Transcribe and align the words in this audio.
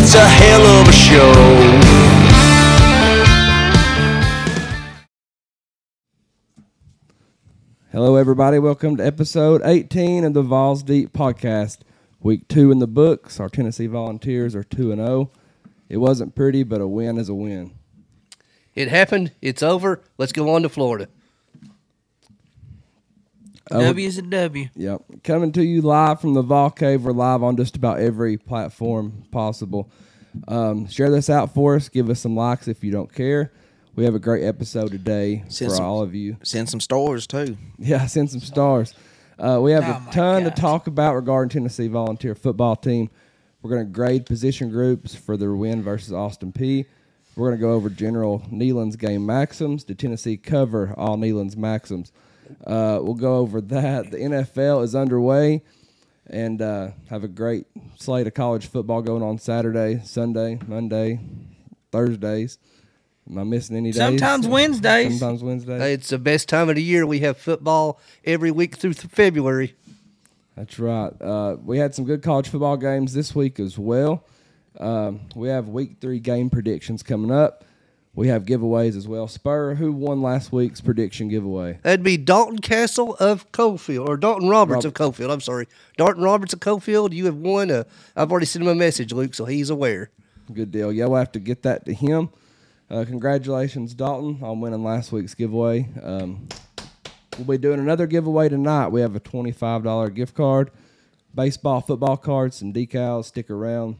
it's 0.00 0.14
a 0.14 0.28
hell 0.28 0.62
of 0.62 0.88
a 0.88 0.92
show. 0.92 1.32
Hello, 7.90 8.14
everybody. 8.14 8.60
Welcome 8.60 8.98
to 8.98 9.04
episode 9.04 9.60
18 9.64 10.22
of 10.22 10.34
the 10.34 10.42
Vols 10.42 10.84
Deep 10.84 11.12
podcast. 11.12 11.78
Week 12.20 12.46
two 12.46 12.70
in 12.70 12.78
the 12.78 12.86
books. 12.86 13.40
Our 13.40 13.48
Tennessee 13.48 13.88
Volunteers 13.88 14.54
are 14.54 14.62
2 14.62 14.92
and 14.92 15.00
0. 15.00 15.32
It 15.88 15.96
wasn't 15.96 16.36
pretty, 16.36 16.62
but 16.62 16.80
a 16.80 16.86
win 16.86 17.18
is 17.18 17.28
a 17.28 17.34
win. 17.34 17.72
It 18.76 18.86
happened. 18.86 19.32
It's 19.42 19.64
over. 19.64 20.04
Let's 20.16 20.32
go 20.32 20.54
on 20.54 20.62
to 20.62 20.68
Florida. 20.68 21.08
Uh, 23.70 23.80
W's 23.80 24.18
a 24.18 24.22
W. 24.22 24.68
Yep. 24.76 25.02
Coming 25.24 25.52
to 25.52 25.64
you 25.64 25.82
live 25.82 26.20
from 26.20 26.34
the 26.34 26.42
Vol 26.42 26.70
Cave. 26.70 27.02
We're 27.04 27.12
live 27.12 27.42
on 27.42 27.56
just 27.56 27.76
about 27.76 27.98
every 28.00 28.36
platform 28.36 29.24
possible. 29.30 29.90
Um, 30.46 30.86
share 30.88 31.10
this 31.10 31.28
out 31.28 31.52
for 31.54 31.76
us. 31.76 31.88
Give 31.88 32.08
us 32.10 32.20
some 32.20 32.36
likes 32.36 32.68
if 32.68 32.82
you 32.84 32.90
don't 32.90 33.12
care. 33.12 33.52
We 33.96 34.04
have 34.04 34.14
a 34.14 34.18
great 34.20 34.44
episode 34.44 34.90
today 34.92 35.44
Send 35.48 35.70
for 35.72 35.76
some- 35.76 35.84
all 35.84 36.02
of 36.02 36.14
you. 36.14 36.36
Send 36.42 36.68
some 36.70 36.80
stars 36.80 37.26
too. 37.26 37.56
Yeah, 37.78 38.06
send 38.06 38.30
some 38.30 38.40
stars. 38.40 38.94
Uh, 39.38 39.58
we 39.62 39.72
have 39.72 39.84
Oh 39.84 40.08
a 40.08 40.12
ton 40.12 40.44
to 40.44 40.50
talk 40.50 40.86
about 40.86 41.14
regarding 41.14 41.48
Tennessee 41.50 41.88
volunteer 41.88 42.34
football 42.34 42.74
team. 42.76 43.10
We're 43.62 43.70
going 43.70 43.86
to 43.86 43.92
grade 43.92 44.24
position 44.26 44.70
groups 44.70 45.14
for 45.14 45.36
their 45.36 45.54
win 45.54 45.82
versus 45.82 46.12
Austin 46.12 46.52
Peay. 46.52 46.86
We're 47.36 47.48
going 47.48 47.58
to 47.58 47.64
go 47.66 47.72
over 47.72 47.88
General 47.90 48.40
Neyland's 48.52 48.96
game 48.96 49.26
maxims. 49.26 49.84
Did 49.84 49.98
Tennessee 49.98 50.36
cover 50.36 50.94
all 50.96 51.16
Neyland's 51.16 51.56
maxims? 51.56 52.12
Uh, 52.66 52.98
we'll 53.02 53.14
go 53.14 53.36
over 53.38 53.60
that. 53.60 54.10
The 54.10 54.18
NFL 54.18 54.84
is 54.84 54.94
underway 54.94 55.62
and 56.26 56.60
uh, 56.60 56.88
have 57.08 57.24
a 57.24 57.28
great 57.28 57.66
slate 57.96 58.26
of 58.26 58.34
college 58.34 58.66
football 58.66 59.02
going 59.02 59.22
on 59.22 59.38
Saturday, 59.38 60.00
Sunday, 60.04 60.58
Monday, 60.66 61.20
Thursdays. 61.90 62.58
Am 63.28 63.38
I 63.38 63.44
missing 63.44 63.76
any 63.76 63.92
days? 63.92 63.98
Sometimes 63.98 64.46
Wednesdays. 64.46 65.18
Sometimes 65.18 65.42
Wednesdays. 65.42 65.82
It's 65.82 66.08
the 66.08 66.18
best 66.18 66.48
time 66.48 66.68
of 66.68 66.76
the 66.76 66.82
year. 66.82 67.06
We 67.06 67.20
have 67.20 67.36
football 67.36 68.00
every 68.24 68.50
week 68.50 68.76
through 68.76 68.94
th- 68.94 69.12
February. 69.12 69.74
That's 70.56 70.78
right. 70.78 71.12
Uh, 71.20 71.56
we 71.62 71.78
had 71.78 71.94
some 71.94 72.04
good 72.04 72.22
college 72.22 72.48
football 72.48 72.76
games 72.76 73.12
this 73.14 73.34
week 73.34 73.60
as 73.60 73.78
well. 73.78 74.24
Um, 74.80 75.20
we 75.34 75.48
have 75.48 75.68
week 75.68 75.96
three 76.00 76.20
game 76.20 76.50
predictions 76.50 77.02
coming 77.02 77.30
up. 77.30 77.64
We 78.14 78.28
have 78.28 78.44
giveaways 78.46 78.96
as 78.96 79.06
well. 79.06 79.28
Spur, 79.28 79.74
who 79.74 79.92
won 79.92 80.20
last 80.22 80.50
week's 80.50 80.80
prediction 80.80 81.28
giveaway? 81.28 81.78
That'd 81.82 82.02
be 82.02 82.16
Dalton 82.16 82.58
Castle 82.58 83.14
of 83.20 83.50
Cofield, 83.52 84.08
or 84.08 84.16
Dalton 84.16 84.48
Roberts 84.48 84.84
of 84.84 84.98
Rob- 84.98 85.14
Cofield. 85.14 85.30
I'm 85.32 85.40
sorry. 85.40 85.68
Dalton 85.96 86.22
Roberts 86.24 86.52
of 86.52 86.58
Cofield, 86.60 87.12
you 87.12 87.26
have 87.26 87.36
won. 87.36 87.70
Uh, 87.70 87.84
I've 88.16 88.30
already 88.32 88.46
sent 88.46 88.64
him 88.64 88.68
a 88.70 88.74
message, 88.74 89.12
Luke, 89.12 89.34
so 89.34 89.44
he's 89.44 89.70
aware. 89.70 90.10
Good 90.52 90.72
deal. 90.72 90.92
Yeah, 90.92 91.06
we'll 91.06 91.18
have 91.18 91.32
to 91.32 91.38
get 91.38 91.62
that 91.62 91.84
to 91.84 91.92
him. 91.94 92.30
Uh, 92.90 93.04
congratulations, 93.06 93.94
Dalton, 93.94 94.38
on 94.42 94.60
winning 94.60 94.82
last 94.82 95.12
week's 95.12 95.34
giveaway. 95.34 95.86
Um, 96.02 96.48
we'll 97.36 97.46
be 97.46 97.58
doing 97.58 97.78
another 97.78 98.06
giveaway 98.06 98.48
tonight. 98.48 98.88
We 98.88 99.00
have 99.02 99.14
a 99.14 99.20
$25 99.20 100.14
gift 100.14 100.34
card, 100.34 100.70
baseball, 101.34 101.82
football 101.82 102.16
cards, 102.16 102.56
some 102.56 102.72
decals. 102.72 103.26
Stick 103.26 103.50
around 103.50 103.96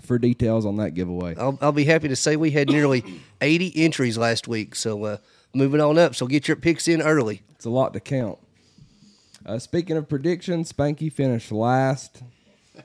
for 0.00 0.18
details 0.18 0.64
on 0.66 0.76
that 0.76 0.92
giveaway. 0.94 1.34
I'll, 1.36 1.58
I'll 1.60 1.72
be 1.72 1.84
happy 1.84 2.08
to 2.08 2.16
say 2.16 2.36
we 2.36 2.50
had 2.50 2.68
nearly 2.68 3.04
80 3.40 3.72
entries 3.76 4.16
last 4.18 4.48
week, 4.48 4.74
so 4.74 5.04
uh, 5.04 5.16
moving 5.54 5.80
on 5.80 5.98
up. 5.98 6.14
So 6.14 6.26
get 6.26 6.48
your 6.48 6.56
picks 6.56 6.88
in 6.88 7.02
early. 7.02 7.42
It's 7.54 7.64
a 7.64 7.70
lot 7.70 7.92
to 7.94 8.00
count. 8.00 8.38
Uh, 9.44 9.58
speaking 9.58 9.96
of 9.96 10.08
predictions, 10.08 10.72
Spanky 10.72 11.12
finished 11.12 11.50
last 11.52 12.22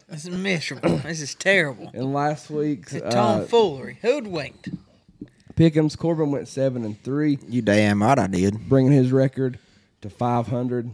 This 0.09 0.25
is 0.25 0.29
miserable. 0.31 0.97
this 1.05 1.21
is 1.21 1.35
terrible. 1.35 1.91
in 1.93 2.13
last 2.13 2.49
week's 2.49 2.93
It's 2.93 3.05
uh, 3.05 3.09
tomfoolery. 3.11 3.99
Hoodwinked. 4.01 4.69
Pick'ems. 5.55 5.97
Corbin 5.97 6.31
went 6.31 6.47
seven 6.47 6.83
and 6.85 7.01
three, 7.03 7.39
You 7.47 7.61
damn 7.63 8.03
right 8.03 8.17
I 8.19 8.27
did. 8.27 8.69
bringing 8.69 8.91
his 8.91 9.11
record 9.11 9.57
to 10.01 10.09
five 10.09 10.47
hundred. 10.47 10.91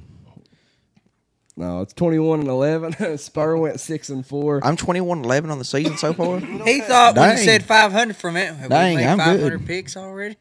No, 1.56 1.81
it's 1.81 1.94
twenty-one 1.94 2.40
and 2.41 2.50
eleven. 2.50 3.18
Spur 3.18 3.58
went 3.58 3.80
six 3.80 4.09
and 4.09 4.25
four. 4.25 4.59
I'm 4.66 4.75
21 4.75 5.24
11 5.24 5.52
on 5.52 5.59
the 5.59 5.66
season 5.66 5.97
so 5.97 6.12
far. 6.14 6.40
He 6.66 6.81
thought 6.81 7.16
when 7.16 7.30
Dang. 7.30 7.38
he 7.38 7.44
said 7.44 7.64
500 7.64 8.16
from 8.16 8.38
it, 8.38 8.53
have 8.56 8.69
Dang, 8.69 8.96
we 8.96 9.02
made 9.02 9.08
I'm 9.08 9.18
500 9.19 9.50
good. 9.59 9.68
picks 9.68 9.96
already? 9.96 10.36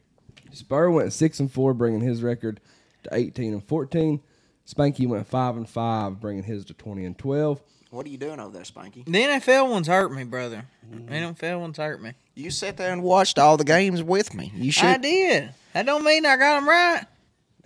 Spur 0.53 0.91
went 0.91 1.13
six 1.13 1.39
and 1.41 1.51
four, 1.53 1.75
bringing 1.75 2.01
his 2.01 2.23
record 2.23 2.61
to 3.05 3.11
eighteen 3.15 3.53
and 3.53 3.63
fourteen. 3.65 4.21
Spanky 4.67 5.07
went 5.07 5.27
five 5.27 5.57
and 5.57 5.69
five, 5.69 6.21
bringing 6.21 6.45
his 6.45 6.65
to 6.67 6.75
twenty 6.75 7.05
and 7.05 7.17
twelve. 7.19 7.61
What 7.91 8.07
are 8.07 8.09
you 8.09 8.17
doing 8.17 8.41
over 8.41 8.53
there, 8.55 8.63
Spanky? 8.63 9.05
The 9.05 9.13
NFL 9.13 9.71
ones 9.71 9.87
hurt 9.87 10.13
me, 10.13 10.25
brother. 10.25 10.65
The 10.91 10.97
NFL 11.13 11.61
ones 11.61 11.77
hurt 11.77 12.01
me. 12.03 12.13
You 12.35 12.51
sat 12.51 12.79
there 12.79 12.91
and 12.91 13.03
watched 13.03 13.39
all 13.39 13.59
the 13.59 13.65
games 13.65 14.03
with 14.03 14.33
me. 14.35 14.51
You 14.55 14.73
should. 14.73 14.85
I 14.87 14.97
did. 14.97 15.51
That 15.75 15.85
don't 15.85 16.03
mean 16.05 16.25
I 16.25 16.37
got 16.39 16.61
them 16.61 16.69
right. 16.69 17.05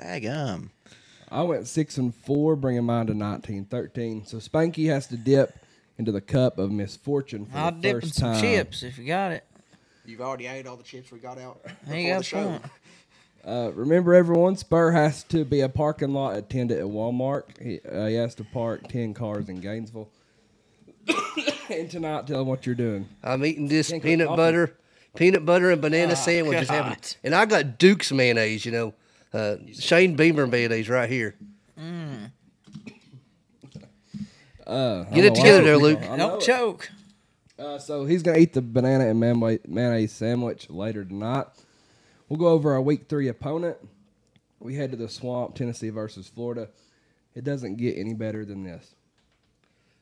Daggum. 0.00 0.70
I 1.36 1.42
went 1.42 1.66
six 1.66 1.98
and 1.98 2.14
four, 2.14 2.56
bringing 2.56 2.84
mine 2.84 3.08
to 3.08 3.12
19-13. 3.12 4.26
So 4.26 4.38
Spanky 4.38 4.86
has 4.88 5.06
to 5.08 5.18
dip 5.18 5.54
into 5.98 6.10
the 6.10 6.22
cup 6.22 6.58
of 6.58 6.70
misfortune 6.72 7.44
for 7.44 7.58
I'll 7.58 7.72
the 7.72 7.80
dip 7.80 7.94
in 7.96 8.00
first 8.00 8.14
some 8.14 8.32
time. 8.32 8.40
chips 8.40 8.82
if 8.82 8.96
you 8.96 9.04
got 9.04 9.32
it. 9.32 9.44
You've 10.06 10.22
already 10.22 10.46
ate 10.46 10.66
all 10.66 10.76
the 10.76 10.82
chips 10.82 11.12
we 11.12 11.18
got 11.18 11.38
out. 11.38 11.60
There 11.86 11.98
you 11.98 12.14
got 12.14 12.32
a 12.32 12.34
point. 12.34 12.62
Uh, 13.44 13.70
remember, 13.74 14.14
everyone, 14.14 14.56
Spur 14.56 14.92
has 14.92 15.22
to 15.24 15.44
be 15.44 15.60
a 15.60 15.68
parking 15.68 16.14
lot 16.14 16.36
attendant 16.36 16.80
at 16.80 16.86
Walmart. 16.86 17.42
He, 17.62 17.80
uh, 17.86 18.06
he 18.06 18.14
has 18.14 18.34
to 18.36 18.44
park 18.44 18.88
10 18.88 19.12
cars 19.14 19.48
in 19.50 19.60
Gainesville. 19.60 20.08
and 21.70 21.90
tonight, 21.90 22.26
tell 22.26 22.40
him 22.40 22.46
what 22.48 22.64
you're 22.66 22.74
doing. 22.74 23.08
I'm 23.22 23.44
eating 23.44 23.68
this 23.68 23.90
Can't 23.90 24.02
cook 24.02 24.08
peanut 24.08 24.28
coffee. 24.28 24.36
butter, 24.38 24.76
peanut 25.16 25.44
butter 25.44 25.70
and 25.70 25.80
banana 25.82 26.12
Oh, 26.12 26.16
sandwich. 26.16 26.66
Having- 26.68 26.92
God. 26.94 27.16
and 27.22 27.34
I 27.34 27.44
got 27.44 27.78
Duke's 27.78 28.10
mayonnaise, 28.10 28.64
you 28.64 28.72
know, 28.72 28.94
uh, 29.36 29.56
Shane 29.78 30.16
Beamer 30.16 30.46
mayonnaise 30.46 30.88
right 30.88 31.08
here. 31.10 31.34
Uh, 34.66 35.04
Get 35.04 35.24
it 35.24 35.34
together 35.34 35.62
there. 35.62 35.76
Luke. 35.76 36.00
I 36.02 36.16
know 36.16 36.30
Don't 36.30 36.42
choke. 36.42 36.90
Uh, 37.58 37.78
so 37.78 38.04
he's 38.04 38.22
going 38.22 38.36
to 38.36 38.42
eat 38.42 38.52
the 38.52 38.60
banana 38.62 39.08
and 39.08 39.20
mayonnaise- 39.20 39.60
mayonnaise 39.66 40.12
sandwich 40.12 40.68
later 40.68 41.04
tonight. 41.04 41.46
We'll 42.28 42.38
go 42.38 42.48
over 42.48 42.72
our 42.72 42.80
week 42.82 43.08
three 43.08 43.28
opponent. 43.28 43.76
We 44.58 44.74
head 44.74 44.90
to 44.90 44.96
the 44.96 45.08
swamp, 45.08 45.54
Tennessee 45.54 45.90
versus 45.90 46.26
Florida. 46.28 46.68
It 47.34 47.44
doesn't 47.44 47.76
get 47.76 47.96
any 47.96 48.14
better 48.14 48.44
than 48.44 48.64
this. 48.64 48.94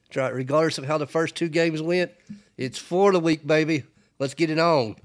That's 0.07 0.17
right. 0.17 0.33
Regardless 0.35 0.79
of 0.79 0.87
how 0.87 0.97
the 0.97 1.07
first 1.07 1.35
two 1.35 1.49
games 1.49 1.83
went, 1.83 2.13
it's 2.57 2.79
Florida 2.79 3.19
week, 3.19 3.47
baby. 3.47 3.83
Let's 4.19 4.35
get 4.35 4.49
it 4.49 4.59
on. 4.59 4.97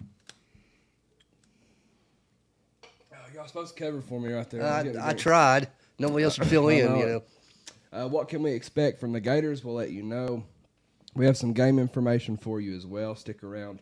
Oh, 2.84 3.18
y'all 3.34 3.39
supposed 3.50 3.76
to 3.76 3.84
cover 3.84 4.02
for 4.02 4.20
me 4.20 4.32
right 4.32 4.50
there. 4.50 4.64
I'm 4.64 4.98
I, 4.98 5.10
I 5.10 5.14
tried. 5.14 5.68
Nobody 5.98 6.24
else 6.24 6.40
would 6.40 6.48
fill 6.48 6.70
in, 6.70 6.86
know 6.86 6.98
you 6.98 7.06
know. 7.06 7.24
Uh, 7.92 8.08
what 8.08 8.30
can 8.30 8.42
we 8.44 8.52
expect 8.52 9.00
from 9.00 9.12
the 9.12 9.20
Gators? 9.20 9.64
We'll 9.64 9.76
let 9.76 9.92
you 9.92 10.04
know. 10.04 10.44
We 11.16 11.26
have 11.26 11.36
some 11.36 11.54
game 11.54 11.80
information 11.80 12.38
for 12.38 12.62
you 12.62 12.76
as 12.76 12.86
well. 12.86 13.16
Stick 13.16 13.44
around 13.44 13.80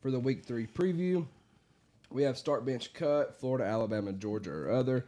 for 0.00 0.10
the 0.10 0.18
week 0.18 0.44
three 0.44 0.66
preview. 0.66 1.26
We 2.10 2.22
have 2.22 2.38
start 2.38 2.64
bench 2.64 2.92
cut, 2.94 3.38
Florida, 3.40 3.64
Alabama, 3.64 4.12
Georgia, 4.12 4.52
or 4.52 4.70
other. 4.70 5.06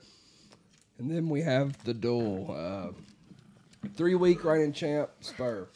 And 0.99 1.11
then 1.11 1.29
we 1.29 1.43
have 1.43 1.83
the 1.85 1.95
duel. 1.95 2.55
Uh, 2.57 3.89
three 3.97 4.15
week 4.15 4.45
reigning 4.45 4.73
champ, 4.73 5.11
Spur. 5.21 5.69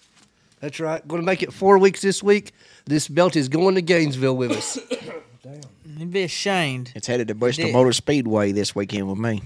That's 0.61 0.81
right. 0.81 1.06
Going 1.06 1.23
to 1.23 1.26
make 1.26 1.43
it 1.43 1.53
four 1.53 1.79
weeks 1.79 2.00
this 2.00 2.23
week. 2.23 2.53
This 2.87 3.06
belt 3.06 3.37
is 3.37 3.49
going 3.49 3.76
to 3.76 3.82
Gainesville 3.82 4.37
with 4.37 4.53
us. 4.53 4.79
Damn. 5.49 5.61
You'd 5.99 6.12
be 6.12 6.23
ashamed. 6.23 6.93
It's 6.95 7.06
headed 7.06 7.29
to 7.29 7.35
Bristol. 7.35 7.71
Motor 7.73 7.93
Speedway 7.93 8.53
this 8.53 8.75
weekend 8.75 9.09
with 9.09 9.19
me. 9.19 9.43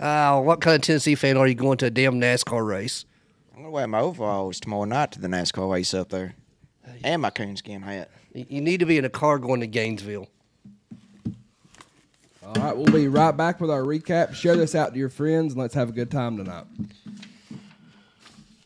Ah, 0.00 0.40
what 0.40 0.60
kind 0.60 0.76
of 0.76 0.82
Tennessee 0.82 1.14
fan 1.14 1.36
are 1.36 1.46
you 1.46 1.54
going 1.54 1.78
to 1.78 1.86
a 1.86 1.90
damn 1.90 2.20
NASCAR 2.20 2.66
race? 2.66 3.04
I'm 3.52 3.62
going 3.62 3.66
to 3.66 3.70
wear 3.70 3.86
my 3.86 4.00
overalls 4.00 4.60
tomorrow 4.60 4.84
night 4.84 5.12
to 5.12 5.20
the 5.20 5.28
NASCAR 5.28 5.70
race 5.70 5.94
up 5.94 6.10
there. 6.10 6.34
And 7.02 7.22
my 7.22 7.30
coonskin 7.30 7.82
hat. 7.82 8.10
You 8.32 8.46
you 8.48 8.60
need 8.60 8.80
to 8.80 8.86
be 8.86 8.98
in 8.98 9.04
a 9.04 9.10
car 9.10 9.38
going 9.38 9.60
to 9.60 9.66
Gainesville. 9.66 10.28
All 12.44 12.54
right, 12.54 12.76
we'll 12.76 12.92
be 12.92 13.08
right 13.08 13.36
back 13.36 13.60
with 13.60 13.70
our 13.70 13.82
recap. 13.82 14.34
Share 14.34 14.56
this 14.56 14.74
out 14.74 14.92
to 14.92 14.98
your 14.98 15.08
friends 15.08 15.52
and 15.52 15.60
let's 15.60 15.74
have 15.74 15.88
a 15.88 15.92
good 15.92 16.10
time 16.10 16.36
tonight. 16.36 16.64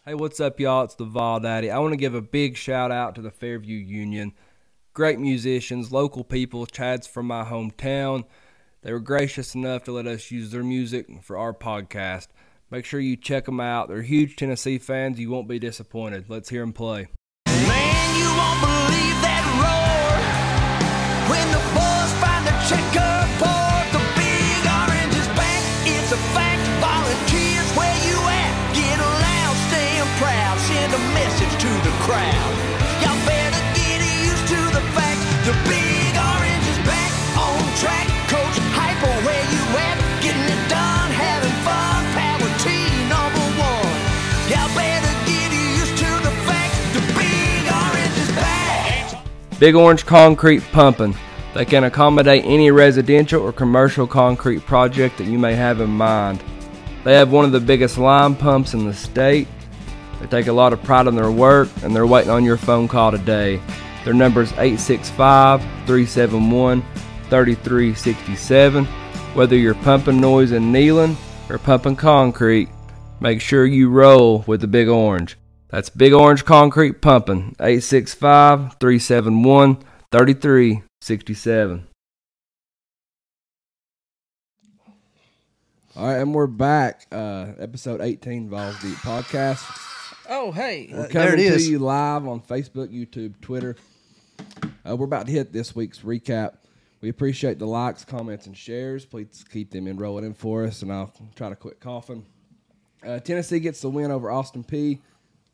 Hey, 0.04 0.14
what's 0.14 0.38
up, 0.38 0.60
y'all? 0.60 0.84
It's 0.84 0.94
the 0.94 1.04
Vol 1.04 1.40
Daddy. 1.40 1.70
I 1.70 1.78
want 1.78 1.92
to 1.92 1.96
give 1.96 2.14
a 2.14 2.20
big 2.20 2.56
shout 2.56 2.90
out 2.90 3.14
to 3.14 3.22
the 3.22 3.30
Fairview 3.30 3.78
Union. 3.78 4.34
Great 5.00 5.18
musicians, 5.18 5.90
local 5.90 6.22
people. 6.22 6.66
Chad's 6.66 7.06
from 7.06 7.26
my 7.26 7.42
hometown. 7.42 8.24
They 8.82 8.92
were 8.92 9.00
gracious 9.00 9.54
enough 9.54 9.82
to 9.84 9.92
let 9.92 10.06
us 10.06 10.30
use 10.30 10.50
their 10.50 10.62
music 10.62 11.06
for 11.22 11.38
our 11.38 11.54
podcast. 11.54 12.26
Make 12.70 12.84
sure 12.84 13.00
you 13.00 13.16
check 13.16 13.46
them 13.46 13.60
out. 13.60 13.88
They're 13.88 14.02
huge 14.02 14.36
Tennessee 14.36 14.76
fans. 14.76 15.18
You 15.18 15.30
won't 15.30 15.48
be 15.48 15.58
disappointed. 15.58 16.26
Let's 16.28 16.50
hear 16.50 16.60
them 16.60 16.74
play. 16.74 17.08
Man, 17.46 17.90
Big 49.60 49.74
Orange 49.74 50.06
Concrete 50.06 50.62
Pumping. 50.72 51.14
They 51.52 51.66
can 51.66 51.84
accommodate 51.84 52.46
any 52.46 52.70
residential 52.70 53.42
or 53.42 53.52
commercial 53.52 54.06
concrete 54.06 54.64
project 54.64 55.18
that 55.18 55.26
you 55.26 55.38
may 55.38 55.54
have 55.54 55.82
in 55.82 55.90
mind. 55.90 56.42
They 57.04 57.12
have 57.12 57.30
one 57.30 57.44
of 57.44 57.52
the 57.52 57.60
biggest 57.60 57.98
line 57.98 58.34
pumps 58.34 58.72
in 58.72 58.86
the 58.86 58.94
state. 58.94 59.46
They 60.18 60.28
take 60.28 60.46
a 60.46 60.52
lot 60.52 60.72
of 60.72 60.82
pride 60.82 61.08
in 61.08 61.14
their 61.14 61.30
work 61.30 61.68
and 61.82 61.94
they're 61.94 62.06
waiting 62.06 62.30
on 62.30 62.42
your 62.42 62.56
phone 62.56 62.88
call 62.88 63.10
today. 63.10 63.60
Their 64.06 64.14
number 64.14 64.40
is 64.40 64.52
865 64.52 65.60
371 65.60 66.80
3367. 67.28 68.86
Whether 69.34 69.56
you're 69.56 69.74
pumping 69.74 70.22
noise 70.22 70.52
and 70.52 70.74
Neyland 70.74 71.16
or 71.50 71.58
pumping 71.58 71.96
concrete, 71.96 72.70
make 73.20 73.42
sure 73.42 73.66
you 73.66 73.90
roll 73.90 74.42
with 74.46 74.62
the 74.62 74.66
Big 74.66 74.88
Orange. 74.88 75.36
That's 75.70 75.88
Big 75.88 76.12
Orange 76.12 76.44
Concrete 76.44 77.00
Pumping, 77.00 77.54
865 77.60 78.76
371 78.80 79.76
3367. 80.10 81.86
All 85.96 86.06
right, 86.06 86.16
and 86.16 86.34
we're 86.34 86.48
back. 86.48 87.06
Uh, 87.12 87.52
episode 87.58 88.00
18 88.00 88.48
Vols 88.48 88.80
Deep 88.80 88.96
Podcast. 88.96 89.62
Oh, 90.28 90.50
hey. 90.50 90.88
We're 90.90 91.08
coming 91.08 91.12
there 91.12 91.34
it 91.34 91.36
to 91.36 91.54
is. 91.54 91.68
you 91.68 91.78
live 91.78 92.26
on 92.26 92.40
Facebook, 92.40 92.88
YouTube, 92.88 93.40
Twitter. 93.40 93.76
Uh, 94.88 94.96
we're 94.96 95.04
about 95.04 95.26
to 95.26 95.32
hit 95.32 95.52
this 95.52 95.76
week's 95.76 96.00
recap. 96.00 96.54
We 97.00 97.10
appreciate 97.10 97.58
the 97.60 97.66
likes, 97.66 98.04
comments, 98.04 98.46
and 98.46 98.56
shares. 98.56 99.04
Please 99.04 99.44
keep 99.50 99.70
them 99.70 99.86
in 99.86 99.98
rolling 99.98 100.24
in 100.24 100.34
for 100.34 100.64
us, 100.64 100.82
and 100.82 100.92
I'll 100.92 101.12
try 101.36 101.48
to 101.48 101.56
quit 101.56 101.78
coughing. 101.80 102.26
Uh, 103.06 103.20
Tennessee 103.20 103.60
gets 103.60 103.80
the 103.80 103.88
win 103.88 104.10
over 104.10 104.30
Austin 104.30 104.64
Peay. 104.64 104.98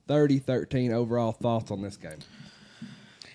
30 0.07 0.39
13 0.39 0.93
overall 0.93 1.33
thoughts 1.33 1.71
on 1.71 1.83
this 1.83 1.97
game. 1.97 2.19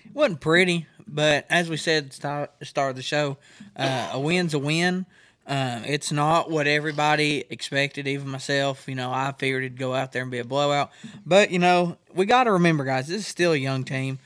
It 0.04 0.14
wasn't 0.14 0.40
pretty, 0.40 0.86
but 1.06 1.46
as 1.48 1.68
we 1.68 1.76
said 1.76 2.04
at 2.04 2.10
the 2.58 2.64
start, 2.64 2.90
of 2.90 2.96
the 2.96 3.02
show, 3.02 3.36
uh, 3.76 4.10
a 4.12 4.20
win's 4.20 4.54
a 4.54 4.58
win. 4.58 5.06
Uh, 5.46 5.80
it's 5.86 6.12
not 6.12 6.50
what 6.50 6.66
everybody 6.66 7.44
expected, 7.50 8.06
even 8.06 8.28
myself. 8.28 8.86
You 8.86 8.94
know, 8.94 9.10
I 9.10 9.32
figured 9.36 9.64
it'd 9.64 9.78
go 9.78 9.94
out 9.94 10.12
there 10.12 10.22
and 10.22 10.30
be 10.30 10.38
a 10.38 10.44
blowout. 10.44 10.90
But, 11.26 11.50
you 11.50 11.58
know, 11.58 11.96
we 12.14 12.26
got 12.26 12.44
to 12.44 12.52
remember, 12.52 12.84
guys, 12.84 13.08
this 13.08 13.22
is 13.22 13.26
still 13.26 13.52
a 13.52 13.56
young 13.56 13.84
team. 13.84 14.18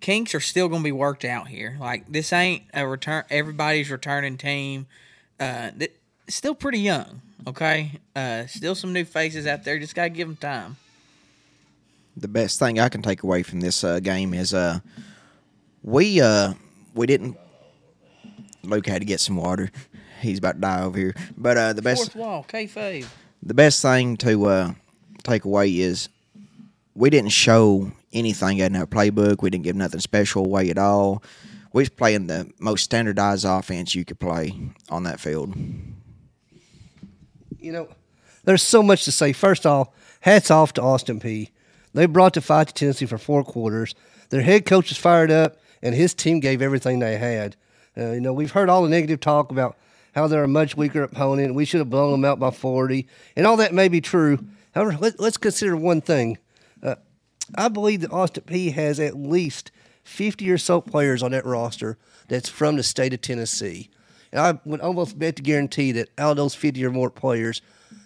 Kinks 0.00 0.34
are 0.34 0.40
still 0.40 0.68
going 0.68 0.80
to 0.80 0.84
be 0.84 0.92
worked 0.92 1.24
out 1.24 1.48
here. 1.48 1.76
Like, 1.78 2.10
this 2.10 2.32
ain't 2.32 2.62
a 2.72 2.86
return, 2.86 3.24
everybody's 3.28 3.90
returning 3.90 4.38
team. 4.38 4.86
Uh, 5.38 5.70
still 6.28 6.54
pretty 6.54 6.80
young, 6.80 7.20
okay? 7.46 8.00
Uh, 8.14 8.46
still 8.46 8.74
some 8.74 8.92
new 8.92 9.04
faces 9.04 9.46
out 9.46 9.64
there. 9.64 9.78
Just 9.78 9.94
got 9.94 10.04
to 10.04 10.10
give 10.10 10.28
them 10.28 10.36
time. 10.36 10.76
The 12.16 12.28
best 12.28 12.58
thing 12.58 12.78
I 12.80 12.88
can 12.88 13.02
take 13.02 13.22
away 13.22 13.42
from 13.42 13.60
this 13.60 13.84
uh, 13.84 14.00
game 14.00 14.32
is 14.32 14.54
uh, 14.54 14.80
we 15.82 16.20
uh, 16.20 16.54
we 16.94 17.06
didn't. 17.06 17.36
Luke 18.62 18.86
had 18.86 19.02
to 19.02 19.06
get 19.06 19.20
some 19.20 19.36
water. 19.36 19.70
He's 20.20 20.38
about 20.38 20.54
to 20.54 20.60
die 20.60 20.82
over 20.82 20.98
here. 20.98 21.14
But 21.36 21.56
uh, 21.58 21.72
the 21.74 21.82
best 21.82 22.12
Fourth 22.12 22.16
wall, 22.16 22.46
kayfabe. 22.48 23.06
the 23.42 23.54
best 23.54 23.82
thing 23.82 24.16
to 24.18 24.46
uh, 24.46 24.72
take 25.22 25.44
away 25.44 25.70
is 25.78 26.08
we 26.94 27.10
didn't 27.10 27.32
show 27.32 27.92
anything 28.14 28.58
in 28.58 28.74
our 28.76 28.86
playbook. 28.86 29.42
We 29.42 29.50
didn't 29.50 29.64
give 29.64 29.76
nothing 29.76 30.00
special 30.00 30.44
away 30.46 30.70
at 30.70 30.78
all. 30.78 31.22
We 31.72 31.82
was 31.82 31.90
playing 31.90 32.28
the 32.28 32.50
most 32.58 32.84
standardized 32.84 33.44
offense 33.44 33.94
you 33.94 34.06
could 34.06 34.18
play 34.18 34.54
on 34.88 35.02
that 35.02 35.20
field. 35.20 35.54
You 37.58 37.72
know, 37.72 37.88
there's 38.44 38.62
so 38.62 38.82
much 38.82 39.04
to 39.04 39.12
say. 39.12 39.34
First 39.34 39.66
off, 39.66 39.88
hats 40.20 40.50
off 40.50 40.72
to 40.74 40.82
Austin 40.82 41.20
Peay. 41.20 41.50
They 41.96 42.04
brought 42.04 42.34
the 42.34 42.42
fight 42.42 42.68
to 42.68 42.74
Tennessee 42.74 43.06
for 43.06 43.16
four 43.16 43.42
quarters. 43.42 43.94
Their 44.28 44.42
head 44.42 44.66
coach 44.66 44.90
was 44.90 44.98
fired 44.98 45.30
up, 45.30 45.56
and 45.80 45.94
his 45.94 46.12
team 46.12 46.40
gave 46.40 46.60
everything 46.60 46.98
they 46.98 47.16
had. 47.16 47.56
Uh, 47.96 48.12
you 48.12 48.20
know, 48.20 48.34
we've 48.34 48.50
heard 48.50 48.68
all 48.68 48.82
the 48.82 48.90
negative 48.90 49.18
talk 49.18 49.50
about 49.50 49.78
how 50.14 50.26
they're 50.26 50.44
a 50.44 50.48
much 50.48 50.76
weaker 50.76 51.02
opponent. 51.02 51.54
We 51.54 51.64
should 51.64 51.78
have 51.78 51.88
blown 51.88 52.12
them 52.12 52.24
out 52.26 52.38
by 52.38 52.50
40, 52.50 53.08
and 53.34 53.46
all 53.46 53.56
that 53.56 53.72
may 53.72 53.88
be 53.88 54.02
true. 54.02 54.44
However, 54.74 54.98
let, 55.00 55.18
let's 55.18 55.38
consider 55.38 55.74
one 55.74 56.02
thing. 56.02 56.36
Uh, 56.82 56.96
I 57.54 57.68
believe 57.68 58.02
that 58.02 58.12
Austin 58.12 58.44
Peay 58.46 58.74
has 58.74 59.00
at 59.00 59.16
least 59.16 59.70
50 60.04 60.50
or 60.50 60.58
so 60.58 60.82
players 60.82 61.22
on 61.22 61.30
that 61.30 61.46
roster 61.46 61.96
that's 62.28 62.50
from 62.50 62.76
the 62.76 62.82
state 62.82 63.14
of 63.14 63.22
Tennessee. 63.22 63.88
And 64.32 64.40
I 64.42 64.60
would 64.66 64.82
almost 64.82 65.18
bet 65.18 65.36
to 65.36 65.42
guarantee 65.42 65.92
that 65.92 66.10
out 66.18 66.32
of 66.32 66.36
those 66.36 66.54
50 66.54 66.84
or 66.84 66.90
more 66.90 67.08
players, 67.08 67.62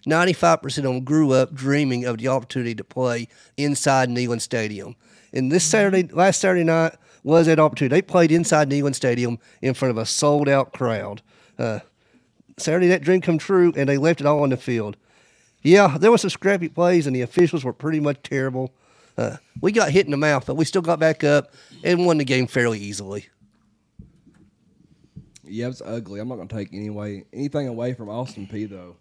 95% 0.06 0.64
of 0.78 0.84
them 0.84 1.04
grew 1.04 1.32
up 1.32 1.54
dreaming 1.54 2.04
of 2.04 2.18
the 2.18 2.28
opportunity 2.28 2.74
to 2.74 2.84
play 2.84 3.28
inside 3.56 4.08
Neyland 4.08 4.40
Stadium. 4.40 4.96
And 5.32 5.52
this 5.52 5.64
Saturday, 5.64 6.04
last 6.12 6.40
Saturday 6.40 6.64
night, 6.64 6.94
was 7.22 7.46
that 7.46 7.58
opportunity. 7.58 7.94
They 7.94 8.02
played 8.02 8.32
inside 8.32 8.70
Neyland 8.70 8.94
Stadium 8.94 9.38
in 9.60 9.74
front 9.74 9.90
of 9.90 9.98
a 9.98 10.06
sold 10.06 10.48
out 10.48 10.72
crowd. 10.72 11.22
Uh, 11.58 11.80
Saturday, 12.56 12.88
that 12.88 13.02
dream 13.02 13.20
come 13.20 13.38
true, 13.38 13.72
and 13.76 13.88
they 13.88 13.98
left 13.98 14.20
it 14.20 14.26
all 14.26 14.42
on 14.42 14.50
the 14.50 14.56
field. 14.56 14.96
Yeah, 15.62 15.98
there 15.98 16.10
were 16.10 16.18
some 16.18 16.30
scrappy 16.30 16.68
plays, 16.68 17.06
and 17.06 17.14
the 17.14 17.20
officials 17.20 17.64
were 17.64 17.72
pretty 17.72 18.00
much 18.00 18.22
terrible. 18.22 18.72
Uh, 19.18 19.36
we 19.60 19.72
got 19.72 19.90
hit 19.90 20.06
in 20.06 20.10
the 20.10 20.16
mouth, 20.16 20.46
but 20.46 20.54
we 20.54 20.64
still 20.64 20.82
got 20.82 20.98
back 20.98 21.22
up 21.22 21.52
and 21.84 22.06
won 22.06 22.18
the 22.18 22.24
game 22.24 22.46
fairly 22.46 22.78
easily. 22.78 23.28
Yeah, 25.44 25.68
it's 25.68 25.82
ugly. 25.84 26.20
I'm 26.20 26.28
not 26.28 26.36
going 26.36 26.48
to 26.48 26.54
take 26.54 26.68
any 26.72 26.90
way, 26.90 27.24
anything 27.32 27.68
away 27.68 27.92
from 27.92 28.08
Austin 28.08 28.46
Peay, 28.46 28.70
though. 28.70 28.96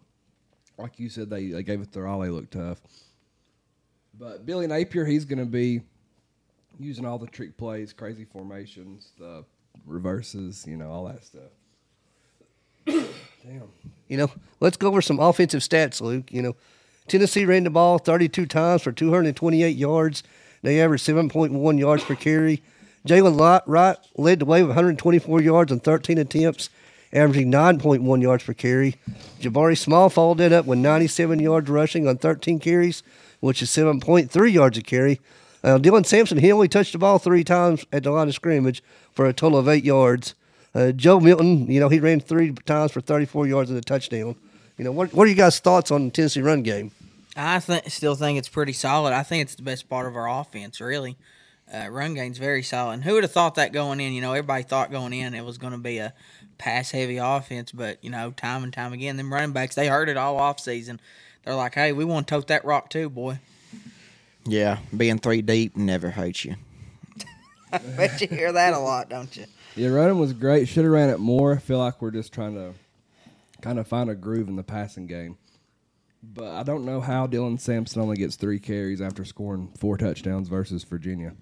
Like 0.80 0.98
you 0.98 1.08
said, 1.08 1.30
they, 1.30 1.48
they 1.48 1.62
gave 1.62 1.80
it 1.80 1.92
their 1.92 2.06
all. 2.06 2.20
They 2.20 2.30
looked 2.30 2.52
tough. 2.52 2.80
But 4.18 4.46
Billy 4.46 4.66
Napier, 4.66 5.04
he's 5.04 5.24
going 5.24 5.38
to 5.38 5.46
be 5.46 5.82
using 6.78 7.04
all 7.04 7.18
the 7.18 7.26
trick 7.26 7.56
plays, 7.56 7.92
crazy 7.92 8.24
formations, 8.24 9.12
the 9.18 9.44
reverses, 9.86 10.66
you 10.66 10.76
know, 10.76 10.90
all 10.90 11.04
that 11.06 11.24
stuff. 11.24 11.50
Damn. 12.86 13.68
You 14.08 14.16
know, 14.16 14.30
let's 14.60 14.76
go 14.76 14.88
over 14.88 15.02
some 15.02 15.20
offensive 15.20 15.60
stats, 15.60 16.00
Luke. 16.00 16.32
You 16.32 16.42
know, 16.42 16.56
Tennessee 17.08 17.44
ran 17.44 17.64
the 17.64 17.70
ball 17.70 17.98
32 17.98 18.46
times 18.46 18.82
for 18.82 18.92
228 18.92 19.76
yards. 19.76 20.22
They 20.62 20.80
averaged 20.80 21.06
7.1 21.06 21.78
yards 21.78 22.04
per 22.04 22.14
carry. 22.14 22.62
Jaylen 23.06 23.62
Wright 23.66 23.96
led 24.16 24.40
the 24.40 24.44
way 24.44 24.62
with 24.62 24.70
124 24.70 25.40
yards 25.40 25.72
on 25.72 25.80
13 25.80 26.18
attempts, 26.18 26.68
averaging 27.12 27.50
9.1 27.50 28.22
yards 28.22 28.44
per 28.44 28.54
carry. 28.54 28.96
Jabari 29.40 29.76
Small 29.76 30.08
followed 30.08 30.38
that 30.38 30.52
up 30.52 30.66
with 30.66 30.78
97 30.78 31.38
yards 31.38 31.68
rushing 31.68 32.06
on 32.06 32.18
13 32.18 32.58
carries, 32.58 33.02
which 33.40 33.62
is 33.62 33.70
7.3 33.70 34.52
yards 34.52 34.78
a 34.78 34.82
carry. 34.82 35.20
Uh, 35.62 35.78
Dylan 35.78 36.06
Sampson, 36.06 36.38
he 36.38 36.52
only 36.52 36.68
touched 36.68 36.92
the 36.92 36.98
ball 36.98 37.18
three 37.18 37.44
times 37.44 37.84
at 37.92 38.04
the 38.04 38.10
line 38.10 38.28
of 38.28 38.34
scrimmage 38.34 38.82
for 39.12 39.26
a 39.26 39.32
total 39.32 39.58
of 39.58 39.68
eight 39.68 39.84
yards. 39.84 40.34
Uh, 40.74 40.92
Joe 40.92 41.20
Milton, 41.20 41.70
you 41.70 41.80
know, 41.80 41.88
he 41.88 41.98
ran 41.98 42.20
three 42.20 42.52
times 42.52 42.92
for 42.92 43.00
34 43.00 43.46
yards 43.46 43.70
and 43.70 43.78
a 43.78 43.82
touchdown. 43.82 44.36
You 44.78 44.84
know, 44.84 44.92
what, 44.92 45.12
what 45.12 45.26
are 45.26 45.30
you 45.30 45.36
guys' 45.36 45.58
thoughts 45.58 45.90
on 45.90 46.06
the 46.06 46.10
Tennessee 46.10 46.40
run 46.40 46.62
game? 46.62 46.92
I 47.36 47.58
th- 47.58 47.88
still 47.88 48.14
think 48.14 48.38
it's 48.38 48.48
pretty 48.48 48.72
solid. 48.72 49.12
I 49.12 49.22
think 49.22 49.42
it's 49.42 49.54
the 49.54 49.62
best 49.62 49.88
part 49.88 50.06
of 50.06 50.16
our 50.16 50.28
offense, 50.28 50.80
really. 50.80 51.16
Uh, 51.72 51.88
run 51.88 52.14
game's 52.14 52.38
very 52.38 52.62
solid. 52.62 52.94
And 52.94 53.04
who 53.04 53.14
would 53.14 53.22
have 53.22 53.32
thought 53.32 53.54
that 53.56 53.72
going 53.72 54.00
in? 54.00 54.12
You 54.12 54.20
know, 54.20 54.32
everybody 54.32 54.62
thought 54.62 54.90
going 54.90 55.12
in 55.12 55.34
it 55.34 55.44
was 55.44 55.58
going 55.58 55.72
to 55.72 55.78
be 55.78 55.98
a 55.98 56.12
pass 56.60 56.90
heavy 56.90 57.16
offense, 57.16 57.72
but, 57.72 58.04
you 58.04 58.10
know, 58.10 58.30
time 58.32 58.62
and 58.62 58.72
time 58.72 58.92
again, 58.92 59.16
them 59.16 59.32
running 59.32 59.52
backs, 59.52 59.74
they 59.74 59.88
heard 59.88 60.10
it 60.10 60.18
all 60.18 60.36
off 60.36 60.60
season. 60.60 61.00
They're 61.44 61.54
like, 61.54 61.74
hey, 61.74 61.92
we 61.92 62.04
want 62.04 62.28
to 62.28 62.34
tote 62.34 62.48
that 62.48 62.64
rock 62.66 62.90
too, 62.90 63.08
boy. 63.08 63.40
Yeah, 64.44 64.78
being 64.94 65.18
three 65.18 65.42
deep 65.42 65.76
never 65.76 66.10
hurts 66.10 66.44
you. 66.44 66.56
I 67.72 67.78
bet 67.78 68.20
you 68.20 68.28
hear 68.28 68.52
that 68.52 68.74
a 68.74 68.78
lot, 68.78 69.08
don't 69.08 69.34
you? 69.36 69.46
Yeah, 69.74 69.88
running 69.88 70.18
was 70.18 70.34
great. 70.34 70.68
Should 70.68 70.84
have 70.84 70.92
ran 70.92 71.08
it 71.08 71.18
more. 71.18 71.54
I 71.54 71.58
feel 71.58 71.78
like 71.78 72.02
we're 72.02 72.10
just 72.10 72.32
trying 72.32 72.54
to 72.54 72.74
kind 73.62 73.78
of 73.78 73.86
find 73.86 74.10
a 74.10 74.14
groove 74.14 74.48
in 74.48 74.56
the 74.56 74.62
passing 74.62 75.06
game. 75.06 75.38
But 76.22 76.54
I 76.54 76.62
don't 76.62 76.84
know 76.84 77.00
how 77.00 77.26
Dylan 77.26 77.58
Sampson 77.58 78.02
only 78.02 78.16
gets 78.16 78.36
three 78.36 78.58
carries 78.58 79.00
after 79.00 79.24
scoring 79.24 79.72
four 79.78 79.96
touchdowns 79.96 80.48
versus 80.48 80.84
Virginia. 80.84 81.34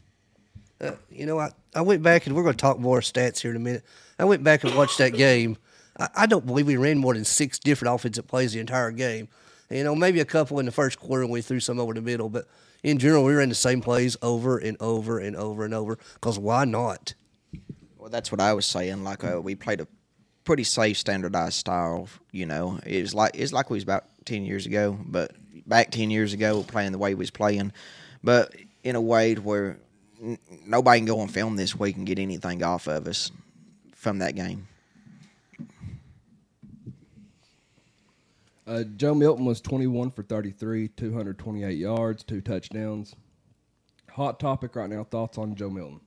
Uh, 0.81 0.93
you 1.11 1.27
know, 1.27 1.41
I, 1.41 1.51
I 1.75 1.81
went 1.81 2.03
back 2.03 2.27
and 2.27 2.37
we're 2.37 2.45
going 2.45 2.55
to 2.55 2.61
talk 2.61 2.79
more 2.79 3.01
stats 3.01 3.41
here 3.41 3.51
in 3.51 3.57
a 3.57 3.61
minute. 3.61 3.85
I 4.19 4.25
went 4.25 4.43
back 4.43 4.65
and 4.65 4.75
watched 4.75 4.99
that 4.99 5.15
game. 5.15 5.57
I, 5.99 6.09
I 6.17 6.27
don't 6.27 6.47
believe 6.47 6.67
we 6.67 6.77
ran 6.77 6.99
more 6.99 7.15
than 7.15 7.25
six 7.25 7.59
different 7.59 7.95
offensive 7.95 8.27
plays 8.27 8.53
the 8.53 8.61
entire 8.61 8.91
game. 8.91 9.29
You 9.71 9.85
know, 9.85 9.95
maybe 9.95 10.21
a 10.21 10.25
couple 10.25 10.59
in 10.59 10.67
the 10.67 10.73
first 10.73 10.99
quarter 10.99 11.25
when 11.25 11.33
we 11.33 11.43
threw 11.43 11.61
some 11.61 11.79
over 11.79 11.93
the 11.93 12.01
middle, 12.01 12.29
but 12.29 12.47
in 12.83 12.99
general, 12.99 13.25
we 13.25 13.35
ran 13.35 13.49
the 13.49 13.55
same 13.55 13.81
plays 13.81 14.17
over 14.23 14.57
and 14.57 14.77
over 14.81 15.19
and 15.19 15.37
over 15.37 15.65
and 15.65 15.75
over. 15.75 15.99
Because 16.15 16.39
why 16.39 16.65
not? 16.65 17.15
Well, 17.99 18.09
that's 18.09 18.33
what 18.33 18.41
I 18.41 18.55
was 18.55 18.67
saying. 18.67 19.05
Like 19.05 19.25
uh, 19.25 19.41
we 19.41 19.55
played 19.55 19.81
a 19.81 19.87
pretty 20.45 20.65
safe, 20.65 20.97
standardized 20.97 21.55
style. 21.55 22.09
You 22.33 22.47
know, 22.47 22.79
it 22.87 23.03
was 23.03 23.15
like 23.15 23.33
it's 23.35 23.53
like 23.53 23.69
we 23.69 23.77
was 23.77 23.83
about 23.83 24.05
ten 24.25 24.45
years 24.45 24.65
ago, 24.65 24.99
but 25.05 25.33
back 25.67 25.91
ten 25.91 26.11
years 26.11 26.33
ago, 26.33 26.63
playing 26.63 26.93
the 26.93 26.99
way 26.99 27.11
we 27.11 27.19
was 27.19 27.31
playing. 27.31 27.73
But 28.25 28.55
in 28.85 28.97
a 28.97 29.01
way 29.01 29.35
where 29.35 29.79
n- 30.23 30.39
nobody 30.65 31.01
can 31.01 31.07
go 31.07 31.21
and 31.21 31.31
film 31.31 31.57
this 31.57 31.77
week 31.77 31.97
and 31.97 32.07
get 32.07 32.19
anything 32.19 32.63
off 32.63 32.87
of 32.87 33.07
us 33.07 33.31
from 33.99 34.19
that 34.19 34.37
game. 34.37 34.69
Uh, 38.65 38.85
Joe 38.97 39.15
Milton 39.15 39.45
was 39.45 39.61
21 39.61 40.13
for 40.13 40.23
33, 40.23 40.89
228 40.89 41.77
yards, 41.77 42.23
two 42.23 42.41
touchdowns. 42.41 43.17
Hot 44.13 44.39
topic 44.39 44.77
right 44.77 44.89
now. 44.89 45.05
Thoughts 45.05 45.37
on 45.37 45.55
Joe 45.55 45.71
Milton? 45.71 46.01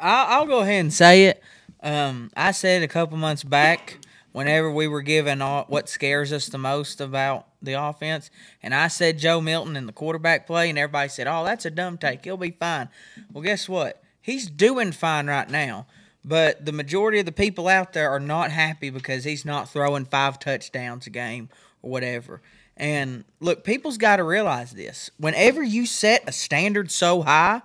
I'll, 0.00 0.40
I'll 0.40 0.46
go 0.46 0.60
ahead 0.60 0.80
and 0.80 0.92
say 0.92 1.26
it. 1.26 1.42
Um, 1.82 2.30
I 2.36 2.52
said 2.52 2.82
a 2.82 2.88
couple 2.88 3.18
months 3.18 3.44
back, 3.44 3.98
whenever 4.32 4.70
we 4.70 4.88
were 4.88 5.02
given 5.02 5.42
all, 5.42 5.64
what 5.68 5.88
scares 5.88 6.32
us 6.32 6.46
the 6.46 6.58
most 6.58 7.00
about 7.00 7.46
the 7.60 7.74
offense, 7.74 8.30
and 8.62 8.74
I 8.74 8.88
said 8.88 9.18
Joe 9.18 9.40
Milton 9.40 9.76
in 9.76 9.86
the 9.86 9.92
quarterback 9.92 10.46
play, 10.46 10.70
and 10.70 10.78
everybody 10.78 11.08
said, 11.08 11.26
"Oh, 11.26 11.44
that's 11.44 11.64
a 11.64 11.70
dumb 11.70 11.98
take. 11.98 12.24
He'll 12.24 12.36
be 12.36 12.52
fine." 12.52 12.88
Well, 13.32 13.42
guess 13.42 13.68
what? 13.68 14.02
He's 14.20 14.48
doing 14.48 14.92
fine 14.92 15.26
right 15.26 15.48
now. 15.48 15.86
But 16.24 16.64
the 16.64 16.72
majority 16.72 17.20
of 17.20 17.26
the 17.26 17.32
people 17.32 17.68
out 17.68 17.92
there 17.92 18.10
are 18.10 18.20
not 18.20 18.50
happy 18.50 18.90
because 18.90 19.24
he's 19.24 19.44
not 19.44 19.68
throwing 19.68 20.04
five 20.04 20.38
touchdowns 20.38 21.06
a 21.06 21.10
game 21.10 21.48
or 21.82 21.90
whatever. 21.90 22.42
And 22.76 23.24
look, 23.40 23.64
people's 23.64 23.98
got 23.98 24.16
to 24.16 24.24
realize 24.24 24.72
this. 24.72 25.10
Whenever 25.18 25.62
you 25.62 25.86
set 25.86 26.28
a 26.28 26.32
standard 26.32 26.90
so 26.90 27.22
high, 27.22 27.62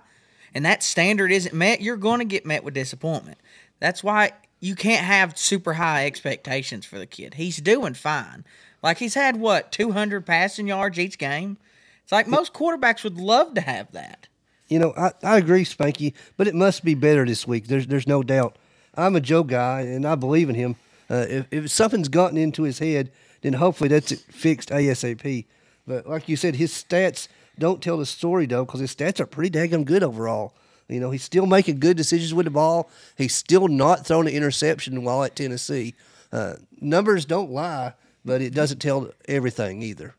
and 0.54 0.64
that 0.64 0.82
standard 0.82 1.32
isn't 1.32 1.54
met, 1.54 1.80
you're 1.80 1.96
going 1.96 2.20
to 2.20 2.24
get 2.24 2.46
met 2.46 2.64
with 2.64 2.74
disappointment. 2.74 3.38
That's 3.80 4.04
why 4.04 4.32
you 4.60 4.74
can't 4.74 5.04
have 5.04 5.36
super 5.36 5.74
high 5.74 6.06
expectations 6.06 6.86
for 6.86 6.98
the 6.98 7.06
kid. 7.06 7.34
He's 7.34 7.58
doing 7.58 7.94
fine. 7.94 8.44
Like 8.82 8.98
he's 8.98 9.14
had 9.14 9.36
what 9.36 9.72
200 9.72 10.24
passing 10.24 10.68
yards 10.68 10.98
each 10.98 11.18
game. 11.18 11.58
It's 12.02 12.12
like 12.12 12.28
most 12.28 12.52
quarterbacks 12.52 13.02
would 13.02 13.18
love 13.18 13.54
to 13.54 13.60
have 13.60 13.92
that. 13.92 14.28
You 14.74 14.80
know, 14.80 14.92
I, 14.96 15.12
I 15.22 15.36
agree, 15.36 15.64
Spanky, 15.64 16.14
but 16.36 16.48
it 16.48 16.54
must 16.56 16.82
be 16.82 16.96
better 16.96 17.24
this 17.24 17.46
week. 17.46 17.68
There's 17.68 17.86
there's 17.86 18.08
no 18.08 18.24
doubt. 18.24 18.58
I'm 18.96 19.14
a 19.14 19.20
Joe 19.20 19.44
guy, 19.44 19.82
and 19.82 20.04
I 20.04 20.16
believe 20.16 20.48
in 20.48 20.56
him. 20.56 20.74
Uh, 21.08 21.26
if, 21.28 21.46
if 21.52 21.70
something's 21.70 22.08
gotten 22.08 22.36
into 22.36 22.64
his 22.64 22.80
head, 22.80 23.12
then 23.42 23.52
hopefully 23.52 23.86
that's 23.86 24.10
fixed 24.22 24.70
ASAP. 24.70 25.44
But 25.86 26.08
like 26.08 26.28
you 26.28 26.34
said, 26.34 26.56
his 26.56 26.72
stats 26.72 27.28
don't 27.56 27.80
tell 27.80 27.98
the 27.98 28.04
story, 28.04 28.46
though, 28.46 28.64
because 28.64 28.80
his 28.80 28.92
stats 28.92 29.20
are 29.20 29.26
pretty 29.26 29.56
daggum 29.56 29.84
good 29.84 30.02
overall. 30.02 30.54
You 30.88 30.98
know, 30.98 31.12
he's 31.12 31.22
still 31.22 31.46
making 31.46 31.78
good 31.78 31.96
decisions 31.96 32.34
with 32.34 32.46
the 32.46 32.50
ball. 32.50 32.90
He's 33.16 33.32
still 33.32 33.68
not 33.68 34.04
throwing 34.04 34.26
an 34.26 34.34
interception 34.34 35.04
while 35.04 35.22
at 35.22 35.36
Tennessee. 35.36 35.94
Uh, 36.32 36.54
numbers 36.80 37.26
don't 37.26 37.52
lie, 37.52 37.92
but 38.24 38.42
it 38.42 38.52
doesn't 38.52 38.80
tell 38.80 39.12
everything 39.28 39.82
either. 39.82 40.16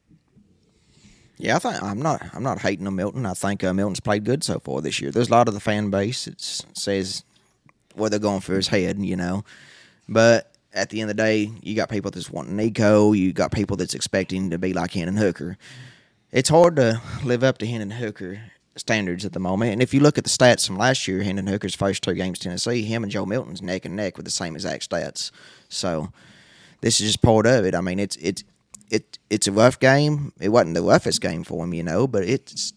Yeah, 1.37 1.57
I 1.57 1.59
think 1.59 1.83
I'm 1.83 2.01
not. 2.01 2.21
I'm 2.33 2.43
not 2.43 2.59
hating 2.61 2.87
on 2.87 2.95
Milton. 2.95 3.25
I 3.25 3.33
think 3.33 3.63
uh, 3.63 3.73
Milton's 3.73 3.99
played 3.99 4.23
good 4.23 4.43
so 4.43 4.59
far 4.59 4.81
this 4.81 5.01
year. 5.01 5.11
There's 5.11 5.27
a 5.27 5.31
lot 5.31 5.47
of 5.47 5.53
the 5.53 5.59
fan 5.59 5.89
base 5.89 6.25
that 6.25 6.41
says 6.41 7.23
well 7.95 8.09
they're 8.09 8.19
going 8.19 8.41
for 8.41 8.55
his 8.55 8.69
head, 8.69 8.99
you 8.99 9.15
know. 9.15 9.43
But 10.07 10.51
at 10.73 10.89
the 10.89 11.01
end 11.01 11.09
of 11.09 11.17
the 11.17 11.23
day, 11.23 11.51
you 11.61 11.75
got 11.75 11.89
people 11.89 12.11
that's 12.11 12.29
wanting 12.29 12.55
Nico. 12.55 13.13
You 13.13 13.33
got 13.33 13.51
people 13.51 13.77
that's 13.77 13.93
expecting 13.93 14.49
to 14.51 14.57
be 14.57 14.73
like 14.73 14.93
Hendon 14.93 15.17
Hooker. 15.17 15.57
It's 16.31 16.49
hard 16.49 16.75
to 16.77 17.01
live 17.23 17.43
up 17.43 17.57
to 17.59 17.67
Hendon 17.67 17.91
Hooker 17.91 18.41
standards 18.75 19.23
at 19.23 19.31
the 19.33 19.39
moment. 19.39 19.71
And 19.71 19.81
if 19.81 19.93
you 19.93 20.01
look 20.01 20.17
at 20.17 20.25
the 20.25 20.29
stats 20.29 20.67
from 20.67 20.77
last 20.77 21.07
year, 21.07 21.23
Hendon 21.23 21.47
Hooker's 21.47 21.75
first 21.75 22.03
two 22.03 22.13
games 22.13 22.39
Tennessee, 22.39 22.83
him 22.83 23.03
and 23.03 23.11
Joe 23.11 23.25
Milton's 23.25 23.61
neck 23.61 23.85
and 23.85 23.95
neck 23.95 24.17
with 24.17 24.25
the 24.25 24.31
same 24.31 24.55
exact 24.55 24.89
stats. 24.89 25.31
So 25.69 26.11
this 26.81 26.99
is 26.99 27.07
just 27.07 27.21
part 27.21 27.45
of 27.45 27.65
it. 27.65 27.73
I 27.73 27.81
mean, 27.81 27.99
it's 27.99 28.17
it's 28.17 28.43
it 28.89 29.17
it's 29.29 29.47
a 29.47 29.51
rough 29.51 29.79
game. 29.79 30.33
It 30.39 30.49
wasn't 30.49 30.75
the 30.75 30.81
roughest 30.81 31.21
game 31.21 31.43
for 31.43 31.63
him, 31.63 31.73
you 31.73 31.83
know, 31.83 32.07
but 32.07 32.23
it's 32.23 32.73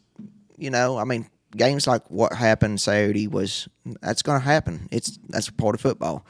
you 0.56 0.70
know, 0.70 0.98
I 0.98 1.04
mean, 1.04 1.26
games 1.56 1.86
like 1.86 2.10
what 2.10 2.32
happened 2.32 2.80
Saturday 2.80 3.26
was 3.28 3.68
that's 4.00 4.22
going 4.22 4.40
to 4.40 4.44
happen. 4.44 4.88
It's 4.90 5.18
that's 5.28 5.50
part 5.50 5.74
of 5.74 5.80
football. 5.80 6.26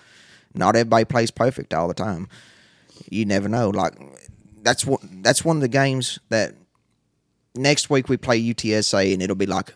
Not 0.55 0.77
everybody 0.77 1.05
plays 1.05 1.31
perfect 1.31 1.75
all 1.75 1.89
the 1.89 1.95
time. 1.95 2.29
You 3.11 3.25
never 3.25 3.49
know. 3.49 3.71
Like 3.71 3.95
that's 4.63 4.85
what 4.85 5.01
that's 5.23 5.45
one 5.45 5.57
of 5.57 5.63
the 5.63 5.69
games 5.69 6.19
that 6.29 6.55
next 7.55 7.91
week 7.91 8.09
we 8.09 8.17
play 8.17 8.41
UTSA 8.41 9.13
and 9.13 9.23
it'll 9.23 9.37
be 9.37 9.47
like 9.47 9.73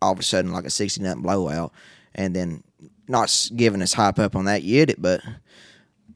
all 0.00 0.12
of 0.12 0.18
a 0.18 0.22
sudden 0.22 0.52
like 0.52 0.64
a 0.64 0.70
sixty 0.70 1.02
nothing 1.02 1.22
blowout, 1.22 1.72
and 2.14 2.34
then 2.34 2.62
not 3.08 3.48
giving 3.56 3.82
us 3.82 3.94
hype 3.94 4.18
up 4.18 4.36
on 4.36 4.44
that 4.44 4.62
yet, 4.62 4.94
but 4.98 5.22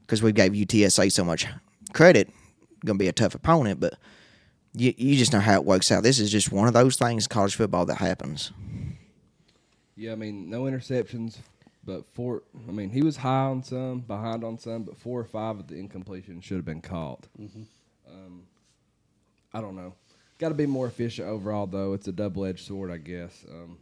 because 0.01 0.21
we 0.21 0.31
gave 0.31 0.51
UTSA 0.51 1.11
so 1.11 1.23
much 1.23 1.47
credit, 1.91 2.29
going 2.85 2.97
to 2.97 3.03
be 3.03 3.07
a 3.07 3.13
tough 3.13 3.35
opponent, 3.35 3.79
but 3.79 3.95
you, 4.73 4.93
you 4.97 5.15
just 5.15 5.33
know 5.33 5.39
how 5.39 5.55
it 5.55 5.65
works 5.65 5.91
out. 5.91 6.03
This 6.03 6.19
is 6.19 6.31
just 6.31 6.51
one 6.51 6.67
of 6.67 6.73
those 6.73 6.97
things 6.97 7.27
college 7.27 7.55
football 7.55 7.85
that 7.85 7.95
happens. 7.95 8.51
Yeah, 9.95 10.13
I 10.13 10.15
mean, 10.15 10.49
no 10.49 10.63
interceptions, 10.63 11.37
but 11.85 12.05
four. 12.13 12.43
I 12.67 12.71
mean, 12.71 12.89
he 12.89 13.03
was 13.03 13.17
high 13.17 13.45
on 13.45 13.63
some, 13.63 13.99
behind 13.99 14.43
on 14.43 14.57
some, 14.57 14.83
but 14.83 14.97
four 14.97 15.19
or 15.19 15.25
five 15.25 15.59
of 15.59 15.67
the 15.67 15.75
incompletion 15.75 16.41
should 16.41 16.57
have 16.57 16.65
been 16.65 16.81
caught. 16.81 17.27
Um, 18.09 18.43
I 19.53 19.61
don't 19.61 19.75
know. 19.75 19.93
Got 20.39 20.49
to 20.49 20.55
be 20.55 20.65
more 20.65 20.87
efficient 20.87 21.27
overall, 21.27 21.67
though. 21.67 21.93
It's 21.93 22.07
a 22.07 22.11
double 22.11 22.43
edged 22.45 22.65
sword, 22.65 22.91
I 22.91 22.97
guess. 22.97 23.45
Um, 23.49 23.77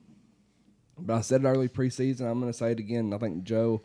but 0.99 1.15
I 1.15 1.21
said 1.21 1.43
it 1.43 1.47
early 1.47 1.69
preseason. 1.69 2.29
I'm 2.29 2.39
going 2.39 2.51
to 2.51 2.57
say 2.57 2.71
it 2.73 2.79
again. 2.79 3.13
I 3.13 3.17
think 3.17 3.43
Joe 3.43 3.81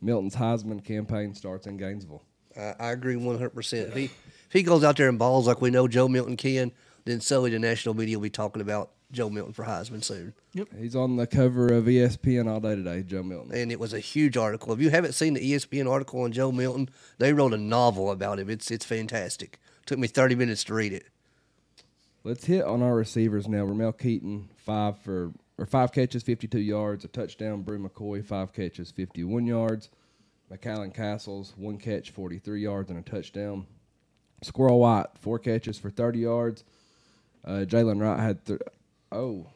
Milton's 0.00 0.34
Heisman 0.34 0.82
campaign 0.82 1.34
starts 1.34 1.66
in 1.66 1.76
Gainesville. 1.76 2.22
I, 2.56 2.74
I 2.80 2.90
agree 2.92 3.16
100%. 3.16 3.94
He, 3.94 4.10
if 4.50 4.54
he 4.54 4.64
goes 4.64 4.82
out 4.82 4.96
there 4.96 5.08
and 5.08 5.16
balls 5.16 5.46
like 5.46 5.60
we 5.60 5.70
know 5.70 5.86
Joe 5.86 6.08
Milton 6.08 6.36
can, 6.36 6.72
then 7.04 7.20
so 7.20 7.48
the 7.48 7.56
national 7.56 7.94
media 7.94 8.18
will 8.18 8.24
be 8.24 8.30
talking 8.30 8.60
about 8.60 8.90
Joe 9.12 9.30
Milton 9.30 9.52
for 9.52 9.64
Heisman 9.64 10.02
soon. 10.02 10.34
Yep. 10.54 10.68
He's 10.76 10.96
on 10.96 11.14
the 11.14 11.28
cover 11.28 11.72
of 11.72 11.84
ESPN 11.84 12.50
all 12.50 12.58
day 12.58 12.74
today, 12.74 13.04
Joe 13.04 13.22
Milton. 13.22 13.54
And 13.54 13.70
it 13.70 13.78
was 13.78 13.92
a 13.92 14.00
huge 14.00 14.36
article. 14.36 14.72
If 14.72 14.80
you 14.80 14.90
haven't 14.90 15.12
seen 15.12 15.34
the 15.34 15.52
ESPN 15.52 15.88
article 15.88 16.22
on 16.22 16.32
Joe 16.32 16.50
Milton, 16.50 16.88
they 17.18 17.32
wrote 17.32 17.52
a 17.52 17.58
novel 17.58 18.10
about 18.10 18.40
him. 18.40 18.50
It's 18.50 18.72
it's 18.72 18.84
fantastic. 18.84 19.60
Took 19.86 20.00
me 20.00 20.08
30 20.08 20.34
minutes 20.34 20.64
to 20.64 20.74
read 20.74 20.92
it. 20.92 21.06
Let's 22.24 22.44
hit 22.44 22.64
on 22.64 22.82
our 22.82 22.96
receivers 22.96 23.46
now. 23.46 23.64
Ramel 23.64 23.92
Keyton, 23.92 24.50
five 24.56 24.98
for 24.98 25.32
or 25.58 25.66
five 25.66 25.92
catches, 25.92 26.24
fifty-two 26.24 26.58
yards, 26.58 27.04
a 27.04 27.08
touchdown. 27.08 27.62
Bru 27.62 27.78
McCoy, 27.78 28.24
five 28.24 28.52
catches, 28.52 28.90
fifty-one 28.90 29.46
yards. 29.46 29.90
McCallan 30.52 30.92
Castles, 30.92 31.54
one 31.56 31.78
catch, 31.78 32.10
forty-three 32.10 32.62
yards, 32.62 32.90
and 32.90 32.98
a 32.98 33.02
touchdown. 33.02 33.66
Squirrel 34.42 34.78
White, 34.80 35.06
four 35.20 35.38
catches 35.38 35.78
for 35.78 35.90
thirty 35.90 36.20
yards. 36.20 36.64
Uh, 37.44 37.64
Jaylen 37.66 38.00
Wright 38.00 38.20
had 38.20 38.44
th- 38.44 38.60
oh, 39.12 39.46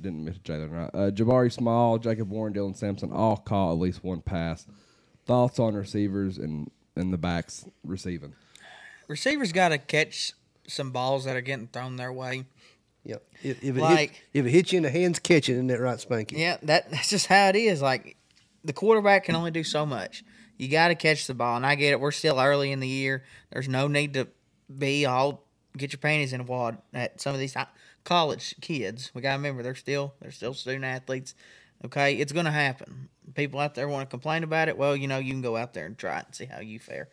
didn't 0.00 0.24
miss 0.24 0.38
Jaylen 0.38 0.70
Wright. 0.72 0.90
Uh, 0.94 1.10
Jabari 1.10 1.52
Small, 1.52 1.98
Jacob 1.98 2.30
Warren, 2.30 2.52
Dylan 2.54 2.76
Sampson 2.76 3.12
all 3.12 3.36
caught 3.36 3.72
at 3.72 3.78
least 3.78 4.02
one 4.04 4.20
pass. 4.20 4.66
Thoughts 5.26 5.58
on 5.58 5.74
receivers 5.74 6.38
and 6.38 6.70
and 6.96 7.12
the 7.12 7.18
backs 7.18 7.64
receiving? 7.84 8.34
Receivers 9.08 9.52
got 9.52 9.70
to 9.70 9.78
catch 9.78 10.32
some 10.66 10.90
balls 10.90 11.24
that 11.24 11.36
are 11.36 11.40
getting 11.40 11.66
thrown 11.68 11.96
their 11.96 12.12
way. 12.12 12.44
Yep. 13.04 13.22
If, 13.42 13.64
if, 13.64 13.76
it, 13.76 13.80
Like- 13.80 14.10
hit, 14.10 14.20
if 14.34 14.46
it 14.46 14.50
hits 14.50 14.72
you 14.72 14.76
in 14.78 14.82
the 14.84 14.90
hands, 14.90 15.18
catch 15.18 15.48
it. 15.48 15.54
Isn't 15.54 15.66
that 15.68 15.80
right, 15.80 15.98
Spanky? 15.98 16.38
Yeah, 16.38 16.56
that 16.62 16.90
that's 16.90 17.10
just 17.10 17.26
how 17.26 17.48
it 17.48 17.56
is. 17.56 17.82
Like 17.82 18.16
the 18.64 18.72
quarterback 18.72 19.24
can 19.24 19.34
only 19.34 19.50
do 19.50 19.64
so 19.64 19.84
much. 19.86 20.24
You 20.62 20.68
got 20.68 20.88
to 20.88 20.94
catch 20.94 21.26
the 21.26 21.34
ball, 21.34 21.56
and 21.56 21.66
I 21.66 21.74
get 21.74 21.90
it. 21.90 21.98
We're 21.98 22.12
still 22.12 22.38
early 22.38 22.70
in 22.70 22.78
the 22.78 22.86
year. 22.86 23.24
There's 23.50 23.68
no 23.68 23.88
need 23.88 24.14
to 24.14 24.28
be 24.78 25.06
all 25.06 25.42
get 25.76 25.92
your 25.92 25.98
panties 25.98 26.32
in 26.32 26.40
a 26.40 26.44
wad 26.44 26.78
at 26.94 27.20
some 27.20 27.34
of 27.34 27.40
these 27.40 27.56
college 28.04 28.54
kids. 28.60 29.10
We 29.12 29.22
got 29.22 29.30
to 29.30 29.36
remember 29.38 29.64
they're 29.64 29.74
still 29.74 30.14
they're 30.20 30.30
still 30.30 30.54
student 30.54 30.84
athletes. 30.84 31.34
Okay, 31.84 32.14
it's 32.14 32.30
going 32.30 32.44
to 32.44 32.52
happen. 32.52 33.08
People 33.34 33.58
out 33.58 33.74
there 33.74 33.88
want 33.88 34.08
to 34.08 34.10
complain 34.10 34.44
about 34.44 34.68
it. 34.68 34.78
Well, 34.78 34.94
you 34.94 35.08
know, 35.08 35.18
you 35.18 35.32
can 35.32 35.42
go 35.42 35.56
out 35.56 35.74
there 35.74 35.84
and 35.84 35.98
try 35.98 36.20
it 36.20 36.26
and 36.26 36.34
see 36.36 36.44
how 36.44 36.60
you 36.60 36.78
fare. 36.78 37.08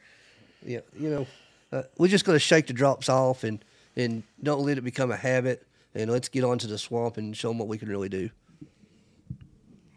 Yeah, 0.64 0.82
you 0.96 1.10
know, 1.10 1.28
uh, 1.72 1.84
we're 1.98 2.08
just 2.08 2.26
going 2.26 2.36
to 2.36 2.40
shake 2.40 2.68
the 2.68 2.74
drops 2.74 3.10
off 3.10 3.44
and 3.44 3.66
and 3.96 4.22
don't 4.44 4.62
let 4.62 4.78
it 4.78 4.82
become 4.82 5.10
a 5.10 5.18
habit. 5.18 5.66
And 5.96 6.12
let's 6.12 6.30
get 6.30 6.44
on 6.44 6.60
to 6.60 6.68
the 6.68 6.78
swamp 6.78 7.18
and 7.18 7.36
show 7.36 7.48
them 7.48 7.58
what 7.58 7.68
we 7.68 7.80
can 7.80 7.90
really 7.90 8.10
do. 8.10 8.30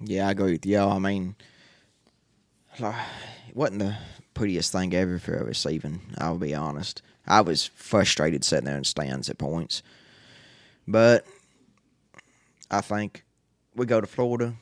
Yeah, 0.01 0.27
I 0.27 0.31
agree 0.31 0.53
with 0.53 0.65
y'all. 0.65 0.91
I 0.91 0.99
mean, 0.99 1.37
like, 2.79 2.95
it 3.49 3.57
wasn't 3.57 3.81
the 3.81 3.97
prettiest 4.35 4.73
thing 4.73 4.95
ever 4.95 5.19
for 5.19 5.37
a 5.37 5.45
receiving. 5.45 6.01
I'll 6.19 6.39
be 6.39 6.55
honest. 6.55 7.03
I 7.27 7.41
was 7.41 7.67
frustrated 7.75 8.45
sitting 8.45 8.65
there 8.65 8.77
in 8.77 8.85
stands 8.85 9.31
at 9.31 9.39
points, 9.39 9.83
but 10.89 11.25
I 12.71 12.81
think 12.81 13.25
we 13.77 13.87
go 13.87 14.01
to 14.01 14.07
Florida. 14.07 14.55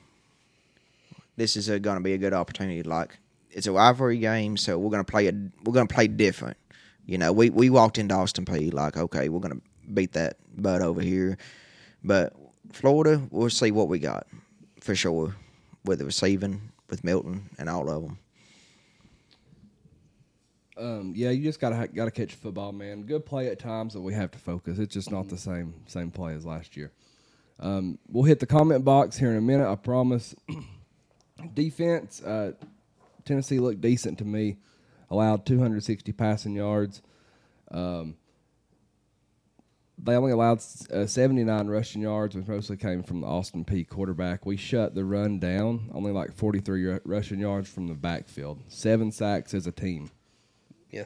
This 1.36 1.56
is 1.56 1.68
going 1.68 1.96
to 1.96 2.02
be 2.02 2.12
a 2.12 2.18
good 2.18 2.34
opportunity. 2.34 2.82
Like 2.82 3.16
it's 3.50 3.66
a 3.66 3.72
rivalry 3.72 4.18
game, 4.18 4.56
so 4.56 4.78
we're 4.78 4.90
going 4.90 5.04
to 5.04 5.10
play 5.10 5.26
it. 5.26 5.34
We're 5.64 5.72
going 5.72 5.88
to 5.88 5.94
play 5.94 6.06
different. 6.06 6.58
You 7.06 7.18
know, 7.18 7.32
we 7.32 7.50
we 7.50 7.70
walked 7.70 7.96
into 7.96 8.14
Austin 8.14 8.44
Peay 8.44 8.72
like, 8.72 8.96
okay, 8.96 9.28
we're 9.28 9.40
going 9.40 9.58
to 9.58 9.92
beat 9.92 10.12
that 10.12 10.36
butt 10.56 10.82
over 10.82 11.00
here, 11.00 11.38
but 12.04 12.34
Florida, 12.72 13.22
we'll 13.30 13.50
see 13.50 13.70
what 13.70 13.88
we 13.88 13.98
got 13.98 14.26
for 14.80 14.94
sure 14.94 15.34
with 15.84 15.98
the 15.98 16.04
receiving, 16.04 16.69
with 16.90 17.04
Milton 17.04 17.48
and 17.58 17.68
all 17.68 17.88
of 17.88 18.02
them. 18.02 18.18
Um, 20.76 21.12
yeah, 21.14 21.30
you 21.30 21.42
just 21.42 21.60
gotta 21.60 21.88
gotta 21.88 22.10
catch 22.10 22.34
football, 22.34 22.72
man. 22.72 23.02
Good 23.02 23.26
play 23.26 23.48
at 23.48 23.58
times, 23.58 23.94
but 23.94 24.00
we 24.00 24.14
have 24.14 24.30
to 24.30 24.38
focus. 24.38 24.78
It's 24.78 24.94
just 24.94 25.10
not 25.10 25.28
the 25.28 25.36
same 25.36 25.74
same 25.86 26.10
play 26.10 26.34
as 26.34 26.46
last 26.46 26.76
year. 26.76 26.90
Um, 27.58 27.98
we'll 28.08 28.24
hit 28.24 28.40
the 28.40 28.46
comment 28.46 28.84
box 28.84 29.18
here 29.18 29.30
in 29.30 29.36
a 29.36 29.42
minute. 29.42 29.70
I 29.70 29.74
promise. 29.74 30.34
Defense. 31.54 32.22
Uh, 32.22 32.52
Tennessee 33.24 33.58
looked 33.58 33.80
decent 33.80 34.18
to 34.18 34.24
me. 34.24 34.56
Allowed 35.10 35.44
260 35.44 36.12
passing 36.12 36.54
yards. 36.54 37.02
Um, 37.70 38.16
they 40.02 40.14
only 40.14 40.32
allowed 40.32 40.62
uh, 40.92 41.06
79 41.06 41.68
rushing 41.68 42.02
yards, 42.02 42.34
which 42.34 42.46
mostly 42.46 42.76
came 42.76 43.02
from 43.02 43.20
the 43.20 43.26
Austin 43.26 43.64
Peay 43.64 43.86
quarterback. 43.86 44.46
We 44.46 44.56
shut 44.56 44.94
the 44.94 45.04
run 45.04 45.38
down, 45.38 45.90
only 45.92 46.12
like 46.12 46.32
43 46.32 46.84
ru- 46.84 47.00
rushing 47.04 47.40
yards 47.40 47.68
from 47.68 47.86
the 47.86 47.94
backfield. 47.94 48.60
Seven 48.68 49.12
sacks 49.12 49.52
as 49.52 49.66
a 49.66 49.72
team. 49.72 50.10
Yeah. 50.90 51.04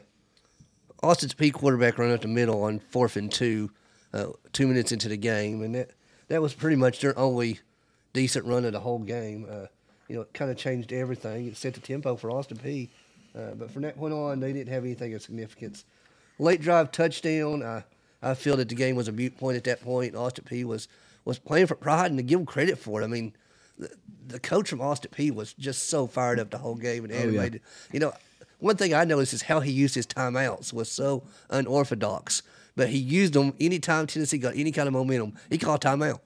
Austin's 1.03 1.35
P 1.35 1.51
quarterback 1.51 1.99
run 1.99 2.13
up 2.13 2.23
the 2.23 2.29
middle 2.29 2.63
on 2.63 2.79
fourth 2.79 3.17
and 3.17 3.31
two, 3.31 3.71
uh, 4.13 4.27
two 4.53 4.67
minutes 4.67 4.93
into 4.93 5.09
the 5.09 5.17
game, 5.17 5.63
and 5.63 5.75
that 5.75 5.91
that 6.29 6.41
was 6.41 6.55
pretty 6.55 6.77
much 6.77 7.01
their 7.01 7.19
only 7.19 7.61
decent 8.13 8.47
run 8.47 8.65
of 8.65 8.73
the 8.73 8.81
whole 8.81 9.01
game. 9.01 9.47
Uh, 9.51 9.67
you 10.09 10.17
know, 10.17 10.23
it 10.23 10.33
kind 10.33 10.51
of 10.51 10.57
changed 10.57 10.93
everything. 10.93 11.47
It 11.49 11.57
set 11.57 11.75
the 11.75 11.81
tempo 11.81 12.17
for 12.17 12.31
Austin 12.31 12.59
Peay. 12.59 12.91
Uh, 13.37 13.55
but 13.55 13.71
from 13.71 13.83
that 13.83 13.97
point 13.97 14.15
on, 14.15 14.39
they 14.39 14.53
didn't 14.53 14.73
have 14.73 14.85
anything 14.85 15.13
of 15.15 15.23
significance. 15.23 15.85
Late 16.39 16.61
drive 16.61 16.93
touchdown. 16.93 17.63
I 17.63 17.85
I 18.25 18.35
feel 18.35 18.57
that 18.57 18.69
the 18.69 18.75
game 18.75 18.97
was 18.97 19.09
a 19.09 19.13
mute 19.13 19.37
point 19.37 19.57
at 19.57 19.65
that 19.65 19.83
point. 19.83 20.15
Austin 20.17 20.45
Peay 20.49 20.65
was 20.65 20.89
was 21.25 21.39
playing 21.39 21.67
for 21.67 21.75
pride, 21.75 22.11
and 22.11 22.19
to 22.19 22.23
give 22.23 22.41
him 22.41 22.47
credit 22.47 22.79
for 22.79 23.01
it. 23.01 23.05
I 23.05 23.09
mean, 23.09 23.35
the, 23.79 23.91
the 24.27 24.41
coach 24.41 24.69
from 24.69 24.81
Austin 24.81 25.11
Peay 25.15 25.31
was 25.35 25.53
just 25.55 25.89
so 25.89 26.07
fired 26.07 26.39
up 26.41 26.51
the 26.51 26.59
whole 26.59 26.75
game 26.75 27.05
and 27.05 27.13
Oh, 27.13 27.17
yeah. 27.17 27.23
animated. 27.23 27.61
You 27.93 28.01
know, 28.01 28.13
one 28.59 28.77
thing 28.77 28.93
I 28.95 29.05
noticed 29.05 29.33
is 29.35 29.43
how 29.43 29.61
he 29.61 29.73
used 29.73 29.95
his 29.95 30.07
timeouts 30.07 30.73
was 30.73 30.91
so 30.91 31.25
unorthodox. 31.51 32.43
But 32.77 32.89
he 32.89 32.99
used 32.99 33.35
them 33.35 33.55
anytime 33.61 34.07
Tennessee 34.07 34.39
got 34.39 34.57
any 34.57 34.73
kind 34.73 34.89
of 34.89 34.95
momentum. 34.95 35.35
He 35.49 35.59
called 35.59 35.81
timeout. 35.81 36.19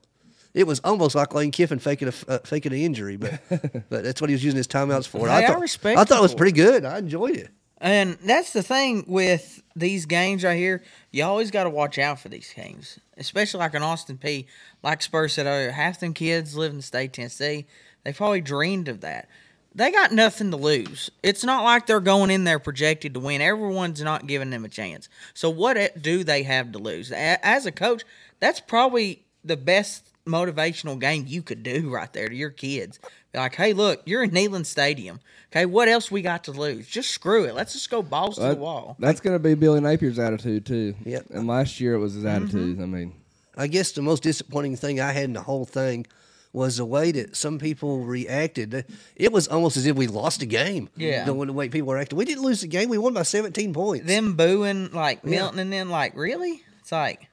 It 0.55 0.67
was 0.67 0.81
almost 0.81 1.15
like 1.15 1.35
Lane 1.35 1.51
Kiffin 1.51 1.79
faking 1.79 2.09
a 2.09 2.13
uh, 2.27 2.39
faking 2.39 2.73
an 2.73 2.79
injury, 2.79 3.17
but 3.17 3.39
but 3.91 4.03
that's 4.03 4.21
what 4.21 4.31
he 4.31 4.35
was 4.35 4.43
using 4.43 4.57
his 4.57 4.67
timeouts 4.67 5.07
for. 5.07 5.29
Hey, 5.29 5.45
I 5.45 5.47
thought, 5.47 5.61
respect 5.61 5.99
I 5.99 6.05
thought 6.05 6.19
it 6.19 6.23
was 6.23 6.35
pretty 6.35 6.53
good. 6.53 6.85
I 6.87 6.99
enjoyed 6.99 7.37
it. 7.37 7.51
And 7.81 8.19
that's 8.25 8.53
the 8.53 8.63
thing 8.63 9.05
with 9.07 9.63
these 9.77 10.07
games 10.07 10.43
right 10.43 10.57
here. 10.57 10.83
You 11.13 11.25
always 11.25 11.51
got 11.51 11.65
to 11.65 11.71
watch 11.71 11.99
out 11.99 12.19
for 12.19 12.29
these 12.29 12.53
games, 12.53 12.99
especially 13.17 13.61
like 13.61 13.75
an 13.75 13.83
Austin 13.83 14.19
Peay. 14.19 14.47
Like 14.83 15.01
Spurs 15.01 15.35
said 15.35 15.47
earlier, 15.47 15.71
half 15.71 16.01
them 16.01 16.13
kids 16.13 16.57
live 16.57 16.73
in 16.73 16.79
the 16.79 16.83
state 16.83 17.13
Tennessee. 17.13 17.67
They 18.05 18.13
probably 18.13 18.41
dreamed 18.41 18.89
of 18.89 19.01
that. 19.03 19.29
They 19.75 19.93
got 19.93 20.11
nothing 20.11 20.51
to 20.51 20.57
lose. 20.57 21.11
It's 21.23 21.45
not 21.45 21.63
like 21.63 21.87
they're 21.87 22.01
going 22.01 22.31
in 22.31 22.43
there 22.43 22.59
projected 22.59 23.15
to 23.15 23.21
win. 23.21 23.41
Everyone's 23.41 24.03
not 24.03 24.27
giving 24.27 24.51
them 24.51 24.65
a 24.65 24.69
chance. 24.69 25.09
So 25.35 25.51
what 25.51 26.03
do 26.03 26.25
they 26.25 26.43
have 26.43 26.73
to 26.73 26.79
lose? 26.79 27.13
As 27.13 27.65
a 27.65 27.71
coach, 27.71 28.03
that's 28.41 28.61
probably 28.61 29.25
the 29.45 29.57
best 29.57 30.05
motivational 30.27 30.99
game 30.99 31.25
you 31.27 31.43
could 31.43 31.63
do 31.63 31.91
right 31.93 32.13
there 32.13 32.29
to 32.29 32.35
your 32.35 32.51
kids. 32.51 32.99
Be 33.33 33.39
like, 33.39 33.55
hey, 33.55 33.73
look, 33.75 34.03
you're 34.07 34.23
in 34.23 34.31
Neyland 34.31 34.67
Stadium. 34.67 35.21
Okay, 35.53 35.67
what 35.67 35.89
else 35.89 36.11
we 36.11 36.23
got 36.23 36.45
to 36.45 36.53
lose? 36.53 36.87
Just 36.87 37.11
screw 37.11 37.45
it. 37.45 37.55
Let's 37.55 37.73
just 37.73 37.91
go 37.91 38.03
balls 38.03 38.37
to 38.37 38.43
the 38.43 38.55
wall. 38.55 38.97
That's 38.99 39.21
going 39.21 39.35
to 39.35 39.39
be 39.39 39.55
Billy 39.55 39.81
Napier's 39.81 40.19
attitude 40.19 40.67
too. 40.67 40.95
Yep. 41.05 41.27
And 41.31 41.47
last 41.47 41.81
year 41.81 41.95
it 41.95 41.99
was 41.99 42.15
his 42.15 42.25
mm-hmm. 42.25 42.45
attitude. 42.45 42.81
I 42.81 42.87
mean, 42.87 43.15
I 43.57 43.67
guess 43.67 43.93
the 43.93 44.03
most 44.03 44.23
disappointing 44.23 44.77
thing 44.77 45.01
I 45.01 45.13
had 45.13 45.25
in 45.25 45.33
the 45.35 45.43
whole 45.43 45.65
thing 45.65 46.07
was 46.53 46.79
the 46.79 46.85
way 46.85 47.13
that 47.13 47.37
some 47.37 47.59
people 47.59 48.01
reacted. 48.05 48.87
It 49.15 49.33
was 49.33 49.49
almost 49.49 49.77
as 49.77 49.85
if 49.85 49.97
we 49.97 50.07
lost 50.07 50.41
the 50.41 50.47
game. 50.47 50.89
Yeah. 50.97 51.25
The, 51.25 51.33
the 51.33 51.53
way 51.53 51.69
people 51.69 51.89
were 51.89 51.99
acting. 51.99 52.17
We 52.17 52.25
didn't 52.25 52.45
lose 52.45 52.63
the 52.63 52.69
game. 52.69 52.89
We 52.89 52.99
won 52.99 53.13
by 53.13 53.23
17 53.23 53.75
points. 53.75 54.07
Them 54.07 54.35
booing 54.35 54.93
like 54.93 55.25
Milton 55.25 55.59
and 55.59 55.73
then 55.73 55.91
like 55.91 56.17
really? 56.17 56.63
It's 56.81 56.93
like 56.93 57.29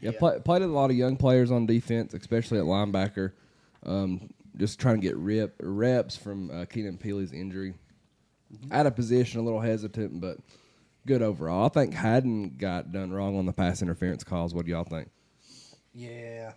yeah, 0.00 0.12
Play, 0.18 0.38
played 0.40 0.62
a 0.62 0.66
lot 0.66 0.90
of 0.90 0.96
young 0.96 1.16
players 1.16 1.50
on 1.50 1.66
defense, 1.66 2.14
especially 2.14 2.58
at 2.58 2.64
linebacker. 2.64 3.32
Um, 3.84 4.30
just 4.56 4.78
trying 4.78 5.00
to 5.00 5.06
get 5.06 5.16
rip 5.16 5.54
reps 5.62 6.16
from 6.16 6.50
uh, 6.50 6.64
Keenan 6.66 6.98
Pili's 6.98 7.32
injury. 7.32 7.74
Out 8.72 8.86
of 8.86 8.96
position, 8.96 9.40
a 9.40 9.44
little 9.44 9.60
hesitant, 9.60 10.20
but 10.20 10.38
good 11.06 11.22
overall. 11.22 11.66
I 11.66 11.68
think 11.68 11.94
Hadden 11.94 12.56
got 12.58 12.90
done 12.92 13.12
wrong 13.12 13.38
on 13.38 13.46
the 13.46 13.52
pass 13.52 13.80
interference 13.80 14.24
calls. 14.24 14.52
What 14.54 14.64
do 14.66 14.72
y'all 14.72 14.84
think? 14.84 15.08
yeah. 15.94 16.52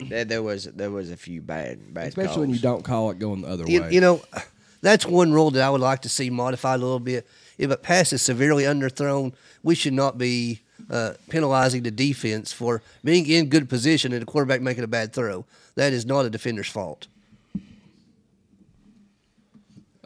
There, 0.00 0.24
there 0.24 0.42
was 0.42 0.64
there 0.64 0.90
was 0.90 1.12
a 1.12 1.16
few 1.16 1.40
bad 1.40 1.94
bad 1.94 2.08
Especially 2.08 2.40
when 2.40 2.50
you 2.50 2.58
don't 2.58 2.82
call 2.82 3.10
it 3.12 3.20
going 3.20 3.42
the 3.42 3.48
other 3.48 3.64
You, 3.68 3.82
way. 3.82 3.92
you 3.92 4.00
know, 4.00 4.20
that's 4.82 5.06
one 5.06 5.32
rule 5.32 5.52
that 5.52 5.62
I 5.62 5.70
would 5.70 5.80
like 5.80 6.02
to 6.02 6.08
see 6.08 6.28
modified 6.28 6.80
a 6.80 6.82
little 6.82 6.98
bit. 6.98 7.24
If 7.56 7.70
a 7.70 7.76
pass 7.76 8.12
is 8.12 8.20
severely 8.20 8.64
underthrown, 8.64 9.32
we 9.62 9.76
should 9.76 9.92
not 9.92 10.18
be 10.18 10.62
uh, 10.90 11.14
penalizing 11.28 11.82
the 11.82 11.90
defense 11.90 12.52
for 12.52 12.82
being 13.02 13.26
in 13.26 13.48
good 13.48 13.68
position 13.68 14.12
and 14.12 14.22
the 14.22 14.26
quarterback 14.26 14.60
making 14.60 14.84
a 14.84 14.88
bad 14.88 15.12
throw. 15.12 15.44
That 15.74 15.92
is 15.92 16.04
not 16.06 16.24
a 16.26 16.30
defender's 16.30 16.68
fault. 16.68 17.06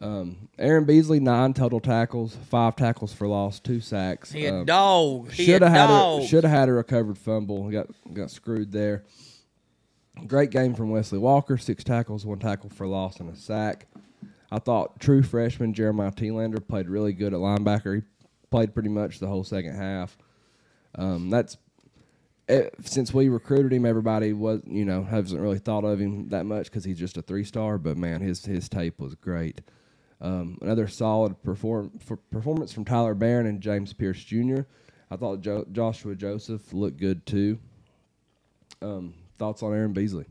Aaron 0.01 0.85
Beasley 0.85 1.21
nine 1.21 1.55
total 1.55 1.81
tackles, 1.81 2.37
five 2.51 2.77
tackles 2.77 3.12
for 3.12 3.27
loss, 3.29 3.59
two 3.61 3.81
sacks. 3.81 4.33
he 4.33 4.47
a 4.47 4.55
Um, 4.55 4.64
dog. 4.64 5.31
He 5.33 5.45
Should 5.45 5.62
a 5.62 5.69
have 5.71 5.77
had 5.79 5.87
dog. 5.88 6.23
a 6.23 6.27
should 6.27 6.45
have 6.45 6.53
had 6.53 6.69
a 6.69 6.73
recovered 6.73 7.19
fumble. 7.19 7.69
Got 7.71 7.88
got 8.12 8.31
screwed 8.31 8.73
there. 8.73 9.05
Great 10.27 10.51
game 10.51 10.75
from 10.75 10.91
Wesley 10.91 11.19
Walker. 11.19 11.57
Six 11.57 11.85
tackles, 11.85 12.27
one 12.27 12.38
tackle 12.38 12.71
for 12.71 12.87
loss, 12.87 13.19
and 13.21 13.33
a 13.33 13.37
sack. 13.37 13.87
I 14.51 14.59
thought 14.59 14.99
true 14.99 15.23
freshman 15.23 15.75
Jeremiah 15.75 16.11
Telander 16.11 16.67
played 16.67 16.88
really 16.88 17.12
good 17.12 17.35
at 17.35 17.38
linebacker. 17.41 17.97
He 17.97 18.03
played 18.51 18.75
pretty 18.75 18.88
much 18.88 19.19
the 19.21 19.27
whole 19.29 19.45
second 19.45 19.75
half. 19.77 20.17
Um, 20.94 21.31
that's 21.31 21.57
eh, 22.48 22.68
since 22.83 23.12
we 23.12 23.29
recruited 23.29 23.72
him, 23.72 23.85
everybody 23.87 24.33
was 24.33 24.61
you 24.66 24.85
know 24.85 25.05
hasn't 25.05 25.40
really 25.40 25.59
thought 25.59 25.85
of 25.85 26.01
him 26.01 26.29
that 26.31 26.46
much 26.46 26.64
because 26.66 26.85
he's 26.85 26.98
just 26.98 27.16
a 27.16 27.22
three 27.22 27.44
star. 27.44 27.79
But 27.79 27.96
man, 27.96 28.20
his 28.20 28.44
his 28.44 28.68
tape 28.68 29.01
was 29.01 29.14
great. 29.14 29.61
Um, 30.20 30.59
another 30.61 30.88
solid 30.88 31.40
perform, 31.44 31.92
for 32.01 32.16
performance 32.16 32.72
from 32.72 32.85
Tyler 32.85 33.14
Barron 33.14 33.46
and 33.46 33.61
James 33.61 33.92
Pierce 33.92 34.22
Jr. 34.22 34.62
I 35.11 35.16
thought 35.16 35.40
jo- 35.40 35.66
Joshua 35.70 36.16
Joseph 36.16 36.72
looked 36.72 36.98
good 36.98 37.24
too. 37.24 37.59
Um, 38.83 39.14
thoughts 39.38 39.62
on 39.62 39.72
Aaron 39.72 39.92
Beasley? 39.92 40.27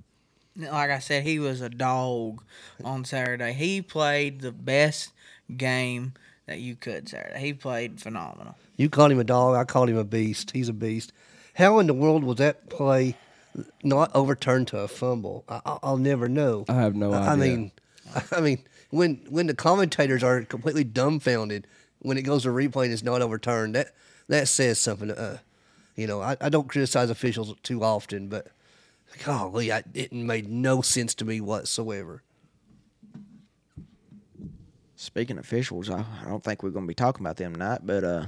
like 0.58 0.90
I 0.90 1.00
said, 1.00 1.24
he 1.24 1.40
was 1.40 1.62
a 1.62 1.70
dog 1.70 2.44
on 2.84 3.06
Saturday. 3.06 3.54
He 3.54 3.82
played 3.82 4.42
the 4.42 4.52
best 4.52 5.14
game 5.56 6.14
that 6.48 6.60
you 6.60 6.76
could 6.76 7.08
Saturday. 7.08 7.40
He 7.40 7.54
played 7.54 8.02
phenomenal. 8.02 8.56
You 8.78 8.90
called 8.90 9.12
him 9.12 9.20
a 9.20 9.24
dog. 9.24 9.56
I 9.56 9.64
called 9.66 9.90
him 9.90 9.98
a 9.98 10.04
beast. 10.04 10.52
He's 10.52 10.70
a 10.70 10.74
beast. 10.74 11.12
How 11.56 11.80
in 11.80 11.88
the 11.88 11.94
world 11.94 12.24
was 12.24 12.38
that 12.38 12.70
play 12.70 13.16
not 13.84 14.12
overturned 14.16 14.68
to 14.70 14.80
a 14.80 14.88
fumble? 14.88 15.44
I, 15.50 15.60
I- 15.66 15.80
I'll 15.84 15.98
never 15.98 16.30
know. 16.30 16.64
I 16.70 16.76
have 16.76 16.96
no 16.96 17.12
I, 17.12 17.18
I 17.18 17.34
idea. 17.34 17.38
mean, 17.58 17.72
I 18.32 18.40
mean, 18.40 18.60
when 18.92 19.16
when 19.30 19.48
the 19.48 19.56
commentators 19.56 20.24
are 20.24 20.44
completely 20.44 20.84
dumbfounded 20.84 21.68
when 22.00 22.18
it 22.18 22.22
goes 22.22 22.44
to 22.44 22.50
replay 22.50 22.86
and 22.86 22.94
it's 22.94 23.04
not 23.04 23.22
overturned, 23.22 23.74
that 23.76 23.94
that 24.28 24.48
says 24.48 24.80
something. 24.80 25.10
Uh, 25.12 25.40
you 25.96 26.06
know, 26.06 26.22
I, 26.22 26.38
I 26.40 26.50
don't 26.50 26.70
criticize 26.70 27.10
officials 27.10 27.56
too 27.64 27.84
often, 27.84 28.28
but 28.28 28.50
golly, 29.26 29.72
I, 29.72 29.84
it 29.96 30.14
made 30.14 30.48
no 30.48 30.82
sense 30.84 31.16
to 31.16 31.26
me 31.26 31.42
whatsoever. 31.42 32.22
Speaking 34.96 35.38
of 35.40 35.44
officials, 35.46 35.90
I, 35.90 36.06
I 36.24 36.30
don't 36.30 36.44
think 36.44 36.62
we're 36.62 36.70
going 36.70 36.86
to 36.86 36.88
be 36.88 36.94
talking 36.94 37.26
about 37.26 37.38
them 37.38 37.54
tonight, 37.54 37.82
but 37.84 38.04
uh, 38.04 38.26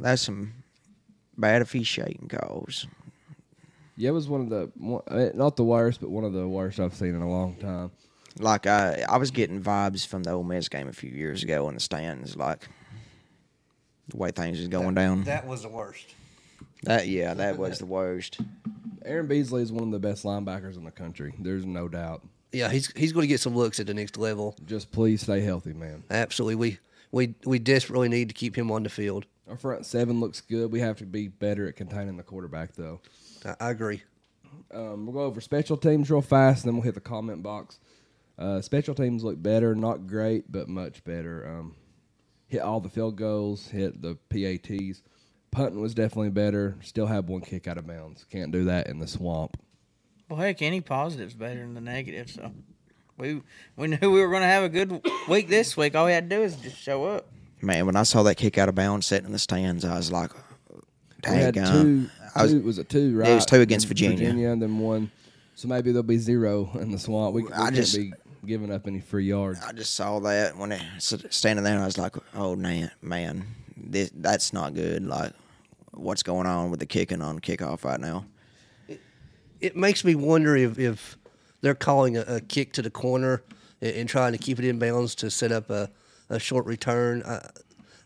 that's 0.00 0.22
some 0.22 0.52
bad 1.36 1.62
officiating 1.62 2.28
calls. 2.28 2.86
Yeah, 3.96 4.10
it 4.10 4.12
was 4.12 4.28
one 4.28 4.40
of 4.40 4.48
the 4.48 4.70
eh, 5.10 5.30
not 5.34 5.56
the 5.56 5.64
worst, 5.64 6.00
but 6.00 6.10
one 6.10 6.24
of 6.24 6.32
the 6.32 6.48
worst 6.48 6.80
I've 6.80 6.94
seen 6.94 7.14
in 7.14 7.22
a 7.22 7.30
long 7.30 7.56
time. 7.56 7.90
Like 8.38 8.66
I, 8.66 9.04
I 9.08 9.18
was 9.18 9.30
getting 9.30 9.60
vibes 9.60 10.06
from 10.06 10.22
the 10.22 10.30
Ole 10.30 10.44
Miss 10.44 10.68
game 10.68 10.88
a 10.88 10.92
few 10.92 11.10
years 11.10 11.42
ago 11.42 11.68
in 11.68 11.74
the 11.74 11.80
stands, 11.80 12.36
like 12.36 12.68
the 14.08 14.16
way 14.16 14.30
things 14.30 14.58
was 14.58 14.68
going 14.68 14.94
down. 14.94 15.24
That 15.24 15.46
was 15.46 15.62
the 15.62 15.68
worst. 15.68 16.14
That 16.84 17.08
yeah, 17.08 17.34
that 17.34 17.58
was 17.58 17.78
the 17.78 17.86
worst. 17.86 18.40
Aaron 19.04 19.26
Beasley 19.26 19.62
is 19.62 19.72
one 19.72 19.84
of 19.84 19.90
the 19.90 19.98
best 19.98 20.24
linebackers 20.24 20.76
in 20.76 20.84
the 20.84 20.90
country. 20.90 21.34
There's 21.38 21.66
no 21.66 21.88
doubt. 21.88 22.22
Yeah, 22.52 22.70
he's 22.70 22.92
he's 22.96 23.12
going 23.12 23.24
to 23.24 23.28
get 23.28 23.40
some 23.40 23.54
looks 23.54 23.80
at 23.80 23.86
the 23.86 23.94
next 23.94 24.16
level. 24.16 24.56
Just 24.66 24.90
please 24.90 25.22
stay 25.22 25.40
healthy, 25.40 25.72
man. 25.72 26.04
Absolutely, 26.10 26.54
we 26.54 26.78
we 27.12 27.34
we 27.44 27.58
desperately 27.58 28.08
need 28.08 28.28
to 28.28 28.34
keep 28.34 28.56
him 28.56 28.70
on 28.70 28.82
the 28.82 28.88
field. 28.88 29.26
Our 29.48 29.56
front 29.56 29.84
seven 29.84 30.20
looks 30.20 30.40
good. 30.40 30.70
We 30.70 30.80
have 30.80 30.98
to 30.98 31.06
be 31.06 31.28
better 31.28 31.66
at 31.68 31.76
containing 31.76 32.16
the 32.16 32.22
quarterback, 32.22 32.74
though. 32.74 33.00
I, 33.44 33.56
I 33.60 33.70
agree. 33.70 34.02
Um, 34.72 35.06
we'll 35.06 35.14
go 35.14 35.22
over 35.22 35.40
special 35.40 35.76
teams 35.76 36.10
real 36.10 36.22
fast, 36.22 36.64
and 36.64 36.68
then 36.68 36.76
we'll 36.76 36.84
hit 36.84 36.94
the 36.94 37.00
comment 37.00 37.42
box. 37.42 37.78
Uh, 38.38 38.60
special 38.60 38.94
teams 38.94 39.24
look 39.24 39.42
better, 39.42 39.74
not 39.74 40.06
great, 40.06 40.50
but 40.50 40.68
much 40.68 41.04
better. 41.04 41.46
Um, 41.46 41.74
hit 42.46 42.60
all 42.60 42.80
the 42.80 42.88
field 42.88 43.16
goals, 43.16 43.68
hit 43.68 44.00
the 44.00 44.16
PATs. 44.28 45.02
Punting 45.50 45.80
was 45.80 45.94
definitely 45.94 46.30
better. 46.30 46.76
Still 46.80 47.06
had 47.06 47.26
one 47.26 47.40
kick 47.40 47.66
out 47.66 47.76
of 47.76 47.86
bounds. 47.86 48.24
Can't 48.30 48.52
do 48.52 48.64
that 48.64 48.86
in 48.86 49.00
the 49.00 49.08
swamp. 49.08 49.56
Well, 50.28 50.38
heck, 50.38 50.62
any 50.62 50.80
positives 50.80 51.34
better 51.34 51.58
than 51.58 51.74
the 51.74 51.80
negative. 51.80 52.30
So 52.30 52.52
we 53.20 53.42
we 53.76 53.86
knew 53.88 54.10
we 54.10 54.20
were 54.20 54.28
going 54.30 54.42
to 54.42 54.46
have 54.48 54.62
a 54.64 54.68
good 54.68 55.02
week 55.28 55.48
this 55.48 55.76
week. 55.76 55.94
All 55.94 56.06
we 56.06 56.12
had 56.12 56.28
to 56.30 56.36
do 56.36 56.42
is 56.42 56.56
just 56.56 56.76
show 56.78 57.04
up. 57.04 57.26
Man, 57.62 57.84
when 57.86 57.96
I 57.96 58.04
saw 58.04 58.22
that 58.24 58.36
kick 58.36 58.56
out 58.58 58.68
of 58.68 58.74
bounds 58.74 59.06
sitting 59.06 59.26
in 59.26 59.32
the 59.32 59.38
stands, 59.38 59.84
I 59.84 59.96
was 59.96 60.10
like, 60.10 60.30
We 61.28 61.34
had 61.34 61.54
"Dang, 61.54 61.64
two- 61.72 61.78
um, 61.78 62.10
I 62.34 62.42
was- 62.44 62.52
two, 62.52 62.60
was 62.62 62.78
it 62.78 62.88
two, 62.88 63.16
right? 63.16 63.28
it 63.28 63.34
was 63.34 63.44
two 63.46 63.60
against 63.60 63.86
Virginia. 63.86 64.16
Virginia, 64.16 64.48
and 64.50 64.62
then 64.62 64.78
one. 64.78 65.10
So 65.54 65.68
maybe 65.68 65.92
there'll 65.92 66.02
be 66.02 66.16
zero 66.16 66.70
in 66.80 66.90
the 66.90 66.98
swamp. 66.98 67.34
We, 67.34 67.42
we 67.42 67.52
I 67.52 67.56
can't 67.64 67.74
just- 67.74 67.94
be 67.96 68.12
giving 68.46 68.72
up 68.72 68.86
any 68.86 69.00
free 69.00 69.26
yards. 69.26 69.60
I 69.62 69.72
just 69.72 69.94
saw 69.94 70.18
that 70.20 70.56
when 70.56 70.72
it 70.72 70.80
standing 70.98 71.62
there, 71.64 71.78
I 71.78 71.84
was 71.84 71.98
like, 71.98 72.16
"Oh 72.34 72.56
man, 72.56 72.90
man, 73.02 73.44
this 73.76 74.10
that's 74.14 74.54
not 74.54 74.72
good." 74.72 75.04
Like, 75.04 75.32
what's 75.92 76.22
going 76.22 76.46
on 76.46 76.70
with 76.70 76.80
the 76.80 76.86
kicking 76.86 77.20
on 77.20 77.40
kickoff 77.40 77.84
right 77.84 78.00
now? 78.00 78.24
it 79.60 79.76
makes 79.76 80.04
me 80.04 80.14
wonder 80.14 80.56
if, 80.56 80.78
if 80.78 81.18
they're 81.60 81.74
calling 81.74 82.16
a, 82.16 82.22
a 82.22 82.40
kick 82.40 82.72
to 82.74 82.82
the 82.82 82.90
corner 82.90 83.42
and, 83.80 83.94
and 83.94 84.08
trying 84.08 84.32
to 84.32 84.38
keep 84.38 84.58
it 84.58 84.64
in 84.64 84.78
bounds 84.78 85.14
to 85.16 85.30
set 85.30 85.52
up 85.52 85.70
a, 85.70 85.90
a 86.28 86.38
short 86.38 86.66
return. 86.66 87.22
I, 87.24 87.48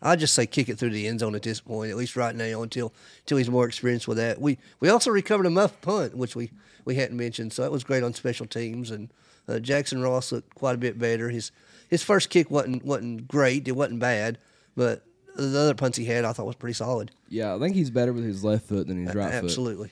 I 0.01 0.15
just 0.15 0.33
say 0.33 0.45
kick 0.45 0.69
it 0.69 0.77
through 0.77 0.91
the 0.91 1.07
end 1.07 1.21
zone 1.21 1.35
at 1.35 1.41
this 1.41 1.59
point, 1.59 1.89
at 1.89 1.97
least 1.97 2.15
right 2.15 2.35
now, 2.35 2.61
until 2.61 2.93
until 3.21 3.37
he's 3.37 3.49
more 3.49 3.65
experienced 3.65 4.07
with 4.07 4.17
that. 4.17 4.39
We 4.39 4.57
we 4.79 4.89
also 4.89 5.09
recovered 5.09 5.45
a 5.45 5.49
muff 5.49 5.79
punt, 5.81 6.15
which 6.15 6.35
we, 6.35 6.51
we 6.83 6.95
hadn't 6.95 7.17
mentioned, 7.17 7.53
so 7.53 7.63
that 7.63 7.71
was 7.71 7.83
great 7.83 8.03
on 8.03 8.13
special 8.13 8.45
teams. 8.45 8.91
And 8.91 9.09
uh, 9.47 9.59
Jackson 9.59 10.01
Ross 10.01 10.31
looked 10.31 10.53
quite 10.53 10.75
a 10.75 10.77
bit 10.77 10.99
better. 10.99 11.29
His 11.29 11.51
his 11.89 12.03
first 12.03 12.29
kick 12.29 12.51
wasn't 12.51 12.85
wasn't 12.85 13.27
great, 13.27 13.67
it 13.67 13.71
wasn't 13.71 13.99
bad, 13.99 14.37
but 14.75 15.03
the 15.35 15.59
other 15.59 15.73
punts 15.73 15.97
he 15.97 16.05
had 16.05 16.23
I 16.23 16.33
thought 16.33 16.45
was 16.45 16.55
pretty 16.55 16.73
solid. 16.73 17.11
Yeah, 17.29 17.55
I 17.55 17.59
think 17.59 17.75
he's 17.75 17.89
better 17.89 18.13
with 18.13 18.25
his 18.25 18.43
left 18.43 18.67
foot 18.67 18.87
than 18.87 19.05
his 19.05 19.15
right 19.15 19.31
foot. 19.31 19.43
Absolutely. 19.43 19.91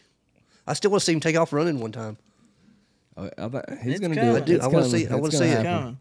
I 0.67 0.73
still 0.73 0.91
want 0.91 1.01
to 1.01 1.05
see 1.05 1.13
him 1.13 1.19
take 1.19 1.35
off 1.35 1.51
running 1.51 1.79
one 1.79 1.91
time. 1.91 2.17
Oh, 3.15 3.29
I 3.37 3.75
he's 3.83 3.93
It's 3.93 3.99
going 3.99 4.13
to 4.13 4.19
coming. 4.19 4.31
do 4.31 4.35
I 4.35 4.37
it. 4.39 4.45
do- 4.45 4.55
It's 4.55 4.63
I 4.63 4.67
wanna 4.67 4.89
see- 4.89 5.07
I 5.07 5.15
wanna 5.15 5.31
see 5.31 5.45
it. 5.45 5.63
Coming. 5.63 5.97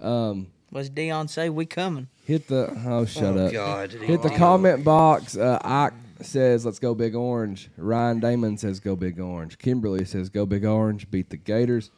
Um, 0.00 0.46
What's 0.70 0.88
Dion 0.88 1.26
say? 1.28 1.50
We 1.50 1.66
coming. 1.66 2.06
Hit 2.24 2.46
the 2.46 2.72
oh 2.86 3.04
shut 3.04 3.36
Oh, 3.36 3.46
up. 3.46 3.52
God, 3.52 3.90
Hit 3.92 4.22
the 4.22 4.30
comment 4.30 4.84
box. 4.84 5.36
Uh, 5.36 5.58
Ike 5.64 5.94
says 6.22 6.64
let's 6.64 6.78
go 6.78 6.94
big 6.94 7.16
orange. 7.16 7.68
Ryan 7.76 8.20
Damon 8.20 8.56
says 8.56 8.78
go 8.78 8.94
big 8.94 9.18
orange. 9.18 9.58
Kimberly 9.58 10.04
says 10.04 10.28
go 10.28 10.46
big 10.46 10.64
orange. 10.64 11.10
Beat 11.10 11.30
the 11.30 11.36
Gators. 11.36 11.90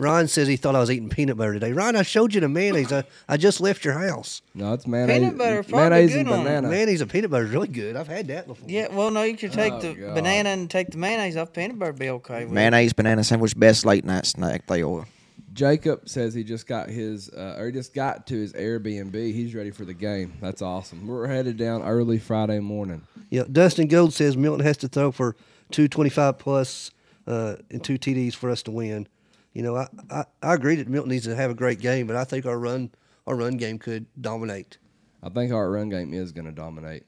Ryan 0.00 0.26
says 0.28 0.48
he 0.48 0.56
thought 0.56 0.74
I 0.74 0.80
was 0.80 0.90
eating 0.90 1.08
peanut 1.10 1.36
butter 1.36 1.52
today. 1.52 1.72
Ron, 1.72 1.94
I 1.94 2.02
showed 2.02 2.34
you 2.34 2.40
the 2.40 2.48
mayonnaise. 2.48 2.90
I, 2.92 3.04
I 3.28 3.36
just 3.36 3.60
left 3.60 3.84
your 3.84 3.94
house. 3.98 4.40
No, 4.54 4.72
it's 4.72 4.86
mayonnaise. 4.86 5.18
Peanut 5.20 5.38
butter, 5.38 5.62
probably 5.62 5.88
mayonnaise 5.90 6.12
good 6.12 6.20
and 6.20 6.28
on 6.30 6.40
it. 6.40 6.44
banana. 6.44 6.68
Mayonnaise 6.68 7.00
and 7.02 7.10
peanut 7.10 7.30
butter 7.30 7.44
is 7.44 7.50
really 7.50 7.68
good. 7.68 7.96
I've 7.96 8.08
had 8.08 8.26
that 8.28 8.46
before. 8.46 8.68
Yeah, 8.68 8.88
well, 8.94 9.10
no, 9.10 9.22
you 9.22 9.36
could 9.36 9.52
take 9.52 9.72
Oh, 9.74 9.80
the 9.80 9.94
God. 9.94 10.14
banana 10.14 10.48
and 10.48 10.70
take 10.70 10.90
the 10.90 10.98
mayonnaise 10.98 11.36
off 11.36 11.52
peanut 11.52 11.78
butter. 11.78 11.92
Be 11.92 12.08
okay 12.10 12.44
with 12.44 12.52
it. 12.52 12.54
Mayonnaise 12.54 12.92
banana 12.94 13.22
sandwich, 13.22 13.56
best 13.58 13.84
late 13.84 14.04
night 14.04 14.26
snack 14.26 14.66
they 14.66 14.82
are. 14.82 15.06
Jacob 15.52 16.08
says 16.08 16.32
he 16.32 16.44
just 16.44 16.66
got 16.66 16.88
his, 16.88 17.28
uh, 17.30 17.56
or 17.58 17.66
he 17.66 17.72
just 17.72 17.92
got 17.92 18.26
to 18.28 18.34
his 18.36 18.52
Airbnb. 18.54 19.14
He's 19.14 19.54
ready 19.54 19.70
for 19.72 19.84
the 19.84 19.92
game. 19.94 20.32
That's 20.40 20.62
awesome. 20.62 21.06
We're 21.06 21.26
headed 21.26 21.56
down 21.56 21.82
early 21.82 22.18
Friday 22.18 22.60
morning. 22.60 23.02
Yeah, 23.30 23.42
Dustin 23.50 23.88
Gold 23.88 24.14
says 24.14 24.36
Milton 24.36 24.64
has 24.64 24.76
to 24.78 24.88
throw 24.88 25.10
for 25.12 25.34
225 25.72 26.38
plus 26.38 26.90
uh, 27.26 27.56
and 27.70 27.82
two 27.82 27.98
TDs 27.98 28.34
for 28.34 28.48
us 28.48 28.62
to 28.62 28.70
win. 28.70 29.08
You 29.52 29.62
know, 29.62 29.76
I, 29.76 29.88
I, 30.10 30.24
I 30.42 30.54
agree 30.54 30.76
that 30.76 30.88
Milton 30.88 31.10
needs 31.10 31.24
to 31.24 31.34
have 31.34 31.50
a 31.50 31.54
great 31.54 31.80
game, 31.80 32.06
but 32.06 32.16
I 32.16 32.24
think 32.24 32.46
our 32.46 32.58
run 32.58 32.90
our 33.26 33.36
run 33.36 33.56
game 33.56 33.78
could 33.78 34.06
dominate. 34.20 34.78
I 35.22 35.28
think 35.28 35.52
our 35.52 35.70
run 35.70 35.88
game 35.88 36.14
is 36.14 36.32
going 36.32 36.46
to 36.46 36.52
dominate. 36.52 37.04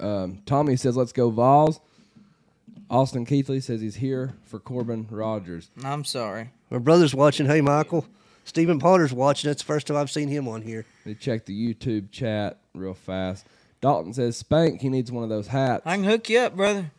Um, 0.00 0.42
Tommy 0.46 0.76
says, 0.76 0.96
"Let's 0.96 1.12
go 1.12 1.30
Vols." 1.30 1.80
Austin 2.90 3.26
Keithley 3.26 3.60
says 3.60 3.80
he's 3.80 3.96
here 3.96 4.34
for 4.44 4.58
Corbin 4.58 5.06
Rogers. 5.10 5.70
I'm 5.84 6.04
sorry. 6.04 6.50
My 6.70 6.78
brother's 6.78 7.14
watching. 7.14 7.46
Hey, 7.46 7.60
Michael. 7.60 8.06
Stephen 8.44 8.78
Potter's 8.78 9.12
watching. 9.12 9.48
That's 9.48 9.62
the 9.62 9.66
first 9.66 9.86
time 9.86 9.98
I've 9.98 10.10
seen 10.10 10.28
him 10.28 10.48
on 10.48 10.62
here. 10.62 10.86
They 11.04 11.14
check 11.14 11.44
the 11.44 11.74
YouTube 11.74 12.10
chat 12.10 12.58
real 12.74 12.94
fast. 12.94 13.46
Dalton 13.82 14.14
says 14.14 14.38
Spank 14.38 14.80
he 14.80 14.88
needs 14.88 15.12
one 15.12 15.22
of 15.22 15.28
those 15.28 15.48
hats. 15.48 15.82
I 15.84 15.96
can 15.96 16.04
hook 16.04 16.30
you 16.30 16.38
up, 16.40 16.56
brother. 16.56 16.90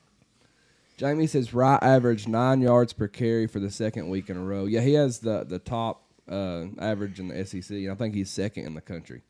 Jamie 1.00 1.28
says 1.28 1.54
Wright 1.54 1.82
averaged 1.82 2.28
nine 2.28 2.60
yards 2.60 2.92
per 2.92 3.08
carry 3.08 3.48
for 3.48 3.62
the 3.62 3.72
second 3.72 4.10
week 4.10 4.30
in 4.30 4.36
a 4.36 4.44
row. 4.44 4.66
Yeah, 4.66 4.82
he 4.82 4.96
has 4.96 5.20
the 5.20 5.46
the 5.46 5.58
top 5.58 6.04
uh, 6.30 6.66
average 6.78 7.22
in 7.22 7.30
the 7.30 7.46
SEC, 7.46 7.70
and 7.72 7.90
I 7.90 7.96
think 7.96 8.14
he's 8.14 8.30
second 8.30 8.66
in 8.66 8.74
the 8.74 8.82
country. 8.82 9.22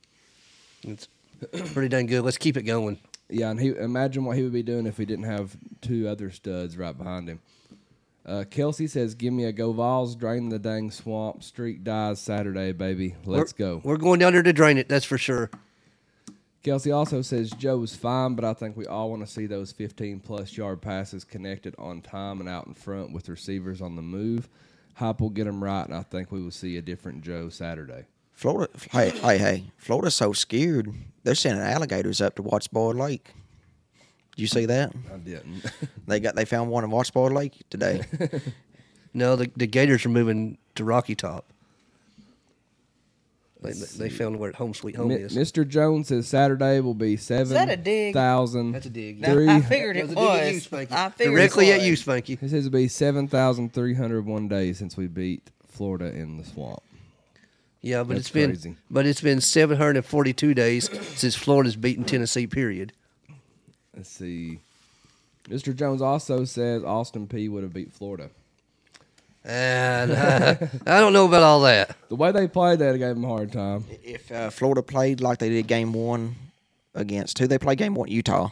It's 0.82 1.08
pretty 1.73 1.88
dang 1.88 2.08
good. 2.08 2.23
Let's 2.23 2.39
keep 2.39 2.58
it 2.58 2.63
going. 2.63 2.97
Yeah, 3.29 3.51
and 3.51 3.60
he 3.60 3.67
imagine 3.67 4.25
what 4.25 4.36
he 4.36 4.41
would 4.41 4.51
be 4.51 4.63
doing 4.63 4.88
if 4.88 4.97
he 4.97 5.05
didn't 5.05 5.25
have 5.25 5.55
two 5.79 6.08
other 6.08 6.32
studs 6.32 6.75
right 6.75 6.97
behind 6.97 7.29
him. 7.29 7.39
Uh, 8.25 8.45
Kelsey 8.49 8.88
says, 8.88 9.13
"Give 9.13 9.32
me 9.32 9.45
a 9.45 9.51
go 9.51 9.71
Vols, 9.71 10.15
drain 10.15 10.49
the 10.49 10.58
dang 10.58 10.89
swamp. 10.89 11.43
Streak 11.43 11.84
dies 11.84 12.19
Saturday, 12.19 12.71
baby. 12.71 13.15
Let's 13.25 13.53
We're- 13.60 13.75
go." 13.75 13.82
We're 13.84 13.97
going 13.97 14.19
down 14.19 14.34
there 14.34 14.41
to 14.41 14.53
drain 14.53 14.79
it. 14.79 14.89
That's 14.89 15.05
for 15.05 15.19
sure. 15.19 15.51
Kelsey 16.63 16.91
also 16.91 17.22
says 17.22 17.52
Joe's 17.52 17.95
fine, 17.95 18.36
but 18.36 18.43
I 18.43 18.54
think 18.54 18.76
we 18.76 18.86
all 18.86 19.10
want 19.10 19.26
to 19.26 19.32
see 19.32 19.45
those 19.45 19.72
15 19.72 20.19
plus 20.19 20.58
yard 20.58 20.82
passes 20.82 21.24
connected 21.24 21.74
on 21.78 22.02
time 22.02 22.39
and 22.41 22.50
out 22.50 22.67
in 22.67 22.74
front 22.74 23.13
with 23.13 23.30
receivers 23.30 23.82
on 23.82 23.95
the 23.95 24.02
move. 24.02 24.50
Hype 24.95 25.22
will 25.22 25.30
get 25.30 25.45
them 25.45 25.63
right, 25.63 25.86
and 25.86 25.93
I 25.95 26.04
think 26.04 26.32
we 26.32 26.41
will 26.41 26.52
see 26.52 26.76
a 26.76 26.82
different 26.82 27.24
Joe 27.24 27.48
Saturday. 27.50 28.06
Florida, 28.34 28.72
hey, 28.91 29.10
hey, 29.10 29.38
hey, 29.38 29.63
Florida's 29.78 30.15
so 30.15 30.34
scared. 30.34 30.93
They're 31.24 31.36
sending 31.36 31.63
alligators 31.63 32.22
up 32.22 32.36
to 32.36 32.41
Watts 32.41 32.67
Bar 32.67 32.93
Lake. 32.93 33.34
Did 34.36 34.41
you 34.41 34.48
see 34.48 34.65
that? 34.65 34.93
I 35.13 35.17
didn't. 35.17 35.65
They 36.08 36.19
got 36.19 36.36
they 36.36 36.45
found 36.45 36.69
one 36.72 36.84
in 36.84 36.89
Watts 36.89 37.12
Bar 37.12 37.30
Lake 37.30 37.62
today. 37.69 38.04
No, 39.13 39.36
the, 39.36 39.50
the 39.56 39.67
Gators 39.67 40.06
are 40.06 40.10
moving 40.10 40.58
to 40.76 40.84
Rocky 40.84 41.15
Top. 41.15 41.52
They, 43.62 43.74
they 43.74 44.10
found 44.10 44.39
where 44.39 44.54
home 44.54 44.74
sweet 44.74 44.95
home 44.95 45.10
Mi- 45.10 45.15
is. 45.15 45.36
Mr. 45.36 45.67
Jones 45.67 46.08
says 46.08 46.28
Saturday 46.30 46.80
will 46.80 46.93
be 46.93 47.17
seven 47.17 47.54
that 47.56 47.69
a 47.69 47.76
dig? 47.76 48.13
thousand. 48.13 48.72
That's 48.72 48.86
a 48.86 48.89
dig. 48.89 49.19
Now, 49.19 49.38
I 49.38 49.60
figured 49.62 49.98
it 49.98 50.08
That 50.08 50.08
was 50.08 50.12
a 50.13 50.15
dig 50.15 50.26
at 50.41 50.48
you, 50.50 50.54
was. 50.56 50.67
Spanky. 50.67 50.91
I 50.93 51.10
figured 51.10 51.36
Directly 51.36 51.69
it 51.72 51.82
at 51.82 51.86
you, 51.86 51.93
Spanky. 51.93 52.39
He 52.39 52.48
says 52.48 52.65
it'll 52.65 52.69
be 52.72 52.88
seven 52.88 53.28
thousand 53.28 53.74
three 53.74 53.93
hundred 53.95 54.26
one 54.26 54.48
days 54.48 54.78
since 54.78 54.95
we 54.95 55.08
beat 55.08 55.50
Florida 55.67 56.06
in 56.06 56.38
the 56.38 56.45
swamp. 56.45 56.82
Yeah, 57.82 58.04
but 58.04 58.10
That's 58.15 58.19
it's 58.22 58.30
been 58.32 58.50
crazy. 58.52 58.76
but 58.91 59.06
it's 59.06 59.22
been 59.22 59.39
742 59.39 60.54
days 60.54 60.89
since 61.17 61.36
Florida's 61.36 61.76
beaten 61.78 62.04
Tennessee. 62.06 62.45
Period. 62.48 62.91
Let's 63.95 64.10
see. 64.10 64.60
Mr. 65.50 65.76
Jones 65.76 66.02
also 66.02 66.43
says 66.45 66.84
Austin 66.84 67.26
Peay 67.28 67.50
would 67.50 67.63
have 67.63 67.74
beat 67.74 67.91
Florida. 67.91 68.30
And 69.43 70.12
uh, 70.12 70.56
I 70.86 70.99
don't 70.99 71.13
know 71.13 71.25
about 71.25 71.43
all 71.43 71.62
that. 71.62 71.95
The 72.10 72.15
way 72.15 72.32
they 72.32 72.47
played, 72.47 72.80
that 72.80 72.97
gave 72.97 73.15
them 73.15 73.23
a 73.23 73.28
hard 73.28 73.52
time. 73.52 73.86
if 74.04 74.32
uh, 74.32 74.49
Florida 74.49 74.84
played 74.84 75.21
like 75.21 75.39
they 75.39 75.49
did 75.49 75.67
game 75.67 75.93
one 75.93 76.36
against 76.93 77.39
who 77.39 77.47
they 77.47 77.58
played 77.58 77.78
game 77.78 77.93
one 77.93 78.10
Utah, 78.10 78.49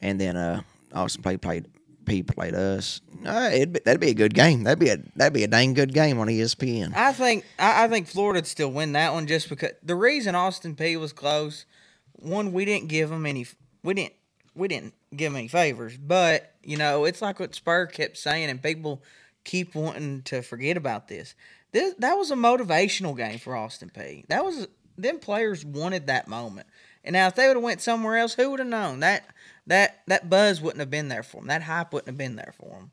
and 0.00 0.20
then 0.20 0.36
uh, 0.36 0.62
Austin 0.94 1.22
played 1.22 1.42
played 1.42 1.66
P 2.04 2.22
played 2.22 2.54
us, 2.54 3.00
uh, 3.24 3.50
it'd 3.52 3.74
be, 3.74 3.80
that'd 3.84 4.00
be 4.00 4.10
a 4.10 4.14
good 4.14 4.34
game. 4.34 4.64
That'd 4.64 4.78
be 4.78 4.88
a 4.88 4.98
that'd 5.16 5.32
be 5.32 5.44
a 5.44 5.48
dang 5.48 5.74
good 5.74 5.92
game 5.92 6.18
on 6.18 6.28
ESPN. 6.28 6.94
I 6.96 7.12
think 7.12 7.44
I, 7.58 7.84
I 7.84 7.88
think 7.88 8.08
Florida'd 8.08 8.46
still 8.46 8.72
win 8.72 8.92
that 8.92 9.12
one 9.12 9.26
just 9.26 9.48
because 9.48 9.72
the 9.82 9.94
reason 9.94 10.34
Austin 10.34 10.74
Peay 10.74 10.98
was 10.98 11.12
close. 11.12 11.66
One, 12.14 12.52
we 12.52 12.64
didn't 12.64 12.88
give 12.88 13.10
them 13.10 13.26
any. 13.26 13.46
We 13.82 13.94
didn't. 13.94 14.14
We 14.54 14.68
didn't 14.68 14.94
give 15.14 15.32
them 15.32 15.38
any 15.38 15.48
favors, 15.48 15.96
but 15.96 16.54
you 16.62 16.76
know, 16.76 17.04
it's 17.04 17.22
like 17.22 17.40
what 17.40 17.54
Spur 17.54 17.86
kept 17.86 18.16
saying, 18.16 18.50
and 18.50 18.62
people 18.62 19.02
keep 19.44 19.74
wanting 19.74 20.22
to 20.22 20.42
forget 20.42 20.76
about 20.76 21.08
this. 21.08 21.34
This 21.72 21.94
that 21.98 22.14
was 22.14 22.30
a 22.30 22.36
motivational 22.36 23.16
game 23.16 23.38
for 23.38 23.56
Austin 23.56 23.90
Peay. 23.90 24.26
That 24.28 24.44
was 24.44 24.68
them 24.96 25.18
players 25.18 25.64
wanted 25.64 26.06
that 26.06 26.28
moment. 26.28 26.66
And 27.04 27.14
now 27.14 27.26
if 27.26 27.34
they 27.34 27.48
would 27.48 27.56
have 27.56 27.64
went 27.64 27.80
somewhere 27.80 28.16
else, 28.16 28.34
who 28.34 28.50
would 28.50 28.60
have 28.60 28.68
known 28.68 29.00
that 29.00 29.24
that 29.66 30.02
that 30.06 30.28
buzz 30.28 30.60
wouldn't 30.60 30.80
have 30.80 30.90
been 30.90 31.08
there 31.08 31.22
for 31.22 31.38
them. 31.38 31.48
That 31.48 31.62
hype 31.62 31.92
wouldn't 31.92 32.08
have 32.08 32.18
been 32.18 32.36
there 32.36 32.54
for 32.56 32.70
them. 32.70 32.90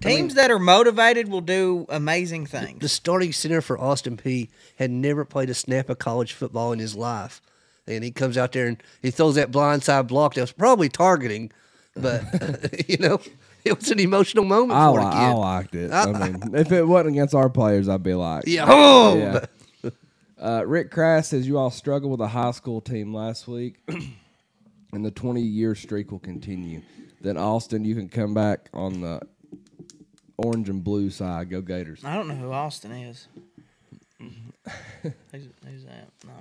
Teams 0.00 0.34
that 0.34 0.50
are 0.50 0.58
motivated 0.58 1.28
will 1.28 1.42
do 1.42 1.86
amazing 1.88 2.46
things. 2.46 2.80
The 2.80 2.88
starting 2.88 3.32
center 3.32 3.60
for 3.60 3.78
Austin 3.78 4.16
Peay 4.16 4.48
had 4.76 4.90
never 4.90 5.24
played 5.24 5.50
a 5.50 5.54
snap 5.54 5.90
of 5.90 5.98
college 5.98 6.32
football 6.32 6.72
in 6.72 6.78
his 6.78 6.94
life, 6.94 7.42
and 7.86 8.02
he 8.02 8.10
comes 8.10 8.38
out 8.38 8.52
there 8.52 8.66
and 8.66 8.82
he 9.02 9.10
throws 9.10 9.34
that 9.34 9.50
blindside 9.50 10.08
block 10.08 10.34
that 10.34 10.40
was 10.40 10.52
probably 10.52 10.88
targeting, 10.88 11.52
but 11.94 12.22
you 12.88 12.96
know, 12.98 13.20
it 13.64 13.78
was 13.78 13.90
an 13.90 13.98
emotional 13.98 14.44
moment 14.44 14.78
I, 14.78 14.86
for 14.86 15.00
li- 15.00 15.06
a 15.06 15.10
kid. 15.10 15.16
I 15.16 15.32
liked 15.32 15.74
it. 15.74 15.90
I 15.92 16.12
mean, 16.12 16.54
if 16.54 16.70
it 16.70 16.86
wasn't 16.86 17.14
against 17.14 17.34
our 17.34 17.48
players, 17.48 17.88
I'd 17.88 18.02
be 18.02 18.14
like, 18.14 18.44
yeah, 18.46 18.66
oh, 18.68 19.16
Yeah. 19.16 19.44
Uh, 20.36 20.62
Rick 20.66 20.90
Crass 20.90 21.28
says 21.28 21.46
you 21.46 21.56
all 21.56 21.70
struggled 21.70 22.10
with 22.10 22.20
a 22.20 22.28
high 22.28 22.50
school 22.50 22.82
team 22.82 23.14
last 23.14 23.48
week, 23.48 23.76
and 24.92 25.02
the 25.02 25.10
20 25.10 25.40
year 25.40 25.74
streak 25.74 26.10
will 26.10 26.18
continue. 26.18 26.82
Then 27.22 27.38
Austin, 27.38 27.82
you 27.82 27.94
can 27.94 28.10
come 28.10 28.34
back 28.34 28.68
on 28.74 29.00
the 29.00 29.22
orange 30.36 30.68
and 30.68 30.84
blue 30.84 31.08
side. 31.08 31.48
Go 31.48 31.62
Gators. 31.62 32.04
I 32.04 32.16
don't 32.16 32.28
know 32.28 32.34
who 32.34 32.52
Austin 32.52 32.92
is. 32.92 33.28
who's, 34.18 35.48
who's 35.64 35.84
that? 35.84 36.10
No. 36.26 36.32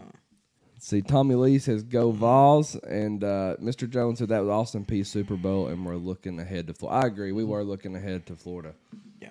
See, 0.84 1.02
Tommy 1.02 1.36
Lee 1.36 1.60
says 1.60 1.82
go 1.82 2.12
Vols, 2.12 2.76
and 2.76 3.24
uh, 3.24 3.56
Mr. 3.62 3.90
Jones 3.90 4.20
said 4.20 4.28
that 4.28 4.42
was 4.42 4.50
Austin 4.50 4.84
Peay 4.84 5.06
Super 5.06 5.38
Bowl, 5.38 5.68
and 5.68 5.86
we're 5.86 5.96
looking 5.96 6.38
ahead 6.42 6.68
to 6.68 6.74
Florida. 6.74 7.06
I 7.06 7.08
agree. 7.08 7.32
We 7.32 7.46
were 7.46 7.64
looking 7.64 7.96
ahead 7.96 8.26
to 8.26 8.36
Florida. 8.36 8.74
Yeah. 9.22 9.30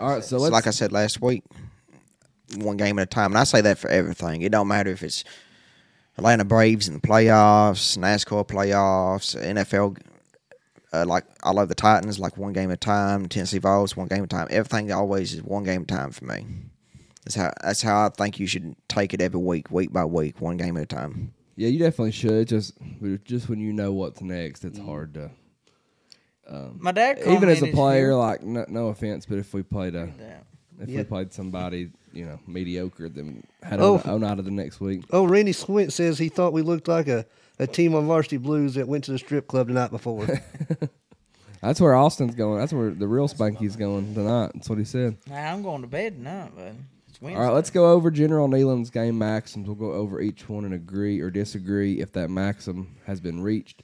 All 0.00 0.08
right, 0.08 0.24
so 0.24 0.34
It's 0.34 0.42
let's 0.42 0.52
like 0.52 0.66
I 0.66 0.70
said 0.70 0.90
last 0.90 1.22
week, 1.22 1.44
one 2.56 2.76
game 2.76 2.98
at 2.98 3.04
a 3.04 3.06
time, 3.06 3.30
and 3.30 3.38
I 3.38 3.44
say 3.44 3.60
that 3.60 3.78
for 3.78 3.88
everything. 3.88 4.42
It 4.42 4.50
don't 4.50 4.66
matter 4.66 4.90
if 4.90 5.04
it's 5.04 5.22
Atlanta 6.18 6.44
Braves 6.44 6.88
in 6.88 6.94
the 6.94 7.00
playoffs, 7.00 7.96
NASCAR 7.96 8.48
playoffs, 8.48 9.40
NFL. 9.40 9.96
Uh, 10.92 11.04
like 11.06 11.24
I 11.44 11.52
love 11.52 11.68
the 11.68 11.76
Titans, 11.76 12.18
like 12.18 12.36
one 12.36 12.52
game 12.52 12.72
at 12.72 12.74
a 12.74 12.76
time. 12.78 13.28
Tennessee 13.28 13.58
Vols, 13.58 13.96
one 13.96 14.08
game 14.08 14.24
at 14.24 14.32
a 14.32 14.36
time. 14.36 14.48
Everything 14.50 14.90
always 14.90 15.34
is 15.34 15.42
one 15.44 15.62
game 15.62 15.82
at 15.82 15.92
a 15.92 15.96
time 15.96 16.10
for 16.10 16.24
me. 16.24 16.46
That's 17.24 17.34
how 17.34 17.52
that's 17.62 17.82
how 17.82 18.06
I 18.06 18.08
think 18.08 18.38
you 18.38 18.46
should 18.46 18.74
take 18.88 19.12
it 19.12 19.20
every 19.20 19.40
week, 19.40 19.70
week 19.70 19.92
by 19.92 20.04
week, 20.04 20.40
one 20.40 20.56
game 20.56 20.76
at 20.76 20.84
a 20.84 20.86
time. 20.86 21.34
Yeah, 21.56 21.68
you 21.68 21.78
definitely 21.78 22.12
should. 22.12 22.48
Just 22.48 22.74
just 23.24 23.48
when 23.48 23.60
you 23.60 23.72
know 23.72 23.92
what's 23.92 24.20
next, 24.22 24.64
it's 24.64 24.78
mm-hmm. 24.78 24.88
hard 24.88 25.14
to. 25.14 25.30
Um, 26.48 26.78
My 26.80 26.92
dad 26.92 27.20
Even 27.26 27.48
as 27.48 27.62
a 27.62 27.68
player, 27.68 28.06
here- 28.06 28.14
like 28.14 28.42
no, 28.42 28.64
no 28.68 28.88
offense, 28.88 29.26
but 29.26 29.38
if 29.38 29.52
we 29.54 29.62
played 29.62 29.94
a 29.94 30.10
Yeah. 30.18 30.38
if 30.80 30.88
Yeah. 30.88 30.98
we 30.98 31.04
played 31.04 31.32
somebody 31.32 31.90
you 32.12 32.24
know 32.24 32.40
mediocre, 32.46 33.08
then 33.08 33.44
had 33.62 33.80
Oh. 33.80 34.00
oh. 34.04 34.24
out 34.24 34.38
of 34.38 34.44
the 34.44 34.50
next 34.50 34.80
week. 34.80 35.04
Oh, 35.10 35.24
Randy 35.24 35.52
Swint 35.52 35.92
says 35.92 36.18
he 36.18 36.28
thought 36.28 36.52
we 36.52 36.62
looked 36.62 36.88
like 36.88 37.08
a, 37.08 37.26
a 37.58 37.66
team 37.66 37.94
on 37.94 38.06
Varsity 38.06 38.38
Blues 38.38 38.74
that 38.74 38.88
went 38.88 39.04
to 39.04 39.12
the 39.12 39.18
strip 39.18 39.46
club 39.46 39.68
the 39.68 39.74
night 39.74 39.90
before. 39.90 40.26
That's 41.60 41.80
where 41.80 41.94
Austin's 41.94 42.34
going. 42.34 42.58
That's 42.58 42.72
where 42.72 42.90
the 42.90 43.06
real 43.06 43.28
Spanky's 43.28 43.76
going 43.76 44.14
tonight. 44.14 44.52
That's 44.54 44.70
what 44.70 44.78
he 44.78 44.84
said. 44.84 45.18
Nah, 45.28 45.36
I'm 45.36 45.62
going 45.62 45.82
to 45.82 45.88
bed 45.88 46.16
tonight, 46.16 46.52
but 46.56 46.72
it's 46.96 46.99
Wednesday. 47.20 47.38
All 47.38 47.46
right, 47.46 47.54
let's 47.54 47.70
go 47.70 47.90
over 47.92 48.10
General 48.10 48.48
Neyland's 48.48 48.90
game 48.90 49.18
maxims. 49.18 49.66
We'll 49.66 49.76
go 49.76 49.92
over 49.92 50.20
each 50.20 50.48
one 50.48 50.64
and 50.64 50.74
agree 50.74 51.20
or 51.20 51.30
disagree 51.30 52.00
if 52.00 52.12
that 52.12 52.30
maxim 52.30 52.96
has 53.06 53.20
been 53.20 53.42
reached. 53.42 53.82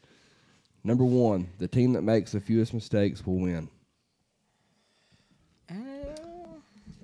Number 0.83 1.05
one, 1.05 1.49
the 1.59 1.69
team 1.69 1.93
that 1.95 2.03
makes 2.03 2.33
the 2.33 2.41
fewest 2.41 2.73
mistakes 2.73 3.27
will 3.27 3.39
win. 3.39 3.69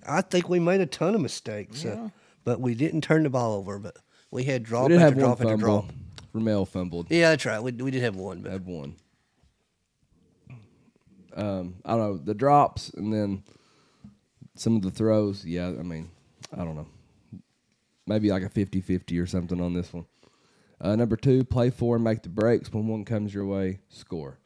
I 0.07 0.21
think 0.21 0.49
we 0.49 0.59
made 0.59 0.81
a 0.81 0.87
ton 0.87 1.14
of 1.14 1.21
mistakes, 1.21 1.85
uh, 1.85 2.09
but 2.45 2.61
we 2.61 2.75
didn't 2.75 3.03
turn 3.03 3.23
the 3.23 3.31
ball 3.31 3.55
over. 3.55 3.79
But 3.79 3.99
we 4.31 4.45
had 4.45 4.62
drop 4.62 4.88
we 4.88 4.97
did 4.97 5.03
after 5.03 5.05
have 5.05 5.14
one 5.14 5.37
drop 5.37 5.40
after 5.40 5.57
drop. 5.57 5.85
Ramel 6.33 6.64
fumbled. 6.66 7.07
Yeah, 7.11 7.31
that's 7.31 7.45
right. 7.45 7.62
We, 7.62 7.73
we 7.73 7.90
did 7.90 8.03
have 8.03 8.16
one, 8.16 8.40
but 8.40 8.53
Had 8.53 8.66
one. 8.66 8.97
Um, 11.35 11.77
I 11.85 11.92
don't 11.92 11.99
know 11.99 12.16
the 12.18 12.35
drops 12.35 12.90
and 12.90 13.12
then 13.12 13.42
some 14.55 14.77
of 14.77 14.83
the 14.83 14.90
throws. 14.90 15.45
Yeah, 15.45 15.68
I 15.68 15.83
mean, 15.83 16.11
I 16.52 16.64
don't 16.64 16.76
know. 16.76 16.86
Maybe 18.06 18.30
like 18.30 18.42
a 18.42 18.48
50-50 18.48 19.22
or 19.22 19.26
something 19.26 19.60
on 19.60 19.74
this 19.74 19.92
one. 19.92 20.06
Uh, 20.80 20.96
number 20.96 21.16
two, 21.16 21.44
play 21.44 21.70
for 21.70 21.94
and 21.94 22.04
make 22.04 22.22
the 22.22 22.28
breaks. 22.28 22.72
When 22.72 22.88
one 22.88 23.04
comes 23.04 23.32
your 23.32 23.46
way, 23.46 23.80
score. 23.88 24.38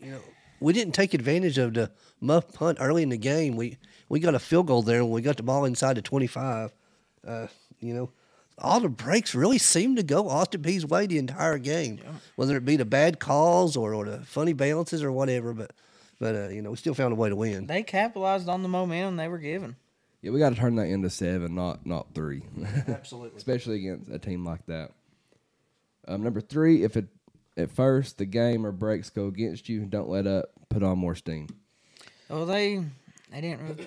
you 0.00 0.10
know, 0.10 0.20
we 0.60 0.72
didn't 0.72 0.94
take 0.94 1.14
advantage 1.14 1.58
of 1.58 1.74
the 1.74 1.90
muff 2.20 2.52
punt 2.52 2.78
early 2.80 3.02
in 3.04 3.10
the 3.10 3.16
game. 3.16 3.54
We 3.54 3.78
we 4.08 4.18
got 4.18 4.34
a 4.34 4.40
field 4.40 4.66
goal 4.66 4.82
there 4.82 5.04
when 5.04 5.12
we 5.12 5.22
got 5.22 5.36
the 5.36 5.44
ball 5.44 5.64
inside 5.64 5.96
the 5.96 6.02
twenty 6.02 6.26
five. 6.26 6.72
Uh, 7.24 7.46
you 7.78 7.94
know, 7.94 8.10
all 8.58 8.80
the 8.80 8.88
breaks 8.88 9.34
really 9.34 9.58
seemed 9.58 9.96
to 9.96 10.02
go 10.02 10.28
Austin 10.28 10.62
Peay's 10.62 10.86
way 10.86 11.06
the 11.06 11.18
entire 11.18 11.58
game, 11.58 12.00
whether 12.36 12.56
it 12.56 12.64
be 12.64 12.76
the 12.76 12.84
bad 12.84 13.20
calls 13.20 13.76
or, 13.76 13.94
or 13.94 14.04
the 14.04 14.18
funny 14.20 14.52
balances 14.52 15.02
or 15.02 15.12
whatever. 15.12 15.52
But 15.52 15.72
but 16.24 16.34
uh, 16.34 16.48
you 16.48 16.62
know, 16.62 16.70
we 16.70 16.76
still 16.78 16.94
found 16.94 17.12
a 17.12 17.16
way 17.16 17.28
to 17.28 17.36
win. 17.36 17.66
They 17.66 17.82
capitalized 17.82 18.48
on 18.48 18.62
the 18.62 18.68
momentum 18.70 19.18
they 19.18 19.28
were 19.28 19.36
given. 19.36 19.76
Yeah, 20.22 20.30
we 20.30 20.38
got 20.38 20.54
to 20.54 20.54
turn 20.54 20.76
that 20.76 20.86
into 20.86 21.10
seven, 21.10 21.54
not 21.54 21.84
not 21.84 22.14
three. 22.14 22.44
Absolutely. 22.88 23.36
especially 23.36 23.76
against 23.76 24.10
a 24.10 24.18
team 24.18 24.42
like 24.42 24.64
that. 24.64 24.92
Um, 26.08 26.22
number 26.22 26.40
three, 26.40 26.82
if 26.82 26.96
it 26.96 27.08
at 27.58 27.70
first 27.70 28.16
the 28.16 28.24
game 28.24 28.64
or 28.64 28.72
breaks 28.72 29.10
go 29.10 29.26
against 29.26 29.68
you, 29.68 29.84
don't 29.84 30.08
let 30.08 30.26
up. 30.26 30.46
Put 30.70 30.82
on 30.82 30.96
more 30.96 31.14
steam. 31.14 31.46
Well, 32.30 32.46
they 32.46 32.82
they 33.30 33.42
didn't. 33.42 33.68
Really, 33.68 33.86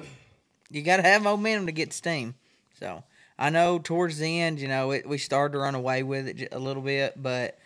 you 0.69 0.83
got 0.83 0.97
to 0.97 1.03
have 1.03 1.23
momentum 1.23 1.65
to 1.65 1.71
get 1.71 1.91
steam. 1.91 2.35
So 2.79 3.03
I 3.39 3.49
know 3.49 3.79
towards 3.79 4.19
the 4.19 4.41
end, 4.41 4.59
you 4.59 4.67
know, 4.67 4.91
it, 4.91 5.09
we 5.09 5.17
started 5.17 5.53
to 5.53 5.57
run 5.57 5.73
away 5.73 6.03
with 6.03 6.27
it 6.27 6.49
a 6.51 6.59
little 6.59 6.83
bit, 6.83 7.15
but 7.19 7.57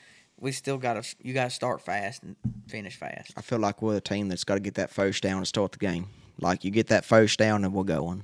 we 0.42 0.52
still 0.52 0.78
got 0.78 1.02
to. 1.02 1.16
You 1.22 1.34
got 1.34 1.46
to 1.46 1.50
start 1.52 1.82
fast 1.82 2.24
and 2.24 2.36
finish 2.68 2.98
fast. 2.98 3.32
I 3.38 3.42
feel 3.42 3.60
like 3.60 3.82
we're 3.82 3.98
a 3.98 4.02
team 4.02 4.28
that's 4.28 4.44
got 4.44 4.56
to 4.56 4.60
get 4.60 4.74
that 4.74 4.90
first 4.90 5.24
down 5.24 5.38
and 5.38 5.48
start 5.48 5.72
the 5.72 5.78
game. 5.78 6.08
Like 6.40 6.66
you 6.66 6.72
get 6.72 6.88
that 6.88 7.06
first 7.06 7.40
down 7.40 7.64
and 7.64 7.74
we're 7.74 7.84
going. 7.84 8.24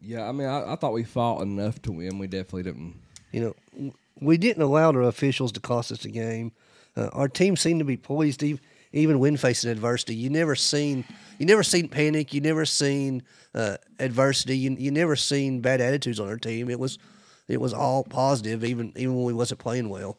Yeah, 0.00 0.26
I 0.26 0.32
mean, 0.32 0.48
I, 0.48 0.72
I 0.72 0.76
thought 0.76 0.94
we 0.94 1.04
fought 1.04 1.42
enough 1.42 1.82
to 1.82 1.92
win. 1.92 2.18
We 2.18 2.26
definitely 2.26 2.62
didn't. 2.62 2.94
You 3.30 3.54
know, 3.76 3.92
we 4.20 4.38
didn't 4.38 4.62
allow 4.62 4.90
the 4.92 5.00
officials 5.00 5.52
to 5.52 5.60
cost 5.60 5.92
us 5.92 5.98
the 6.00 6.08
game. 6.08 6.52
Uh, 6.96 7.08
our 7.12 7.28
team 7.28 7.56
seemed 7.56 7.80
to 7.80 7.84
be 7.84 7.98
poised, 7.98 8.42
ev- 8.42 8.60
even 8.92 9.18
when 9.18 9.36
facing 9.36 9.70
adversity. 9.70 10.14
You 10.14 10.30
never 10.30 10.54
seen, 10.54 11.04
you 11.38 11.44
never 11.44 11.62
seen 11.62 11.88
panic. 11.88 12.32
You 12.32 12.40
never 12.40 12.64
seen 12.64 13.22
uh, 13.54 13.76
adversity. 13.98 14.56
You, 14.56 14.76
you 14.78 14.90
never 14.90 15.14
seen 15.14 15.60
bad 15.60 15.82
attitudes 15.82 16.18
on 16.18 16.28
our 16.28 16.38
team. 16.38 16.70
It 16.70 16.80
was, 16.80 16.98
it 17.48 17.60
was 17.60 17.72
all 17.72 18.04
positive, 18.04 18.64
even 18.64 18.92
even 18.96 19.16
when 19.16 19.24
we 19.24 19.32
wasn't 19.32 19.60
playing 19.60 19.88
well. 19.88 20.18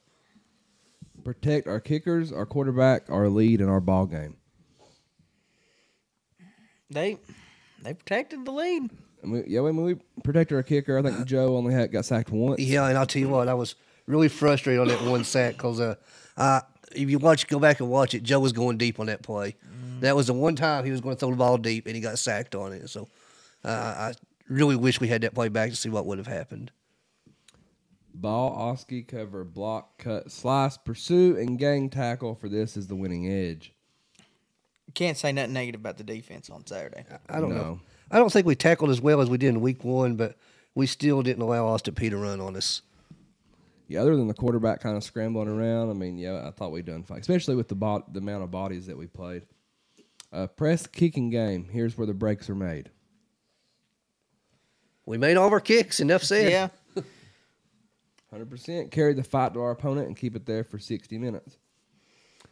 Protect 1.24 1.68
our 1.68 1.80
kickers, 1.80 2.32
our 2.32 2.46
quarterback, 2.46 3.10
our 3.10 3.30
lead, 3.30 3.62
and 3.62 3.70
our 3.70 3.80
ball 3.80 4.06
game. 4.06 4.36
They 6.90 7.18
they 7.84 7.94
protected 7.94 8.46
the 8.46 8.52
lead. 8.52 8.90
And 9.22 9.32
we, 9.32 9.44
yeah, 9.48 9.60
when 9.62 9.76
we 9.84 9.96
protected 10.24 10.56
our 10.56 10.64
kicker, 10.64 10.98
I 10.98 11.02
think 11.02 11.26
Joe 11.26 11.56
only 11.56 11.74
had 11.74 11.92
got 11.92 12.06
sacked 12.06 12.32
once. 12.32 12.60
Yeah, 12.60 12.88
and 12.88 12.98
I'll 12.98 13.06
tell 13.06 13.22
you 13.22 13.30
what, 13.30 13.48
I 13.48 13.54
was 13.54 13.76
really 14.08 14.30
frustrated 14.30 14.82
on 14.82 14.88
that 14.88 15.04
one 15.04 15.24
sack 15.26 15.58
because 15.58 15.80
uh, 15.82 15.96
I, 16.38 16.62
if 16.94 17.10
you 17.10 17.20
watch, 17.20 17.48
go 17.48 17.60
back 17.60 17.82
and 17.82 17.90
watch 17.90 18.14
it, 18.14 18.24
Joe 18.24 18.40
was 18.40 18.54
going 18.54 18.78
deep 18.78 19.00
on 19.00 19.08
that 19.08 19.22
play. 19.22 19.56
That 20.00 20.16
was 20.16 20.28
the 20.28 20.34
one 20.34 20.56
time 20.56 20.86
he 20.86 20.92
was 20.92 21.02
going 21.02 21.16
to 21.16 21.20
throw 21.20 21.32
the 21.32 21.36
ball 21.36 21.58
deep, 21.58 21.86
and 21.86 21.96
he 21.96 22.02
got 22.02 22.18
sacked 22.18 22.56
on 22.56 22.72
it. 22.72 22.90
So 22.90 23.10
uh, 23.66 23.68
I 23.70 24.14
really 24.48 24.78
wish 24.78 25.02
we 25.02 25.10
had 25.10 25.22
that 25.22 25.36
play 25.36 25.50
back 25.50 25.70
to 25.72 25.76
see 25.76 25.90
what 25.90 26.06
would 26.06 26.18
have 26.18 26.28
happened. 26.28 26.72
Ball, 28.22 28.52
Oski, 28.52 29.02
cover, 29.02 29.46
block, 29.46 29.98
cut, 29.98 30.32
slice, 30.32 30.78
pursue, 30.78 31.38
and 31.38 31.58
gang 31.58 31.90
tackle 31.90 32.36
for 32.36 32.50
this 32.50 32.76
is 32.76 32.88
the 32.88 32.96
winning 32.96 33.32
edge. 33.32 33.74
Can't 34.94 35.18
say 35.18 35.32
nothing 35.32 35.54
negative 35.54 35.80
about 35.80 35.98
the 35.98 36.04
defense 36.04 36.50
on 36.50 36.66
Saturday. 36.66 37.06
I 37.30 37.40
don't 37.40 37.56
know. 37.56 37.80
I 38.12 38.18
don't 38.18 38.32
think 38.32 38.46
we 38.46 38.56
tackled 38.56 38.90
as 38.90 39.00
well 39.00 39.22
as 39.22 39.30
we 39.30 39.38
did 39.38 39.50
in 39.50 39.62
week 39.62 39.84
one, 39.84 40.16
but 40.16 40.36
we 40.76 40.86
still 40.86 41.22
didn't 41.22 41.44
allow 41.44 41.68
Austin 41.68 41.94
Peay 41.94 42.10
to 42.10 42.18
run 42.18 42.42
on 42.42 42.56
us. 42.56 42.82
Yeah, 43.88 44.02
other 44.02 44.16
than 44.16 44.28
the 44.28 44.34
quarterback 44.34 44.82
kind 44.82 44.98
of 44.98 45.04
scrambling 45.04 45.48
around, 45.48 45.90
I 45.90 45.94
mean, 45.94 46.18
yeah, 46.18 46.46
I 46.48 46.52
thought 46.52 46.72
we 46.72 46.82
done 46.82 47.04
fine, 47.04 47.20
especially 47.20 47.56
with 47.56 47.70
the 47.70 47.76
bot, 47.76 48.14
the 48.14 48.20
amount 48.20 48.44
of 48.44 48.52
bodies 48.52 48.88
that 48.88 48.98
we 48.98 49.08
played. 49.08 49.44
Uh, 50.32 50.48
press 50.48 50.86
kicking 50.86 51.30
game. 51.30 51.70
Here's 51.72 51.98
where 51.98 52.06
the 52.06 52.14
breaks 52.14 52.50
are 52.50 52.56
made. 52.56 52.90
We 55.06 55.18
made 55.18 55.38
all 55.38 55.48
of 55.48 55.54
our 55.54 55.60
kicks. 55.60 56.00
Enough 56.00 56.24
said. 56.24 56.52
Yeah, 56.52 56.68
Hundred 58.32 58.50
percent. 58.50 58.92
Carry 58.92 59.14
the 59.14 59.24
fight 59.24 59.54
to 59.54 59.62
our 59.62 59.72
opponent 59.72 60.08
and 60.08 60.16
keep 60.18 60.36
it 60.36 60.46
there 60.46 60.64
for 60.64 60.78
sixty 60.80 61.18
minutes. 61.18 61.58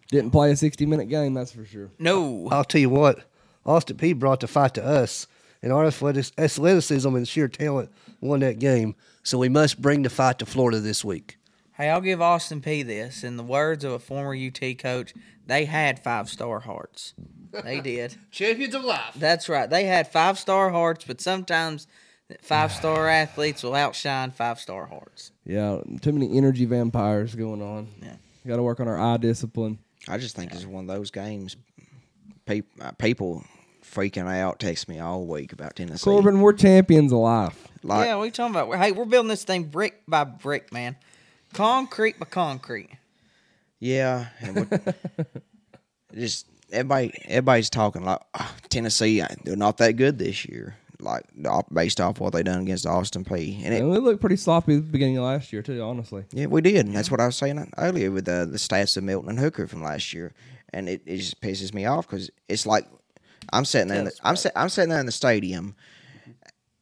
Didn't 0.09 0.31
play 0.31 0.51
a 0.51 0.55
sixty-minute 0.55 1.09
game, 1.09 1.33
that's 1.33 1.51
for 1.51 1.65
sure. 1.65 1.91
no. 1.99 2.47
I'll 2.49 2.63
tell 2.63 2.81
you 2.81 2.89
what, 2.89 3.19
Austin 3.65 3.97
Peay 3.97 4.17
brought 4.17 4.39
the 4.39 4.47
fight 4.47 4.73
to 4.75 4.83
us, 4.85 5.27
and 5.61 5.71
our 5.73 5.85
athleticism 5.85 7.15
and 7.15 7.27
sheer 7.27 7.47
talent 7.47 7.91
won 8.21 8.39
that 8.39 8.57
game. 8.59 8.95
So 9.23 9.37
we 9.37 9.49
must 9.49 9.81
bring 9.81 10.03
the 10.03 10.09
fight 10.09 10.39
to 10.39 10.45
Florida 10.45 10.79
this 10.79 11.03
week. 11.03 11.37
Hey, 11.73 11.89
I'll 11.89 12.01
give 12.01 12.21
Austin 12.21 12.61
Peay 12.61 12.85
this. 12.85 13.23
In 13.23 13.37
the 13.37 13.43
words 13.43 13.83
of 13.83 13.91
a 13.91 13.99
former 13.99 14.33
UT 14.33 14.59
coach, 14.79 15.13
they 15.45 15.65
had 15.65 16.01
five 16.01 16.29
star 16.29 16.61
hearts. 16.61 17.13
They 17.63 17.81
did. 17.81 18.15
Champions 18.31 18.73
of 18.73 18.83
life. 18.83 19.13
That's 19.15 19.47
right. 19.49 19.69
They 19.69 19.83
had 19.83 20.07
five 20.11 20.39
star 20.39 20.69
hearts, 20.71 21.03
but 21.05 21.21
sometimes 21.21 21.85
five 22.41 22.71
star 22.71 23.07
athletes 23.07 23.63
will 23.63 23.75
outshine 23.75 24.31
five 24.31 24.59
star 24.59 24.85
hearts. 24.85 25.31
Yeah, 25.45 25.79
too 26.01 26.11
many 26.11 26.37
energy 26.37 26.65
vampires 26.65 27.35
going 27.35 27.61
on. 27.61 27.87
Yeah. 28.01 28.15
Got 28.45 28.57
to 28.57 28.63
work 28.63 28.79
on 28.79 28.87
our 28.87 28.99
eye 28.99 29.17
discipline. 29.17 29.79
I 30.07 30.17
just 30.17 30.35
think 30.35 30.53
it's 30.53 30.65
one 30.65 30.89
of 30.89 30.95
those 30.95 31.11
games. 31.11 31.55
Pe- 32.45 32.61
uh, 32.79 32.91
people 32.91 33.43
freaking 33.83 34.27
out 34.31 34.59
text 34.59 34.87
me 34.87 34.99
all 34.99 35.25
week 35.25 35.51
about 35.51 35.75
Tennessee. 35.75 36.03
Corbin, 36.03 36.39
we're 36.39 36.53
champions 36.53 37.11
of 37.11 37.19
life. 37.19 37.67
like, 37.83 38.05
yeah, 38.07 38.15
what 38.15 38.21
are 38.23 38.25
you 38.25 38.31
talking 38.31 38.55
about? 38.55 38.73
Hey, 38.77 38.91
we're 38.93 39.05
building 39.05 39.27
this 39.29 39.43
thing 39.43 39.65
brick 39.65 40.01
by 40.07 40.23
brick, 40.23 40.71
man. 40.71 40.95
Concrete 41.53 42.19
by 42.19 42.25
concrete. 42.25 42.89
Yeah, 43.79 44.27
just 46.13 46.45
everybody, 46.71 47.13
everybody's 47.25 47.69
talking 47.69 48.03
like 48.03 48.19
"Ah, 48.33 48.53
Tennessee. 48.69 49.21
uh, 49.21 49.27
They're 49.43 49.55
not 49.55 49.77
that 49.77 49.93
good 49.93 50.17
this 50.19 50.45
year, 50.45 50.75
like 50.99 51.23
based 51.71 52.01
off 52.01 52.19
what 52.19 52.33
they 52.33 52.43
done 52.43 52.61
against 52.61 52.85
Austin 52.85 53.23
Peay. 53.23 53.63
And 53.63 53.73
it, 53.73 53.81
And 53.81 53.89
we 53.91 53.97
looked 53.97 54.19
pretty 54.21 54.35
sloppy 54.37 54.75
at 54.75 54.85
the 54.85 54.91
beginning 54.91 55.17
of 55.17 55.23
last 55.23 55.53
year 55.53 55.61
too, 55.61 55.81
honestly. 55.81 56.25
yeah, 56.31 56.47
we 56.47 56.61
did, 56.61 56.85
and 56.85 56.95
that's 56.95 57.11
what 57.11 57.19
I 57.19 57.25
was 57.25 57.35
saying 57.35 57.71
earlier 57.77 58.11
with 58.11 58.25
the 58.25 58.47
the 58.49 58.57
stats 58.57 58.97
of 58.97 59.03
Milton 59.03 59.29
and 59.29 59.39
Hooker 59.39 59.67
from 59.67 59.83
last 59.83 60.13
year, 60.13 60.33
and 60.73 60.89
it, 60.89 61.01
it 61.05 61.17
just 61.17 61.39
pisses 61.41 61.73
me 61.73 61.85
off 61.85 62.07
because 62.07 62.29
it's 62.49 62.65
like 62.65 62.85
I'm 63.53 63.65
sitting 63.65 63.87
there, 63.87 63.99
in 63.99 64.05
the, 64.05 64.13
I'm 64.23 64.35
sit, 64.35 64.51
I'm 64.55 64.69
sitting 64.69 64.89
there 64.89 64.99
in 64.99 65.05
the 65.05 65.11
stadium, 65.11 65.75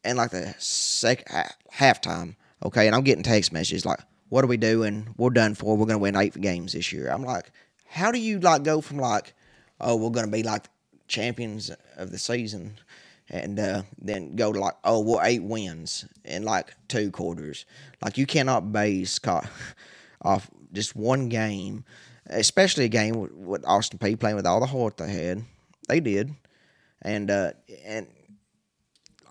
and 0.04 0.18
like 0.18 0.32
the 0.32 0.56
sec 0.60 1.28
ha- 1.30 1.52
halftime, 1.74 2.36
okay, 2.64 2.88
and 2.88 2.96
I'm 2.96 3.04
getting 3.04 3.24
text 3.24 3.52
messages 3.52 3.86
like, 3.86 4.00
"What 4.30 4.44
are 4.44 4.48
we 4.48 4.58
doing? 4.58 5.14
We're 5.18 5.30
done 5.32 5.56
for. 5.56 5.76
We're 5.78 5.86
gonna 5.86 6.00
win 6.00 6.16
eight 6.16 6.40
games 6.40 6.74
this 6.74 6.92
year." 6.94 7.10
I'm 7.10 7.24
like, 7.24 7.52
how 7.88 8.12
do 8.12 8.20
you 8.20 8.40
like 8.40 8.64
go 8.64 8.82
from 8.82 8.98
like, 8.98 9.34
oh, 9.82 9.96
we're 9.96 10.10
gonna 10.12 10.28
be 10.28 10.44
like 10.44 10.66
champions 11.08 11.70
of 11.98 12.12
the 12.12 12.18
season, 12.18 12.80
and 13.30 13.60
uh, 13.60 13.82
then 13.98 14.36
go 14.36 14.54
to 14.54 14.60
like 14.60 14.76
oh 14.84 15.00
well 15.00 15.22
eight 15.24 15.44
wins 15.44 16.06
in 16.24 16.44
like 16.44 16.74
two 16.88 17.12
quarters. 17.12 17.66
Like 18.04 18.18
you 18.18 18.26
cannot 18.26 18.72
base 18.72 19.20
co- 19.20 19.42
off 20.22 20.50
just 20.74 20.96
one 20.96 21.30
game, 21.30 21.86
especially 22.28 22.86
a 22.86 22.90
game 22.90 23.46
with, 23.46 23.66
Austin 23.66 24.00
Peay 24.00 24.20
playing 24.20 24.36
with 24.36 24.46
all 24.46 24.60
the 24.60 24.66
heart 24.66 24.98
they 24.98 25.12
had. 25.12 25.44
They 25.88 26.00
did, 26.00 26.34
and 27.02 27.32
uh, 27.32 27.52
and 27.86 28.08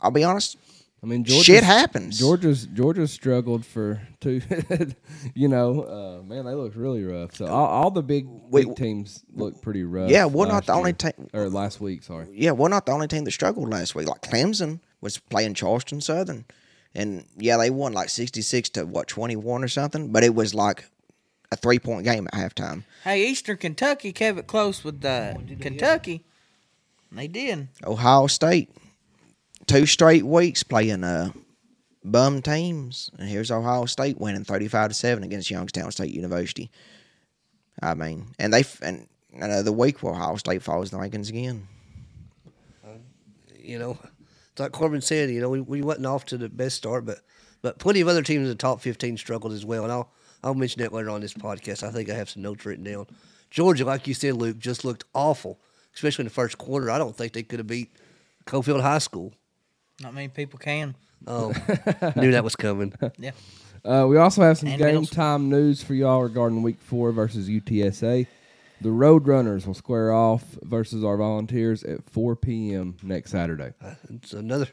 I'll 0.00 0.11
be 0.11 0.24
honest, 0.24 0.57
I 1.05 1.07
mean, 1.07 1.23
Georgia's, 1.23 1.45
shit 1.45 1.64
happens. 1.64 2.19
Georgia's 2.19 2.64
Georgia's 2.64 3.12
struggled 3.12 3.67
for 3.67 4.01
two. 4.21 4.40
you 5.35 5.49
know, 5.49 5.83
uh, 5.83 6.23
man, 6.23 6.47
they 6.47 6.55
look 6.55 6.73
really 6.75 7.05
rough. 7.05 7.35
So 7.37 7.45
all, 7.47 7.67
all 7.67 7.90
the 7.90 8.03
big 8.03 8.27
Wait, 8.27 8.67
big 8.67 8.77
teams 8.77 9.23
look 9.35 9.61
pretty 9.61 9.85
rough. 9.85 10.09
Yeah, 10.09 10.25
we're 10.25 10.47
not 10.47 10.55
last 10.55 10.67
the 10.69 10.73
only 10.73 10.95
team- 10.95 11.29
or 11.35 11.51
last 11.51 11.79
week. 11.79 12.05
Sorry. 12.05 12.29
yeah, 12.33 12.53
we're 12.53 12.71
not 12.71 12.87
the 12.87 12.93
only 12.93 13.07
team 13.07 13.25
that 13.25 13.33
struggled 13.33 13.69
last 13.69 13.95
week. 13.95 14.09
Like 14.09 14.23
Clemson 14.23 14.81
was 15.03 15.19
playing 15.19 15.53
Charleston 15.53 16.01
Southern, 16.01 16.47
and 16.95 17.27
yeah, 17.37 17.59
they 17.59 17.69
won 17.69 17.93
like 17.93 18.09
sixty 18.09 18.40
six 18.40 18.71
to 18.71 18.87
what 18.87 19.07
twenty 19.07 19.37
one 19.37 19.62
or 19.62 19.69
something. 19.69 20.11
But 20.11 20.25
it 20.25 20.35
was 20.35 20.55
like 20.55 20.88
a 21.53 21.57
three 21.57 21.79
point 21.79 22.05
game 22.05 22.27
at 22.33 22.33
halftime. 22.33 22.85
Hey, 23.03 23.29
Eastern 23.29 23.59
Kentucky 23.59 24.11
kept 24.12 24.38
it 24.38 24.47
close 24.47 24.83
with 24.83 25.05
uh, 25.05 25.35
Kentucky. 25.61 26.25
They 27.12 27.29
did. 27.29 27.69
Ohio 27.87 28.27
State, 28.27 28.71
two 29.66 29.87
straight 29.87 30.24
weeks 30.24 30.62
playing 30.62 31.05
uh 31.05 31.33
bum 32.05 32.42
teams, 32.42 33.11
and 33.18 33.29
here's 33.29 33.50
Ohio 33.50 33.87
State 33.87 34.18
winning 34.18 34.44
thirty 34.44 34.68
five 34.68 34.88
to 34.88 34.94
seven 34.94 35.24
against 35.24 35.50
Youngstown 35.50 35.90
State 35.90 36.12
University. 36.12 36.70
I 37.83 37.94
mean, 37.94 38.27
and 38.38 38.53
they 38.53 38.64
and 38.83 39.09
another 39.35 39.72
week 39.72 40.03
where 40.03 40.12
Ohio 40.14 40.37
State 40.37 40.62
falls 40.62 40.90
the 40.90 40.98
rankings 40.98 41.29
again. 41.29 41.66
you 43.59 43.79
know, 43.79 43.98
it's 44.53 44.61
like 44.61 44.72
Corbin 44.72 45.00
said, 45.00 45.31
you 45.31 45.40
know, 45.40 45.50
we, 45.50 45.61
we 45.61 45.83
wasn't 45.83 46.07
off 46.07 46.24
to 46.27 46.38
the 46.38 46.48
best 46.48 46.77
start, 46.77 47.05
but 47.05 47.18
but 47.64 47.79
plenty 47.79 48.03
of 48.03 48.09
other 48.09 48.22
teams 48.22 48.42
in 48.42 48.48
the 48.48 48.55
top 48.55 48.83
15 48.83 49.16
struggled 49.16 49.55
as 49.55 49.64
well. 49.64 49.85
And 49.85 49.92
I'll, 49.92 50.12
I'll 50.42 50.55
mention 50.55 50.83
that 50.83 50.92
later 50.92 51.09
on 51.09 51.22
this 51.22 51.33
podcast. 51.33 51.83
I 51.83 51.90
think 51.90 52.11
I 52.11 52.14
have 52.14 52.29
some 52.29 52.42
notes 52.42 52.66
written 52.66 52.85
down. 52.85 53.07
Georgia, 53.50 53.87
like 53.87 54.07
you 54.07 54.12
said, 54.12 54.35
Luke, 54.35 54.59
just 54.59 54.85
looked 54.85 55.05
awful, 55.14 55.59
especially 55.94 56.24
in 56.24 56.27
the 56.27 56.35
first 56.35 56.59
quarter. 56.59 56.90
I 56.90 56.98
don't 56.98 57.16
think 57.16 57.33
they 57.33 57.42
could 57.42 57.61
have 57.61 57.66
beat 57.66 57.96
Cofield 58.44 58.83
High 58.83 58.98
School. 58.98 59.33
Not 60.02 60.14
many 60.14 60.28
people 60.28 60.59
can. 60.59 60.94
Oh, 61.26 61.48
knew 62.16 62.33
that 62.33 62.44
was 62.44 62.57
coming. 62.57 62.92
Yeah. 63.18 63.30
Uh, 63.85 64.07
we 64.09 64.16
also 64.16 64.42
have 64.42 64.59
some 64.59 64.68
And 64.68 64.78
game 64.78 64.87
middle 64.88 65.07
school. 65.07 65.16
time 65.16 65.48
news 65.50 65.83
for 65.83 65.94
y'all 65.94 66.22
regarding 66.22 66.62
Week 66.62 66.78
Four 66.80 67.12
versus 67.12 67.48
UTSA. 67.48 68.26
The 68.80 68.88
Roadrunners 68.88 69.66
will 69.66 69.74
square 69.74 70.12
off 70.12 70.42
versus 70.62 71.04
our 71.04 71.16
Volunteers 71.16 71.85
at 71.85 72.02
4 72.11 72.37
p.m. 72.37 72.96
next 73.02 73.30
Saturday. 73.30 73.72
It's 74.12 74.33
another 74.33 74.68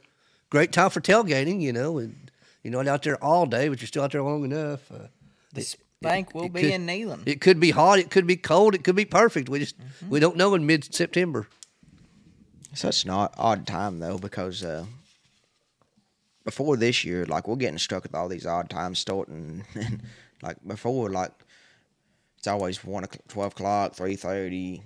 great 0.49 0.71
time 0.71 0.89
for 0.89 0.99
tailgating, 1.01 1.61
you 1.61 1.71
know, 1.71 1.97
and 1.99 2.31
you're 2.63 2.73
not 2.73 2.87
out 2.87 3.03
there 3.03 3.21
all 3.23 3.45
day, 3.45 3.69
but 3.69 3.79
you're 3.79 3.87
still 3.87 4.03
out 4.03 4.11
there 4.11 4.23
long 4.23 4.43
enough. 4.43 4.91
Uh, 4.91 5.07
The 5.53 5.61
spank 5.61 6.33
will 6.33 6.45
it 6.45 6.53
be 6.53 6.61
could- 6.61 6.71
in 6.71 6.85
Neyland. 6.87 7.23
It 7.25 7.39
could 7.41 7.59
be 7.59 7.71
hot, 7.71 7.99
it 7.99 8.09
could 8.09 8.27
be 8.27 8.35
cold, 8.37 8.75
it 8.75 8.83
could 8.83 8.95
be 8.95 9.05
perfect. 9.05 9.47
We 9.49 9.59
just 9.59 9.75
we 10.09 10.19
don't 10.19 10.35
know 10.35 10.55
in 10.55 10.65
mid 10.65 10.93
September. 10.93 11.47
Such 12.73 13.03
an 13.05 13.11
odd, 13.11 13.33
odd 13.37 13.67
time 13.67 13.99
though, 13.99 14.17
because 14.17 14.63
uh, 14.63 14.85
before 16.43 16.77
this 16.77 17.03
year, 17.05 17.25
like 17.25 17.47
we're 17.47 17.55
getting 17.55 17.77
stuck 17.77 18.03
with 18.03 18.15
all 18.15 18.27
these 18.27 18.45
odd 18.45 18.69
times 18.69 18.99
starting, 18.99 19.63
and 19.75 20.01
like 20.41 20.57
before, 20.65 21.09
like 21.09 21.31
it's 22.37 22.47
always 22.47 22.83
one 22.83 23.03
o'clock, 23.03 23.27
twelve 23.27 23.51
o'clock, 23.53 23.95
three 23.95 24.15
thirty, 24.15 24.83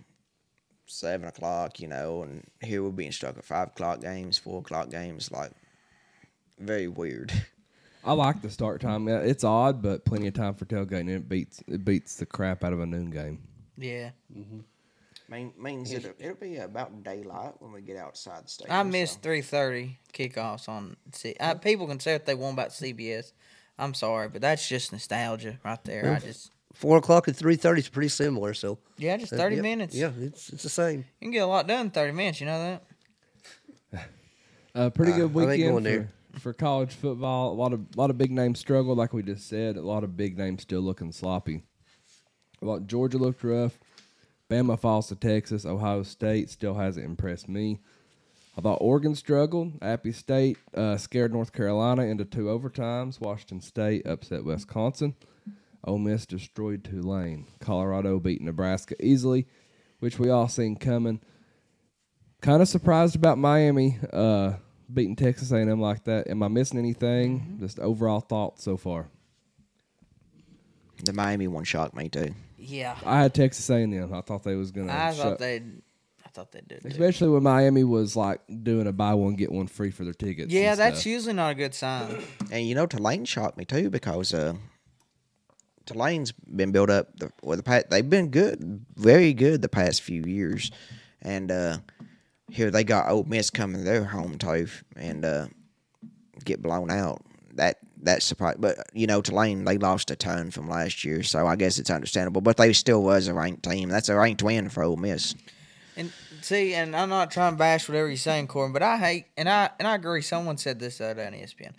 seven 0.86 1.28
o'clock, 1.28 1.80
you 1.80 1.88
know, 1.88 2.24
and 2.24 2.46
here 2.62 2.84
we're 2.84 2.92
being 2.92 3.12
stuck 3.12 3.38
at 3.38 3.46
five 3.46 3.70
o'clock 3.70 4.02
games, 4.02 4.38
four 4.38 4.60
o'clock 4.60 4.90
games, 4.90 5.32
like 5.32 5.52
very 6.60 6.88
weird. 6.88 7.32
I 8.04 8.14
like 8.14 8.42
the 8.44 8.52
start 8.52 8.82
time. 8.82 9.08
Yeah, 9.08 9.18
It's 9.20 9.44
odd, 9.44 9.82
but 9.82 10.06
plenty 10.06 10.28
of 10.28 10.36
time 10.36 10.54
for 10.54 10.66
tailgating. 10.66 11.10
It 11.10 11.28
beats 11.28 11.64
it 11.68 11.84
beats 11.84 12.18
the 12.18 12.26
crap 12.28 12.64
out 12.64 12.72
of 12.74 12.80
a 12.80 12.86
noon 12.86 13.10
game. 13.10 13.40
yeah. 13.78 14.12
Mm-hmm. 14.36 14.60
Mean, 15.28 15.54
means 15.58 15.92
it'll, 15.92 16.12
it'll 16.20 16.36
be 16.36 16.58
about 16.58 17.04
daylight 17.04 17.54
when 17.60 17.72
we 17.72 17.82
get 17.82 17.98
outside 17.98 18.44
the 18.46 18.50
stadium. 18.50 18.76
I 18.76 18.84
so- 18.84 18.90
missed 18.90 19.22
three 19.24 19.42
thirty 19.42 19.98
kickoffs 20.14 20.70
on. 20.70 20.96
C- 21.14 21.36
I, 21.40 21.56
people 21.56 21.88
can 21.88 22.00
say 22.00 22.14
what 22.14 22.26
they 22.26 22.36
want 22.36 22.54
about 22.54 22.70
CBS. 22.70 23.32
I'm 23.78 23.94
sorry, 23.94 24.30
but 24.30 24.42
that's 24.42 24.68
just 24.68 24.92
nostalgia 24.92 25.60
right 25.66 25.84
there. 25.84 26.14
I 26.14 26.20
just 26.20 26.52
Four 26.74 26.98
o'clock 26.98 27.28
and 27.28 27.36
three 27.36 27.56
thirty 27.56 27.80
is 27.80 27.90
pretty 27.90 28.10
similar. 28.10 28.54
So 28.54 28.78
yeah, 28.98 29.16
just 29.18 29.34
uh, 29.34 29.38
thirty 29.38 29.56
yep, 29.56 29.64
minutes. 29.64 29.96
Yeah, 29.96 30.12
it's 30.20 30.50
it's 30.50 30.64
the 30.64 30.70
same. 30.70 31.00
you 31.00 31.26
can 31.26 31.32
get 31.32 31.40
a 31.40 31.48
lot 31.48 31.68
done 31.68 31.86
in 31.88 31.90
thirty 31.92 32.12
minutes. 32.12 32.40
You 32.40 32.48
know 32.48 32.80
that. 33.92 34.04
Uh, 34.76 34.90
pretty 34.90 35.14
Uh, 35.14 35.28
good 35.28 35.38
I 35.50 35.54
ain't 35.54 35.74
weekend 35.84 36.10
for, 36.34 36.40
for 36.40 36.54
college 36.54 36.92
football. 36.92 37.54
A 37.54 37.56
lot 37.56 37.72
of 37.72 37.96
lot 37.96 38.10
of 38.10 38.18
big 38.18 38.30
names 38.30 38.60
struggled, 38.60 38.98
like 38.98 39.14
we 39.14 39.24
just 39.24 39.48
said. 39.48 39.78
A 39.78 39.82
lot 39.82 40.04
of 40.04 40.18
big 40.18 40.38
names 40.38 40.64
still 40.64 40.82
looking 40.82 41.14
sloppy. 41.14 41.64
Well, 42.62 42.82
Georgia 42.82 43.18
looked 43.18 43.42
rough. 43.42 43.80
Bama 44.50 44.80
falls 44.80 45.08
to 45.08 45.16
Texas. 45.16 45.66
Ohio 45.66 46.04
State 46.04 46.50
still 46.50 46.76
hasn't 46.76 47.06
impressed 47.06 47.50
me. 47.50 47.80
I 48.58 48.62
thought 48.62 48.78
Oregon 48.80 49.16
struggled. 49.16 49.74
Appy 49.82 50.12
State 50.12 50.58
uh, 50.74 50.98
scared 50.98 51.34
North 51.34 51.52
Carolina 51.52 52.04
into 52.04 52.24
two 52.24 52.46
overtimes. 52.46 53.20
Washington 53.20 53.62
State 53.62 54.06
upset 54.06 54.46
Wisconsin. 54.46 55.16
Ole 55.84 55.98
Miss 55.98 56.26
destroyed 56.26 56.84
Tulane. 56.84 57.48
Colorado 57.60 58.20
beat 58.20 58.42
Nebraska 58.42 58.96
easily, 59.04 59.46
which 60.00 60.18
we 60.18 60.30
all 60.30 60.48
seen 60.48 60.76
coming. 60.78 61.20
Kind 62.42 62.62
of 62.62 62.68
surprised 62.68 63.16
about 63.16 63.38
Miami 63.38 64.00
uh, 64.14 64.54
beating 64.92 65.16
Texas 65.16 65.52
A&M 65.52 65.80
like 65.82 66.04
that. 66.06 66.28
Am 66.28 66.42
I 66.42 66.48
missing 66.48 66.80
anything? 66.80 67.58
Just 67.60 67.80
overall 67.80 68.22
thoughts 68.22 68.64
so 68.64 68.78
far. 68.78 69.10
The 71.04 71.14
Miami 71.14 71.48
one 71.48 71.66
shocked 71.66 71.96
me 71.96 72.08
too. 72.08 72.34
Yeah, 72.68 72.98
I 73.06 73.22
had 73.22 73.34
Texas 73.34 73.70
A&M. 73.70 74.14
I 74.14 74.22
thought 74.22 74.44
they 74.44 74.56
was 74.56 74.72
gonna. 74.72 74.92
I 74.92 75.14
shut- 75.14 75.24
thought 75.24 75.40
they'd. 75.40 75.82
I 76.26 76.30
thought 76.30 76.52
they'd 76.52 76.68
do. 76.68 76.76
it, 76.76 76.82
too. 76.82 76.88
especially 76.90 77.30
when 77.30 77.44
Miami 77.44 77.84
was 77.84 78.16
like 78.16 78.42
doing 78.64 78.88
a 78.88 78.92
buy 78.92 79.14
one 79.14 79.36
get 79.36 79.52
one 79.52 79.68
free 79.68 79.92
for 79.92 80.04
their 80.04 80.14
tickets. 80.14 80.52
Yeah, 80.52 80.76
that's 80.76 81.00
stuff. 81.02 81.12
usually 81.12 81.34
not 81.34 81.52
a 81.52 81.56
good 81.56 81.74
sign. 81.74 82.22
And 82.52 82.68
you 82.68 82.76
know, 82.76 82.86
Tulane 82.86 83.26
shocked 83.26 83.58
me 83.58 83.66
too 83.66 83.90
because 83.90 84.34
uh, 84.34 84.54
Tulane's 85.86 86.32
been 86.32 86.72
built 86.72 86.90
up. 86.90 87.18
The, 87.18 87.32
well, 87.42 87.58
the 87.58 87.64
past, 87.64 87.90
they've 87.90 88.10
been 88.10 88.30
good, 88.30 88.86
very 88.96 89.34
good 89.34 89.62
the 89.62 89.70
past 89.70 90.02
few 90.02 90.24
years, 90.24 90.72
and 91.22 91.52
uh, 91.52 91.78
here 92.50 92.72
they 92.72 92.84
got 92.84 93.10
Ole 93.10 93.24
Miss 93.24 93.50
coming 93.50 93.78
to 93.78 93.84
their 93.84 94.04
home 94.04 94.38
turf 94.38 94.84
and 94.96 95.24
uh, 95.24 95.48
get 96.44 96.62
blown 96.62 96.90
out. 96.92 97.22
That 97.54 97.78
that's 98.06 98.26
surprising, 98.26 98.62
but 98.62 98.78
you 98.94 99.08
know, 99.08 99.22
Tulane 99.22 99.66
they 99.66 99.78
lost 99.78 100.12
a 100.12 100.16
ton 100.16 100.52
from 100.52 100.70
last 100.70 101.04
year, 101.04 101.24
so 101.24 101.48
I 101.48 101.56
guess 101.56 101.80
it's 101.80 101.90
understandable. 101.90 102.42
But 102.42 102.58
they 102.58 102.74
still 102.74 103.04
was 103.04 103.28
a 103.28 103.34
ranked 103.34 103.64
team. 103.64 103.90
That's 103.90 104.10
a 104.10 104.16
ranked 104.16 104.44
win 104.44 104.70
for 104.70 104.84
Ole 104.84 104.96
Miss. 104.96 105.36
And 105.98 106.12
see, 106.42 106.74
and 106.74 106.96
I'm 106.96 107.10
not 107.10 107.32
trying 107.32 107.54
to 107.54 107.58
bash 107.58 107.88
whatever 107.88 108.08
you're 108.08 108.18
saying, 108.18 108.48
Corbin, 108.48 108.74
but 108.74 108.84
I 108.84 108.98
hate, 108.98 109.26
and 109.38 109.50
I 109.50 109.70
and 109.80 109.88
I 109.88 109.96
agree. 109.96 110.22
Someone 110.22 110.58
said 110.58 110.80
this 110.80 111.00
the 111.00 111.06
other 111.06 111.16
day 111.16 111.28
on 111.28 111.34
ESPN. 111.34 111.74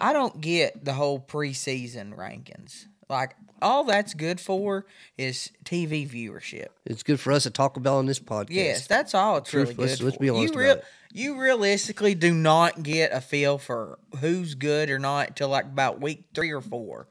I 0.00 0.12
don't 0.12 0.40
get 0.40 0.84
the 0.84 0.94
whole 0.94 1.20
preseason 1.20 2.16
rankings. 2.16 2.86
Like 3.08 3.36
all 3.62 3.84
that's 3.84 4.14
good 4.14 4.40
for 4.40 4.84
is 5.18 5.50
TV 5.64 6.08
viewership. 6.08 6.68
It's 6.84 7.02
good 7.02 7.18
for 7.20 7.32
us 7.32 7.44
to 7.44 7.50
talk 7.50 7.76
about 7.76 7.96
on 7.96 8.06
this 8.06 8.20
podcast. 8.20 8.46
Yes, 8.50 8.86
that's 8.86 9.14
all 9.14 9.36
it's 9.38 9.50
Truth, 9.50 9.70
really 9.70 9.88
let's- 9.88 9.96
good 10.00 10.04
let's 10.04 10.16
be 10.18 10.30
honest 10.30 10.54
you 10.54 10.60
about 10.60 10.78
it. 10.78 10.84
You 11.16 11.40
realistically 11.40 12.14
do 12.16 12.34
not 12.34 12.82
get 12.82 13.12
a 13.12 13.20
feel 13.20 13.56
for 13.58 14.00
who's 14.20 14.56
good 14.56 14.90
or 14.90 14.98
not 14.98 15.36
till 15.36 15.48
like 15.48 15.64
about 15.66 16.00
week 16.00 16.24
three 16.34 16.50
or 16.52 16.60
four. 16.60 17.06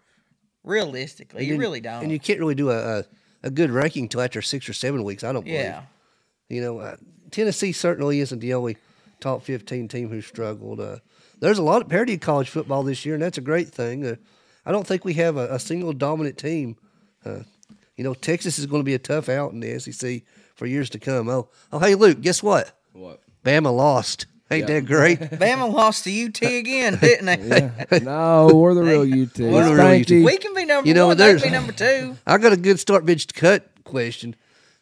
Realistically, 0.64 1.46
you 1.46 1.54
And- 1.54 1.60
really 1.62 1.82
don't. 1.82 2.04
And 2.04 2.12
you 2.12 2.20
can't 2.20 2.40
really 2.40 2.56
do 2.56 2.70
a, 2.70 3.00
a, 3.00 3.04
a 3.44 3.50
good 3.50 3.70
ranking 3.70 4.08
till 4.08 4.22
after 4.22 4.42
six 4.42 4.68
or 4.70 4.74
seven 4.74 5.04
weeks. 5.04 5.24
I 5.24 5.32
don't 5.34 5.44
believe. 5.44 5.60
yeah. 5.60 5.84
You 6.50 6.62
know, 6.62 6.80
uh, 6.80 6.96
Tennessee 7.32 7.72
certainly 7.72 8.20
isn't 8.20 8.40
the 8.40 8.54
only 8.54 8.78
top 9.20 9.44
15 9.44 9.88
team 9.88 10.10
who 10.10 10.22
struggled. 10.22 10.80
Uh, 10.80 10.98
there's 11.40 11.58
a 11.58 11.64
lot 11.64 11.82
of 11.82 11.90
parity 11.90 12.14
in 12.14 12.20
college 12.20 12.50
football 12.50 12.84
this 12.84 13.06
year, 13.06 13.16
and 13.16 13.24
that's 13.24 13.38
a 13.38 13.42
great 13.42 13.70
thing. 13.70 14.06
Uh, 14.06 14.16
I 14.66 14.72
don't 14.72 14.86
think 14.88 15.04
we 15.06 15.14
have 15.16 15.38
a, 15.38 15.56
a 15.56 15.60
single 15.60 15.94
dominant 15.94 16.38
team. 16.38 16.78
Uh, 17.26 17.40
you 17.98 18.04
know, 18.04 18.14
Texas 18.14 18.58
is 18.60 18.66
going 18.66 18.82
to 18.82 18.86
be 18.86 18.94
a 18.96 19.00
tough 19.00 19.30
out 19.30 19.52
in 19.52 19.60
the 19.60 19.78
SEC 19.80 20.24
for 20.56 20.66
years 20.66 20.90
to 20.92 21.00
come. 21.00 21.30
Oh, 21.30 21.50
oh, 21.72 21.80
hey, 21.80 21.96
Luke, 21.96 22.22
guess 22.22 22.42
what? 22.42 22.72
What? 22.94 23.22
Bama 23.44 23.76
lost. 23.76 24.26
Ain't 24.52 24.68
Yeah. 24.70 24.76
that 24.82 24.86
great? 24.86 25.20
Bama 25.20 25.72
lost 25.72 26.04
to 26.06 26.26
UT 26.26 26.42
again, 26.42 26.98
didn't 27.00 27.26
they? 27.90 28.00
no, 28.00 28.52
we're 28.54 28.74
the 28.74 28.84
real 28.84 29.02
UT. 29.02 29.38
We're 29.40 29.66
the 29.66 29.76
real 29.76 30.02
UT. 30.02 30.26
We 30.26 30.38
can 30.38 30.54
be 30.54 30.66
number 30.66 30.88
You 30.88 30.94
know, 30.94 31.08
one. 31.08 31.18
They 31.18 31.34
can 31.36 31.44
be 31.44 31.50
number 31.50 31.72
two. 31.74 32.18
I 32.26 32.38
got 32.38 32.54
a 32.54 32.58
good 32.58 32.80
start 32.80 33.06
bench 33.06 33.28
cut 33.34 33.68
question. 33.84 34.36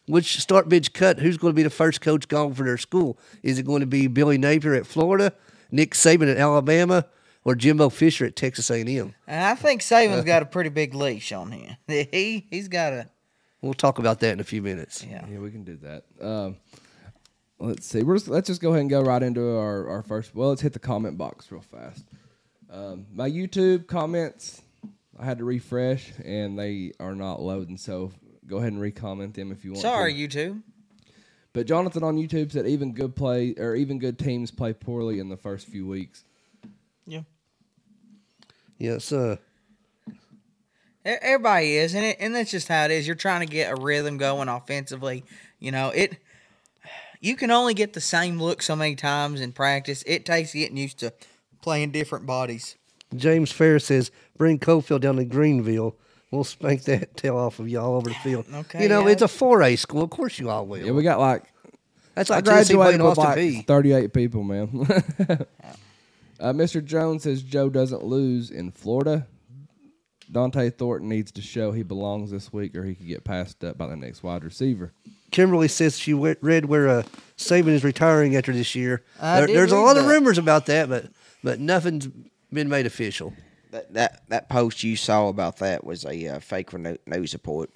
Which 0.06 0.40
start 0.40 0.68
bench 0.68 0.92
cut? 0.92 1.20
Who's 1.20 1.36
going 1.38 1.52
to 1.52 1.56
be 1.56 1.62
the 1.62 1.70
first 1.70 2.00
coach 2.00 2.26
gone 2.28 2.54
for 2.54 2.64
their 2.64 2.76
school? 2.76 3.18
Is 3.42 3.58
it 3.58 3.62
going 3.64 3.80
to 3.80 3.86
be 3.86 4.08
Billy 4.08 4.36
Napier 4.36 4.74
at 4.74 4.86
Florida, 4.86 5.32
Nick 5.70 5.92
Saban 5.94 6.30
at 6.30 6.36
Alabama, 6.38 7.06
or 7.44 7.54
Jimbo 7.54 7.88
Fisher 7.88 8.24
at 8.26 8.36
Texas 8.36 8.70
A&M? 8.70 9.14
And 9.26 9.44
I 9.44 9.54
think 9.54 9.82
Saban's 9.82 10.24
got 10.24 10.42
a 10.42 10.46
pretty 10.46 10.70
big 10.70 10.94
leash 10.94 11.32
on 11.32 11.52
him. 11.52 11.76
He 11.86 12.46
he's 12.50 12.68
got 12.68 12.92
a 12.92 13.08
We'll 13.62 13.74
talk 13.74 14.00
about 14.00 14.18
that 14.20 14.32
in 14.32 14.40
a 14.40 14.44
few 14.44 14.60
minutes. 14.60 15.04
yeah. 15.08 15.24
Yeah, 15.30 15.38
we 15.38 15.52
can 15.52 15.62
do 15.62 15.76
that. 15.82 16.04
Um, 16.20 16.56
let's 17.60 17.86
see. 17.86 18.02
We're 18.02 18.16
just, 18.16 18.26
let's 18.26 18.48
just 18.48 18.60
go 18.60 18.70
ahead 18.70 18.80
and 18.80 18.90
go 18.90 19.00
right 19.02 19.22
into 19.22 19.56
our, 19.56 19.88
our 19.88 20.02
first. 20.02 20.34
Well, 20.34 20.48
let's 20.48 20.62
hit 20.62 20.72
the 20.72 20.80
comment 20.80 21.16
box 21.16 21.50
real 21.52 21.60
fast. 21.60 22.04
Um, 22.68 23.06
my 23.12 23.30
YouTube 23.30 23.86
comments, 23.86 24.62
I 25.16 25.24
had 25.24 25.38
to 25.38 25.44
refresh, 25.44 26.12
and 26.24 26.58
they 26.58 26.92
are 26.98 27.14
not 27.14 27.40
loading. 27.40 27.76
So 27.76 28.10
go 28.48 28.56
ahead 28.56 28.72
and 28.72 28.82
recomment 28.82 29.34
them 29.34 29.52
if 29.52 29.64
you 29.64 29.72
want. 29.72 29.82
Sorry, 29.82 30.12
to. 30.12 30.18
you 30.18 30.26
two. 30.26 30.62
But 31.52 31.66
Jonathan 31.66 32.02
on 32.02 32.16
YouTube 32.16 32.50
said 32.50 32.66
even 32.66 32.92
good 32.92 33.14
play 33.14 33.54
or 33.58 33.76
even 33.76 33.98
good 34.00 34.18
teams 34.18 34.50
play 34.50 34.72
poorly 34.72 35.20
in 35.20 35.28
the 35.28 35.36
first 35.36 35.68
few 35.68 35.86
weeks. 35.86 36.24
Yeah. 38.78 38.92
Yes, 38.92 39.12
uh, 39.12 39.36
E- 41.04 41.10
Everybody 41.20 41.76
is, 41.76 41.94
and 41.94 42.04
it, 42.04 42.16
and 42.20 42.34
that's 42.34 42.50
just 42.50 42.68
how 42.68 42.84
it 42.84 42.90
is. 42.90 43.06
You're 43.06 43.16
trying 43.16 43.40
to 43.40 43.52
get 43.52 43.72
a 43.76 43.80
rhythm 43.80 44.18
going 44.18 44.48
offensively. 44.48 45.24
You 45.58 45.72
know 45.72 45.88
it. 45.90 46.16
You 47.20 47.36
can 47.36 47.50
only 47.52 47.74
get 47.74 47.92
the 47.92 48.00
same 48.00 48.40
look 48.42 48.62
so 48.62 48.74
many 48.74 48.96
times 48.96 49.40
in 49.40 49.52
practice. 49.52 50.02
It 50.06 50.24
takes 50.26 50.52
getting 50.52 50.76
used 50.76 50.98
to 50.98 51.12
playing 51.60 51.92
different 51.92 52.26
bodies. 52.26 52.76
James 53.14 53.52
Fair 53.52 53.78
says, 53.78 54.10
bring 54.36 54.58
Cofield 54.58 55.02
down 55.02 55.16
to 55.16 55.24
Greenville. 55.24 55.94
We'll 56.32 56.42
spank 56.44 56.82
that 56.84 57.16
tail 57.16 57.36
off 57.36 57.60
of 57.60 57.68
y'all 57.68 57.94
over 57.94 58.08
the 58.08 58.14
field. 58.16 58.46
Okay, 58.52 58.82
You 58.82 58.88
know, 58.88 59.06
yeah. 59.06 59.12
it's 59.12 59.22
a 59.22 59.26
4A 59.26 59.78
school. 59.78 60.02
Of 60.02 60.10
course 60.10 60.38
you 60.40 60.50
all 60.50 60.66
will. 60.66 60.84
Yeah, 60.84 60.90
we 60.92 61.04
got 61.04 61.20
like 61.20 61.44
That's 62.16 62.28
like 62.30 62.44
Tennessee 62.44 62.74
graduated 62.74 63.06
with 63.06 63.18
like 63.18 63.36
P. 63.36 63.62
38 63.62 64.12
people, 64.12 64.42
man. 64.42 64.86
uh, 66.42 66.52
Mr. 66.52 66.84
Jones 66.84 67.22
says 67.22 67.42
Joe 67.42 67.70
doesn't 67.70 68.04
lose 68.04 68.50
in 68.50 68.70
Florida. 68.72 69.26
Dante 70.30 70.70
Thornton 70.70 71.08
needs 71.08 71.30
to 71.32 71.42
show 71.42 71.72
he 71.72 71.82
belongs 71.82 72.30
this 72.30 72.52
week, 72.52 72.74
or 72.74 72.84
he 72.84 72.94
could 72.94 73.06
get 73.06 73.22
passed 73.24 73.62
up 73.64 73.76
by 73.76 73.86
the 73.86 73.96
next 73.96 74.22
wide 74.22 74.44
receiver. 74.44 74.92
Kimberly 75.30 75.68
says 75.68 75.98
she 75.98 76.14
we- 76.14 76.36
read 76.40 76.64
where 76.66 76.88
uh, 76.88 77.02
Saban 77.36 77.68
is 77.68 77.84
retiring 77.84 78.34
after 78.36 78.52
this 78.52 78.74
year. 78.74 79.02
There- 79.20 79.46
there's 79.46 79.72
a 79.72 79.76
read 79.76 79.82
lot 79.82 79.96
of 79.98 80.06
rumors 80.06 80.38
about 80.38 80.66
that, 80.66 80.88
but 80.88 81.06
but 81.44 81.60
nothing's 81.60 82.08
been 82.52 82.68
made 82.68 82.86
official. 82.86 83.32
That 83.72 83.92
that, 83.94 84.22
that 84.28 84.48
post 84.48 84.82
you 84.82 84.96
saw 84.96 85.28
about 85.28 85.58
that 85.58 85.84
was 85.84 86.04
a 86.04 86.26
uh, 86.28 86.38
fake 86.40 86.72
reno- 86.72 86.98
news 87.06 87.32
report. 87.34 87.70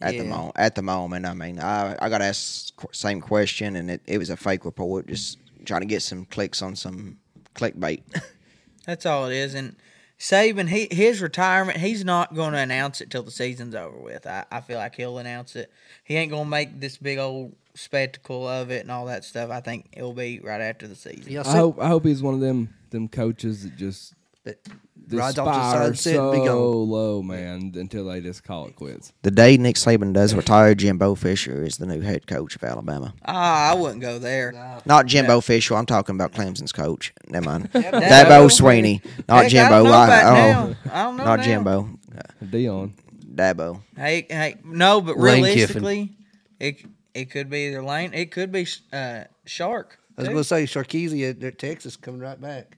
At 0.00 0.12
the 0.18 0.24
moment, 0.24 0.52
at 0.56 0.74
the 0.74 0.82
moment, 0.82 1.24
I 1.24 1.32
mean, 1.34 1.58
I 1.58 1.96
I 2.00 2.08
got 2.10 2.20
asked 2.20 2.76
qu- 2.76 2.88
same 2.92 3.20
question, 3.22 3.76
and 3.76 3.90
it, 3.90 4.02
it 4.06 4.18
was 4.18 4.28
a 4.28 4.36
fake 4.36 4.64
report, 4.66 5.06
just 5.06 5.38
trying 5.64 5.80
to 5.80 5.86
get 5.86 6.02
some 6.02 6.26
clicks 6.26 6.60
on 6.60 6.76
some 6.76 7.18
clickbait. 7.54 8.02
That's 8.86 9.06
all 9.06 9.26
it 9.26 9.34
is. 9.34 9.54
And 9.54 9.76
Saban, 10.18 10.68
he 10.68 10.88
his 10.90 11.20
retirement, 11.20 11.78
he's 11.78 12.04
not 12.04 12.34
going 12.34 12.52
to 12.52 12.58
announce 12.58 13.00
it 13.00 13.10
till 13.10 13.22
the 13.22 13.30
season's 13.30 13.74
over 13.74 13.98
with. 13.98 14.26
I, 14.26 14.44
I 14.50 14.60
feel 14.60 14.78
like 14.78 14.94
he'll 14.94 15.18
announce 15.18 15.56
it. 15.56 15.70
He 16.04 16.16
ain't 16.16 16.30
going 16.30 16.44
to 16.44 16.50
make 16.50 16.80
this 16.80 16.96
big 16.96 17.18
old 17.18 17.54
spectacle 17.74 18.46
of 18.46 18.70
it 18.70 18.82
and 18.82 18.90
all 18.90 19.06
that 19.06 19.24
stuff. 19.24 19.50
I 19.50 19.60
think 19.60 19.88
it'll 19.92 20.12
be 20.12 20.40
right 20.40 20.60
after 20.60 20.86
the 20.86 20.94
season. 20.94 21.32
Yeah, 21.32 21.42
I 21.44 21.52
hope 21.52 21.80
I 21.80 21.88
hope 21.88 22.04
he's 22.04 22.22
one 22.22 22.34
of 22.34 22.40
them 22.40 22.74
them 22.90 23.08
coaches 23.08 23.64
that 23.64 23.76
just 23.76 24.14
that 24.44 24.58
the 25.06 25.16
rides 25.18 25.38
off 25.38 25.46
to 25.46 25.58
the 25.58 25.70
spire 25.70 25.84
sunset 25.86 26.14
so 26.14 26.30
and 26.32 26.40
be 26.40 26.46
gone. 26.46 26.88
low, 26.88 27.22
man, 27.22 27.72
until 27.74 28.06
they 28.06 28.20
just 28.20 28.44
call 28.44 28.66
it 28.66 28.76
quits. 28.76 29.12
the 29.22 29.30
day 29.30 29.56
Nick 29.56 29.76
Saban 29.76 30.12
does 30.12 30.34
retire, 30.34 30.74
Jimbo 30.74 31.14
Fisher 31.14 31.62
is 31.62 31.76
the 31.78 31.86
new 31.86 32.00
head 32.00 32.26
coach 32.26 32.56
of 32.56 32.64
Alabama. 32.64 33.14
Ah, 33.24 33.72
I 33.72 33.74
wouldn't 33.74 34.00
go 34.00 34.18
there. 34.18 34.80
Not 34.86 35.06
Jimbo 35.06 35.40
Fisher. 35.40 35.74
I'm 35.74 35.86
talking 35.86 36.14
about 36.14 36.32
Clemson's 36.32 36.72
coach. 36.72 37.12
Never 37.28 37.46
mind. 37.46 37.72
Dabo. 37.72 38.00
Dabo 38.00 38.50
Swinney, 38.50 39.04
not 39.28 39.42
Heck, 39.42 39.50
Jimbo. 39.50 39.74
I 39.74 39.82
don't 39.82 39.84
know 39.84 39.92
I- 39.92 40.06
about 40.06 40.24
oh, 40.24 40.32
now. 40.32 40.76
I 40.92 41.02
don't 41.04 41.16
know 41.16 41.24
not 41.24 41.38
now. 41.40 41.44
Jimbo. 41.44 41.88
Deion. 42.44 42.92
Dabo. 43.34 43.80
Hey, 43.96 44.26
hey, 44.30 44.56
no, 44.64 45.00
but 45.00 45.18
Lane 45.18 45.42
realistically, 45.42 46.12
it 46.60 46.84
it 47.14 47.30
could 47.30 47.50
be 47.50 47.66
either 47.68 47.82
Lane, 47.82 48.14
it 48.14 48.30
could 48.30 48.52
be 48.52 48.66
uh, 48.92 49.24
Shark. 49.44 49.98
I 50.16 50.22
was 50.22 50.28
too. 50.28 50.32
going 50.34 50.44
to 50.44 50.44
say 50.44 50.64
Sharkeezy 50.64 51.28
at, 51.28 51.42
at 51.42 51.58
Texas 51.58 51.96
coming 51.96 52.20
right 52.20 52.40
back. 52.40 52.76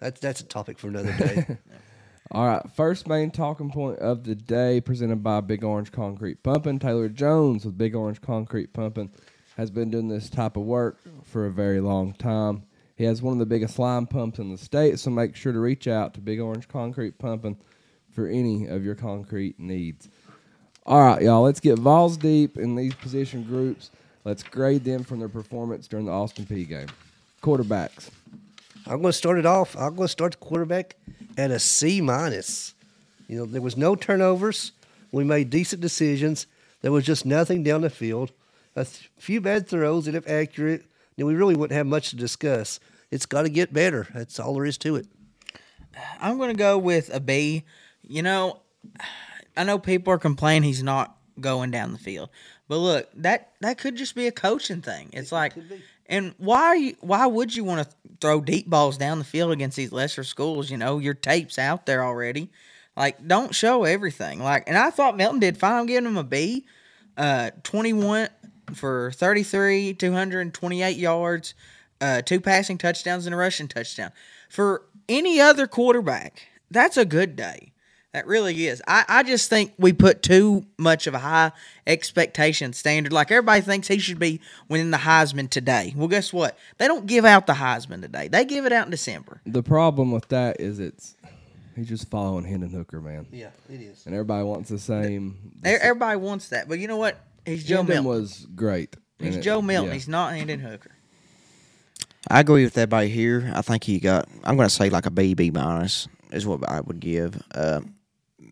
That's 0.00 0.20
that's 0.20 0.40
a 0.40 0.44
topic 0.44 0.78
for 0.78 0.88
another 0.88 1.12
day. 1.12 1.58
All 2.32 2.46
right, 2.46 2.62
first 2.74 3.06
main 3.06 3.30
talking 3.30 3.70
point 3.70 4.00
of 4.00 4.24
the 4.24 4.34
day 4.34 4.80
presented 4.80 5.22
by 5.22 5.40
Big 5.40 5.62
Orange 5.62 5.92
Concrete 5.92 6.42
Pumping. 6.42 6.80
Taylor 6.80 7.08
Jones 7.08 7.64
with 7.64 7.78
Big 7.78 7.94
Orange 7.94 8.20
Concrete 8.20 8.72
Pumping 8.72 9.10
has 9.56 9.70
been 9.70 9.90
doing 9.90 10.08
this 10.08 10.28
type 10.28 10.56
of 10.56 10.64
work 10.64 10.98
for 11.22 11.46
a 11.46 11.52
very 11.52 11.80
long 11.80 12.12
time. 12.12 12.64
He 12.96 13.04
has 13.04 13.22
one 13.22 13.34
of 13.34 13.38
the 13.38 13.46
biggest 13.46 13.78
line 13.78 14.06
pumps 14.06 14.38
in 14.38 14.50
the 14.50 14.58
state, 14.58 14.98
so 14.98 15.10
make 15.10 15.36
sure 15.36 15.52
to 15.52 15.60
reach 15.60 15.86
out 15.86 16.14
to 16.14 16.20
Big 16.20 16.40
Orange 16.40 16.66
Concrete 16.66 17.18
Pumping 17.18 17.58
for 18.10 18.26
any 18.26 18.66
of 18.66 18.84
your 18.84 18.94
concrete 18.94 19.60
needs. 19.60 20.08
All 20.84 21.02
right, 21.02 21.22
y'all, 21.22 21.42
let's 21.42 21.60
get 21.60 21.82
balls 21.82 22.16
deep 22.16 22.56
in 22.56 22.74
these 22.74 22.94
position 22.94 23.44
groups. 23.44 23.90
Let's 24.24 24.42
grade 24.42 24.84
them 24.84 25.04
from 25.04 25.20
their 25.20 25.28
performance 25.28 25.86
during 25.86 26.06
the 26.06 26.12
Austin 26.12 26.46
Peay 26.46 26.68
game. 26.68 26.88
Quarterbacks. 27.42 28.10
I'm 28.86 29.02
going 29.02 29.12
to 29.12 29.12
start 29.12 29.38
it 29.38 29.46
off. 29.46 29.76
I'm 29.76 29.96
going 29.96 30.06
to 30.06 30.12
start 30.12 30.32
the 30.32 30.38
quarterback 30.38 30.96
at 31.36 31.50
a 31.50 31.58
C 31.58 32.00
minus. 32.00 32.74
You 33.28 33.38
know, 33.38 33.44
there 33.44 33.62
was 33.62 33.76
no 33.76 33.96
turnovers. 33.96 34.72
We 35.10 35.24
made 35.24 35.50
decent 35.50 35.82
decisions. 35.82 36.46
There 36.82 36.92
was 36.92 37.04
just 37.04 37.26
nothing 37.26 37.64
down 37.64 37.80
the 37.80 37.90
field. 37.90 38.32
A 38.76 38.84
th- 38.84 39.10
few 39.18 39.40
bad 39.40 39.66
throws, 39.66 40.06
and 40.06 40.16
if 40.16 40.28
accurate, 40.28 40.84
then 41.16 41.26
we 41.26 41.34
really 41.34 41.56
wouldn't 41.56 41.76
have 41.76 41.86
much 41.86 42.10
to 42.10 42.16
discuss. 42.16 42.78
It's 43.10 43.26
got 43.26 43.42
to 43.42 43.48
get 43.48 43.72
better. 43.72 44.06
That's 44.14 44.38
all 44.38 44.54
there 44.54 44.64
is 44.64 44.78
to 44.78 44.96
it. 44.96 45.06
I'm 46.20 46.36
going 46.36 46.50
to 46.50 46.56
go 46.56 46.78
with 46.78 47.12
a 47.12 47.20
B. 47.20 47.64
You 48.02 48.22
know, 48.22 48.60
I 49.56 49.64
know 49.64 49.78
people 49.78 50.12
are 50.12 50.18
complaining 50.18 50.68
he's 50.68 50.82
not 50.82 51.16
going 51.40 51.70
down 51.70 51.92
the 51.92 51.98
field, 51.98 52.28
but 52.68 52.78
look, 52.78 53.08
that 53.14 53.52
that 53.60 53.78
could 53.78 53.96
just 53.96 54.14
be 54.14 54.26
a 54.26 54.32
coaching 54.32 54.82
thing. 54.82 55.10
It's 55.12 55.32
like, 55.32 55.54
and 56.06 56.34
why? 56.38 56.94
Why 57.00 57.26
would 57.26 57.56
you 57.56 57.64
want 57.64 57.88
to 57.88 57.96
throw 58.20 58.40
deep 58.40 58.68
balls 58.68 58.96
down 58.96 59.18
the 59.18 59.24
field 59.24 59.52
against 59.52 59.76
these 59.76 59.92
lesser 59.92 60.24
schools? 60.24 60.70
You 60.70 60.76
know, 60.76 60.98
your 60.98 61.14
tape's 61.14 61.58
out 61.58 61.86
there 61.86 62.04
already. 62.04 62.50
Like, 62.96 63.26
don't 63.26 63.54
show 63.54 63.84
everything. 63.84 64.40
Like, 64.40 64.64
and 64.66 64.76
I 64.76 64.90
thought 64.90 65.16
Milton 65.16 65.40
did 65.40 65.58
fine. 65.58 65.80
I'm 65.80 65.86
giving 65.86 66.06
him 66.06 66.16
a 66.16 66.24
B. 66.24 66.64
Uh, 67.16 67.50
21 67.62 68.28
for 68.74 69.10
33, 69.12 69.94
228 69.94 70.96
yards, 70.96 71.54
uh, 72.00 72.22
two 72.22 72.40
passing 72.40 72.78
touchdowns 72.78 73.26
and 73.26 73.34
a 73.34 73.38
rushing 73.38 73.68
touchdown. 73.68 74.12
For 74.48 74.82
any 75.08 75.40
other 75.40 75.66
quarterback, 75.66 76.48
that's 76.70 76.96
a 76.96 77.04
good 77.04 77.36
day. 77.36 77.72
That 78.16 78.26
really 78.26 78.66
is. 78.66 78.80
I, 78.88 79.04
I 79.06 79.22
just 79.24 79.50
think 79.50 79.74
we 79.78 79.92
put 79.92 80.22
too 80.22 80.64
much 80.78 81.06
of 81.06 81.12
a 81.12 81.18
high 81.18 81.52
expectation 81.86 82.72
standard. 82.72 83.12
Like 83.12 83.30
everybody 83.30 83.60
thinks 83.60 83.88
he 83.88 83.98
should 83.98 84.18
be 84.18 84.40
winning 84.70 84.90
the 84.90 84.96
Heisman 84.96 85.50
today. 85.50 85.92
Well, 85.94 86.08
guess 86.08 86.32
what? 86.32 86.56
They 86.78 86.86
don't 86.88 87.04
give 87.04 87.26
out 87.26 87.46
the 87.46 87.52
Heisman 87.52 88.00
today. 88.00 88.28
They 88.28 88.46
give 88.46 88.64
it 88.64 88.72
out 88.72 88.86
in 88.86 88.90
December. 88.90 89.42
The 89.44 89.62
problem 89.62 90.12
with 90.12 90.28
that 90.28 90.62
is 90.62 90.78
it's 90.80 91.14
he's 91.74 91.90
just 91.90 92.08
following 92.08 92.46
Hendon 92.46 92.70
Hooker, 92.70 93.02
man. 93.02 93.26
Yeah, 93.30 93.50
it 93.68 93.82
is. 93.82 94.06
and 94.06 94.14
everybody 94.14 94.44
wants 94.44 94.70
the 94.70 94.78
same. 94.78 95.36
E- 95.66 95.68
Everybody 95.68 96.16
wants 96.16 96.48
that, 96.48 96.70
but 96.70 96.78
you 96.78 96.88
know 96.88 96.96
what? 96.96 97.20
He's 97.44 97.64
Joe 97.64 97.82
Hendon 97.82 98.04
Milton. 98.04 98.22
was 98.22 98.46
great. 98.54 98.96
He's 99.18 99.26
and 99.34 99.36
it- 99.36 99.42
Joe 99.42 99.60
Milton. 99.60 99.88
yeah. 99.90 99.92
He's 99.94 100.08
not 100.08 100.32
Hendon 100.32 100.60
Hooker. 100.60 100.92
I 102.30 102.40
agree 102.40 102.64
with 102.64 102.78
everybody 102.78 103.10
here. 103.10 103.52
I 103.54 103.60
think 103.60 103.84
he 103.84 104.00
got. 104.00 104.26
I'm 104.42 104.56
going 104.56 104.70
to 104.70 104.74
say 104.74 104.88
like 104.88 105.04
a 105.04 105.10
B, 105.10 105.34
B 105.34 105.50
minus 105.50 106.08
is 106.32 106.46
what 106.46 106.66
I 106.66 106.80
would 106.80 106.98
give. 106.98 107.42
Uh, 107.54 107.82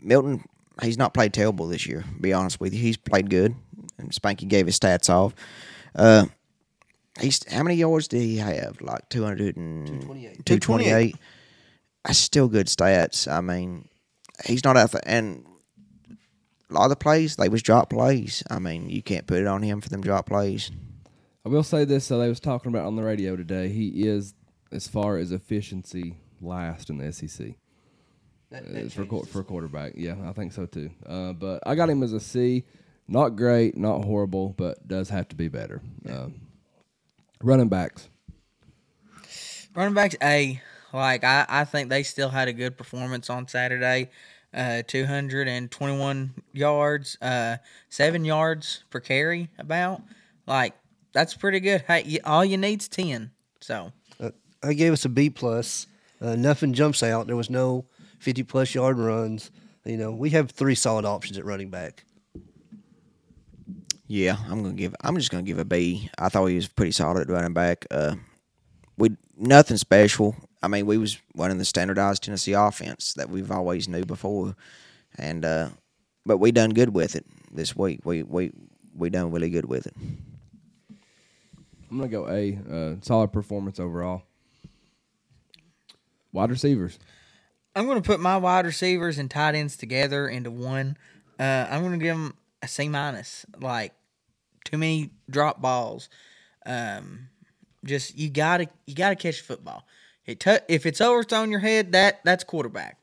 Milton, 0.04 0.44
he's 0.82 0.98
not 0.98 1.14
played 1.14 1.32
terrible 1.32 1.66
this 1.66 1.86
year. 1.86 2.04
Be 2.20 2.32
honest 2.32 2.60
with 2.60 2.74
you, 2.74 2.80
he's 2.80 2.96
played 2.96 3.30
good. 3.30 3.54
And 3.98 4.10
Spanky 4.10 4.46
gave 4.46 4.66
his 4.66 4.78
stats 4.78 5.08
off. 5.08 5.34
Uh, 5.94 6.26
he's 7.20 7.40
how 7.50 7.62
many 7.62 7.76
yards 7.76 8.08
did 8.08 8.22
he 8.22 8.36
have? 8.38 8.80
Like 8.80 9.08
200 9.08 9.56
and 9.56 9.86
228. 9.86 10.44
228. 10.44 11.16
That's 12.04 12.18
still 12.18 12.48
good 12.48 12.66
stats. 12.66 13.30
I 13.30 13.40
mean, 13.40 13.88
he's 14.44 14.64
not 14.64 14.76
out 14.76 14.90
there. 14.92 15.02
And 15.06 15.46
a 16.70 16.74
lot 16.74 16.84
of 16.84 16.90
the 16.90 16.96
plays, 16.96 17.36
they 17.36 17.48
was 17.48 17.62
drop 17.62 17.90
plays. 17.90 18.42
I 18.50 18.58
mean, 18.58 18.90
you 18.90 19.02
can't 19.02 19.26
put 19.26 19.38
it 19.38 19.46
on 19.46 19.62
him 19.62 19.80
for 19.80 19.88
them 19.88 20.02
drop 20.02 20.26
plays. 20.26 20.70
I 21.46 21.48
will 21.48 21.62
say 21.62 21.84
this: 21.84 22.04
so 22.04 22.18
they 22.18 22.28
was 22.28 22.40
talking 22.40 22.70
about 22.70 22.86
on 22.86 22.96
the 22.96 23.02
radio 23.02 23.36
today. 23.36 23.68
He 23.68 24.06
is, 24.08 24.34
as 24.72 24.88
far 24.88 25.18
as 25.18 25.30
efficiency, 25.30 26.16
last 26.40 26.90
in 26.90 26.98
the 26.98 27.12
SEC 27.12 27.54
That, 28.62 28.70
uh, 28.70 28.72
that 28.82 28.92
for 28.92 29.04
qu- 29.04 29.16
changes. 29.18 29.32
for 29.32 29.42
quarterback. 29.44 29.92
Yeah, 29.96 30.16
I 30.28 30.32
think 30.32 30.52
so 30.52 30.66
too. 30.66 30.90
Uh, 31.06 31.32
but 31.32 31.62
I 31.66 31.74
got 31.74 31.90
him 31.90 32.02
as 32.02 32.12
a 32.12 32.20
C. 32.20 32.64
Not 33.06 33.30
great, 33.36 33.76
not 33.76 34.04
horrible, 34.04 34.54
but 34.56 34.86
does 34.88 35.10
have 35.10 35.28
to 35.28 35.36
be 35.36 35.48
better. 35.48 35.82
Um, 36.08 36.34
running 37.42 37.68
backs. 37.68 38.08
Running 39.74 39.94
backs 39.94 40.16
A. 40.22 40.60
Like 40.92 41.24
I, 41.24 41.44
I 41.48 41.64
think 41.64 41.88
they 41.90 42.02
still 42.04 42.28
had 42.28 42.48
a 42.48 42.52
good 42.52 42.78
performance 42.78 43.28
on 43.28 43.48
Saturday. 43.48 44.10
Uh, 44.54 44.82
221 44.86 46.32
yards, 46.52 47.18
uh, 47.20 47.56
seven 47.88 48.24
yards 48.24 48.84
per 48.90 49.00
carry. 49.00 49.50
About 49.58 50.00
like 50.46 50.74
that's 51.12 51.34
pretty 51.34 51.58
good. 51.60 51.82
Hey, 51.86 52.04
you, 52.04 52.20
all 52.24 52.44
you 52.44 52.56
need's 52.56 52.86
ten. 52.88 53.32
So 53.60 53.92
Uh, 54.20 54.30
I 54.62 54.74
gave 54.74 54.92
us 54.92 55.04
a 55.04 55.08
B 55.08 55.28
plus. 55.30 55.88
Uh, 56.20 56.36
nothing 56.36 56.72
jumps 56.72 57.02
out. 57.02 57.26
There 57.26 57.36
was 57.36 57.50
no 57.50 57.84
fifty 58.24 58.42
plus 58.42 58.74
yard 58.74 58.98
runs. 58.98 59.50
You 59.84 59.98
know, 59.98 60.10
we 60.10 60.30
have 60.30 60.50
three 60.50 60.74
solid 60.74 61.04
options 61.04 61.36
at 61.36 61.44
running 61.44 61.68
back. 61.68 62.04
Yeah, 64.06 64.36
I'm 64.48 64.62
gonna 64.62 64.74
give. 64.74 64.94
I'm 65.02 65.16
just 65.16 65.30
gonna 65.30 65.42
give 65.42 65.58
a 65.58 65.64
B. 65.64 66.10
I 66.18 66.28
thought 66.28 66.46
he 66.46 66.56
was 66.56 66.68
pretty 66.68 66.92
solid 66.92 67.20
at 67.20 67.28
running 67.28 67.52
back. 67.52 67.86
Uh, 67.90 68.16
we 68.96 69.16
nothing 69.36 69.76
special. 69.76 70.34
I 70.62 70.68
mean, 70.68 70.86
we 70.86 70.96
was 70.96 71.18
running 71.36 71.58
the 71.58 71.64
standardized 71.64 72.22
Tennessee 72.22 72.54
offense 72.54 73.12
that 73.14 73.28
we've 73.28 73.50
always 73.50 73.88
knew 73.88 74.04
before, 74.04 74.56
and 75.18 75.44
uh, 75.44 75.68
but 76.24 76.38
we 76.38 76.52
done 76.52 76.70
good 76.70 76.94
with 76.94 77.14
it 77.16 77.26
this 77.52 77.76
week. 77.76 78.00
We 78.04 78.22
we 78.22 78.52
we 78.94 79.10
done 79.10 79.30
really 79.30 79.50
good 79.50 79.66
with 79.66 79.86
it. 79.86 79.94
I'm 81.90 81.98
gonna 81.98 82.08
go 82.08 82.28
A. 82.28 82.58
Uh, 82.70 82.94
solid 83.02 83.32
performance 83.32 83.78
overall. 83.78 84.22
Wide 86.32 86.50
receivers. 86.50 86.98
I'm 87.74 87.86
going 87.86 88.00
to 88.00 88.06
put 88.06 88.20
my 88.20 88.36
wide 88.36 88.66
receivers 88.66 89.18
and 89.18 89.30
tight 89.30 89.54
ends 89.54 89.76
together 89.76 90.28
into 90.28 90.50
one. 90.50 90.96
Uh, 91.38 91.66
I'm 91.68 91.80
going 91.82 91.98
to 91.98 92.04
give 92.04 92.16
them 92.16 92.34
a 92.62 92.68
C 92.68 92.88
minus. 92.88 93.44
Like 93.60 93.92
too 94.64 94.78
many 94.78 95.10
drop 95.30 95.60
balls. 95.60 96.08
Um, 96.66 97.28
just 97.84 98.18
you 98.18 98.30
gotta 98.30 98.66
you 98.86 98.94
gotta 98.94 99.16
catch 99.16 99.40
football. 99.42 99.86
It 100.26 100.40
tu- 100.40 100.60
if 100.68 100.86
it's 100.86 101.00
overthrown 101.00 101.50
your 101.50 101.60
head, 101.60 101.92
that 101.92 102.24
that's 102.24 102.42
quarterback. 102.42 102.98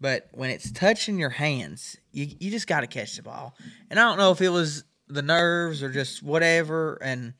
But 0.00 0.28
when 0.32 0.50
it's 0.50 0.70
touching 0.70 1.18
your 1.18 1.30
hands, 1.30 1.96
you 2.12 2.28
you 2.38 2.50
just 2.50 2.66
gotta 2.66 2.86
catch 2.86 3.16
the 3.16 3.22
ball. 3.22 3.56
And 3.88 3.98
I 3.98 4.02
don't 4.02 4.18
know 4.18 4.30
if 4.30 4.40
it 4.40 4.50
was 4.50 4.84
the 5.08 5.22
nerves 5.22 5.82
or 5.82 5.90
just 5.90 6.22
whatever, 6.22 6.98
and 7.02 7.32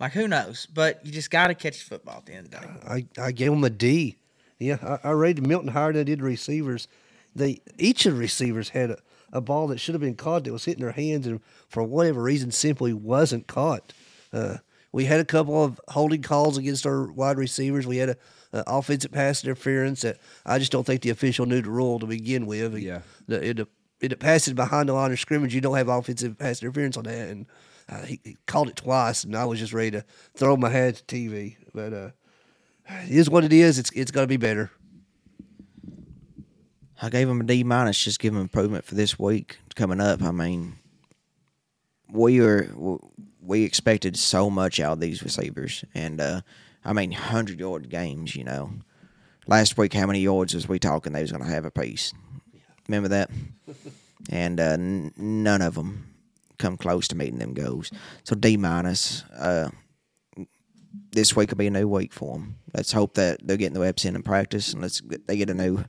like 0.00 0.12
who 0.12 0.26
knows. 0.26 0.66
But 0.66 1.06
you 1.06 1.12
just 1.12 1.30
gotta 1.30 1.54
catch 1.54 1.82
football 1.84 2.18
at 2.18 2.26
the 2.26 2.34
end 2.34 2.46
of 2.46 2.60
the 2.60 2.66
day. 2.66 3.06
I, 3.18 3.26
I 3.26 3.32
gave 3.32 3.52
him 3.52 3.62
a 3.64 3.70
D. 3.70 4.16
Yeah, 4.58 4.98
I, 5.04 5.08
I 5.08 5.12
rated 5.12 5.46
Milton 5.46 5.68
higher 5.68 5.92
than 5.92 6.00
I 6.00 6.04
did 6.04 6.22
receivers. 6.22 6.88
They 7.34 7.60
each 7.78 8.06
of 8.06 8.14
the 8.14 8.20
receivers 8.20 8.70
had 8.70 8.90
a, 8.90 8.98
a 9.32 9.40
ball 9.40 9.68
that 9.68 9.78
should 9.78 9.94
have 9.94 10.00
been 10.00 10.14
caught 10.14 10.44
that 10.44 10.52
was 10.52 10.64
hitting 10.64 10.82
their 10.82 10.92
hands 10.92 11.26
and 11.26 11.40
for 11.68 11.82
whatever 11.82 12.22
reason 12.22 12.50
simply 12.50 12.92
wasn't 12.92 13.46
caught. 13.46 13.92
Uh, 14.32 14.58
we 14.92 15.04
had 15.04 15.20
a 15.20 15.24
couple 15.24 15.62
of 15.62 15.78
holding 15.88 16.22
calls 16.22 16.56
against 16.56 16.86
our 16.86 17.12
wide 17.12 17.36
receivers. 17.36 17.86
We 17.86 17.98
had 17.98 18.10
a, 18.10 18.16
a 18.52 18.64
offensive 18.66 19.12
pass 19.12 19.44
interference 19.44 20.00
that 20.00 20.18
I 20.46 20.58
just 20.58 20.72
don't 20.72 20.86
think 20.86 21.02
the 21.02 21.10
official 21.10 21.44
knew 21.44 21.60
the 21.60 21.70
rule 21.70 21.98
to 21.98 22.06
begin 22.06 22.46
with. 22.46 22.78
Yeah. 22.78 23.00
The, 23.28 23.46
it, 23.46 23.68
it 24.00 24.18
passes 24.18 24.54
behind 24.54 24.88
the 24.88 24.94
line 24.94 25.12
of 25.12 25.20
scrimmage. 25.20 25.54
You 25.54 25.60
don't 25.60 25.76
have 25.76 25.88
offensive 25.88 26.38
pass 26.38 26.62
interference 26.62 26.96
on 26.96 27.04
that, 27.04 27.28
and 27.28 27.46
uh, 27.88 28.02
he, 28.02 28.20
he 28.24 28.36
called 28.46 28.68
it 28.68 28.76
twice, 28.76 29.24
and 29.24 29.36
I 29.36 29.44
was 29.44 29.58
just 29.58 29.72
ready 29.72 29.90
to 29.92 30.04
throw 30.34 30.56
my 30.56 30.70
head 30.70 30.96
to 30.96 31.04
TV. 31.04 31.56
But 31.74 31.92
uh, 31.92 32.10
it 32.88 33.10
is 33.10 33.30
what 33.30 33.44
it 33.44 33.52
is. 33.52 33.78
It's 33.78 33.90
it's 33.92 34.10
going 34.10 34.24
to 34.24 34.28
be 34.28 34.36
better. 34.36 34.70
I 37.00 37.10
gave 37.10 37.28
him 37.28 37.40
a 37.40 37.44
D 37.44 37.62
minus. 37.62 38.02
Just 38.02 38.20
give 38.20 38.34
him 38.34 38.40
improvement 38.40 38.84
for 38.84 38.94
this 38.94 39.18
week 39.18 39.58
coming 39.74 40.00
up. 40.00 40.22
I 40.22 40.30
mean, 40.30 40.76
we 42.10 42.40
are 42.40 42.70
we 43.40 43.62
expected 43.64 44.16
so 44.16 44.50
much 44.50 44.80
out 44.80 44.92
of 44.92 45.00
these 45.00 45.22
receivers, 45.22 45.84
and 45.94 46.20
uh, 46.20 46.40
I 46.84 46.92
mean, 46.92 47.12
hundred 47.12 47.60
yard 47.60 47.90
games. 47.90 48.34
You 48.34 48.44
know, 48.44 48.72
last 49.46 49.76
week 49.76 49.92
how 49.92 50.06
many 50.06 50.20
yards 50.20 50.54
was 50.54 50.68
we 50.68 50.78
talking 50.78 51.12
they 51.12 51.22
was 51.22 51.32
going 51.32 51.44
to 51.44 51.50
have 51.50 51.64
a 51.64 51.70
piece? 51.70 52.12
Remember 52.88 53.08
that? 53.08 53.30
and 54.30 54.60
uh, 54.60 54.62
n- 54.74 55.12
none 55.16 55.62
of 55.62 55.74
them 55.74 56.14
come 56.58 56.76
close 56.76 57.08
to 57.08 57.16
meeting 57.16 57.38
them 57.38 57.54
goals. 57.54 57.90
So 58.24 58.34
D 58.34 58.56
minus. 58.56 59.22
Uh, 59.36 59.70
this 61.12 61.34
week 61.34 61.50
will 61.50 61.56
be 61.56 61.66
a 61.66 61.70
new 61.70 61.88
week 61.88 62.12
for 62.12 62.34
them. 62.34 62.56
Let's 62.74 62.92
hope 62.92 63.14
that 63.14 63.46
they're 63.46 63.56
getting 63.56 63.74
the 63.74 63.80
reps 63.80 64.04
in 64.04 64.14
and 64.14 64.24
practice, 64.24 64.72
and 64.72 64.82
let's 64.82 65.00
they 65.26 65.36
get 65.36 65.50
a 65.50 65.54
new 65.54 65.84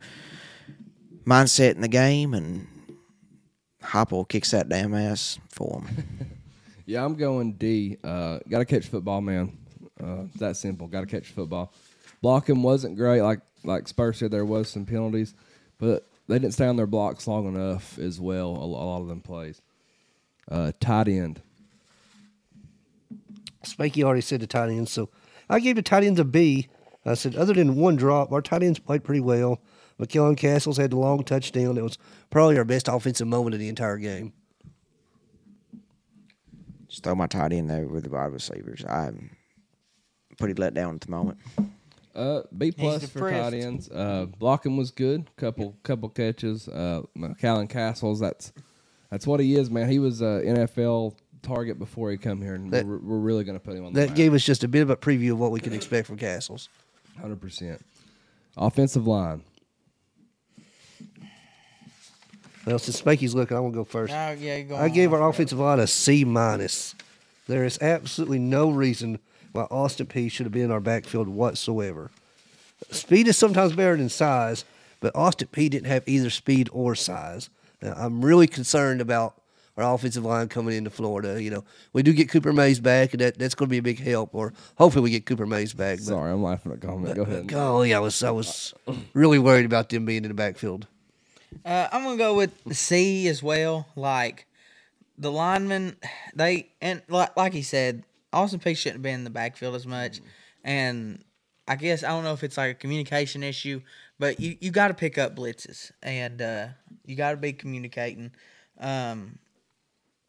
mindset 1.26 1.76
in 1.76 1.82
the 1.82 1.88
game, 1.88 2.34
and 2.34 2.68
Heupel 3.84 4.28
kicks 4.28 4.52
that 4.52 4.70
damn 4.70 4.94
ass 4.94 5.40
for 5.50 5.82
them. 5.82 6.28
Yeah, 6.88 7.04
I'm 7.04 7.16
going 7.16 7.52
D. 7.52 7.98
Uh, 8.02 8.40
got 8.48 8.60
to 8.60 8.66
catch 8.66 8.88
football, 8.88 9.20
man. 9.20 9.58
Uh, 10.02 10.24
it's 10.24 10.38
that 10.38 10.56
simple. 10.56 10.88
Got 10.88 11.02
to 11.02 11.06
catch 11.06 11.28
football. 11.28 11.74
Blocking 12.22 12.62
wasn't 12.64 12.96
great. 12.96 13.22
Like 13.22 13.42
like 13.66 13.90
Spurs 13.90 14.20
said, 14.20 14.32
there 14.32 14.46
was 14.46 14.70
some 14.70 14.86
penalties, 14.86 15.34
but 15.80 16.08
they 16.30 16.40
didn't 16.40 16.54
stay 16.54 16.66
on 16.66 16.78
their 16.78 16.88
blocks 16.88 17.28
long 17.28 17.46
enough 17.46 18.00
as 18.00 18.22
well. 18.22 18.56
A, 18.56 18.60
a 18.60 18.66
lot 18.66 19.02
of 19.02 19.10
them 19.10 19.20
plays. 19.20 19.62
Uh, 20.50 20.72
tight 20.80 21.10
end. 21.10 21.42
Spanky 23.74 24.04
already 24.04 24.22
said 24.22 24.40
the 24.40 24.48
tight 24.48 24.70
ends, 24.70 24.92
so 24.92 25.10
I 25.50 25.60
gave 25.60 25.76
the 25.76 25.82
tight 25.82 26.04
ends 26.04 26.20
a 26.20 26.26
B. 26.26 26.68
I 27.06 27.14
said, 27.14 27.36
other 27.36 27.54
than 27.54 27.76
one 27.76 27.96
drop, 27.96 28.32
our 28.32 28.42
tight 28.42 28.64
ends 28.64 28.80
played 28.80 29.04
pretty 29.04 29.22
well. 29.22 29.62
McCallan 30.00 30.38
Castles 30.38 30.78
had 30.78 30.92
the 30.92 30.98
long 30.98 31.24
touchdown. 31.24 31.76
That 31.76 31.84
was 31.84 31.98
probably 32.30 32.58
our 32.58 32.66
best 32.66 32.88
offensive 32.88 33.28
moment 33.28 33.54
of 33.54 33.60
the 33.60 33.70
entire 33.70 33.98
game. 33.98 34.34
Just 36.88 37.04
throw 37.04 37.16
my 37.16 37.28
tight 37.28 37.54
end 37.54 37.70
there 37.70 37.88
with 37.88 38.04
the 38.04 38.10
wide 38.10 38.32
receivers. 38.32 38.84
I'm 38.88 39.32
pretty 40.38 40.54
let 40.54 40.74
down 40.74 40.96
at 40.96 41.02
the 41.02 41.12
moment. 41.12 41.38
Uh, 42.16 42.42
B 42.58 42.72
plus 42.72 43.08
for 43.10 43.30
tight 43.30 43.54
ends. 43.54 43.90
Uh, 43.90 44.26
blocking 44.38 44.78
was 44.78 44.92
good. 44.92 45.30
Couple 45.36 45.78
couple 45.84 46.10
catches. 46.10 46.68
Uh, 46.68 47.04
McCallan 47.18 47.70
Castles. 47.70 48.20
That's 48.20 48.54
that's 49.12 49.28
what 49.28 49.40
he 49.40 49.56
is, 49.56 49.70
man. 49.70 49.90
He 49.90 50.00
was 50.00 50.22
a 50.22 50.42
NFL 50.46 51.16
target 51.48 51.80
before 51.80 52.12
he 52.12 52.18
come 52.18 52.42
here, 52.42 52.56
and 52.56 52.72
That- 52.72 52.86
we're, 52.86 52.98
we're 52.98 53.18
really 53.20 53.44
going 53.44 53.58
to 53.58 53.64
put 53.64 53.76
him 53.76 53.86
on 53.86 53.94
the 53.94 54.02
That 54.02 54.08
map. 54.10 54.18
gave 54.18 54.34
us 54.34 54.44
just 54.44 54.64
a 54.64 54.68
bit 54.68 54.82
of 54.82 54.90
a 54.90 54.96
preview 54.96 55.32
of 55.32 55.40
what 55.40 55.52
we 55.52 55.60
can 55.60 55.74
expect 55.74 56.08
from 56.08 56.18
Castles. 56.18 56.70
Hundred 57.20 57.42
percent. 57.42 57.84
Offensive 58.56 59.08
line. 59.08 59.44
Well, 62.66 62.80
since 62.80 63.02
Spanky's 63.02 63.34
looking, 63.34 63.56
I'm 63.56 63.64
gonna 63.64 63.74
go 63.74 63.84
first. 63.86 64.12
Yeah, 64.12 64.62
go 64.62 64.76
I 64.76 64.84
on. 64.86 64.92
gave 64.94 65.14
our 65.14 65.28
offensive 65.30 65.58
line 65.58 65.80
a 65.80 65.88
C 65.88 66.26
minus. 66.26 66.96
There 67.48 67.64
is 67.64 67.82
absolutely 67.82 68.40
no 68.40 68.70
reason 68.70 69.20
why 69.54 69.64
Austin 69.72 70.06
Peay 70.08 70.30
should 70.30 70.46
have 70.46 70.52
been 70.54 70.66
in 70.66 70.72
our 70.72 70.82
backfield 70.82 71.30
whatsoever. 71.30 72.12
Speed 72.92 73.28
is 73.30 73.38
sometimes 73.38 73.74
better 73.74 73.96
than 73.96 74.10
size, 74.10 74.66
but 75.00 75.16
Austin 75.16 75.48
Peay 75.52 75.70
didn't 75.70 75.88
have 75.88 76.04
either 76.08 76.30
speed 76.30 76.70
or 76.74 76.94
size. 76.94 77.50
Now, 77.82 77.94
I'm 77.96 78.24
really 78.24 78.48
concerned 78.48 79.00
about 79.00 79.40
our 79.78 79.94
offensive 79.94 80.26
line 80.26 80.48
coming 80.48 80.76
into 80.76 80.90
Florida. 80.90 81.42
You 81.42 81.52
know, 81.52 81.64
we 81.94 82.04
do 82.04 82.14
get 82.14 82.30
Cooper 82.30 82.52
Mays 82.52 82.80
back, 82.80 83.14
and 83.14 83.22
that, 83.22 83.38
that's 83.38 83.56
going 83.56 83.70
to 83.70 83.72
be 83.72 83.78
a 83.78 83.82
big 83.82 84.00
help. 84.00 84.34
Or 84.34 84.54
hopefully 84.78 85.04
we 85.04 85.12
get 85.12 85.26
Cooper 85.26 85.46
Mays 85.46 85.74
back. 85.74 86.00
But, 86.00 86.06
Sorry, 86.06 86.32
I'm 86.32 86.44
laughing 86.44 86.72
at 86.72 86.82
comment. 86.82 87.16
Go 87.16 87.22
ahead. 87.22 87.48
golly, 87.48 87.94
I 87.94 88.00
was 88.00 88.22
I 88.24 88.32
was 88.32 88.74
really 89.14 89.40
worried 89.40 89.66
about 89.66 89.90
them 89.90 90.06
being 90.06 90.24
in 90.24 90.30
the 90.30 90.34
backfield. 90.34 90.88
Uh, 91.64 91.88
I'm 91.92 92.04
gonna 92.04 92.18
go 92.18 92.36
with 92.36 92.52
C 92.76 93.28
as 93.28 93.42
well. 93.42 93.88
Like 93.96 94.48
the 95.18 95.32
linemen, 95.32 95.96
they 96.36 96.70
and 96.82 97.02
like, 97.08 97.36
like 97.38 97.54
he 97.54 97.62
said, 97.62 98.04
Austin 98.34 98.60
Peay 98.60 98.76
shouldn't 98.76 98.98
have 98.98 99.04
been 99.04 99.16
in 99.16 99.24
the 99.24 99.30
backfield 99.30 99.76
as 99.76 99.86
much. 99.86 100.22
And 100.64 101.24
I 101.68 101.76
guess 101.76 102.04
I 102.04 102.10
don't 102.10 102.24
know 102.24 102.34
if 102.34 102.44
it's 102.44 102.58
like 102.58 102.72
a 102.72 102.76
communication 102.76 103.44
issue, 103.44 103.82
but 104.20 104.40
you 104.40 104.58
you 104.60 104.72
got 104.72 104.90
to 104.90 104.94
pick 104.94 105.18
up 105.18 105.36
blitzes 105.36 105.92
and 106.02 106.42
uh, 106.42 106.68
you 107.06 107.16
got 107.16 107.32
to 107.32 107.38
be 107.38 107.54
communicating. 107.54 108.32
Um, 108.80 109.40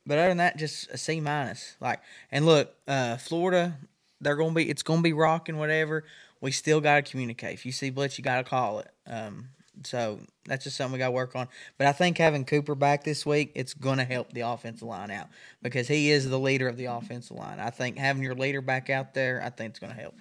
but 0.09 0.19
other 0.19 0.29
than 0.29 0.39
that, 0.39 0.57
just 0.57 0.91
a 0.91 0.97
C 0.97 1.21
minus. 1.21 1.77
Like, 1.81 2.01
and 2.33 2.47
look, 2.47 2.75
uh, 2.89 3.19
Florida, 3.19 3.77
they're 4.21 4.37
gonna 4.37 4.55
be 4.55 4.69
it's 4.69 4.83
gonna 4.83 5.03
be 5.03 5.13
rocking 5.13 5.59
whatever. 5.59 6.05
We 6.41 6.51
still 6.51 6.81
gotta 6.81 7.03
communicate. 7.03 7.55
If 7.55 7.67
you 7.67 7.73
see 7.73 7.91
blitz, 7.91 8.17
you 8.17 8.25
gotta 8.25 8.43
call 8.43 8.81
it. 8.81 8.91
Um, 9.07 9.51
so 9.85 10.19
that's 10.47 10.65
just 10.65 10.77
something 10.77 10.95
we 10.95 10.99
gotta 10.99 11.13
work 11.13 11.37
on. 11.37 11.47
But 11.77 11.87
I 11.87 11.93
think 11.93 12.17
having 12.17 12.47
Cooper 12.47 12.75
back 12.75 13.05
this 13.05 13.27
week, 13.27 13.53
it's 13.55 13.75
gonna 13.75 14.05
help 14.05 14.33
the 14.33 14.41
offensive 14.41 14.89
line 14.89 15.11
out 15.11 15.29
because 15.63 15.87
he 15.89 16.11
is 16.11 16.29
the 16.29 16.39
leader 16.39 16.69
of 16.69 16.79
the 16.79 16.87
offensive 16.87 17.37
line. 17.37 17.61
I 17.61 17.69
think 17.69 17.99
having 17.99 18.23
your 18.23 18.35
leader 18.35 18.63
back 18.63 18.89
out 18.89 19.13
there, 19.13 19.43
I 19.45 19.51
think 19.51 19.71
it's 19.71 19.79
gonna 19.79 19.93
help. 19.93 20.15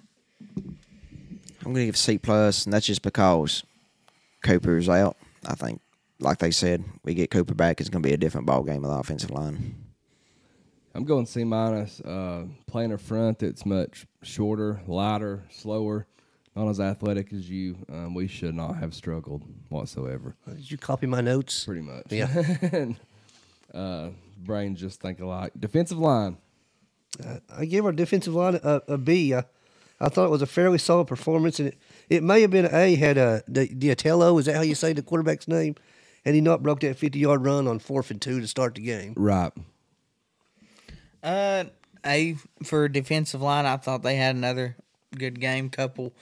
I'm 1.65 1.73
to 1.73 1.85
give 1.85 1.97
C 1.97 2.17
plus, 2.17 2.65
and 2.65 2.73
that's 2.73 2.85
just 2.85 3.01
because 3.01 3.63
Cooper's 4.41 4.89
out. 4.89 5.17
I 5.45 5.55
think, 5.55 5.81
like 6.19 6.39
they 6.39 6.51
said, 6.51 6.83
we 7.03 7.13
get 7.13 7.31
Cooper 7.31 7.53
back, 7.53 7.79
it's 7.79 7.89
going 7.89 8.01
to 8.03 8.07
be 8.07 8.13
a 8.13 8.17
different 8.17 8.47
ball 8.47 8.63
game 8.63 8.81
with 8.81 8.91
the 8.91 8.97
offensive 8.97 9.31
line. 9.31 9.75
I'm 10.93 11.03
going 11.03 11.27
C 11.27 11.43
minus. 11.43 12.01
Uh, 12.01 12.45
playing 12.65 12.91
a 12.91 12.97
front 12.97 13.39
that's 13.39 13.65
much 13.65 14.07
shorter, 14.23 14.81
lighter, 14.87 15.43
slower, 15.51 16.07
not 16.55 16.69
as 16.69 16.79
athletic 16.79 17.31
as 17.33 17.47
you. 17.47 17.77
Um, 17.87 18.15
we 18.15 18.27
should 18.27 18.55
not 18.55 18.77
have 18.77 18.95
struggled 18.95 19.43
whatsoever. 19.69 20.35
Did 20.47 20.71
you 20.71 20.77
copy 20.77 21.05
my 21.05 21.21
notes? 21.21 21.65
Pretty 21.65 21.81
much. 21.81 22.05
Yeah. 22.09 22.27
And, 22.71 22.99
uh, 23.75 24.09
brains 24.39 24.79
just 24.79 24.99
think 24.99 25.19
alike. 25.19 25.51
Defensive 25.59 25.99
line. 25.99 26.37
I 27.55 27.65
gave 27.65 27.85
our 27.85 27.91
defensive 27.91 28.33
line 28.33 28.59
a, 28.63 28.81
a 28.87 28.97
B. 28.97 29.35
I, 29.35 29.43
I 29.99 30.09
thought 30.09 30.25
it 30.25 30.31
was 30.31 30.41
a 30.41 30.47
fairly 30.47 30.77
solid 30.77 31.05
performance, 31.05 31.59
and 31.59 31.69
it, 31.69 31.77
it 32.09 32.23
may 32.23 32.41
have 32.41 32.51
been 32.51 32.65
an 32.65 32.75
A 32.75 32.95
had 32.95 33.17
a 33.17 33.43
Di- 33.51 33.69
Diatello, 33.69 34.39
is 34.39 34.45
that 34.45 34.55
how 34.55 34.61
you 34.61 34.75
say 34.75 34.93
the 34.93 35.01
quarterback's 35.01 35.47
name? 35.47 35.75
Had 36.27 36.35
he 36.35 36.41
not 36.41 36.61
broke 36.61 36.81
that 36.81 36.97
50 36.97 37.19
yard 37.19 37.45
run 37.45 37.69
on 37.69 37.79
fourth 37.79 38.11
and 38.11 38.21
two 38.21 38.41
to 38.41 38.47
start 38.47 38.75
the 38.75 38.81
game. 38.81 39.13
Right. 39.15 39.53
Uh, 41.23 41.63
A 42.05 42.35
for 42.65 42.89
defensive 42.89 43.41
line. 43.41 43.65
I 43.65 43.77
thought 43.77 44.03
they 44.03 44.17
had 44.17 44.35
another 44.35 44.75
good 45.17 45.39
game. 45.39 45.69
Couple, 45.69 46.13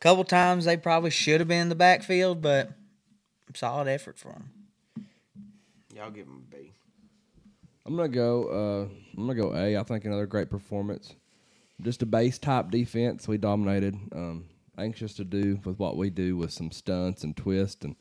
couple 0.00 0.22
times 0.24 0.66
they 0.66 0.76
probably 0.76 1.08
should 1.08 1.40
have 1.40 1.48
been 1.48 1.62
in 1.62 1.68
the 1.70 1.74
backfield, 1.74 2.42
but 2.42 2.72
solid 3.54 3.88
effort 3.88 4.18
for 4.18 4.32
them. 4.32 4.50
Y'all 5.96 6.10
give 6.10 6.26
them 6.26 6.44
a 6.46 6.54
B. 6.54 6.72
I'm 7.86 7.96
gonna 7.96 8.08
go. 8.10 8.44
Uh, 8.48 8.94
I'm 9.16 9.26
gonna 9.26 9.34
go 9.34 9.56
A. 9.56 9.78
I 9.78 9.82
think 9.82 10.04
another 10.04 10.26
great 10.26 10.50
performance. 10.50 11.14
Just 11.80 12.02
a 12.02 12.06
base 12.06 12.38
type 12.38 12.70
defense. 12.70 13.26
We 13.26 13.38
dominated. 13.38 13.94
Um, 14.14 14.44
anxious 14.76 15.14
to 15.14 15.24
do 15.24 15.58
with 15.64 15.78
what 15.78 15.96
we 15.96 16.10
do 16.10 16.36
with 16.36 16.52
some 16.52 16.70
stunts 16.70 17.24
and 17.24 17.34
twists 17.34 17.82
and 17.82 17.96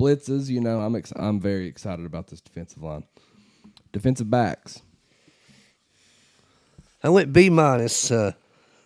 blitzes. 0.00 0.48
You 0.48 0.60
know, 0.60 0.80
I'm 0.80 0.96
ex- 0.96 1.12
I'm 1.16 1.40
very 1.40 1.66
excited 1.66 2.06
about 2.06 2.28
this 2.28 2.40
defensive 2.40 2.82
line. 2.82 3.04
Defensive 3.92 4.30
backs. 4.30 4.82
I 7.02 7.08
went 7.08 7.32
B 7.32 7.50
minus. 7.50 8.10
Uh, 8.10 8.32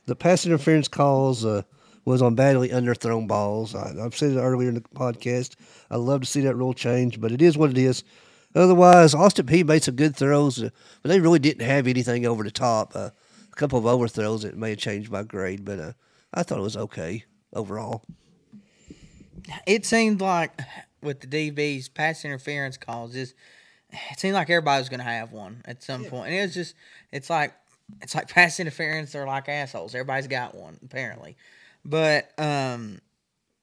the 0.06 0.16
pass 0.16 0.44
interference 0.46 0.88
calls 0.88 1.44
uh, 1.44 1.62
was 2.04 2.22
on 2.22 2.34
badly 2.34 2.68
underthrown 2.68 3.26
balls. 3.26 3.74
I, 3.74 3.94
I've 4.00 4.16
said 4.16 4.32
it 4.32 4.40
earlier 4.40 4.68
in 4.68 4.74
the 4.74 4.80
podcast. 4.80 5.56
I 5.90 5.96
love 5.96 6.20
to 6.20 6.26
see 6.26 6.40
that 6.42 6.56
rule 6.56 6.74
change, 6.74 7.20
but 7.20 7.32
it 7.32 7.42
is 7.42 7.56
what 7.56 7.70
it 7.70 7.78
is. 7.78 8.04
Otherwise, 8.54 9.14
Austin 9.14 9.46
Peay 9.46 9.66
made 9.66 9.82
some 9.82 9.96
good 9.96 10.14
throws, 10.14 10.62
uh, 10.62 10.70
but 11.02 11.08
they 11.08 11.20
really 11.20 11.40
didn't 11.40 11.66
have 11.66 11.86
anything 11.86 12.24
over 12.24 12.44
the 12.44 12.50
top. 12.50 12.94
Uh, 12.94 13.10
a 13.52 13.56
couple 13.56 13.78
of 13.78 13.86
overthrows 13.86 14.42
that 14.42 14.56
may 14.56 14.70
have 14.70 14.78
changed 14.78 15.10
my 15.10 15.22
grade, 15.22 15.64
but 15.64 15.78
uh, 15.78 15.92
I 16.32 16.42
thought 16.42 16.58
it 16.58 16.62
was 16.62 16.76
okay 16.76 17.24
overall. 17.52 18.04
It 19.66 19.84
seemed 19.84 20.20
like 20.20 20.58
with 21.04 21.20
the 21.20 21.26
DBs, 21.26 21.92
pass 21.92 22.24
interference 22.24 22.76
calls 22.76 23.14
is. 23.14 23.34
It 24.10 24.18
seemed 24.18 24.34
like 24.34 24.50
everybody 24.50 24.80
was 24.80 24.88
going 24.88 24.98
to 24.98 25.04
have 25.04 25.30
one 25.30 25.62
at 25.66 25.82
some 25.82 26.00
point. 26.00 26.10
point, 26.10 26.26
and 26.28 26.36
it 26.36 26.42
was 26.42 26.54
just. 26.54 26.74
It's 27.12 27.30
like 27.30 27.54
it's 28.02 28.14
like 28.14 28.28
pass 28.34 28.58
interference. 28.58 29.12
They're 29.12 29.26
like 29.26 29.48
assholes. 29.48 29.94
Everybody's 29.94 30.26
got 30.26 30.54
one 30.54 30.78
apparently, 30.84 31.36
but 31.84 32.32
um, 32.38 33.00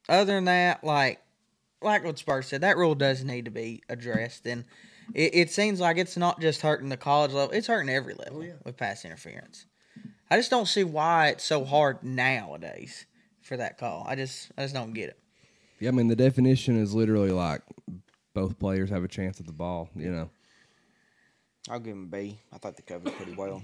other 0.08 0.36
than 0.36 0.46
that, 0.46 0.84
like 0.84 1.20
like 1.82 2.04
what 2.04 2.20
Spurs 2.20 2.48
said, 2.48 2.62
that 2.62 2.78
rule 2.78 2.96
does 2.96 3.24
need 3.24 3.46
to 3.46 3.52
be 3.52 3.82
addressed, 3.90 4.46
and 4.46 4.66
it, 5.14 5.36
it 5.36 5.50
seems 5.52 5.80
like 5.80 5.98
it's 5.98 6.18
not 6.18 6.40
just 6.40 6.62
hurting 6.62 6.90
the 6.90 6.98
college 6.98 7.32
level; 7.32 7.52
it's 7.56 7.68
hurting 7.68 7.90
every 7.90 8.14
level 8.14 8.46
with 8.64 8.78
pass 8.78 9.04
interference. 9.04 9.66
I 10.30 10.38
just 10.38 10.50
don't 10.50 10.68
see 10.68 10.84
why 10.84 11.30
it's 11.30 11.44
so 11.44 11.66
hard 11.66 12.04
nowadays 12.04 13.06
for 13.42 13.58
that 13.58 13.78
call. 13.78 14.06
I 14.08 14.16
just 14.16 14.52
I 14.58 14.62
just 14.62 14.74
don't 14.74 14.94
get 14.94 15.10
it. 15.10 15.20
Yeah, 15.82 15.90
I 15.90 15.92
mean 15.92 16.08
the 16.08 16.16
definition 16.16 16.80
is 16.80 16.94
literally 16.94 17.32
like 17.32 17.62
both 18.34 18.60
players 18.60 18.92
have 18.92 19.04
a 19.04 19.08
chance 19.08 19.40
at 19.40 19.48
the 19.48 19.52
ball. 19.54 19.90
You 19.96 20.12
know. 20.12 20.30
I'll 21.70 21.80
give 21.80 21.96
them 21.96 22.08
B. 22.08 22.40
I 22.54 22.58
thought 22.58 22.78
they 22.78 22.84
covered 22.84 23.14
pretty 23.14 23.34
well. 23.34 23.64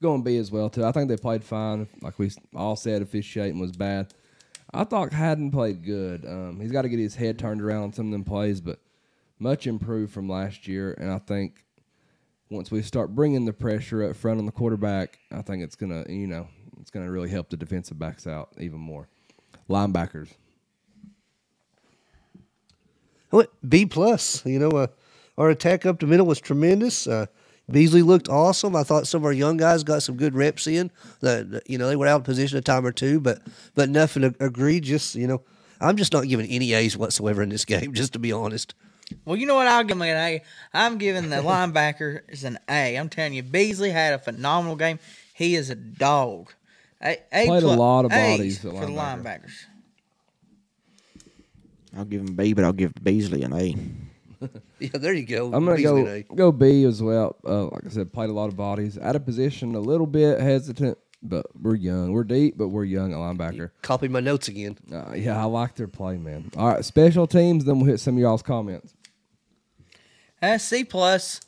going 0.00 0.22
B 0.22 0.36
as 0.36 0.50
well 0.50 0.70
too. 0.70 0.84
I 0.84 0.92
think 0.92 1.08
they 1.08 1.16
played 1.16 1.44
fine. 1.44 1.88
Like 2.00 2.18
we 2.18 2.30
all 2.54 2.76
said, 2.76 3.02
officiating 3.02 3.58
was 3.58 3.72
bad. 3.72 4.14
I 4.72 4.84
thought 4.84 5.12
Hadden 5.12 5.50
played 5.50 5.84
good. 5.84 6.24
Um, 6.24 6.58
he's 6.60 6.72
got 6.72 6.82
to 6.82 6.88
get 6.88 6.98
his 6.98 7.14
head 7.14 7.38
turned 7.38 7.60
around 7.60 7.82
on 7.82 7.92
some 7.92 8.06
of 8.06 8.12
them 8.12 8.24
plays, 8.24 8.60
but 8.60 8.78
much 9.38 9.66
improved 9.66 10.12
from 10.12 10.28
last 10.28 10.66
year. 10.66 10.94
And 10.98 11.10
I 11.10 11.18
think 11.18 11.64
once 12.48 12.70
we 12.70 12.80
start 12.82 13.14
bringing 13.14 13.44
the 13.44 13.52
pressure 13.52 14.08
up 14.08 14.16
front 14.16 14.38
on 14.38 14.46
the 14.46 14.52
quarterback, 14.52 15.18
I 15.30 15.42
think 15.42 15.62
it's 15.62 15.76
gonna, 15.76 16.04
you 16.08 16.26
know, 16.26 16.48
it's 16.80 16.90
gonna 16.90 17.10
really 17.10 17.28
help 17.28 17.50
the 17.50 17.56
defensive 17.56 17.98
backs 17.98 18.26
out 18.26 18.50
even 18.58 18.78
more. 18.78 19.08
Linebackers. 19.72 20.28
I 23.32 23.36
went 23.36 23.50
B 23.66 23.86
plus. 23.86 24.44
You 24.44 24.58
know, 24.58 24.70
uh, 24.70 24.86
our 25.38 25.50
attack 25.50 25.86
up 25.86 26.00
the 26.00 26.06
middle 26.06 26.26
was 26.26 26.40
tremendous. 26.40 27.06
Uh, 27.06 27.26
Beasley 27.70 28.02
looked 28.02 28.28
awesome. 28.28 28.76
I 28.76 28.82
thought 28.82 29.06
some 29.06 29.22
of 29.22 29.24
our 29.24 29.32
young 29.32 29.56
guys 29.56 29.82
got 29.82 30.02
some 30.02 30.16
good 30.16 30.34
reps 30.34 30.66
in. 30.66 30.90
That 31.20 31.50
that, 31.50 31.70
you 31.70 31.78
know 31.78 31.88
they 31.88 31.96
were 31.96 32.06
out 32.06 32.20
of 32.20 32.24
position 32.24 32.58
a 32.58 32.60
time 32.60 32.84
or 32.84 32.92
two, 32.92 33.20
but 33.20 33.40
but 33.74 33.88
nothing 33.88 34.34
egregious. 34.40 35.14
You 35.14 35.26
know, 35.26 35.42
I'm 35.80 35.96
just 35.96 36.12
not 36.12 36.28
giving 36.28 36.46
any 36.46 36.74
A's 36.74 36.96
whatsoever 36.96 37.42
in 37.42 37.48
this 37.48 37.64
game, 37.64 37.94
just 37.94 38.12
to 38.12 38.18
be 38.18 38.32
honest. 38.32 38.74
Well, 39.24 39.36
you 39.36 39.46
know 39.46 39.56
what? 39.56 39.66
I'll 39.66 39.84
give 39.84 39.96
him 39.96 40.02
an 40.02 40.16
A. 40.16 40.42
I'm 40.72 40.96
giving 40.98 41.28
the 41.28 41.36
linebackers 41.36 42.44
an 42.44 42.58
A. 42.68 42.96
I'm 42.96 43.08
telling 43.08 43.34
you, 43.34 43.42
Beasley 43.42 43.90
had 43.90 44.14
a 44.14 44.18
phenomenal 44.18 44.76
game. 44.76 44.98
He 45.34 45.54
is 45.54 45.70
a 45.70 45.74
dog. 45.74 46.52
A, 47.02 47.18
a 47.32 47.46
Played 47.46 47.62
a 47.64 47.68
lot 47.68 48.04
of 48.04 48.10
bodies 48.10 48.60
for 48.60 48.68
at 48.68 48.74
the 48.74 48.80
linebacker. 48.86 49.22
linebackers. 49.22 49.52
I'll 51.96 52.04
give 52.04 52.20
him 52.22 52.34
B, 52.34 52.52
but 52.52 52.64
I'll 52.64 52.72
give 52.72 52.92
Beasley 53.02 53.42
an 53.42 53.52
A. 53.52 53.76
Yeah, 54.80 54.88
there 54.94 55.12
you 55.12 55.24
go. 55.24 55.46
I'm 55.52 55.64
gonna 55.64 55.76
Beasley 55.76 56.00
an 56.00 56.04
go 56.04 56.32
A. 56.32 56.36
go 56.36 56.50
B 56.52 56.82
as 56.82 57.00
well. 57.00 57.36
Uh, 57.46 57.66
like 57.66 57.86
I 57.86 57.90
said, 57.90 58.12
played 58.12 58.28
a 58.28 58.32
lot 58.32 58.48
of 58.48 58.56
bodies. 58.56 58.98
Out 58.98 59.14
of 59.14 59.24
position, 59.24 59.76
a 59.76 59.80
little 59.80 60.06
bit 60.08 60.40
hesitant, 60.40 60.98
but 61.22 61.46
we're 61.60 61.76
young. 61.76 62.10
We're 62.12 62.24
deep, 62.24 62.58
but 62.58 62.66
we're 62.66 62.82
young 62.82 63.12
at 63.12 63.18
linebacker. 63.18 63.70
Copy 63.82 64.08
my 64.08 64.18
notes 64.18 64.48
again. 64.48 64.76
Uh, 64.92 65.12
yeah, 65.14 65.40
I 65.40 65.44
like 65.44 65.76
their 65.76 65.86
play, 65.86 66.16
man. 66.16 66.50
All 66.56 66.66
right, 66.66 66.84
special 66.84 67.28
teams. 67.28 67.64
Then 67.64 67.78
we'll 67.78 67.86
hit 67.92 68.00
some 68.00 68.14
of 68.16 68.20
y'all's 68.20 68.42
comments. 68.42 68.92
Uh, 70.42 70.58
C 70.58 70.82
plus, 70.82 71.40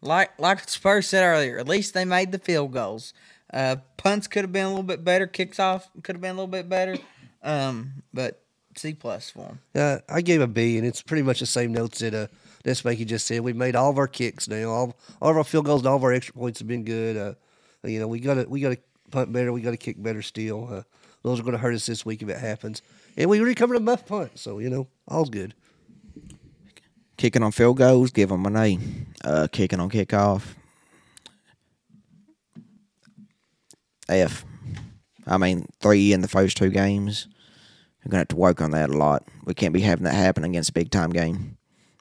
like 0.00 0.30
like 0.40 0.66
Spurs 0.70 1.06
said 1.06 1.22
earlier. 1.24 1.58
At 1.58 1.68
least 1.68 1.92
they 1.92 2.06
made 2.06 2.32
the 2.32 2.38
field 2.38 2.72
goals. 2.72 3.12
Uh, 3.52 3.76
punts 3.96 4.26
could 4.26 4.42
have 4.42 4.52
been 4.52 4.66
a 4.66 4.68
little 4.68 4.82
bit 4.82 5.04
better. 5.04 5.26
Kicks 5.26 5.58
off 5.58 5.90
could 6.02 6.16
have 6.16 6.20
been 6.20 6.32
a 6.32 6.34
little 6.34 6.46
bit 6.46 6.68
better. 6.68 6.98
Um, 7.42 8.02
but 8.12 8.42
C 8.76 8.94
plus 8.94 9.30
for 9.30 9.46
them. 9.46 9.58
Uh, 9.74 9.98
I 10.08 10.20
gave 10.20 10.40
a 10.40 10.46
B, 10.46 10.78
and 10.78 10.86
it's 10.86 11.02
pretty 11.02 11.22
much 11.22 11.40
the 11.40 11.46
same 11.46 11.72
notes 11.72 12.00
that 12.00 12.14
uh, 12.14 12.26
that 12.64 12.76
Spanky 12.76 13.06
just 13.06 13.26
said. 13.26 13.40
We've 13.40 13.56
made 13.56 13.76
all 13.76 13.90
of 13.90 13.98
our 13.98 14.08
kicks 14.08 14.48
now. 14.48 14.70
All, 14.70 14.96
all 15.20 15.30
of 15.30 15.36
our 15.36 15.44
field 15.44 15.64
goals 15.64 15.80
and 15.80 15.88
all 15.88 15.96
of 15.96 16.04
our 16.04 16.12
extra 16.12 16.34
points 16.34 16.58
have 16.58 16.68
been 16.68 16.84
good. 16.84 17.16
Uh, 17.16 17.34
you 17.84 17.98
know, 17.98 18.08
we 18.08 18.20
got 18.20 18.34
to 18.34 18.44
we 18.44 18.60
got 18.60 18.70
to 18.70 18.78
punt 19.10 19.32
better. 19.32 19.52
We 19.52 19.60
got 19.60 19.70
to 19.70 19.76
kick 19.76 20.02
better 20.02 20.22
still. 20.22 20.68
Uh, 20.72 20.82
those 21.22 21.40
are 21.40 21.42
going 21.42 21.52
to 21.52 21.58
hurt 21.58 21.74
us 21.74 21.86
this 21.86 22.06
week 22.06 22.22
if 22.22 22.28
it 22.28 22.38
happens. 22.38 22.82
And 23.16 23.28
we 23.28 23.40
recovered 23.40 23.76
a 23.76 23.80
muff 23.80 24.06
punt, 24.06 24.38
so 24.38 24.58
you 24.58 24.70
know, 24.70 24.86
all's 25.06 25.30
good. 25.30 25.54
Kicking 27.16 27.42
on 27.42 27.50
field 27.50 27.78
goals, 27.78 28.12
give 28.12 28.28
them 28.28 28.46
an 28.46 28.56
A. 28.56 28.78
Uh, 29.24 29.48
kicking 29.50 29.80
on 29.80 29.90
kickoff, 29.90 30.54
F. 34.08 34.44
I 35.26 35.36
mean, 35.36 35.66
three 35.80 36.12
in 36.12 36.20
the 36.20 36.28
first 36.28 36.56
two 36.56 36.70
games. 36.70 37.28
We're 38.04 38.10
gonna 38.10 38.20
have 38.20 38.28
to 38.28 38.36
work 38.36 38.60
on 38.62 38.70
that 38.70 38.90
a 38.90 38.96
lot. 38.96 39.24
We 39.44 39.54
can't 39.54 39.74
be 39.74 39.80
having 39.80 40.04
that 40.04 40.14
happen 40.14 40.44
against 40.44 40.70
a 40.70 40.72
big 40.72 40.90
time 40.90 41.10
game 41.10 41.58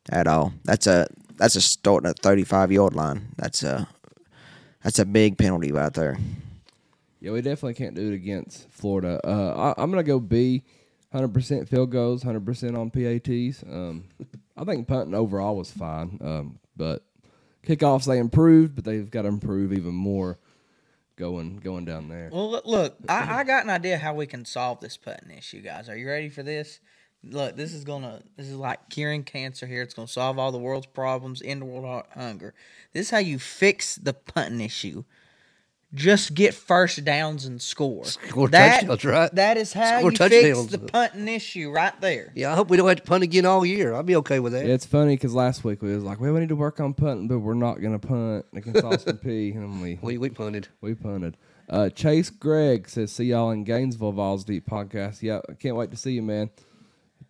at 0.10 0.28
all. 0.28 0.54
That's 0.64 0.88
a 0.88 1.08
that's 1.38 1.56
a 1.56 1.62
starting 1.62 2.10
at 2.10 2.20
thirty 2.20 2.44
five 2.44 2.72
yard 2.72 2.94
line. 2.94 3.30
That's 3.38 3.64
a 3.64 3.88
that's 4.84 5.00
a 5.00 5.06
big 5.06 5.38
penalty 5.38 5.72
right 5.72 5.94
there. 5.94 6.18
Yeah, 7.20 7.32
we 7.32 7.42
definitely 7.42 7.74
can't 7.74 7.96
do 7.96 8.12
it 8.12 8.16
against 8.16 8.70
Florida. 8.70 9.20
Uh, 9.24 9.74
I, 9.78 9.82
I'm 9.82 9.90
gonna 9.92 10.04
go 10.04 10.20
B. 10.20 10.64
Hundred 11.12 11.34
percent 11.34 11.70
field 11.70 11.90
goals, 11.90 12.24
hundred 12.24 12.46
percent 12.46 12.76
on 12.76 12.92
PATs. 12.92 13.64
Um, 13.64 14.04
I 14.58 14.66
think 14.66 14.88
punting 14.88 15.16
overall 15.16 15.56
was 15.56 15.72
fine, 15.72 16.20
um, 16.22 16.60
but 16.76 17.04
kickoffs 17.66 18.06
they 18.06 18.20
improved, 18.20 18.76
but 18.76 18.84
they've 18.84 19.10
got 19.10 19.22
to 19.22 19.30
improve 19.30 19.72
even 19.72 19.96
more 19.96 20.38
going 21.18 21.58
going 21.58 21.84
down 21.84 22.08
there. 22.08 22.30
Well, 22.32 22.62
look, 22.64 22.96
I, 23.10 23.40
I 23.40 23.44
got 23.44 23.64
an 23.64 23.70
idea 23.70 23.98
how 23.98 24.14
we 24.14 24.26
can 24.26 24.46
solve 24.46 24.80
this 24.80 24.96
putting 24.96 25.32
issue, 25.32 25.62
guys. 25.62 25.90
Are 25.90 25.98
you 25.98 26.08
ready 26.08 26.30
for 26.30 26.44
this? 26.44 26.80
Look, 27.24 27.58
this 27.58 27.74
is 27.74 27.84
gonna 27.84 28.22
this 28.38 28.48
is 28.48 28.56
like 28.56 28.90
curing 28.90 29.24
cancer 29.24 29.66
here. 29.66 29.82
It's 29.82 29.94
gonna 29.94 30.08
solve 30.08 30.40
all 30.40 30.52
the 30.52 30.58
world's 30.60 30.88
problems, 30.88 31.42
end 31.44 31.68
world 31.68 32.06
hunger. 32.14 32.54
This 32.94 33.08
is 33.08 33.10
how 33.10 33.18
you 33.18 33.40
fix 33.40 33.96
the 33.96 34.14
punting 34.14 34.62
issue. 34.62 35.04
Just 35.94 36.34
get 36.34 36.54
first 36.54 37.06
downs 37.06 37.46
and 37.46 37.62
score. 37.62 38.04
Score 38.04 38.50
That- 38.50 38.82
touchdowns, 38.82 39.06
right? 39.06 39.36
That 39.36 39.56
is 39.56 39.72
how 39.72 40.00
Score 40.00 40.12
you 40.12 40.18
fix 40.18 40.66
the 40.66 40.80
punting 40.80 41.30
issue 41.30 41.72
right 41.72 42.00
there. 42.02 42.34
Yeah, 42.36 42.52
I 42.52 42.56
hope 42.56 42.70
we 42.70 42.76
don't 42.76 42.88
have 42.90 42.98
to 42.98 43.04
punt 43.04 43.24
again 43.24 43.46
all 43.46 43.66
year. 43.66 43.94
I'll 43.94 44.04
be 44.04 44.18
okay 44.18 44.40
with 44.40 44.52
that. 44.52 44.66
Yeah, 44.66 44.74
it's 44.74 44.86
funny 44.86 45.16
because 45.16 45.34
last 45.34 45.64
week 45.64 45.82
we 45.82 45.96
was 45.96 46.04
like, 46.04 46.20
well, 46.20 46.34
we 46.34 46.42
need 46.42 46.50
to 46.50 46.58
work 46.58 46.82
on 46.82 46.94
punting, 46.94 47.30
but 47.30 47.40
we're 47.40 47.54
not 47.54 47.82
gonna 47.82 48.00
punt 48.00 48.46
against 48.54 48.84
Austin 48.84 49.18
Peay. 49.18 49.56
And 49.56 49.82
we 49.82 49.98
We 50.02 50.18
we 50.18 50.30
punted. 50.30 50.68
we 50.82 50.94
punted. 50.94 51.38
Uh, 51.70 51.90
Chase 51.90 52.30
Gregg 52.30 52.90
says, 52.90 53.12
"See 53.12 53.26
y'all 53.26 53.52
in 53.52 53.64
Gainesville, 53.64 54.12
Vols 54.12 54.44
Deep 54.44 54.70
podcast. 54.70 55.22
Yeah, 55.22 55.40
I 55.50 55.54
can't 55.54 55.76
wait 55.78 55.92
to 55.92 55.98
see 55.98 56.12
you, 56.12 56.22
man." 56.22 56.50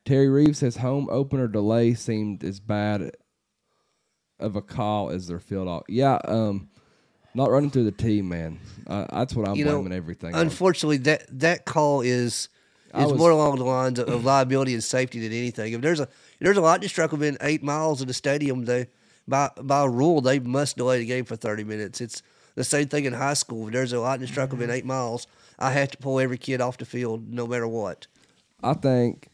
Terry 0.04 0.30
Reeves 0.30 0.60
says, 0.60 0.78
"Home 0.78 1.08
opener 1.12 1.48
delay 1.48 1.94
seemed 1.94 2.44
as 2.44 2.60
bad 2.60 3.12
of 4.40 4.56
a 4.56 4.62
call 4.62 5.10
as 5.10 5.28
their 5.28 5.40
field 5.40 5.68
off. 5.68 5.84
Yeah, 5.88 6.20
um, 6.26 6.70
not 7.38 7.52
running 7.52 7.70
through 7.70 7.86
the 7.86 7.92
team, 7.92 8.28
man. 8.30 8.60
Uh, 8.88 9.06
that's 9.12 9.34
what 9.36 9.48
I'm 9.48 9.56
You 9.56 9.66
know, 9.66 9.80
blaming 9.82 9.94
everything. 9.98 10.34
on. 10.34 10.42
Unfortunately, 10.42 10.98
that 10.98 11.26
that 11.40 11.66
call 11.66 12.02
is 12.02 12.50
is 12.96 13.12
was- 13.12 13.18
more 13.18 13.30
along 13.32 13.58
the 13.58 13.64
lines 13.66 14.00
of, 14.00 14.10
of 14.10 14.26
liability 14.26 14.74
and 14.74 14.84
safety 14.84 15.20
than 15.20 15.32
anything. 15.32 15.74
If 15.74 15.82
there's 15.82 16.00
a 16.00 16.04
if 16.04 16.40
there's 16.42 16.58
a 16.58 16.62
lightning 16.62 16.90
strike 16.90 17.12
within 17.12 17.38
eight 17.42 17.64
miles 17.64 18.02
of 18.02 18.08
the 18.08 18.14
stadium, 18.14 18.66
they 18.66 18.88
by 19.28 19.50
by 19.62 19.86
rule 19.86 20.20
they 20.22 20.40
must 20.40 20.78
delay 20.78 21.00
the 21.00 21.06
game 21.06 21.26
for 21.26 21.36
thirty 21.36 21.64
minutes. 21.64 22.02
It's 22.02 22.22
the 22.56 22.64
same 22.64 22.88
thing 22.88 23.06
in 23.06 23.14
high 23.14 23.36
school. 23.36 23.68
If 23.68 23.74
there's 23.74 23.94
a 23.94 24.00
lightning 24.00 24.28
strike 24.30 24.52
within 24.52 24.70
eight 24.72 24.86
miles, 24.86 25.28
I 25.60 25.72
have 25.72 25.92
to 25.92 25.98
pull 25.98 26.20
every 26.20 26.38
kid 26.38 26.60
off 26.62 26.78
the 26.78 26.86
field 26.86 27.32
no 27.32 27.46
matter 27.46 27.68
what. 27.68 28.08
I 28.64 28.74
think 28.74 29.28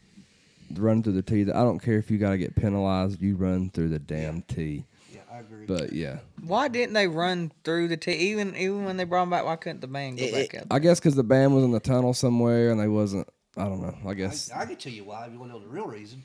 running 0.74 1.02
through 1.02 1.12
the 1.14 1.22
tee. 1.22 1.42
I 1.42 1.62
don't 1.62 1.78
care 1.78 1.96
if 1.98 2.10
you 2.10 2.18
got 2.18 2.30
to 2.30 2.38
get 2.38 2.54
penalized. 2.56 3.22
You 3.22 3.36
run 3.36 3.70
through 3.70 3.88
the 3.90 3.98
damn 3.98 4.42
tee. 4.42 4.84
Yeah, 5.34 5.36
I 5.36 5.40
agree. 5.40 5.66
But 5.66 5.92
yeah, 5.92 6.18
Why 6.42 6.68
didn't 6.68 6.94
they 6.94 7.08
run 7.08 7.52
through 7.64 7.88
the 7.88 7.96
t- 7.96 8.12
even 8.12 8.54
even 8.56 8.84
when 8.84 8.96
they 8.96 9.04
brought 9.04 9.22
them 9.22 9.30
back? 9.30 9.44
Why 9.44 9.56
couldn't 9.56 9.80
the 9.80 9.86
band 9.88 10.18
go 10.18 10.24
It- 10.24 10.52
back 10.52 10.62
up? 10.62 10.66
I 10.70 10.78
guess 10.78 11.00
because 11.00 11.14
the 11.14 11.24
band 11.24 11.54
was 11.54 11.64
in 11.64 11.72
the 11.72 11.80
tunnel 11.80 12.14
somewhere 12.14 12.70
and 12.70 12.80
they 12.80 12.88
wasn't. 12.88 13.28
I 13.56 13.64
don't 13.64 13.80
know. 13.82 13.96
I 14.08 14.14
guess 14.14 14.50
I, 14.50 14.62
I 14.62 14.66
can 14.66 14.76
tell 14.76 14.92
you 14.92 15.04
why 15.04 15.26
if 15.26 15.32
you 15.32 15.38
want 15.38 15.52
to 15.52 15.58
know 15.58 15.64
the 15.64 15.68
real 15.70 15.86
reason. 15.86 16.22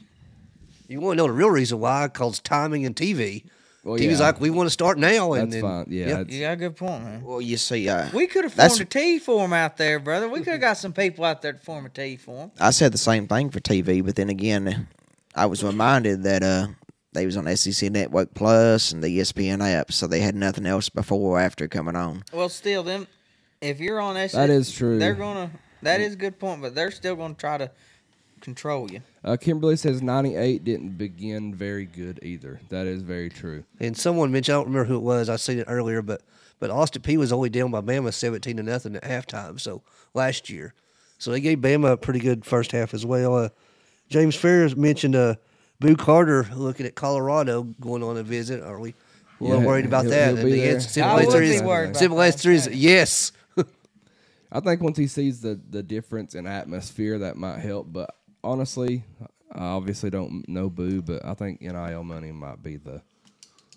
You 0.87 0.99
want 0.99 1.17
to 1.17 1.23
know 1.23 1.27
the 1.27 1.33
real 1.33 1.51
reason 1.51 1.79
why? 1.79 2.07
Because 2.07 2.39
timing 2.39 2.85
and 2.85 2.95
TV. 2.95 3.43
Well, 3.83 3.97
TV's 3.97 4.19
yeah. 4.19 4.25
like, 4.25 4.41
we 4.41 4.49
want 4.49 4.65
to 4.67 4.71
start 4.71 4.97
now. 4.97 5.33
And 5.33 5.43
That's 5.53 5.61
then, 5.61 5.61
fine. 5.61 5.85
Yeah, 5.89 5.99
Yep. 6.07 6.17
that's- 6.17 6.35
You 6.35 6.41
got 6.41 6.51
a 6.51 6.55
good 6.57 6.75
point, 6.75 7.03
man. 7.03 7.23
Well, 7.23 7.39
you 7.39 7.55
see, 7.57 7.87
uh, 7.87 8.09
We 8.13 8.27
could 8.27 8.43
have 8.43 8.55
That's- 8.55 8.77
formed 8.77 8.81
a 8.81 8.99
T 8.99 9.19
for 9.19 9.45
him 9.45 9.53
out 9.53 9.77
there, 9.77 9.99
brother. 9.99 10.27
We 10.27 10.39
could 10.39 10.51
have 10.53 10.59
got 10.61 10.77
some 10.77 10.91
people 10.91 11.23
out 11.23 11.41
there 11.43 11.53
to 11.53 11.59
form 11.59 11.85
a 11.85 11.89
T 11.89 12.17
for 12.17 12.35
him. 12.45 12.51
I 12.59 12.71
said 12.71 12.91
the 12.91 12.97
same 12.97 13.27
thing 13.27 13.51
for 13.51 13.59
TV, 13.61 14.03
but 14.03 14.15
then 14.15 14.29
again, 14.29 14.87
I 15.35 15.45
was 15.45 15.63
reminded 15.63 16.23
that 16.23 16.43
uh, 16.43 16.67
they 17.13 17.25
was 17.25 17.37
on 17.37 17.55
SEC 17.55 17.91
Network 17.91 18.33
Plus 18.33 18.91
and 18.91 19.03
the 19.03 19.07
E 19.07 19.17
ESPN 19.17 19.61
app, 19.61 19.91
so 19.91 20.07
they 20.07 20.19
had 20.19 20.35
nothing 20.35 20.65
else 20.65 20.89
before 20.89 21.37
or 21.37 21.39
after 21.39 21.67
coming 21.67 21.95
on. 21.95 22.23
Well, 22.31 22.49
still, 22.49 22.83
them. 22.83 23.07
If 23.61 23.79
you're 23.79 23.99
on 23.99 24.15
S, 24.15 24.33
That 24.33 24.49
is 24.49 24.71
true. 24.71 24.99
They're 24.99 25.15
gonna. 25.15 25.51
That 25.81 26.01
is 26.01 26.13
a 26.13 26.17
good 26.17 26.39
point, 26.39 26.61
but 26.61 26.75
they're 26.75 26.91
still 26.91 27.15
gonna 27.15 27.33
try 27.33 27.57
to 27.57 27.71
control 28.41 28.89
you. 28.91 29.01
Uh, 29.23 29.37
Kimberly 29.37 29.75
says 29.75 30.01
98 30.01 30.63
didn't 30.63 30.97
begin 30.97 31.53
very 31.53 31.85
good 31.85 32.19
either. 32.23 32.59
That 32.69 32.87
is 32.87 33.01
very 33.01 33.29
true. 33.29 33.63
And 33.79 33.97
someone 33.97 34.31
mentioned, 34.31 34.55
I 34.55 34.57
don't 34.59 34.67
remember 34.67 34.87
who 34.87 34.95
it 34.95 35.03
was. 35.03 35.29
I 35.29 35.35
seen 35.35 35.59
it 35.59 35.65
earlier, 35.67 36.01
but 36.01 36.21
but 36.59 36.69
Austin 36.69 37.01
Peay 37.01 37.17
was 37.17 37.31
only 37.31 37.49
down 37.49 37.71
by 37.71 37.81
Bama 37.81 38.13
seventeen 38.13 38.57
to 38.57 38.63
nothing 38.63 38.95
at 38.95 39.03
halftime. 39.03 39.59
So 39.59 39.81
last 40.13 40.49
year, 40.49 40.73
so 41.17 41.31
they 41.31 41.41
gave 41.41 41.59
Bama 41.59 41.91
a 41.93 41.97
pretty 41.97 42.19
good 42.19 42.45
first 42.45 42.71
half 42.71 42.93
as 42.93 43.05
well. 43.05 43.35
Uh, 43.35 43.49
James 44.09 44.35
Ferris 44.35 44.75
mentioned 44.75 45.15
uh, 45.15 45.35
Boo 45.79 45.95
Carter 45.95 46.45
looking 46.55 46.85
at 46.85 46.95
Colorado 46.95 47.63
going 47.63 48.03
on 48.03 48.17
a 48.17 48.23
visit. 48.23 48.61
Are 48.61 48.79
we 48.79 48.89
a 49.39 49.43
little 49.43 49.61
Yeah, 49.61 49.67
worried 49.67 49.85
about 49.85 50.03
he'll- 50.03 50.11
that? 50.11 50.27
he'll 50.37 50.37
And 50.45 50.51
the 50.53 50.57
there. 50.59 50.75
answer- 50.75 50.89
simple 50.89 51.19
answer 51.19 51.41
is 51.41 51.97
simple 51.97 52.21
answer 52.21 52.51
is 52.51 52.67
yes. 52.67 53.31
I 54.51 54.59
think 54.59 54.81
once 54.81 54.97
he 54.97 55.07
sees 55.07 55.41
the, 55.41 55.59
the 55.69 55.81
difference 55.83 56.35
in 56.35 56.45
atmosphere, 56.47 57.19
that 57.19 57.37
might 57.37 57.59
help. 57.59 57.93
But 57.93 58.13
honestly, 58.43 59.05
I 59.51 59.65
obviously 59.67 60.09
don't 60.09 60.47
know 60.49 60.69
Boo, 60.69 61.01
but 61.01 61.23
I 61.23 61.33
think 61.33 61.61
NIL 61.61 62.03
money 62.03 62.31
might 62.31 62.61
be 62.61 62.75
the. 62.77 63.01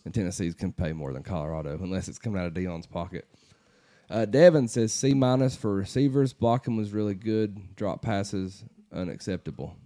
And 0.04 0.12
Tennessee's 0.12 0.54
can 0.54 0.72
pay 0.72 0.92
more 0.92 1.12
than 1.12 1.22
Colorado 1.22 1.78
unless 1.80 2.08
it's 2.08 2.18
coming 2.18 2.40
out 2.40 2.48
of 2.48 2.54
Deion's 2.54 2.88
pocket. 2.88 3.28
Uh, 4.10 4.24
Devin 4.24 4.66
says 4.66 4.92
C 4.92 5.14
minus 5.14 5.54
for 5.54 5.72
receivers. 5.72 6.32
Blocking 6.32 6.76
was 6.76 6.90
really 6.92 7.14
good. 7.14 7.76
Drop 7.76 8.02
passes 8.02 8.64
unacceptable. 8.92 9.76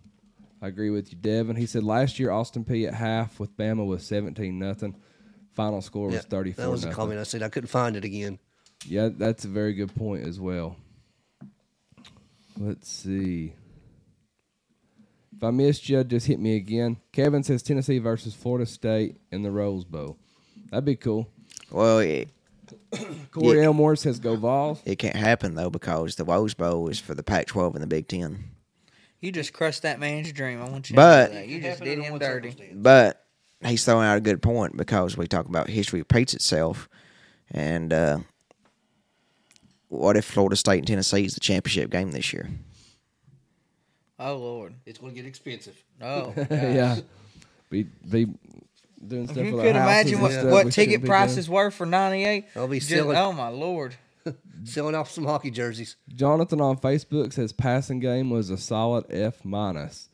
I 0.62 0.68
agree 0.68 0.90
with 0.90 1.12
you, 1.12 1.18
Devin. 1.18 1.56
He 1.56 1.66
said 1.66 1.84
last 1.84 2.18
year 2.18 2.30
Austin 2.30 2.64
Peay 2.64 2.86
at 2.88 2.94
half 2.94 3.38
with 3.38 3.56
Bama 3.56 3.86
was 3.86 4.04
seventeen 4.06 4.58
nothing. 4.58 4.96
Final 5.54 5.80
score 5.82 6.06
was 6.06 6.14
Yeah, 6.16 6.20
thirty 6.22 6.52
four. 6.52 6.64
That 6.64 6.70
was 6.70 6.84
a 6.84 6.92
comment 6.92 7.20
I 7.20 7.24
said. 7.24 7.42
I 7.42 7.48
couldn't 7.48 7.68
find 7.68 7.96
it 7.96 8.04
again. 8.04 8.38
Yeah, 8.86 9.08
that's 9.12 9.44
a 9.44 9.48
very 9.48 9.74
good 9.74 9.94
point 9.94 10.26
as 10.26 10.38
well. 10.40 10.76
Let's 12.58 12.88
see. 12.90 13.52
If 15.36 15.44
I 15.44 15.50
missed 15.50 15.88
you, 15.90 16.02
just 16.04 16.26
hit 16.26 16.40
me 16.40 16.56
again. 16.56 16.96
Kevin 17.12 17.42
says 17.42 17.62
Tennessee 17.62 17.98
versus 17.98 18.34
Florida 18.34 18.64
State 18.64 19.16
in 19.30 19.42
the 19.42 19.50
Rose 19.50 19.84
Bowl. 19.84 20.16
That'd 20.70 20.86
be 20.86 20.96
cool. 20.96 21.28
Well, 21.70 21.98
it, 21.98 22.30
Corey 23.30 23.58
Yeah. 23.58 23.64
Elmore 23.64 23.96
says 23.96 24.18
go 24.18 24.36
Vols. 24.36 24.80
it 24.86 24.96
can't 24.96 25.16
happen 25.16 25.54
though 25.54 25.68
because 25.68 26.16
the 26.16 26.24
Rose 26.24 26.54
Bowl 26.54 26.88
is 26.88 26.98
for 26.98 27.14
the 27.14 27.22
Pac-12 27.22 27.74
and 27.74 27.82
the 27.82 27.86
Big 27.86 28.08
Ten. 28.08 28.44
You 29.26 29.32
just 29.32 29.52
crushed 29.52 29.82
that 29.82 29.98
man's 29.98 30.30
dream. 30.32 30.62
I 30.62 30.68
want 30.70 30.88
you 30.88 30.94
But- 30.94 31.26
to 31.26 31.32
know 31.34 31.40
that. 31.40 31.48
You 31.48 31.60
just 31.60 31.82
did 31.82 31.98
him 31.98 32.16
dirty. 32.16 32.54
But 32.72 33.24
he's 33.64 33.84
throwing 33.84 34.06
out 34.06 34.16
a 34.16 34.20
good 34.20 34.40
point 34.40 34.76
because 34.76 35.16
we 35.16 35.26
talk 35.26 35.46
about 35.46 35.68
history 35.68 35.98
repeats 35.98 36.32
itself, 36.32 36.88
and 37.50 37.92
uh, 37.92 38.18
what 39.88 40.16
if 40.16 40.24
Florida 40.24 40.54
State 40.54 40.78
and 40.78 40.86
Tennessee 40.86 41.24
is 41.24 41.34
the 41.34 41.40
championship 41.40 41.90
game 41.90 42.12
this 42.12 42.32
year? 42.32 42.48
Oh 44.20 44.36
Lord. 44.36 44.74
It's 44.86 44.98
going 44.98 45.12
to 45.12 45.20
get 45.20 45.26
expensive. 45.28 45.76
Oh. 46.00 46.32
yeah, 46.50 47.00
be 47.68 47.82
be 47.82 48.26
doing 49.04 49.24
If 49.24 49.30
stuff 49.32 49.44
you 49.44 49.50
for 49.56 49.62
could 49.62 49.74
houses 49.76 50.12
imagine 50.12 50.12
and 50.14 50.22
what, 50.22 50.30
stuff 50.32 50.44
we 50.44 50.50
what 50.52 50.58
shouldn't 50.58 50.74
ticket 50.74 51.02
be 51.02 51.08
prices 51.08 51.46
doing. 51.46 51.54
were 51.56 51.70
for 51.72 51.84
'98, 51.86 52.44
I'll 52.54 52.68
be 52.68 52.78
just, 52.78 52.90
selling- 52.90 53.16
oh 53.16 53.32
my 53.32 53.48
lord! 53.48 53.96
Selling 54.70 54.96
off 54.96 55.10
some 55.10 55.24
hockey 55.24 55.50
jerseys. 55.50 55.96
Jonathan 56.08 56.60
on 56.60 56.76
Facebook 56.76 57.32
says 57.32 57.52
passing 57.52 58.00
game 58.00 58.30
was 58.30 58.50
a 58.50 58.58
solid 58.58 59.04
F 59.10 59.44
minus. 59.44 60.08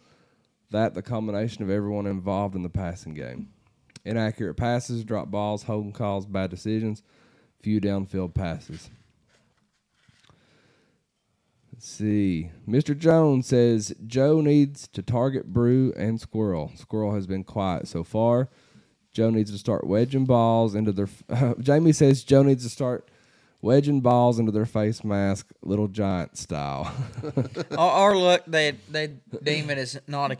That 0.70 0.94
the 0.94 1.02
combination 1.02 1.62
of 1.62 1.70
everyone 1.70 2.06
involved 2.06 2.54
in 2.54 2.62
the 2.62 2.68
passing 2.68 3.14
game. 3.14 3.48
Inaccurate 4.04 4.54
passes, 4.54 5.04
drop 5.04 5.30
balls, 5.30 5.62
holding 5.62 5.92
calls, 5.92 6.26
bad 6.26 6.50
decisions, 6.50 7.02
few 7.62 7.80
downfield 7.80 8.34
passes. 8.34 8.90
Let's 11.72 11.88
see. 11.88 12.50
Mr. 12.68 12.96
Jones 12.96 13.46
says 13.46 13.94
Joe 14.06 14.40
needs 14.40 14.86
to 14.88 15.02
target 15.02 15.52
Bru 15.52 15.94
and 15.96 16.20
Squirrel. 16.20 16.72
Squirrel 16.76 17.14
has 17.14 17.26
been 17.26 17.44
quiet 17.44 17.88
so 17.88 18.04
far. 18.04 18.50
Joe 19.12 19.30
needs 19.30 19.50
to 19.50 19.58
start 19.58 19.86
wedging 19.86 20.26
balls 20.26 20.74
into 20.74 20.92
their. 20.92 21.08
Jamie 21.60 21.92
says 21.92 22.22
Joe 22.22 22.42
needs 22.42 22.64
to 22.64 22.70
start 22.70 23.10
wedging 23.62 24.00
balls 24.00 24.38
into 24.38 24.52
their 24.52 24.66
face 24.66 25.02
mask, 25.02 25.50
little 25.62 25.88
giant 25.88 26.36
style. 26.36 26.92
or, 27.70 27.90
or 27.90 28.18
look, 28.18 28.44
they 28.46 28.72
they 28.90 29.14
deem 29.42 29.70
it 29.70 29.78
as 29.78 29.98
not 30.06 30.32
a 30.32 30.36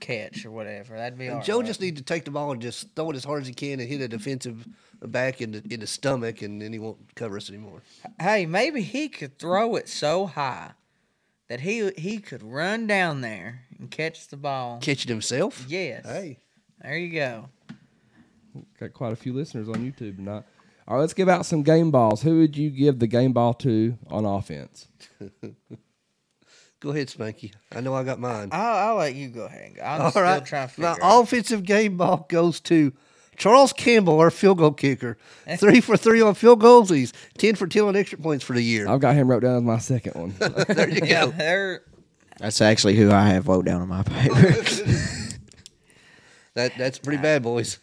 catch 0.00 0.46
or 0.46 0.50
whatever. 0.50 0.96
That'd 0.96 1.18
be 1.18 1.28
all 1.28 1.42
Joe 1.42 1.58
right. 1.58 1.66
just 1.66 1.80
needs 1.80 2.00
to 2.00 2.04
take 2.04 2.24
the 2.24 2.30
ball 2.30 2.52
and 2.52 2.62
just 2.62 2.94
throw 2.94 3.10
it 3.10 3.16
as 3.16 3.24
hard 3.24 3.42
as 3.42 3.48
he 3.48 3.54
can 3.54 3.80
and 3.80 3.88
hit 3.88 4.00
a 4.00 4.08
defensive 4.08 4.66
back 5.04 5.40
in 5.42 5.52
the, 5.52 5.62
in 5.68 5.80
the 5.80 5.86
stomach, 5.86 6.42
and 6.42 6.62
then 6.62 6.72
he 6.72 6.78
won't 6.78 7.14
cover 7.16 7.36
us 7.36 7.50
anymore. 7.50 7.82
Hey, 8.20 8.46
maybe 8.46 8.82
he 8.82 9.08
could 9.08 9.38
throw 9.38 9.74
it 9.76 9.88
so 9.88 10.26
high 10.26 10.72
that 11.48 11.60
he 11.60 11.90
he 11.98 12.18
could 12.18 12.42
run 12.42 12.86
down 12.86 13.20
there 13.20 13.62
and 13.78 13.90
catch 13.90 14.28
the 14.28 14.36
ball. 14.36 14.78
Catch 14.80 15.04
it 15.04 15.08
himself. 15.08 15.64
Yes. 15.68 16.06
Hey, 16.06 16.38
There 16.80 16.96
you 16.96 17.12
go. 17.12 17.48
Got 18.78 18.92
quite 18.92 19.12
a 19.12 19.16
few 19.16 19.32
listeners 19.32 19.68
on 19.68 19.76
YouTube 19.76 20.16
tonight. 20.16 20.44
All 20.88 20.96
right, 20.96 21.00
let's 21.00 21.14
give 21.14 21.28
out 21.28 21.46
some 21.46 21.62
game 21.62 21.90
balls. 21.90 22.22
Who 22.22 22.38
would 22.40 22.56
you 22.56 22.70
give 22.70 22.98
the 22.98 23.06
game 23.06 23.32
ball 23.32 23.54
to 23.54 23.96
on 24.10 24.24
offense? 24.24 24.88
go 26.80 26.90
ahead, 26.90 27.08
Spanky. 27.08 27.52
I 27.74 27.80
know 27.80 27.94
I 27.94 28.02
got 28.04 28.18
mine. 28.18 28.48
I'll, 28.52 28.90
I'll 28.90 28.96
let 28.96 29.14
you 29.14 29.28
go 29.28 29.44
ahead. 29.44 29.66
and 29.68 29.76
go. 29.76 29.82
I'm 29.82 30.00
All 30.02 30.10
still 30.10 30.22
right. 30.22 30.44
trying 30.44 30.68
to 30.68 30.80
My 30.80 30.88
out. 30.90 30.98
offensive 31.02 31.62
game 31.64 31.96
ball 31.96 32.26
goes 32.28 32.58
to 32.62 32.92
Charles 33.36 33.72
Campbell, 33.72 34.18
our 34.20 34.30
field 34.30 34.58
goal 34.58 34.72
kicker. 34.72 35.16
three 35.56 35.80
for 35.80 35.96
three 35.96 36.20
on 36.20 36.34
field 36.34 36.60
goals. 36.60 36.90
He's 36.90 37.12
ten 37.38 37.54
for 37.54 37.66
ten 37.66 37.84
on 37.84 37.96
extra 37.96 38.18
points 38.18 38.44
for 38.44 38.52
the 38.54 38.62
year. 38.62 38.88
I've 38.88 39.00
got 39.00 39.14
him 39.14 39.28
wrote 39.30 39.42
down 39.42 39.56
as 39.56 39.62
my 39.62 39.78
second 39.78 40.14
one. 40.20 40.34
there 40.68 40.88
you 40.90 41.00
Yeah, 41.04 41.26
go. 41.26 41.30
they're 41.30 41.82
That's 42.38 42.60
actually 42.60 42.96
who 42.96 43.10
I 43.12 43.28
have 43.28 43.46
wrote 43.48 43.64
down 43.64 43.80
on 43.82 43.88
my 43.88 44.02
paper. 44.02 44.52
That 46.54 46.72
that's 46.76 46.98
pretty 46.98 47.22
bad, 47.22 47.42
boys. 47.42 47.78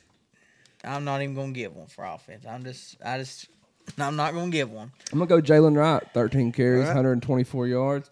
I'm 0.84 1.04
not 1.04 1.22
even 1.22 1.36
gonna 1.36 1.52
give 1.52 1.76
one 1.76 1.88
for 1.88 2.06
offense. 2.06 2.46
I'm 2.46 2.64
just 2.64 2.98
I 3.04 3.18
just 3.18 3.48
I'm 3.98 4.16
not 4.16 4.34
gonna 4.34 4.52
give 4.52 4.72
one. 4.72 4.92
I'm 5.12 5.20
gonna 5.20 5.28
go 5.30 5.42
Jaylen 5.42 5.76
Wright, 5.78 6.04
13 6.14 6.52
carries, 6.52 6.82
All 6.82 6.88
right. 6.88 6.96
124 6.96 7.68
yards, 7.68 8.10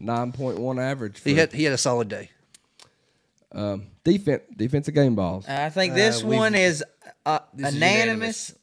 9.1 0.00 0.80
average. 0.82 1.18
For 1.18 1.28
He 1.28 1.34
had 1.34 1.52
he 1.52 1.64
had 1.64 1.72
a 1.72 1.78
solid 1.78 2.08
day. 2.08 2.30
um, 3.52 3.86
defense, 4.04 4.42
defensive 4.56 4.94
game 4.94 5.14
balls. 5.14 5.46
I 5.48 5.70
think 5.70 5.92
Uh, 5.92 5.96
this 5.96 6.22
we've- 6.22 6.36
one 6.36 6.54
is 6.54 6.84
uh, 7.26 7.40
This 7.54 7.68
is 7.68 7.74
unanimous. 7.74 8.54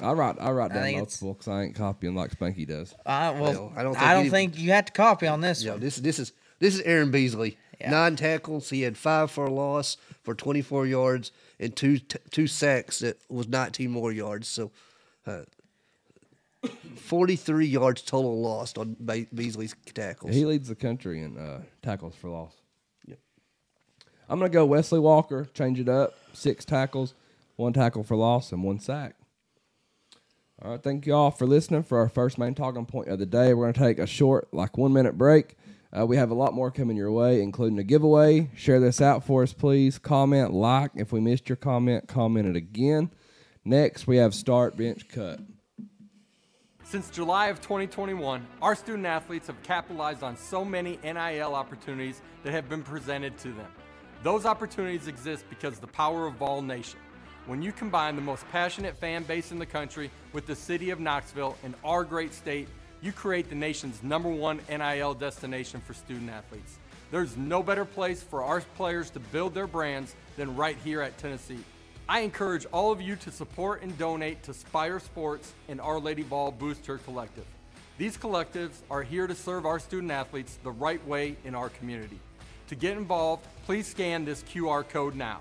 I 0.00 0.12
write, 0.12 0.36
I 0.38 0.52
write 0.52 0.72
down 0.72 0.82
think 0.84 0.96
it's- 0.98 1.20
multiple 1.20 1.34
because 1.34 1.48
I 1.48 1.62
ain't 1.64 1.74
copying 1.74 2.14
like 2.14 2.30
Spanky 2.38 2.64
does. 2.68 2.94
I, 3.04 3.30
well, 3.30 3.40
Well, 3.40 3.72
I 3.74 3.80
I 3.80 3.82
don't 3.82 3.96
I 4.00 4.14
don't 4.14 4.30
think 4.30 4.52
think, 4.54 4.58
you 4.64 4.70
have 4.70 4.84
to 4.84 4.92
copy 4.92 5.26
on 5.26 5.40
this 5.40 5.64
Yeah, 5.64 5.72
one. 5.72 5.80
this 5.80 5.96
this 5.96 6.20
is 6.20 6.32
this 6.60 6.74
is 6.76 6.80
Aaron 6.82 7.10
Beasley. 7.10 7.58
Yeah. 7.80 7.90
Nine 7.90 8.14
tackles. 8.14 8.70
He 8.70 8.82
had 8.82 8.96
five 8.96 9.30
for 9.32 9.46
a 9.46 9.50
loss 9.52 9.96
for 10.22 10.34
24 10.36 10.86
yards 10.86 11.32
and 11.60 11.74
two 11.74 11.98
t- 11.98 12.18
two 12.30 12.46
sacks 12.46 13.00
that 13.00 13.18
was 13.28 13.48
19 13.48 13.90
more 13.90 14.12
yards. 14.12 14.48
So, 14.48 14.70
uh, 15.26 15.42
43 16.96 17.66
yards 17.66 18.02
total 18.02 18.40
lost 18.40 18.78
on 18.78 18.96
Be- 19.04 19.28
Beasley's 19.34 19.74
tackles. 19.94 20.34
He 20.34 20.44
leads 20.44 20.68
the 20.68 20.74
country 20.74 21.22
in 21.22 21.38
uh, 21.38 21.62
tackles 21.82 22.14
for 22.14 22.28
loss. 22.30 22.52
Yep. 23.06 23.18
I'm 24.28 24.38
gonna 24.38 24.50
go 24.50 24.66
Wesley 24.66 24.98
Walker. 24.98 25.46
Change 25.54 25.80
it 25.80 25.88
up. 25.88 26.14
Six 26.32 26.64
tackles, 26.64 27.14
one 27.56 27.72
tackle 27.72 28.02
for 28.02 28.16
loss, 28.16 28.52
and 28.52 28.62
one 28.62 28.78
sack. 28.80 29.14
All 30.60 30.72
right, 30.72 30.82
thank 30.82 31.06
you 31.06 31.14
all 31.14 31.30
for 31.30 31.46
listening 31.46 31.84
for 31.84 31.98
our 31.98 32.08
first 32.08 32.36
main 32.36 32.54
talking 32.54 32.84
point 32.84 33.08
of 33.08 33.20
the 33.20 33.26
day. 33.26 33.54
We're 33.54 33.70
gonna 33.70 33.86
take 33.86 34.00
a 34.00 34.06
short, 34.06 34.52
like 34.52 34.76
one 34.76 34.92
minute 34.92 35.16
break. 35.16 35.56
Uh, 35.96 36.04
we 36.04 36.16
have 36.16 36.30
a 36.30 36.34
lot 36.34 36.52
more 36.52 36.70
coming 36.70 36.96
your 36.96 37.10
way, 37.10 37.42
including 37.42 37.78
a 37.78 37.82
giveaway. 37.82 38.50
Share 38.54 38.78
this 38.78 39.00
out 39.00 39.24
for 39.24 39.42
us, 39.42 39.54
please. 39.54 39.98
Comment, 39.98 40.52
like. 40.52 40.90
If 40.94 41.12
we 41.12 41.20
missed 41.20 41.48
your 41.48 41.56
comment, 41.56 42.06
comment 42.08 42.46
it 42.46 42.56
again. 42.56 43.10
Next, 43.64 44.06
we 44.06 44.18
have 44.18 44.34
start, 44.34 44.76
bench, 44.76 45.08
cut. 45.08 45.40
Since 46.84 47.10
July 47.10 47.48
of 47.48 47.60
2021, 47.60 48.46
our 48.62 48.74
student 48.74 49.06
athletes 49.06 49.46
have 49.46 49.62
capitalized 49.62 50.22
on 50.22 50.36
so 50.36 50.64
many 50.64 50.98
NIL 51.02 51.54
opportunities 51.54 52.22
that 52.44 52.52
have 52.52 52.68
been 52.68 52.82
presented 52.82 53.36
to 53.38 53.48
them. 53.48 53.66
Those 54.22 54.46
opportunities 54.46 55.06
exist 55.06 55.44
because 55.48 55.74
of 55.74 55.80
the 55.80 55.86
power 55.86 56.26
of 56.26 56.34
Vol 56.34 56.62
Nation. 56.62 56.98
When 57.46 57.62
you 57.62 57.72
combine 57.72 58.16
the 58.16 58.22
most 58.22 58.46
passionate 58.50 58.96
fan 58.96 59.22
base 59.22 59.52
in 59.52 59.58
the 59.58 59.66
country 59.66 60.10
with 60.32 60.46
the 60.46 60.54
city 60.54 60.90
of 60.90 61.00
Knoxville 61.00 61.56
and 61.62 61.74
our 61.84 62.04
great 62.04 62.34
state, 62.34 62.68
you 63.00 63.12
create 63.12 63.48
the 63.48 63.54
nation's 63.54 64.02
number 64.02 64.28
one 64.28 64.60
NIL 64.68 65.14
destination 65.14 65.80
for 65.80 65.94
student 65.94 66.30
athletes. 66.30 66.78
There's 67.10 67.36
no 67.36 67.62
better 67.62 67.84
place 67.84 68.22
for 68.22 68.42
our 68.42 68.60
players 68.76 69.10
to 69.10 69.20
build 69.20 69.54
their 69.54 69.66
brands 69.66 70.14
than 70.36 70.56
right 70.56 70.76
here 70.84 71.00
at 71.00 71.16
Tennessee. 71.18 71.64
I 72.08 72.20
encourage 72.20 72.66
all 72.66 72.90
of 72.90 73.00
you 73.00 73.16
to 73.16 73.30
support 73.30 73.82
and 73.82 73.96
donate 73.98 74.42
to 74.44 74.54
Spyre 74.54 74.98
Sports 74.98 75.52
and 75.68 75.80
Our 75.80 76.00
Lady 76.00 76.22
Vol 76.22 76.50
Booster 76.50 76.98
Collective. 76.98 77.46
These 77.98 78.16
collectives 78.16 78.80
are 78.90 79.02
here 79.02 79.26
to 79.26 79.34
serve 79.34 79.66
our 79.66 79.78
student 79.78 80.12
athletes 80.12 80.58
the 80.62 80.70
right 80.70 81.04
way 81.06 81.36
in 81.44 81.54
our 81.54 81.68
community. 81.68 82.18
To 82.68 82.74
get 82.74 82.96
involved, 82.96 83.46
please 83.64 83.86
scan 83.86 84.24
this 84.24 84.42
QR 84.42 84.88
code 84.88 85.14
now. 85.14 85.40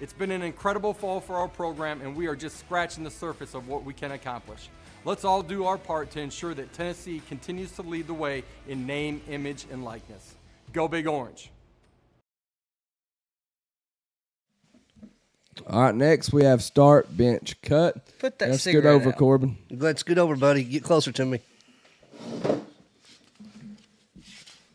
It's 0.00 0.12
been 0.12 0.30
an 0.30 0.42
incredible 0.42 0.94
fall 0.94 1.20
for 1.20 1.36
our 1.36 1.48
program, 1.48 2.00
and 2.00 2.16
we 2.16 2.26
are 2.26 2.34
just 2.34 2.58
scratching 2.58 3.04
the 3.04 3.10
surface 3.10 3.54
of 3.54 3.68
what 3.68 3.84
we 3.84 3.94
can 3.94 4.12
accomplish. 4.12 4.68
Let's 5.04 5.24
all 5.24 5.42
do 5.42 5.64
our 5.64 5.78
part 5.78 6.10
to 6.12 6.20
ensure 6.20 6.54
that 6.54 6.72
Tennessee 6.72 7.20
continues 7.28 7.72
to 7.72 7.82
lead 7.82 8.06
the 8.06 8.14
way 8.14 8.44
in 8.68 8.86
name, 8.86 9.20
image, 9.28 9.66
and 9.70 9.84
likeness. 9.84 10.34
Go 10.72 10.86
Big 10.86 11.06
Orange. 11.08 11.50
All 15.68 15.82
right, 15.82 15.94
next 15.94 16.32
we 16.32 16.44
have 16.44 16.62
start, 16.62 17.14
bench, 17.16 17.60
cut. 17.62 17.96
Put 18.18 18.38
that 18.38 18.50
Let's 18.50 18.64
get 18.64 18.72
cigarette 18.72 18.94
over, 18.94 19.10
out. 19.10 19.16
Corbin. 19.18 19.58
Let's 19.70 20.02
get 20.02 20.18
over, 20.18 20.34
buddy. 20.36 20.64
Get 20.64 20.82
closer 20.82 21.12
to 21.12 21.24
me. 21.26 21.40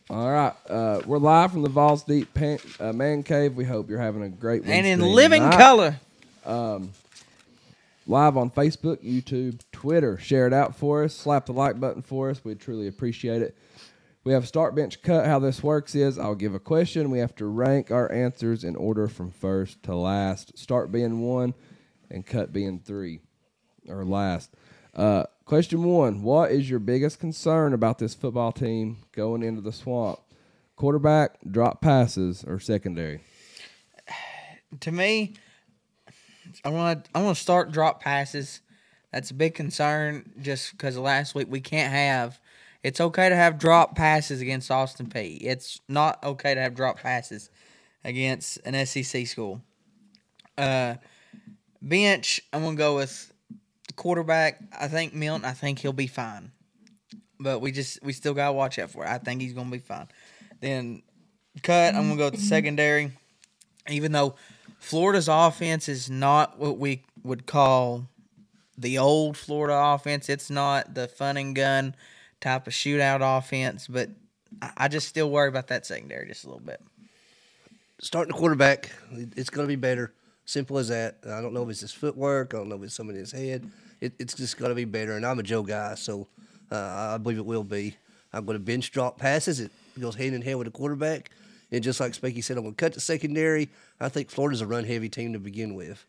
All 0.10 0.30
right, 0.32 0.54
uh, 0.70 1.02
we're 1.06 1.18
live 1.18 1.52
from 1.52 1.64
the 1.64 1.70
Vols 1.70 2.04
Deep 2.04 2.34
Pan, 2.34 2.60
uh, 2.80 2.94
Man 2.94 3.24
Cave. 3.24 3.56
We 3.56 3.66
hope 3.66 3.90
you're 3.90 4.00
having 4.00 4.24
a 4.24 4.30
great 4.30 4.64
And 4.66 4.86
in 4.86 5.02
living 5.02 5.44
night. 5.44 5.58
color. 5.58 6.00
Live 8.08 8.38
on 8.38 8.50
Facebook, 8.50 9.04
YouTube, 9.04 9.62
Twitter. 9.72 10.18
Share 10.18 10.48
it 10.48 10.54
out 10.54 10.76
for 10.76 11.04
us. 11.04 11.14
Slap 11.14 11.46
the 11.46 11.54
like 11.54 11.80
button 11.80 12.02
for 12.02 12.30
us. 12.30 12.44
We'd 12.44 12.60
truly 12.60 12.88
appreciate 12.88 13.42
it. 13.42 13.58
We 14.24 14.34
have 14.34 14.48
start 14.48 14.76
bench 14.76 15.02
cut. 15.02 15.26
How 15.26 15.40
this 15.40 15.64
works 15.64 15.96
is 15.96 16.20
I'll 16.20 16.36
give 16.36 16.54
a 16.54 16.60
question. 16.60 17.12
We 17.12 17.20
have 17.20 17.36
to 17.36 17.46
rank 17.46 17.92
our 17.92 18.12
answers 18.12 18.64
in 18.64 18.76
order 18.76 19.08
from 19.08 19.32
first 19.32 19.84
to 19.84 19.96
last. 19.96 20.58
Start 20.58 20.92
being 20.92 21.22
one 21.22 21.54
and 22.10 22.26
cut 22.26 22.52
being 22.52 22.80
three 22.80 23.22
or 23.88 24.04
last. 24.04 24.54
Uh, 24.94 25.24
question 25.46 25.84
one 25.84 26.24
What 26.24 26.52
is 26.52 26.70
your 26.70 26.80
biggest 26.80 27.20
concern 27.20 27.74
about 27.74 28.00
this 28.00 28.14
football 28.14 28.52
team 28.52 28.98
going 29.14 29.44
into 29.44 29.62
the 29.62 29.72
swamp? 29.72 30.20
Quarterback, 30.76 31.38
drop 31.50 31.82
passes, 31.82 32.44
or 32.44 32.60
secondary? 32.60 33.22
to 34.82 34.92
me, 34.92 35.36
I 36.64 36.70
want 36.70 37.10
I 37.14 37.22
want 37.22 37.38
to 37.38 37.42
start 37.42 37.72
drop 37.72 38.02
passes. 38.02 38.62
That's 39.12 39.32
a 39.32 39.34
big 39.34 39.56
concern 39.56 40.32
just 40.42 40.72
because 40.72 40.98
last 40.98 41.36
week 41.36 41.48
we 41.50 41.62
can't 41.62 41.92
have. 41.92 42.40
It's 42.84 43.02
okay 43.02 43.30
to 43.30 43.36
have 43.36 43.58
drop 43.58 43.96
passes 43.96 44.42
against 44.42 44.70
Austin 44.70 45.08
Peay. 45.08 45.40
It's 45.42 45.82
not 45.88 46.24
okay 46.24 46.54
to 46.54 46.62
have 46.62 46.76
drop 46.76 47.00
passes 47.00 47.50
against 48.04 48.60
an 48.66 48.86
SEC 48.86 49.28
school. 49.28 49.62
Uh, 50.58 50.96
bench, 51.82 52.42
I'm 52.54 52.64
gonna 52.64 52.76
go 52.76 52.96
with 52.96 53.34
the 53.88 53.94
quarterback. 53.94 54.60
I 54.78 54.88
think 54.88 55.14
Milton. 55.14 55.46
I 55.46 55.52
think 55.52 55.80
he'll 55.80 55.94
be 55.94 56.08
fine, 56.08 56.52
but 57.40 57.60
we 57.60 57.72
just 57.72 58.04
we 58.04 58.14
still 58.14 58.34
gotta 58.34 58.54
watch 58.54 58.80
out 58.80 58.92
for 58.92 59.04
it. 59.04 59.10
I 59.10 59.18
think 59.18 59.42
he's 59.42 59.54
gonna 59.54 59.72
be 59.72 59.80
fine. 59.80 60.08
Then 60.60 61.04
cut. 61.64 61.96
I'm 61.96 62.04
gonna 62.04 62.18
go 62.18 62.26
with 62.26 62.36
the 62.36 62.42
secondary 62.42 63.12
even 63.90 64.12
though 64.12 64.36
Florida's 64.80 65.28
offense 65.28 65.90
is 65.90 66.10
not 66.10 66.60
what 66.60 66.78
we 66.78 67.04
would 67.24 67.46
call 67.46 68.08
the 68.78 68.98
old 68.98 69.36
Florida 69.36 69.76
offense, 69.76 70.30
it's 70.30 70.50
not 70.50 70.94
the 70.94 71.08
fun 71.08 71.36
and 71.38 71.56
gun 71.56 71.96
type 72.40 72.68
of 72.68 72.74
shootout 72.74 73.38
offense, 73.38 73.88
but 73.88 74.10
I 74.78 74.88
just 74.88 75.08
still 75.08 75.30
worry 75.30 75.50
about 75.50 75.68
that 75.68 75.86
secondary 75.86 76.28
just 76.28 76.44
a 76.44 76.48
little 76.48 76.62
bit. 76.62 76.82
Starting 78.00 78.32
the 78.32 78.38
quarterback, 78.38 78.92
it's 79.12 79.50
going 79.50 79.66
to 79.66 79.72
be 79.72 79.76
better. 79.76 80.14
Simple 80.46 80.78
as 80.78 80.90
that. 80.90 81.18
I 81.26 81.42
don't 81.42 81.54
know 81.54 81.64
if 81.64 81.70
it's 81.70 81.82
his 81.82 81.92
footwork. 81.92 82.54
I 82.54 82.58
don't 82.58 82.70
know 82.70 82.76
if 82.76 82.84
it's 82.84 82.96
something 82.96 83.16
in 83.16 83.20
his 83.20 83.32
head. 83.32 83.70
It, 84.00 84.14
it's 84.20 84.34
just 84.34 84.58
going 84.58 84.70
to 84.70 84.76
be 84.76 84.86
better. 84.86 85.14
And 85.18 85.26
I'm 85.26 85.40
a 85.40 85.44
Joe 85.44 85.64
guy, 85.64 85.96
so 85.96 86.28
uh, 86.72 87.16
I 87.16 87.18
believe 87.18 87.40
it 87.40 87.46
will 87.46 87.64
be. 87.64 87.98
I'm 88.32 88.46
going 88.46 88.58
to 88.58 88.64
bench 88.64 88.92
drop 88.92 89.18
passes. 89.18 89.60
It 89.60 89.72
goes 90.00 90.16
hand 90.16 90.36
in 90.36 90.42
hand 90.42 90.60
with 90.60 90.68
the 90.68 90.72
quarterback. 90.72 91.32
And 91.72 91.84
just 91.84 92.00
like 92.00 92.14
Spanky 92.14 92.44
said, 92.44 92.58
I'm 92.58 92.64
going 92.64 92.76
to 92.76 92.78
cut 92.78 92.94
the 92.94 93.02
secondary. 93.02 93.70
I 94.00 94.10
think 94.10 94.30
Florida's 94.30 94.62
a 94.62 94.68
run 94.68 94.86
heavy 94.86 95.10
team 95.10 95.34
to 95.34 95.40
begin 95.40 95.76
with. 95.76 96.06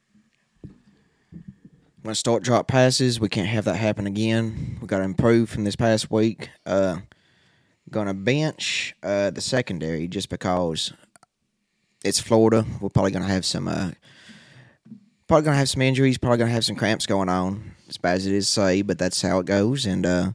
When 2.02 2.14
start 2.14 2.44
drop 2.44 2.68
passes, 2.68 3.18
we 3.18 3.28
can't 3.28 3.48
have 3.48 3.64
that 3.64 3.74
happen 3.74 4.06
again. 4.06 4.78
We 4.80 4.86
got 4.86 4.98
to 4.98 5.04
improve 5.04 5.50
from 5.50 5.64
this 5.64 5.76
past 5.76 6.10
week. 6.10 6.48
Uh, 6.64 6.98
gonna 7.90 8.14
bench 8.14 8.94
uh, 9.02 9.30
the 9.30 9.40
secondary 9.40 10.08
just 10.08 10.28
because 10.28 10.92
it's 12.04 12.20
Florida. 12.20 12.64
We're 12.80 12.88
probably 12.88 13.10
gonna 13.10 13.26
have 13.26 13.44
some. 13.44 13.68
Uh, 13.68 13.90
probably 15.26 15.44
gonna 15.44 15.56
have 15.56 15.68
some 15.68 15.82
injuries. 15.82 16.18
Probably 16.18 16.38
gonna 16.38 16.50
have 16.50 16.64
some 16.64 16.76
cramps 16.76 17.06
going 17.06 17.28
on. 17.28 17.72
As 17.88 17.96
bad 17.96 18.16
as 18.16 18.26
it 18.26 18.34
is 18.34 18.46
to 18.46 18.52
say, 18.52 18.82
but 18.82 18.98
that's 18.98 19.22
how 19.22 19.38
it 19.38 19.46
goes. 19.46 19.86
And 19.86 20.04
uh, 20.04 20.32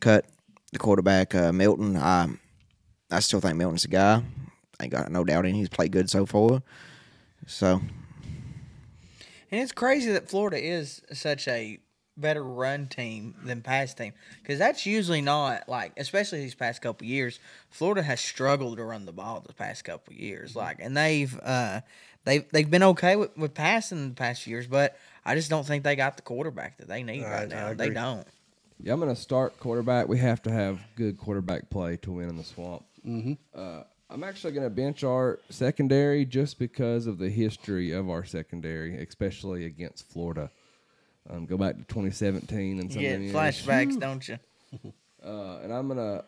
cut 0.00 0.24
the 0.72 0.78
quarterback 0.78 1.34
uh, 1.34 1.52
Milton. 1.52 1.96
I 1.96 2.28
I 3.10 3.20
still 3.20 3.40
think 3.40 3.56
Milton's 3.56 3.84
a 3.84 3.88
guy. 3.88 4.22
Ain't 4.80 4.92
got 4.92 5.10
no 5.10 5.24
doubt 5.24 5.46
in. 5.46 5.54
He's 5.54 5.68
played 5.68 5.92
good 5.92 6.08
so 6.10 6.26
far. 6.26 6.62
So 7.46 7.80
And 9.50 9.60
it's 9.60 9.72
crazy 9.72 10.12
that 10.12 10.28
Florida 10.28 10.58
is 10.58 11.02
such 11.12 11.48
a 11.48 11.78
better 12.16 12.44
run 12.44 12.86
team 12.86 13.34
than 13.44 13.62
pass 13.62 13.94
team 13.94 14.12
because 14.42 14.58
that's 14.58 14.84
usually 14.84 15.20
not 15.22 15.68
like, 15.68 15.92
especially 15.96 16.40
these 16.40 16.54
past 16.54 16.82
couple 16.82 17.06
years. 17.06 17.38
Florida 17.70 18.02
has 18.02 18.20
struggled 18.20 18.76
to 18.76 18.84
run 18.84 19.06
the 19.06 19.12
ball 19.12 19.42
the 19.46 19.54
past 19.54 19.84
couple 19.84 20.12
years, 20.12 20.54
like, 20.54 20.78
and 20.80 20.96
they've 20.96 21.38
uh, 21.42 21.80
they've 22.24 22.44
they've 22.50 22.70
been 22.70 22.82
okay 22.82 23.16
with, 23.16 23.36
with 23.36 23.54
passing 23.54 24.10
the 24.10 24.14
past 24.14 24.46
years, 24.46 24.66
but 24.66 24.96
I 25.24 25.34
just 25.34 25.50
don't 25.50 25.66
think 25.66 25.84
they 25.84 25.96
got 25.96 26.16
the 26.16 26.22
quarterback 26.22 26.78
that 26.78 26.88
they 26.88 27.02
need 27.02 27.24
I- 27.24 27.30
right 27.32 27.48
now. 27.48 27.74
They 27.74 27.90
don't. 27.90 28.26
Yeah, 28.82 28.94
I'm 28.94 29.00
going 29.00 29.14
to 29.14 29.20
start 29.20 29.60
quarterback. 29.60 30.08
We 30.08 30.16
have 30.20 30.40
to 30.44 30.50
have 30.50 30.80
good 30.96 31.18
quarterback 31.18 31.68
play 31.68 31.98
to 31.98 32.12
win 32.12 32.30
in 32.30 32.38
the 32.38 32.44
swamp. 32.44 32.82
Mm-hmm. 33.06 33.34
Uh, 33.54 33.82
I'm 34.10 34.24
actually 34.24 34.52
going 34.52 34.66
to 34.66 34.70
bench 34.70 35.04
our 35.04 35.38
secondary 35.50 36.24
just 36.24 36.58
because 36.58 37.06
of 37.06 37.18
the 37.18 37.30
history 37.30 37.92
of 37.92 38.10
our 38.10 38.24
secondary, 38.24 39.00
especially 39.02 39.66
against 39.66 40.10
Florida. 40.10 40.50
Um, 41.28 41.46
go 41.46 41.56
back 41.56 41.76
to 41.76 41.84
2017 41.84 42.80
and 42.80 42.92
some 42.92 43.00
You 43.00 43.14
of 43.14 43.20
get 43.20 43.32
flashbacks, 43.32 43.98
don't 43.98 44.26
you? 44.28 44.38
Uh, 45.22 45.58
and 45.62 45.70
I'm 45.70 45.86
gonna 45.86 46.24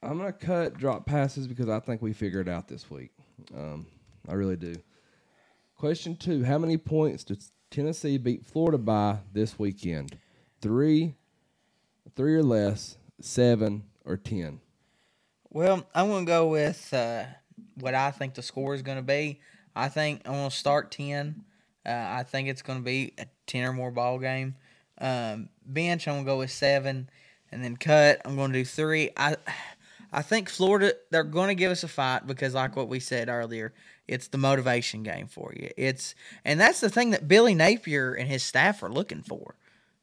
I'm 0.00 0.16
gonna 0.16 0.32
cut 0.32 0.78
drop 0.78 1.06
passes 1.06 1.48
because 1.48 1.68
I 1.68 1.80
think 1.80 2.00
we 2.00 2.12
figured 2.12 2.46
it 2.46 2.50
out 2.52 2.68
this 2.68 2.88
week. 2.88 3.10
Um, 3.52 3.84
I 4.28 4.34
really 4.34 4.54
do. 4.54 4.76
Question 5.76 6.14
two: 6.14 6.44
How 6.44 6.56
many 6.56 6.76
points 6.76 7.24
does 7.24 7.50
Tennessee 7.68 8.16
beat 8.16 8.46
Florida 8.46 8.78
by 8.78 9.18
this 9.32 9.58
weekend? 9.58 10.16
Three, 10.60 11.16
three 12.14 12.36
or 12.36 12.44
less, 12.44 12.96
seven 13.20 13.82
or 14.04 14.16
ten. 14.16 14.60
Well, 15.50 15.86
I'm 15.94 16.08
going 16.08 16.26
to 16.26 16.30
go 16.30 16.48
with 16.48 16.92
uh, 16.92 17.24
what 17.76 17.94
I 17.94 18.10
think 18.10 18.34
the 18.34 18.42
score 18.42 18.74
is 18.74 18.82
going 18.82 18.98
to 18.98 19.02
be. 19.02 19.40
I 19.74 19.88
think 19.88 20.22
I'm 20.26 20.34
going 20.34 20.50
to 20.50 20.56
start 20.56 20.90
10. 20.90 21.44
Uh, 21.86 21.90
I 21.90 22.22
think 22.22 22.48
it's 22.48 22.62
going 22.62 22.80
to 22.80 22.84
be 22.84 23.14
a 23.18 23.26
10 23.46 23.64
or 23.64 23.72
more 23.72 23.90
ball 23.90 24.18
game. 24.18 24.56
Um, 25.00 25.48
bench, 25.64 26.06
I'm 26.06 26.14
going 26.14 26.24
to 26.24 26.30
go 26.30 26.38
with 26.38 26.50
7. 26.50 27.08
And 27.50 27.64
then 27.64 27.76
cut, 27.76 28.20
I'm 28.24 28.36
going 28.36 28.52
to 28.52 28.58
do 28.58 28.64
3. 28.64 29.10
I 29.16 29.36
I 30.10 30.22
think 30.22 30.48
Florida, 30.48 30.94
they're 31.10 31.22
going 31.22 31.48
to 31.48 31.54
give 31.54 31.70
us 31.70 31.82
a 31.82 31.88
fight 31.88 32.26
because, 32.26 32.54
like 32.54 32.76
what 32.76 32.88
we 32.88 32.98
said 32.98 33.28
earlier, 33.28 33.74
it's 34.06 34.28
the 34.28 34.38
motivation 34.38 35.02
game 35.02 35.26
for 35.26 35.52
you. 35.54 35.70
It's 35.76 36.14
And 36.44 36.58
that's 36.58 36.80
the 36.80 36.88
thing 36.88 37.10
that 37.10 37.28
Billy 37.28 37.54
Napier 37.54 38.14
and 38.14 38.28
his 38.28 38.42
staff 38.42 38.82
are 38.82 38.90
looking 38.90 39.22
for 39.22 39.54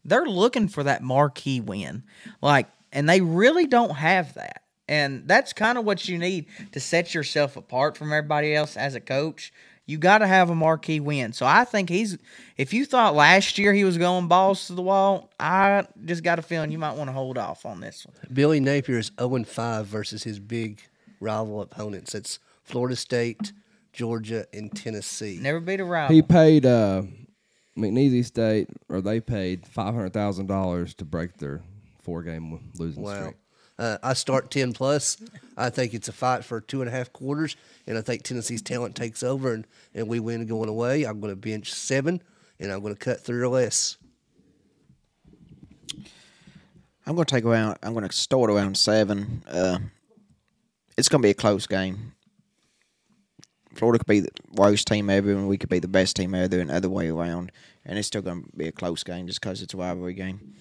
they're 0.06 0.26
looking 0.26 0.68
for 0.68 0.84
that 0.84 1.04
marquee 1.04 1.60
win. 1.60 2.04
Like, 2.42 2.68
and 2.94 3.10
they 3.10 3.20
really 3.20 3.66
don't 3.66 3.96
have 3.96 4.36
that. 4.36 4.62
And 4.88 5.28
that's 5.28 5.52
kind 5.54 5.78
of 5.78 5.86
what 5.86 6.08
you 6.08 6.18
need 6.18 6.46
to 6.72 6.80
set 6.80 7.14
yourself 7.14 7.58
apart 7.58 7.98
from 7.98 8.14
everybody 8.14 8.54
else 8.54 8.78
as 8.78 8.94
a 8.96 9.00
coach. 9.00 9.52
You 9.88 9.98
got 9.98 10.20
to 10.20 10.28
have 10.28 10.50
a 10.50 10.56
marquee 10.56 11.00
win. 11.00 11.32
So 11.34 11.46
I 11.46 11.64
think 11.64 11.90
he's, 11.90 12.18
if 12.58 12.74
you 12.74 12.86
thought 12.86 13.14
last 13.14 13.58
year 13.58 13.72
he 13.74 13.84
was 13.84 13.98
going 13.98 14.28
balls 14.28 14.68
to 14.68 14.74
the 14.74 14.82
wall, 14.82 15.30
I 15.40 15.86
just 16.06 16.24
got 16.24 16.40
a 16.40 16.42
feeling 16.42 16.72
you 16.72 16.80
might 16.80 16.96
want 16.96 17.08
to 17.08 17.14
hold 17.14 17.38
off 17.38 17.66
on 17.66 17.82
this 17.82 18.06
one. 18.06 18.16
Billy 18.34 18.60
Napier 18.60 18.98
is 18.98 19.12
0 19.20 19.44
5 19.44 19.86
versus 19.86 20.24
his 20.24 20.40
big 20.40 20.82
rival 21.20 21.62
opponents. 21.62 22.16
It's 22.16 22.40
Florida 22.64 22.96
State, 22.96 23.54
Georgia, 23.94 24.48
and 24.54 24.76
Tennessee. 24.76 25.38
Never 25.40 25.60
beat 25.60 25.80
a 25.80 25.86
rival. 25.86 26.16
He 26.16 26.22
paid 26.24 26.66
uh, 26.66 27.04
McNeese 27.78 28.26
State, 28.26 28.70
or 28.90 29.02
they 29.02 29.20
paid 29.20 29.66
five 29.68 29.94
hundred 29.94 30.14
thousand 30.14 30.48
dollars 30.48 30.94
to 30.96 31.06
break 31.06 31.38
their 31.38 31.62
four 32.02 32.24
game 32.24 32.72
losing 32.78 33.04
Wow. 33.04 33.14
streak. 33.14 33.36
Uh, 33.78 33.98
I 34.02 34.14
start 34.14 34.52
10 34.52 34.74
plus. 34.74 35.18
I 35.58 35.70
think 35.70 35.94
it's 35.94 36.08
a 36.08 36.14
fight 36.14 36.46
for 36.46 36.62
two 36.62 36.82
and 36.82 36.90
a 36.90 36.92
half 36.92 37.12
quarters, 37.12 37.56
and 37.88 37.98
I 37.98 38.02
think 38.02 38.24
Tennessee's 38.24 38.62
talent 38.62 38.96
takes 38.96 39.24
over 39.24 39.54
and, 39.54 39.68
and 39.94 40.08
we 40.08 40.20
win 40.20 40.46
going 40.48 40.70
away. 40.70 41.04
I'm 41.04 41.20
going 41.20 41.32
to 41.32 41.36
bench 41.36 41.74
seven, 41.74 42.22
and 42.60 42.72
I'm 42.72 42.82
going 42.82 42.94
to 42.94 43.00
cut 43.00 43.20
three 43.20 43.42
or 43.42 43.50
less. 43.50 43.98
I'm 47.08 47.16
going 47.16 47.26
to 47.26 47.36
take 47.36 47.46
around. 47.46 47.78
I'm 47.84 47.94
going 47.94 48.08
to 48.08 48.16
start 48.16 48.50
around 48.50 48.78
seven. 48.78 49.44
Uh, 49.48 49.80
it's 50.98 51.10
going 51.10 51.22
to 51.22 51.26
be 51.26 51.32
a 51.32 51.36
close 51.36 51.68
game. 51.68 52.14
Florida 53.76 54.00
could 54.00 54.08
be 54.08 54.22
the 54.22 54.32
worst 54.54 54.88
team 54.88 55.10
ever, 55.10 55.32
and 55.32 55.48
we 55.48 55.58
could 55.58 55.70
be 55.70 55.80
the 55.80 55.88
best 55.88 56.16
team 56.16 56.34
ever, 56.34 56.60
and 56.60 56.72
other 56.72 56.90
way 56.90 57.10
around. 57.10 57.52
And 57.86 58.00
it's 58.00 58.08
still 58.08 58.22
going 58.22 58.44
to 58.44 58.50
be 58.56 58.68
a 58.68 58.72
close 58.72 59.04
game 59.04 59.28
just 59.28 59.42
because 59.42 59.62
it's 59.62 59.74
a 59.74 59.78
rivalry 59.78 60.14
game. 60.14 60.56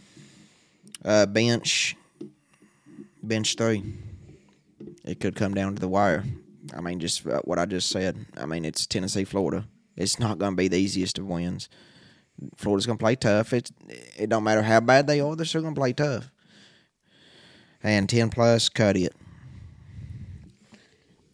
Uh, 1.04 1.24
bench, 1.26 1.96
bench 3.28 3.56
three. 3.56 3.82
It 5.04 5.20
could 5.20 5.36
come 5.36 5.54
down 5.54 5.74
to 5.74 5.80
the 5.80 5.88
wire. 5.88 6.24
I 6.74 6.80
mean, 6.80 7.00
just 7.00 7.26
uh, 7.26 7.40
what 7.44 7.58
I 7.58 7.66
just 7.66 7.90
said. 7.90 8.26
I 8.36 8.46
mean, 8.46 8.64
it's 8.64 8.86
Tennessee, 8.86 9.24
Florida. 9.24 9.66
It's 9.96 10.18
not 10.18 10.38
going 10.38 10.52
to 10.52 10.56
be 10.56 10.68
the 10.68 10.78
easiest 10.78 11.18
of 11.18 11.26
wins. 11.26 11.68
Florida's 12.56 12.86
going 12.86 12.98
to 12.98 13.02
play 13.02 13.16
tough. 13.16 13.52
It 13.52 13.70
it 14.16 14.28
don't 14.28 14.44
matter 14.44 14.62
how 14.62 14.80
bad 14.80 15.06
they 15.06 15.20
are; 15.20 15.36
they're 15.36 15.46
still 15.46 15.62
going 15.62 15.74
to 15.74 15.80
play 15.80 15.92
tough. 15.92 16.30
And 17.82 18.08
ten 18.08 18.30
plus, 18.30 18.68
cut 18.68 18.96
it. 18.96 19.14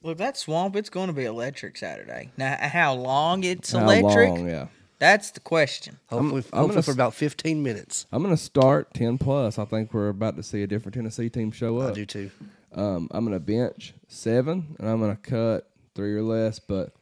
Look, 0.02 0.18
that 0.18 0.36
swamp, 0.36 0.76
it's 0.76 0.90
going 0.90 1.08
to 1.08 1.12
be 1.12 1.24
electric 1.24 1.76
Saturday. 1.76 2.30
Now, 2.36 2.56
how 2.60 2.94
long 2.94 3.44
it's 3.44 3.72
How 3.72 3.82
electric, 3.84 4.30
long, 4.30 4.48
yeah. 4.48 4.66
That's 5.00 5.30
the 5.32 5.40
question. 5.40 5.98
Hopefully, 6.08 6.44
I'm 6.52 6.58
hopefully 6.60 6.68
gonna 6.68 6.82
for 6.82 6.92
about 6.92 7.14
15 7.14 7.62
minutes. 7.62 8.06
I'm 8.12 8.22
going 8.22 8.36
to 8.36 8.40
start 8.40 8.94
10 8.94 9.18
plus. 9.18 9.58
I 9.58 9.64
think 9.64 9.92
we're 9.92 10.10
about 10.10 10.36
to 10.36 10.42
see 10.42 10.62
a 10.62 10.66
different 10.66 10.94
Tennessee 10.94 11.28
team 11.30 11.50
show 11.50 11.78
up. 11.78 11.90
I 11.90 11.94
do 11.94 12.06
too. 12.06 12.30
Um, 12.72 13.08
I'm 13.10 13.24
going 13.24 13.36
to 13.36 13.40
bench 13.44 13.94
seven, 14.06 14.76
and 14.78 14.88
I'm 14.88 15.00
going 15.00 15.16
to 15.16 15.20
cut 15.20 15.68
three 15.94 16.14
or 16.14 16.22
less, 16.22 16.60
but 16.60 16.92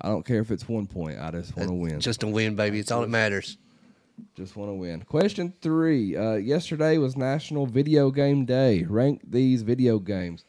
I 0.00 0.08
don't 0.08 0.24
care 0.24 0.40
if 0.40 0.50
it's 0.50 0.66
one 0.68 0.86
point. 0.86 1.20
I 1.20 1.30
just 1.30 1.56
want 1.56 1.68
to 1.68 1.74
win. 1.74 1.90
Just, 2.00 2.04
Just 2.04 2.22
a 2.24 2.26
win, 2.26 2.56
baby. 2.56 2.80
It's 2.80 2.90
all 2.90 3.02
that 3.02 3.10
matters. 3.10 3.58
just 4.34 4.56
want 4.56 4.70
to 4.70 4.74
win. 4.74 5.02
Question 5.02 5.52
three. 5.60 6.16
Uh, 6.16 6.34
yesterday 6.34 6.96
was 6.96 7.16
National 7.16 7.66
Video 7.66 8.10
Game 8.10 8.46
Day. 8.46 8.82
Rank 8.84 9.20
these 9.28 9.62
video 9.62 9.98
games 9.98 10.44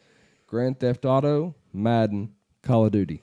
Grand 0.46 0.80
Theft 0.80 1.04
Auto, 1.04 1.54
Madden, 1.72 2.32
Call 2.62 2.86
of 2.86 2.92
Duty. 2.92 3.22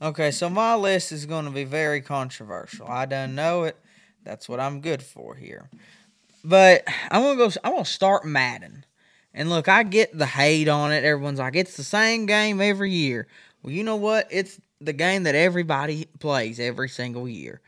Okay, 0.00 0.30
so 0.30 0.48
my 0.48 0.74
list 0.76 1.10
is 1.10 1.26
going 1.26 1.44
to 1.44 1.50
be 1.50 1.64
very 1.64 2.00
controversial. 2.00 2.86
I 2.86 3.06
don't 3.06 3.34
know 3.34 3.64
it. 3.64 3.76
That's 4.24 4.48
what 4.48 4.60
I'm 4.60 4.80
good 4.80 5.02
for 5.02 5.34
here. 5.34 5.68
But 6.44 6.84
I'm 7.10 7.22
gonna 7.22 7.36
go. 7.36 7.50
I'm 7.64 7.72
gonna 7.72 7.84
start 7.84 8.24
Madden. 8.24 8.84
And 9.34 9.50
look, 9.50 9.68
I 9.68 9.82
get 9.82 10.16
the 10.16 10.26
hate 10.26 10.68
on 10.68 10.92
it. 10.92 11.04
Everyone's 11.04 11.38
like, 11.38 11.56
it's 11.56 11.76
the 11.76 11.84
same 11.84 12.26
game 12.26 12.60
every 12.60 12.90
year. 12.90 13.26
Well, 13.62 13.72
you 13.72 13.84
know 13.84 13.96
what? 13.96 14.28
It's 14.30 14.60
the 14.80 14.92
game 14.92 15.24
that 15.24 15.34
everybody 15.34 16.06
plays 16.18 16.58
every 16.60 16.88
single 16.88 17.28
year. 17.28 17.60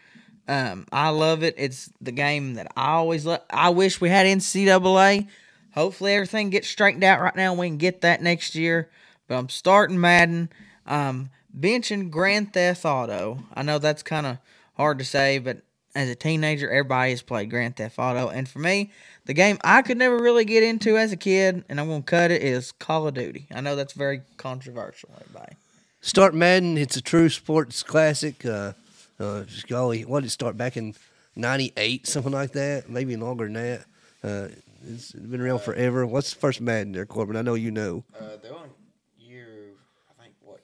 Um, 0.49 0.87
I 0.91 1.11
love 1.11 1.43
it. 1.43 1.55
It's 1.59 1.91
the 2.01 2.12
game 2.12 2.55
that 2.55 2.72
I 2.76 2.93
always 2.93 3.26
love. 3.26 3.43
I 3.51 3.70
wish 3.70 4.01
we 4.01 4.09
had 4.09 4.26
NCAA. 4.26 5.28
Hopefully, 5.74 6.14
everything 6.14 6.51
gets 6.51 6.68
straightened 6.68 7.05
out 7.05 7.20
right 7.20 7.37
now. 7.37 7.55
We 7.55 7.68
can 7.68 7.76
get 7.76 8.01
that 8.01 8.22
next 8.22 8.55
year. 8.55 8.91
But 9.28 9.37
I'm 9.37 9.49
starting 9.49 10.01
Madden. 10.01 10.51
Um, 10.87 11.31
benching 11.59 12.11
Grand 12.11 12.53
Theft 12.53 12.85
Auto. 12.85 13.43
I 13.55 13.63
know 13.63 13.79
that's 13.79 14.03
kind 14.03 14.27
of 14.27 14.39
hard 14.77 14.99
to 14.99 15.05
say, 15.05 15.39
but 15.39 15.59
as 15.95 16.09
a 16.09 16.15
teenager, 16.15 16.71
everybody 16.71 17.11
has 17.11 17.23
played 17.23 17.51
Grand 17.51 17.77
Theft 17.77 17.99
Auto. 17.99 18.29
And 18.29 18.49
for 18.49 18.59
me, 18.61 18.91
the 19.27 19.35
game 19.35 19.59
I 19.63 19.83
could 19.83 19.99
never 19.99 20.19
really 20.19 20.45
get 20.45 20.63
into 20.63 20.97
as 20.97 21.13
a 21.13 21.17
kid, 21.17 21.65
and 21.69 21.81
I'm 21.81 21.89
going 21.89 22.03
to 22.03 22.07
cut 22.07 22.31
it, 22.31 22.43
is 22.43 22.73
Call 22.73 23.07
of 23.07 23.15
Duty. 23.15 23.47
I 23.53 23.61
know 23.61 23.77
that's 23.77 23.93
very 23.93 24.23
controversial, 24.37 25.11
everybody. 25.21 25.57
Start 26.01 26.35
Madden. 26.35 26.79
It's 26.79 26.97
a 26.97 27.03
true 27.03 27.29
sports 27.29 27.83
classic. 27.83 28.45
Uh, 28.47 28.73
uh, 29.19 29.45
golly, 29.69 30.05
what 30.05 30.21
did 30.21 30.29
it 30.29 30.31
start 30.31 30.57
back 30.57 30.77
in 30.77 30.95
'98, 31.37 32.07
something 32.07 32.33
like 32.33 32.53
that? 32.53 32.89
Maybe 32.89 33.17
longer 33.17 33.45
than 33.45 33.53
that. 33.55 33.85
Uh, 34.23 34.49
it's 34.89 35.13
been 35.13 35.41
around 35.41 35.61
forever. 35.61 36.07
What's 36.07 36.33
the 36.33 36.41
first 36.41 36.61
Madden 36.61 36.93
there, 36.93 37.05
Corbin? 37.05 37.37
I 37.37 37.43
know 37.43 37.55
you 37.55 37.71
know. 37.71 38.05
Uh, 38.19 38.37
they're 38.43 38.55
on 38.55 38.71
year, 39.19 39.75
I 40.09 40.23
think, 40.23 40.35
what, 40.41 40.61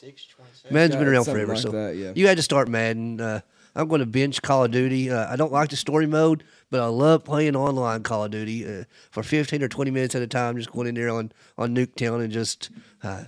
26, 0.00 0.26
27? 0.26 0.74
Madden's 0.74 0.96
been 0.96 1.08
around 1.08 1.24
forever, 1.24 1.54
like 1.54 1.62
so 1.62 1.70
that, 1.70 1.96
yeah. 1.96 2.12
you 2.14 2.26
had 2.26 2.36
to 2.36 2.42
start 2.42 2.68
Madden. 2.68 3.20
Uh, 3.20 3.40
I'm 3.74 3.88
going 3.88 4.00
to 4.00 4.06
bench 4.06 4.42
Call 4.42 4.64
of 4.64 4.70
Duty. 4.70 5.10
Uh, 5.10 5.32
I 5.32 5.36
don't 5.36 5.52
like 5.52 5.70
the 5.70 5.76
story 5.76 6.06
mode, 6.06 6.44
but 6.70 6.80
I 6.80 6.86
love 6.86 7.24
playing 7.24 7.56
online 7.56 8.02
Call 8.02 8.24
of 8.24 8.30
Duty 8.30 8.66
uh, 8.66 8.84
for 9.10 9.22
15 9.22 9.62
or 9.62 9.68
20 9.68 9.90
minutes 9.90 10.14
at 10.14 10.22
a 10.22 10.26
time. 10.26 10.56
Just 10.56 10.72
going 10.72 10.88
in 10.88 10.94
there 10.94 11.10
on 11.10 11.32
on 11.56 11.74
Nuketown 11.74 12.22
and 12.22 12.32
just 12.32 12.70
uh, 13.02 13.24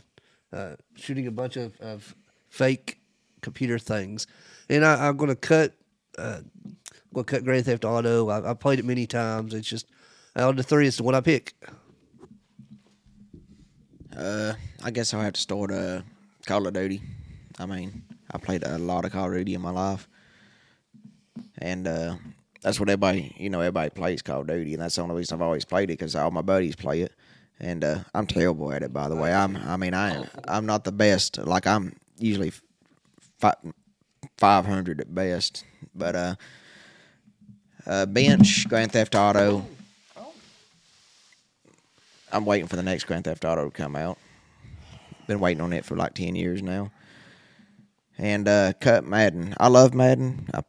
uh, 0.53 0.77
shooting 0.97 1.27
a 1.27 1.31
bunch 1.31 1.57
of, 1.57 1.79
of 1.81 2.15
fake 2.49 3.01
computer 3.43 3.79
things. 3.79 4.27
And 4.69 4.85
I, 4.85 5.09
I'm 5.09 5.17
going 5.17 5.31
to 5.31 5.37
cut. 5.37 5.75
Uh, 6.19 6.41
going 7.13 7.25
to 7.25 7.33
cut 7.33 7.45
Grand 7.45 7.65
Theft 7.65 7.85
Auto. 7.85 8.29
I, 8.29 8.51
I 8.51 8.55
played 8.55 8.79
it 8.79 8.85
many 8.85 9.07
times. 9.07 9.55
It's 9.55 9.69
just 9.69 9.87
out 10.37 10.51
of 10.51 10.57
the 10.57 10.63
three, 10.63 10.87
it's 10.87 10.99
the 10.99 11.03
one 11.03 11.15
I 11.15 11.21
pick. 11.21 11.55
Uh, 14.17 14.55
I 14.85 14.91
guess 14.91 15.13
I'll 15.13 15.21
have 15.21 15.33
to 15.33 15.41
start 15.41 15.73
uh, 15.73 16.03
Call 16.51 16.67
of 16.67 16.75
Duty. 16.75 17.01
I 17.61 17.67
mean, 17.67 18.03
I 18.29 18.39
played 18.39 18.65
a 18.65 18.77
lot 18.77 19.05
of 19.05 19.13
Call 19.13 19.29
of 19.29 19.35
Duty 19.35 19.55
in 19.55 19.61
my 19.61 19.71
life, 19.71 20.09
and 21.59 21.87
uh, 21.87 22.17
that's 22.61 22.81
what 22.81 22.89
everybody, 22.89 23.33
you 23.39 23.49
know, 23.49 23.61
everybody 23.61 23.91
plays 23.91 24.21
Call 24.21 24.41
of 24.41 24.49
Duty, 24.49 24.75
and 24.75 24.83
that's 24.83 24.97
the 24.97 25.03
only 25.03 25.15
reason 25.15 25.37
I've 25.37 25.43
always 25.43 25.65
played 25.65 25.91
it 25.91 25.93
because 25.93 26.17
all 26.17 26.33
my 26.33 26.43
buddies 26.43 26.75
play 26.75 27.03
it, 27.03 27.13
and 27.61 27.85
uh, 27.85 27.99
I'm 28.15 28.27
terrible 28.27 28.73
at 28.73 28.83
it. 28.83 28.93
By 28.93 29.09
the 29.09 29.15
way, 29.15 29.33
I'm, 29.33 29.59
I 29.59 29.77
mean, 29.77 29.95
I, 29.95 30.27
I'm 30.49 30.67
not 30.67 30.83
the 30.83 30.91
best. 30.91 31.39
Like 31.39 31.69
I'm 31.69 31.95
usually 32.19 32.51
fi- 33.39 33.55
500 34.39 35.03
at 35.03 35.15
best, 35.15 35.65
but 35.95 36.17
uh, 36.17 36.35
uh, 37.87 38.07
bench 38.07 38.69
Grand 38.69 38.91
Theft 38.91 39.15
Auto. 39.15 39.65
I'm 42.33 42.45
waiting 42.45 42.67
for 42.67 42.75
the 42.75 42.83
next 42.83 43.05
Grand 43.05 43.23
Theft 43.23 43.45
Auto 43.45 43.67
to 43.67 43.71
come 43.71 43.95
out. 43.95 44.19
Been 45.31 45.39
waiting 45.39 45.61
on 45.61 45.73
it 45.73 45.85
for 45.85 45.95
like 45.95 46.15
ten 46.15 46.35
years 46.35 46.61
now. 46.61 46.91
And 48.19 48.49
uh, 48.49 48.73
cut 48.81 49.05
Madden. 49.05 49.55
I 49.61 49.69
love 49.69 49.95
Madden, 49.95 50.49
I, 50.53 50.63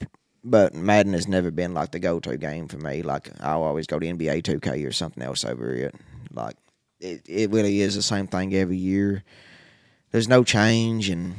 but 0.44 0.76
Madden 0.76 1.14
has 1.14 1.28
never 1.28 1.50
been 1.50 1.74
like 1.74 1.90
the 1.90 1.98
go-to 1.98 2.38
game 2.38 2.68
for 2.68 2.78
me. 2.78 3.02
Like 3.02 3.32
I'll 3.40 3.64
always 3.64 3.88
go 3.88 3.98
to 3.98 4.06
NBA 4.06 4.44
2K 4.44 4.88
or 4.88 4.92
something 4.92 5.24
else 5.24 5.44
over 5.46 5.74
it. 5.74 5.96
Like 6.32 6.58
it, 7.00 7.24
it 7.28 7.50
really 7.50 7.82
is 7.82 7.96
the 7.96 8.04
same 8.04 8.28
thing 8.28 8.54
every 8.54 8.78
year. 8.78 9.24
There's 10.12 10.28
no 10.28 10.44
change, 10.44 11.10
and 11.10 11.34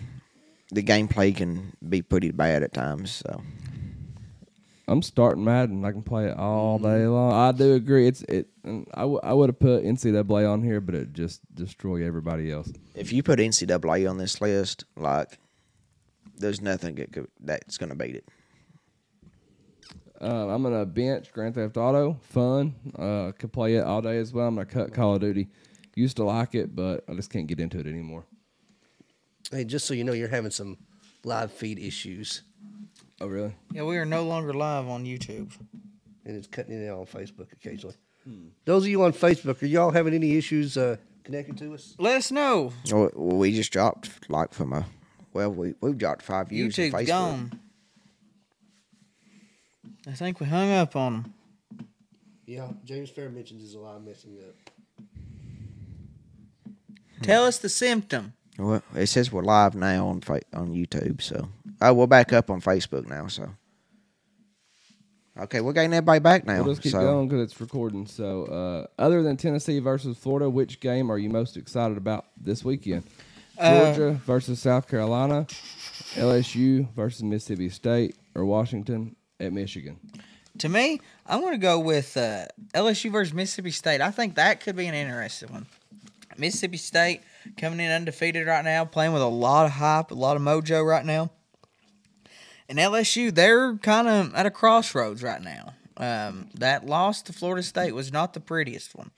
the 0.72 0.82
gameplay 0.82 1.36
can 1.36 1.76
be 1.88 2.02
pretty 2.02 2.32
bad 2.32 2.64
at 2.64 2.72
times. 2.72 3.12
So 3.12 3.40
I'm 4.92 5.00
starting 5.02 5.42
Madden. 5.42 5.84
I 5.86 5.90
can 5.92 6.02
play 6.02 6.26
it 6.26 6.36
all 6.36 6.78
day 6.78 7.06
long. 7.06 7.32
I 7.32 7.50
do 7.52 7.74
agree. 7.74 8.06
It's 8.06 8.20
it. 8.22 8.48
And 8.62 8.86
I, 8.92 9.00
w- 9.00 9.20
I 9.22 9.32
would 9.32 9.48
have 9.48 9.58
put 9.58 9.84
NCAA 9.84 10.50
on 10.50 10.62
here, 10.62 10.82
but 10.82 10.94
it 10.94 11.14
just 11.14 11.40
destroy 11.54 12.06
everybody 12.06 12.52
else. 12.52 12.70
if 12.94 13.10
you 13.12 13.22
put 13.22 13.38
NCAA 13.38 14.08
on 14.08 14.18
this 14.18 14.40
list, 14.42 14.84
like 14.96 15.38
there's 16.36 16.60
nothing 16.60 16.96
that 16.96 17.10
could, 17.12 17.28
that's 17.40 17.78
going 17.78 17.88
to 17.88 17.96
beat 17.96 18.16
it. 18.16 18.28
Uh, 20.20 20.48
I'm 20.54 20.62
gonna 20.62 20.86
bench 20.86 21.32
Grand 21.32 21.56
Theft 21.56 21.76
Auto. 21.76 22.16
Fun. 22.22 22.74
Uh, 22.96 23.32
could 23.36 23.52
play 23.52 23.74
it 23.74 23.84
all 23.84 24.00
day 24.00 24.18
as 24.18 24.32
well. 24.32 24.46
I'm 24.46 24.54
gonna 24.54 24.66
cut 24.66 24.94
Call 24.94 25.16
of 25.16 25.20
Duty. 25.20 25.48
Used 25.96 26.16
to 26.18 26.24
like 26.24 26.54
it, 26.54 26.76
but 26.76 27.02
I 27.08 27.14
just 27.14 27.28
can't 27.30 27.48
get 27.48 27.58
into 27.58 27.80
it 27.80 27.88
anymore. 27.88 28.24
Hey, 29.50 29.64
just 29.64 29.84
so 29.84 29.94
you 29.94 30.04
know, 30.04 30.12
you're 30.12 30.28
having 30.28 30.52
some 30.52 30.78
live 31.24 31.50
feed 31.50 31.80
issues, 31.80 32.44
Oh 33.22 33.28
really? 33.28 33.54
Yeah, 33.72 33.84
we 33.84 33.96
are 33.98 34.04
no 34.04 34.24
longer 34.24 34.52
live 34.52 34.88
on 34.88 35.04
YouTube. 35.04 35.52
and 36.24 36.36
it's 36.36 36.48
cutting 36.48 36.74
in 36.74 36.80
and 36.82 36.90
out 36.90 36.98
on 36.98 37.06
Facebook 37.06 37.52
occasionally. 37.52 37.94
Those 38.64 38.82
of 38.82 38.88
you 38.88 39.00
on 39.04 39.12
Facebook, 39.12 39.62
are 39.62 39.66
y'all 39.66 39.92
having 39.92 40.12
any 40.12 40.36
issues 40.36 40.76
uh, 40.76 40.96
connecting 41.22 41.54
to 41.56 41.72
us? 41.74 41.94
Let 42.00 42.16
us 42.16 42.32
know. 42.32 42.72
Well, 42.90 43.10
we 43.14 43.52
just 43.52 43.72
dropped 43.72 44.28
like 44.28 44.52
from 44.52 44.72
a 44.72 44.86
well, 45.32 45.52
we 45.52 45.74
we've 45.80 45.96
dropped 45.96 46.22
five 46.22 46.48
views. 46.48 46.76
on 46.76 46.84
YouTube's 46.86 46.94
Facebook. 46.94 47.06
gone. 47.06 47.60
I 50.08 50.12
think 50.12 50.40
we 50.40 50.46
hung 50.46 50.72
up 50.72 50.96
on 50.96 51.12
them. 51.12 51.34
Yeah, 52.44 52.68
James 52.84 53.08
Fair 53.10 53.30
mentions 53.30 53.62
his 53.62 53.76
live 53.76 54.02
messing 54.02 54.36
up. 54.48 54.72
Tell 57.22 57.44
us 57.44 57.58
the 57.58 57.68
symptom. 57.68 58.32
Well, 58.58 58.82
it 58.96 59.06
says 59.06 59.30
we're 59.30 59.42
live 59.42 59.76
now 59.76 60.08
on 60.08 60.20
fa- 60.22 60.40
on 60.52 60.70
YouTube, 60.70 61.22
so 61.22 61.48
oh, 61.82 61.92
we're 61.94 62.06
back 62.06 62.32
up 62.32 62.50
on 62.50 62.60
Facebook 62.60 63.08
now. 63.08 63.26
So 63.26 63.50
okay, 65.38 65.60
we're 65.60 65.72
getting 65.72 65.92
everybody 65.92 66.20
back 66.20 66.46
now. 66.46 66.62
We'll 66.62 66.72
just 66.72 66.82
keep 66.82 66.92
so 66.92 67.00
going 67.00 67.28
because 67.28 67.44
it's 67.44 67.60
recording. 67.60 68.06
So, 68.06 68.44
uh, 68.44 68.86
other 69.02 69.22
than 69.22 69.36
Tennessee 69.36 69.78
versus 69.78 70.16
Florida, 70.16 70.48
which 70.48 70.80
game 70.80 71.10
are 71.10 71.18
you 71.18 71.30
most 71.30 71.56
excited 71.56 71.96
about 71.96 72.26
this 72.36 72.64
weekend? 72.64 73.04
Uh, 73.58 73.94
Georgia 73.94 74.12
versus 74.24 74.60
South 74.60 74.88
Carolina, 74.88 75.46
LSU 76.14 76.92
versus 76.94 77.22
Mississippi 77.22 77.68
State, 77.68 78.16
or 78.34 78.44
Washington 78.44 79.14
at 79.40 79.52
Michigan. 79.52 79.98
To 80.58 80.68
me, 80.68 81.00
I'm 81.26 81.40
going 81.40 81.52
to 81.52 81.58
go 81.58 81.78
with 81.78 82.16
uh, 82.16 82.46
LSU 82.74 83.10
versus 83.10 83.32
Mississippi 83.34 83.70
State. 83.70 84.00
I 84.00 84.10
think 84.10 84.36
that 84.36 84.60
could 84.60 84.76
be 84.76 84.86
an 84.86 84.94
interesting 84.94 85.50
one. 85.50 85.66
Mississippi 86.38 86.78
State 86.78 87.20
coming 87.58 87.80
in 87.80 87.90
undefeated 87.90 88.46
right 88.46 88.64
now, 88.64 88.84
playing 88.84 89.12
with 89.12 89.22
a 89.22 89.26
lot 89.26 89.66
of 89.66 89.72
hype, 89.72 90.10
a 90.10 90.14
lot 90.14 90.36
of 90.36 90.42
mojo 90.42 90.84
right 90.84 91.04
now. 91.04 91.30
And 92.72 92.78
LSU, 92.78 93.34
they're 93.34 93.74
kind 93.76 94.08
of 94.08 94.34
at 94.34 94.46
a 94.46 94.50
crossroads 94.50 95.22
right 95.22 95.42
now. 95.42 95.74
Um, 95.98 96.48
that 96.54 96.86
loss 96.86 97.20
to 97.24 97.32
Florida 97.34 97.62
State 97.62 97.94
was 97.94 98.10
not 98.10 98.32
the 98.32 98.40
prettiest 98.40 98.94
one. 98.94 99.10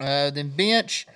Uh, 0.00 0.30
then 0.30 0.48
bench, 0.48 1.06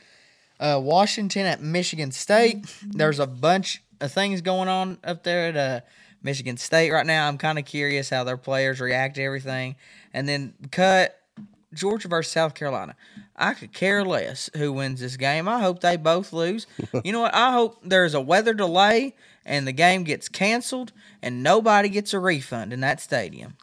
Uh, 0.60 0.78
Washington 0.78 1.46
at 1.46 1.62
Michigan 1.62 2.12
State. 2.12 2.66
There's 2.86 3.18
a 3.18 3.26
bunch 3.26 3.82
of 3.98 4.12
things 4.12 4.42
going 4.42 4.68
on 4.68 4.98
up 5.02 5.22
there 5.22 5.48
at 5.48 5.56
uh, 5.56 5.80
Michigan 6.22 6.58
State 6.58 6.90
right 6.90 7.06
now. 7.06 7.28
I'm 7.28 7.38
kind 7.38 7.58
of 7.58 7.64
curious 7.64 8.10
how 8.10 8.24
their 8.24 8.36
players 8.36 8.78
react 8.78 9.14
to 9.14 9.22
everything. 9.22 9.76
And 10.12 10.28
then 10.28 10.52
cut 10.70 11.18
Georgia 11.72 12.08
versus 12.08 12.30
South 12.30 12.54
Carolina. 12.54 12.94
I 13.34 13.54
could 13.54 13.72
care 13.72 14.04
less 14.04 14.50
who 14.54 14.70
wins 14.74 15.00
this 15.00 15.16
game. 15.16 15.48
I 15.48 15.60
hope 15.60 15.80
they 15.80 15.96
both 15.96 16.34
lose. 16.34 16.66
you 17.04 17.12
know 17.12 17.20
what? 17.22 17.34
I 17.34 17.52
hope 17.52 17.78
there's 17.82 18.12
a 18.12 18.20
weather 18.20 18.52
delay 18.52 19.14
and 19.44 19.66
the 19.66 19.72
game 19.72 20.04
gets 20.04 20.28
canceled 20.28 20.92
and 21.22 21.42
nobody 21.42 21.88
gets 21.88 22.14
a 22.14 22.18
refund 22.18 22.72
in 22.72 22.80
that 22.80 23.00
stadium. 23.00 23.56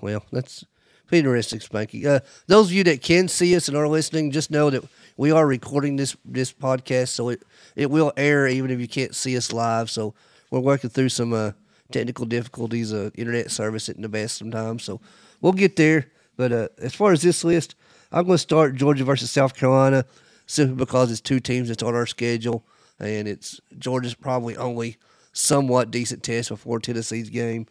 Well, 0.00 0.24
that's 0.32 0.64
interesting, 1.12 1.60
Spanky. 1.60 2.04
Uh, 2.04 2.20
those 2.46 2.66
of 2.66 2.72
you 2.72 2.84
that 2.84 3.02
can 3.02 3.28
see 3.28 3.54
us 3.56 3.68
and 3.68 3.76
are 3.76 3.88
listening, 3.88 4.30
just 4.30 4.50
know 4.50 4.70
that 4.70 4.84
we 5.16 5.30
are 5.30 5.46
recording 5.46 5.96
this 5.96 6.16
this 6.24 6.52
podcast, 6.52 7.08
so 7.08 7.28
it 7.28 7.42
it 7.76 7.90
will 7.90 8.12
air 8.16 8.46
even 8.48 8.70
if 8.70 8.80
you 8.80 8.88
can't 8.88 9.14
see 9.14 9.36
us 9.36 9.52
live. 9.52 9.90
So 9.90 10.14
we're 10.50 10.60
working 10.60 10.90
through 10.90 11.10
some 11.10 11.32
uh, 11.32 11.52
technical 11.92 12.26
difficulties. 12.26 12.92
Uh, 12.92 13.10
internet 13.14 13.50
service 13.50 13.88
isn't 13.88 14.02
the 14.02 14.08
best 14.08 14.36
sometimes, 14.36 14.82
so 14.82 15.00
we'll 15.40 15.52
get 15.52 15.76
there. 15.76 16.10
But 16.36 16.52
uh, 16.52 16.68
as 16.78 16.94
far 16.94 17.12
as 17.12 17.22
this 17.22 17.44
list, 17.44 17.76
I'm 18.10 18.26
going 18.26 18.34
to 18.34 18.38
start 18.38 18.74
Georgia 18.74 19.04
versus 19.04 19.30
South 19.30 19.54
Carolina 19.54 20.04
simply 20.46 20.76
because 20.76 21.10
it's 21.10 21.20
two 21.20 21.40
teams 21.40 21.68
that's 21.68 21.82
on 21.82 21.94
our 21.94 22.06
schedule, 22.06 22.64
and 22.98 23.28
it's 23.28 23.60
Georgia's 23.78 24.14
probably 24.14 24.56
only 24.56 24.96
somewhat 25.32 25.90
decent 25.90 26.22
test 26.22 26.48
before 26.48 26.80
Tennessee's 26.80 27.30
game. 27.30 27.66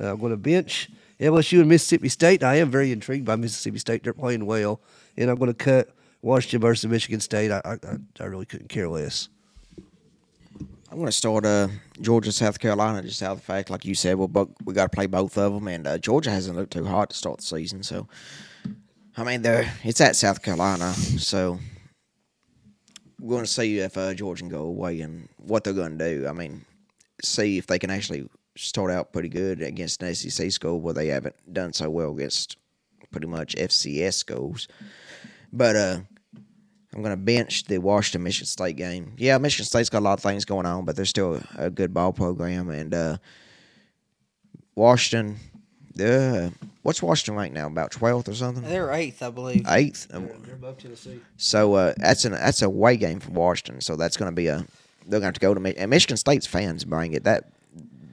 Uh, 0.00 0.12
I'm 0.12 0.20
going 0.20 0.30
to 0.30 0.36
bench 0.36 0.90
LSU 1.20 1.60
and 1.60 1.68
Mississippi 1.68 2.08
State. 2.08 2.42
I 2.42 2.56
am 2.56 2.70
very 2.70 2.92
intrigued 2.92 3.24
by 3.24 3.36
Mississippi 3.36 3.78
State. 3.78 4.04
They're 4.04 4.12
playing 4.12 4.46
well, 4.46 4.80
and 5.16 5.30
I'm 5.30 5.36
going 5.36 5.52
to 5.52 5.54
cut 5.54 5.90
Washington 6.22 6.60
versus 6.60 6.88
Michigan 6.88 7.20
State. 7.20 7.50
I 7.50 7.60
I, 7.64 7.76
I 8.20 8.24
really 8.24 8.46
couldn't 8.46 8.68
care 8.68 8.88
less. 8.88 9.28
I'm 10.90 10.96
going 10.96 11.06
to 11.06 11.12
start 11.12 11.44
uh, 11.44 11.68
Georgia, 12.00 12.32
South 12.32 12.58
Carolina, 12.58 13.02
just 13.02 13.22
out 13.22 13.32
of 13.32 13.38
the 13.38 13.44
fact, 13.44 13.68
like 13.68 13.84
you 13.84 13.94
said, 13.94 14.16
well, 14.16 14.48
we 14.64 14.72
got 14.72 14.90
to 14.90 14.96
play 14.96 15.06
both 15.06 15.36
of 15.36 15.52
them, 15.52 15.68
and 15.68 15.86
uh, 15.86 15.98
Georgia 15.98 16.30
hasn't 16.30 16.56
looked 16.56 16.72
too 16.72 16.86
hot 16.86 17.10
to 17.10 17.16
start 17.16 17.38
the 17.38 17.44
season. 17.44 17.82
So, 17.82 18.08
I 19.14 19.22
mean, 19.22 19.42
they're 19.42 19.70
it's 19.84 20.00
at 20.00 20.16
South 20.16 20.40
Carolina, 20.42 20.94
so 20.94 21.58
we're 23.20 23.36
going 23.36 23.44
to 23.44 23.50
see 23.50 23.78
if 23.78 23.96
uh, 23.96 24.14
Georgia 24.14 24.42
can 24.42 24.48
go 24.48 24.62
away 24.62 25.00
and 25.00 25.28
what 25.38 25.64
they're 25.64 25.72
going 25.72 25.98
to 25.98 26.18
do. 26.18 26.26
I 26.28 26.32
mean, 26.32 26.64
see 27.22 27.58
if 27.58 27.66
they 27.66 27.78
can 27.78 27.90
actually 27.90 28.28
start 28.56 28.90
out 28.90 29.12
pretty 29.12 29.28
good 29.28 29.62
against 29.62 30.02
an 30.02 30.14
SEC 30.14 30.50
school 30.52 30.80
where 30.80 30.94
they 30.94 31.08
haven't 31.08 31.36
done 31.52 31.72
so 31.72 31.90
well 31.90 32.12
against 32.12 32.56
pretty 33.10 33.26
much 33.26 33.54
FCS 33.56 34.14
schools. 34.14 34.68
But 35.52 35.76
uh, 35.76 36.00
I'm 36.94 37.02
going 37.02 37.10
to 37.10 37.16
bench 37.16 37.64
the 37.64 37.78
Washington 37.78 38.22
Michigan 38.22 38.46
State 38.46 38.76
game. 38.76 39.14
Yeah, 39.16 39.38
Michigan 39.38 39.66
State's 39.66 39.88
got 39.88 40.00
a 40.00 40.04
lot 40.04 40.18
of 40.18 40.22
things 40.22 40.44
going 40.44 40.66
on, 40.66 40.84
but 40.84 40.96
they're 40.96 41.04
still 41.04 41.40
a, 41.56 41.66
a 41.66 41.70
good 41.70 41.92
ball 41.92 42.12
program. 42.12 42.70
And 42.70 42.94
uh, 42.94 43.18
Washington, 44.74 45.38
uh, 46.00 46.50
what's 46.82 47.02
Washington 47.02 47.34
right 47.34 47.52
now? 47.52 47.66
About 47.66 47.90
12th 47.92 48.28
or 48.28 48.34
something? 48.34 48.62
They're 48.64 48.92
eighth, 48.92 49.22
I 49.22 49.30
believe. 49.30 49.64
Eighth. 49.68 50.08
They're 50.08 50.54
above 50.54 50.78
Tennessee. 50.78 51.20
So 51.36 51.74
uh, 51.74 51.94
that's 51.96 52.24
an 52.24 52.32
that's 52.32 52.62
a 52.62 52.66
away 52.66 52.96
game 52.96 53.20
for 53.20 53.30
Washington. 53.30 53.80
So 53.80 53.96
that's 53.96 54.16
going 54.16 54.30
to 54.30 54.34
be 54.34 54.46
a 54.48 54.64
they're 55.06 55.20
going 55.20 55.22
to 55.22 55.26
have 55.26 55.34
to 55.34 55.40
go 55.40 55.54
to 55.54 55.60
Mi- 55.60 55.74
and 55.76 55.90
Michigan 55.90 56.16
State's 56.16 56.46
fans 56.46 56.84
bring 56.84 57.12
it. 57.14 57.24
That 57.24 57.50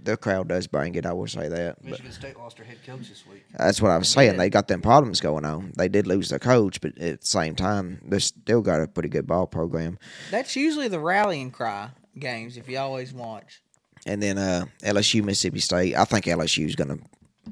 their 0.04 0.18
crowd 0.18 0.48
does 0.48 0.68
bring 0.68 0.96
it. 0.96 1.06
I 1.06 1.14
will 1.14 1.28
say 1.28 1.48
that. 1.48 1.78
But 1.82 1.92
Michigan 1.92 2.12
State 2.12 2.38
lost 2.38 2.58
their 2.58 2.66
head 2.66 2.78
coach 2.86 3.10
this 3.10 3.26
week. 3.28 3.44
that's 3.58 3.82
what 3.82 3.92
I 3.92 3.98
was 3.98 4.08
saying. 4.08 4.38
They 4.38 4.50
got 4.50 4.68
them 4.68 4.82
problems 4.82 5.20
going 5.20 5.46
on. 5.46 5.74
They 5.76 5.88
did 5.90 6.08
lose 6.08 6.30
their 6.30 6.40
coach, 6.40 6.80
but 6.80 6.98
at 7.00 7.22
the 7.22 7.28
same 7.28 7.56
time, 7.56 8.00
they 8.06 8.20
still 8.20 8.62
got 8.62 8.82
a 8.82 8.88
pretty 8.88 9.10
good 9.10 9.26
ball 9.28 9.48
program. 9.48 9.98
That's 10.32 10.56
usually 10.56 10.88
the 10.88 11.00
rallying 11.00 11.52
cry 11.52 11.90
games 12.18 12.56
if 12.56 12.70
you 12.70 12.78
always 12.78 13.14
watch. 13.14 13.62
And 14.06 14.22
then 14.22 14.38
uh, 14.38 14.66
LSU, 14.84 15.24
Mississippi 15.24 15.60
State. 15.60 15.96
I 15.96 16.06
think 16.06 16.26
LSU 16.26 16.66
is 16.68 16.76
going 16.76 16.96
to 16.96 17.04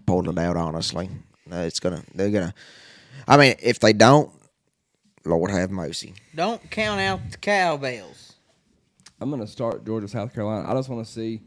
pull 0.05 0.29
it 0.29 0.37
out. 0.37 0.57
Honestly, 0.57 1.09
it's 1.51 1.79
gonna. 1.79 2.03
They're 2.13 2.31
gonna. 2.31 2.53
I 3.27 3.37
mean, 3.37 3.55
if 3.61 3.79
they 3.79 3.93
don't, 3.93 4.29
Lord 5.25 5.51
have 5.51 5.71
mercy. 5.71 6.13
Don't 6.35 6.69
count 6.69 6.99
out 6.99 7.31
the 7.31 7.37
cowbells. 7.37 8.33
I'm 9.21 9.29
going 9.29 9.41
to 9.41 9.47
start 9.47 9.85
Georgia, 9.85 10.07
South 10.09 10.33
Carolina. 10.33 10.69
I 10.69 10.73
just 10.75 10.89
want 10.89 11.05
to 11.05 11.09
see. 11.11 11.41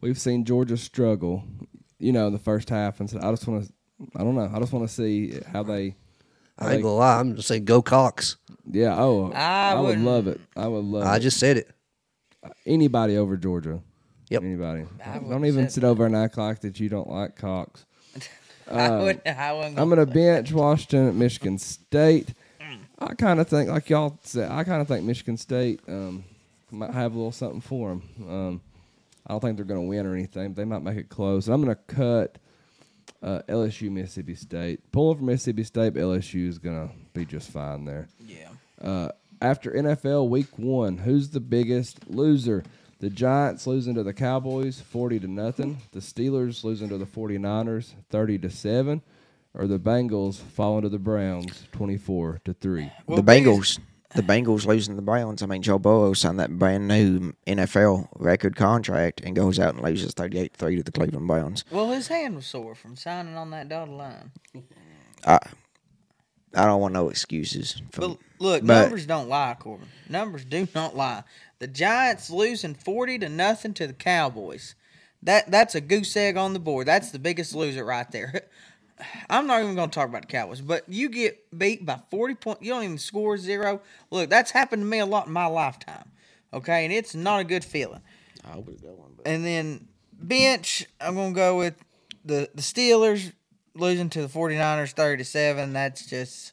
We've 0.00 0.18
seen 0.18 0.44
Georgia 0.44 0.76
struggle, 0.76 1.44
you 1.98 2.10
know, 2.12 2.26
in 2.26 2.32
the 2.32 2.38
first 2.40 2.68
half, 2.68 2.98
and 3.00 3.08
so 3.08 3.18
I 3.22 3.30
just 3.30 3.46
want 3.46 3.64
to. 3.66 3.72
I 4.16 4.24
don't 4.24 4.34
know. 4.34 4.50
I 4.52 4.58
just 4.58 4.72
want 4.72 4.88
to 4.88 4.92
see 4.92 5.38
how 5.52 5.62
they. 5.62 5.94
how 6.58 6.66
I 6.66 6.70
ain't 6.72 6.78
they- 6.78 6.82
gonna 6.82 6.94
lie. 6.94 7.20
I'm 7.20 7.36
just 7.36 7.46
saying, 7.48 7.64
go 7.64 7.80
Cox. 7.82 8.36
Yeah. 8.68 8.96
Oh, 8.98 9.30
I 9.32 9.72
I, 9.72 9.80
would 9.80 10.00
love 10.00 10.26
it. 10.26 10.40
I 10.56 10.66
would 10.66 10.84
love. 10.84 11.06
I 11.06 11.16
it. 11.16 11.20
just 11.20 11.38
said 11.38 11.58
it. 11.58 11.70
anybody 12.66 13.16
over 13.16 13.36
Georgia. 13.36 13.80
Yep. 14.34 14.42
Anybody. 14.42 14.84
I 15.04 15.18
Don't 15.18 15.46
even 15.46 15.68
say 15.68 15.74
sit 15.74 15.84
over 15.84 16.06
and 16.06 16.14
act 16.14 16.36
like 16.36 16.60
that 16.60 16.78
you 16.78 16.88
don't 16.88 17.08
like 17.08 17.36
Cox. 17.36 17.84
I 18.70 18.90
would. 18.96 19.20
I 19.26 19.52
wouldn't. 19.52 19.78
I'm 19.78 19.88
gonna 19.88 20.06
bench 20.06 20.52
Washington 20.52 21.08
at 21.08 21.14
Michigan 21.14 21.58
State. 21.58 22.34
I 22.98 23.14
kind 23.14 23.40
of 23.40 23.48
think, 23.48 23.68
like 23.68 23.90
y'all 23.90 24.18
said, 24.22 24.50
I 24.50 24.64
kind 24.64 24.80
of 24.80 24.88
think 24.88 25.04
Michigan 25.04 25.36
State 25.36 25.80
um, 25.88 26.24
might 26.70 26.92
have 26.92 27.12
a 27.12 27.16
little 27.16 27.32
something 27.32 27.60
for 27.60 27.90
them. 27.90 28.02
Um, 28.28 28.60
I 29.26 29.32
don't 29.32 29.40
think 29.40 29.56
they're 29.56 29.64
going 29.64 29.80
to 29.82 29.88
win 29.88 30.06
or 30.06 30.14
anything. 30.14 30.52
But 30.52 30.56
they 30.56 30.64
might 30.64 30.82
make 30.82 30.96
it 30.96 31.08
close. 31.08 31.46
And 31.46 31.54
I'm 31.54 31.64
going 31.64 31.76
to 31.76 31.94
cut 31.94 32.38
uh, 33.22 33.42
LSU 33.48 33.90
Mississippi 33.90 34.34
State. 34.34 34.92
Pulling 34.92 35.18
for 35.18 35.24
Mississippi 35.24 35.64
State, 35.64 35.94
but 35.94 36.00
LSU 36.00 36.48
is 36.48 36.58
going 36.58 36.88
to 36.88 36.94
be 37.14 37.24
just 37.24 37.50
fine 37.50 37.84
there. 37.84 38.08
Yeah. 38.26 38.48
Uh, 38.80 39.08
after 39.40 39.70
NFL 39.72 40.28
Week 40.28 40.58
One, 40.58 40.98
who's 40.98 41.30
the 41.30 41.40
biggest 41.40 42.08
loser? 42.08 42.64
The 43.04 43.10
Giants 43.10 43.66
losing 43.66 43.96
to 43.96 44.02
the 44.02 44.14
Cowboys, 44.14 44.80
forty 44.80 45.20
to 45.20 45.28
nothing. 45.28 45.76
The 45.92 46.00
Steelers 46.00 46.64
losing 46.64 46.88
to 46.88 46.96
the 46.96 47.04
49ers, 47.04 47.92
thirty 48.08 48.38
to 48.38 48.48
seven, 48.48 49.02
or 49.52 49.66
the 49.66 49.78
Bengals 49.78 50.36
falling 50.36 50.84
to 50.84 50.88
the 50.88 50.98
Browns, 50.98 51.68
twenty-four 51.70 52.40
to 52.46 52.54
three. 52.54 52.90
Well, 53.06 53.20
the 53.20 53.22
Bengals, 53.22 53.78
the 54.14 54.22
Bengals 54.22 54.64
losing 54.64 54.96
the 54.96 55.02
Browns. 55.02 55.42
I 55.42 55.46
mean, 55.46 55.60
Joe 55.60 55.78
Burrow 55.78 56.14
signed 56.14 56.40
that 56.40 56.58
brand 56.58 56.88
new 56.88 57.34
NFL 57.46 58.08
record 58.16 58.56
contract 58.56 59.20
and 59.20 59.36
goes 59.36 59.58
out 59.58 59.74
and 59.74 59.84
loses 59.84 60.14
38-3 60.14 60.78
to 60.78 60.82
the 60.82 60.90
Cleveland 60.90 61.26
Browns. 61.26 61.66
Well, 61.70 61.90
his 61.90 62.08
hand 62.08 62.36
was 62.36 62.46
sore 62.46 62.74
from 62.74 62.96
signing 62.96 63.36
on 63.36 63.50
that 63.50 63.68
dotted 63.68 63.92
line. 63.92 64.30
I, 65.26 65.40
I 66.54 66.64
don't 66.66 66.80
want 66.80 66.94
no 66.94 67.08
excuses. 67.08 67.80
For, 67.90 68.00
But 68.02 68.18
look, 68.38 68.66
but- 68.66 68.82
numbers 68.82 69.06
don't 69.06 69.28
lie, 69.28 69.56
Corbin. 69.58 69.88
Numbers 70.08 70.44
do 70.44 70.68
not 70.74 70.96
lie. 70.96 71.24
The 71.58 71.66
Giants 71.66 72.30
losing 72.30 72.74
forty 72.74 73.18
to 73.18 73.28
nothing 73.28 73.74
to 73.74 73.86
the 73.86 73.92
Cowboys. 73.92 74.74
That 75.22 75.50
that's 75.50 75.74
a 75.74 75.80
goose 75.80 76.16
egg 76.16 76.36
on 76.36 76.52
the 76.52 76.58
board. 76.58 76.86
That's 76.86 77.10
the 77.10 77.18
biggest 77.18 77.54
loser 77.54 77.84
right 77.84 78.10
there. 78.10 78.42
I'm 79.30 79.46
not 79.48 79.60
even 79.62 79.74
going 79.74 79.90
to 79.90 79.94
talk 79.94 80.08
about 80.08 80.22
the 80.22 80.28
Cowboys, 80.28 80.60
but 80.60 80.84
you 80.88 81.08
get 81.08 81.58
beat 81.58 81.84
by 81.84 81.98
40 82.10 82.34
points. 82.36 82.62
You 82.62 82.70
don't 82.72 82.84
even 82.84 82.98
score 82.98 83.36
zero. 83.36 83.80
Look, 84.10 84.30
that's 84.30 84.52
happened 84.52 84.82
to 84.82 84.86
me 84.86 85.00
a 85.00 85.06
lot 85.06 85.26
in 85.26 85.32
my 85.32 85.46
lifetime. 85.46 86.12
Okay, 86.52 86.84
and 86.84 86.92
it's 86.92 87.14
not 87.14 87.40
a 87.40 87.44
good 87.44 87.64
feeling. 87.64 88.02
I 88.44 88.56
would 88.56 88.80
go 88.80 88.88
one, 88.90 89.12
but 89.16 89.26
And 89.26 89.44
then 89.44 89.88
bench, 90.12 90.86
I'm 91.00 91.14
going 91.16 91.32
to 91.32 91.36
go 91.36 91.58
with 91.58 91.74
the 92.24 92.48
the 92.54 92.62
Steelers 92.62 93.32
losing 93.74 94.08
to 94.10 94.22
the 94.22 94.28
49ers 94.28 94.92
30 94.92 95.18
to 95.18 95.24
7. 95.24 95.72
That's 95.72 96.06
just 96.06 96.52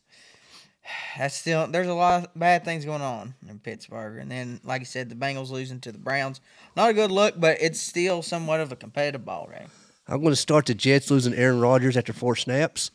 that's 1.18 1.36
still 1.36 1.68
there's 1.68 1.88
a 1.88 1.94
lot 1.94 2.24
of 2.24 2.30
bad 2.36 2.66
things 2.66 2.86
going 2.86 3.02
on 3.02 3.36
in 3.48 3.60
Pittsburgh. 3.60 4.18
And 4.20 4.32
then 4.32 4.60
like 4.64 4.82
I 4.82 4.86
said, 4.86 5.10
the 5.10 5.16
Bengals 5.16 5.50
losing 5.50 5.80
to 5.82 5.92
the 5.92 5.98
Browns. 5.98 6.42
Not 6.76 6.90
a 6.90 6.94
good 6.94 7.12
look, 7.12 7.40
but 7.40 7.58
it's 7.62 7.80
still 7.80 8.22
somewhat 8.22 8.60
of 8.60 8.72
a 8.72 8.76
competitive 8.76 9.24
ball 9.24 9.50
game. 9.52 9.68
I'm 10.08 10.22
going 10.22 10.32
to 10.32 10.38
start 10.38 10.66
the 10.66 10.74
Jets 10.74 11.12
losing 11.12 11.34
Aaron 11.34 11.62
Rodgers 11.62 11.96
after 11.96 12.14
four 12.14 12.36
snaps. 12.36 12.92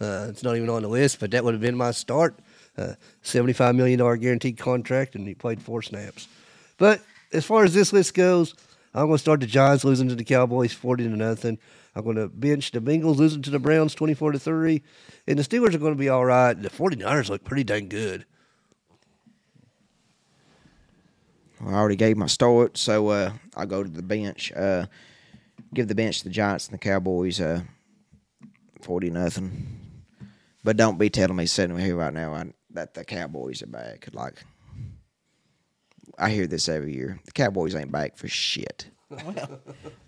Uh, 0.00 0.26
it's 0.28 0.42
not 0.42 0.56
even 0.56 0.68
on 0.68 0.82
the 0.82 0.88
list, 0.88 1.20
but 1.20 1.30
that 1.30 1.44
would 1.44 1.54
have 1.54 1.60
been 1.60 1.76
my 1.76 1.92
start. 1.92 2.38
Uh, 2.76 2.94
$75 3.24 3.74
million 3.74 3.98
guaranteed 4.20 4.58
contract, 4.58 5.14
and 5.14 5.26
he 5.26 5.34
played 5.34 5.60
four 5.60 5.82
snaps. 5.82 6.28
But 6.76 7.00
as 7.32 7.44
far 7.44 7.64
as 7.64 7.74
this 7.74 7.92
list 7.92 8.14
goes, 8.14 8.54
I'm 8.94 9.06
going 9.06 9.14
to 9.14 9.18
start 9.18 9.40
the 9.40 9.46
Giants 9.46 9.84
losing 9.84 10.08
to 10.08 10.14
the 10.14 10.24
Cowboys 10.24 10.72
40 10.72 11.04
to 11.04 11.10
nothing. 11.10 11.58
I'm 11.98 12.04
going 12.04 12.14
to 12.14 12.28
bench 12.28 12.70
the 12.70 12.80
Bengals 12.80 13.16
losing 13.16 13.42
to 13.42 13.50
the 13.50 13.58
Browns 13.58 13.92
24 13.92 14.30
to 14.30 14.38
3. 14.38 14.82
And 15.26 15.36
the 15.36 15.42
Steelers 15.42 15.74
are 15.74 15.78
going 15.78 15.94
to 15.94 15.98
be 15.98 16.08
all 16.08 16.24
right. 16.24 16.54
The 16.54 16.70
49ers 16.70 17.28
look 17.28 17.42
pretty 17.42 17.64
dang 17.64 17.88
good. 17.88 18.24
I 21.60 21.72
already 21.72 21.96
gave 21.96 22.16
my 22.16 22.28
start, 22.28 22.78
so 22.78 23.08
uh, 23.08 23.32
I'll 23.56 23.66
go 23.66 23.82
to 23.82 23.90
the 23.90 24.04
bench. 24.04 24.52
Uh, 24.52 24.86
give 25.74 25.88
the 25.88 25.94
bench 25.96 26.18
to 26.18 26.24
the 26.24 26.30
Giants 26.30 26.68
and 26.68 26.74
the 26.74 26.78
Cowboys, 26.78 27.40
uh, 27.40 27.62
forty 28.80 29.10
nothing. 29.10 30.04
But 30.62 30.76
don't 30.76 30.98
be 31.00 31.10
telling 31.10 31.34
me 31.34 31.46
sitting 31.46 31.76
here 31.76 31.96
right 31.96 32.14
now 32.14 32.32
I, 32.32 32.52
that 32.70 32.94
the 32.94 33.04
Cowboys 33.04 33.60
are 33.62 33.66
back. 33.66 34.08
Like 34.12 34.44
I 36.16 36.30
hear 36.30 36.46
this 36.46 36.68
every 36.68 36.94
year. 36.94 37.18
The 37.24 37.32
Cowboys 37.32 37.74
ain't 37.74 37.90
back 37.90 38.16
for 38.16 38.28
shit. 38.28 38.86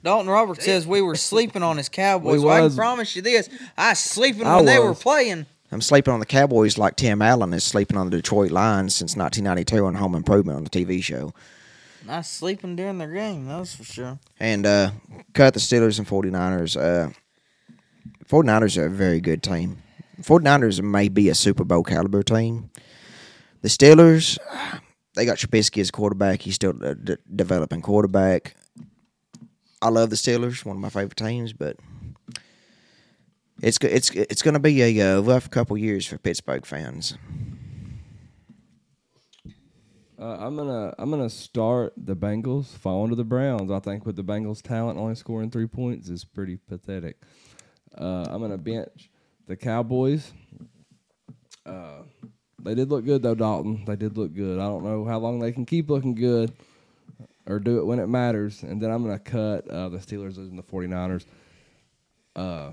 Dalton 0.02 0.28
Roberts 0.28 0.64
says 0.64 0.86
we 0.86 1.00
were 1.02 1.14
sleeping 1.16 1.62
on 1.62 1.76
his 1.76 1.88
Cowboys. 1.88 2.38
We 2.40 2.44
Well, 2.44 2.56
I 2.56 2.60
was. 2.62 2.74
can 2.74 2.78
promise 2.78 3.16
you 3.16 3.22
this: 3.22 3.48
I 3.76 3.90
was 3.90 3.98
sleeping 3.98 4.46
I 4.46 4.56
when 4.56 4.64
they 4.66 4.78
were 4.78 4.90
was. 4.90 5.02
playing. 5.02 5.46
I'm 5.72 5.80
sleeping 5.80 6.12
on 6.12 6.20
the 6.20 6.26
Cowboys 6.26 6.78
like 6.78 6.96
Tim 6.96 7.22
Allen 7.22 7.52
is 7.52 7.62
sleeping 7.62 7.96
on 7.96 8.10
the 8.10 8.16
Detroit 8.16 8.50
Lions 8.50 8.94
since 8.94 9.14
1992 9.16 9.86
on 9.86 9.94
Home 9.94 10.14
Improvement 10.16 10.56
on 10.56 10.64
the 10.64 10.70
TV 10.70 11.02
show. 11.02 11.32
Not 12.06 12.26
sleeping 12.26 12.74
during 12.76 12.98
their 12.98 13.12
game, 13.12 13.46
that's 13.46 13.76
for 13.76 13.84
sure. 13.84 14.18
And 14.40 14.66
uh, 14.66 14.90
cut 15.32 15.54
the 15.54 15.60
Steelers 15.60 15.98
and 15.98 16.08
49ers. 16.08 16.76
Uh, 16.76 17.10
49ers 18.28 18.78
are 18.78 18.86
a 18.86 18.90
very 18.90 19.20
good 19.20 19.42
team. 19.44 19.76
49ers 20.22 20.82
may 20.82 21.08
be 21.08 21.28
a 21.28 21.34
Super 21.36 21.62
Bowl 21.62 21.84
caliber 21.84 22.22
team. 22.24 22.70
The 23.62 23.68
Steelers, 23.68 24.38
they 25.14 25.24
got 25.24 25.36
Trubisky 25.38 25.80
as 25.80 25.90
quarterback. 25.92 26.42
He's 26.42 26.54
still 26.56 26.82
a 26.82 26.94
d- 26.96 27.16
developing 27.36 27.80
quarterback. 27.82 28.56
I 29.82 29.88
love 29.88 30.10
the 30.10 30.16
Steelers, 30.16 30.64
one 30.64 30.76
of 30.76 30.82
my 30.82 30.90
favorite 30.90 31.16
teams, 31.16 31.52
but 31.52 31.76
it's 33.62 33.78
it's 33.82 34.10
it's 34.10 34.42
going 34.42 34.54
to 34.54 34.60
be 34.60 34.82
a 34.82 35.18
uh, 35.18 35.20
rough 35.20 35.50
couple 35.50 35.76
years 35.76 36.06
for 36.06 36.18
Pittsburgh 36.18 36.66
fans. 36.66 37.16
Uh, 40.18 40.36
I'm 40.38 40.54
gonna 40.54 40.94
I'm 40.98 41.10
gonna 41.10 41.30
start 41.30 41.94
the 41.96 42.14
Bengals 42.14 42.66
falling 42.66 43.08
to 43.08 43.16
the 43.16 43.24
Browns. 43.24 43.70
I 43.70 43.80
think 43.80 44.04
with 44.04 44.16
the 44.16 44.22
Bengals' 44.22 44.60
talent, 44.60 44.98
only 44.98 45.14
scoring 45.14 45.50
three 45.50 45.66
points 45.66 46.10
is 46.10 46.24
pretty 46.26 46.56
pathetic. 46.56 47.16
Uh, 47.96 48.26
I'm 48.28 48.42
gonna 48.42 48.58
bench 48.58 49.10
the 49.46 49.56
Cowboys. 49.56 50.30
Uh, 51.64 52.02
they 52.62 52.74
did 52.74 52.90
look 52.90 53.06
good 53.06 53.22
though, 53.22 53.34
Dalton. 53.34 53.86
They 53.86 53.96
did 53.96 54.18
look 54.18 54.34
good. 54.34 54.58
I 54.58 54.64
don't 54.64 54.84
know 54.84 55.06
how 55.06 55.18
long 55.18 55.38
they 55.38 55.52
can 55.52 55.64
keep 55.64 55.88
looking 55.88 56.14
good 56.14 56.52
or 57.46 57.58
do 57.58 57.78
it 57.78 57.86
when 57.86 57.98
it 57.98 58.08
matters. 58.08 58.62
And 58.62 58.80
then 58.80 58.90
I'm 58.90 59.02
gonna 59.02 59.18
cut 59.18 59.68
uh, 59.68 59.88
the 59.88 59.98
Steelers 59.98 60.36
losing 60.36 60.56
the 60.56 60.62
49ers. 60.62 61.24
Uh, 62.36 62.72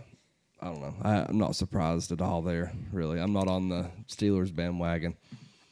I 0.60 0.66
don't 0.66 0.82
know. 0.82 0.96
I, 1.04 1.26
I'm 1.28 1.38
not 1.38 1.56
surprised 1.56 2.12
at 2.12 2.22
all 2.22 2.42
there. 2.42 2.72
Really, 2.92 3.20
I'm 3.20 3.34
not 3.34 3.48
on 3.48 3.70
the 3.70 3.90
Steelers 4.08 4.54
bandwagon. 4.54 5.16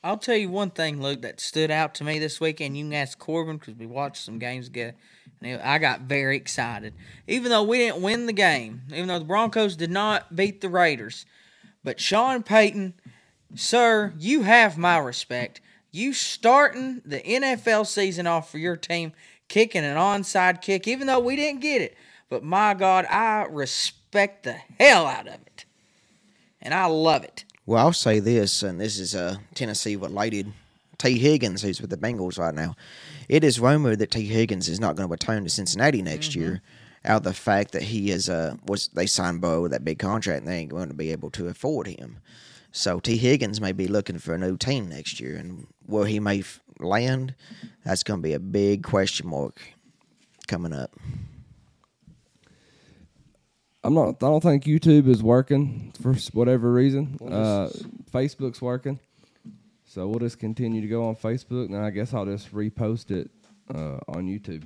I'll 0.04 0.18
tell 0.18 0.36
you 0.36 0.50
one 0.50 0.70
thing, 0.70 1.02
Luke, 1.02 1.24
that 1.24 1.40
stood 1.40 1.72
out 1.72 1.96
to 1.96 2.04
me 2.04 2.20
this 2.20 2.40
weekend. 2.40 2.78
You 2.78 2.84
can 2.84 2.94
ask 2.94 3.18
Corbin 3.18 3.58
because 3.58 3.74
we 3.74 3.88
watched 3.88 4.24
some 4.24 4.38
games 4.38 4.68
together. 4.68 4.94
And 5.42 5.60
I 5.64 5.80
got 5.80 6.02
very 6.02 6.38
excited. 6.38 6.94
Even 7.28 7.50
though 7.50 7.64
we 7.64 7.80
didn't 7.80 8.04
win 8.04 8.28
the 8.28 8.34
game, 8.34 8.84
even 8.94 9.08
though 9.08 9.18
the 9.18 9.26
Broncos 9.26 9.76
did 9.76 9.90
not 9.90 10.36
beat 10.36 10.62
the 10.62 10.70
Raiders, 10.70 11.26
but 11.84 12.00
Sean 12.00 12.44
Payton, 12.44 12.94
sir, 13.56 14.14
you 14.20 14.44
have 14.44 14.78
my 14.78 15.00
respect. 15.00 15.60
You 15.96 16.12
starting 16.12 17.02
the 17.06 17.22
NFL 17.22 17.88
season 17.88 18.28
off 18.28 18.52
for 18.52 18.58
your 18.58 18.76
team, 18.76 19.14
kicking 19.48 19.86
an 19.86 19.96
onside 19.96 20.62
kick, 20.62 20.90
even 20.90 21.08
though 21.08 21.22
we 21.22 21.38
didn't 21.38 21.62
get 21.62 21.82
it. 21.82 21.96
But 22.28 22.44
my 22.44 22.74
God, 22.74 23.06
I 23.06 23.46
respect 23.50 24.44
the 24.44 24.58
hell 24.78 25.06
out 25.06 25.26
of 25.26 25.36
it. 25.36 25.64
And 26.62 26.74
I 26.74 26.88
love 26.88 27.24
it. 27.24 27.46
Well, 27.66 27.82
I'll 27.82 27.94
say 27.94 28.20
this, 28.20 28.62
and 28.62 28.82
this 28.82 29.00
is 29.00 29.16
uh, 29.16 29.38
Tennessee 29.54 29.96
related. 29.96 30.52
Tee 30.98 31.18
Higgins, 31.18 31.62
who's 31.62 31.80
with 31.80 31.92
the 31.92 31.98
Bengals 31.98 32.38
right 32.38 32.54
now, 32.54 32.76
it 33.30 33.46
is 33.46 33.62
rumored 33.62 34.00
that 34.00 34.12
Tee 34.12 34.26
Higgins 34.26 34.68
is 34.68 34.82
not 34.82 34.98
going 34.98 35.08
to 35.08 35.12
return 35.12 35.46
to 35.46 35.50
Cincinnati 35.50 36.02
next 36.02 36.36
year, 36.36 36.62
out 37.06 37.18
of 37.20 37.24
the 37.24 37.34
fact 37.34 37.72
that 37.72 37.84
he 37.84 38.12
is 38.12 38.28
uh 38.28 38.56
was 38.68 38.90
they 38.90 39.06
signed 39.06 39.40
Bo 39.40 39.62
with 39.62 39.72
that 39.72 39.86
big 39.86 40.00
contract 40.00 40.40
and 40.40 40.48
they 40.50 40.58
ain't 40.58 40.72
going 40.72 40.90
to 40.90 40.94
be 40.94 41.14
able 41.14 41.30
to 41.32 41.48
afford 41.48 41.88
him. 41.88 42.18
So 42.76 43.00
Tee 43.00 43.16
Higgins 43.16 43.62
may 43.62 43.72
be 43.72 43.88
looking 43.88 44.20
for 44.20 44.34
a 44.34 44.38
new 44.38 44.58
team 44.58 44.90
next 44.90 45.22
year, 45.22 45.38
and 45.38 45.66
where 45.86 46.06
he 46.06 46.20
may 46.20 46.40
f- 46.40 46.60
land, 46.78 47.34
that's 47.86 48.04
going 48.04 48.20
to 48.20 48.22
be 48.22 48.34
a 48.34 48.40
big 48.40 48.84
question 48.84 49.30
mark 49.30 49.62
coming 50.48 50.74
up. 50.74 50.92
I'm 53.82 53.94
not. 53.94 54.10
I 54.22 54.28
don't 54.28 54.44
think 54.44 54.66
YouTube 54.66 55.08
is 55.08 55.24
working 55.24 55.94
for 56.02 56.16
whatever 56.34 56.70
reason. 56.74 57.18
Uh, 57.22 57.70
Facebook's 58.12 58.62
working, 58.62 59.00
so 59.86 60.10
we'll 60.10 60.20
just 60.20 60.38
continue 60.38 60.82
to 60.82 60.88
go 60.88 61.08
on 61.08 61.16
Facebook, 61.16 61.68
and 61.68 61.78
I 61.78 61.92
guess 61.92 62.14
I'll 62.14 62.26
just 62.26 62.54
repost 62.54 63.10
it 63.10 63.32
uh, 63.74 64.00
on 64.10 64.26
YouTube. 64.26 64.64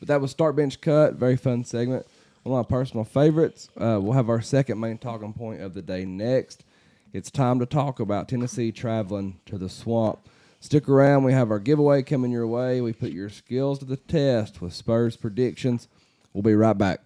But 0.00 0.08
that 0.08 0.20
was 0.20 0.32
start 0.32 0.54
bench 0.54 0.82
cut. 0.82 1.14
Very 1.14 1.38
fun 1.38 1.64
segment. 1.64 2.06
One 2.48 2.60
of 2.60 2.70
my 2.70 2.76
personal 2.78 3.04
favorites. 3.04 3.68
Uh, 3.76 3.98
we'll 4.00 4.14
have 4.14 4.30
our 4.30 4.40
second 4.40 4.80
main 4.80 4.96
talking 4.96 5.34
point 5.34 5.60
of 5.60 5.74
the 5.74 5.82
day 5.82 6.06
next. 6.06 6.64
It's 7.12 7.30
time 7.30 7.58
to 7.58 7.66
talk 7.66 8.00
about 8.00 8.26
Tennessee 8.26 8.72
traveling 8.72 9.38
to 9.44 9.58
the 9.58 9.68
swamp. 9.68 10.20
Stick 10.58 10.88
around. 10.88 11.24
We 11.24 11.34
have 11.34 11.50
our 11.50 11.58
giveaway 11.58 12.02
coming 12.02 12.30
your 12.30 12.46
way. 12.46 12.80
We 12.80 12.94
put 12.94 13.10
your 13.10 13.28
skills 13.28 13.80
to 13.80 13.84
the 13.84 13.98
test 13.98 14.62
with 14.62 14.72
Spurs 14.72 15.14
predictions. 15.14 15.88
We'll 16.32 16.42
be 16.42 16.54
right 16.54 16.76
back. 16.76 17.02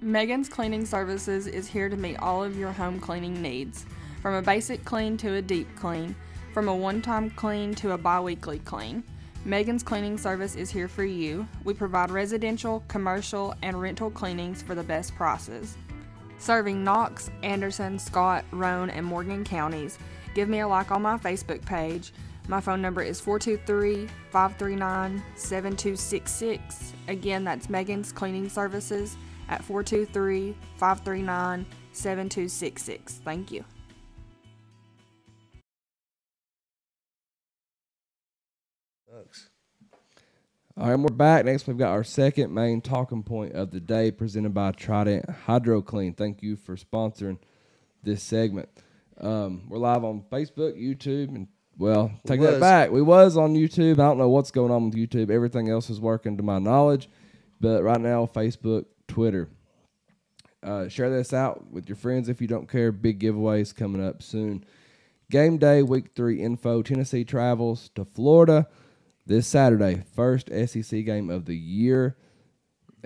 Megan's 0.00 0.48
Cleaning 0.48 0.86
Services 0.86 1.46
is 1.46 1.66
here 1.66 1.90
to 1.90 1.96
meet 1.96 2.16
all 2.16 2.42
of 2.42 2.56
your 2.56 2.72
home 2.72 2.98
cleaning 2.98 3.42
needs. 3.42 3.84
From 4.22 4.32
a 4.32 4.40
basic 4.40 4.82
clean 4.86 5.18
to 5.18 5.34
a 5.34 5.42
deep 5.42 5.68
clean, 5.76 6.16
from 6.54 6.68
a 6.68 6.74
one 6.74 7.02
time 7.02 7.28
clean 7.28 7.74
to 7.74 7.92
a 7.92 7.98
bi 7.98 8.18
weekly 8.18 8.60
clean. 8.60 9.04
Megan's 9.46 9.84
Cleaning 9.84 10.18
Service 10.18 10.56
is 10.56 10.70
here 10.70 10.88
for 10.88 11.04
you. 11.04 11.46
We 11.62 11.72
provide 11.72 12.10
residential, 12.10 12.82
commercial, 12.88 13.54
and 13.62 13.80
rental 13.80 14.10
cleanings 14.10 14.60
for 14.60 14.74
the 14.74 14.82
best 14.82 15.14
prices. 15.14 15.76
Serving 16.38 16.82
Knox, 16.82 17.30
Anderson, 17.44 17.96
Scott, 18.00 18.44
Roane, 18.50 18.90
and 18.90 19.06
Morgan 19.06 19.44
counties. 19.44 20.00
Give 20.34 20.48
me 20.48 20.60
a 20.60 20.68
like 20.68 20.90
on 20.90 21.02
my 21.02 21.16
Facebook 21.16 21.64
page. 21.64 22.12
My 22.48 22.60
phone 22.60 22.82
number 22.82 23.02
is 23.02 23.20
423 23.20 24.08
539 24.32 25.22
7266. 25.36 26.92
Again, 27.06 27.44
that's 27.44 27.70
Megan's 27.70 28.10
Cleaning 28.10 28.48
Services 28.48 29.16
at 29.48 29.62
423 29.62 30.56
539 30.76 31.64
7266. 31.92 33.20
Thank 33.24 33.52
you. 33.52 33.64
All 40.78 40.88
right, 40.88 40.92
and 40.92 41.02
we're 41.02 41.08
back. 41.08 41.46
Next, 41.46 41.66
we've 41.66 41.78
got 41.78 41.92
our 41.92 42.04
second 42.04 42.52
main 42.52 42.82
talking 42.82 43.22
point 43.22 43.54
of 43.54 43.70
the 43.70 43.80
day 43.80 44.10
presented 44.10 44.52
by 44.52 44.72
Trident 44.72 45.24
HydroClean. 45.46 46.14
Thank 46.14 46.42
you 46.42 46.54
for 46.54 46.76
sponsoring 46.76 47.38
this 48.02 48.22
segment. 48.22 48.68
Um, 49.18 49.62
we're 49.70 49.78
live 49.78 50.04
on 50.04 50.22
Facebook, 50.30 50.78
YouTube, 50.78 51.34
and 51.34 51.48
well, 51.78 52.10
take 52.26 52.42
that 52.42 52.60
back. 52.60 52.90
We 52.90 53.00
was 53.00 53.38
on 53.38 53.54
YouTube. 53.54 53.94
I 53.94 54.04
don't 54.04 54.18
know 54.18 54.28
what's 54.28 54.50
going 54.50 54.70
on 54.70 54.90
with 54.90 54.98
YouTube. 54.98 55.30
Everything 55.30 55.70
else 55.70 55.88
is 55.88 55.98
working 55.98 56.36
to 56.36 56.42
my 56.42 56.58
knowledge, 56.58 57.08
but 57.58 57.82
right 57.82 58.00
now, 58.00 58.26
Facebook, 58.26 58.84
Twitter. 59.08 59.48
Uh, 60.62 60.88
share 60.88 61.08
this 61.08 61.32
out 61.32 61.70
with 61.70 61.88
your 61.88 61.96
friends 61.96 62.28
if 62.28 62.42
you 62.42 62.48
don't 62.48 62.68
care. 62.68 62.92
Big 62.92 63.18
giveaways 63.18 63.74
coming 63.74 64.06
up 64.06 64.22
soon. 64.22 64.62
Game 65.30 65.56
day, 65.56 65.82
week 65.82 66.10
three 66.14 66.42
info. 66.42 66.82
Tennessee 66.82 67.24
travels 67.24 67.88
to 67.94 68.04
Florida 68.04 68.68
this 69.26 69.46
Saturday. 69.46 70.04
First 70.14 70.48
SEC 70.48 71.04
game 71.04 71.30
of 71.30 71.44
the 71.44 71.56
year. 71.56 72.16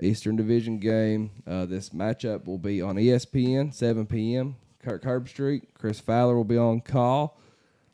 Eastern 0.01 0.35
Division 0.35 0.79
game. 0.79 1.31
Uh, 1.45 1.65
this 1.65 1.89
matchup 1.89 2.45
will 2.45 2.57
be 2.57 2.81
on 2.81 2.95
ESPN, 2.95 3.73
7 3.73 4.05
p.m. 4.05 4.55
Kirk 4.79 5.03
Herbstreit. 5.03 5.67
Chris 5.73 5.99
Fowler 5.99 6.35
will 6.35 6.43
be 6.43 6.57
on 6.57 6.81
call. 6.81 7.39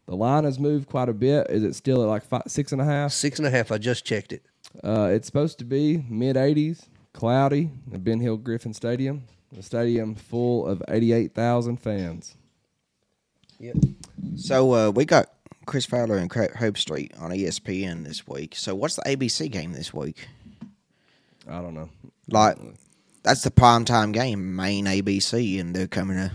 The 0.05 0.15
line 0.15 0.45
has 0.45 0.57
moved 0.57 0.87
quite 0.87 1.09
a 1.09 1.13
bit. 1.13 1.47
Is 1.49 1.63
it 1.63 1.75
still 1.75 2.01
at 2.01 2.07
like 2.07 2.23
five, 2.23 2.43
six 2.47 2.71
and 2.71 2.81
a 2.81 2.85
half? 2.85 3.11
Six 3.11 3.39
and 3.39 3.47
a 3.47 3.51
half. 3.51 3.71
I 3.71 3.77
just 3.77 4.05
checked 4.05 4.31
it. 4.31 4.43
Uh, 4.83 5.09
it's 5.11 5.25
supposed 5.25 5.59
to 5.59 5.65
be 5.65 6.05
mid 6.09 6.35
80s, 6.35 6.85
cloudy 7.13 7.71
at 7.93 8.03
Ben 8.03 8.19
Hill 8.21 8.37
Griffin 8.37 8.73
Stadium. 8.73 9.23
The 9.51 9.63
stadium 9.63 10.15
full 10.15 10.65
of 10.65 10.83
88,000 10.87 11.77
fans. 11.77 12.35
Yep. 13.59 13.77
So 14.35 14.73
uh, 14.73 14.91
we 14.91 15.05
got 15.05 15.29
Chris 15.67 15.85
Fowler 15.85 16.17
and 16.17 16.31
Hope 16.33 16.77
Street 16.77 17.11
on 17.19 17.29
ESPN 17.29 18.03
this 18.03 18.27
week. 18.27 18.55
So 18.55 18.73
what's 18.73 18.95
the 18.95 19.03
ABC 19.03 19.51
game 19.51 19.73
this 19.73 19.93
week? 19.93 20.27
I 21.47 21.61
don't 21.61 21.75
know. 21.75 21.89
Like 22.29 22.57
that's 23.21 23.43
the 23.43 23.51
prime 23.51 23.85
time 23.85 24.11
game, 24.13 24.55
main 24.55 24.85
ABC, 24.85 25.59
and 25.59 25.75
they're 25.75 25.85
coming 25.85 26.17
to 26.17 26.31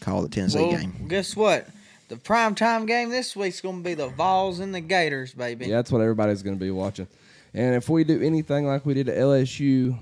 call 0.00 0.22
the 0.22 0.28
Tennessee 0.28 0.58
Well, 0.58 0.70
game. 0.72 1.06
guess 1.06 1.36
what? 1.36 1.68
The 2.08 2.16
prime 2.16 2.54
time 2.54 2.86
game 2.86 3.10
this 3.10 3.36
week's 3.36 3.60
going 3.60 3.78
to 3.78 3.84
be 3.84 3.94
the 3.94 4.08
Vols 4.08 4.60
and 4.60 4.74
the 4.74 4.80
Gators, 4.80 5.34
baby. 5.34 5.66
Yeah, 5.66 5.76
that's 5.76 5.92
what 5.92 6.00
everybody's 6.00 6.42
going 6.42 6.56
to 6.56 6.64
be 6.64 6.70
watching. 6.70 7.08
And 7.52 7.74
if 7.74 7.88
we 7.88 8.04
do 8.04 8.20
anything 8.22 8.66
like 8.66 8.86
we 8.86 8.94
did 8.94 9.08
at 9.08 9.16
LSU, 9.18 9.98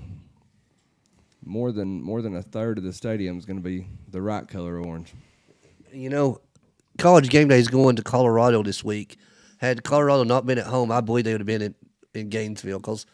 more 1.43 1.71
than 1.71 2.01
more 2.01 2.21
than 2.21 2.35
a 2.35 2.41
third 2.41 2.77
of 2.77 2.83
the 2.83 2.93
stadium 2.93 3.37
is 3.37 3.45
going 3.45 3.57
to 3.57 3.63
be 3.63 3.87
the 4.11 4.21
right 4.21 4.47
color 4.47 4.79
orange. 4.79 5.13
You 5.91 6.09
know, 6.09 6.41
college 6.97 7.29
game 7.29 7.47
day 7.47 7.59
is 7.59 7.67
going 7.67 7.95
to 7.95 8.03
Colorado 8.03 8.63
this 8.63 8.83
week. 8.83 9.17
Had 9.57 9.83
Colorado 9.83 10.23
not 10.23 10.45
been 10.45 10.57
at 10.57 10.67
home, 10.67 10.91
I 10.91 11.01
believe 11.01 11.25
they 11.25 11.33
would 11.33 11.41
have 11.41 11.47
been 11.47 11.61
in, 11.61 11.75
in 12.13 12.29
Gainesville. 12.29 12.79
Because 12.79 13.05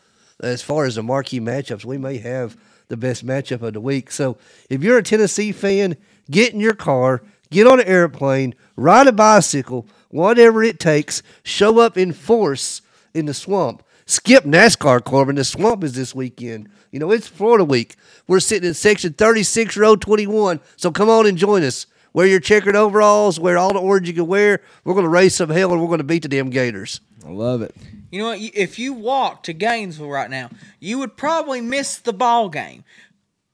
as 0.41 0.61
far 0.61 0.85
as 0.85 0.95
the 0.95 1.03
marquee 1.03 1.39
matchups, 1.39 1.85
we 1.85 1.97
may 1.97 2.17
have 2.17 2.57
the 2.87 2.97
best 2.97 3.25
matchup 3.25 3.61
of 3.61 3.73
the 3.73 3.81
week. 3.81 4.11
So 4.11 4.37
if 4.69 4.83
you're 4.83 4.97
a 4.97 5.03
Tennessee 5.03 5.51
fan, 5.51 5.95
get 6.29 6.53
in 6.53 6.59
your 6.59 6.73
car, 6.73 7.23
get 7.49 7.67
on 7.67 7.79
an 7.79 7.87
airplane, 7.87 8.53
ride 8.75 9.07
a 9.07 9.11
bicycle, 9.11 9.87
whatever 10.09 10.63
it 10.63 10.79
takes, 10.79 11.23
show 11.43 11.79
up 11.79 11.97
in 11.97 12.11
force 12.11 12.81
in 13.13 13.25
the 13.25 13.33
swamp. 13.33 13.83
skip 14.05 14.43
NASCAR, 14.43 15.03
Corbin. 15.03 15.35
The 15.35 15.43
swamp 15.45 15.83
is 15.83 15.93
this 15.93 16.13
weekend. 16.13 16.69
You 16.91 16.99
know, 16.99 17.11
it's 17.11 17.27
Florida 17.27 17.63
week. 17.63 17.95
We're 18.27 18.41
sitting 18.41 18.67
in 18.67 18.73
section 18.73 19.13
36, 19.13 19.77
row 19.77 19.95
21. 19.95 20.59
So 20.75 20.91
come 20.91 21.09
on 21.09 21.25
and 21.25 21.37
join 21.37 21.63
us. 21.63 21.85
Wear 22.13 22.27
your 22.27 22.39
checkered 22.39 22.75
overalls, 22.75 23.39
wear 23.39 23.57
all 23.57 23.73
the 23.73 23.79
orange 23.79 24.07
you 24.07 24.13
can 24.13 24.27
wear. 24.27 24.61
We're 24.83 24.93
going 24.93 25.05
to 25.05 25.09
raise 25.09 25.35
some 25.35 25.49
hell 25.49 25.71
and 25.71 25.81
we're 25.81 25.87
going 25.87 25.99
to 25.99 26.03
beat 26.03 26.23
the 26.23 26.27
damn 26.27 26.49
Gators. 26.49 26.99
I 27.25 27.29
love 27.29 27.61
it. 27.61 27.73
You 28.11 28.19
know 28.19 28.29
what? 28.29 28.39
If 28.41 28.77
you 28.77 28.93
walk 28.93 29.43
to 29.43 29.53
Gainesville 29.53 30.09
right 30.09 30.29
now, 30.29 30.49
you 30.79 30.97
would 30.99 31.15
probably 31.15 31.61
miss 31.61 31.97
the 31.97 32.11
ball 32.11 32.49
game. 32.49 32.83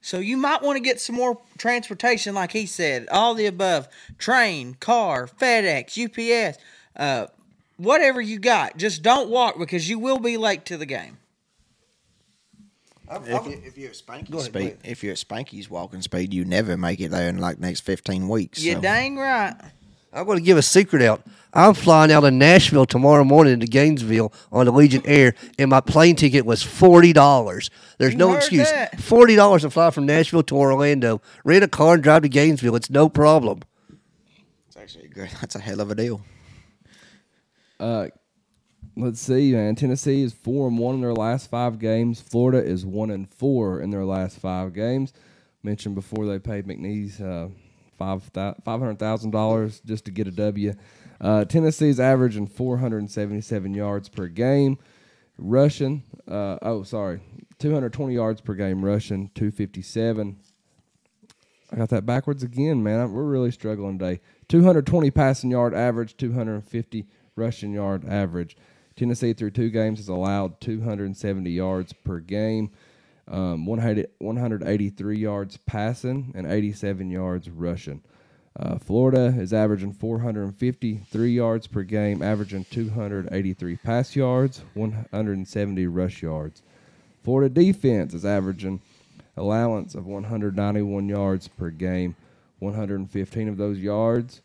So 0.01 0.19
you 0.19 0.37
might 0.37 0.63
want 0.63 0.77
to 0.77 0.83
get 0.83 0.99
some 0.99 1.15
more 1.15 1.39
transportation, 1.57 2.33
like 2.33 2.53
he 2.53 2.65
said, 2.65 3.07
all 3.11 3.33
the 3.33 3.45
above: 3.45 3.87
train, 4.17 4.75
car, 4.79 5.27
FedEx, 5.27 5.97
UPS, 6.01 6.57
uh, 6.95 7.27
whatever 7.75 8.21
you 8.21 8.39
got. 8.39 8.77
Just 8.77 9.03
don't 9.03 9.29
walk 9.29 9.59
because 9.59 9.89
you 9.89 9.99
will 9.99 10.19
be 10.19 10.37
late 10.37 10.65
to 10.65 10.77
the 10.77 10.85
game. 10.85 11.17
If, 13.09 13.45
you, 13.45 13.61
if 13.63 13.77
you're 13.77 13.89
at 13.89 13.95
Spanky's 13.95 14.29
Go 14.29 14.39
speed, 14.39 14.55
ahead. 14.61 14.77
if 14.83 15.03
you're 15.03 15.13
at 15.13 15.17
Spanky's 15.17 15.69
walking 15.69 16.01
speed, 16.01 16.33
you 16.33 16.43
never 16.43 16.75
make 16.75 16.99
it 16.99 17.11
there 17.11 17.29
in 17.29 17.37
like 17.37 17.59
next 17.59 17.81
fifteen 17.81 18.27
weeks. 18.27 18.61
You 18.61 18.73
so. 18.73 18.81
dang 18.81 19.17
right. 19.17 19.55
I'm 20.13 20.25
going 20.25 20.39
to 20.39 20.43
give 20.43 20.57
a 20.57 20.61
secret 20.61 21.01
out. 21.01 21.21
I'm 21.53 21.73
flying 21.73 22.11
out 22.11 22.23
of 22.23 22.33
Nashville 22.33 22.85
tomorrow 22.85 23.23
morning 23.23 23.59
to 23.59 23.65
Gainesville 23.67 24.33
on 24.51 24.65
Allegiant 24.67 25.03
Air, 25.05 25.35
and 25.59 25.69
my 25.69 25.79
plane 25.79 26.15
ticket 26.15 26.45
was 26.45 26.63
forty 26.63 27.13
dollars. 27.13 27.69
There's 27.97 28.15
no 28.15 28.29
heard 28.29 28.37
excuse. 28.37 28.69
that. 28.69 28.99
Forty 28.99 29.35
dollars 29.35 29.61
to 29.61 29.69
fly 29.69 29.89
from 29.91 30.05
Nashville 30.05 30.43
to 30.43 30.57
Orlando. 30.57 31.21
Rent 31.43 31.63
a 31.63 31.67
car 31.67 31.95
and 31.95 32.03
drive 32.03 32.23
to 32.23 32.29
Gainesville. 32.29 32.75
It's 32.75 32.89
no 32.89 33.09
problem. 33.09 33.61
It's 34.67 34.77
actually 34.77 35.05
a 35.05 35.09
good. 35.09 35.29
That's 35.41 35.55
a 35.55 35.59
hell 35.59 35.79
of 35.81 35.91
a 35.91 35.95
deal. 35.95 36.21
Uh, 37.79 38.07
let's 38.97 39.19
see, 39.21 39.53
man. 39.53 39.75
Tennessee 39.75 40.23
is 40.23 40.33
four 40.33 40.67
and 40.67 40.77
one 40.77 40.95
in 40.95 41.01
their 41.01 41.13
last 41.13 41.49
five 41.49 41.79
games. 41.79 42.19
Florida 42.19 42.63
is 42.63 42.85
one 42.85 43.11
and 43.11 43.29
four 43.29 43.79
in 43.79 43.91
their 43.91 44.05
last 44.05 44.39
five 44.39 44.73
games. 44.73 45.13
Mentioned 45.63 45.95
before 45.95 46.25
they 46.25 46.39
paid 46.39 46.65
McNeese 46.65 47.21
uh, 47.21 47.49
five 47.97 48.21
hundred 48.65 48.99
thousand 48.99 49.31
dollars 49.31 49.81
just 49.85 50.05
to 50.05 50.11
get 50.11 50.27
a 50.27 50.31
W. 50.31 50.73
Uh, 51.19 51.45
Tennessee's 51.45 51.99
averaging 51.99 52.47
four 52.47 52.77
hundred 52.77 52.99
and 52.99 53.11
seventy 53.11 53.41
seven 53.41 53.73
yards 53.73 54.09
per 54.09 54.27
game. 54.27 54.77
Rushing, 55.37 56.03
uh, 56.27 56.57
oh 56.61 56.83
sorry, 56.83 57.21
two 57.59 57.73
hundred 57.73 57.93
twenty 57.93 58.15
yards 58.15 58.41
per 58.41 58.53
game. 58.53 58.83
rushing, 58.83 59.29
two 59.35 59.51
fifty 59.51 59.81
seven. 59.81 60.37
I 61.71 61.75
got 61.75 61.89
that 61.89 62.05
backwards 62.05 62.43
again, 62.43 62.81
man. 62.81 63.11
We're 63.11 63.23
really 63.23 63.51
struggling 63.51 63.99
today. 63.99 64.21
220 64.47 65.11
passing 65.11 65.51
yard 65.51 65.73
average, 65.73 66.15
250 66.15 67.05
rushing 67.35 67.73
yard 67.73 68.05
average. 68.07 68.55
Tennessee 68.97 69.33
through 69.33 69.51
two 69.51 69.69
games 69.69 69.99
has 69.99 70.09
allowed 70.09 70.59
270 70.59 71.51
yards 71.51 71.93
per 71.93 72.19
game, 72.19 72.71
um, 73.27 73.65
183 73.65 75.17
yards 75.17 75.57
passing, 75.57 76.33
and 76.35 76.47
87 76.47 77.11
yards 77.11 77.49
rushing. 77.49 78.01
Uh, 78.59 78.79
Florida 78.79 79.35
is 79.37 79.53
averaging 79.53 79.93
453 79.93 81.29
yards 81.29 81.67
per 81.67 81.83
game, 81.83 82.23
averaging 82.23 82.65
283 82.71 83.75
pass 83.75 84.15
yards, 84.15 84.63
170 84.73 85.85
rush 85.85 86.23
yards. 86.23 86.63
Florida 87.23 87.53
defense 87.53 88.15
is 88.15 88.25
averaging 88.25 88.81
allowance 89.35 89.93
of 89.93 90.07
191 90.07 91.07
yards 91.07 91.47
per 91.47 91.69
game. 91.69 92.15
115 92.59 93.47
of 93.47 93.57
those 93.57 93.77
yards 93.77 94.41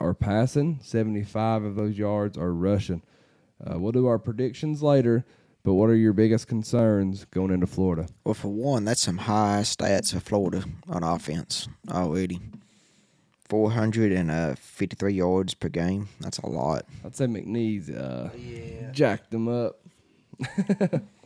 are 0.00 0.14
passing, 0.14 0.78
75 0.82 1.64
of 1.64 1.74
those 1.74 1.98
yards 1.98 2.38
are 2.38 2.54
rushing. 2.54 3.02
Uh, 3.64 3.78
we'll 3.78 3.92
do 3.92 4.06
our 4.06 4.18
predictions 4.18 4.82
later, 4.82 5.24
but 5.62 5.74
what 5.74 5.90
are 5.90 5.94
your 5.96 6.12
biggest 6.12 6.48
concerns 6.48 7.24
going 7.26 7.50
into 7.50 7.66
Florida? 7.66 8.06
Well, 8.24 8.34
for 8.34 8.48
one, 8.48 8.84
that's 8.84 9.00
some 9.02 9.18
high 9.18 9.60
stats 9.62 10.12
for 10.12 10.20
Florida 10.20 10.64
on 10.88 11.02
offense 11.02 11.68
already. 11.90 12.40
453 13.48 15.12
yards 15.12 15.54
per 15.54 15.68
game. 15.68 16.08
That's 16.20 16.38
a 16.38 16.46
lot. 16.46 16.86
I'd 17.04 17.16
say 17.16 17.26
McNeese 17.26 17.90
uh, 17.94 18.30
jacked 18.92 19.30
them 19.30 19.48
up. 19.48 19.80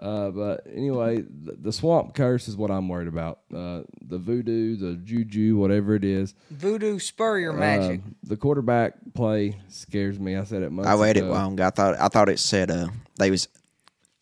uh, 0.00 0.30
but 0.30 0.66
anyway, 0.72 1.22
the, 1.22 1.52
the 1.60 1.72
swamp 1.72 2.14
curse 2.14 2.48
is 2.48 2.56
what 2.56 2.70
I'm 2.70 2.88
worried 2.88 3.08
about. 3.08 3.40
Uh, 3.54 3.82
the 4.00 4.18
voodoo, 4.18 4.76
the 4.76 4.94
juju, 4.96 5.56
whatever 5.56 5.94
it 5.94 6.04
is. 6.04 6.34
Voodoo 6.50 6.98
Spurrier 6.98 7.52
magic. 7.52 8.00
Uh, 8.06 8.10
the 8.22 8.36
quarterback 8.36 8.94
play 9.14 9.60
scares 9.68 10.18
me. 10.18 10.36
I 10.36 10.44
said 10.44 10.62
it 10.62 10.70
months 10.70 10.88
I 10.88 10.94
read 10.94 11.16
it 11.16 11.24
ago. 11.24 11.32
wrong. 11.32 11.60
I 11.60 11.70
thought 11.70 11.98
I 12.00 12.08
thought 12.08 12.28
it 12.28 12.38
said 12.38 12.70
uh 12.70 12.88
they 13.18 13.30
was 13.30 13.48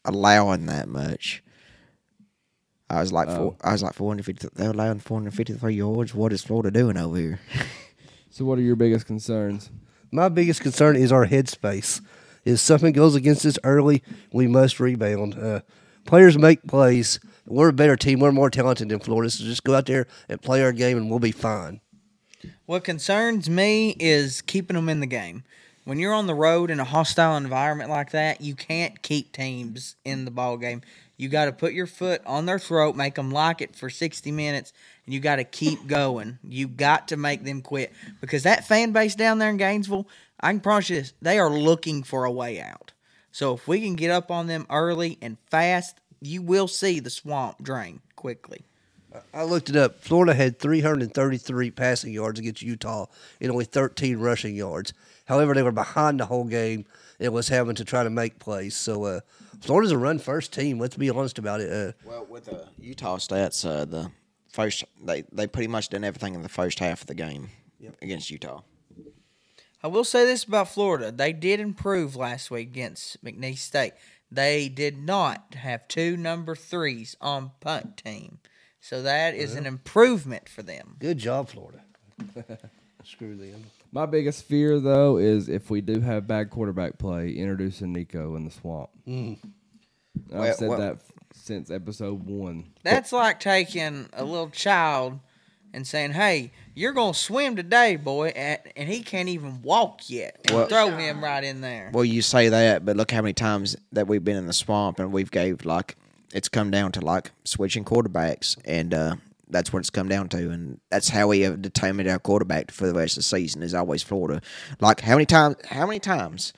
allowing 0.05 0.67
that 0.67 0.89
much. 0.89 1.43
I 2.89 3.01
was 3.01 3.13
like 3.13 3.29
four, 3.29 3.57
I 3.65 3.73
was 3.73 3.83
like 3.83 3.95
450. 3.95 4.49
They're 4.55 4.71
allowing 4.71 5.01
453 5.01 5.75
yards. 5.75 6.15
What 6.15 6.33
is 6.33 6.45
Florida 6.45 6.71
doing 6.71 6.97
over 6.97 7.17
here? 7.17 7.41
So, 8.29 8.45
what 8.45 8.59
are 8.59 8.63
your 8.63 8.77
biggest 8.77 9.07
concerns? 9.07 9.71
My 10.11 10.29
biggest 10.29 10.61
concern 10.61 10.95
is 10.95 11.11
our 11.11 11.27
headspace. 11.27 12.03
If 12.47 12.61
something 12.61 12.93
goes 12.93 13.17
against 13.17 13.45
us 13.45 13.59
early, 13.65 14.05
we 14.33 14.47
must 14.47 14.79
rebound. 14.79 15.35
Uh, 15.35 15.61
players 16.05 16.39
make 16.39 16.63
plays. 16.63 17.19
We're 17.45 17.71
a 17.71 17.73
better 17.73 17.97
team. 17.97 18.21
We're 18.21 18.31
more 18.31 18.51
talented 18.51 18.89
than 18.89 19.01
Florida. 19.01 19.29
So 19.31 19.45
just 19.45 19.65
go 19.65 19.75
out 19.75 19.87
there 19.87 20.07
and 20.29 20.41
play 20.41 20.63
our 20.63 20.71
game, 20.71 20.97
and 20.97 21.11
we'll 21.11 21.19
be 21.19 21.33
fine. 21.33 21.81
What 22.65 22.85
concerns 22.85 23.51
me 23.51 23.97
is 23.99 24.43
keeping 24.43 24.77
them 24.77 24.89
in 24.89 25.01
the 25.01 25.07
game. 25.07 25.43
When 25.85 25.99
you're 25.99 26.15
on 26.15 26.29
the 26.29 26.35
road 26.35 26.71
in 26.71 26.79
a 26.79 26.85
hostile 26.85 27.37
environment 27.37 27.91
like 27.91 28.13
that, 28.13 28.41
you 28.41 28.55
can't 28.55 29.03
keep 29.03 29.33
teams 29.33 29.97
in 30.05 30.25
the 30.25 30.31
ball 30.31 30.57
game. 30.57 30.83
You 31.17 31.29
got 31.29 31.47
to 31.47 31.53
put 31.53 31.73
your 31.73 31.87
foot 31.87 32.23
on 32.27 32.47
their 32.47 32.59
throat, 32.59 32.95
make 32.95 33.15
them 33.15 33.31
like 33.31 33.61
it 33.61 33.75
for 33.75 33.89
60 33.89 34.31
minutes, 34.31 34.73
and 35.05 35.15
you 35.15 35.21
got 35.21 35.37
to 35.37 35.45
keep 35.45 35.87
going. 35.87 36.39
You 36.45 36.69
got 36.69 37.09
to 37.09 37.17
make 37.17 37.43
them 37.43 37.63
quit 37.63 37.93
because 38.21 38.43
that 38.43 38.67
fan 38.67 38.93
base 38.93 39.15
down 39.15 39.39
there 39.39 39.49
in 39.49 39.57
Gainesville, 39.57 40.07
I 40.41 40.51
can 40.53 40.61
promise 40.61 40.91
you 40.91 40.97
this, 40.97 41.13
they 41.21 41.39
are 41.39 41.51
looking 41.51 42.03
for 42.03 42.25
a 42.25 42.31
way 42.31 42.61
out. 42.61 42.93
So 43.33 43.55
if 43.55 43.67
we 43.69 43.81
can 43.81 43.95
get 43.95 44.11
up 44.11 44.31
on 44.31 44.47
them 44.47 44.67
early 44.71 45.19
and 45.21 45.37
fast, 45.51 46.01
you 46.21 46.43
will 46.43 46.69
see 46.69 47.01
the 47.01 47.11
swamp 47.11 47.63
drain 47.63 48.01
quickly. 48.17 48.65
I 49.33 49.45
looked 49.45 49.71
it 49.71 49.77
up. 49.77 50.03
Florida 50.03 50.35
had 50.35 50.59
333 50.59 51.71
passing 51.71 52.13
yards 52.13 52.39
against 52.39 52.63
Utah 52.63 53.07
and 53.41 53.51
only 53.51 53.65
13 53.65 54.19
rushing 54.19 54.55
yards. 54.55 54.93
However, 55.27 55.55
they 55.55 55.63
were 55.63 55.73
behind 55.73 56.21
the 56.21 56.27
whole 56.27 56.45
game 56.45 56.87
and 57.19 57.33
was 57.33 57.49
having 57.49 57.75
to 57.77 57.85
try 57.85 58.03
to 58.05 58.11
make 58.11 58.39
plays. 58.39 58.77
So 58.77 59.05
uh, 59.05 59.21
Florida's 59.61 59.93
a 59.93 59.99
run 59.99 60.19
first 60.19 60.53
team. 60.53 60.79
Let's 60.79 60.97
be 60.97 61.09
honest 61.11 61.39
about 61.39 61.61
it. 61.61 61.73
Uh, 61.73 61.93
Well, 62.05 62.27
with 62.29 62.47
the 62.47 62.69
Utah 62.79 63.17
stats, 63.17 63.67
uh, 63.69 63.85
the 63.87 64.11
first 64.51 64.85
they 65.03 65.25
they 65.33 65.47
pretty 65.47 65.69
much 65.69 65.89
done 65.89 66.05
everything 66.05 66.35
in 66.35 66.43
the 66.43 66.49
first 66.49 66.79
half 66.79 67.01
of 67.03 67.07
the 67.07 67.15
game 67.15 67.49
against 68.03 68.31
Utah. 68.31 68.61
I 69.83 69.89
will 69.89 70.05
say 70.05 70.25
this 70.25 70.45
about 70.45 70.69
Florida. 70.69 71.13
They 71.13 71.33
did 71.33 71.61
improve 71.61 72.17
last 72.17 72.51
week 72.51 72.69
against 72.69 73.23
McNeese 73.25 73.59
State. 73.59 73.93
They 74.31 74.69
did 74.69 74.99
not 74.99 75.55
have 75.55 75.87
two 75.87 76.17
number 76.17 76.57
threes 76.57 77.17
on 77.21 77.53
punt 77.61 77.97
team. 77.99 78.39
So 78.81 79.03
that 79.03 79.35
is 79.35 79.55
an 79.55 79.67
improvement 79.67 80.49
for 80.49 80.63
them. 80.63 80.97
good 80.99 81.19
job, 81.19 81.49
Florida. 81.49 81.81
Screw 83.05 83.37
them. 83.37 83.65
My 83.93 84.07
biggest 84.07 84.45
fear, 84.45 84.81
though, 84.81 85.17
is 85.17 85.49
if 85.49 85.71
we 85.71 85.81
do 85.81 86.01
have 86.01 86.27
bad 86.27 86.51
quarterback 86.51 86.99
play, 86.99 87.31
introducing 87.33 87.93
Nico 87.93 88.35
in 88.37 88.45
the 88.45 88.51
swamp. 88.51 88.91
Mm. 89.07 89.39
I've 90.33 90.39
Well- 90.39 90.55
said 90.55 90.69
well- 90.69 90.79
that 90.79 90.99
since 91.35 91.71
episode 91.71 92.25
one. 92.27 92.73
That's 92.83 93.13
like 93.13 93.39
taking 93.41 94.09
a 94.13 94.25
little 94.25 94.51
child 94.51 95.21
and 95.77 95.87
saying, 95.87 96.13
"Hey, 96.13 96.51
you're 96.75 96.93
gonna 96.95 97.15
swim 97.15 97.55
today, 97.55 97.95
boy," 97.97 98.29
and, 98.29 98.59
and 98.75 98.89
he 98.89 99.03
can't 99.03 99.29
even 99.29 99.63
walk 99.63 100.09
yet, 100.11 100.41
and 100.47 100.57
Well- 100.57 100.67
throw 100.69 100.97
him 100.97 101.23
right 101.23 101.45
in 101.45 101.61
there. 101.61 101.91
Well, 101.93 102.05
you 102.05 102.23
say 102.23 102.49
that, 102.49 102.85
but 102.85 102.97
look 102.97 103.13
how 103.13 103.23
many 103.23 103.35
times 103.35 103.77
that 103.93 104.09
we've 104.09 104.25
been 104.25 104.37
in 104.37 104.47
the 104.47 104.53
swamp 104.53 104.99
and 104.99 105.13
we've 105.13 105.31
gave 105.31 105.65
like 105.65 105.95
it's 106.33 106.49
come 106.49 106.71
down 106.73 106.91
to 106.93 107.01
like 107.01 107.31
switching 107.45 107.85
quarterbacks, 107.85 108.57
and 108.65 108.93
uh, 108.95 109.17
that's 109.49 109.73
what 109.73 109.81
it's 109.81 109.91
come 109.91 110.09
down 110.09 110.29
to, 110.31 110.51
and 110.51 110.81
that's 110.91 111.11
how 111.11 111.29
we 111.29 111.41
have 111.41 111.61
determined 111.63 112.09
our 112.09 112.19
quarterback 112.19 112.71
for 112.71 112.87
the 112.87 112.95
rest 112.95 113.13
of 113.13 113.19
the 113.19 113.23
season 113.25 113.63
is 113.63 113.75
always 113.75 114.03
Florida. 114.03 114.41
Like 114.81 115.03
how 115.03 115.15
many 115.15 115.27
times? 115.27 115.57
How 115.69 115.87
many 115.87 116.01
times 116.01 116.53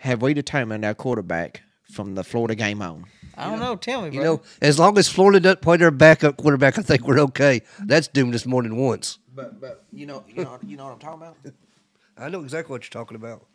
have 0.00 0.20
we 0.20 0.34
determined 0.34 0.84
our 0.84 0.94
quarterback 0.94 1.62
from 1.90 2.16
the 2.16 2.24
Florida 2.24 2.54
game 2.56 2.82
on? 2.82 3.06
I 3.36 3.50
don't 3.50 3.60
know. 3.60 3.76
Tell 3.76 4.02
me, 4.02 4.08
You 4.14 4.20
bro. 4.20 4.34
know, 4.36 4.42
as 4.62 4.78
long 4.78 4.96
as 4.98 5.08
Florida 5.08 5.40
doesn't 5.40 5.60
play 5.62 5.76
their 5.76 5.90
backup 5.90 6.36
quarterback, 6.36 6.78
I 6.78 6.82
think 6.82 7.06
we're 7.06 7.20
okay. 7.20 7.62
That's 7.80 8.08
doomed 8.08 8.34
us 8.34 8.46
more 8.46 8.62
than 8.62 8.76
once. 8.76 9.18
But 9.34 9.60
but 9.60 9.84
you 9.92 10.06
know 10.06 10.24
you 10.28 10.44
know 10.44 10.58
you 10.64 10.76
know 10.76 10.84
what 10.84 10.92
I'm 10.92 10.98
talking 10.98 11.22
about. 11.22 11.36
I 12.16 12.28
know 12.28 12.40
exactly 12.40 12.72
what 12.72 12.84
you're 12.84 13.02
talking 13.02 13.16
about. 13.16 13.46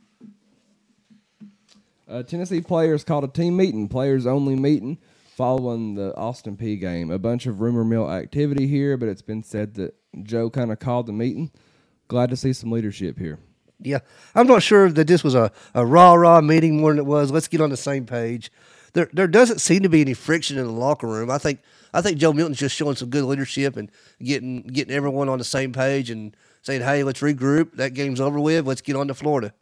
Uh, 2.07 2.23
Tennessee 2.23 2.61
players 2.61 3.03
called 3.03 3.23
a 3.23 3.27
team 3.27 3.55
meeting, 3.55 3.87
players 3.87 4.25
only 4.25 4.55
meeting, 4.55 4.97
following 5.35 5.95
the 5.95 6.15
Austin 6.17 6.57
Peay 6.57 6.79
game. 6.79 7.11
A 7.11 7.19
bunch 7.19 7.45
of 7.45 7.61
rumor 7.61 7.83
mill 7.83 8.11
activity 8.11 8.67
here, 8.67 8.97
but 8.97 9.07
it's 9.07 9.21
been 9.21 9.43
said 9.43 9.75
that 9.75 9.95
Joe 10.23 10.49
kind 10.49 10.71
of 10.71 10.79
called 10.79 11.05
the 11.05 11.13
meeting. 11.13 11.51
Glad 12.07 12.31
to 12.31 12.35
see 12.35 12.51
some 12.51 12.71
leadership 12.71 13.19
here. 13.19 13.37
Yeah, 13.81 13.99
I'm 14.35 14.47
not 14.47 14.63
sure 14.63 14.89
that 14.91 15.07
this 15.07 15.23
was 15.23 15.35
a, 15.35 15.51
a 15.73 15.85
rah 15.85 16.13
rah 16.13 16.41
meeting 16.41 16.81
more 16.81 16.91
than 16.91 16.97
it 16.99 17.05
was. 17.05 17.31
Let's 17.31 17.47
get 17.47 17.61
on 17.61 17.69
the 17.69 17.77
same 17.77 18.05
page. 18.05 18.51
There 18.93 19.09
there 19.13 19.27
doesn't 19.27 19.59
seem 19.59 19.83
to 19.83 19.89
be 19.89 20.01
any 20.01 20.13
friction 20.13 20.57
in 20.57 20.65
the 20.65 20.71
locker 20.71 21.07
room. 21.07 21.29
I 21.29 21.37
think 21.37 21.59
I 21.93 22.01
think 22.01 22.17
Joe 22.17 22.33
Milton's 22.33 22.57
just 22.59 22.75
showing 22.75 22.95
some 22.95 23.09
good 23.09 23.23
leadership 23.23 23.77
and 23.77 23.91
getting 24.21 24.61
getting 24.63 24.93
everyone 24.93 25.29
on 25.29 25.37
the 25.37 25.43
same 25.43 25.71
page 25.73 26.09
and 26.09 26.35
saying, 26.61 26.81
"Hey, 26.81 27.03
let's 27.03 27.21
regroup. 27.21 27.73
That 27.73 27.93
game's 27.93 28.19
over 28.21 28.39
with. 28.39 28.65
Let's 28.67 28.81
get 28.81 28.95
on 28.95 29.07
to 29.07 29.13
Florida." 29.13 29.53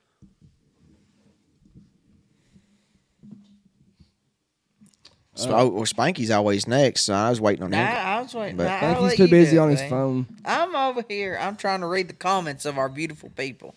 So, 5.36 5.52
oh, 5.56 5.68
well, 5.68 5.84
Spanky's 5.84 6.32
always 6.32 6.68
next, 6.68 7.02
so 7.02 7.14
I 7.14 7.30
was 7.30 7.40
waiting 7.40 7.64
on 7.64 7.70
Nah, 7.70 7.78
him. 7.78 7.86
I 8.08 8.22
was 8.22 8.34
waiting. 8.34 8.58
But- 8.58 8.64
Nah, 8.64 8.70
I 8.72 8.76
I'll 8.76 8.96
think 8.96 9.12
he's 9.12 9.20
let 9.20 9.26
too 9.28 9.32
busy 9.32 9.58
on 9.60 9.70
his 9.70 9.80
man. 9.82 9.90
phone. 9.90 10.26
I'm 10.44 10.76
over 10.76 11.04
here. 11.08 11.38
I'm 11.40 11.56
trying 11.56 11.82
to 11.82 11.86
read 11.88 12.08
the 12.08 12.16
comments 12.16 12.66
of 12.66 12.80
our 12.80 12.90
beautiful 12.90 13.30
people. 13.30 13.76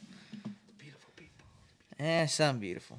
Beautiful 0.78 1.10
people. 1.16 1.44
Yeah, 1.98 2.24
some 2.27 2.60
beautiful. 2.60 2.98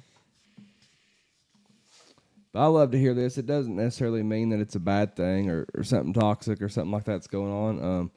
But 2.52 2.60
I 2.60 2.66
love 2.66 2.90
to 2.90 2.98
hear 2.98 3.14
this. 3.14 3.38
It 3.38 3.46
doesn't 3.46 3.74
necessarily 3.74 4.22
mean 4.22 4.50
that 4.50 4.60
it's 4.60 4.74
a 4.74 4.80
bad 4.80 5.16
thing 5.16 5.48
or, 5.48 5.66
or 5.74 5.84
something 5.84 6.12
toxic 6.12 6.60
or 6.60 6.68
something 6.68 6.92
like 6.92 7.04
that's 7.04 7.26
going 7.26 7.52
on. 7.52 7.82
Um, 7.82 8.10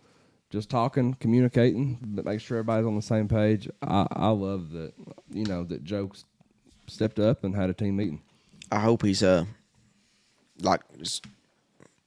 just 0.51 0.69
talking, 0.69 1.13
communicating, 1.15 1.97
but 2.01 2.25
make 2.25 2.39
sure 2.39 2.57
everybody's 2.57 2.85
on 2.85 2.95
the 2.95 3.01
same 3.01 3.27
page. 3.27 3.69
I, 3.81 4.05
I 4.11 4.29
love 4.29 4.71
that, 4.71 4.93
you 5.31 5.45
know, 5.45 5.63
that 5.65 5.83
Joe 5.83 6.11
stepped 6.87 7.19
up 7.19 7.43
and 7.43 7.55
had 7.55 7.69
a 7.69 7.73
team 7.73 7.95
meeting. 7.95 8.21
I 8.71 8.79
hope 8.79 9.03
he's 9.03 9.23
uh 9.23 9.45
like 10.61 10.81
just 10.97 11.25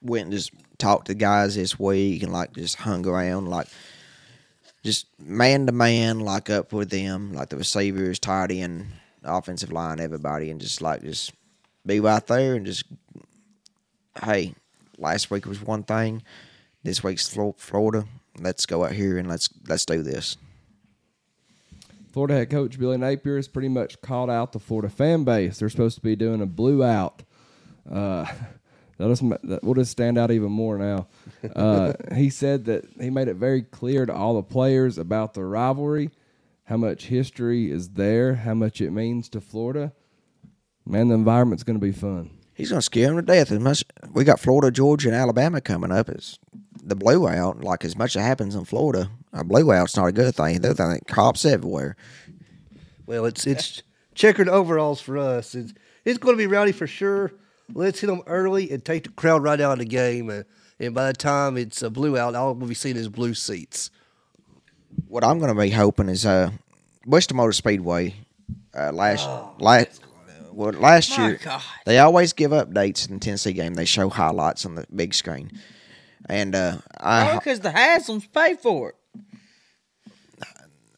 went 0.01 0.25
and 0.25 0.31
just 0.33 0.51
talked 0.77 1.07
to 1.07 1.13
guys 1.13 1.55
this 1.55 1.79
week 1.79 2.23
and 2.23 2.31
like 2.33 2.53
just 2.53 2.77
hung 2.77 3.05
around 3.05 3.47
like 3.47 3.67
just 4.83 5.07
man 5.19 5.65
to 5.65 5.71
man 5.71 6.19
like 6.19 6.49
up 6.49 6.73
with 6.73 6.89
them 6.89 7.33
like 7.33 7.49
the 7.49 7.57
receivers, 7.57 8.19
tight 8.19 8.51
end, 8.51 8.87
offensive 9.23 9.71
line, 9.71 9.99
everybody, 9.99 10.49
and 10.49 10.61
just 10.61 10.81
like 10.81 11.01
just 11.01 11.33
be 11.85 11.99
right 11.99 12.25
there 12.27 12.55
and 12.55 12.65
just 12.65 12.85
hey, 14.23 14.53
last 14.97 15.31
week 15.31 15.45
was 15.45 15.61
one 15.61 15.83
thing, 15.83 16.23
this 16.83 17.03
week's 17.03 17.27
Florida. 17.57 18.05
Let's 18.39 18.65
go 18.65 18.85
out 18.85 18.93
here 18.93 19.17
and 19.17 19.27
let's 19.27 19.49
let's 19.67 19.85
do 19.85 20.01
this. 20.01 20.37
Florida 22.11 22.33
head 22.35 22.49
coach 22.49 22.79
Billy 22.79 22.97
Napier 22.97 23.35
has 23.35 23.47
pretty 23.47 23.69
much 23.69 24.01
called 24.01 24.29
out 24.29 24.51
the 24.51 24.59
Florida 24.59 24.89
fan 24.89 25.23
base. 25.23 25.59
They're 25.59 25.69
supposed 25.69 25.95
to 25.95 26.01
be 26.01 26.15
doing 26.15 26.41
a 26.41 26.45
blue 26.45 26.83
out. 26.83 27.21
Uh, 27.89 28.25
that'll 28.97 29.13
just, 29.13 29.23
ma- 29.23 29.37
that 29.43 29.63
will 29.63 29.75
just 29.75 29.91
stand 29.91 30.17
out 30.17 30.31
even 30.31 30.51
more 30.51 30.77
now. 30.77 31.07
Uh, 31.55 31.93
he 32.15 32.29
said 32.29 32.65
that 32.65 32.85
he 32.99 33.09
made 33.09 33.27
it 33.27 33.35
very 33.35 33.61
clear 33.61 34.05
to 34.05 34.13
all 34.13 34.35
the 34.35 34.43
players 34.43 34.97
about 34.97 35.35
the 35.35 35.43
rivalry, 35.43 36.09
how 36.63 36.77
much 36.77 37.05
history 37.05 37.69
is 37.71 37.89
there, 37.89 38.35
how 38.35 38.55
much 38.55 38.81
it 38.81 38.91
means 38.91 39.29
to 39.29 39.39
Florida. 39.39 39.93
Man, 40.89 41.07
the 41.07 41.15
environment's 41.15 41.63
going 41.63 41.79
to 41.79 41.85
be 41.85 41.91
fun. 41.91 42.31
He's 42.59 42.71
gonna 42.71 42.81
scare 42.81 43.07
them 43.07 43.15
to 43.15 43.21
death. 43.21 43.53
As 43.53 43.59
much 43.59 43.85
we 44.11 44.25
got 44.25 44.37
Florida, 44.37 44.69
Georgia, 44.69 45.07
and 45.07 45.15
Alabama 45.15 45.61
coming 45.61 45.93
up. 45.93 46.09
Is 46.09 46.39
the 46.83 46.93
blue 46.93 47.25
out 47.25 47.63
like 47.63 47.85
as 47.85 47.95
much 47.95 48.17
as 48.17 48.21
happens 48.21 48.53
in 48.53 48.65
Florida? 48.65 49.09
A 49.31 49.45
blue 49.45 49.71
out's 49.71 49.95
not 49.95 50.07
a 50.07 50.11
good 50.11 50.35
thing. 50.35 50.59
They're 50.59 50.73
thinking 50.73 50.99
cops 51.07 51.45
everywhere. 51.45 51.95
Well, 53.05 53.23
it's 53.23 53.47
it's 53.47 53.81
checkered 54.13 54.49
overalls 54.49 54.99
for 54.99 55.17
us. 55.17 55.55
It's 55.55 55.73
it's 56.03 56.17
going 56.17 56.33
to 56.33 56.37
be 56.37 56.47
rowdy 56.47 56.73
for 56.73 56.85
sure. 56.85 57.31
Let's 57.73 58.01
hit 58.01 58.07
them 58.07 58.23
early 58.27 58.69
and 58.71 58.83
take 58.83 59.03
the 59.05 59.09
crowd 59.11 59.41
right 59.41 59.61
out 59.61 59.73
of 59.73 59.79
the 59.79 59.85
game. 59.85 60.29
And, 60.29 60.43
and 60.81 60.93
by 60.93 61.07
the 61.07 61.13
time 61.13 61.55
it's 61.55 61.81
a 61.81 61.89
blue 61.89 62.17
out, 62.17 62.35
all 62.35 62.55
we'll 62.55 62.67
be 62.67 62.75
seeing 62.75 62.97
is 62.97 63.07
blue 63.07 63.35
seats. 63.35 63.89
What 65.07 65.23
I'm 65.23 65.39
gonna 65.39 65.55
be 65.55 65.69
hoping 65.69 66.09
is 66.09 66.25
uh, 66.25 66.51
Western 67.05 67.37
Motor 67.37 67.53
Speedway. 67.53 68.15
Uh, 68.77 68.91
last 68.91 69.29
last 69.59 70.01
well 70.59 70.73
last 70.73 71.17
My 71.17 71.27
year 71.29 71.39
God. 71.43 71.61
they 71.85 71.99
always 71.99 72.33
give 72.33 72.51
updates 72.51 73.07
in 73.07 73.15
the 73.15 73.19
Tennessee 73.19 73.53
game. 73.53 73.73
They 73.75 73.85
show 73.85 74.09
highlights 74.09 74.65
on 74.65 74.75
the 74.75 74.85
big 74.93 75.13
screen, 75.13 75.51
and 76.27 76.53
uh, 76.53 76.77
I 76.99 77.35
because 77.35 77.61
the 77.61 77.69
Haslams 77.69 78.31
pay 78.31 78.55
for 78.55 78.89
it. 78.89 78.95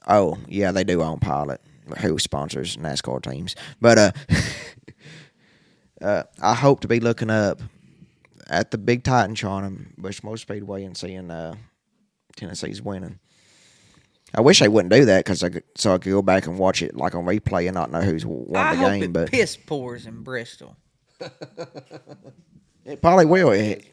Oh, 0.07 0.37
yeah, 0.47 0.71
they 0.71 0.83
do 0.83 1.01
own 1.01 1.19
Pilot, 1.19 1.61
who 1.99 2.17
sponsors 2.17 2.75
NASCAR 2.75 3.21
teams. 3.21 3.55
But 3.79 3.97
uh, 3.97 4.11
uh, 6.01 6.23
I 6.41 6.55
hope 6.55 6.81
to 6.81 6.87
be 6.87 6.99
looking 6.99 7.29
up 7.29 7.61
at 8.49 8.71
the 8.71 8.77
Big 8.77 9.03
Titan 9.03 9.35
Charm, 9.35 9.93
Bushmore 9.97 10.37
Speedway, 10.37 10.83
and 10.83 10.97
seeing 10.97 11.29
uh, 11.29 11.55
Tennessee's 12.35 12.81
winning. 12.81 13.19
I 14.33 14.41
wish 14.41 14.59
they 14.59 14.67
wouldn't 14.69 14.93
do 14.93 15.05
that 15.05 15.25
because 15.25 15.43
I 15.43 15.49
could, 15.49 15.63
so 15.75 15.93
I 15.93 15.97
could 15.97 16.11
go 16.11 16.21
back 16.21 16.47
and 16.47 16.57
watch 16.57 16.81
it 16.81 16.95
like 16.95 17.15
on 17.15 17.25
replay 17.25 17.67
and 17.67 17.75
not 17.75 17.91
know 17.91 18.01
who's 18.01 18.25
won 18.25 18.55
I 18.55 18.75
the 18.75 18.81
hope 18.81 18.91
game. 18.91 19.03
it 19.03 19.13
But 19.13 19.31
piss 19.31 19.57
pours 19.57 20.05
in 20.05 20.23
Bristol. 20.23 20.77
it 22.85 23.01
probably 23.01 23.25
will. 23.25 23.51
It- 23.51 23.85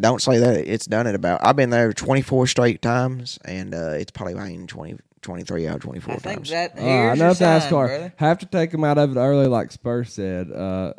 don't 0.00 0.20
say 0.20 0.38
that. 0.38 0.66
It's 0.66 0.86
done 0.86 1.06
it 1.06 1.14
about. 1.14 1.44
I've 1.44 1.56
been 1.56 1.70
there 1.70 1.92
24 1.92 2.46
straight 2.48 2.82
times, 2.82 3.38
and 3.44 3.74
uh, 3.74 3.90
it's 3.92 4.10
probably 4.10 4.34
rained 4.34 4.68
20, 4.68 4.96
23 5.22 5.68
out 5.68 5.76
of 5.76 5.82
24 5.82 6.14
I 6.14 6.16
think 6.18 6.34
times. 6.38 6.50
that 6.50 6.72
Uh, 6.76 6.82
here's 6.82 7.18
enough 7.20 7.40
your 7.40 7.60
sign, 7.60 7.60
NASCAR. 7.60 7.86
brother. 7.86 8.12
Have 8.16 8.38
to 8.38 8.46
take 8.46 8.70
them 8.72 8.82
out 8.84 8.98
of 8.98 9.16
it 9.16 9.20
early, 9.20 9.46
like 9.46 9.70
Spurs 9.70 10.12
said. 10.12 10.50
Uh, 10.50 10.92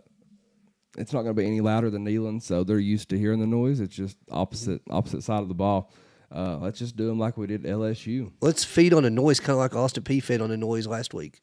it's 0.98 1.12
not 1.14 1.24
going 1.24 1.36
to 1.36 1.42
be 1.42 1.46
any 1.46 1.60
louder 1.62 1.90
than 1.90 2.06
Neyland, 2.06 2.42
so 2.44 2.64
they're 2.64 2.80
used 2.80 3.10
to 3.10 3.18
hearing 3.20 3.40
the 3.40 3.48
noise. 3.48 3.80
It's 3.82 3.96
just 3.96 4.18
opposite 4.32 4.82
opposite 4.90 5.22
side 5.24 5.42
of 5.42 5.48
the 5.48 5.54
ball. 5.54 5.92
Uh, 6.32 6.58
let's 6.58 6.80
just 6.80 6.98
do 6.98 7.08
them 7.08 7.20
like 7.20 7.38
we 7.38 7.48
did 7.48 7.64
LSU. 7.64 8.32
Let's 8.42 8.64
feed 8.64 8.94
on 8.94 9.04
the 9.04 9.10
noise, 9.10 9.40
kind 9.40 9.52
of 9.52 9.58
like 9.58 9.76
Austin 9.76 10.04
Peay 10.04 10.22
fed 10.22 10.42
on 10.42 10.50
the 10.50 10.58
noise 10.58 10.86
last 10.86 11.14
week. 11.14 11.42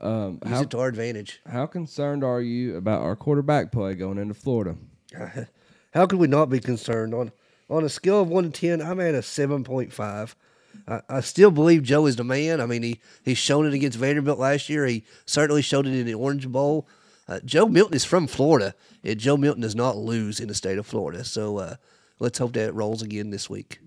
Um, 0.00 0.38
Use 0.44 0.54
how, 0.54 0.62
it 0.62 0.70
to 0.70 0.78
our 0.80 0.88
advantage. 0.88 1.40
how 1.50 1.66
concerned 1.66 2.22
are 2.22 2.40
you 2.40 2.76
about 2.76 3.02
our 3.02 3.16
quarterback 3.16 3.72
play 3.72 3.94
going 3.94 4.18
into 4.18 4.34
Florida? 4.34 4.76
How 5.94 6.06
could 6.06 6.18
we 6.18 6.26
not 6.26 6.46
be 6.50 6.58
concerned? 6.58 7.14
On 7.14 7.30
on 7.70 7.84
a 7.84 7.88
scale 7.88 8.20
of 8.20 8.28
one 8.28 8.50
to 8.50 8.50
ten, 8.50 8.82
I'm 8.82 8.98
at 9.00 9.14
a 9.14 9.22
seven 9.22 9.62
point 9.62 9.92
five. 9.92 10.34
I, 10.88 11.02
I 11.08 11.20
still 11.20 11.52
believe 11.52 11.84
Joe 11.84 12.06
is 12.06 12.16
the 12.16 12.24
man. 12.24 12.60
I 12.60 12.66
mean, 12.66 12.82
he 12.82 13.00
he's 13.24 13.38
shown 13.38 13.64
it 13.64 13.72
against 13.74 13.96
Vanderbilt 13.96 14.38
last 14.38 14.68
year. 14.68 14.86
He 14.86 15.04
certainly 15.24 15.62
showed 15.62 15.86
it 15.86 15.94
in 15.94 16.04
the 16.04 16.14
Orange 16.14 16.48
Bowl. 16.48 16.88
Uh, 17.28 17.38
Joe 17.44 17.66
Milton 17.66 17.94
is 17.94 18.04
from 18.04 18.26
Florida, 18.26 18.74
and 19.04 19.18
Joe 19.18 19.36
Milton 19.36 19.62
does 19.62 19.76
not 19.76 19.96
lose 19.96 20.40
in 20.40 20.48
the 20.48 20.54
state 20.54 20.78
of 20.78 20.86
Florida. 20.86 21.24
So 21.24 21.58
uh, 21.58 21.76
let's 22.18 22.38
hope 22.38 22.52
that 22.54 22.68
it 22.68 22.74
rolls 22.74 23.02
again 23.02 23.30
this 23.30 23.48
week. 23.48 23.78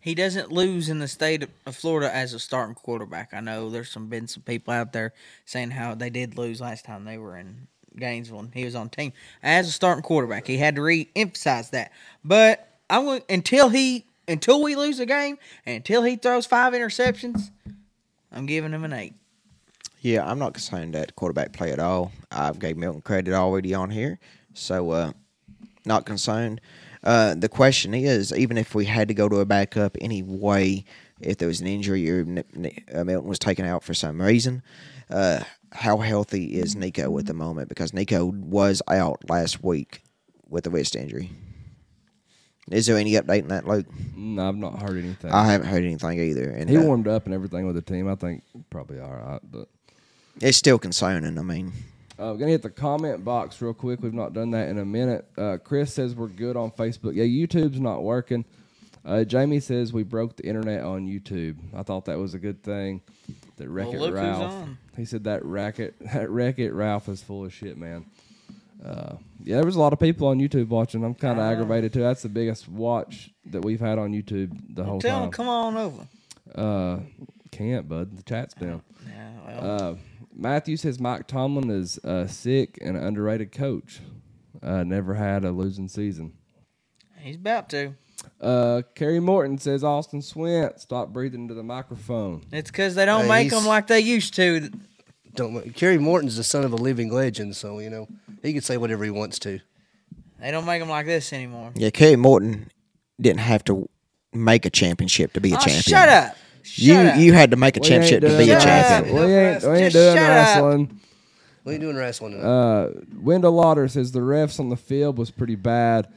He 0.00 0.14
doesn't 0.14 0.52
lose 0.52 0.88
in 0.88 0.98
the 0.98 1.08
state 1.08 1.46
of 1.66 1.76
Florida 1.76 2.14
as 2.14 2.34
a 2.34 2.38
starting 2.38 2.74
quarterback. 2.74 3.32
I 3.32 3.40
know 3.40 3.70
there's 3.70 3.90
some 3.90 4.08
been 4.08 4.28
some 4.28 4.42
people 4.42 4.74
out 4.74 4.92
there 4.92 5.14
saying 5.46 5.70
how 5.70 5.94
they 5.94 6.10
did 6.10 6.36
lose 6.36 6.60
last 6.60 6.84
time 6.84 7.04
they 7.04 7.16
were 7.16 7.36
in 7.38 7.68
Gainesville 7.96 8.40
and 8.40 8.54
he 8.54 8.64
was 8.64 8.74
on 8.74 8.90
team 8.90 9.12
as 9.42 9.68
a 9.68 9.72
starting 9.72 10.02
quarterback. 10.02 10.46
He 10.46 10.58
had 10.58 10.76
to 10.76 10.82
re-emphasize 10.82 11.70
that. 11.70 11.90
But 12.22 12.68
I'm 12.90 13.20
until 13.28 13.70
he 13.70 14.04
until 14.28 14.62
we 14.62 14.76
lose 14.76 14.98
the 14.98 15.06
game 15.06 15.38
and 15.64 15.76
until 15.76 16.02
he 16.02 16.16
throws 16.16 16.46
five 16.46 16.72
interceptions, 16.72 17.50
I'm 18.30 18.46
giving 18.46 18.72
him 18.72 18.84
an 18.84 18.92
eight. 18.92 19.14
Yeah, 20.00 20.28
I'm 20.28 20.38
not 20.38 20.52
concerned 20.52 20.94
at 20.96 21.16
quarterback 21.16 21.52
play 21.54 21.72
at 21.72 21.78
all. 21.78 22.12
I've 22.30 22.58
gave 22.58 22.76
Milton 22.76 23.00
credit 23.00 23.32
already 23.32 23.72
on 23.72 23.88
here, 23.88 24.18
so 24.52 24.90
uh, 24.90 25.12
not 25.86 26.04
concerned. 26.04 26.60
Uh, 27.04 27.34
the 27.34 27.48
question 27.50 27.92
is, 27.92 28.32
even 28.32 28.56
if 28.56 28.74
we 28.74 28.86
had 28.86 29.08
to 29.08 29.14
go 29.14 29.28
to 29.28 29.36
a 29.36 29.44
backup 29.44 29.96
anyway, 30.00 30.84
if 31.20 31.36
there 31.36 31.48
was 31.48 31.60
an 31.60 31.66
injury 31.66 32.10
or 32.10 32.20
uh, 32.22 33.04
Milton 33.04 33.28
was 33.28 33.38
taken 33.38 33.66
out 33.66 33.84
for 33.84 33.92
some 33.92 34.20
reason, 34.20 34.62
uh, 35.10 35.40
how 35.72 35.98
healthy 35.98 36.54
is 36.54 36.74
Nico 36.74 37.16
at 37.18 37.26
the 37.26 37.34
moment? 37.34 37.68
Because 37.68 37.92
Nico 37.92 38.24
was 38.24 38.80
out 38.88 39.28
last 39.28 39.62
week 39.62 40.02
with 40.48 40.66
a 40.66 40.70
wrist 40.70 40.96
injury. 40.96 41.30
Is 42.70 42.86
there 42.86 42.96
any 42.96 43.12
update 43.12 43.40
in 43.40 43.48
that, 43.48 43.68
Luke? 43.68 43.86
No, 44.16 44.48
I've 44.48 44.56
not 44.56 44.80
heard 44.80 44.96
anything. 44.96 45.30
I 45.30 45.44
haven't 45.44 45.66
heard 45.66 45.84
anything 45.84 46.18
either, 46.18 46.48
and 46.48 46.70
he 46.70 46.78
uh, 46.78 46.82
warmed 46.82 47.06
up 47.06 47.26
and 47.26 47.34
everything 47.34 47.66
with 47.66 47.76
the 47.76 47.82
team. 47.82 48.08
I 48.08 48.14
think 48.14 48.42
probably 48.70 49.00
all 49.00 49.12
right, 49.12 49.40
but 49.42 49.68
it's 50.40 50.56
still 50.56 50.78
concerning. 50.78 51.38
I 51.38 51.42
mean, 51.42 51.72
Uh, 52.18 52.26
we're 52.32 52.36
gonna 52.38 52.50
hit 52.52 52.62
the 52.62 52.70
comment 52.70 53.24
box 53.24 53.60
real 53.60 53.74
quick. 53.74 54.00
We've 54.02 54.14
not 54.14 54.32
done 54.32 54.52
that 54.52 54.68
in 54.68 54.78
a 54.78 54.84
minute. 54.84 55.26
Uh, 55.36 55.58
Chris 55.62 55.92
says 55.92 56.14
we're 56.14 56.28
good 56.28 56.56
on 56.56 56.70
Facebook. 56.70 57.14
Yeah, 57.14 57.24
YouTube's 57.24 57.80
not 57.80 58.02
working. 58.02 58.44
Uh, 59.04 59.24
Jamie 59.24 59.60
says 59.60 59.92
we 59.92 60.02
broke 60.02 60.36
the 60.36 60.46
internet 60.46 60.82
on 60.82 61.06
YouTube. 61.06 61.56
I 61.74 61.82
thought 61.82 62.04
that 62.06 62.18
was 62.18 62.32
a 62.34 62.38
good 62.38 62.62
thing. 62.62 63.02
That 63.56 63.68
Wreck 63.68 63.88
It 63.88 63.98
who's 63.98 64.10
Ralph. 64.10 64.68
He 64.96 65.04
said 65.04 65.24
that 65.24 65.44
racket 65.44 65.94
that 66.12 66.30
Wreck 66.30 66.58
It 66.58 66.72
Ralph 66.72 67.08
is 67.08 67.22
full 67.22 67.44
of 67.44 67.52
shit, 67.52 67.76
man. 67.76 68.06
Uh, 68.84 69.16
yeah, 69.42 69.56
there 69.56 69.64
was 69.64 69.76
a 69.76 69.80
lot 69.80 69.92
of 69.92 69.98
people 69.98 70.28
on 70.28 70.38
YouTube 70.38 70.68
watching. 70.68 71.04
I'm 71.04 71.14
kind 71.14 71.38
of 71.38 71.44
aggravated 71.44 71.92
too. 71.92 72.00
That's 72.02 72.22
the 72.22 72.28
biggest 72.28 72.68
watch 72.68 73.30
that 73.46 73.64
we've 73.64 73.80
had 73.80 73.98
on 73.98 74.12
YouTube 74.12 74.56
the 74.74 74.84
whole 74.84 75.00
Tell 75.00 75.18
time. 75.18 75.24
him 75.24 75.30
come 75.32 75.48
on 75.48 75.76
over. 75.76 76.06
Uh, 76.54 77.00
can't, 77.50 77.88
bud. 77.88 78.16
The 78.16 78.22
chat's 78.22 78.54
down. 78.54 78.82
Yeah, 79.08 79.30
well, 79.46 79.70
Uh, 79.82 79.94
Matthew 80.36 80.76
says 80.76 80.98
Mike 81.00 81.26
Tomlin 81.26 81.70
is 81.70 81.98
uh, 82.04 82.26
sick 82.26 82.78
and 82.80 82.96
an 82.96 83.04
underrated 83.04 83.52
coach. 83.52 84.00
Uh, 84.62 84.82
never 84.82 85.14
had 85.14 85.44
a 85.44 85.50
losing 85.50 85.88
season. 85.88 86.32
he's 87.18 87.36
about 87.36 87.68
to. 87.70 87.94
Uh, 88.40 88.82
Kerry 88.94 89.20
Morton 89.20 89.58
says 89.58 89.84
Austin 89.84 90.20
Swint, 90.20 90.80
stop 90.80 91.10
breathing 91.12 91.42
into 91.42 91.54
the 91.54 91.62
microphone. 91.62 92.44
It's 92.52 92.70
because 92.70 92.94
they 92.94 93.04
don't 93.04 93.22
Hey, 93.22 93.28
make 93.28 93.42
he's- 93.50 93.54
them 93.60 93.68
like 93.68 93.86
they 93.86 94.00
used 94.00 94.34
to. 94.36 94.70
Don't 95.34 95.74
Kerry 95.74 95.98
Morton's 95.98 96.36
the 96.36 96.44
son 96.44 96.64
of 96.64 96.72
a 96.72 96.76
living 96.76 97.10
legend, 97.12 97.56
so 97.56 97.80
you 97.80 97.90
know 97.90 98.06
he 98.42 98.52
can 98.52 98.62
say 98.62 98.76
whatever 98.76 99.02
he 99.04 99.10
wants 99.10 99.38
to. 99.40 99.58
They 100.40 100.50
don't 100.52 100.64
make 100.64 100.80
them 100.80 100.88
like 100.88 101.06
this 101.06 101.32
anymore. 101.32 101.72
Yeah, 101.74 101.90
Kerry 101.90 102.14
Morton 102.16 102.70
didn't 103.20 103.40
have 103.40 103.64
to 103.64 103.88
make 104.32 104.64
a 104.64 104.70
championship 104.70 105.32
to 105.32 105.40
be 105.40 105.50
a 105.52 105.56
Oh, 105.56 105.58
champion. 105.58 105.82
shut 105.82 106.08
up. 106.08 106.36
Shut 106.64 106.84
You 106.84 106.94
up. 106.94 107.18
you 107.18 107.32
had 107.32 107.50
to 107.52 107.56
make 107.56 107.76
a 107.76 107.80
We 107.80 107.88
championship 107.88 108.22
to 108.22 108.38
be 108.38 108.50
a 108.50 108.58
champion. 108.60 109.14
We 109.14 109.20
ain't, 109.34 109.62
we 109.62 109.68
ain't 109.70 109.92
doing 109.92 110.16
shut 110.16 110.28
wrestling. 110.28 111.00
What 111.62 111.70
are 111.70 111.72
you 111.74 111.78
doing 111.80 111.96
wrestling? 111.96 112.32
tonight? 112.32 112.44
Uh, 112.46 112.90
Wendell 113.20 113.52
Lauder 113.52 113.88
says 113.88 114.12
the 114.12 114.20
refs 114.20 114.58
on 114.60 114.68
the 114.68 114.76
field 114.76 115.16
was 115.18 115.30
pretty 115.30 115.54
bad, 115.54 116.08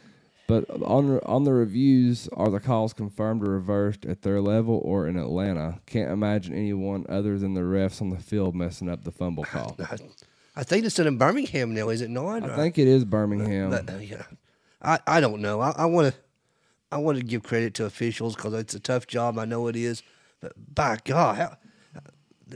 but 0.47 0.69
on 0.69 1.19
on 1.19 1.43
the 1.43 1.53
reviews, 1.53 2.27
are 2.33 2.49
the 2.49 2.59
calls 2.59 2.93
confirmed 2.93 3.45
or 3.47 3.51
reversed 3.51 4.05
at 4.05 4.21
their 4.23 4.41
level 4.41 4.81
or 4.83 5.07
in 5.07 5.17
Atlanta? 5.17 5.79
Can't 5.85 6.11
imagine 6.11 6.53
anyone 6.53 7.05
other 7.07 7.37
than 7.37 7.53
the 7.53 7.61
refs 7.61 8.01
on 8.01 8.09
the 8.09 8.17
field 8.19 8.55
messing 8.55 8.89
up 8.89 9.03
the 9.03 9.11
fumble 9.11 9.43
call. 9.45 9.75
I, 9.79 9.97
I 10.55 10.63
think 10.63 10.85
it's 10.85 10.97
in 10.99 11.17
Birmingham 11.17 11.73
now, 11.73 11.89
is 11.89 12.01
it 12.01 12.09
not? 12.09 12.43
I 12.43 12.55
think 12.55 12.77
it 12.77 12.87
is 12.87 13.05
Birmingham. 13.05 13.69
But, 13.69 13.89
uh, 13.89 13.97
yeah, 13.97 14.23
I, 14.81 14.99
I 15.05 15.19
don't 15.21 15.41
know. 15.41 15.61
I 15.61 15.85
want 15.85 16.13
to 16.13 16.19
I 16.91 16.97
want 16.97 17.17
to 17.17 17.23
give 17.23 17.43
credit 17.43 17.73
to 17.75 17.85
officials 17.85 18.35
because 18.35 18.53
it's 18.53 18.73
a 18.73 18.79
tough 18.79 19.07
job. 19.07 19.37
I 19.37 19.45
know 19.45 19.67
it 19.67 19.75
is, 19.75 20.03
but 20.41 20.53
by 20.73 20.97
God, 21.03 21.35
how, 21.37 21.57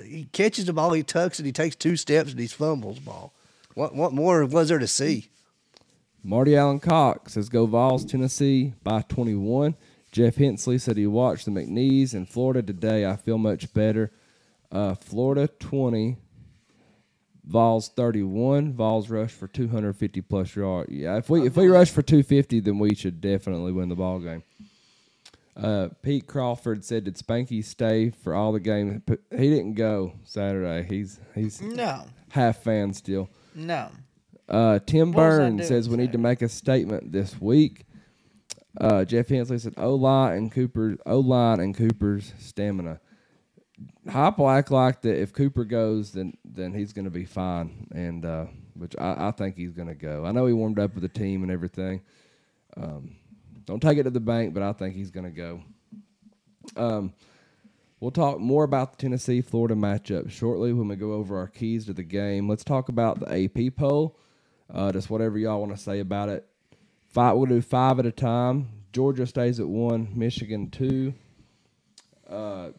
he 0.03 0.25
catches 0.31 0.65
the 0.65 0.73
ball, 0.73 0.93
he 0.93 1.03
tucks 1.03 1.39
it, 1.39 1.45
he 1.45 1.51
takes 1.51 1.75
two 1.75 1.95
steps, 1.95 2.31
and 2.31 2.39
he 2.39 2.47
fumbles 2.47 2.97
the 2.97 3.01
ball. 3.01 3.33
What 3.73 3.95
what 3.95 4.13
more 4.13 4.45
was 4.45 4.69
there 4.69 4.79
to 4.79 4.87
see? 4.87 5.29
Marty 6.23 6.55
Allen 6.55 6.79
Cox 6.79 7.33
says 7.33 7.49
go 7.49 7.65
Vols, 7.65 8.05
Tennessee 8.05 8.73
by 8.83 9.01
21. 9.01 9.75
Jeff 10.11 10.35
Hensley 10.35 10.77
said 10.77 10.97
he 10.97 11.07
watched 11.07 11.45
the 11.45 11.51
McNeese 11.51 12.13
in 12.13 12.25
Florida 12.25 12.61
today. 12.61 13.05
I 13.05 13.15
feel 13.15 13.37
much 13.37 13.73
better. 13.73 14.11
Uh, 14.71 14.93
Florida 14.93 15.47
20, 15.47 16.17
Vols 17.45 17.89
31. 17.89 18.73
Vols 18.73 19.09
rush 19.09 19.31
for 19.31 19.47
250 19.47 20.21
plus 20.21 20.55
yards. 20.55 20.91
Yeah, 20.91 21.17
if 21.17 21.29
we 21.29 21.47
if 21.47 21.55
we 21.55 21.67
rush 21.67 21.89
for 21.89 22.01
250, 22.01 22.59
then 22.59 22.77
we 22.77 22.93
should 22.93 23.21
definitely 23.21 23.71
win 23.71 23.89
the 23.89 23.95
ball 23.95 24.19
game. 24.19 24.43
Uh, 25.56 25.90
Pete 26.02 26.28
Crawford 26.28 26.84
said 26.86 27.03
did 27.03 27.15
Spanky 27.18 27.64
stay 27.64 28.10
for 28.10 28.34
all 28.34 28.52
the 28.52 28.60
games? 28.60 29.02
He 29.32 29.49
didn't 29.49 29.73
go 29.73 30.14
Saturday. 30.23 30.88
He's 30.90 31.19
he's 31.36 31.61
No. 31.61 32.06
half 32.30 32.64
fan 32.64 32.94
still. 32.94 33.30
No. 33.53 33.90
Uh, 34.48 34.80
Tim 34.86 35.11
What 35.11 35.23
was 35.26 35.34
I 35.36 35.38
Burns 35.49 35.68
says 35.68 35.90
we 35.90 35.98
need 35.98 36.11
to 36.14 36.18
make 36.18 36.41
a 36.41 36.49
statement 36.49 37.11
this 37.11 37.40
week. 37.40 37.86
Uh, 38.80 39.03
Jeff 39.03 39.28
Hensley 39.28 39.57
said 39.60 39.73
O 39.78 39.95
line 39.95 40.38
and 40.38 40.52
Cooper 40.52 40.98
O 41.06 41.19
line 41.19 41.60
and 41.60 41.76
Cooper's 41.76 42.34
stamina. 42.40 42.99
Hop 44.10 44.40
will 44.40 44.49
act 44.49 44.72
like 44.72 45.02
that 45.02 45.19
if 45.22 45.34
Cooper 45.34 45.65
goes, 45.65 46.11
then 46.11 46.34
then 46.45 46.73
he's 46.73 46.94
going 46.94 47.06
to 47.06 47.11
be 47.11 47.26
fine, 47.26 47.88
and 47.94 48.26
uh, 48.26 48.45
which 48.76 48.95
I, 48.98 49.28
I 49.28 49.32
think 49.32 49.57
he's 49.57 49.73
going 49.73 49.88
to 49.90 49.95
go. 49.95 50.26
I 50.26 50.32
know 50.32 50.45
he 50.45 50.53
warmed 50.53 50.80
up 50.80 50.94
with 50.94 51.02
the 51.02 51.10
team 51.10 51.44
and 51.44 51.52
everything. 51.52 52.02
Um, 52.78 53.15
don't 53.72 53.80
take 53.80 53.98
it 53.98 54.03
to 54.03 54.10
the 54.10 54.19
bank, 54.19 54.53
but 54.53 54.61
I 54.61 54.73
think 54.73 54.95
he's 54.95 55.11
going 55.11 55.23
to 55.23 55.31
go. 55.31 55.64
Um, 56.76 57.14
We'll 58.02 58.10
talk 58.10 58.39
more 58.39 58.64
about 58.64 58.93
the 58.93 58.98
Tennessee 58.98 59.41
Florida 59.41 59.76
matchup 59.76 60.31
shortly 60.31 60.73
when 60.73 60.88
we 60.88 60.95
go 60.95 61.14
over 61.14 61.38
our 61.38 61.48
keys 61.48 61.85
to 61.85 61.93
the 61.93 62.02
game. 62.02 62.49
Let's 62.49 62.64
talk 62.64 62.89
about 62.89 63.19
the 63.19 63.45
AP 63.45 63.76
poll. 63.76 64.18
Uh, 64.73 64.91
just 64.91 65.11
whatever 65.11 65.38
y'all 65.38 65.60
want 65.60 65.77
to 65.77 65.81
say 65.81 65.99
about 65.99 66.27
it. 66.27 66.48
Five, 67.10 67.35
we'll 67.35 67.45
do 67.45 67.61
five 67.61 67.99
at 67.99 68.07
a 68.07 68.11
time. 68.11 68.69
Georgia 68.91 69.27
stays 69.27 69.60
at 69.60 69.68
one, 69.68 70.07
Michigan 70.15 70.72
two. 70.72 71.14
Uh, 72.27 72.69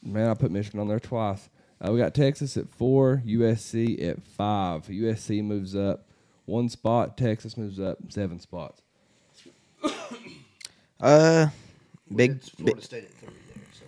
man, 0.00 0.30
I 0.30 0.34
put 0.34 0.52
Michigan 0.52 0.78
on 0.78 0.86
there 0.86 1.00
twice. 1.00 1.48
Uh, 1.80 1.90
we 1.90 1.98
got 1.98 2.14
Texas 2.14 2.56
at 2.56 2.68
four, 2.68 3.20
USC 3.26 4.00
at 4.08 4.22
five. 4.22 4.86
USC 4.86 5.42
moves 5.42 5.74
up 5.74 6.06
one 6.44 6.68
spot. 6.68 7.18
Texas 7.18 7.56
moves 7.56 7.80
up 7.80 7.98
seven 8.10 8.38
spots. 8.38 8.80
Uh, 11.00 11.46
big 12.12 12.40
big, 12.64 12.82
State 12.82 13.04
at 13.04 13.14
three 13.14 13.28
there. 13.46 13.62
So. 13.72 13.84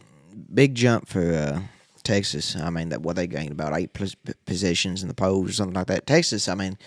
big 0.55 0.77
jump 0.77 1.09
for 1.09 1.33
uh, 1.35 1.61
Texas. 2.05 2.55
I 2.55 2.71
mean, 2.71 2.91
that 2.91 3.03
what 3.03 3.17
they 3.17 3.27
gained 3.27 3.51
about 3.51 3.77
eight 3.77 3.93
pos- 3.93 4.15
p- 4.15 4.33
positions 4.47 5.03
in 5.03 5.09
the 5.09 5.15
polls 5.15 5.51
or 5.51 5.53
something 5.53 5.75
like 5.75 5.89
that. 5.89 6.07
Texas, 6.07 6.49
I 6.49 6.55
mean, 6.55 6.79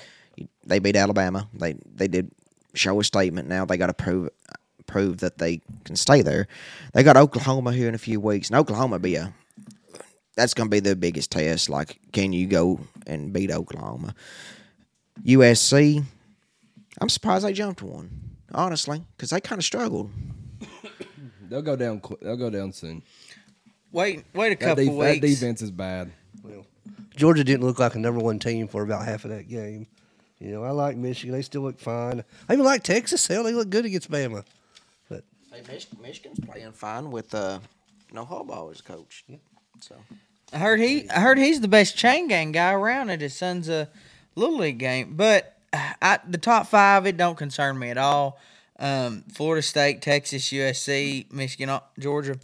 they 0.65 0.79
beat 0.79 0.95
Alabama. 0.95 1.49
They 1.53 1.73
they 1.93 2.07
did 2.07 2.31
show 2.73 2.97
a 3.01 3.03
statement. 3.03 3.49
Now 3.49 3.65
they 3.65 3.75
got 3.75 3.87
to 3.87 3.93
prove 3.93 4.29
prove 4.85 5.17
that 5.17 5.39
they 5.39 5.59
can 5.83 5.97
stay 5.97 6.21
there. 6.21 6.47
They 6.93 7.03
got 7.03 7.17
Oklahoma 7.17 7.73
here 7.73 7.89
in 7.89 7.95
a 7.95 7.99
few 7.99 8.21
weeks, 8.21 8.49
and 8.49 8.57
Oklahoma 8.57 8.99
be 8.99 9.15
a 9.15 9.33
that's 10.35 10.53
going 10.53 10.67
to 10.67 10.71
be 10.71 10.79
the 10.79 10.95
biggest 10.95 11.31
test. 11.31 11.69
Like, 11.69 11.99
can 12.11 12.33
you 12.33 12.47
go 12.47 12.79
and 13.05 13.31
beat 13.33 13.51
Oklahoma? 13.51 14.15
USC, 15.23 16.03
I'm 16.99 17.09
surprised 17.09 17.45
they 17.45 17.53
jumped 17.53 17.81
one, 17.81 18.32
honestly, 18.53 19.03
because 19.15 19.29
they 19.31 19.39
kind 19.41 19.59
of 19.59 19.65
struggled. 19.65 20.09
They'll 21.49 21.61
go 21.61 21.75
down. 21.75 21.99
qu- 21.99 22.17
They'll 22.21 22.37
go 22.37 22.49
down 22.49 22.71
soon. 22.73 23.03
Wait, 23.91 24.23
wait 24.33 24.47
a 24.47 24.49
That, 24.55 24.59
couple 24.59 24.85
def- 24.85 24.99
that 24.99 25.21
weeks. 25.21 25.39
defense 25.39 25.61
is 25.61 25.71
bad. 25.71 26.11
Well, 26.43 26.65
Georgia 27.15 27.43
didn't 27.43 27.63
look 27.65 27.79
like 27.79 27.95
a 27.95 27.99
number 27.99 28.19
one 28.19 28.39
team 28.39 28.67
for 28.67 28.81
about 28.81 29.05
half 29.05 29.23
of 29.25 29.31
that 29.31 29.47
game. 29.47 29.87
You 30.39 30.51
know, 30.51 30.63
I 30.63 30.71
like 30.71 30.97
Michigan; 30.97 31.33
they 31.35 31.41
still 31.43 31.61
look 31.61 31.79
fine. 31.79 32.23
I 32.49 32.53
even 32.53 32.65
like 32.65 32.83
Texas. 32.83 33.27
Hell, 33.27 33.43
they 33.43 33.53
look 33.53 33.69
good 33.69 33.85
against 33.85 34.09
Bama. 34.11 34.43
But 35.09 35.23
Hey, 35.51 35.61
Mich- 35.71 35.87
Michigan's 36.01 36.39
playing 36.39 36.71
fine 36.73 37.11
with 37.11 37.33
uh, 37.35 37.59
no 38.11 38.25
Harbaugh 38.25 38.71
as 38.71 38.81
coach. 38.81 39.23
So 39.79 39.95
I 40.51 40.57
heard 40.57 40.79
he. 40.79 41.07
I 41.09 41.19
heard 41.19 41.37
he's 41.37 41.61
the 41.61 41.67
best 41.67 41.95
chain 41.95 42.27
gang 42.27 42.51
guy 42.51 42.73
around 42.73 43.09
at 43.11 43.21
his 43.21 43.35
son's 43.35 43.69
uh, 43.69 43.85
little 44.35 44.57
league 44.57 44.79
game. 44.79 45.13
But 45.15 45.52
I, 45.73 46.19
the 46.27 46.37
top 46.37 46.67
five, 46.67 47.05
it 47.05 47.17
don't 47.17 47.37
concern 47.37 47.77
me 47.79 47.89
at 47.89 47.97
all. 47.97 48.39
Um, 48.79 49.23
Florida 49.31 49.61
State, 49.61 50.01
Texas, 50.01 50.49
USC, 50.49 51.31
Michigan, 51.31 51.69
uh, 51.69 51.79
Georgia. 51.99 52.37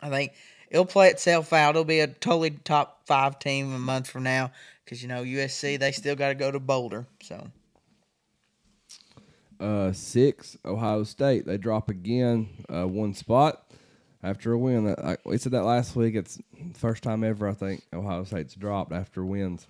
I 0.00 0.08
think 0.08 0.32
it'll 0.70 0.86
play 0.86 1.08
itself 1.08 1.52
out. 1.52 1.70
It'll 1.70 1.84
be 1.84 2.00
a 2.00 2.06
totally 2.06 2.50
top 2.50 3.06
five 3.06 3.38
team 3.38 3.74
a 3.74 3.78
month 3.78 4.08
from 4.08 4.22
now 4.22 4.52
because 4.84 5.02
you 5.02 5.08
know 5.08 5.22
USC 5.22 5.78
they 5.78 5.92
still 5.92 6.16
got 6.16 6.28
to 6.28 6.34
go 6.34 6.50
to 6.50 6.58
Boulder. 6.58 7.06
So 7.22 7.48
Uh, 9.58 9.92
six, 9.92 10.56
Ohio 10.64 11.04
State. 11.04 11.46
They 11.46 11.58
drop 11.58 11.90
again, 11.90 12.48
uh, 12.68 12.86
one 12.86 13.14
spot 13.14 13.70
after 14.22 14.52
a 14.52 14.58
win. 14.58 14.94
I, 14.96 15.16
we 15.24 15.38
said 15.38 15.52
that 15.52 15.64
last 15.64 15.94
week. 15.96 16.14
It's 16.14 16.38
first 16.74 17.02
time 17.02 17.24
ever 17.24 17.48
I 17.48 17.54
think 17.54 17.82
Ohio 17.92 18.24
State's 18.24 18.54
dropped 18.54 18.92
after 18.92 19.24
wins. 19.24 19.66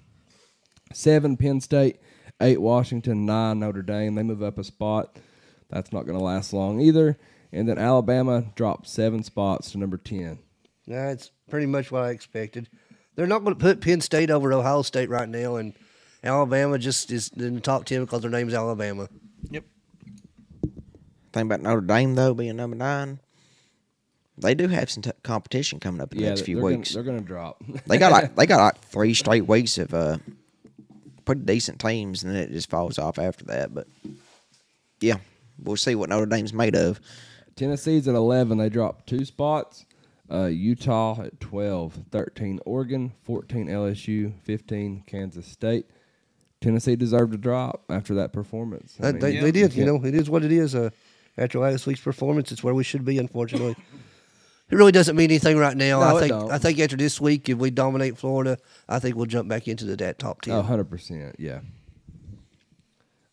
Seven, 0.93 1.37
Penn 1.37 1.61
State. 1.61 1.97
Eight, 2.41 2.61
Washington. 2.61 3.27
Nine, 3.27 3.59
Notre 3.61 3.83
Dame. 3.83 4.15
They 4.15 4.23
move 4.23 4.43
up 4.43 4.59
a 4.59 4.65
spot. 4.65 5.17
That's 5.69 5.93
not 5.93 6.07
going 6.07 6.19
to 6.19 6.25
last 6.25 6.53
long 6.53 6.81
either. 6.81 7.17
And 7.53 7.69
then 7.69 7.79
Alabama 7.79 8.45
dropped 8.55 8.89
seven 8.89 9.23
spots 9.23 9.73
to 9.73 9.79
number 9.79 9.97
ten. 9.97 10.39
that's 10.87 11.31
pretty 11.49 11.67
much 11.67 11.91
what 11.91 12.05
I 12.05 12.11
expected. 12.11 12.69
They're 13.17 13.27
not 13.27 13.45
going 13.45 13.55
to 13.57 13.61
put 13.61 13.81
Penn 13.81 14.01
State 14.01 14.31
over 14.31 14.53
Ohio 14.53 14.83
State 14.83 15.11
right 15.11 15.29
now, 15.29 15.57
and 15.57 15.75
Alabama 16.23 16.79
just 16.79 17.11
is 17.11 17.29
in 17.37 17.57
the 17.57 17.61
top 17.61 17.85
ten 17.85 18.01
because 18.05 18.23
their 18.23 18.31
name's 18.31 18.55
Alabama. 18.55 19.09
Yep. 19.51 19.65
Thing 21.33 21.43
about 21.47 21.61
Notre 21.63 21.81
Dame 21.81 22.15
though 22.15 22.35
being 22.35 22.57
number 22.57 22.77
nine, 22.77 23.21
they 24.39 24.55
do 24.55 24.69
have 24.69 24.91
some 24.91 25.03
t- 25.03 25.11
competition 25.23 25.79
coming 25.81 26.01
up 26.01 26.13
in 26.13 26.19
the 26.19 26.25
Yeah, 26.25 26.31
next 26.31 26.43
few 26.43 26.57
they're 26.57 26.65
weeks. 26.65 26.93
Gonna, 26.95 27.05
they're 27.05 27.13
going 27.13 27.23
to 27.23 27.29
drop. 27.29 27.63
they 27.87 27.99
got 27.99 28.11
like 28.13 28.35
they 28.37 28.47
got 28.47 28.59
like 28.63 28.79
three 28.85 29.15
straight 29.15 29.47
weeks 29.47 29.77
of 29.79 29.93
uh 29.95 30.19
pretty 31.25 31.43
decent 31.43 31.79
teams, 31.81 32.23
and 32.23 32.35
then 32.35 32.43
it 32.43 32.51
just 32.53 32.71
falls 32.71 32.99
off 32.99 33.19
after 33.19 33.45
that. 33.47 33.75
But 33.75 33.87
yeah, 35.01 35.17
we'll 35.63 35.77
see 35.77 35.95
what 35.95 36.09
Notre 36.09 36.27
Dame's 36.27 36.53
made 36.53 36.77
of. 36.77 37.01
Tennessee's 37.57 38.09
at 38.09 38.15
11. 38.15 38.59
They 38.59 38.69
dropped 38.69 39.07
two 39.09 39.25
spots. 39.25 39.85
Uh, 40.31 40.47
Utah 40.47 41.21
at 41.23 41.41
12. 41.41 41.99
13 42.11 42.61
Oregon. 42.65 43.13
14 43.25 43.67
LSU. 43.69 44.33
15 44.45 45.05
Kansas 45.07 45.47
State. 45.47 45.87
Tennessee 46.61 46.95
deserved 46.97 47.33
to 47.33 47.39
drop 47.39 47.85
after 47.91 48.15
that 48.15 48.33
performance. 48.33 48.97
I 49.03 49.13
mean, 49.13 49.21
they, 49.21 49.33
Yeah. 49.35 49.41
they 49.43 49.51
did. 49.53 49.75
You 49.75 49.85
can't- 49.85 50.03
know, 50.03 50.09
it 50.09 50.15
is 50.15 50.29
what 50.31 50.45
it 50.45 50.53
is. 50.53 50.75
Uh, 50.75 50.91
after 51.39 51.59
last 51.59 51.87
week's 51.87 52.01
performance, 52.03 52.53
it's 52.53 52.63
where 52.63 52.75
we 52.75 52.85
should 52.85 53.05
be. 53.05 53.19
Unfortunately, 53.19 53.75
it 54.71 54.77
really 54.77 54.93
doesn't 54.93 55.17
mean 55.17 55.31
anything 55.31 55.57
right 55.59 55.77
now. 55.77 56.01
No, 56.01 56.07
I 56.07 56.17
it 56.17 56.21
think. 56.21 56.31
don't. 56.31 56.51
I 56.51 56.59
think 56.59 56.79
after 56.81 56.97
this 56.97 57.21
week, 57.21 57.49
if 57.49 57.59
we 57.59 57.71
dominate 57.71 58.17
Florida, 58.19 58.59
I 58.89 58.99
think 58.99 59.17
we'll 59.17 59.27
jump 59.27 59.49
back 59.49 59.69
into 59.69 59.85
the 59.85 59.97
that 59.97 60.19
top 60.19 60.43
ten. 60.43 60.55
Oh, 60.55 60.63
100%. 60.63 61.35
Yeah. 61.39 61.61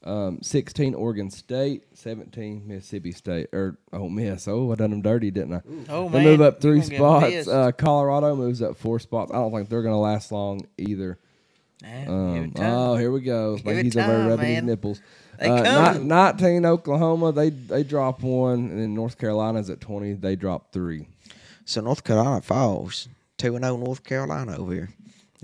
Um, 0.04 0.40
16 0.42 0.94
Oregon 0.96 1.30
State. 1.30 1.84
17 1.94 2.64
Mississippi 2.66 3.12
State. 3.12 3.48
Or, 3.52 3.78
oh, 3.92 4.08
Miss. 4.08 4.48
Oh, 4.48 4.72
I 4.72 4.76
done 4.76 4.92
them 4.92 5.02
dirty, 5.02 5.32
didn't 5.32 5.56
I? 5.56 5.62
Oh, 5.90 6.08
They 6.08 6.20
man, 6.20 6.24
move 6.24 6.42
up 6.42 6.62
three 6.62 6.82
spots. 6.82 7.48
Uh, 7.48 7.72
Colorado 7.74 8.36
moves 8.36 8.62
up 8.62 8.78
four 8.78 9.00
spots. 9.00 9.32
I 9.32 9.36
don't 9.36 9.52
think 9.52 9.68
they're 9.70 9.82
going 9.82 9.94
to 9.94 9.98
last 10.00 10.32
long 10.32 10.62
either. 10.78 11.20
Give 11.82 12.08
Um, 12.10 12.54
oh, 12.58 12.96
here 12.96 13.12
we 13.12 13.22
go. 13.22 13.58
Like 13.64 13.76
it 13.76 13.86
he's 13.86 13.98
over 13.98 14.08
there 14.08 14.18
time, 14.20 14.28
rubbing 14.30 14.56
his 14.56 14.64
nipples. 14.64 15.02
They 15.40 15.48
Uh, 15.50 15.64
coming. 15.94 16.08
19 16.08 16.66
Oklahoma, 16.66 17.32
they 17.32 17.52
they 17.52 17.84
drop 17.84 18.24
one, 18.24 18.72
and 18.72 18.80
then 18.80 18.96
North 18.96 19.20
Carolina's 19.20 19.70
at 19.70 19.80
20, 19.80 20.14
they 20.14 20.36
drop 20.36 20.72
three. 20.72 21.08
So 21.68 21.82
North 21.82 22.04
Carolina 22.06 22.42
falls 22.42 23.10
two 23.38 23.56
and 23.58 23.66
zero 23.66 23.76
North 23.76 24.02
Carolina 24.02 24.58
over 24.58 24.74
here. 24.74 24.90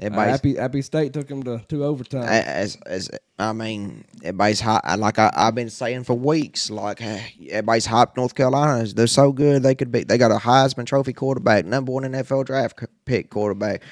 Uh, 0.02 0.06
Everybody's 0.06 0.34
Appy, 0.36 0.58
Appy 0.58 0.82
State 0.82 1.14
took 1.14 1.28
them 1.28 1.44
to 1.44 1.62
two 1.68 1.84
overtime. 1.84 2.24
as 2.24 2.78
as 2.86 3.12
I 3.38 3.52
mean, 3.52 4.06
everybody's 4.24 4.62
hot. 4.62 4.84
Like 4.98 5.20
I, 5.20 5.32
I've 5.36 5.54
been 5.54 5.70
saying 5.70 6.06
for 6.06 6.14
weeks, 6.14 6.72
like 6.72 7.02
eh, 7.02 7.22
everybody's 7.50 7.88
hyped 7.88 8.16
North 8.16 8.36
Carolina. 8.36 8.88
They're 8.88 9.06
so 9.06 9.34
good. 9.34 9.64
They 9.64 9.76
could 9.76 9.92
be. 9.92 10.06
They 10.06 10.18
got 10.18 10.32
a 10.32 10.38
Heisman 10.38 10.86
Trophy 10.86 11.12
quarterback, 11.12 11.66
number 11.66 11.92
one 11.92 12.04
NFL 12.04 12.46
draft 12.46 12.82
pick 13.04 13.30
quarterback. 13.30 13.84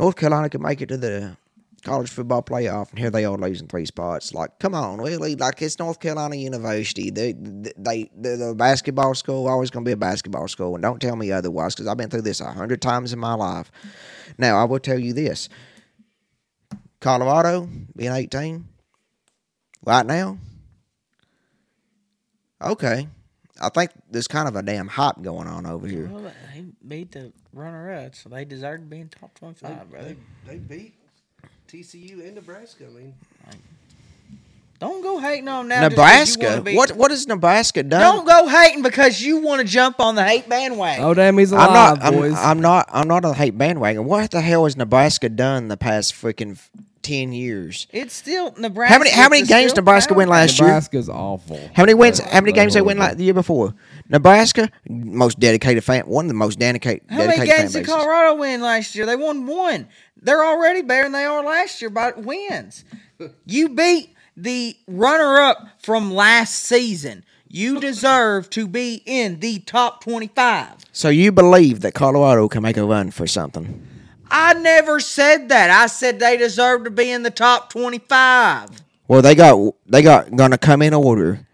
North 0.00 0.16
Carolina 0.16 0.48
could 0.48 0.62
make 0.62 0.80
it 0.80 0.86
to 0.86 0.96
the 0.96 1.36
college 1.84 2.10
football 2.10 2.42
playoff, 2.42 2.90
and 2.90 2.98
here 2.98 3.10
they 3.10 3.24
are 3.24 3.36
losing 3.36 3.68
three 3.68 3.86
spots. 3.86 4.34
Like, 4.34 4.58
come 4.58 4.74
on, 4.74 4.98
really? 4.98 5.36
Like 5.36 5.62
it's 5.62 5.78
North 5.78 6.00
Carolina 6.00 6.36
University. 6.36 7.10
They 7.10 7.34
they 7.34 8.10
they're 8.16 8.36
the 8.36 8.54
basketball 8.54 9.14
school. 9.14 9.46
Always 9.46 9.70
going 9.70 9.84
to 9.84 9.88
be 9.88 9.92
a 9.92 9.96
basketball 9.96 10.48
school, 10.48 10.74
and 10.74 10.82
don't 10.82 11.00
tell 11.00 11.16
me 11.16 11.30
otherwise 11.30 11.74
because 11.74 11.86
I've 11.86 11.96
been 11.96 12.10
through 12.10 12.22
this 12.22 12.40
a 12.40 12.50
hundred 12.50 12.82
times 12.82 13.12
in 13.12 13.18
my 13.18 13.34
life. 13.34 13.70
Now 14.38 14.56
I 14.56 14.64
will 14.64 14.80
tell 14.80 14.98
you 14.98 15.12
this. 15.12 15.48
Colorado 17.00 17.68
being 17.94 18.12
18 18.12 18.64
right 19.84 20.06
now. 20.06 20.38
Okay. 22.62 23.08
I 23.60 23.68
think 23.68 23.90
there's 24.10 24.26
kind 24.26 24.48
of 24.48 24.56
a 24.56 24.62
damn 24.62 24.88
hype 24.88 25.22
going 25.22 25.46
on 25.46 25.66
over 25.66 25.86
here. 25.86 26.08
Well, 26.10 26.22
they 26.22 26.64
beat 26.86 27.12
the 27.12 27.32
runner 27.52 27.92
up, 27.92 28.14
so 28.14 28.28
they 28.28 28.44
deserve 28.44 28.80
to 28.80 28.86
be 28.86 29.00
in 29.00 29.08
top 29.08 29.34
25, 29.34 29.90
brother. 29.90 30.16
They 30.46 30.56
beat 30.56 30.93
TCU 31.74 32.24
and 32.24 32.34
Nebraska. 32.36 32.84
I 32.88 32.96
mean, 32.96 33.14
Don't 34.80 35.02
go 35.02 35.18
hating 35.18 35.48
on 35.48 35.68
them 35.68 35.80
now. 35.82 35.88
just 35.88 35.96
'cause 35.96 36.36
you 36.36 36.42
wanna 36.42 36.56
Nebraska. 36.56 36.62
be- 36.62 36.76
What 36.76 36.92
what 36.92 37.10
has 37.10 37.26
Nebraska 37.26 37.82
done? 37.82 38.00
Don't 38.00 38.26
go 38.26 38.46
hating 38.48 38.82
because 38.82 39.20
you 39.22 39.38
want 39.38 39.60
to 39.60 39.66
jump 39.66 39.98
on 39.98 40.14
the 40.14 40.24
hate 40.24 40.48
bandwagon. 40.48 41.04
oh, 41.04 41.14
damn, 41.14 41.36
he's 41.38 41.52
alive, 41.52 41.68
I'm 41.68 41.72
not. 41.74 42.02
I'm, 42.04 42.14
boys. 42.14 42.34
I'm 42.36 42.60
not. 42.60 42.88
I'm 42.92 43.08
not 43.08 43.24
a 43.24 43.32
hate 43.34 43.56
bandwagon. 43.58 44.04
What 44.04 44.30
the 44.30 44.40
hell 44.40 44.64
has 44.64 44.76
Nebraska 44.76 45.28
done 45.28 45.68
the 45.68 45.76
past 45.76 46.12
freaking 46.14 46.58
ten 47.04 47.32
years? 47.32 47.86
It's 47.92 48.14
still 48.14 48.52
Nebraska. 48.58 48.92
How 48.92 48.98
many 48.98 49.10
how 49.10 49.28
many 49.28 49.42
games 49.42 49.70
still 49.70 49.82
Nebraska 49.82 50.14
win 50.14 50.26
powerful. 50.28 50.40
last 50.40 50.58
year? 50.58 50.68
Nebraska's 50.68 51.08
awful. 51.08 51.60
How 51.74 51.82
many 51.84 51.94
wins? 51.94 52.18
They're- 52.18 52.28
How 52.28 52.40
many 52.40 52.52
games 52.52 52.74
they 52.74 52.82
win 52.82 52.98
like 52.98 53.16
the 53.16 53.24
year 53.24 53.34
before? 53.34 53.74
Nebraska, 54.08 54.70
most 54.88 55.38
dedicated 55.38 55.84
fan, 55.84 56.02
one 56.06 56.24
of 56.24 56.28
the 56.28 56.34
most 56.34 56.58
dedicated. 56.58 57.02
How 57.08 57.18
many 57.18 57.36
dedicated 57.36 57.56
games 57.58 57.72
fan 57.74 57.82
did. 57.82 57.88
Colorado 57.88 58.34
win 58.34 58.60
last 58.60 58.94
year? 58.96 59.06
They 59.06 59.16
won 59.16 59.46
one. 59.46 59.86
They're 60.20 60.44
already 60.44 60.82
better 60.82 61.04
than 61.04 61.12
they 61.12 61.24
are 61.24 61.44
last 61.44 61.80
year 61.80 61.90
by 61.90 62.12
wins. 62.16 62.84
You 63.46 63.68
beat 63.68 64.10
the 64.36 64.76
runner 64.88 65.38
up 65.40 65.68
from 65.82 66.12
last 66.12 66.54
season. 66.54 67.24
You 67.48 67.78
deserve 67.78 68.50
to 68.50 68.66
be 68.66 69.02
in 69.06 69.38
the 69.38 69.60
top 69.60 70.02
25. 70.02 70.70
So 70.92 71.08
you 71.08 71.30
believe 71.30 71.80
that 71.82 71.94
Colorado 71.94 72.48
can 72.48 72.62
make 72.62 72.76
a 72.76 72.84
run 72.84 73.12
for 73.12 73.28
something? 73.28 73.86
I 74.30 74.54
never 74.54 75.00
said 75.00 75.48
that. 75.50 75.70
I 75.70 75.86
said 75.86 76.18
they 76.18 76.36
deserve 76.36 76.84
to 76.84 76.90
be 76.90 77.10
in 77.10 77.22
the 77.22 77.30
top 77.30 77.70
25. 77.70 78.70
Well, 79.06 79.22
they 79.22 79.34
got 79.34 79.74
they 79.86 80.02
got 80.02 80.34
gonna 80.34 80.58
come 80.58 80.82
in 80.82 80.94
order. 80.94 81.46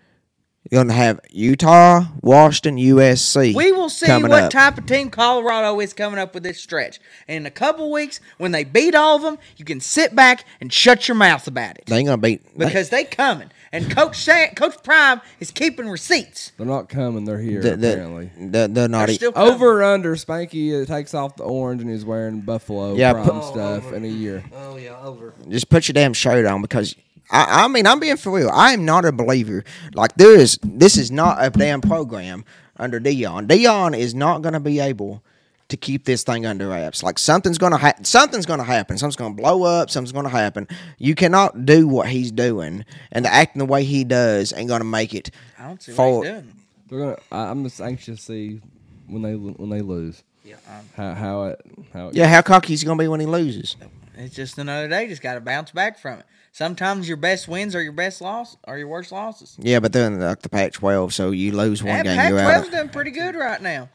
You're 0.71 0.85
gonna 0.85 0.93
have 0.95 1.19
Utah, 1.31 2.05
Washington, 2.23 2.77
USC. 2.77 3.57
We 3.57 3.73
will 3.73 3.89
see 3.89 4.07
what 4.23 4.31
up. 4.31 4.51
type 4.53 4.79
of 4.79 4.87
team 4.87 5.11
Colorado 5.11 5.81
is 5.81 5.93
coming 5.93 6.21
up 6.21 6.33
with 6.33 6.45
this 6.45 6.61
stretch. 6.61 7.01
And 7.27 7.39
in 7.39 7.47
a 7.47 7.51
couple 7.51 7.91
weeks, 7.91 8.21
when 8.39 8.53
they 8.53 8.63
beat 8.63 8.95
all 8.95 9.17
of 9.17 9.23
them, 9.23 9.39
you 9.57 9.65
can 9.65 9.81
sit 9.81 10.15
back 10.15 10.45
and 10.61 10.73
shut 10.73 11.09
your 11.09 11.17
mouth 11.17 11.49
about 11.49 11.77
it 11.77 11.87
They 11.87 11.97
ain't 11.99 12.07
gonna 12.07 12.19
beat 12.19 12.57
they- 12.57 12.67
because 12.67 12.91
they 12.91 13.03
coming. 13.03 13.51
And 13.73 13.89
Coach 13.89 14.19
Sa- 14.19 14.49
Coach 14.57 14.83
Prime 14.83 15.21
is 15.39 15.53
keeping 15.53 15.89
receipts. 15.89 16.51
They're 16.57 16.67
not 16.67 16.89
coming. 16.89 17.25
They're 17.25 17.39
here, 17.39 17.61
they- 17.63 17.77
they- 17.77 17.93
apparently. 17.93 18.31
They're, 18.37 18.67
they're 18.67 18.89
not. 18.89 19.07
They're 19.07 19.11
e- 19.11 19.15
still 19.15 19.33
coming. 19.33 19.53
Over 19.53 19.81
or 19.81 19.83
under, 19.85 20.17
Spanky 20.17 20.83
uh, 20.83 20.85
takes 20.87 21.15
off 21.15 21.37
the 21.37 21.45
orange 21.45 21.81
and 21.81 21.89
he's 21.91 22.05
wearing 22.05 22.41
Buffalo 22.41 22.97
Yeah, 22.97 23.13
prime 23.13 23.25
put- 23.27 23.45
stuff 23.45 23.93
in 23.93 24.05
a 24.05 24.09
year. 24.09 24.43
oh 24.53 24.77
yeah, 24.77 24.99
over. 25.01 25.35
just 25.49 25.69
put 25.69 25.87
your 25.87 25.93
damn 25.93 26.13
shirt 26.15 26.47
on 26.47 26.63
because 26.63 26.97
I, 27.31 27.65
I 27.65 27.69
mean 27.69 27.87
I'm 27.87 28.01
being 28.01 28.17
for 28.17 28.33
real. 28.33 28.51
I 28.53 28.73
am 28.73 28.85
not 28.85 29.05
a 29.05 29.13
believer. 29.13 29.63
Like 29.95 30.15
there 30.17 30.35
is 30.37 30.59
this 30.65 30.97
is 30.99 31.13
not 31.13 31.37
a 31.39 31.51
damn 31.51 31.81
program 31.81 32.45
under 32.77 32.99
Deion. 33.01 33.47
Deion 33.47 33.97
is 33.97 34.17
not 34.17 34.43
going 34.43 34.55
to 34.55 34.61
be 34.61 34.81
able 34.81 35.23
to 35.71 35.77
keep 35.77 36.05
this 36.05 36.23
thing 36.23 36.47
under 36.47 36.69
wraps. 36.69 37.03
Like 37.03 37.19
something's 37.19 37.59
going 37.59 37.73
to 37.73 37.79
ha- 37.79 37.95
something's 38.03 38.47
going 38.47 38.61
to 38.61 38.65
happen. 38.65 38.99
Something's 38.99 39.17
going 39.17 39.37
to 39.37 39.43
blow 39.43 39.63
up. 39.65 39.91
Something's 39.91 40.13
going 40.13 40.25
to 40.25 40.31
happen. 40.31 40.69
You 40.99 41.15
cannot 41.15 41.65
do 41.67 41.89
what 41.89 42.09
he's 42.09 42.31
doing 42.31 42.85
and 43.13 43.25
the 43.25 43.33
acting 43.33 43.59
the 43.61 43.67
way 43.67 43.85
he 43.85 44.05
does 44.05 44.53
ain't 44.53 44.69
going 44.69 44.81
to 44.81 44.85
make 44.87 45.15
it. 45.15 45.31
I 45.59 45.69
don't 45.69 45.83
see 45.83 45.93
For- 45.93 46.19
what 46.19 46.27
he's 46.27 46.33
doing. 46.35 46.53
They're 46.89 46.99
gonna. 46.99 47.17
I, 47.31 47.51
I'm 47.51 47.63
just 47.65 47.81
anxious 47.81 48.19
to 48.19 48.23
see 48.25 48.61
when 49.07 49.23
they 49.23 49.35
when 49.35 49.71
they 49.71 49.81
lose 49.81 50.23
Yeah, 50.45 50.57
um, 50.69 50.85
how 50.97 51.15
how 51.15 51.43
it 51.45 51.61
how 51.93 52.09
it 52.09 52.15
Yeah, 52.17 52.27
how 52.27 52.43
cocky 52.43 52.75
is 52.75 52.81
he 52.81 52.87
going 52.87 52.99
to 52.99 53.05
be 53.05 53.09
when 53.09 53.21
he 53.21 53.27
loses? 53.27 53.77
it's 54.17 54.35
just 54.35 54.59
another 54.59 54.89
day. 54.89 55.07
Just 55.07 55.23
got 55.23 55.35
to 55.35 55.41
bounce 55.41 55.71
back 55.71 55.99
from 55.99 56.19
it. 56.19 56.27
Sometimes 56.53 57.07
your 57.07 57.17
best 57.17 57.47
wins 57.47 57.77
are 57.77 57.83
your 57.83 57.93
best 57.93 58.21
loss, 58.21 58.57
or 58.67 58.77
your 58.77 58.89
worst 58.89 59.13
losses. 59.13 59.57
Yeah, 59.61 59.79
but 59.79 59.93
then 59.93 60.19
like 60.19 60.43
the 60.43 60.49
Pac-12, 60.49 61.13
so 61.13 61.31
you 61.31 61.53
lose 61.53 61.81
one 61.81 61.95
And 61.95 62.05
game, 62.05 62.29
you're 62.29 62.41
out. 62.41 62.55
Pac-12's 62.65 62.71
doing 62.71 62.89
pretty 62.89 63.13
good 63.13 63.37
right 63.37 63.63
now. 63.63 63.89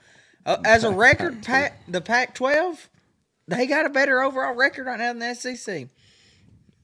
Uh, 0.45 0.57
as 0.63 0.83
a 0.83 0.91
record, 0.91 1.41
Pac, 1.43 1.81
the 1.87 2.01
Pac-12, 2.01 2.87
they 3.47 3.65
got 3.65 3.85
a 3.85 3.89
better 3.89 4.21
overall 4.21 4.53
record 4.53 4.85
right 4.85 4.99
now 4.99 5.13
than 5.13 5.19
the 5.19 5.33
SEC. 5.33 5.87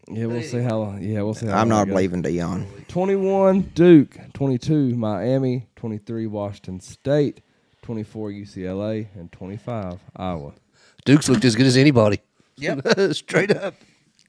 Yeah, 0.09 0.25
we'll 0.25 0.41
see 0.41 0.59
how. 0.61 0.97
Yeah, 0.99 1.21
we'll 1.21 1.35
see 1.35 1.45
how. 1.45 1.59
I'm 1.59 1.69
not 1.69 1.87
believing 1.87 2.23
Deion. 2.23 2.65
21 2.87 3.61
Duke, 3.75 4.17
22 4.33 4.95
Miami, 4.95 5.67
23 5.75 6.27
Washington 6.27 6.79
State, 6.81 7.41
24 7.83 8.31
UCLA, 8.31 9.07
and 9.15 9.31
25 9.31 9.99
Iowa. 10.15 10.53
Duke's 11.05 11.29
looked 11.29 11.45
as 11.45 11.55
good 11.55 11.67
as 11.67 11.77
anybody. 11.77 12.19
Yep, 12.57 12.87
Straight 13.13 13.51
up. 13.55 13.75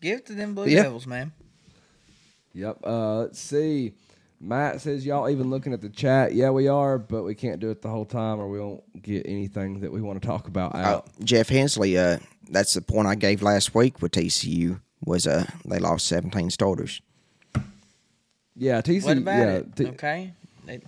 give 0.00 0.18
it 0.20 0.26
to 0.26 0.34
them 0.34 0.54
Blue 0.54 0.66
Yeah. 0.66 0.84
Devils, 0.84 1.06
man. 1.06 1.32
Yep. 2.54 2.78
Uh, 2.84 3.16
let's 3.20 3.40
see. 3.40 3.94
Matt 4.44 4.80
says 4.80 5.06
y'all 5.06 5.28
even 5.30 5.50
looking 5.50 5.72
at 5.72 5.80
the 5.80 5.88
chat. 5.88 6.34
Yeah, 6.34 6.50
we 6.50 6.66
are, 6.66 6.98
but 6.98 7.22
we 7.22 7.34
can't 7.36 7.60
do 7.60 7.70
it 7.70 7.80
the 7.80 7.88
whole 7.88 8.04
time, 8.04 8.40
or 8.40 8.48
we 8.48 8.58
won't 8.60 8.82
get 9.00 9.24
anything 9.26 9.80
that 9.80 9.92
we 9.92 10.00
want 10.02 10.20
to 10.20 10.26
talk 10.26 10.48
about 10.48 10.74
Uh, 10.74 10.78
out. 10.78 11.06
Jeff 11.22 11.48
Hensley, 11.48 11.96
uh, 11.96 12.18
that's 12.50 12.74
the 12.74 12.82
point 12.82 13.06
I 13.06 13.14
gave 13.14 13.40
last 13.40 13.72
week 13.74 14.02
with 14.02 14.12
TCU 14.12 14.80
was 15.04 15.26
uh 15.26 15.44
they 15.64 15.78
lost 15.78 16.06
17 16.06 16.50
starters. 16.50 17.00
yeah, 18.56 18.80
TCU. 18.80 19.04
What 19.04 19.18
about 19.18 19.38
yeah, 19.38 19.52
it? 19.54 19.76
T- 19.76 19.86
okay. 19.86 20.32
They, 20.66 20.80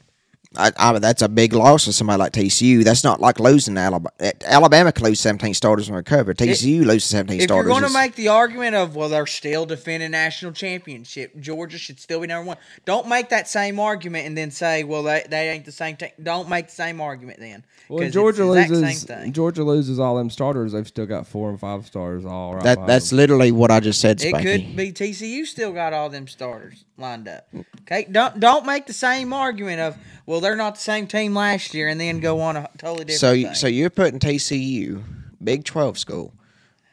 I, 0.56 0.72
I, 0.76 0.98
that's 0.98 1.22
a 1.22 1.28
big 1.28 1.52
loss 1.52 1.84
for 1.86 1.92
somebody 1.92 2.18
like 2.18 2.32
TCU. 2.32 2.84
That's 2.84 3.04
not 3.04 3.20
like 3.20 3.40
losing 3.40 3.76
Alabama. 3.76 4.10
Alabama 4.44 4.92
could 4.92 5.04
lose 5.04 5.20
17 5.20 5.54
starters 5.54 5.88
and 5.88 5.96
recover. 5.96 6.34
TCU 6.34 6.84
loses 6.84 7.04
17 7.04 7.40
if 7.40 7.50
you're 7.50 7.64
going 7.64 7.82
to 7.84 7.92
make 7.92 8.14
the 8.14 8.28
argument 8.28 8.74
of 8.74 8.96
well, 8.96 9.08
they're 9.08 9.26
still 9.26 9.66
defending 9.66 10.10
national 10.12 10.52
championship, 10.52 11.38
Georgia 11.40 11.78
should 11.78 11.98
still 12.00 12.20
be 12.20 12.26
number 12.26 12.48
one. 12.48 12.56
Don't 12.84 13.08
make 13.08 13.28
that 13.30 13.48
same 13.48 13.78
argument 13.80 14.26
and 14.26 14.36
then 14.36 14.50
say, 14.50 14.84
well, 14.84 15.02
they, 15.02 15.24
they 15.28 15.50
ain't 15.50 15.64
the 15.64 15.72
same 15.72 15.96
team. 15.96 16.10
Don't 16.22 16.48
make 16.48 16.66
the 16.66 16.72
same 16.72 17.00
argument 17.00 17.38
then. 17.40 17.64
well, 17.88 17.98
'Cause 18.00 18.08
if 18.08 18.12
Georgia 18.14 18.52
it's 18.52 18.70
loses. 18.70 19.00
Same 19.02 19.18
thing. 19.18 19.32
Georgia 19.32 19.64
loses 19.64 19.98
all 19.98 20.16
them 20.16 20.30
starters. 20.30 20.72
They've 20.72 20.86
still 20.86 21.06
got 21.06 21.26
four 21.26 21.50
and 21.50 21.58
five 21.58 21.86
stars 21.86 22.24
all 22.24 22.54
right. 22.54 22.64
that, 22.64 22.86
that's 22.86 23.10
them. 23.10 23.16
literally 23.18 23.52
what 23.52 23.70
I 23.70 23.80
just 23.80 24.00
said, 24.00 24.22
It 24.22 24.32
could 24.32 24.76
be 24.76 24.92
TCU 24.92 25.46
still 25.46 25.72
got 25.72 25.92
all 25.92 26.08
them 26.10 26.28
starters 26.28 26.84
lined 26.96 27.28
up. 27.28 27.48
Okay, 27.82 28.06
don't 28.10 28.38
don't 28.40 28.64
make 28.66 28.86
the 28.86 28.92
same 28.92 29.32
argument 29.32 29.80
of 29.80 29.96
well 30.26 30.40
they're 30.44 30.54
not 30.56 30.76
the 30.76 30.80
same 30.80 31.06
team 31.06 31.34
last 31.34 31.74
year 31.74 31.88
and 31.88 32.00
then 32.00 32.20
go 32.20 32.40
on 32.40 32.56
a 32.56 32.68
totally 32.78 33.04
different. 33.06 33.20
So, 33.20 33.32
you- 33.32 33.54
so 33.54 33.66
you're 33.66 33.90
putting 33.90 34.18
TCU, 34.20 35.02
Big 35.42 35.64
12 35.64 35.98
school, 35.98 36.32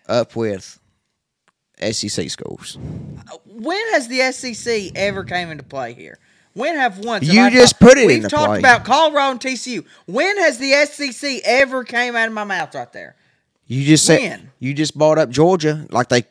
up 0.08 0.36
with 0.36 0.80
SEC 1.80 2.30
schools. 2.30 2.78
when 3.46 3.82
has 3.94 4.08
the 4.08 4.22
SEC 4.32 4.92
ever 4.96 5.24
came 5.24 5.50
into 5.50 5.64
play 5.64 5.94
here? 5.94 6.18
When 6.54 6.76
have 6.76 6.98
once? 7.00 7.26
You 7.26 7.50
just 7.50 7.80
put 7.80 7.98
it 7.98 8.08
We've 8.08 8.28
talked 8.28 8.48
play. 8.50 8.60
about 8.60 8.84
Colorado 8.84 9.32
and 9.32 9.40
TCU. 9.40 9.86
When 10.06 10.38
has 10.38 10.58
the 10.58 10.74
SEC 10.86 11.40
ever 11.46 11.84
came 11.86 12.16
out 12.16 12.28
of 12.28 12.34
my 12.34 12.44
mouth 12.44 12.76
right 12.76 12.92
there? 12.92 13.16
You 13.72 13.86
just 13.86 14.06
said 14.06 14.20
When? 14.20 14.52
you 14.60 14.74
just 14.74 14.98
bought 14.98 15.18
up 15.18 15.30
Georgia 15.30 15.88
like 15.92 16.10
they 16.10 16.26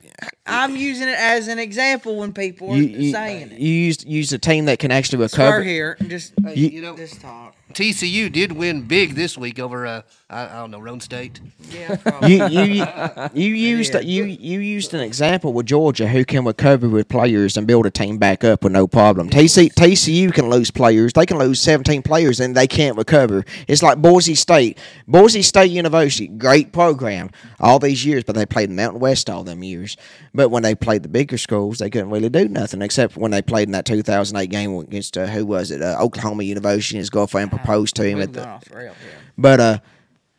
I'm 0.45 0.77
using 0.77 1.09
it 1.09 1.17
as 1.19 1.49
an 1.49 1.59
example 1.59 2.17
when 2.17 2.35
people 2.35 2.71
are 2.73 2.77
you, 2.77 2.83
you, 2.83 3.13
saying 3.13 3.53
it. 3.53 3.59
you 3.59 3.73
used 3.73 4.07
used 4.07 4.33
a 4.35 4.39
team 4.39 4.67
that 4.67 4.79
can 4.79 4.91
actually 4.91 5.27
Swear 5.29 5.47
recover. 5.53 5.63
here, 5.63 5.97
just 6.09 6.35
You- 6.55 6.69
you 6.69 6.83
know, 6.83 6.95
just 6.97 7.19
talk. 7.23 7.55
TCU 7.73 8.31
did 8.31 8.53
win 8.53 8.83
big 8.83 9.15
this 9.15 9.39
week 9.39 9.59
over 9.59 9.87
uh, 9.87 10.03
I, 10.31 10.45
I 10.45 10.61
don't 10.61 10.71
know 10.71 10.79
Roan 10.79 11.01
State. 11.01 11.41
you 12.27 12.47
you 12.47 12.85
you 13.35 13.55
used 13.55 13.95
you 14.05 14.25
you 14.25 14.61
used 14.61 14.95
an 14.95 15.01
example 15.01 15.53
with 15.53 15.67
Georgia 15.67 16.07
who 16.07 16.25
can 16.25 16.45
recover 16.45 16.89
with 16.89 17.09
players 17.09 17.57
and 17.57 17.67
build 17.67 17.87
a 17.87 17.91
team 17.91 18.19
back 18.19 18.45
up 18.45 18.63
with 18.63 18.73
no 18.73 18.87
problem. 18.87 19.29
TC, 19.29 19.73
TCU 19.75 20.33
can 20.33 20.49
lose 20.49 20.71
players; 20.71 21.13
they 21.13 21.27
can 21.27 21.39
lose 21.39 21.61
seventeen 21.61 22.03
players 22.03 22.41
and 22.41 22.57
they 22.57 22.67
can't 22.67 22.97
recover. 22.97 23.45
It's 23.67 23.83
like 23.83 23.99
Boise 23.99 24.35
State, 24.35 24.79
Boise 25.07 25.43
State 25.43 25.71
University, 25.71 26.29
great 26.29 26.73
program 26.73 27.31
all 27.59 27.79
these 27.79 28.05
years, 28.05 28.25
but 28.25 28.35
they 28.35 28.47
played 28.47 28.71
in 28.71 28.77
Mountain 28.77 29.01
West 29.01 29.29
all 29.29 29.45
them 29.45 29.65
years. 29.65 29.97
But 30.33 30.51
when 30.51 30.63
they 30.63 30.75
played 30.75 31.03
the 31.03 31.09
bigger 31.09 31.39
schools, 31.39 31.79
they 31.79 31.91
couldn't 31.91 32.11
really 32.11 32.29
do 32.29 32.49
nothing 32.49 32.83
except 32.83 33.17
when 33.17 33.33
they 33.33 33.43
played 33.43 33.69
in 33.69 33.73
that 33.73 33.85
two 33.85 34.03
thousand 34.03 34.37
eight 34.37 34.51
game 34.51 34.77
against 34.79 35.17
uh, 35.19 35.27
who 35.27 35.45
was 35.45 35.71
it? 35.71 35.83
Uh, 35.83 35.97
Oklahoma 36.01 36.45
University. 36.45 36.99
His 36.99 37.11
girlfriend 37.11 37.51
proposed 37.65 37.97
to 37.97 38.05
him 38.05 38.19
at 38.19 38.21
went 38.21 38.33
the. 38.35 38.47
off 38.49 38.65
the 38.65 38.77
rail 38.77 38.95
here. 39.03 39.13
But 39.39 39.61
uh, 39.61 39.79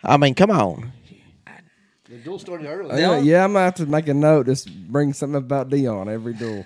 I 0.03 0.17
mean, 0.17 0.35
come 0.35 0.51
on. 0.51 0.91
The 2.09 2.17
duel 2.17 2.39
started 2.39 2.67
early. 2.67 2.99
Yeah, 2.99 3.19
yeah, 3.19 3.43
I'm 3.45 3.53
gonna 3.53 3.65
have 3.65 3.75
to 3.75 3.85
make 3.85 4.07
a 4.09 4.13
note. 4.13 4.45
Just 4.47 4.69
bring 4.91 5.13
something 5.13 5.37
about 5.37 5.69
Deion 5.69 6.07
every 6.11 6.33
duel. 6.33 6.65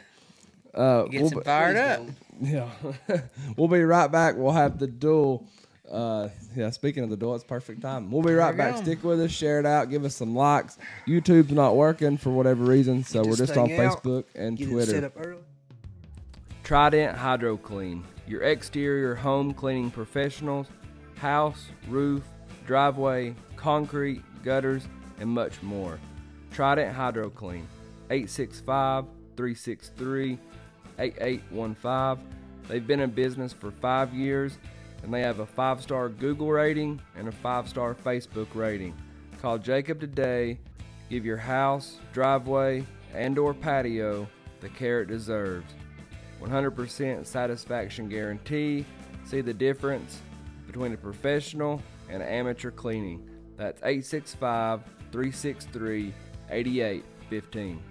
Uh, 0.73 1.03
Gets 1.03 1.22
we'll 1.22 1.32
him 1.32 1.38
be- 1.40 1.44
fired 1.44 1.77
up. 1.77 2.02
Yeah, 2.41 2.69
we'll 3.57 3.68
be 3.68 3.82
right 3.84 4.11
back. 4.11 4.36
We'll 4.38 4.52
have 4.52 4.80
the 4.80 4.88
duel. 4.88 5.45
Uh, 5.90 6.30
yeah, 6.56 6.72
speaking 6.72 7.03
of 7.03 7.11
the 7.11 7.15
duel, 7.15 7.36
it's 7.36 7.44
perfect 7.44 7.80
time. 7.82 8.10
We'll 8.10 8.23
be 8.23 8.34
right 8.34 8.53
we 8.53 8.57
back. 8.57 8.76
go. 8.76 8.82
Stick 8.82 9.03
with 9.03 9.22
us, 9.22 9.30
share 9.32 9.60
it 9.60 9.68
out, 9.68 9.91
give 9.91 10.03
us 10.03 10.15
some 10.15 10.36
likes. 10.36 10.80
YouTube's 11.07 11.52
not 11.52 11.76
working 11.76 12.18
for 12.18 12.32
whatever 12.32 12.64
reason, 12.65 13.03
so 13.03 13.22
Get 13.22 13.30
we're 13.30 13.36
just 13.38 13.56
on 13.56 13.72
out, 13.72 14.02
Facebook 14.03 14.23
and 14.34 14.57
Get 14.57 14.68
Twitter. 14.69 14.91
set 14.91 15.03
up 15.03 15.14
early. 15.15 15.41
Trident 16.64 17.15
Hydro 17.15 17.57
Clean, 17.57 18.03
your 18.27 18.41
exterior 18.41 19.15
home 19.15 19.53
cleaning 19.53 19.91
professionals, 19.91 20.68
house, 21.18 21.68
roof, 21.88 22.23
driveway, 22.65 23.35
concrete, 23.56 24.22
gutters, 24.43 24.88
and 25.19 25.30
much 25.30 25.61
more. 25.61 25.99
Trident 26.52 26.93
Hydro 26.93 27.30
Clean, 27.30 27.68
865 28.10 29.06
363 29.35 30.39
8815. 30.97 32.27
They've 32.68 32.85
been 32.85 33.02
in 33.02 33.11
business 33.11 33.53
for 33.53 33.72
five 33.72 34.14
years 34.14 34.57
and 35.03 35.14
they 35.14 35.22
have 35.22 35.39
a 35.39 35.45
five 35.45 35.81
star 35.81 36.10
Google 36.10 36.52
rating 36.52 36.99
and 37.15 37.27
a 37.27 37.31
five 37.31 37.69
star 37.69 37.93
Facebook 37.93 38.47
rating. 38.53 38.95
Call 39.41 39.57
Jacob 39.57 39.99
today. 39.99 40.57
Give 41.10 41.26
your 41.26 41.38
house, 41.38 41.99
driveway, 42.14 42.85
and 43.14 43.38
or 43.38 43.53
patio 43.53 44.27
the 44.61 44.69
care 44.69 45.02
it 45.02 45.07
deserves. 45.07 45.72
100% 46.45 47.26
satisfaction 47.26 48.07
guarantee. 48.07 48.85
See 49.26 49.41
the 49.41 49.53
difference 49.53 50.22
between 50.67 50.93
a 50.93 50.97
professional 50.97 51.81
and 52.09 52.22
amateur 52.22 52.72
cleaning. 52.72 53.27
That's 53.57 53.81
865 53.81 54.81
363 55.11 56.13
8815. 56.49 57.81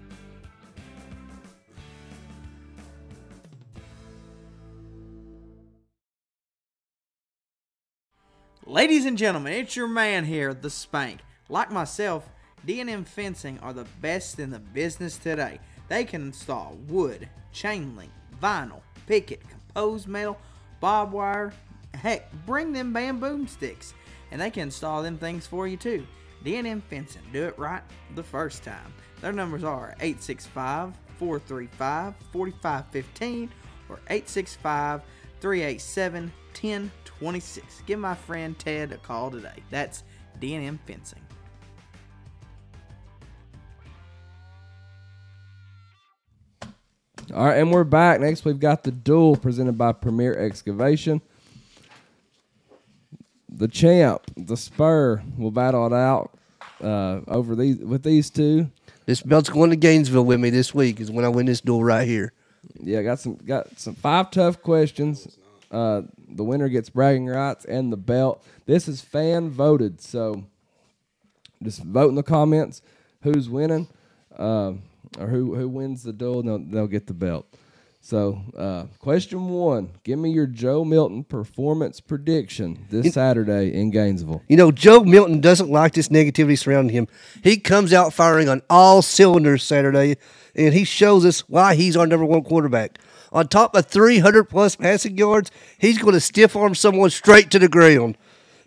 Ladies 8.67 9.05
and 9.05 9.17
gentlemen, 9.17 9.53
it's 9.53 9.75
your 9.75 9.87
man 9.87 10.25
here, 10.25 10.53
the 10.53 10.71
Spank. 10.71 11.19
Like 11.49 11.71
myself, 11.71 12.27
D&M 12.65 13.03
Fencing 13.03 13.59
are 13.59 13.73
the 13.73 13.85
best 14.01 14.39
in 14.39 14.49
the 14.49 14.59
business 14.59 15.17
today. 15.17 15.59
They 15.87 16.03
can 16.03 16.23
install 16.23 16.75
wood, 16.87 17.29
chain 17.51 17.95
link, 17.95 18.11
vinyl, 18.41 18.81
picket, 19.07 19.41
composed 19.49 20.07
metal, 20.07 20.37
barbed 20.79 21.13
wire, 21.13 21.53
heck, 21.93 22.31
bring 22.45 22.71
them 22.71 22.93
bamboo 22.93 23.47
sticks, 23.47 23.93
and 24.31 24.41
they 24.41 24.49
can 24.49 24.63
install 24.63 25.01
them 25.01 25.17
things 25.17 25.47
for 25.47 25.67
you 25.67 25.77
too. 25.77 26.05
D&M 26.43 26.81
Fencing, 26.89 27.23
do 27.33 27.45
it 27.45 27.57
right 27.57 27.81
the 28.13 28.23
first 28.23 28.63
time. 28.63 28.93
Their 29.21 29.33
numbers 29.33 29.63
are 29.63 29.95
865 29.99 30.93
435 31.17 32.13
4515 32.31 33.49
or 33.89 33.95
865 34.09 35.01
387 35.39 36.31
1026. 36.53 37.81
Give 37.85 37.99
my 37.99 38.15
friend 38.15 38.57
Ted 38.57 38.91
a 38.91 38.97
call 38.97 39.31
today. 39.31 39.63
That's 39.69 40.03
D&M 40.39 40.79
Fencing. 40.85 41.24
All 47.33 47.43
right, 47.43 47.57
and 47.57 47.71
we're 47.71 47.83
back. 47.83 48.19
Next, 48.19 48.45
we've 48.45 48.59
got 48.59 48.83
the 48.83 48.91
duel 48.91 49.35
presented 49.35 49.79
by 49.79 49.93
Premier 49.93 50.37
Excavation. 50.37 51.21
The 53.49 53.67
champ, 53.67 54.21
the 54.37 54.55
Spur, 54.55 55.23
will 55.35 55.49
battle 55.49 55.87
it 55.87 55.93
out 55.93 56.37
uh, 56.83 57.21
over 57.27 57.55
these 57.55 57.77
with 57.77 58.03
these 58.03 58.29
two. 58.29 58.69
This 59.07 59.21
belt's 59.21 59.49
going 59.49 59.71
to 59.71 59.75
Gainesville 59.75 60.25
with 60.25 60.39
me 60.39 60.51
this 60.51 60.75
week. 60.75 60.99
Is 60.99 61.09
when 61.09 61.25
I 61.25 61.29
win 61.29 61.47
this 61.47 61.61
duel 61.61 61.83
right 61.83 62.07
here. 62.07 62.31
Yeah, 62.79 63.01
got 63.01 63.19
some 63.19 63.37
got 63.37 63.79
some 63.79 63.95
five 63.95 64.29
tough 64.29 64.61
questions. 64.61 65.27
Uh, 65.71 66.03
the 66.27 66.43
winner 66.43 66.69
gets 66.69 66.89
bragging 66.89 67.25
rights 67.25 67.65
and 67.65 67.91
the 67.91 67.97
belt. 67.97 68.45
This 68.67 68.87
is 68.87 69.01
fan 69.01 69.49
voted, 69.49 69.99
so 69.99 70.43
just 71.63 71.81
vote 71.81 72.09
in 72.09 72.15
the 72.15 72.23
comments 72.23 72.83
who's 73.23 73.49
winning 73.49 73.87
uh, 74.37 74.73
or 75.19 75.27
who 75.27 75.55
who 75.55 75.67
wins 75.67 76.03
the 76.03 76.13
duel. 76.13 76.43
They'll, 76.43 76.59
they'll 76.59 76.87
get 76.87 77.07
the 77.07 77.13
belt. 77.13 77.47
So, 78.05 78.39
uh, 78.55 78.83
question 78.99 79.49
one: 79.49 79.89
Give 80.03 80.19
me 80.19 80.29
your 80.29 80.45
Joe 80.45 80.85
Milton 80.85 81.23
performance 81.23 81.99
prediction 81.99 82.85
this 82.91 83.15
Saturday 83.15 83.73
in 83.73 83.89
Gainesville. 83.89 84.43
You 84.47 84.57
know, 84.57 84.71
Joe 84.71 85.03
Milton 85.03 85.41
doesn't 85.41 85.71
like 85.71 85.93
this 85.93 86.09
negativity 86.09 86.55
surrounding 86.55 86.95
him. 86.95 87.07
He 87.43 87.57
comes 87.57 87.93
out 87.93 88.13
firing 88.13 88.47
on 88.47 88.61
all 88.69 89.01
cylinders 89.01 89.63
Saturday, 89.63 90.17
and 90.53 90.73
he 90.73 90.83
shows 90.83 91.25
us 91.25 91.49
why 91.49 91.73
he's 91.73 91.97
our 91.97 92.05
number 92.05 92.25
one 92.25 92.43
quarterback. 92.43 92.99
On 93.31 93.47
top 93.47 93.75
of 93.75 93.87
300 93.87 94.43
plus 94.45 94.75
passing 94.75 95.17
yards, 95.17 95.49
he's 95.79 95.97
going 95.97 96.13
to 96.13 96.21
stiff 96.21 96.55
arm 96.55 96.75
someone 96.75 97.09
straight 97.09 97.49
to 97.51 97.59
the 97.59 97.67
ground. 97.67 98.17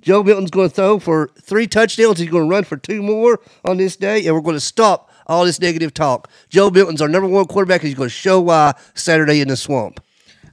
Joe 0.03 0.23
Milton's 0.23 0.51
going 0.51 0.69
to 0.69 0.75
throw 0.75 0.99
for 0.99 1.31
three 1.41 1.67
touchdowns. 1.67 2.19
He's 2.19 2.31
going 2.31 2.45
to 2.45 2.51
run 2.51 2.65
for 2.65 2.77
two 2.77 3.03
more 3.03 3.41
on 3.65 3.77
this 3.77 3.97
day, 3.97 4.27
and 4.27 4.35
we're 4.35 4.43
going 4.43 4.57
to 4.57 4.61
stop 4.61 5.08
all 5.29 5.45
this 5.45 5.61
negative 5.61 5.93
talk. 5.95 6.31
Joe 6.49 6.71
Milton's 6.71 7.03
our 7.03 7.09
number 7.09 7.29
one 7.29 7.47
quarterback. 7.47 7.81
and 7.83 7.89
He's 7.89 7.97
going 7.97 8.09
to 8.09 8.15
show 8.15 8.41
why 8.41 8.75
Saturday 8.95 9.41
in 9.41 9.49
the 9.49 9.57
swamp. 9.57 10.01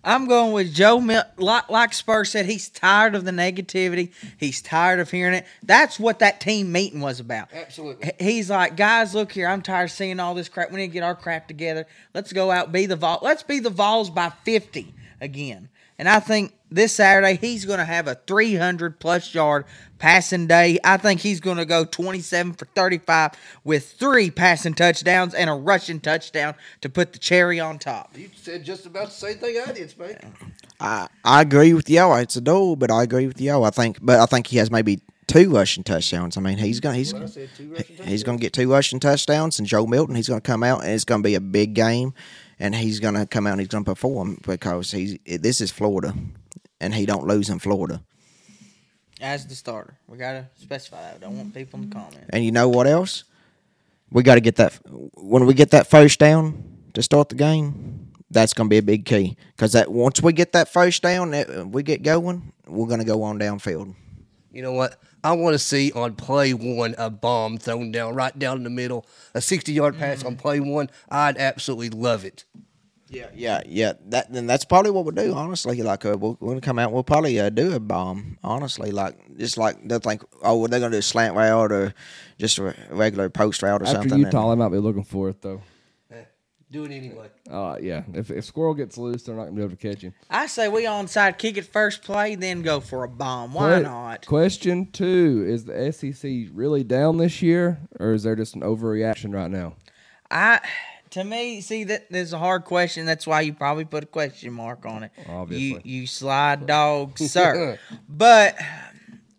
I'm 0.03 0.27
going 0.27 0.53
with 0.53 0.71
Joe 0.71 1.01
Mil- 1.01 1.23
like, 1.37 1.67
like 1.67 1.91
Spurs 1.91 2.29
said, 2.29 2.45
he's 2.45 2.69
tired 2.69 3.15
of 3.15 3.25
the 3.25 3.31
negativity. 3.31 4.11
He's 4.37 4.61
tired 4.61 4.99
of 4.99 5.09
hearing 5.09 5.33
it. 5.33 5.47
That's 5.63 5.99
what 5.99 6.19
that 6.19 6.39
team 6.39 6.71
meeting 6.71 7.01
was 7.01 7.19
about. 7.19 7.49
Absolutely. 7.51 8.11
He's 8.19 8.51
like, 8.51 8.77
guys, 8.77 9.15
look 9.15 9.31
here. 9.31 9.47
I'm 9.47 9.63
tired 9.63 9.85
of 9.85 9.91
seeing 9.91 10.19
all 10.19 10.35
this 10.35 10.47
crap. 10.47 10.69
We 10.69 10.77
need 10.77 10.87
to 10.89 10.93
get 10.93 11.01
our 11.01 11.15
crap 11.15 11.47
together. 11.47 11.87
Let's 12.13 12.31
go 12.33 12.51
out, 12.51 12.71
be 12.71 12.85
the 12.85 12.95
Vol. 12.95 13.17
Let's 13.23 13.41
be 13.41 13.59
the 13.59 13.71
Vols 13.71 14.11
by 14.11 14.29
50 14.43 14.93
again. 15.21 15.69
And 15.97 16.09
I 16.09 16.19
think 16.19 16.53
this 16.69 16.93
Saturday 16.93 17.35
he's 17.35 17.65
going 17.65 17.79
to 17.79 17.85
have 17.85 18.07
a 18.07 18.15
300 18.27 18.99
plus 18.99 19.33
yard 19.33 19.65
passing 19.97 20.47
day. 20.47 20.77
I 20.83 20.97
think 20.97 21.21
he's 21.21 21.39
going 21.39 21.57
to 21.57 21.65
go 21.65 21.85
27 21.85 22.53
for 22.53 22.65
35 22.65 23.31
with 23.63 23.91
three 23.91 24.29
passing 24.29 24.73
touchdowns 24.73 25.33
and 25.33 25.49
a 25.49 25.53
rushing 25.53 25.99
touchdown 25.99 26.55
to 26.81 26.89
put 26.89 27.13
the 27.13 27.19
cherry 27.19 27.59
on 27.59 27.79
top. 27.79 28.17
You 28.17 28.29
said 28.35 28.63
just 28.65 28.85
about 28.85 29.05
the 29.05 29.13
same 29.13 29.37
thing 29.37 29.57
I 29.65 29.71
did, 29.71 29.89
Spank. 29.89 30.17
I, 30.79 31.07
I 31.23 31.41
agree 31.41 31.73
with 31.73 31.89
y'all. 31.89 32.15
It's 32.17 32.35
a 32.35 32.41
duel, 32.41 32.75
but 32.75 32.91
I 32.91 33.03
agree 33.03 33.27
with 33.27 33.39
y'all. 33.39 33.63
I 33.63 33.69
think, 33.69 33.99
but 34.01 34.19
I 34.19 34.25
think 34.25 34.47
he 34.47 34.57
has 34.57 34.69
maybe 34.69 35.01
two 35.27 35.49
rushing 35.51 35.83
touchdowns. 35.83 36.37
I 36.37 36.41
mean, 36.41 36.57
he's 36.57 36.79
gonna 36.79 36.95
he's 36.95 37.13
he's 38.03 38.23
gonna 38.23 38.37
get 38.37 38.53
two 38.53 38.69
rushing 38.69 38.99
touchdowns, 38.99 39.59
and 39.59 39.67
Joe 39.67 39.85
Milton 39.85 40.15
he's 40.15 40.27
gonna 40.27 40.41
come 40.41 40.63
out 40.63 40.83
and 40.83 40.91
it's 40.91 41.05
gonna 41.05 41.23
be 41.23 41.35
a 41.35 41.41
big 41.41 41.73
game, 41.73 42.13
and 42.59 42.75
he's 42.75 42.99
gonna 42.99 43.25
come 43.25 43.47
out 43.47 43.53
and 43.53 43.61
he's 43.61 43.69
gonna 43.69 43.83
perform 43.83 44.39
because 44.45 44.91
he's 44.91 45.17
this 45.25 45.61
is 45.61 45.71
Florida, 45.71 46.13
and 46.79 46.93
he 46.93 47.05
don't 47.05 47.25
lose 47.25 47.49
in 47.49 47.59
Florida. 47.59 48.01
As 49.21 49.47
the 49.47 49.55
starter, 49.55 49.97
we 50.07 50.17
gotta 50.17 50.47
specify 50.61 51.01
that. 51.01 51.21
Don't 51.21 51.37
want 51.37 51.53
people 51.53 51.79
in 51.79 51.89
the 51.89 51.95
comments. 51.95 52.29
And 52.29 52.43
you 52.43 52.51
know 52.51 52.67
what 52.69 52.87
else? 52.87 53.23
We 54.11 54.23
got 54.23 54.35
to 54.35 54.41
get 54.41 54.57
that 54.57 54.79
when 54.85 55.45
we 55.45 55.53
get 55.53 55.71
that 55.71 55.87
first 55.87 56.19
down 56.19 56.63
to 56.93 57.01
start 57.01 57.29
the 57.29 57.35
game. 57.35 58.11
That's 58.31 58.53
going 58.53 58.67
to 58.67 58.73
be 58.73 58.77
a 58.77 58.83
big 58.83 59.05
key 59.05 59.37
because 59.55 59.73
that 59.73 59.91
once 59.91 60.21
we 60.21 60.33
get 60.33 60.51
that 60.53 60.67
first 60.67 61.01
down, 61.01 61.31
that 61.31 61.67
we 61.69 61.83
get 61.83 62.03
going, 62.03 62.51
we're 62.67 62.87
going 62.87 62.99
to 62.99 63.05
go 63.05 63.23
on 63.23 63.39
downfield. 63.39 63.93
You 64.51 64.61
know 64.61 64.73
what? 64.73 64.99
I 65.25 65.33
want 65.33 65.55
to 65.55 65.59
see 65.59 65.91
on 65.93 66.13
play 66.13 66.53
one 66.53 66.93
a 66.99 67.09
bomb 67.09 67.57
thrown 67.57 67.91
down 67.91 68.13
right 68.13 68.37
down 68.37 68.57
in 68.57 68.63
the 68.63 68.69
middle, 68.69 69.07
a 69.33 69.41
60 69.41 69.73
yard 69.73 69.97
pass 69.97 70.23
on 70.23 70.35
play 70.35 70.59
one. 70.59 70.91
I'd 71.09 71.37
absolutely 71.37 71.89
love 71.89 72.23
it. 72.25 72.45
Yeah, 73.09 73.29
yeah, 73.33 73.61
yeah. 73.65 73.93
That 74.07 74.31
then 74.31 74.45
that's 74.45 74.65
probably 74.65 74.91
what 74.91 75.03
we'll 75.03 75.15
do. 75.15 75.33
Honestly, 75.33 75.81
like 75.81 76.05
uh, 76.05 76.15
we'll, 76.19 76.37
we'll 76.39 76.61
come 76.61 76.77
out, 76.77 76.91
we'll 76.91 77.03
probably 77.03 77.39
uh, 77.39 77.49
do 77.49 77.73
a 77.73 77.79
bomb. 77.79 78.37
Honestly, 78.43 78.91
like 78.91 79.37
just 79.37 79.57
like 79.57 79.87
they'll 79.87 79.99
think, 79.99 80.23
oh, 80.43 80.67
they're 80.67 80.79
gonna 80.79 80.91
do 80.91 80.99
a 80.99 81.01
slant 81.01 81.35
route 81.35 81.71
or 81.71 81.95
just 82.37 82.59
a 82.59 82.75
regular 82.91 83.29
post 83.29 83.63
route 83.63 83.81
or 83.81 83.85
something. 83.85 84.01
After 84.01 84.09
something. 84.09 84.25
Utah, 84.27 84.51
I 84.51 84.55
might 84.55 84.69
be 84.69 84.77
looking 84.77 85.03
for 85.03 85.29
it 85.29 85.41
though. 85.41 85.61
Do 86.71 86.83
it 86.83 86.91
anyway. 86.91 87.29
Uh, 87.49 87.77
yeah. 87.79 88.03
If, 88.13 88.31
if 88.31 88.43
Squirrel 88.43 88.73
gets 88.73 88.97
loose, 88.97 89.23
they're 89.23 89.35
not 89.35 89.43
going 89.43 89.55
to 89.55 89.59
be 89.59 89.63
able 89.63 89.75
to 89.75 89.93
catch 89.93 90.01
him. 90.01 90.13
I 90.29 90.47
say 90.47 90.67
we 90.67 90.85
onside 90.85 91.37
kick 91.37 91.57
it 91.57 91.65
first 91.65 92.01
play, 92.01 92.35
then 92.35 92.63
go 92.63 92.79
for 92.79 93.03
a 93.03 93.07
bomb. 93.07 93.53
Why 93.53 93.75
Que- 93.75 93.83
not? 93.83 94.25
Question 94.25 94.91
two 94.91 95.45
Is 95.47 95.65
the 95.65 95.91
SEC 95.91 96.49
really 96.53 96.83
down 96.83 97.17
this 97.17 97.41
year, 97.41 97.79
or 97.99 98.13
is 98.13 98.23
there 98.23 98.35
just 98.35 98.55
an 98.55 98.61
overreaction 98.61 99.33
right 99.33 99.49
now? 99.51 99.75
I 100.31 100.59
to 101.11 101.23
me, 101.23 101.61
see 101.61 101.83
that 101.85 102.09
there's 102.09 102.33
a 102.33 102.39
hard 102.39 102.65
question. 102.65 103.05
That's 103.05 103.27
why 103.27 103.41
you 103.41 103.53
probably 103.53 103.85
put 103.85 104.03
a 104.03 104.07
question 104.07 104.51
mark 104.51 104.85
on 104.85 105.03
it. 105.03 105.11
Obviously. 105.29 105.81
You 105.89 105.99
you 106.01 106.07
slide 106.07 106.65
dog, 106.67 107.17
sir. 107.19 107.79
but 108.09 108.57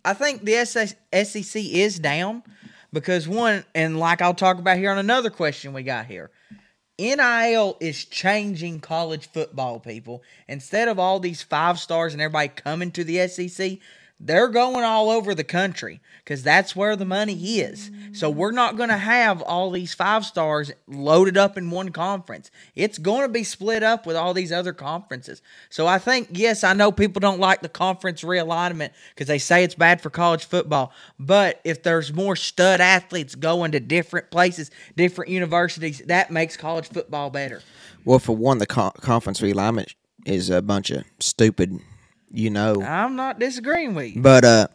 I 0.04 0.14
think 0.14 0.44
the 0.44 0.64
SEC 0.64 1.62
is 1.64 1.98
down 1.98 2.44
because 2.92 3.26
one, 3.26 3.64
and 3.74 3.98
like 3.98 4.22
I'll 4.22 4.32
talk 4.32 4.58
about 4.58 4.78
here 4.78 4.90
on 4.90 4.98
another 4.98 5.28
question 5.28 5.72
we 5.72 5.82
got 5.82 6.06
here. 6.06 6.30
NIL 6.98 7.76
is 7.78 8.06
changing 8.06 8.80
college 8.80 9.28
football, 9.30 9.78
people. 9.78 10.22
Instead 10.48 10.88
of 10.88 10.98
all 10.98 11.20
these 11.20 11.42
five 11.42 11.78
stars 11.78 12.14
and 12.14 12.22
everybody 12.22 12.48
coming 12.48 12.90
to 12.92 13.04
the 13.04 13.28
SEC, 13.28 13.78
they're 14.18 14.48
going 14.48 14.82
all 14.82 15.10
over 15.10 15.34
the 15.34 15.44
country 15.44 16.00
because 16.24 16.42
that's 16.42 16.74
where 16.74 16.96
the 16.96 17.04
money 17.04 17.60
is. 17.60 17.90
So 18.12 18.30
we're 18.30 18.50
not 18.50 18.76
going 18.76 18.88
to 18.88 18.96
have 18.96 19.42
all 19.42 19.70
these 19.70 19.92
five 19.92 20.24
stars 20.24 20.72
loaded 20.86 21.36
up 21.36 21.58
in 21.58 21.70
one 21.70 21.90
conference. 21.90 22.50
It's 22.74 22.96
going 22.96 23.22
to 23.22 23.28
be 23.28 23.44
split 23.44 23.82
up 23.82 24.06
with 24.06 24.16
all 24.16 24.32
these 24.32 24.52
other 24.52 24.72
conferences. 24.72 25.42
So 25.68 25.86
I 25.86 25.98
think, 25.98 26.28
yes, 26.32 26.64
I 26.64 26.72
know 26.72 26.90
people 26.90 27.20
don't 27.20 27.40
like 27.40 27.60
the 27.60 27.68
conference 27.68 28.22
realignment 28.22 28.90
because 29.14 29.26
they 29.26 29.38
say 29.38 29.62
it's 29.64 29.74
bad 29.74 30.00
for 30.00 30.08
college 30.08 30.46
football. 30.46 30.92
But 31.18 31.60
if 31.62 31.82
there's 31.82 32.12
more 32.12 32.36
stud 32.36 32.80
athletes 32.80 33.34
going 33.34 33.72
to 33.72 33.80
different 33.80 34.30
places, 34.30 34.70
different 34.96 35.30
universities, 35.30 36.02
that 36.06 36.30
makes 36.30 36.56
college 36.56 36.88
football 36.88 37.28
better. 37.28 37.60
Well, 38.06 38.18
for 38.18 38.34
one, 38.34 38.58
the 38.58 38.66
co- 38.66 38.92
conference 38.92 39.40
realignment 39.40 39.94
is 40.24 40.48
a 40.48 40.62
bunch 40.62 40.90
of 40.90 41.04
stupid, 41.20 41.80
you 42.30 42.50
know. 42.50 42.82
I'm 42.82 43.16
not 43.16 43.38
disagreeing 43.38 43.94
with 43.94 44.14
you. 44.14 44.22
But 44.22 44.44
uh, 44.44 44.68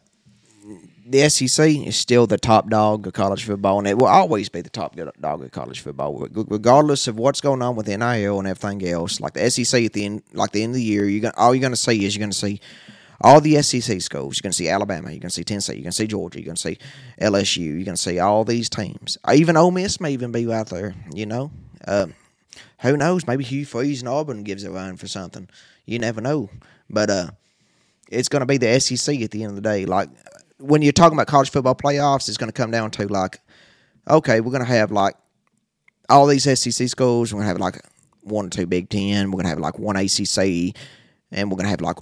the 1.06 1.30
SEC 1.30 1.70
is 1.70 1.98
still 1.98 2.26
the 2.26 2.38
top 2.38 2.70
dog 2.70 3.06
of 3.06 3.14
college 3.14 3.44
football, 3.44 3.80
and 3.80 3.88
it 3.88 3.98
will 3.98 4.08
always 4.08 4.50
be 4.50 4.62
the 4.62 4.70
top 4.70 4.96
dog 4.96 5.44
of 5.44 5.52
college 5.52 5.82
football, 5.82 6.28
regardless 6.32 7.08
of 7.08 7.18
what's 7.18 7.42
going 7.42 7.62
on 7.62 7.76
with 7.76 7.86
the 7.86 7.98
NIL 7.98 8.40
and 8.40 8.48
everything 8.48 8.88
else. 8.88 9.20
Like 9.20 9.34
the 9.34 9.50
SEC 9.50 9.84
at 9.84 9.94
the 9.94 10.06
end, 10.06 10.24
like 10.34 10.52
the 10.52 10.64
end 10.64 10.72
of 10.72 10.76
the 10.76 10.84
year, 10.84 11.06
you 11.06 11.20
got 11.20 11.38
all 11.38 11.54
you're 11.54 11.62
going 11.62 11.74
to 11.74 11.78
see 11.78 12.06
is 12.06 12.16
you're 12.16 12.22
going 12.22 12.32
to 12.32 12.38
see 12.38 12.62
all 13.20 13.42
the 13.42 13.62
SEC 13.62 14.02
schools. 14.02 14.38
You're 14.38 14.44
going 14.44 14.52
to 14.52 14.58
see 14.58 14.70
Alabama, 14.70 15.10
you're 15.10 15.20
going 15.20 15.30
to 15.30 15.36
see 15.36 15.44
Tennessee, 15.44 15.74
you're 15.74 15.84
going 15.84 15.92
to 15.92 15.98
see 15.98 16.08
Georgia, 16.08 16.40
you're 16.40 16.46
going 16.46 16.56
to 16.56 16.62
see 16.62 16.78
LSU, 17.20 17.60
you're 17.60 17.84
going 17.84 17.96
to 17.96 17.98
see 17.98 18.20
all 18.20 18.44
these 18.44 18.70
teams. 18.70 19.18
Even 19.32 19.58
Ole 19.58 19.72
Miss 19.72 20.00
may 20.00 20.12
even 20.12 20.32
be 20.32 20.52
out 20.52 20.70
there. 20.70 20.96
You 21.14 21.26
know, 21.26 21.52
uh, 21.88 22.08
who 22.80 22.98
knows? 22.98 23.28
Maybe 23.28 23.44
Hugh 23.44 23.66
Freeze 23.66 24.02
and 24.02 24.10
Auburn 24.10 24.44
gives 24.44 24.64
a 24.64 24.72
run 24.72 24.98
for 24.98 25.08
something. 25.08 25.50
You 25.86 26.00
never 26.00 26.22
know, 26.22 26.50
but 26.92 27.10
uh 27.10 27.32
it's 28.12 28.30
going 28.30 28.42
to 28.42 28.46
be 28.46 28.58
the 28.58 28.80
SEC 28.80 29.22
at 29.22 29.32
the 29.32 29.44
end 29.44 29.52
of 29.52 29.56
the 29.56 29.62
day. 29.62 29.86
Like 29.86 30.10
when 30.60 30.82
you're 30.82 30.92
talking 30.92 31.18
about 31.18 31.28
college 31.28 31.50
football 31.50 31.76
playoffs, 31.76 32.28
it's 32.28 32.38
going 32.38 32.50
to 32.50 32.54
come 32.54 32.70
down 32.70 32.92
to 32.92 33.08
like, 33.08 33.40
okay, 34.08 34.42
we're 34.42 34.52
going 34.52 34.64
to 34.64 34.70
have 34.70 34.92
like 34.92 35.16
all 36.10 36.28
these 36.28 36.44
SEC 36.44 36.90
schools. 36.90 37.34
We're 37.34 37.38
going 37.38 37.46
to 37.46 37.50
have 37.50 37.60
like 37.60 37.82
one 38.22 38.48
or 38.48 38.50
two 38.50 38.68
Big 38.68 38.90
Ten. 38.90 39.32
We're 39.32 39.38
going 39.38 39.46
to 39.46 39.50
have 39.50 39.60
like 39.60 39.80
one 39.80 39.96
ACC, 39.96 40.76
and 41.32 41.50
we're 41.50 41.58
going 41.58 41.66
to 41.66 41.70
have 41.70 41.82
like. 41.82 41.98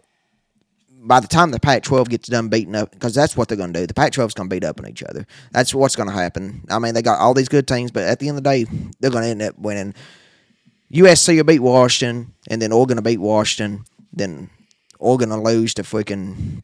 By 1.01 1.21
the 1.21 1.27
time 1.27 1.51
the 1.51 1.61
Pac-12 1.61 2.09
gets 2.09 2.27
done 2.27 2.49
beating 2.49 2.75
up, 2.75 2.91
because 2.91 3.15
that's 3.15 3.37
what 3.37 3.47
they're 3.47 3.55
going 3.55 3.71
to 3.71 3.79
do. 3.79 3.87
The 3.87 3.93
Pac-12 3.93 4.27
is 4.27 4.33
going 4.33 4.49
to 4.49 4.53
beat 4.53 4.65
up 4.65 4.81
on 4.81 4.89
each 4.89 5.01
other. 5.01 5.25
That's 5.53 5.73
what's 5.73 5.95
going 5.95 6.09
to 6.09 6.13
happen. 6.13 6.65
I 6.69 6.77
mean, 6.77 6.93
they 6.93 7.01
got 7.01 7.19
all 7.19 7.33
these 7.33 7.47
good 7.47 7.69
teams, 7.69 7.89
but 7.89 8.03
at 8.03 8.19
the 8.19 8.27
end 8.27 8.37
of 8.37 8.43
the 8.43 8.49
day, 8.49 8.65
they're 8.99 9.09
going 9.09 9.23
to 9.23 9.29
end 9.29 9.41
up 9.41 9.57
winning. 9.57 9.93
USC 10.91 11.37
will 11.37 11.45
beat 11.45 11.61
Washington, 11.61 12.33
and 12.49 12.61
then 12.61 12.73
Oregon 12.73 12.97
will 12.97 13.03
beat 13.03 13.21
Washington. 13.21 13.85
Then 14.11 14.49
Oregon 14.99 15.30
will 15.30 15.43
lose 15.43 15.73
to 15.76 15.84
freaking 15.84 16.61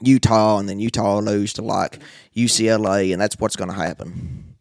Utah, 0.00 0.58
and 0.58 0.68
then 0.68 0.78
Utah 0.78 1.16
will 1.16 1.22
lose 1.22 1.52
to 1.54 1.62
like 1.62 1.98
UCLA, 2.36 3.12
and 3.12 3.20
that's 3.20 3.38
what's 3.38 3.56
going 3.56 3.70
to 3.70 3.76
happen. 3.76 4.54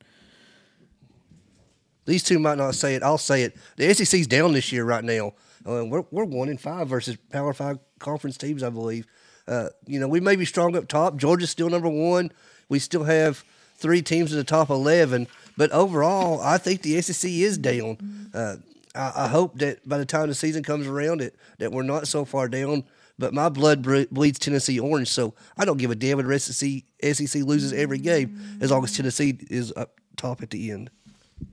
These 2.06 2.24
two 2.24 2.40
might 2.40 2.58
not 2.58 2.74
say 2.74 2.96
it. 2.96 3.04
I'll 3.04 3.18
say 3.18 3.44
it. 3.44 3.56
The 3.76 3.94
SEC's 3.94 4.28
down 4.28 4.54
this 4.54 4.72
year 4.72 4.86
right 4.86 5.04
now. 5.04 5.34
Uh, 5.68 5.84
we're 5.86 6.06
we're 6.10 6.24
one 6.24 6.48
in 6.48 6.58
five 6.58 6.88
versus 6.88 7.18
Power 7.30 7.54
Five 7.54 7.80
conference 8.00 8.38
teams, 8.38 8.64
I 8.64 8.70
believe. 8.70 9.06
Uh, 9.46 9.70
you 9.86 10.00
know, 10.00 10.08
we 10.08 10.22
may 10.22 10.38
be 10.38 10.46
strong 10.46 10.76
up 10.78 10.88
top. 10.88 11.18
Georgia's 11.18 11.50
still 11.50 11.70
number 11.70 11.90
one. 11.90 12.32
We 12.70 12.80
still 12.80 13.04
have 13.04 13.44
three 13.76 14.02
teams 14.02 14.32
in 14.32 14.38
the 14.38 14.46
top 14.46 14.70
eleven. 14.70 15.28
But 15.58 15.72
overall, 15.72 16.40
I 16.40 16.58
think 16.58 16.82
the 16.82 17.02
SEC 17.02 17.30
is 17.30 17.58
down. 17.58 18.30
Uh, 18.34 18.56
I, 18.96 19.26
I 19.26 19.28
hope 19.28 19.58
that 19.60 19.88
by 19.88 19.98
the 19.98 20.06
time 20.06 20.30
the 20.30 20.36
season 20.36 20.64
comes 20.64 20.88
around, 20.88 21.20
that 21.20 21.36
that 21.58 21.74
we're 21.74 21.84
not 21.84 22.08
so 22.08 22.24
far 22.24 22.48
down. 22.48 22.86
But 23.20 23.34
my 23.34 23.50
blood 23.50 23.82
bleeds 24.12 24.38
Tennessee 24.38 24.80
orange, 24.80 25.08
so 25.10 25.34
I 25.58 25.66
don't 25.66 25.78
give 25.78 25.90
a 25.90 25.96
damn 25.96 26.20
if 26.20 26.28
the 26.28 26.40
SEC, 26.40 26.84
SEC 27.16 27.42
loses 27.44 27.74
every 27.74 27.98
game 27.98 28.58
as 28.62 28.70
long 28.70 28.84
as 28.84 28.96
Tennessee 28.96 29.38
is 29.50 29.74
up 29.76 30.00
top 30.18 30.44
at 30.44 30.52
the 30.52 30.72
end. 30.72 30.90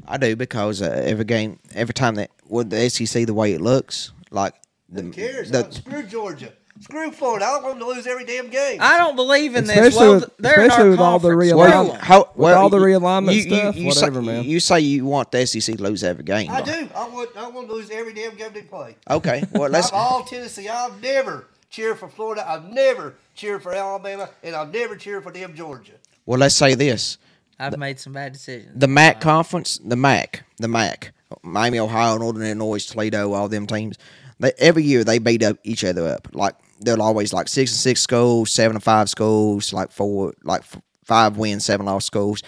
I 0.07 0.17
do 0.19 0.37
because 0.37 0.83
uh, 0.83 1.03
every 1.05 1.25
game, 1.25 1.59
every 1.75 1.95
time 1.95 2.17
that 2.17 2.31
with 2.47 2.71
the 2.71 2.89
SEC 2.91 3.27
the 3.27 3.35
way 3.35 3.53
it 3.55 3.61
looks, 3.61 4.13
like 4.31 4.55
the, 4.91 5.03
Who 5.03 5.11
cares? 5.13 5.51
the- 5.51 5.71
screw 5.71 6.03
Georgia. 6.03 6.53
Screw 6.81 7.13
Florida. 7.13 7.45
I 7.47 7.51
don't 7.53 7.63
want 7.63 7.79
them 7.79 7.89
to 7.89 7.95
lose 7.95 8.05
every 8.07 8.25
damn 8.25 8.51
game. 8.51 8.79
I 8.81 8.99
don't 8.99 9.15
believe 9.15 9.55
in 9.55 9.65
this. 9.65 9.77
Especially 9.77 10.09
Well, 10.09 10.15
with- 10.21 10.37
they're 10.39 10.61
in 10.61 10.71
especially 10.71 10.91
with 10.91 10.99
all 10.99 11.19
the 11.21 11.29
realignment. 11.29 11.87
Screw 11.91 11.99
how, 12.01 12.31
well, 12.35 12.61
all 12.63 12.69
the 12.69 12.79
you- 12.79 12.85
realignment 12.99 13.35
you- 13.37 13.43
stuff, 13.43 13.77
you 13.77 13.87
whatever, 13.87 14.21
say, 14.21 14.27
man. 14.27 14.45
You 14.45 14.59
say 14.61 14.81
you 14.81 15.05
want 15.07 15.31
the 15.31 15.47
SEC 15.47 15.77
to 15.77 15.83
lose 15.83 16.03
every 16.03 16.25
game. 16.25 16.51
I 16.51 16.63
do. 16.63 16.89
I 16.95 17.09
want. 17.09 17.31
I 17.37 17.49
want 17.49 17.69
to 17.69 17.75
lose 17.75 17.91
every 17.91 18.13
damn 18.13 18.35
game 18.35 18.51
they 18.53 18.63
play. 18.63 18.97
Okay, 19.09 19.45
well 19.53 19.71
let's. 19.71 19.91
I'm 19.93 19.99
all 19.99 20.25
Tennessee. 20.25 20.69
I've 20.69 21.01
never 21.01 21.47
cheered 21.75 21.99
for 21.99 22.09
Florida. 22.09 22.49
I've 22.49 22.65
never 22.65 23.15
cheered 23.35 23.63
for 23.63 23.75
Alabama, 23.75 24.31
and 24.43 24.55
I've 24.55 24.73
never 24.73 24.97
cheered 24.97 25.25
for 25.25 25.33
them 25.33 25.55
Georgia. 25.55 25.95
Well, 26.25 26.39
let's 26.39 26.55
say 26.55 26.75
this: 26.75 27.19
I've 27.59 27.77
made 27.77 27.99
some 27.99 28.13
bad 28.13 28.33
decisions. 28.33 28.73
the 28.79 28.89
MAC 28.89 29.21
conference, 29.21 29.79
the 29.85 29.97
MAC, 29.97 30.45
the 30.59 30.69
MAC, 30.69 31.13
Miami, 31.43 31.79
Ohio, 31.79 32.17
Northern 32.17 32.45
Illinois, 32.45 32.85
Toledo, 32.85 33.33
all 33.33 33.49
them 33.49 33.67
teams. 33.67 33.99
They, 34.39 34.53
every 34.59 34.85
year 34.85 35.05
they 35.05 35.19
beat 35.19 35.43
up 35.43 35.59
each 35.65 35.85
other 35.85 36.07
up. 36.07 36.29
Like 36.33 36.55
they're 36.81 37.01
always 37.01 37.33
like 37.33 37.49
six 37.49 37.73
and 37.73 37.79
six 37.79 38.01
schools, 38.01 38.53
seven 38.53 38.77
and 38.77 38.83
five 38.83 39.09
schools, 39.09 39.73
like 39.73 39.91
four, 39.91 40.35
like 40.43 40.63
five 41.05 41.37
wins, 41.37 41.65
seven 41.65 41.87
loss 41.87 42.05
schools. 42.05 42.43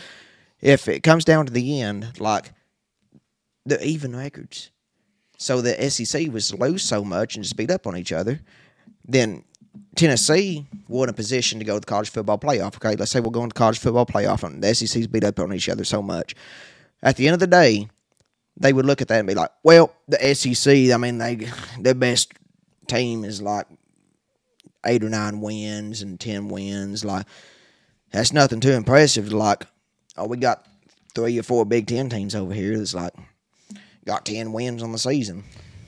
If 0.60 0.88
it 0.88 1.02
comes 1.02 1.24
down 1.24 1.46
to 1.46 1.52
the 1.52 1.80
end, 1.80 2.18
like 2.20 2.52
they're 3.64 3.82
even 3.82 4.16
records. 4.16 4.70
So 5.38 5.60
the 5.60 5.90
SEC 5.90 6.32
was 6.32 6.48
to 6.48 6.56
lose 6.56 6.82
so 6.82 7.04
much 7.04 7.34
and 7.34 7.44
just 7.44 7.56
beat 7.56 7.70
up 7.70 7.86
on 7.86 7.96
each 7.96 8.10
other. 8.10 8.40
Then 9.08 9.44
Tennessee 9.94 10.66
were 10.88 11.04
in 11.04 11.10
a 11.10 11.14
position 11.14 11.58
to 11.58 11.64
go 11.64 11.74
to 11.74 11.80
the 11.80 11.86
college 11.86 12.10
football 12.10 12.38
playoff. 12.38 12.76
Okay, 12.76 12.96
let's 12.96 13.10
say 13.10 13.20
we're 13.20 13.30
going 13.30 13.50
to 13.50 13.54
college 13.54 13.78
football 13.78 14.06
playoff, 14.06 14.42
and 14.42 14.62
the 14.62 14.74
SEC's 14.74 15.06
beat 15.06 15.24
up 15.24 15.38
on 15.38 15.52
each 15.52 15.68
other 15.68 15.84
so 15.84 16.02
much. 16.02 16.34
At 17.02 17.16
the 17.16 17.26
end 17.26 17.34
of 17.34 17.40
the 17.40 17.46
day, 17.46 17.88
they 18.56 18.72
would 18.72 18.86
look 18.86 19.00
at 19.00 19.08
that 19.08 19.18
and 19.18 19.28
be 19.28 19.34
like, 19.34 19.50
"Well, 19.62 19.94
the 20.08 20.34
SEC. 20.34 20.92
I 20.92 20.96
mean, 20.96 21.18
they 21.18 21.48
their 21.78 21.94
best 21.94 22.32
team 22.86 23.24
is 23.24 23.42
like 23.42 23.66
eight 24.84 25.02
or 25.02 25.08
nine 25.08 25.40
wins 25.40 26.02
and 26.02 26.18
ten 26.18 26.48
wins. 26.48 27.04
Like 27.04 27.26
that's 28.12 28.32
nothing 28.32 28.60
too 28.60 28.72
impressive. 28.72 29.32
Like, 29.32 29.66
oh, 30.16 30.26
we 30.26 30.36
got 30.36 30.66
three 31.14 31.38
or 31.38 31.42
four 31.42 31.64
Big 31.64 31.86
Ten 31.86 32.08
teams 32.08 32.34
over 32.34 32.54
here 32.54 32.76
that's 32.78 32.94
like 32.94 33.14
got 34.04 34.24
ten 34.24 34.52
wins 34.52 34.82
on 34.82 34.92
the 34.92 34.98
season. 34.98 35.44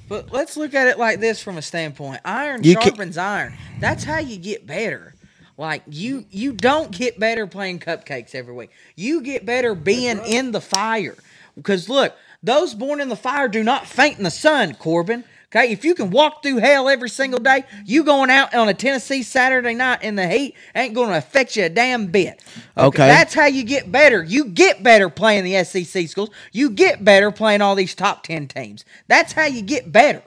But 0.08 0.32
let's 0.32 0.56
look 0.56 0.74
at 0.74 0.86
it 0.86 0.98
like 0.98 1.20
this 1.20 1.42
from 1.42 1.58
a 1.58 1.62
standpoint: 1.62 2.20
iron 2.24 2.62
You 2.64 2.74
ca- 2.74 2.82
sharpens 2.82 3.18
iron. 3.18 3.54
That's 3.80 4.04
how 4.04 4.18
you 4.18 4.36
get 4.38 4.66
better. 4.66 5.14
Like 5.56 5.82
you, 5.88 6.24
you 6.30 6.52
don't 6.52 6.92
get 6.92 7.18
better 7.18 7.46
playing 7.46 7.80
cupcakes 7.80 8.34
every 8.34 8.54
week. 8.54 8.70
You 8.94 9.20
get 9.22 9.44
better 9.44 9.74
being 9.74 10.18
in 10.24 10.52
the 10.52 10.60
fire. 10.60 11.16
Because 11.56 11.88
look, 11.88 12.14
those 12.42 12.74
born 12.74 13.00
in 13.00 13.08
the 13.08 13.16
fire 13.16 13.48
do 13.48 13.64
not 13.64 13.86
faint 13.86 14.18
in 14.18 14.24
the 14.24 14.30
sun. 14.30 14.74
Corbin. 14.74 15.24
Okay, 15.50 15.72
if 15.72 15.82
you 15.82 15.94
can 15.94 16.10
walk 16.10 16.42
through 16.42 16.58
hell 16.58 16.90
every 16.90 17.08
single 17.08 17.40
day, 17.40 17.64
you 17.86 18.04
going 18.04 18.28
out 18.28 18.54
on 18.54 18.68
a 18.68 18.74
Tennessee 18.74 19.22
Saturday 19.22 19.72
night 19.72 20.02
in 20.02 20.14
the 20.14 20.28
heat 20.28 20.54
ain't 20.74 20.92
going 20.92 21.08
to 21.08 21.16
affect 21.16 21.56
you 21.56 21.64
a 21.64 21.70
damn 21.70 22.08
bit. 22.08 22.44
Okay. 22.76 23.06
that's 23.06 23.32
how 23.32 23.46
you 23.46 23.64
get 23.64 23.90
better. 23.90 24.22
You 24.22 24.44
get 24.44 24.82
better 24.82 25.08
playing 25.08 25.44
the 25.44 25.64
SEC 25.64 26.06
schools. 26.06 26.28
You 26.52 26.68
get 26.68 27.02
better 27.02 27.30
playing 27.30 27.62
all 27.62 27.74
these 27.74 27.94
top 27.94 28.24
ten 28.24 28.46
teams. 28.46 28.84
That's 29.06 29.32
how 29.32 29.46
you 29.46 29.62
get 29.62 29.90
better. 29.90 30.22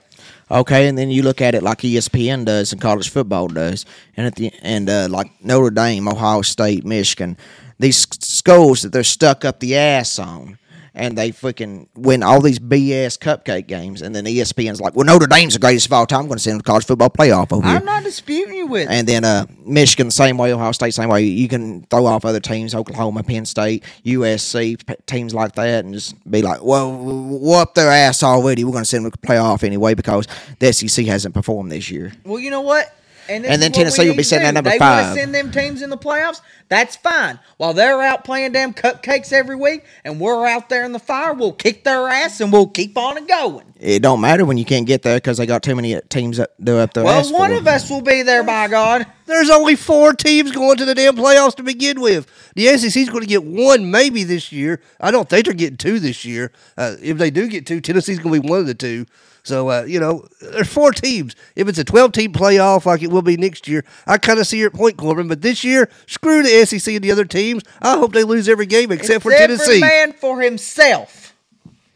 Okay, 0.50 0.88
and 0.88 0.98
then 0.98 1.08
you 1.08 1.22
look 1.22 1.40
at 1.40 1.54
it 1.54 1.62
like 1.62 1.78
ESPN 1.78 2.44
does 2.44 2.72
and 2.72 2.80
college 2.80 3.08
football 3.08 3.46
does, 3.46 3.86
and 4.16 4.26
at 4.26 4.34
the 4.34 4.52
and 4.60 4.90
uh, 4.90 5.06
like 5.08 5.30
Notre 5.40 5.70
Dame, 5.70 6.08
Ohio 6.08 6.42
State, 6.42 6.84
Michigan, 6.84 7.36
these 7.78 8.06
schools 8.24 8.82
that 8.82 8.92
they're 8.92 9.04
stuck 9.04 9.44
up 9.44 9.60
the 9.60 9.76
ass 9.76 10.18
on, 10.18 10.58
and 10.94 11.16
they 11.16 11.30
freaking 11.30 11.88
win 11.94 12.22
all 12.22 12.40
these 12.40 12.58
BS 12.58 13.18
cupcake 13.18 13.66
games, 13.66 14.02
and 14.02 14.14
then 14.14 14.24
ESPN's 14.24 14.80
like, 14.80 14.94
"Well, 14.94 15.06
Notre 15.06 15.26
Dame's 15.26 15.54
the 15.54 15.60
greatest 15.60 15.86
of 15.86 15.92
all 15.92 16.06
time. 16.06 16.20
I'm 16.20 16.26
going 16.26 16.36
to 16.38 16.42
send 16.42 16.54
them 16.54 16.60
to 16.60 16.64
college 16.64 16.84
football 16.84 17.10
playoff 17.10 17.52
over 17.52 17.66
here." 17.66 17.76
I'm 17.76 17.84
not 17.84 18.02
disputing 18.04 18.54
you 18.54 18.66
with. 18.66 18.88
And 18.90 19.06
then 19.06 19.24
uh, 19.24 19.46
Michigan, 19.64 20.08
the 20.08 20.12
same 20.12 20.36
way, 20.38 20.52
Ohio 20.52 20.72
State, 20.72 20.92
same 20.94 21.08
way. 21.08 21.22
You 21.22 21.48
can 21.48 21.82
throw 21.84 22.06
off 22.06 22.24
other 22.24 22.40
teams, 22.40 22.74
Oklahoma, 22.74 23.22
Penn 23.22 23.44
State, 23.46 23.84
USC, 24.04 24.86
p- 24.86 24.94
teams 25.06 25.34
like 25.34 25.54
that, 25.54 25.84
and 25.84 25.94
just 25.94 26.14
be 26.30 26.42
like, 26.42 26.62
well, 26.62 26.92
whoop 26.92 27.74
their 27.74 27.90
ass 27.90 28.22
already. 28.22 28.64
We're 28.64 28.72
going 28.72 28.84
to 28.84 28.88
send 28.88 29.04
them 29.04 29.12
to 29.12 29.18
playoff 29.18 29.64
anyway 29.64 29.94
because 29.94 30.26
the 30.58 30.72
SEC 30.72 31.06
hasn't 31.06 31.34
performed 31.34 31.72
this 31.72 31.90
year. 31.90 32.12
Well, 32.24 32.38
you 32.38 32.50
know 32.50 32.60
what? 32.60 32.94
This 33.40 33.50
And 33.50 33.62
then 33.62 33.70
is 33.72 33.78
what 33.78 33.78
we 33.78 33.84
Tennessee 33.84 34.08
will 34.08 34.12
be 34.16 34.22
to 34.22 34.24
sitting 34.24 34.42
do. 34.44 34.48
at 34.48 34.54
number 34.54 34.68
they 34.70 34.78
five. 34.78 35.04
want 35.06 35.14
to 35.16 35.20
send 35.22 35.34
them 35.34 35.50
teams 35.50 35.80
in 35.80 35.88
the 35.88 35.96
playoffs. 35.96 36.42
That's 36.68 36.96
fine. 36.96 37.38
While 37.56 37.72
they're 37.72 38.00
out 38.02 38.24
playing 38.24 38.52
damn 38.52 38.74
cupcakes 38.74 39.32
every 39.32 39.56
week, 39.56 39.84
and 40.04 40.20
we're 40.20 40.46
out 40.46 40.68
there 40.68 40.84
in 40.84 40.92
the 40.92 40.98
fire, 40.98 41.32
we'll 41.32 41.52
kick 41.52 41.84
their 41.84 42.08
ass 42.08 42.40
and 42.40 42.52
we'll 42.52 42.66
keep 42.66 42.98
on 42.98 43.16
and 43.16 43.26
going. 43.28 43.64
It 43.80 44.02
don't 44.02 44.20
matter 44.20 44.44
when 44.44 44.58
you 44.58 44.64
can't 44.64 44.86
get 44.86 45.02
there 45.02 45.16
because 45.16 45.38
they 45.38 45.46
got 45.46 45.62
too 45.62 45.74
many 45.74 45.98
teams 46.08 46.36
that 46.36 46.50
do 46.62 46.76
up 46.78 46.92
there. 46.92 47.04
Well, 47.04 47.18
ass 47.20 47.32
one 47.32 47.50
for. 47.50 47.56
of 47.56 47.66
us 47.66 47.88
will 47.90 48.00
be 48.02 48.22
there, 48.22 48.42
by 48.44 48.68
God. 48.68 49.06
There's 49.26 49.50
only 49.50 49.76
four 49.76 50.12
teams 50.12 50.52
going 50.52 50.76
to 50.76 50.84
the 50.84 50.94
damn 50.94 51.16
playoffs 51.16 51.54
to 51.56 51.62
begin 51.62 52.00
with. 52.00 52.26
The 52.54 52.66
SEC's 52.76 53.08
going 53.08 53.22
to 53.22 53.26
get 53.28 53.44
one 53.44 53.90
maybe 53.90 54.24
this 54.24 54.52
year. 54.52 54.80
I 55.00 55.10
don't 55.10 55.28
think 55.28 55.46
they're 55.46 55.54
getting 55.54 55.76
two 55.78 55.98
this 56.00 56.24
year. 56.24 56.52
Uh, 56.76 56.94
if 57.02 57.18
they 57.18 57.30
do 57.30 57.48
get 57.48 57.66
two, 57.66 57.80
Tennessee's 57.80 58.18
going 58.18 58.34
to 58.36 58.42
be 58.42 58.48
one 58.48 58.60
of 58.60 58.66
the 58.66 58.74
two. 58.74 59.06
So 59.44 59.70
uh, 59.70 59.82
you 59.82 59.98
know, 59.98 60.26
there's 60.40 60.72
four 60.72 60.92
teams. 60.92 61.34
If 61.56 61.68
it's 61.68 61.78
a 61.78 61.84
12 61.84 62.12
team 62.12 62.32
playoff 62.32 62.86
like 62.86 63.02
it 63.02 63.10
will 63.10 63.22
be 63.22 63.36
next 63.36 63.66
year, 63.66 63.84
I 64.06 64.18
kind 64.18 64.38
of 64.38 64.46
see 64.46 64.58
your 64.58 64.70
point, 64.70 64.96
Corbin. 64.96 65.28
But 65.28 65.42
this 65.42 65.64
year, 65.64 65.88
screw 66.06 66.42
the 66.42 66.64
SEC 66.66 66.94
and 66.94 67.02
the 67.04 67.10
other 67.10 67.24
teams. 67.24 67.62
I 67.80 67.98
hope 67.98 68.12
they 68.12 68.24
lose 68.24 68.48
every 68.48 68.66
game 68.66 68.92
except 68.92 69.22
for 69.22 69.32
Tennessee. 69.32 69.76
Every 69.76 69.80
man 69.80 70.12
for 70.12 70.40
himself. 70.40 71.34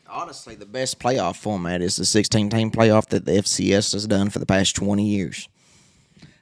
Honestly, 0.09 0.55
the 0.55 0.67
best 0.67 0.99
playoff 0.99 1.37
format 1.37 1.83
is 1.83 1.97
the 1.97 2.05
16 2.05 2.49
team 2.51 2.71
playoff 2.71 3.07
that 3.09 3.27
the 3.27 3.33
FCS 3.33 3.93
has 3.93 4.07
done 4.07 4.31
for 4.31 4.39
the 4.39 4.47
past 4.47 4.75
20 4.75 5.05
years. 5.05 5.49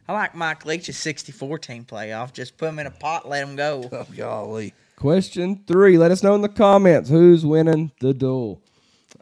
I 0.06 0.12
like 0.12 0.35
Mike 0.35 0.66
Leach's 0.66 0.98
64 0.98 1.59
team 1.59 1.85
playoff. 1.85 2.32
Just 2.32 2.56
put 2.59 2.66
them 2.66 2.78
in 2.78 2.86
a 2.86 2.90
pot, 2.90 3.28
let 3.28 3.44
them 3.44 3.56
go. 3.56 3.89
Oh, 3.90 4.06
golly. 4.16 4.74
Question 4.97 5.64
three. 5.66 5.98
Let 5.98 6.10
us 6.10 6.22
know 6.22 6.35
in 6.35 6.43
the 6.43 6.48
comments 6.48 7.10
who's 7.10 7.44
winning 7.44 7.90
the 8.01 8.14
duel. 8.14 8.60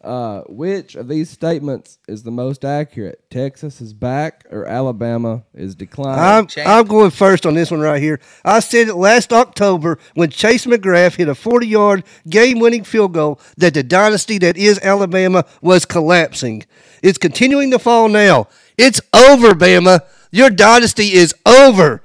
Uh, 0.03 0.43
which 0.49 0.97
of 0.97 1.07
these 1.07 1.31
statements 1.31 1.99
is 2.09 2.25
the 2.25 2.31
most 2.31 2.65
accurate? 2.65 3.23
Texas 3.31 3.81
is 3.81 3.93
back 3.93 4.45
or 4.51 4.67
Alabama 4.67 5.45
is 5.55 5.77
declining? 5.77 6.19
I'm, 6.59 6.67
I'm 6.67 6.87
going 6.87 7.11
first 7.11 7.47
on 7.47 7.55
this 7.55 7.71
one 7.71 7.81
right 7.81 8.03
here. 8.03 8.19
I 8.45 8.59
said 8.59 8.89
it 8.89 8.97
last 8.97 9.33
October 9.33 9.99
when 10.15 10.31
Chase 10.31 10.67
McGrath 10.67 11.17
hit 11.17 11.29
a 11.29 11.37
40 11.37 11.69
yard 11.69 12.05
game 12.29 12.59
winning 12.59 12.83
field 12.83 13.15
goal 13.15 13.41
that 13.57 13.75
the 13.75 13.85
dynasty 13.85 14.39
that 14.39 14.57
is 14.57 14.81
Alabama 14.81 15.45
was 15.61 15.85
collapsing. 15.85 16.65
It's 17.01 17.19
continuing 17.19 17.71
to 17.71 17.79
fall 17.79 18.09
now. 18.09 18.49
It's 18.77 19.01
over, 19.15 19.51
Bama. 19.51 20.01
Your 20.33 20.51
dynasty 20.51 21.13
is 21.13 21.33
over. 21.47 22.03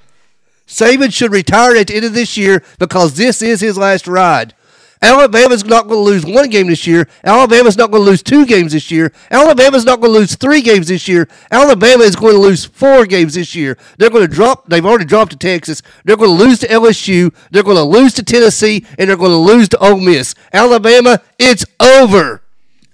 Saban 0.67 1.13
should 1.13 1.31
retire 1.31 1.75
at 1.75 1.87
the 1.87 1.95
end 1.95 2.05
of 2.05 2.13
this 2.13 2.37
year 2.37 2.61
because 2.77 3.15
this 3.15 3.41
is 3.41 3.61
his 3.61 3.77
last 3.77 4.07
ride. 4.07 4.53
Alabama's 5.01 5.65
not 5.65 5.87
going 5.87 5.99
to 5.99 6.11
lose 6.11 6.25
one 6.25 6.49
game 6.49 6.67
this 6.67 6.87
year. 6.87 7.07
Alabama's 7.23 7.77
not 7.77 7.91
going 7.91 8.03
to 8.03 8.09
lose 8.09 8.23
two 8.23 8.45
games 8.45 8.73
this 8.73 8.89
year. 8.89 9.11
Alabama's 9.31 9.85
not 9.85 10.01
going 10.01 10.13
to 10.13 10.19
lose 10.19 10.35
three 10.35 10.61
games 10.61 10.87
this 10.87 11.07
year. 11.07 11.27
Alabama 11.51 12.03
is 12.03 12.15
going 12.15 12.33
to 12.33 12.39
lose 12.39 12.65
four 12.65 13.05
games 13.05 13.35
this 13.35 13.55
year. 13.55 13.77
They're 13.97 14.09
going 14.09 14.27
to 14.27 14.33
drop. 14.33 14.67
They've 14.67 14.85
already 14.85 15.05
dropped 15.05 15.31
to 15.31 15.37
Texas. 15.37 15.81
They're 16.03 16.17
going 16.17 16.37
to 16.37 16.43
lose 16.43 16.59
to 16.59 16.67
LSU. 16.67 17.33
They're 17.51 17.63
going 17.63 17.77
to 17.77 17.83
lose 17.83 18.13
to 18.15 18.23
Tennessee, 18.23 18.85
and 18.97 19.09
they're 19.09 19.17
going 19.17 19.31
to 19.31 19.37
lose 19.37 19.69
to 19.69 19.77
Ole 19.79 19.99
Miss. 19.99 20.33
Alabama, 20.53 21.21
it's 21.37 21.65
over. 21.79 22.41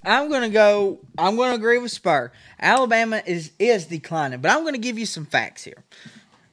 I'm 0.06 0.30
gonna 0.30 0.50
go. 0.50 1.00
I'm 1.18 1.38
gonna 1.38 1.56
agree 1.56 1.78
with 1.78 1.92
Spur. 1.92 2.32
Alabama 2.60 3.22
is 3.26 3.52
is 3.58 3.86
declining, 3.86 4.42
but 4.42 4.52
I'm 4.52 4.66
gonna 4.66 4.78
give 4.78 5.00
you 5.00 5.06
some 5.06 5.26
facts 5.26 5.64
here. 5.64 5.84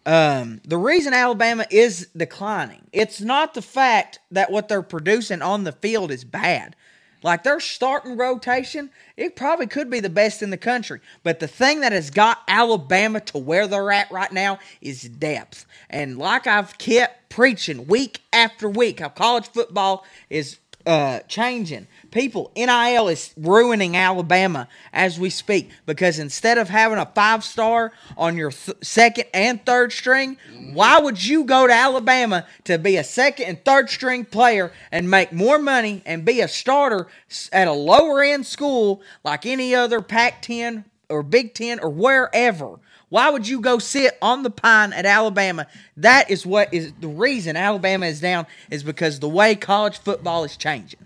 Um, 0.06 0.60
the 0.64 0.78
reason 0.78 1.12
Alabama 1.12 1.66
is 1.70 2.08
declining, 2.16 2.82
it's 2.92 3.20
not 3.20 3.54
the 3.54 3.62
fact 3.62 4.18
that 4.30 4.50
what 4.50 4.68
they're 4.68 4.82
producing 4.82 5.42
on 5.42 5.64
the 5.64 5.72
field 5.72 6.10
is 6.10 6.24
bad. 6.24 6.74
Like 7.22 7.42
their 7.42 7.60
starting 7.60 8.16
rotation, 8.16 8.90
it 9.16 9.36
probably 9.36 9.66
could 9.66 9.90
be 9.90 10.00
the 10.00 10.08
best 10.08 10.42
in 10.42 10.48
the 10.48 10.56
country. 10.56 11.00
But 11.22 11.38
the 11.38 11.46
thing 11.46 11.80
that 11.80 11.92
has 11.92 12.10
got 12.10 12.38
Alabama 12.48 13.20
to 13.20 13.38
where 13.38 13.66
they're 13.66 13.92
at 13.92 14.10
right 14.10 14.32
now 14.32 14.58
is 14.80 15.02
depth. 15.02 15.66
And 15.90 16.18
like 16.18 16.46
I've 16.46 16.78
kept 16.78 17.28
preaching 17.28 17.86
week 17.86 18.22
after 18.32 18.68
week, 18.70 19.00
how 19.00 19.10
college 19.10 19.48
football 19.48 20.06
is 20.30 20.58
uh, 20.86 21.20
changing. 21.28 21.86
People, 22.10 22.50
NIL 22.56 23.08
is 23.08 23.32
ruining 23.36 23.96
Alabama 23.96 24.66
as 24.92 25.18
we 25.18 25.30
speak 25.30 25.70
because 25.86 26.18
instead 26.18 26.58
of 26.58 26.68
having 26.68 26.98
a 26.98 27.06
five 27.06 27.44
star 27.44 27.92
on 28.16 28.36
your 28.36 28.50
th- 28.50 28.78
second 28.82 29.26
and 29.32 29.64
third 29.64 29.92
string, 29.92 30.36
why 30.72 30.98
would 30.98 31.24
you 31.24 31.44
go 31.44 31.66
to 31.68 31.72
Alabama 31.72 32.46
to 32.64 32.78
be 32.78 32.96
a 32.96 33.04
second 33.04 33.46
and 33.46 33.64
third 33.64 33.90
string 33.90 34.24
player 34.24 34.72
and 34.90 35.08
make 35.08 35.32
more 35.32 35.58
money 35.58 36.02
and 36.04 36.24
be 36.24 36.40
a 36.40 36.48
starter 36.48 37.06
at 37.52 37.68
a 37.68 37.72
lower 37.72 38.22
end 38.22 38.44
school 38.44 39.02
like 39.22 39.46
any 39.46 39.74
other 39.74 40.00
Pac 40.00 40.42
10 40.42 40.84
or 41.08 41.22
Big 41.22 41.54
10 41.54 41.78
or 41.80 41.90
wherever? 41.90 42.78
Why 43.08 43.30
would 43.30 43.46
you 43.46 43.60
go 43.60 43.78
sit 43.78 44.16
on 44.22 44.42
the 44.42 44.50
pine 44.50 44.92
at 44.92 45.06
Alabama? 45.06 45.66
That 45.96 46.30
is 46.30 46.46
what 46.46 46.72
is 46.72 46.92
the 47.00 47.08
reason 47.08 47.56
Alabama 47.56 48.06
is 48.06 48.20
down 48.20 48.46
is 48.70 48.82
because 48.82 49.18
the 49.18 49.28
way 49.28 49.54
college 49.56 49.98
football 49.98 50.44
is 50.44 50.56
changing. 50.56 51.00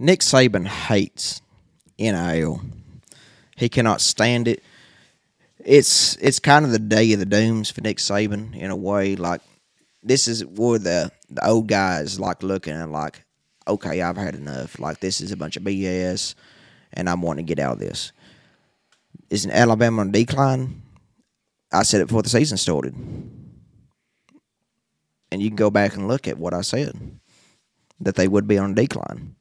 Nick 0.00 0.20
Saban 0.20 0.64
hates 0.64 1.42
NIL. 1.98 2.60
He 3.56 3.68
cannot 3.68 4.00
stand 4.00 4.46
it. 4.46 4.62
It's 5.64 6.16
it's 6.18 6.38
kind 6.38 6.64
of 6.64 6.70
the 6.70 6.78
day 6.78 7.12
of 7.12 7.18
the 7.18 7.26
dooms 7.26 7.68
for 7.68 7.80
Nick 7.80 7.96
Saban 7.96 8.56
in 8.56 8.70
a 8.70 8.76
way. 8.76 9.16
Like 9.16 9.40
this 10.04 10.28
is 10.28 10.46
where 10.46 10.78
the 10.78 11.10
the 11.28 11.44
old 11.44 11.66
guys 11.66 12.20
like 12.20 12.44
looking 12.44 12.74
at 12.74 12.88
like, 12.88 13.24
okay, 13.66 14.00
I've 14.00 14.16
had 14.16 14.36
enough. 14.36 14.78
Like 14.78 15.00
this 15.00 15.20
is 15.20 15.32
a 15.32 15.36
bunch 15.36 15.56
of 15.56 15.64
BS, 15.64 16.36
and 16.92 17.10
I'm 17.10 17.20
wanting 17.20 17.44
to 17.44 17.54
get 17.54 17.62
out 17.62 17.72
of 17.74 17.80
this. 17.80 18.12
Is 19.30 19.44
an 19.44 19.50
Alabama 19.50 20.02
on 20.02 20.12
decline? 20.12 20.80
I 21.72 21.82
said 21.82 22.02
it 22.02 22.06
before 22.06 22.22
the 22.22 22.28
season 22.28 22.56
started, 22.56 22.94
and 25.32 25.42
you 25.42 25.48
can 25.48 25.56
go 25.56 25.70
back 25.70 25.96
and 25.96 26.06
look 26.06 26.28
at 26.28 26.38
what 26.38 26.54
I 26.54 26.60
said 26.60 27.18
that 27.98 28.14
they 28.14 28.28
would 28.28 28.46
be 28.46 28.58
on 28.58 28.74
decline. 28.74 29.34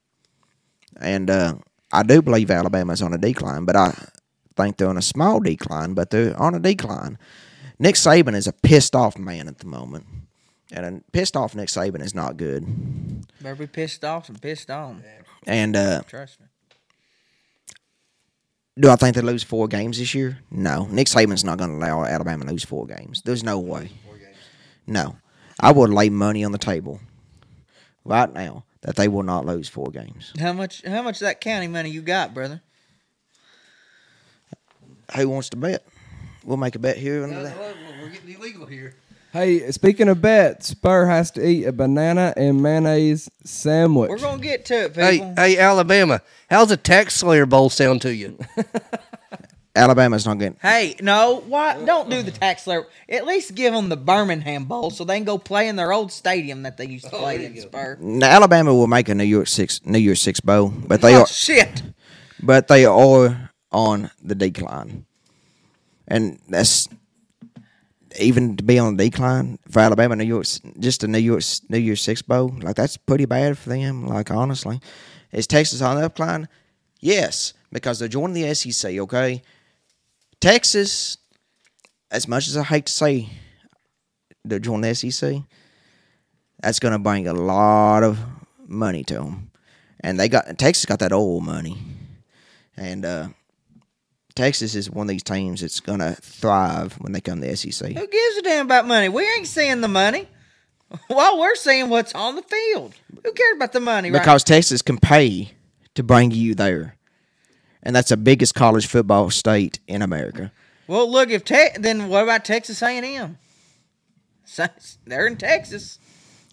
And 1.00 1.30
uh, 1.30 1.56
I 1.92 2.04
do 2.04 2.22
believe 2.22 2.52
Alabama's 2.52 3.02
on 3.02 3.14
a 3.14 3.18
decline, 3.18 3.66
but 3.66 3.76
I 3.76 3.94
think 4.56 4.78
they're 4.78 4.90
on 4.90 4.98
a 4.98 5.02
small 5.02 5.40
decline, 5.40 5.94
but 5.94 6.10
they're 6.10 6.40
on 6.40 6.56
a 6.56 6.60
decline. 6.60 7.18
Nick 7.80 7.96
Saban 7.96 8.36
is 8.36 8.48
a 8.48 8.54
pissed 8.54 8.96
off 8.96 9.18
man 9.18 9.48
at 9.48 9.60
the 9.60 9.68
moment. 9.68 10.06
And 10.72 10.86
a 10.86 11.12
pissed 11.12 11.38
off 11.38 11.56
Nick 11.56 11.70
Saban 11.70 12.02
is 12.02 12.14
not 12.14 12.36
good. 12.38 12.66
Better 13.42 13.56
be 13.56 13.68
pissed 13.68 14.04
off 14.04 14.28
and 14.30 14.42
pissed 14.42 14.70
on. 14.70 15.04
And 15.46 15.76
uh, 15.76 16.02
Trust 16.08 16.42
me. 16.42 16.48
do 18.78 18.90
I 18.90 18.98
think 18.98 19.16
they 19.16 19.22
lose 19.22 19.44
four 19.44 19.68
games 19.68 20.00
this 20.00 20.14
year? 20.14 20.40
No. 20.52 20.88
Nick 20.92 21.08
Saban's 21.08 21.46
not 21.46 21.58
going 21.58 21.70
to 21.70 21.78
allow 21.78 22.04
Alabama 22.04 22.46
to 22.46 22.52
lose 22.52 22.66
four 22.66 22.86
games. 22.86 23.22
There's 23.24 23.44
no 23.44 23.60
way. 23.60 23.92
No. 24.86 25.18
I 25.60 25.72
would 25.72 25.90
lay 25.90 26.10
money 26.10 26.44
on 26.44 26.52
the 26.52 26.58
table 26.58 27.00
right 28.04 28.32
now 28.34 28.64
that 28.88 28.96
they 28.96 29.10
will 29.10 29.22
not 29.24 29.46
lose 29.46 29.68
four 29.68 29.92
games. 29.92 30.32
How 30.40 30.54
much? 30.54 30.82
How 30.86 31.02
much 31.02 31.18
of 31.18 31.26
that 31.26 31.42
county 31.42 31.68
money 31.68 31.90
you 31.90 32.02
got, 32.02 32.34
brother? 32.34 32.62
Who 35.14 35.28
wants 35.28 35.50
to 35.50 35.58
bet? 35.58 35.86
We'll 36.46 36.56
make 36.56 36.76
a 36.76 36.80
bet 36.80 36.96
here 36.96 37.26
under 37.26 37.44
that. 37.44 37.58
We're 38.02 38.10
getting 38.10 38.34
illegal 38.34 38.66
here. 38.66 38.96
Hey, 39.34 39.70
speaking 39.72 40.08
of 40.08 40.22
bets, 40.22 40.70
Spur 40.70 41.06
has 41.06 41.32
to 41.32 41.46
eat 41.46 41.66
a 41.66 41.74
banana 41.74 42.34
and 42.38 42.64
mayonnaise 42.64 43.30
sandwich. 43.44 44.10
We're 44.10 44.20
gonna 44.20 44.42
get 44.42 44.64
to 44.68 44.86
it, 44.86 44.96
Hey, 44.96 45.18
hey, 45.36 45.58
Alabama, 45.58 46.22
how's 46.50 46.72
a 46.72 46.78
TaxSlayer 46.78 47.48
bowl 47.48 47.70
sound 47.70 48.02
to 48.04 48.16
you? 48.16 48.40
Alabama's 49.78 50.26
not 50.26 50.40
getting. 50.40 50.58
Hey, 50.62 50.96
no, 51.02 51.44
why? 51.48 51.84
Don't 51.86 52.10
do 52.10 52.22
the 52.22 52.32
TaxSlayer. 52.32 52.86
At 53.08 53.26
least 53.26 53.56
give 53.56 53.74
them 53.74 53.90
the 53.90 53.98
Birmingham 53.98 54.66
Bowl 54.66 54.90
so 54.90 55.04
they 55.04 55.18
can 55.18 55.24
go 55.24 55.38
play 55.38 55.68
in 55.68 55.76
their 55.76 55.94
old 55.94 56.12
stadium 56.12 56.64
that 56.64 56.78
they 56.78 56.88
used 56.88 57.06
to 57.06 57.12
play 57.12 57.46
in. 57.46 57.56
Spur. 57.58 57.98
Now, 58.00 58.30
Alabama 58.30 58.74
will 58.74 58.88
make 58.88 59.08
a 59.10 59.16
New 59.16 59.24
York 59.24 59.48
six 59.48 59.86
New 59.86 60.00
Year's 60.00 60.22
Six 60.22 60.40
bowl, 60.40 60.70
but 60.70 61.02
they 61.02 61.16
oh 61.16 61.22
are 61.22 61.28
shit! 61.28 61.84
but 62.42 62.68
they 62.68 62.86
are 62.86 63.52
on 63.72 64.10
the 64.22 64.36
decline, 64.36 65.06
and 66.08 66.40
that's 66.50 66.88
even 68.20 68.58
to 68.58 68.64
be 68.64 68.80
on 68.80 68.98
the 68.98 69.10
decline 69.10 69.60
for 69.70 69.80
Alabama. 69.80 70.16
New 70.16 70.26
York, 70.26 70.46
just 70.80 71.04
a 71.04 71.08
New 71.08 71.20
York 71.20 71.44
New 71.70 71.78
Year's 71.78 72.02
Six 72.02 72.22
bowl, 72.22 72.54
like 72.62 72.76
that's 72.76 72.98
pretty 72.98 73.26
bad 73.26 73.58
for 73.58 73.70
them. 73.70 74.08
Like 74.08 74.32
honestly, 74.32 74.80
is 75.32 75.48
Texas 75.48 75.82
on 75.82 76.00
the 76.00 76.10
upline? 76.10 76.48
Yes, 77.00 77.54
because 77.72 78.00
they're 78.00 78.08
joining 78.08 78.42
the 78.42 78.54
SEC. 78.56 78.98
Okay, 78.98 79.42
Texas, 80.40 81.18
as 82.12 82.28
much 82.28 82.48
as 82.48 82.56
I 82.58 82.64
hate 82.64 82.86
to 82.88 82.92
say, 82.94 83.30
they're 84.46 84.60
joining 84.60 84.82
the 84.82 84.96
SEC. 84.96 85.42
That's 86.62 86.80
going 86.80 86.94
to 86.94 87.00
bring 87.00 87.28
a 87.28 87.34
lot 87.34 88.04
of 88.04 88.20
money 88.68 89.04
to 89.06 89.14
them. 89.16 89.52
and 90.02 90.20
they 90.20 90.30
got 90.30 90.58
Texas 90.58 90.86
got 90.86 91.00
that 91.00 91.12
old 91.12 91.44
money, 91.44 91.78
and 92.76 93.06
uh, 93.06 93.28
Texas 94.36 94.76
is 94.76 94.90
one 94.92 95.06
of 95.06 95.10
these 95.10 95.24
teams 95.24 95.62
that's 95.62 95.80
gonna 95.80 96.14
thrive 96.16 96.94
when 97.00 97.14
they 97.14 97.22
come 97.22 97.42
to 97.42 97.48
the 97.48 97.56
SEC. 97.56 97.88
Who 97.94 98.08
gives 98.08 98.38
a 98.38 98.42
damn 98.44 98.66
about 98.66 98.86
money? 98.88 99.10
We 99.10 99.24
ain't 99.38 99.48
seeing 99.48 99.82
the 99.82 99.88
money. 99.88 100.28
Well, 101.10 101.38
we're 101.38 101.56
seeing 101.56 101.90
what's 101.90 102.14
on 102.16 102.36
the 102.38 102.42
field. 102.44 102.94
Who 103.24 103.34
cares 103.34 103.56
about 103.58 103.74
the 103.74 103.82
money? 103.82 104.10
right 104.10 104.22
Because 104.22 104.44
Texas 104.46 104.82
can 104.82 104.98
pay 104.98 105.52
to 105.96 106.04
bring 106.04 106.32
you 106.32 106.56
there, 106.56 106.96
and 107.88 107.96
that's 107.96 108.10
the 108.10 108.18
biggest 108.18 108.54
college 108.54 108.86
football 108.86 109.30
state 109.30 109.80
in 109.88 110.02
America. 110.02 110.52
Well, 110.88 111.10
look, 111.10 111.30
if 111.30 111.46
te- 111.46 111.70
then 111.80 112.10
what 112.10 112.22
about 112.22 112.44
Texas 112.44 112.84
A 112.84 112.90
and 112.90 113.06
M? 113.06 113.38
They're 115.06 115.26
in 115.26 115.38
Texas. 115.38 115.98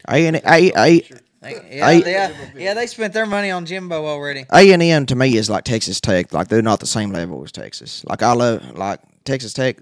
A 0.09 0.27
and 0.28 0.36
A 0.36 0.73
A 0.77 1.02
Yeah, 1.43 1.86
I- 1.86 1.93
yeah, 2.06 2.32
yeah. 2.56 2.74
They 2.74 2.86
spent 2.86 3.12
their 3.12 3.27
money 3.27 3.51
on 3.51 3.66
Jimbo 3.66 4.06
already. 4.06 4.47
A 4.52 4.73
and 4.73 4.82
M 4.82 5.06
to 5.06 5.16
me 5.16 5.36
is 5.36 5.51
like 5.51 5.65
Texas 5.65 6.01
Tech. 6.01 6.32
Like 6.32 6.47
they're 6.48 6.62
not 6.62 6.78
the 6.78 6.86
same 6.86 7.11
level 7.11 7.43
as 7.43 7.51
Texas. 7.51 8.05
Like 8.05 8.23
I 8.23 8.32
love 8.32 8.77
like 8.78 9.01
Texas 9.24 9.52
Tech. 9.52 9.78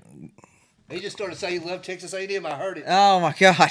He 0.91 1.01
just 1.01 1.17
started 1.17 1.37
saying 1.37 1.61
he 1.61 1.69
loved 1.69 1.85
Texas 1.85 2.13
A&M. 2.15 2.47
I 2.47 2.55
heard 2.55 2.79
it. 2.79 2.85
Oh 2.87 3.21
my 3.21 3.35
god. 3.39 3.71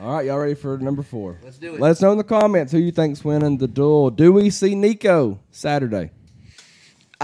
All 0.00 0.14
right, 0.14 0.26
y'all 0.26 0.38
ready 0.38 0.54
for 0.54 0.76
number 0.78 1.02
four? 1.02 1.38
Let's 1.44 1.58
do 1.58 1.74
it. 1.74 1.80
Let 1.80 1.90
us 1.92 2.02
know 2.02 2.12
in 2.12 2.18
the 2.18 2.24
comments 2.24 2.72
who 2.72 2.78
you 2.78 2.90
think's 2.92 3.24
winning 3.24 3.58
the 3.58 3.68
duel. 3.68 4.10
Do 4.10 4.32
we 4.32 4.50
see 4.50 4.74
Nico 4.74 5.38
Saturday? 5.50 6.10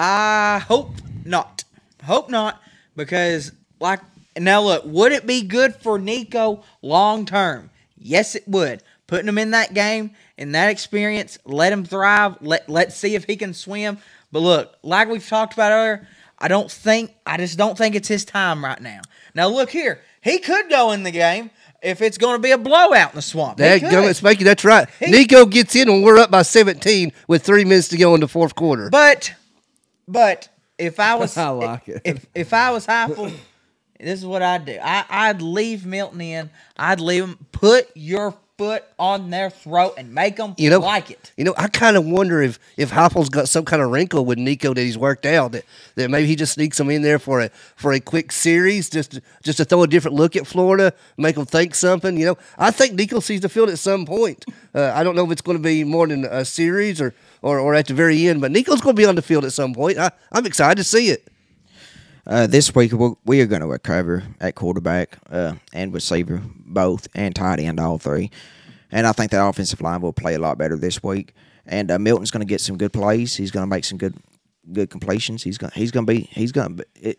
I 0.01 0.61
hope 0.69 0.93
not. 1.25 1.65
Hope 2.05 2.31
not 2.31 2.63
because 2.97 3.51
like 3.81 4.01
now 4.39 4.63
look, 4.63 4.85
would 4.85 5.11
it 5.11 5.27
be 5.27 5.43
good 5.43 5.75
for 5.75 5.99
Nico 5.99 6.63
long 6.83 7.27
term? 7.27 7.71
Yes, 7.99 8.37
it 8.37 8.47
would. 8.47 8.83
Putting 9.09 9.27
him 9.29 9.39
in 9.39 9.51
that 9.51 9.75
game 9.75 10.13
in 10.37 10.53
that 10.53 10.71
experience, 10.71 11.39
let 11.45 11.73
him 11.73 11.85
thrive. 11.85 12.37
Let 12.41 12.69
let's 12.69 12.95
see 12.95 13.17
if 13.17 13.25
he 13.25 13.35
can 13.35 13.53
swim. 13.53 13.99
But 14.31 14.41
look, 14.41 14.77
like 14.85 15.09
we've 15.09 15.27
talked 15.27 15.55
about 15.55 15.73
earlier, 15.73 16.07
I 16.39 16.47
don't 16.47 16.71
think 16.71 17.13
I 17.27 17.37
just 17.37 17.59
don't 17.59 17.77
think 17.77 17.97
it's 17.97 18.07
his 18.09 18.25
time 18.25 18.65
right 18.65 18.81
now. 18.81 19.01
Now 19.35 19.49
look 19.49 19.71
here, 19.71 20.01
he 20.21 20.39
could 20.39 20.71
go 20.71 20.93
in 20.93 21.03
the 21.03 21.11
game 21.11 21.51
if 21.83 22.03
it's 22.03 22.19
going 22.19 22.37
to 22.37 22.43
be 22.43 22.53
a 22.53 22.59
blowout 22.59 23.11
in 23.11 23.17
the 23.17 23.23
swamp. 23.23 23.59
He 23.59 23.65
That 23.65 23.81
could. 23.81 23.91
gummit 23.91 24.21
Spanky, 24.21 24.45
that's 24.45 24.65
right. 24.65 24.89
He- 25.01 25.11
Nico 25.11 25.45
gets 25.47 25.75
in 25.75 25.89
when 25.89 26.03
we're 26.03 26.19
up 26.19 26.31
by 26.31 26.43
17 26.43 27.13
with 27.27 27.43
three 27.43 27.65
minutes 27.65 27.89
to 27.89 27.97
go 27.97 28.15
in 28.15 28.21
the 28.21 28.29
fourth 28.29 28.55
quarter. 28.57 28.91
But, 28.91 29.33
but 30.09 30.49
if 30.79 30.99
I 30.99 31.15
was, 31.15 31.37
I 31.37 31.51
like 31.51 31.89
it. 31.89 32.03
If 32.05 32.27
if 32.35 32.53
I 32.53 32.71
was 32.71 32.87
Heupel, 32.87 33.33
this 34.01 34.19
is 34.19 34.27
what 34.27 34.43
I'd 34.43 34.65
do. 34.65 34.79
I 34.83 35.05
I'd 35.09 35.43
leave 35.43 35.87
Milton 35.87 36.21
in. 36.21 36.51
I'd 36.77 37.01
leave 37.01 37.25
him. 37.25 37.47
Put 37.53 37.91
your 37.95 38.35
foot 38.59 38.83
on 38.99 39.31
their 39.31 39.51
throat 39.51 39.95
and 39.97 40.13
make 40.13 40.35
them 40.35 40.53
you 40.59 40.69
know, 40.69 40.81
like 40.81 41.13
it. 41.13 41.33
You 41.37 41.45
know, 41.45 41.55
I 41.57 41.69
kind 41.69 41.97
of 41.97 42.05
wonder 42.05 42.43
if 42.43 42.59
if 42.77 42.91
Heupel's 42.91 43.29
got 43.29 43.49
some 43.49 43.65
kind 43.65 43.81
of 43.81 43.91
wrinkle 43.91 44.25
with 44.25 44.37
Nico 44.37 44.75
that 44.75 44.81
he's 44.81 44.99
worked 44.99 45.25
out 45.25 45.53
that, 45.53 45.65
that 45.95 46.11
maybe 46.11 46.27
he 46.27 46.35
just 46.35 46.55
sneaks 46.55 46.79
him 46.79 46.91
in 46.91 47.03
there 47.03 47.21
for 47.21 47.41
a 47.41 47.51
for 47.77 47.93
a 47.93 48.01
quick 48.01 48.33
series 48.33 48.91
just 48.91 49.13
to, 49.13 49.23
just 49.45 49.59
to 49.59 49.65
throw 49.65 49.85
a 49.85 49.87
different 49.87 50.17
look 50.17 50.35
at 50.35 50.47
Florida, 50.47 50.93
make 51.17 51.37
them 51.37 51.47
think 51.47 51.75
something. 51.77 52.17
You 52.19 52.27
know, 52.27 52.39
I 52.59 52.73
think 52.73 52.95
Nico 52.95 53.21
sees 53.21 53.43
the 53.43 53.49
field 53.49 53.69
at 53.69 53.79
some 53.79 54.05
point. 54.05 54.45
Uh, 54.75 54.93
I 54.93 55.05
don't 55.05 55.15
know 55.15 55.25
if 55.25 55.31
it's 55.31 55.43
going 55.43 55.57
to 55.57 55.63
be 55.63 55.85
more 55.85 56.09
than 56.09 56.25
a 56.25 56.45
series 56.45 57.01
or, 57.01 57.15
or 57.43 57.59
or 57.59 57.75
at 57.75 57.87
the 57.87 57.95
very 57.95 58.27
end, 58.27 58.41
but 58.41 58.51
Nico's 58.51 58.81
going 58.81 58.97
to 58.97 59.01
be 59.01 59.07
on 59.07 59.15
the 59.15 59.23
field 59.23 59.45
at 59.45 59.53
some 59.53 59.75
point. 59.75 59.99
I, 59.99 60.11
I'm 60.33 60.47
excited 60.47 60.77
to 60.79 60.85
see 60.85 61.09
it. 61.11 61.29
Uh, 62.27 62.47
this 62.47 62.75
week 62.75 62.93
we'll, 62.93 63.19
we 63.25 63.41
are 63.41 63.47
going 63.47 63.63
to 63.63 63.67
recover 63.67 64.23
at 64.39 64.55
quarterback 64.55 65.19
uh, 65.31 65.55
and 65.73 65.95
receiver 65.95 66.43
both, 66.45 67.09
and 67.15 67.35
tight 67.35 67.59
end 67.59 67.81
all 67.81 67.99
three. 67.99 68.31
And 68.91 69.07
I 69.07 69.13
think 69.13 69.31
that 69.31 69.47
offensive 69.47 69.81
line 69.81 70.01
will 70.01 70.13
play 70.13 70.35
a 70.35 70.39
lot 70.39 70.59
better 70.59 70.77
this 70.77 71.03
week. 71.03 71.35
And 71.67 71.91
uh, 71.91 71.99
Milton's 71.99 72.31
going 72.31 72.41
to 72.41 72.47
get 72.47 72.61
some 72.61 72.77
good 72.77 72.93
plays. 72.93 73.35
He's 73.37 73.51
going 73.51 73.63
to 73.63 73.69
make 73.69 73.85
some 73.85 73.99
good 73.99 74.15
good 74.73 74.91
completions. 74.91 75.43
He's 75.43 75.59
going 75.59 75.73
he's 75.75 75.91
going 75.91 76.07
to 76.07 76.13
be 76.13 76.29
he's 76.33 76.53
going 76.53 76.77
to 76.77 77.17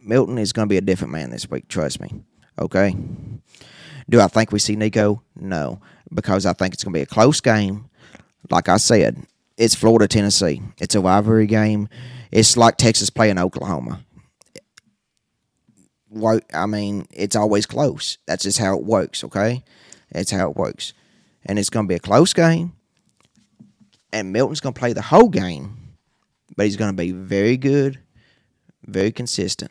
Milton 0.00 0.38
is 0.38 0.52
going 0.52 0.68
to 0.68 0.72
be 0.72 0.78
a 0.78 0.82
different 0.82 1.12
man 1.12 1.30
this 1.30 1.50
week. 1.50 1.68
Trust 1.68 2.00
me. 2.00 2.22
Okay. 2.58 2.94
Do 4.10 4.20
I 4.20 4.26
think 4.26 4.52
we 4.52 4.58
see 4.58 4.76
Nico? 4.76 5.22
No, 5.36 5.80
because 6.12 6.44
I 6.44 6.52
think 6.52 6.74
it's 6.74 6.84
going 6.84 6.92
to 6.92 6.98
be 6.98 7.02
a 7.02 7.06
close 7.06 7.40
game. 7.40 7.88
Like 8.50 8.68
I 8.68 8.76
said, 8.76 9.24
it's 9.56 9.74
Florida 9.74 10.08
Tennessee. 10.08 10.62
It's 10.78 10.94
a 10.94 11.00
rivalry 11.00 11.46
game. 11.46 11.88
It's 12.30 12.56
like 12.56 12.76
Texas 12.76 13.10
playing 13.10 13.38
Oklahoma. 13.38 14.04
I 16.52 16.66
mean, 16.66 17.06
it's 17.10 17.36
always 17.36 17.66
close. 17.66 18.18
That's 18.26 18.42
just 18.42 18.58
how 18.58 18.76
it 18.76 18.84
works. 18.84 19.24
Okay, 19.24 19.64
that's 20.10 20.30
how 20.30 20.50
it 20.50 20.56
works, 20.56 20.92
and 21.44 21.58
it's 21.58 21.70
going 21.70 21.86
to 21.86 21.88
be 21.88 21.94
a 21.94 22.00
close 22.00 22.32
game. 22.32 22.72
And 24.12 24.32
Milton's 24.32 24.60
going 24.60 24.74
to 24.74 24.78
play 24.78 24.92
the 24.92 25.00
whole 25.00 25.30
game, 25.30 25.76
but 26.54 26.66
he's 26.66 26.76
going 26.76 26.90
to 26.90 26.96
be 26.96 27.12
very 27.12 27.56
good, 27.56 27.98
very 28.84 29.10
consistent. 29.10 29.70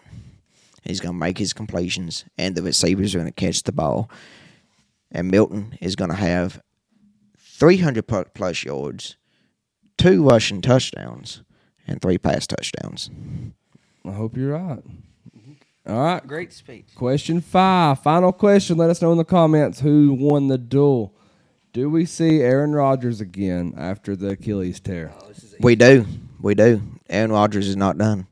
He's 0.81 0.99
going 0.99 1.14
to 1.14 1.19
make 1.19 1.38
his 1.38 1.53
completions, 1.53 2.26
and 2.39 2.56
the 2.56 2.64
receivers 2.64 3.14
are 3.14 3.19
going 3.19 3.31
to 3.31 3.34
catch 3.34 3.61
the 3.64 3.72
ball. 3.72 4.10
And 5.11 5.30
Milton 5.30 5.77
is 5.80 5.95
going 5.95 6.10
to 6.10 6.15
have 6.15 6.60
300 7.62 8.34
plus 8.34 8.64
yards, 8.64 9.18
two 9.96 10.28
rushing 10.28 10.62
touchdowns, 10.62 11.44
and 11.86 12.02
three 12.02 12.18
pass 12.18 12.48
touchdowns. 12.48 13.12
I 14.04 14.14
hope 14.14 14.36
you're 14.36 14.54
right. 14.54 14.82
All 15.86 16.02
right. 16.02 16.26
Great 16.26 16.54
speech. 16.54 16.88
Question 16.96 17.40
five. 17.40 18.02
Final 18.02 18.32
question. 18.32 18.78
Let 18.78 18.90
us 18.90 19.00
know 19.00 19.12
in 19.12 19.20
the 19.20 19.24
comments 19.24 19.80
who 19.80 20.18
won 20.20 20.48
the 20.48 20.58
duel. 20.58 21.14
Do 21.72 21.88
we 21.88 22.04
see 22.06 22.42
Aaron 22.42 22.72
Rodgers 22.72 23.22
again 23.22 23.76
after 23.78 24.16
the 24.16 24.30
Achilles 24.30 24.80
tear? 24.80 25.14
Oh, 25.22 25.32
we 25.60 25.76
do, 25.76 26.08
we 26.42 26.56
do. 26.56 26.82
Aaron 27.12 27.32
Rodgers 27.32 27.68
is 27.68 27.76
not 27.76 27.96
done. 27.96 28.26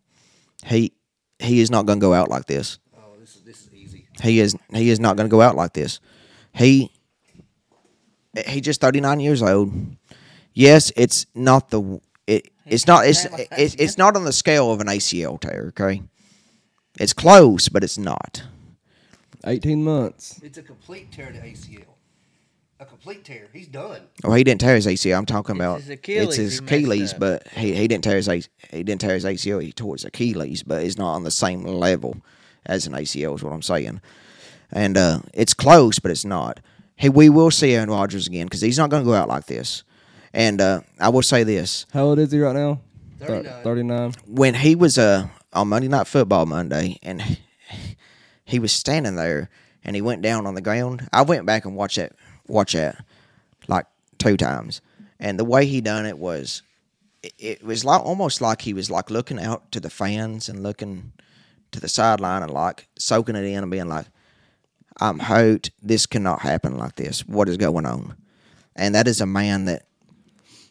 He 0.65 0.93
he 1.37 1.59
is 1.59 1.69
not 1.69 1.85
going 1.85 1.99
to 1.99 2.03
go 2.03 2.15
out 2.15 2.29
like 2.29 2.47
this. 2.47 2.79
Oh, 2.97 3.15
this 3.19 3.35
is 3.35 3.43
this 3.43 3.67
is 3.67 3.75
easy. 3.75 4.07
He 4.23 4.39
is 4.39 4.55
he 4.73 4.89
is 4.89 4.99
not 4.99 5.17
going 5.17 5.29
to 5.29 5.31
go 5.31 5.43
out 5.43 5.55
like 5.55 5.73
this. 5.73 5.99
He 6.51 6.91
he 8.47 8.61
just 8.61 8.81
39 8.81 9.19
years 9.19 9.41
old. 9.41 9.71
Yes, 10.53 10.91
it's 10.95 11.25
not 11.33 11.69
the 11.69 12.01
it, 12.27 12.49
it's 12.65 12.87
not 12.87 13.05
it's 13.05 13.25
it's, 13.51 13.75
it's 13.75 13.97
not 13.97 14.15
on 14.15 14.25
the 14.25 14.33
scale 14.33 14.71
of 14.71 14.81
an 14.81 14.87
ACL 14.87 15.39
tear, 15.39 15.67
okay? 15.69 16.01
It's 16.99 17.13
close, 17.13 17.69
but 17.69 17.83
it's 17.83 17.97
not. 17.97 18.43
18 19.45 19.83
months. 19.83 20.39
It's 20.43 20.57
a 20.57 20.61
complete 20.61 21.11
tear 21.11 21.31
to 21.31 21.39
ACL. 21.39 21.85
A 22.81 22.85
complete 22.85 23.25
tear. 23.25 23.47
He's 23.51 23.67
done. 23.67 24.01
Oh, 24.23 24.33
he 24.33 24.43
didn't 24.43 24.61
tear 24.61 24.75
his 24.75 24.85
ACL. 24.85 25.17
I'm 25.17 25.25
talking 25.25 25.55
It's 25.55 25.61
about 25.61 25.81
his 25.81 25.89
Achilles 25.89 26.27
it's 26.27 26.35
his 26.37 26.59
he 26.59 26.65
Achilles, 26.65 27.13
but 27.13 27.47
he, 27.49 27.73
he 27.73 27.87
didn't 27.87 28.03
tear 28.03 28.15
his 28.15 28.27
he 28.27 28.83
didn't 28.83 29.01
tear 29.01 29.13
his 29.13 29.25
ACL. 29.25 29.61
He 29.61 29.71
tore 29.71 29.95
his 29.95 30.05
Achilles, 30.05 30.63
but 30.63 30.83
it's 30.83 30.97
not 30.97 31.13
on 31.13 31.23
the 31.23 31.31
same 31.31 31.63
level 31.63 32.17
as 32.65 32.87
an 32.87 32.93
ACL. 32.93 33.35
Is 33.35 33.43
what 33.43 33.53
I'm 33.53 33.61
saying. 33.61 34.01
And 34.71 34.97
uh, 34.97 35.19
it's 35.33 35.53
close, 35.53 35.99
but 35.99 36.11
it's 36.11 36.25
not. 36.25 36.59
Hey, 36.99 37.07
we 37.07 37.29
will 37.29 37.49
see 37.49 37.73
Aaron 37.75 37.89
Rodgers 37.89 38.27
again 38.27 38.45
because 38.45 38.59
he's 38.59 38.77
not 38.77 38.89
going 38.89 39.03
to 39.03 39.09
go 39.09 39.13
out 39.13 39.29
like 39.29 39.45
this. 39.45 39.83
And 40.33 40.59
uh, 40.59 40.81
I 40.99 41.07
will 41.07 41.21
say 41.21 41.45
this: 41.45 41.85
How 41.93 42.03
old 42.03 42.19
is 42.19 42.29
he 42.29 42.41
right 42.41 42.53
now? 42.53 42.81
39. 43.21 43.63
39. 43.63 44.13
when 44.27 44.53
he 44.53 44.75
was 44.75 44.97
uh, 44.97 45.29
on 45.53 45.69
Monday 45.69 45.87
Night 45.87 46.07
Football 46.07 46.45
Monday, 46.45 46.99
and 47.01 47.39
he 48.43 48.59
was 48.59 48.73
standing 48.73 49.15
there, 49.15 49.49
and 49.81 49.95
he 49.95 50.01
went 50.01 50.21
down 50.21 50.45
on 50.45 50.55
the 50.55 50.61
ground. 50.61 51.07
I 51.13 51.21
went 51.21 51.45
back 51.45 51.63
and 51.63 51.73
watched 51.73 51.95
that, 51.95 52.11
watch 52.49 52.73
that, 52.73 53.01
like 53.69 53.85
two 54.17 54.35
times, 54.35 54.81
and 55.21 55.39
the 55.39 55.45
way 55.45 55.67
he 55.67 55.79
done 55.79 56.05
it 56.05 56.17
was, 56.17 56.63
it, 57.23 57.33
it 57.39 57.63
was 57.63 57.85
like 57.85 58.01
almost 58.01 58.41
like 58.41 58.63
he 58.63 58.73
was 58.73 58.91
like 58.91 59.09
looking 59.09 59.39
out 59.39 59.71
to 59.71 59.79
the 59.79 59.89
fans 59.89 60.49
and 60.49 60.63
looking 60.63 61.13
to 61.71 61.79
the 61.79 61.87
sideline 61.87 62.43
and 62.43 62.51
like 62.51 62.89
soaking 62.97 63.37
it 63.37 63.45
in 63.45 63.63
and 63.63 63.71
being 63.71 63.87
like, 63.87 64.07
"I'm 64.99 65.19
hurt. 65.19 65.69
This 65.81 66.05
cannot 66.05 66.41
happen 66.41 66.77
like 66.77 66.95
this. 66.95 67.27
What 67.27 67.49
is 67.49 67.57
going 67.57 67.85
on?" 67.85 68.15
And 68.75 68.95
that 68.95 69.07
is 69.07 69.21
a 69.21 69.25
man 69.25 69.65
that 69.65 69.85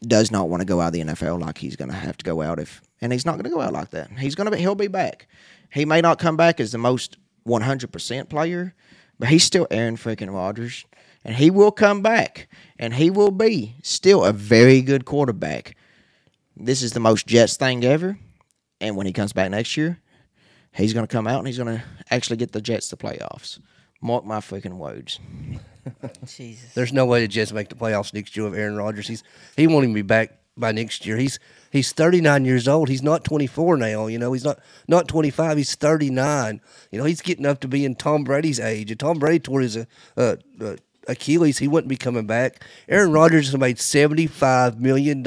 does 0.06 0.30
not 0.30 0.48
want 0.48 0.60
to 0.60 0.66
go 0.66 0.80
out 0.80 0.88
of 0.88 0.92
the 0.94 1.00
NFL 1.00 1.40
like 1.40 1.58
he's 1.58 1.76
going 1.76 1.90
to 1.90 1.96
have 1.96 2.16
to 2.18 2.24
go 2.24 2.42
out 2.42 2.58
if, 2.58 2.80
and 3.00 3.12
he's 3.12 3.26
not 3.26 3.32
going 3.32 3.44
to 3.44 3.50
go 3.50 3.60
out 3.60 3.72
like 3.72 3.90
that. 3.90 4.10
He's 4.18 4.34
going 4.34 4.50
to 4.50 4.56
be, 4.56 4.60
he'll 4.62 4.74
be 4.74 4.86
back. 4.86 5.26
He 5.70 5.84
may 5.84 6.00
not 6.00 6.18
come 6.18 6.36
back 6.36 6.60
as 6.60 6.72
the 6.72 6.78
most 6.78 7.18
100% 7.46 8.28
player, 8.28 8.74
but 9.18 9.28
he's 9.28 9.44
still 9.44 9.66
Aaron 9.70 9.96
freaking 9.96 10.32
Rodgers, 10.32 10.84
and 11.24 11.34
he 11.36 11.50
will 11.50 11.72
come 11.72 12.02
back, 12.02 12.48
and 12.78 12.94
he 12.94 13.10
will 13.10 13.30
be 13.30 13.74
still 13.82 14.24
a 14.24 14.32
very 14.32 14.80
good 14.82 15.04
quarterback. 15.04 15.76
This 16.56 16.82
is 16.82 16.92
the 16.92 17.00
most 17.00 17.26
Jets 17.26 17.56
thing 17.56 17.84
ever, 17.84 18.18
and 18.80 18.96
when 18.96 19.06
he 19.06 19.12
comes 19.12 19.32
back 19.32 19.50
next 19.50 19.76
year, 19.76 20.00
he's 20.72 20.92
going 20.92 21.06
to 21.06 21.12
come 21.12 21.26
out 21.26 21.38
and 21.38 21.46
he's 21.46 21.58
going 21.58 21.76
to 21.78 21.84
actually 22.10 22.36
get 22.36 22.52
the 22.52 22.60
Jets 22.60 22.88
to 22.90 22.96
playoffs. 22.96 23.58
Mark 24.00 24.24
my 24.24 24.38
freaking 24.38 24.76
words. 24.76 25.18
Jesus. 26.26 26.74
There's 26.74 26.92
no 26.92 27.06
way 27.06 27.20
the 27.20 27.28
Jets 27.28 27.52
make 27.52 27.68
the 27.68 27.74
playoffs 27.74 28.14
next 28.14 28.36
year 28.36 28.48
with 28.48 28.58
Aaron 28.58 28.76
Rodgers. 28.76 29.08
He's 29.08 29.24
he 29.56 29.66
won't 29.66 29.84
even 29.84 29.94
be 29.94 30.02
back 30.02 30.38
by 30.56 30.72
next 30.72 31.06
year. 31.06 31.16
He's 31.16 31.38
he's 31.70 31.92
39 31.92 32.44
years 32.44 32.68
old. 32.68 32.88
He's 32.88 33.02
not 33.02 33.24
24 33.24 33.76
now. 33.76 34.06
You 34.06 34.18
know, 34.18 34.32
he's 34.32 34.44
not 34.44 34.60
not 34.86 35.08
25. 35.08 35.56
He's 35.56 35.74
39. 35.74 36.60
You 36.90 36.98
know, 36.98 37.04
he's 37.04 37.22
getting 37.22 37.46
up 37.46 37.60
to 37.60 37.68
be 37.68 37.84
in 37.84 37.94
Tom 37.94 38.24
Brady's 38.24 38.60
age. 38.60 38.90
And 38.90 39.00
Tom 39.00 39.18
Brady 39.18 39.40
tore 39.40 39.60
his 39.60 39.76
uh, 39.76 39.84
uh, 40.16 40.36
uh, 40.60 40.76
Achilles, 41.08 41.58
he 41.58 41.68
wouldn't 41.68 41.88
be 41.88 41.96
coming 41.96 42.26
back. 42.26 42.62
Aaron 42.88 43.12
Rodgers 43.12 43.50
has 43.50 43.58
made 43.58 43.78
$75 43.78 44.78
million 44.78 45.22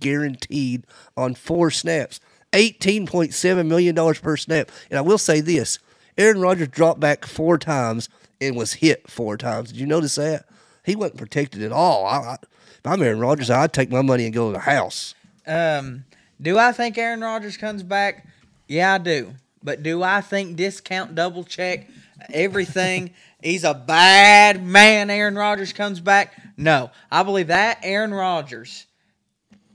guaranteed 0.00 0.86
on 1.16 1.34
four 1.34 1.70
snaps, 1.70 2.20
$18.7 2.52 3.66
million 3.66 4.14
per 4.14 4.36
snap. 4.36 4.70
And 4.90 4.98
I 4.98 5.02
will 5.02 5.18
say 5.18 5.40
this 5.40 5.78
Aaron 6.18 6.40
Rodgers 6.40 6.68
dropped 6.68 7.00
back 7.00 7.26
four 7.26 7.58
times 7.58 8.08
and 8.40 8.56
was 8.56 8.74
hit 8.74 9.08
four 9.10 9.36
times. 9.36 9.72
Did 9.72 9.80
you 9.80 9.86
notice 9.86 10.14
that? 10.16 10.46
He 10.84 10.96
wasn't 10.96 11.18
protected 11.18 11.62
at 11.62 11.72
all. 11.72 12.06
I, 12.06 12.16
I, 12.16 12.36
if 12.42 12.80
I'm 12.84 13.02
Aaron 13.02 13.20
Rodgers, 13.20 13.50
I'd 13.50 13.72
take 13.72 13.90
my 13.90 14.02
money 14.02 14.24
and 14.24 14.34
go 14.34 14.48
to 14.48 14.52
the 14.52 14.60
house. 14.60 15.14
Um, 15.46 16.04
do 16.40 16.58
I 16.58 16.72
think 16.72 16.96
Aaron 16.98 17.20
Rodgers 17.20 17.56
comes 17.56 17.82
back? 17.82 18.26
Yeah, 18.68 18.94
I 18.94 18.98
do. 18.98 19.34
But 19.62 19.82
do 19.82 20.02
I 20.02 20.20
think 20.20 20.56
discount 20.56 21.14
double 21.14 21.44
check 21.44 21.88
everything? 22.32 23.12
He's 23.42 23.64
a 23.64 23.74
bad 23.74 24.64
man. 24.64 25.10
Aaron 25.10 25.36
Rodgers 25.36 25.72
comes 25.72 26.00
back. 26.00 26.34
No, 26.56 26.90
I 27.10 27.22
believe 27.22 27.48
that 27.48 27.80
Aaron 27.82 28.14
Rodgers 28.14 28.86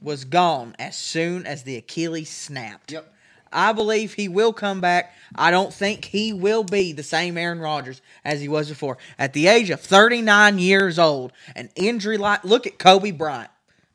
was 0.01 0.25
gone 0.25 0.75
as 0.79 0.97
soon 0.97 1.45
as 1.45 1.63
the 1.63 1.77
Achilles 1.77 2.29
snapped. 2.29 2.91
Yep. 2.91 3.10
I 3.53 3.73
believe 3.73 4.13
he 4.13 4.27
will 4.27 4.53
come 4.53 4.81
back. 4.81 5.13
I 5.35 5.51
don't 5.51 5.73
think 5.73 6.05
he 6.05 6.33
will 6.33 6.63
be 6.63 6.93
the 6.93 7.03
same 7.03 7.37
Aaron 7.37 7.59
Rodgers 7.59 8.01
as 8.25 8.41
he 8.41 8.47
was 8.47 8.69
before. 8.69 8.97
At 9.19 9.33
the 9.33 9.47
age 9.47 9.69
of 9.69 9.79
39 9.79 10.57
years 10.57 10.97
old, 10.97 11.31
an 11.55 11.69
injury 11.75 12.17
like 12.17 12.43
look 12.43 12.65
at 12.65 12.79
Kobe 12.79 13.11
Bryant 13.11 13.50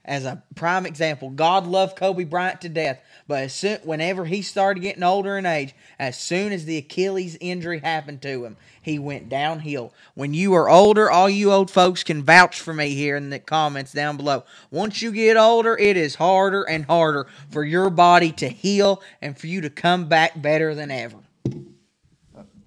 as 0.07 0.25
a 0.25 0.43
prime 0.55 0.87
example. 0.87 1.31
God 1.31 1.67
loved 1.67 1.97
Kobe 1.97 2.25
Bryant 2.25 2.61
to 2.63 2.69
death, 2.69 3.01
but 3.27 3.43
as 3.43 3.55
soon, 3.55 3.79
whenever 3.83 4.25
he 4.25 4.41
started 4.41 4.81
getting 4.81 5.03
older 5.03 5.37
in 5.37 5.45
age, 5.45 5.75
as 5.99 6.17
soon 6.17 6.53
as 6.53 6.65
the 6.65 6.79
Achilles 6.79 7.37
injury 7.41 7.81
happened 7.81 8.23
to 8.23 8.45
him, 8.45 8.57
he 8.81 8.99
went 8.99 9.29
downhill. 9.29 9.93
When 10.15 10.33
you 10.33 10.55
are 10.55 10.71
older, 10.71 11.11
all 11.11 11.29
you 11.29 11.53
old 11.53 11.71
folks 11.71 12.05
can 12.05 12.23
vouch 12.23 12.61
for 12.61 12.73
me 12.73 12.95
here 12.95 13.17
in 13.17 13.31
the 13.31 13.41
comments 13.41 13.93
down 13.93 14.17
below. 14.17 14.45
Once 14.71 15.03
you 15.03 15.11
get 15.11 15.37
older, 15.37 15.77
it 15.77 15.97
is 15.97 16.15
harder 16.15 16.63
and 16.63 16.85
harder 16.85 17.27
for 17.51 17.65
your 17.65 17.91
body 17.91 18.31
to 18.33 18.49
heal 18.49 19.03
and 19.21 19.37
for 19.37 19.49
you 19.49 19.61
to 19.61 19.71
come 19.71 20.07
back 20.07 20.41
better 20.41 20.75
than 20.75 20.93
ever. 20.93 21.19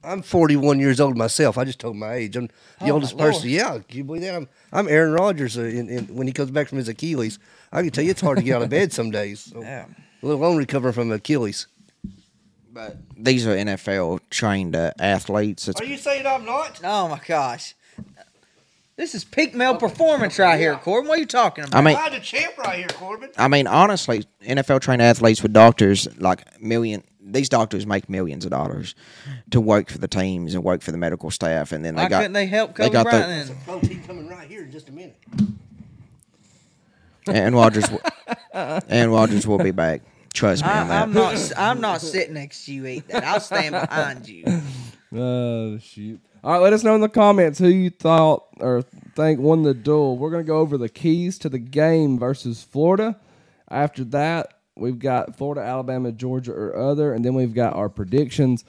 I'm 0.09 0.21
41 0.21 0.79
years 0.79 0.99
old 0.99 1.15
myself. 1.17 1.57
I 1.57 1.65
just 1.65 1.79
told 1.79 1.95
my 1.95 2.13
age. 2.13 2.35
I'm 2.35 2.47
the 2.79 2.89
Oh, 2.89 2.93
oldest 2.93 3.15
my 3.15 3.23
Lord. 3.23 3.33
person. 3.35 3.49
Yeah, 3.49 3.77
can 3.87 3.97
you 3.97 4.03
believe 4.03 4.23
that? 4.23 4.35
I'm, 4.35 4.47
I'm 4.73 4.87
Aaron 4.87 5.13
Rodgers. 5.13 5.57
Uh, 5.57 5.61
in, 5.61 5.87
in, 5.89 6.05
when 6.15 6.25
he 6.27 6.33
comes 6.33 6.51
back 6.51 6.67
from 6.67 6.77
his 6.79 6.87
Achilles, 6.87 7.37
I 7.71 7.81
can 7.83 7.91
tell 7.91 8.03
you 8.03 8.11
it's 8.11 8.21
hard 8.21 8.37
to 8.39 8.43
get 8.43 8.55
out 8.55 8.61
of 8.63 8.69
bed 8.69 8.91
some 8.91 9.11
days. 9.11 9.41
So, 9.41 9.61
Yeah. 9.61 9.85
Let 10.21 10.33
alone 10.33 10.57
recovering 10.57 10.93
from 10.93 11.11
Achilles. 11.11 11.67
But 12.71 12.97
these 13.17 13.47
are 13.47 13.55
NFL 13.55 14.19
trained 14.29 14.75
uh, 14.75 14.91
athletes. 14.99 15.67
It's, 15.67 15.79
Are 15.79 15.85
you 15.85 15.97
saying 15.97 16.25
I'm 16.27 16.45
not? 16.45 16.79
Oh 16.83 17.07
my 17.07 17.19
gosh. 17.25 17.75
This 18.95 19.15
is 19.15 19.23
peak 19.23 19.55
male 19.55 19.77
performance 19.77 20.37
right 20.37 20.59
here, 20.59 20.75
Corbin. 20.75 21.07
What 21.07 21.17
are 21.19 21.21
you 21.21 21.25
talking 21.25 21.63
about? 21.63 21.77
I 21.77 21.81
mean, 21.81 21.95
I'm 21.97 22.11
the 22.11 22.19
champ 22.19 22.57
right 22.57 22.79
here, 22.79 22.87
Corbin. 22.89 23.29
I 23.37 23.47
mean, 23.47 23.65
honestly, 23.65 24.25
NFL 24.45 24.81
trained 24.81 25.01
athletes 25.01 25.41
with 25.41 25.53
doctors 25.53 26.05
like 26.19 26.61
million. 26.61 27.01
These 27.31 27.49
doctors 27.49 27.85
make 27.85 28.09
millions 28.09 28.45
of 28.45 28.51
dollars 28.51 28.95
to 29.51 29.61
work 29.61 29.89
for 29.89 29.97
the 29.97 30.07
teams 30.07 30.53
and 30.55 30.63
work 30.63 30.81
for 30.81 30.91
the 30.91 30.97
medical 30.97 31.31
staff, 31.31 31.71
and 31.71 31.83
then 31.85 31.95
they 31.95 32.03
Why 32.03 32.09
got 32.09 32.17
couldn't 32.19 32.33
they 32.33 32.47
help 32.47 32.75
they 32.75 32.85
Kobe 32.85 32.93
got 32.93 33.03
the- 33.05 33.09
Bryant 33.11 33.47
then? 33.47 33.57
Pro 33.65 33.79
team 33.79 34.03
coming 34.05 34.27
right 34.27 34.47
here 34.47 34.63
in 34.63 34.71
just 34.71 34.89
a 34.89 34.91
minute. 34.91 35.17
and 37.27 37.55
Rodgers. 37.55 37.89
will- 37.89 38.01
and 38.53 39.11
Rodgers 39.11 39.45
will 39.47 39.57
be 39.59 39.71
back. 39.71 40.01
Trust 40.33 40.63
me 40.63 40.69
on 40.69 40.77
I, 40.77 40.87
that. 40.87 41.01
I'm 41.03 41.13
not. 41.13 41.51
I'm 41.57 41.81
not 41.81 42.01
sitting 42.01 42.35
next 42.35 42.65
to 42.65 42.73
you 42.73 42.85
either. 42.85 43.21
I'll 43.23 43.39
stand 43.39 43.71
behind 43.73 44.27
you. 44.27 44.43
Oh 45.11 45.79
shoot! 45.79 46.19
All 46.43 46.51
right, 46.51 46.59
let 46.61 46.71
us 46.71 46.83
know 46.83 46.93
in 46.93 47.01
the 47.01 47.09
comments 47.09 47.57
who 47.57 47.67
you 47.67 47.89
thought 47.89 48.43
or 48.59 48.83
think 49.15 49.39
won 49.39 49.63
the 49.63 49.73
duel. 49.73 50.19
We're 50.19 50.29
gonna 50.29 50.43
go 50.43 50.59
over 50.59 50.77
the 50.77 50.87
keys 50.87 51.39
to 51.39 51.49
the 51.49 51.57
game 51.57 52.19
versus 52.19 52.61
Florida. 52.61 53.19
After 53.71 54.03
that, 54.03 54.58
we've 54.79 54.99
got 54.99 55.35
Florida, 55.37 55.61
Alabama, 55.61 56.11
Georgia, 56.11 56.51
or 56.53 56.75
other, 56.75 57.13
and 57.13 57.23
then 57.23 57.33
we've 57.33 57.53
got 57.53 57.75
our 57.75 57.89
predictions. 57.89 58.63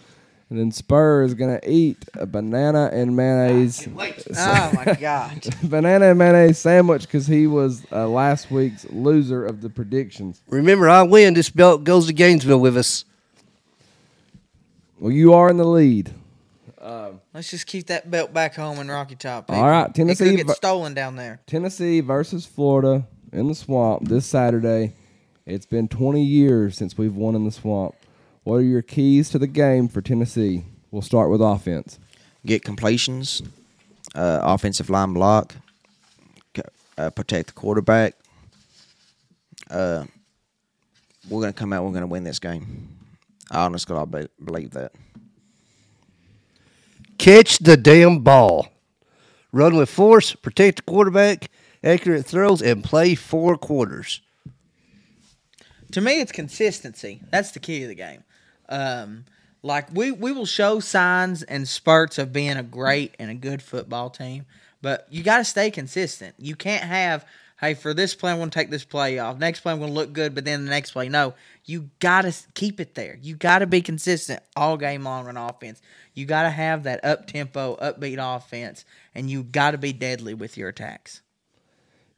And 0.49 0.59
then 0.59 0.73
Spur 0.73 1.23
is 1.23 1.35
gonna 1.35 1.61
eat 1.65 2.05
a 2.15 2.27
banana 2.27 2.91
and 2.93 3.15
mayonnaise, 3.15 3.87
Oh 3.97 4.73
my 4.75 4.97
god. 5.01 5.47
banana 5.63 6.07
and 6.11 6.19
mayonnaise 6.19 6.59
sandwich 6.59 7.03
because 7.03 7.29
he 7.29 7.47
was 7.47 7.87
uh, 7.93 8.09
last 8.09 8.51
week's 8.51 8.85
loser 8.91 9.47
of 9.47 9.61
the 9.61 9.71
predictions. 9.71 10.43
Remember, 10.49 10.89
I 10.89 11.03
win. 11.03 11.35
This 11.35 11.51
belt 11.51 11.85
goes 11.85 12.07
to 12.09 12.13
Gainesville 12.13 12.59
with 12.59 12.77
us. 12.77 13.05
Well, 14.99 15.13
you 15.13 15.33
are 15.35 15.49
in 15.51 15.57
the 15.57 15.65
lead. 15.65 16.15
Let's 17.33 17.49
just 17.51 17.67
keep 17.67 17.87
that 17.87 18.11
belt 18.11 18.33
back 18.35 18.57
home 18.57 18.79
in 18.81 18.91
Rocky 18.91 19.15
Top. 19.15 19.51
All 19.51 19.69
right, 19.69 19.89
It 19.89 19.95
Tennessee 19.95 20.37
could 20.37 20.49
get 20.49 20.57
stolen 20.57 20.95
down 20.95 21.15
there. 21.15 21.41
Tennessee 21.47 22.01
versus 22.01 22.45
Florida 22.45 23.07
in 23.33 23.47
the 23.47 23.55
swamp 23.55 24.09
this 24.09 24.27
Saturday. 24.27 24.95
It's 25.47 25.67
been 25.67 25.89
20 25.89 26.23
years 26.23 26.77
since 26.77 26.97
we've 26.97 27.15
won 27.15 27.35
in 27.35 27.45
the 27.45 27.51
swamp. 27.51 27.95
What 28.45 28.57
are 28.57 28.63
your 28.63 28.83
keys 28.83 29.31
to 29.31 29.39
the 29.39 29.47
game 29.47 29.89
for 29.89 30.01
Tennessee? 30.01 30.65
We'll 30.91 31.03
start 31.03 31.31
with 31.31 31.41
offense. 31.41 31.99
Get 32.47 32.65
completions, 32.65 33.43
uh, 34.15 34.41
offensive 34.43 34.91
line 34.91 35.13
block, 35.13 35.55
uh, 36.97 37.11
protect 37.11 37.49
the 37.49 37.53
quarterback. 37.55 38.15
Uh, 39.71 40.05
we're 41.29 41.41
gonna 41.41 41.53
come 41.53 41.73
out. 41.73 41.85
We're 41.85 41.93
gonna 41.93 42.07
win 42.07 42.25
this 42.25 42.39
game. 42.39 42.89
I 43.51 43.65
honestly, 43.65 43.97
I 43.97 44.05
be- 44.05 44.29
believe 44.43 44.71
that. 44.73 44.93
Catch 47.19 47.59
the 47.59 47.77
damn 47.77 48.21
ball. 48.21 48.69
Run 49.53 49.77
with 49.77 49.91
force, 49.91 50.35
protect 50.35 50.77
the 50.77 50.83
quarterback, 50.83 51.51
accurate 51.83 52.25
throws, 52.25 52.63
and 52.63 52.83
play 52.85 53.15
four 53.15 53.57
quarters. 53.57 54.21
To 55.93 56.01
me, 56.01 56.21
it's 56.21 56.33
consistency. 56.33 57.21
That's 57.31 57.51
the 57.51 57.59
key 57.59 57.83
of 57.83 57.89
the 57.89 57.95
game. 57.95 58.25
Um, 58.69 59.25
like 59.63 59.93
we 59.93 60.13
we 60.13 60.33
will 60.33 60.47
show 60.47 60.81
signs 60.81 61.43
and 61.43 61.69
spurts 61.69 62.19
of 62.19 62.33
being 62.33 62.57
a 62.57 62.63
great 62.63 63.15
and 63.19 63.31
a 63.31 63.35
good 63.35 63.63
football 63.63 64.09
team, 64.09 64.47
but 64.81 65.07
you 65.11 65.23
got 65.23 65.39
to 65.39 65.45
stay 65.45 65.71
consistent. 65.71 66.35
You 66.39 66.57
can't 66.57 66.85
have 66.85 67.27
hey 67.61 67.75
for 67.75 67.93
this 67.93 68.15
play 68.15 68.31
I'm 68.31 68.39
going 68.39 68.49
to 68.51 68.59
take 68.59 68.71
this 68.71 68.85
play 68.85 69.19
off. 69.19 69.39
Next 69.39 69.61
play 69.61 69.73
I'm 69.73 69.79
going 69.79 69.91
to 69.91 69.95
look 69.95 70.13
good, 70.13 70.35
but 70.35 70.45
then 70.45 70.65
the 70.65 70.71
next 70.71 70.93
play 70.93 71.09
no. 71.09 71.35
You 71.65 71.91
got 71.99 72.23
to 72.23 72.35
keep 72.55 72.81
it 72.81 72.95
there. 72.95 73.19
You 73.21 73.37
got 73.37 73.59
to 73.59 73.67
be 73.67 73.83
consistent 73.83 74.43
all 74.57 74.77
game 74.77 75.05
long 75.05 75.29
on 75.29 75.37
offense. 75.37 75.83
You 76.15 76.25
got 76.25 76.45
to 76.45 76.51
have 76.51 76.85
that 76.85 77.05
up 77.05 77.27
tempo, 77.27 77.77
upbeat 77.77 78.19
offense, 78.19 78.85
and 79.15 79.29
you 79.29 79.43
got 79.43 79.73
to 79.73 79.79
be 79.79 79.93
deadly 79.93 80.35
with 80.35 80.57
your 80.57 80.69
attacks. 80.71 81.21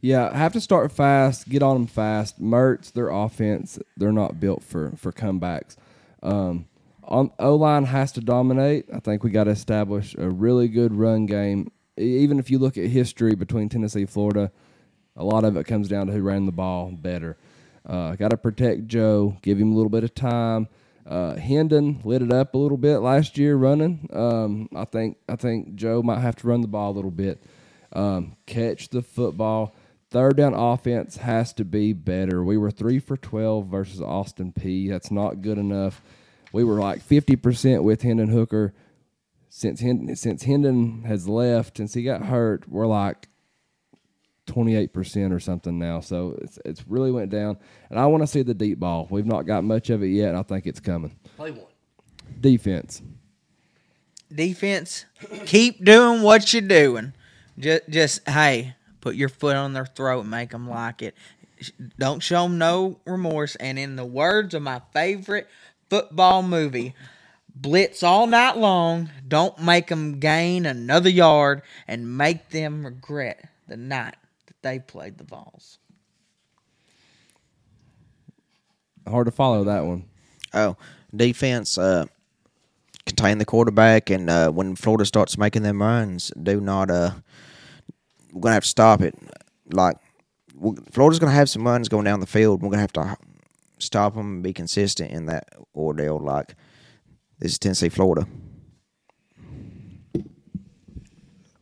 Yeah, 0.02 0.36
have 0.36 0.52
to 0.54 0.60
start 0.60 0.90
fast, 0.90 1.48
get 1.48 1.62
on 1.62 1.76
them 1.76 1.86
fast. 1.86 2.42
Mertz, 2.42 2.92
their 2.92 3.08
offense, 3.08 3.78
they're 3.96 4.10
not 4.10 4.40
built 4.40 4.64
for 4.64 4.92
for 4.96 5.12
comebacks. 5.12 5.76
Um, 6.24 6.66
on 7.04 7.30
O 7.38 7.54
line 7.54 7.84
has 7.84 8.10
to 8.12 8.20
dominate. 8.20 8.86
I 8.92 8.98
think 8.98 9.22
we 9.22 9.30
got 9.30 9.44
to 9.44 9.52
establish 9.52 10.16
a 10.18 10.28
really 10.28 10.66
good 10.66 10.92
run 10.92 11.26
game. 11.26 11.70
Even 11.96 12.40
if 12.40 12.50
you 12.50 12.58
look 12.58 12.76
at 12.76 12.86
history 12.86 13.36
between 13.36 13.68
Tennessee, 13.68 14.00
and 14.00 14.10
Florida, 14.10 14.50
a 15.16 15.24
lot 15.24 15.44
of 15.44 15.56
it 15.56 15.66
comes 15.66 15.86
down 15.88 16.08
to 16.08 16.12
who 16.12 16.22
ran 16.22 16.46
the 16.46 16.52
ball 16.52 16.90
better. 16.90 17.36
Uh, 17.86 18.16
got 18.16 18.30
to 18.30 18.36
protect 18.36 18.88
Joe, 18.88 19.36
give 19.40 19.58
him 19.58 19.72
a 19.72 19.74
little 19.76 19.90
bit 19.90 20.02
of 20.02 20.14
time. 20.16 20.66
Uh, 21.06 21.36
Hendon 21.36 22.00
lit 22.04 22.22
it 22.22 22.32
up 22.32 22.54
a 22.54 22.58
little 22.58 22.76
bit 22.76 22.98
last 22.98 23.38
year 23.38 23.54
running. 23.54 24.08
Um, 24.12 24.68
I 24.74 24.84
think 24.84 25.18
I 25.28 25.36
think 25.36 25.76
Joe 25.76 26.02
might 26.02 26.20
have 26.20 26.34
to 26.36 26.48
run 26.48 26.60
the 26.60 26.68
ball 26.68 26.90
a 26.90 26.96
little 26.96 27.10
bit. 27.12 27.40
Um, 27.92 28.36
catch 28.46 28.88
the 28.88 29.02
football. 29.02 29.76
Third 30.12 30.36
down 30.36 30.54
offense 30.54 31.16
has 31.16 31.52
to 31.54 31.64
be 31.64 31.92
better. 31.94 32.44
We 32.44 32.56
were 32.58 32.70
three 32.70 32.98
for 32.98 33.16
twelve 33.16 33.66
versus 33.66 34.00
Austin 34.00 34.52
Peay. 34.52 34.88
That's 34.90 35.10
not 35.10 35.42
good 35.42 35.58
enough. 35.58 36.02
We 36.52 36.64
were 36.64 36.78
like 36.78 37.00
fifty 37.02 37.34
percent 37.34 37.82
with 37.82 38.02
Hendon 38.02 38.28
Hooker. 38.28 38.74
Since 39.48 39.80
Hendon, 39.80 40.14
since 40.16 40.42
Hendon 40.44 41.04
has 41.04 41.26
left, 41.26 41.78
since 41.78 41.94
he 41.94 42.02
got 42.02 42.26
hurt, 42.26 42.68
we're 42.68 42.86
like 42.86 43.28
twenty 44.46 44.76
eight 44.76 44.92
percent 44.92 45.32
or 45.32 45.40
something 45.40 45.78
now. 45.78 46.00
So 46.00 46.38
it's 46.42 46.58
it's 46.64 46.86
really 46.86 47.10
went 47.10 47.30
down. 47.30 47.56
And 47.88 47.98
I 47.98 48.06
want 48.06 48.22
to 48.22 48.26
see 48.26 48.42
the 48.42 48.54
deep 48.54 48.78
ball. 48.78 49.08
We've 49.10 49.26
not 49.26 49.46
got 49.46 49.64
much 49.64 49.88
of 49.88 50.02
it 50.02 50.08
yet. 50.08 50.28
And 50.28 50.38
I 50.38 50.42
think 50.42 50.66
it's 50.66 50.80
coming. 50.80 51.16
Play 51.36 51.52
one. 51.52 51.66
Defense. 52.40 53.00
defense, 54.34 55.04
keep 55.46 55.84
doing 55.84 56.22
what 56.22 56.52
you're 56.52 56.62
doing. 56.62 57.12
Just, 57.58 57.88
just 57.88 58.28
hey, 58.28 58.74
put 59.02 59.16
your 59.16 59.28
foot 59.28 59.56
on 59.56 59.74
their 59.74 59.84
throat 59.84 60.20
and 60.20 60.30
make 60.30 60.50
them 60.50 60.70
like 60.70 61.02
it. 61.02 61.14
Don't 61.98 62.20
show 62.20 62.44
them 62.44 62.56
no 62.56 63.00
remorse. 63.04 63.56
And 63.56 63.78
in 63.78 63.96
the 63.96 64.06
words 64.06 64.54
of 64.54 64.62
my 64.62 64.80
favorite 64.94 65.48
football 65.90 66.42
movie, 66.42 66.94
blitz 67.54 68.02
all 68.02 68.26
night 68.26 68.56
long. 68.56 69.10
Don't 69.28 69.58
make 69.58 69.88
them 69.88 70.18
gain 70.18 70.64
another 70.64 71.10
yard 71.10 71.60
and 71.86 72.16
make 72.16 72.48
them 72.48 72.84
regret 72.84 73.48
the 73.68 73.76
night 73.76 74.16
that 74.46 74.62
they 74.62 74.78
played 74.78 75.18
the 75.18 75.24
balls. 75.24 75.78
Hard 79.06 79.26
to 79.26 79.32
follow 79.32 79.64
that 79.64 79.84
one. 79.84 80.04
Oh, 80.54 80.76
defense, 81.14 81.76
uh, 81.76 82.06
contain 83.04 83.38
the 83.38 83.44
quarterback, 83.44 84.10
and 84.10 84.30
uh, 84.30 84.50
when 84.50 84.76
Florida 84.76 85.04
starts 85.04 85.36
making 85.36 85.62
their 85.62 85.74
runs, 85.74 86.30
do 86.40 86.60
not 86.60 86.90
uh, 86.90 87.10
we're 88.32 88.40
gonna 88.40 88.54
have 88.54 88.64
to 88.64 88.68
stop 88.68 89.00
it. 89.02 89.14
Like 89.70 89.96
Florida's 90.90 91.18
gonna 91.18 91.32
have 91.32 91.50
some 91.50 91.66
runs 91.66 91.88
going 91.88 92.04
down 92.04 92.20
the 92.20 92.26
field. 92.26 92.62
We're 92.62 92.70
gonna 92.70 92.80
have 92.80 92.92
to 92.94 93.16
stop 93.78 94.14
them 94.14 94.34
and 94.34 94.42
be 94.42 94.52
consistent 94.52 95.10
in 95.10 95.26
that 95.26 95.48
ordeal. 95.74 96.18
Like 96.18 96.54
this 97.38 97.52
is 97.52 97.58
Tennessee, 97.58 97.88
Florida. 97.88 98.26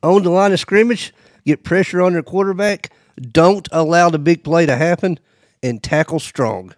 On 0.02 0.22
the 0.22 0.30
line 0.30 0.52
of 0.52 0.60
scrimmage, 0.60 1.12
get 1.44 1.62
pressure 1.62 2.00
on 2.00 2.14
your 2.14 2.22
quarterback. 2.22 2.90
Don't 3.20 3.68
allow 3.70 4.08
the 4.08 4.18
big 4.18 4.42
play 4.42 4.64
to 4.64 4.76
happen, 4.76 5.18
and 5.62 5.82
tackle 5.82 6.18
strong. 6.18 6.74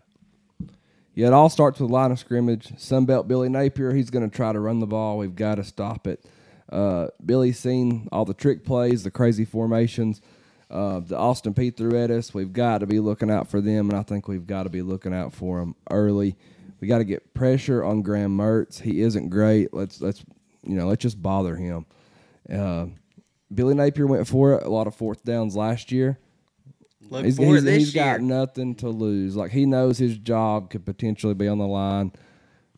Yeah, 1.15 1.29
it 1.29 1.33
all 1.33 1.49
starts 1.49 1.79
with 1.79 1.91
line 1.91 2.11
of 2.11 2.19
scrimmage. 2.19 2.69
Sunbelt 2.77 3.29
Billy 3.29 3.49
Napier, 3.49 3.93
he's 3.93 4.11
going 4.11 4.29
to 4.29 4.35
try 4.35 4.53
to 4.53 4.59
run 4.59 4.81
the 4.81 4.87
ball. 4.87 5.19
We've 5.19 5.37
got 5.37 5.57
to 5.57 5.65
stop 5.65 6.07
it. 6.07 6.25
Uh, 6.73 7.09
Billy's 7.25 7.59
seen 7.59 8.09
all 8.11 8.25
the 8.25 8.35
trick 8.35 8.65
plays, 8.65 9.03
the 9.03 9.11
crazy 9.11 9.45
formations. 9.45 10.23
Uh, 10.71 11.01
the 11.01 11.19
Austin 11.19 11.53
Peay 11.53 11.77
threw 11.77 12.03
at 12.03 12.11
us. 12.11 12.33
We've 12.33 12.53
got 12.53 12.79
to 12.79 12.87
be 12.87 12.99
looking 12.99 13.31
out 13.31 13.49
for 13.49 13.61
them, 13.61 13.91
and 13.91 13.99
I 13.99 14.03
think 14.03 14.27
we've 14.27 14.47
got 14.47 14.63
to 14.63 14.71
be 14.71 14.81
looking 14.81 15.13
out 15.13 15.35
for 15.35 15.61
them 15.61 15.77
early. 15.91 16.35
We 16.81 16.89
got 16.89 16.99
to 16.99 17.05
get 17.05 17.35
pressure 17.35 17.85
on 17.85 18.01
Graham 18.01 18.37
Mertz. 18.37 18.81
He 18.81 19.03
isn't 19.03 19.29
great. 19.29 19.75
Let's 19.75 20.01
let's 20.01 20.25
you 20.65 20.75
know 20.75 20.87
let's 20.89 21.03
just 21.03 21.23
bother 21.23 21.57
him. 21.57 21.85
Uh, 22.51 22.87
Billy 23.55 23.75
Napier 23.75 24.07
went 24.07 24.27
for 24.27 24.55
it 24.55 24.65
a 24.65 24.71
lot 24.71 24.87
of 24.87 24.95
fourth 24.95 25.23
downs 25.25 25.55
last 25.55 25.93
year. 25.93 26.19
Look 27.11 27.27
He's, 27.27 27.37
he's, 27.37 27.63
he's 27.65 27.95
got 27.95 28.23
nothing 28.23 28.75
to 28.77 28.89
lose. 28.89 29.37
Like 29.37 29.51
he 29.51 29.67
knows 29.67 29.99
his 29.99 30.17
job 30.17 30.71
could 30.71 30.87
potentially 30.87 31.35
be 31.35 31.49
on 31.49 31.59
the 31.59 31.67
line 31.67 32.13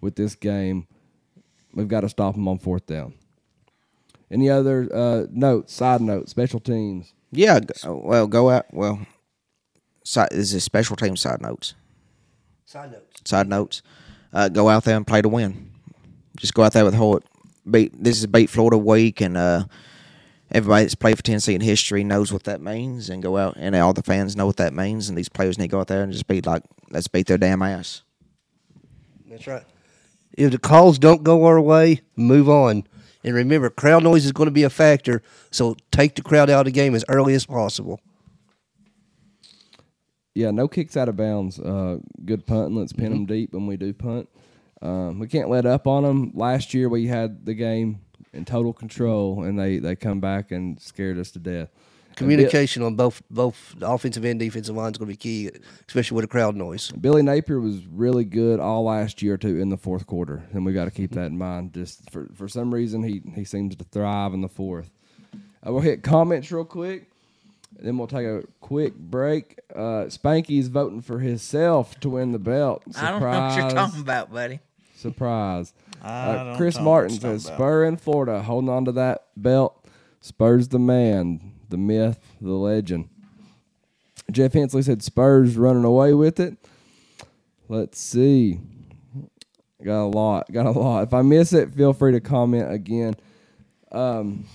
with 0.01 0.17
this 0.17 0.35
game. 0.35 0.89
We've 1.73 1.87
got 1.87 2.01
to 2.01 2.09
stop 2.09 2.35
him 2.35 2.49
on 2.49 2.59
fourth 2.59 2.87
down. 2.87 3.15
Any 4.35 4.51
other 4.51 4.89
uh, 4.93 5.27
notes? 5.31 5.73
Side 5.73 6.01
notes? 6.01 6.33
Special 6.33 6.59
teams? 6.59 7.13
Yeah, 7.31 7.61
g- 7.61 7.69
uh, 7.87 7.95
well, 7.95 8.27
go 8.27 8.51
out. 8.51 8.67
Well, 8.73 9.07
side, 10.03 10.31
this 10.33 10.53
is 10.53 10.65
special 10.65 10.97
team 10.97 11.17
side 11.17 11.41
notes. 11.41 11.75
Side 12.67 12.91
notes. 12.91 13.21
Side 13.25 13.49
notes. 13.49 13.83
Uh, 14.33 14.49
go 14.49 14.69
out 14.69 14.83
there 14.83 14.97
and 14.97 15.07
play 15.07 15.23
to 15.23 15.29
win. 15.29 15.71
Just 16.37 16.53
go 16.53 16.65
out 16.65 16.73
there 16.73 16.85
with 16.85 16.95
heart. 16.95 17.23
Beat. 17.71 17.93
This 18.03 18.19
is 18.19 18.27
beat 18.27 18.51
Florida 18.51 18.77
week, 18.77 19.21
and 19.21 19.37
uh, 19.37 19.67
everybody 20.51 20.83
that's 20.83 20.97
played 20.97 21.17
for 21.17 21.23
Tennessee 21.23 21.55
in 21.55 21.61
history 21.61 22.03
knows 22.03 22.33
what 22.33 22.43
that 22.43 22.61
means. 22.61 23.09
And 23.09 23.23
go 23.23 23.37
out, 23.37 23.55
and 23.57 23.77
all 23.77 23.93
the 23.93 24.03
fans 24.03 24.35
know 24.35 24.47
what 24.47 24.57
that 24.57 24.75
means. 24.75 25.09
And 25.09 25.17
these 25.17 25.29
players 25.29 25.59
need 25.59 25.67
to 25.69 25.71
go 25.71 25.81
out 25.81 25.87
there 25.87 26.03
and 26.03 26.13
just 26.13 26.27
be 26.27 26.41
like, 26.41 26.65
let's 26.91 27.07
beat 27.07 27.29
their 27.29 27.39
damn 27.39 27.63
ass. 27.63 28.03
That's 29.31 29.47
right. 29.47 29.63
If 30.37 30.51
the 30.51 30.59
calls 30.59 30.99
don't 30.99 31.23
go 31.23 31.45
our 31.45 31.61
way, 31.61 32.01
move 32.17 32.49
on. 32.49 32.89
And 33.25 33.35
remember, 33.35 33.71
crowd 33.71 34.03
noise 34.03 34.27
is 34.27 34.33
going 34.33 34.49
to 34.49 34.53
be 34.53 34.65
a 34.65 34.71
factor, 34.71 35.23
so 35.51 35.77
take 35.91 36.15
the 36.15 36.23
crowd 36.23 36.51
out 36.51 36.61
of 36.61 36.65
the 36.67 36.71
game 36.73 36.95
as 36.95 37.05
early 37.09 37.35
as 37.35 37.47
possible. 37.47 37.99
Yeah, 40.35 40.51
no 40.51 40.69
kicks 40.69 40.97
out 40.97 41.09
of 41.09 41.17
bounds. 41.17 41.59
Uh, 41.59 41.99
good 42.25 42.45
punting. 42.45 42.77
Let's 42.77 42.93
pin 42.93 43.13
them 43.13 43.25
deep 43.25 43.53
when 43.53 43.67
we 43.67 43.77
do 43.77 43.93
punt. 43.93 44.29
Um, 44.83 45.19
we 45.19 45.29
can't 45.29 45.49
let 45.49 45.65
up 45.65 45.87
on 45.87 46.03
them. 46.03 46.33
Last 46.35 46.75
year 46.75 46.89
we 46.89 47.07
had 47.07 47.47
the 47.47 47.55
game 47.55 48.01
in 48.33 48.45
total 48.45 48.73
control, 48.73 49.45
and 49.45 49.59
they, 49.59 49.79
they 49.79 49.97
come 49.97 50.21
back 50.21 50.51
and 50.51 50.79
scared 50.81 51.19
us 51.19 51.31
to 51.31 51.39
death. 51.39 51.71
Communication 52.17 52.83
on 52.83 52.95
both 52.95 53.23
both 53.31 53.75
the 53.79 53.89
offensive 53.89 54.25
and 54.25 54.39
defensive 54.39 54.75
line 54.77 54.93
is 54.93 54.99
going 54.99 55.09
to 55.09 55.13
be 55.13 55.17
key, 55.17 55.51
especially 55.89 56.15
with 56.17 56.25
the 56.25 56.29
crowd 56.29 56.57
noise. 56.57 56.91
Billy 56.93 57.23
Napier 57.23 57.61
was 57.61 57.87
really 57.87 58.25
good 58.25 58.61
all 58.61 58.85
last 58.85 59.23
year 59.23 59.37
too 59.37 59.59
in 59.61 59.71
the 59.71 59.77
fourth 59.77 60.07
quarter, 60.07 60.43
and 60.53 60.65
we 60.65 60.73
got 60.73 60.85
to 60.87 60.91
keep 60.91 61.13
that 61.13 61.27
in 61.27 61.39
mind. 61.39 61.73
Just 61.75 62.11
for 62.11 62.29
for 62.35 62.49
some 62.49 62.73
reason, 62.73 63.03
he 63.03 63.23
he 63.35 63.45
seems 63.45 63.77
to 63.77 63.85
thrive 63.85 64.33
in 64.35 64.41
the 64.41 64.49
fourth. 64.49 64.91
Uh, 65.67 65.73
we'll 65.73 65.81
hit 65.81 66.03
comments 66.03 66.53
real 66.53 66.65
quick, 66.65 67.09
then 67.79 67.97
we'll 67.99 68.07
take 68.07 68.27
a 68.27 68.43
quick 68.61 68.95
break. 68.95 69.59
Uh, 69.75 70.05
Spanky's 70.09 70.69
voting 70.69 71.01
for 71.01 71.21
himself 71.21 71.99
to 72.01 72.11
win 72.11 72.33
the 72.33 72.39
belt. 72.39 72.83
I 72.97 73.11
don't 73.11 73.21
know 73.21 73.29
what 73.29 73.57
you're 73.57 73.71
talking 73.71 74.01
about, 74.01 74.33
buddy. 74.33 74.61
Surprise. 74.95 75.73
Uh, 76.03 76.57
Chris 76.57 76.77
know 76.77 76.83
what 76.83 76.85
Martin 76.85 77.19
says 77.19 77.47
about. 77.47 77.57
Spur 77.57 77.85
in 77.85 77.97
Florida, 77.97 78.43
holding 78.43 78.69
on 78.69 78.85
to 78.85 78.93
that 78.93 79.27
belt. 79.37 79.87
Spurs 80.21 80.69
the 80.69 80.79
man, 80.79 81.54
the 81.75 81.79
myth, 81.79 82.21
the 82.41 82.53
legend. 82.53 83.09
Jeff 84.31 84.53
Hensley 84.53 84.83
said 84.83 85.03
Spurs 85.03 85.57
running 85.57 85.85
away 85.85 86.15
with 86.15 86.39
it. 86.39 86.57
Let's 87.69 87.99
see. 87.99 88.61
Got 89.83 90.05
a 90.05 90.07
lot. 90.07 90.53
Got 90.53 90.67
a 90.67 90.71
lot. 90.71 91.03
If 91.03 91.13
I 91.13 91.23
miss 91.23 91.53
it, 91.53 91.75
feel 91.75 91.93
free 91.93 92.13
to 92.13 92.21
comment 92.21 92.73
again. 92.73 93.17
Um, 93.91 94.47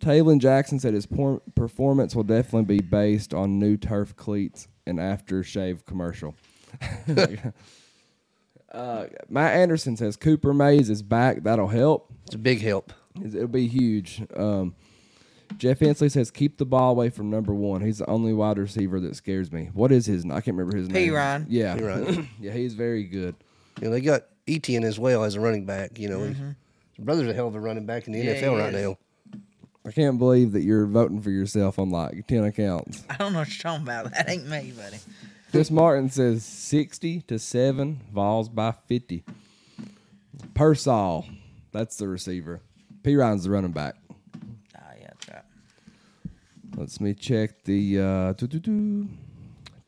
Taylor 0.00 0.36
Jackson 0.36 0.80
said 0.80 0.94
his 0.94 1.04
por- 1.04 1.42
performance 1.54 2.16
will 2.16 2.24
definitely 2.24 2.78
be 2.78 2.82
based 2.82 3.34
on 3.34 3.58
new 3.58 3.76
turf 3.76 4.16
cleats 4.16 4.66
and 4.86 4.98
aftershave 4.98 5.84
commercial. 5.84 6.34
uh, 8.72 9.04
Matt 9.28 9.56
Anderson 9.56 9.98
says 9.98 10.16
Cooper 10.16 10.54
Mays 10.54 10.88
is 10.88 11.02
back. 11.02 11.42
That'll 11.42 11.68
help. 11.68 12.10
It's 12.24 12.34
a 12.34 12.38
big 12.38 12.62
help. 12.62 12.94
It'll 13.22 13.46
be 13.46 13.66
huge. 13.66 14.22
Um, 14.34 14.74
Jeff 15.58 15.80
Hensley 15.80 16.08
says 16.08 16.30
keep 16.30 16.58
the 16.58 16.64
ball 16.64 16.92
away 16.92 17.10
from 17.10 17.28
number 17.30 17.52
one. 17.54 17.80
He's 17.80 17.98
the 17.98 18.08
only 18.08 18.32
wide 18.32 18.58
receiver 18.58 19.00
that 19.00 19.16
scares 19.16 19.50
me. 19.52 19.70
What 19.74 19.92
is 19.92 20.06
his? 20.06 20.24
I 20.24 20.40
can't 20.40 20.56
remember 20.56 20.76
his 20.76 20.88
P. 20.88 20.92
name. 20.94 21.12
Ryan. 21.14 21.46
Yeah, 21.48 21.76
P. 21.76 21.82
Ryan. 21.84 22.28
yeah, 22.40 22.52
he's 22.52 22.74
very 22.74 23.04
good. 23.04 23.34
You 23.80 23.86
know, 23.86 23.90
they 23.92 24.00
got 24.00 24.22
Etienne 24.48 24.84
as 24.84 24.98
well 24.98 25.24
as 25.24 25.34
a 25.34 25.40
running 25.40 25.66
back. 25.66 25.98
You 25.98 26.08
know, 26.08 26.20
his 26.20 26.36
brother's 26.98 27.28
a 27.28 27.34
hell 27.34 27.48
of 27.48 27.54
a 27.54 27.60
running 27.60 27.86
back 27.86 28.06
in 28.06 28.12
the 28.12 28.20
Mm-hmm. 28.20 28.28
Yeah, 28.28 28.42
NFL 28.50 28.58
right 28.58 28.74
is. 28.74 28.86
now. 28.86 28.98
I 29.86 29.92
can't 29.92 30.18
believe 30.18 30.52
that 30.52 30.60
you're 30.62 30.84
voting 30.86 31.22
for 31.22 31.30
yourself 31.30 31.78
on 31.78 31.90
like 31.90 32.26
ten 32.26 32.44
accounts. 32.44 33.02
I 33.10 33.16
don't 33.16 33.32
know 33.32 33.40
what 33.40 33.48
you're 33.48 33.62
talking 33.62 33.82
about. 33.82 34.12
That 34.12 34.28
ain't 34.28 34.46
me, 34.46 34.72
buddy. 34.76 34.98
Chris 35.50 35.70
Martin 35.70 36.10
says 36.10 36.44
sixty 36.44 37.22
to 37.22 37.38
seven. 37.38 38.00
Vols 38.12 38.48
by 38.48 38.72
fifty. 38.86 39.24
Pearsall, 40.54 41.26
that's 41.72 41.96
the 41.96 42.08
receiver. 42.08 42.60
P. 43.02 43.16
Ryan's 43.16 43.44
the 43.44 43.50
running 43.50 43.72
back. 43.72 43.96
Oh, 44.76 44.80
yeah, 45.00 45.06
that's 45.08 45.28
right. 45.28 45.42
Let's 46.76 47.00
me 47.00 47.14
check 47.14 47.64
the 47.64 48.00
uh 48.00 48.32
doo-doo-doo. 48.34 49.08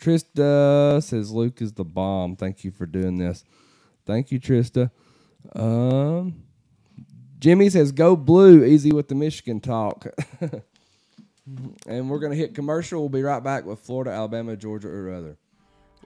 Trista 0.01 1.03
says 1.03 1.31
Luke 1.31 1.63
is 1.63 1.73
the 1.73 1.85
bomb. 1.85 2.37
Thank 2.37 2.65
you 2.65 2.71
for 2.71 2.87
doing 2.87 3.19
this. 3.19 3.45
Thank 4.05 4.33
you, 4.33 4.41
Trista. 4.41 4.91
Um 5.55 6.43
Jimmy 7.39 7.71
says 7.71 7.93
go 7.93 8.17
blue, 8.17 8.65
easy 8.65 8.93
with 8.93 9.09
the 9.09 9.15
Michigan 9.15 9.61
talk. 9.61 10.07
and 11.87 12.11
we're 12.11 12.19
gonna 12.19 12.35
hit 12.35 12.55
commercial. 12.55 13.01
We'll 13.01 13.09
be 13.09 13.23
right 13.23 13.43
back 13.43 13.65
with 13.65 13.81
Florida, 13.81 14.11
Alabama, 14.11 14.57
Georgia, 14.57 14.89
or 14.89 15.13
other. 15.13 15.37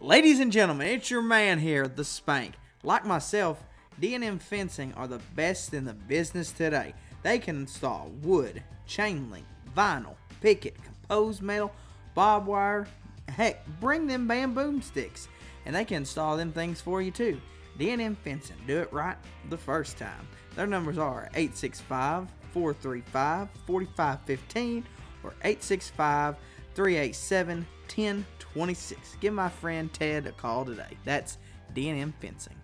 Ladies 0.01 0.41
and 0.41 0.53
gentlemen, 0.53 0.89
it's 0.89 1.11
your 1.11 1.23
man 1.23 1.59
here, 1.59 1.89
the 1.89 2.05
Spank. 2.05 2.55
Like 2.83 3.07
myself, 3.07 3.63
D&M 3.99 4.39
Fencing 4.39 4.93
are 4.95 5.09
the 5.09 5.21
best 5.35 5.73
in 5.73 5.87
the 5.87 5.95
business 5.95 6.53
today. 6.53 6.93
They 7.23 7.39
can 7.39 7.57
install 7.57 8.11
wood, 8.23 8.63
chain 8.87 9.31
link, 9.31 9.47
vinyl, 9.75 10.17
picket, 10.41 10.77
composed 10.83 11.43
metal, 11.43 11.73
barbed 12.15 12.47
wire, 12.47 12.87
heck, 13.29 13.67
bring 13.81 14.07
them 14.07 14.27
bamboo 14.27 14.81
sticks, 14.81 15.29
and 15.65 15.75
they 15.75 15.85
can 15.85 15.99
install 15.99 16.37
them 16.37 16.53
things 16.53 16.81
for 16.81 17.03
you 17.03 17.11
too. 17.11 17.41
D&M 17.79 18.17
Fencing, 18.17 18.57
do 18.67 18.79
it 18.79 18.93
right 18.93 19.17
the 19.51 19.59
first 19.59 19.99
time. 19.99 20.27
Their 20.55 20.67
numbers 20.67 20.99
are 20.99 21.29
865 21.35 22.29
435 22.53 23.49
4515 23.67 24.87
or 25.23 25.31
865 25.43 26.37
387 26.75 27.67
1026. 27.87 29.17
Give 29.21 29.35
my 29.35 29.49
friend 29.49 29.93
Ted 29.93 30.27
a 30.27 30.33
call 30.33 30.65
today. 30.65 30.97
That's 31.05 31.39
D&M 31.75 32.15
Fencing. 32.21 32.55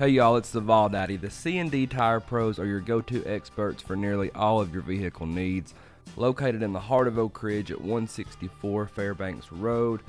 Hey 0.00 0.08
y'all, 0.08 0.36
it's 0.36 0.50
the 0.50 0.62
Vol 0.62 0.88
Daddy. 0.88 1.18
The 1.18 1.28
C&D 1.28 1.86
Tire 1.88 2.20
Pros 2.20 2.58
are 2.58 2.64
your 2.64 2.80
go-to 2.80 3.22
experts 3.26 3.82
for 3.82 3.96
nearly 3.96 4.30
all 4.30 4.58
of 4.58 4.72
your 4.72 4.80
vehicle 4.80 5.26
needs. 5.26 5.74
Located 6.16 6.62
in 6.62 6.72
the 6.72 6.80
heart 6.80 7.06
of 7.06 7.18
Oak 7.18 7.42
Ridge 7.42 7.70
at 7.70 7.82
164 7.82 8.86
Fairbanks 8.86 9.52
Road, 9.52 10.00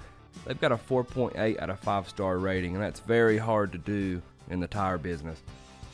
they've 0.45 0.61
got 0.61 0.71
a 0.71 0.77
4.8 0.77 1.61
out 1.61 1.69
of 1.69 1.77
5 1.81 2.07
star 2.07 2.37
rating, 2.37 2.73
and 2.73 2.81
that's 2.81 3.01
very 3.01 3.37
hard 3.37 3.73
to 3.73 3.77
do 3.77 4.21
in 4.49 4.61
the 4.61 4.67
tire 4.67 4.97
business. 4.97 5.41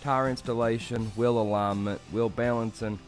Tire 0.03 0.29
installation, 0.29 1.05
wheel 1.15 1.41
alignment, 1.41 1.99
wheel 2.11 2.29
balancing, 2.29 2.99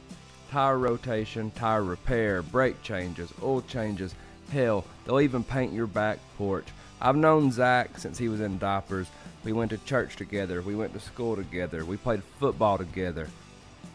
tire 0.50 0.80
rotation, 0.80 1.52
tire 1.52 1.84
repair, 1.84 2.42
brake 2.42 2.82
changes, 2.82 3.32
oil 3.44 3.62
changes. 3.62 4.16
Hell, 4.52 4.84
they'll 5.06 5.22
even 5.22 5.44
paint 5.44 5.72
your 5.72 5.86
back 5.86 6.18
porch. 6.36 6.66
I've 7.00 7.16
known 7.16 7.52
Zach 7.52 8.00
since 8.00 8.18
he 8.18 8.28
was 8.28 8.42
in 8.42 8.58
diapers. 8.58 9.06
We 9.44 9.54
went 9.54 9.72
to 9.72 9.78
church 9.80 10.16
together. 10.16 10.62
We 10.62 10.76
went 10.76 10.94
to 10.94 11.00
school 11.00 11.36
together. 11.36 11.86
We 11.86 11.98
played 11.98 12.24
football 12.40 12.78
together. 12.78 13.28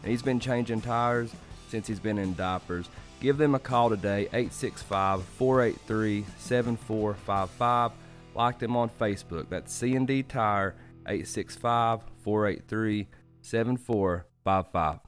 And 0.03 0.11
he's 0.11 0.23
been 0.23 0.41
changing 0.41 0.81
tires 0.81 1.31
since 1.69 1.87
he's 1.87 2.01
been 2.01 2.19
in 2.19 2.35
diapers. 2.35 2.89
Give 3.21 3.37
them 3.39 3.55
a 3.55 3.59
call 3.59 3.91
today, 3.91 4.23
865 4.33 5.23
483 5.23 6.25
7455. 6.39 7.93
Like 8.35 8.59
them 8.59 8.77
on 8.77 8.91
Facebook. 9.01 9.49
That's 9.49 9.73
C&D 9.73 10.25
Tire, 10.25 10.75
865 11.07 12.01
483 12.23 13.07
7455. 13.43 14.99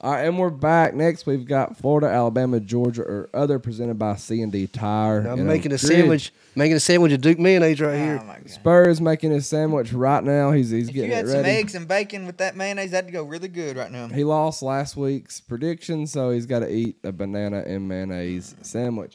All 0.00 0.12
right, 0.12 0.26
and 0.26 0.38
we're 0.38 0.50
back. 0.50 0.94
Next, 0.94 1.24
we've 1.26 1.46
got 1.46 1.76
Florida, 1.76 2.08
Alabama, 2.08 2.60
Georgia, 2.60 3.02
or 3.02 3.30
other 3.32 3.58
presented 3.58 3.98
by 3.98 4.16
C 4.16 4.42
and 4.42 4.52
D 4.52 4.66
Tire. 4.66 5.20
I'm 5.20 5.38
And 5.38 5.46
making 5.46 5.66
a 5.72 5.78
grid. 5.78 5.80
sandwich, 5.80 6.32
making 6.56 6.76
a 6.76 6.80
sandwich 6.80 7.12
of 7.12 7.20
Duke 7.20 7.38
mayonnaise 7.38 7.80
right 7.80 7.94
Oh 7.94 7.96
here. 7.96 8.18
my 8.26 8.38
god. 8.38 8.50
Spurs 8.50 9.00
making 9.00 9.30
his 9.30 9.46
sandwich 9.46 9.92
right 9.92 10.24
now. 10.24 10.50
He's 10.50 10.70
he's 10.70 10.88
If 10.88 10.94
getting 10.94 11.10
you 11.10 11.16
had 11.16 11.24
it 11.26 11.28
some 11.28 11.36
ready. 11.42 11.50
eggs 11.50 11.74
and 11.74 11.86
bacon 11.86 12.26
with 12.26 12.38
that 12.38 12.56
mayonnaise, 12.56 12.90
that'd 12.90 13.12
go 13.12 13.22
really 13.22 13.48
good 13.48 13.76
right 13.76 13.90
now. 13.92 14.08
He 14.08 14.24
lost 14.24 14.62
last 14.62 14.96
week's 14.96 15.40
prediction, 15.40 16.06
so 16.06 16.30
he's 16.30 16.46
got 16.46 16.60
to 16.60 16.68
eat 16.70 16.96
a 17.04 17.12
banana 17.12 17.62
and 17.66 17.86
mayonnaise 17.86 18.56
sandwich. 18.62 19.14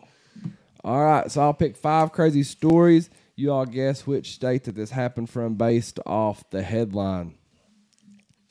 All 0.84 1.04
right, 1.04 1.30
so 1.30 1.42
I'll 1.42 1.54
pick 1.54 1.76
five 1.76 2.12
crazy 2.12 2.44
stories. 2.44 3.10
You 3.36 3.52
all 3.52 3.66
guess 3.66 4.06
which 4.08 4.34
state 4.34 4.64
that 4.66 4.76
this 4.76 4.92
happened 4.92 5.30
from 5.30 5.56
based 5.56 6.00
off 6.06 6.48
the 6.50 6.62
headline. 6.64 7.36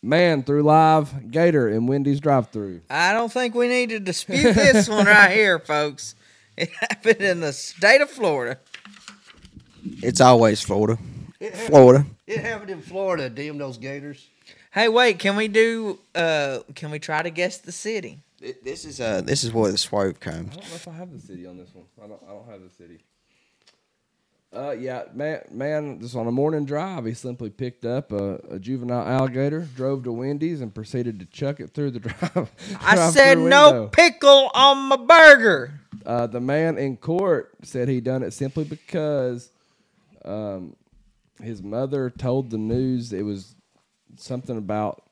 Man 0.03 0.43
threw 0.45 0.63
live 0.63 1.31
gator 1.31 1.69
in 1.69 1.87
Wendy's 1.87 2.21
drive-through. 2.21 2.81
I 2.89 3.13
don't 3.13 3.31
think 3.31 3.55
we 3.55 3.69
need 3.69 3.91
to 3.91 4.01
dispute 4.01 4.55
this 4.55 4.89
one 4.89 5.07
right 5.07 5.31
here, 5.31 5.59
folks. 5.59 6.15
It 6.57 6.71
happened 6.71 7.21
in 7.21 7.41
the 7.41 7.53
state 7.53 8.01
of 8.01 8.09
Florida. 8.11 8.59
It's 10.03 10.21
always 10.21 10.61
Florida. 10.61 10.99
Florida. 11.67 12.07
It 12.27 12.41
happened 12.41 12.71
in 12.71 12.83
Florida. 12.83 13.31
Damn 13.31 13.59
those 13.59 13.79
Gators. 13.79 14.29
Hey, 14.73 14.89
wait, 14.89 15.19
can 15.19 15.37
we 15.37 15.49
do? 15.49 15.99
uh 16.15 16.61
Can 16.75 16.91
we 16.91 16.99
try 16.99 17.23
to 17.23 17.31
guess 17.31 17.59
the 17.59 17.73
city? 17.73 18.21
This 18.63 18.85
is 18.85 19.01
uh 19.01 19.21
this 19.23 19.45
is 19.45 19.53
where 19.53 19.71
the 19.71 19.79
swerve 19.79 20.21
comes. 20.21 20.53
I 20.53 20.61
don't 20.61 20.69
know 20.69 20.75
if 20.75 20.89
I 20.89 20.93
have 20.93 21.13
the 21.13 21.19
city 21.19 21.47
on 21.47 21.57
this 21.57 21.71
one. 21.75 21.85
I 22.03 22.07
don't. 22.07 22.23
I 22.27 22.33
don't 22.33 22.49
have 22.49 22.63
the 22.63 22.71
city. 22.71 23.01
Uh, 24.53 24.73
yeah, 24.73 25.05
man, 25.15 25.41
man. 25.53 26.01
Just 26.01 26.17
on 26.17 26.27
a 26.27 26.33
morning 26.33 26.65
drive, 26.65 27.05
he 27.05 27.15
simply 27.15 27.51
picked 27.51 27.85
up 27.85 28.11
a, 28.11 28.41
a 28.51 28.59
juvenile 28.59 29.07
alligator, 29.07 29.61
drove 29.77 30.03
to 30.05 30.13
Wendy's, 30.13 30.61
and 30.61 30.75
proceeded 30.75 31.21
to 31.21 31.27
chuck 31.27 31.61
it 31.61 31.73
through 31.73 31.93
the 31.93 32.01
drive. 32.01 32.51
I 32.81 32.97
drive-through 32.97 33.13
said 33.13 33.39
no 33.39 33.89
pickle 33.93 34.51
on 34.53 34.89
my 34.89 34.97
burger. 34.97 35.79
Uh, 36.05 36.27
the 36.27 36.41
man 36.41 36.79
in 36.79 36.97
court 36.97 37.53
said 37.63 37.89
he 37.89 38.01
done 38.01 38.23
it 38.25 38.33
simply 38.33 38.65
because 38.65 39.51
um, 40.25 40.77
his 41.43 41.63
mother 41.63 42.11
told 42.11 42.51
the 42.51 42.59
news 42.59 43.13
it 43.13 43.23
was 43.23 43.55
something 44.17 44.57
about 44.59 45.03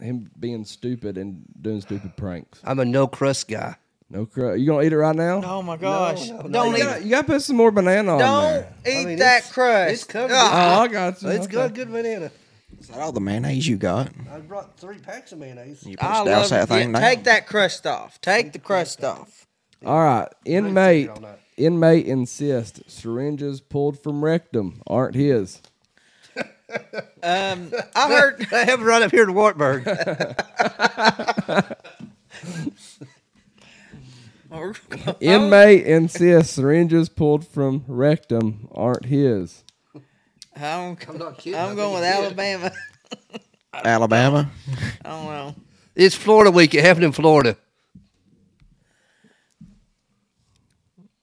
him 0.00 0.30
being 0.38 0.64
stupid 0.64 1.16
and 1.18 1.44
doing 1.60 1.80
stupid 1.80 2.16
pranks. 2.16 2.60
I'm 2.64 2.78
a 2.80 2.84
no 2.84 3.06
crust 3.06 3.48
guy. 3.48 3.76
No 4.10 4.26
crust. 4.26 4.58
You 4.60 4.66
gonna 4.66 4.82
eat 4.84 4.92
it 4.92 4.96
right 4.98 5.16
now? 5.16 5.40
Oh 5.44 5.62
my 5.62 5.76
gosh! 5.76 6.28
no, 6.28 6.42
no, 6.42 6.48
don't 6.48 6.70
You 6.72 6.76
eat. 6.76 6.80
gotta, 6.82 7.04
you 7.04 7.10
gotta 7.10 7.26
put 7.26 7.42
some 7.42 7.56
more 7.56 7.70
banana 7.70 8.12
on 8.12 8.18
there. 8.18 8.26
Don't 8.26 8.82
there. 8.84 9.00
eat 9.00 9.06
mean, 9.06 9.18
that 9.20 9.36
it's- 9.38 9.52
crust. 9.52 9.92
it's 9.94 10.04
covered. 10.04 10.34
Oh, 10.34 10.36
I 10.82 10.88
got 10.88 11.22
you. 11.22 11.28
It's 11.30 11.44
Okay. 11.46 11.52
good, 11.52 11.74
good 11.74 11.90
banana. 11.92 12.30
Is 12.78 12.88
that 12.88 12.98
all 12.98 13.12
the 13.12 13.20
mayonnaise 13.20 13.66
you 13.68 13.76
got? 13.76 14.10
I 14.30 14.40
brought 14.40 14.76
three 14.76 14.98
packs 14.98 15.30
of 15.32 15.38
mayonnaise. 15.38 15.84
You 15.86 15.94
I 16.00 16.22
love 16.22 16.48
that 16.50 16.62
it. 16.64 16.66
thing 16.68 16.92
Yeah, 16.92 17.00
take 17.00 17.24
that 17.24 17.46
crust 17.46 17.86
off. 17.86 18.20
Take 18.20 18.52
the 18.52 18.58
crust 18.58 19.04
off. 19.04 19.46
All 19.86 19.98
right, 20.02 20.28
inmate. 20.44 21.08
All 21.60 21.70
night. 21.70 22.02
Inmate 22.02 22.06
insists 22.06 22.80
syringes 22.92 23.60
pulled 23.60 24.02
from 24.02 24.24
rectum 24.24 24.82
aren't 24.86 25.14
his. 25.14 25.60
Um, 27.22 27.72
I 27.94 28.08
heard. 28.08 28.46
I 28.52 28.64
have 28.64 28.80
it 28.80 28.84
right 28.84 29.02
up 29.02 29.10
here 29.10 29.24
in 29.24 29.34
Wartburg. 29.34 29.84
Inmate 35.20 35.86
insists 35.86 36.52
syringes 36.54 37.08
pulled 37.08 37.46
from 37.46 37.84
rectum 37.86 38.68
aren't 38.72 39.06
his. 39.06 39.64
I'm, 40.56 40.96
I'm 41.08 41.18
not 41.18 41.38
kidding. 41.38 41.58
I'm 41.58 41.70
I 41.70 41.74
going 41.74 41.94
with 41.94 42.02
think 42.02 42.14
it's 42.14 42.24
Alabama. 42.26 42.72
Alabama. 43.84 44.50
I 45.04 45.08
don't 45.08 45.24
know. 45.26 45.54
It's 45.94 46.14
Florida 46.14 46.50
week. 46.50 46.74
It 46.74 46.84
happened 46.84 47.04
in 47.04 47.12
Florida. 47.12 47.56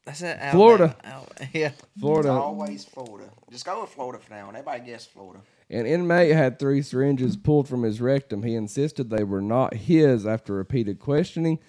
I 0.10 0.14
said 0.14 0.52
Florida. 0.52 0.96
Alabama. 1.04 1.50
Yeah. 1.54 1.72
Florida. 2.00 2.32
always 2.32 2.84
Florida. 2.84 3.30
Just 3.52 3.64
go 3.66 3.82
with 3.82 3.92
Florida 3.92 4.18
for 4.24 4.34
now. 4.34 4.48
and 4.48 4.58
Everybody 4.58 4.84
guess 4.90 5.06
Florida. 5.06 5.42
An 5.70 5.86
inmate 5.86 6.32
had 6.32 6.58
three 6.58 6.82
syringes 6.82 7.38
pulled 7.38 7.68
from 7.68 7.84
his 7.84 8.02
rectum. 8.02 8.42
He 8.42 8.56
insisted 8.56 9.10
they 9.10 9.24
were 9.24 9.42
not 9.42 9.76
his 9.76 10.26
after 10.26 10.54
repeated 10.54 11.00
questioning. 11.00 11.60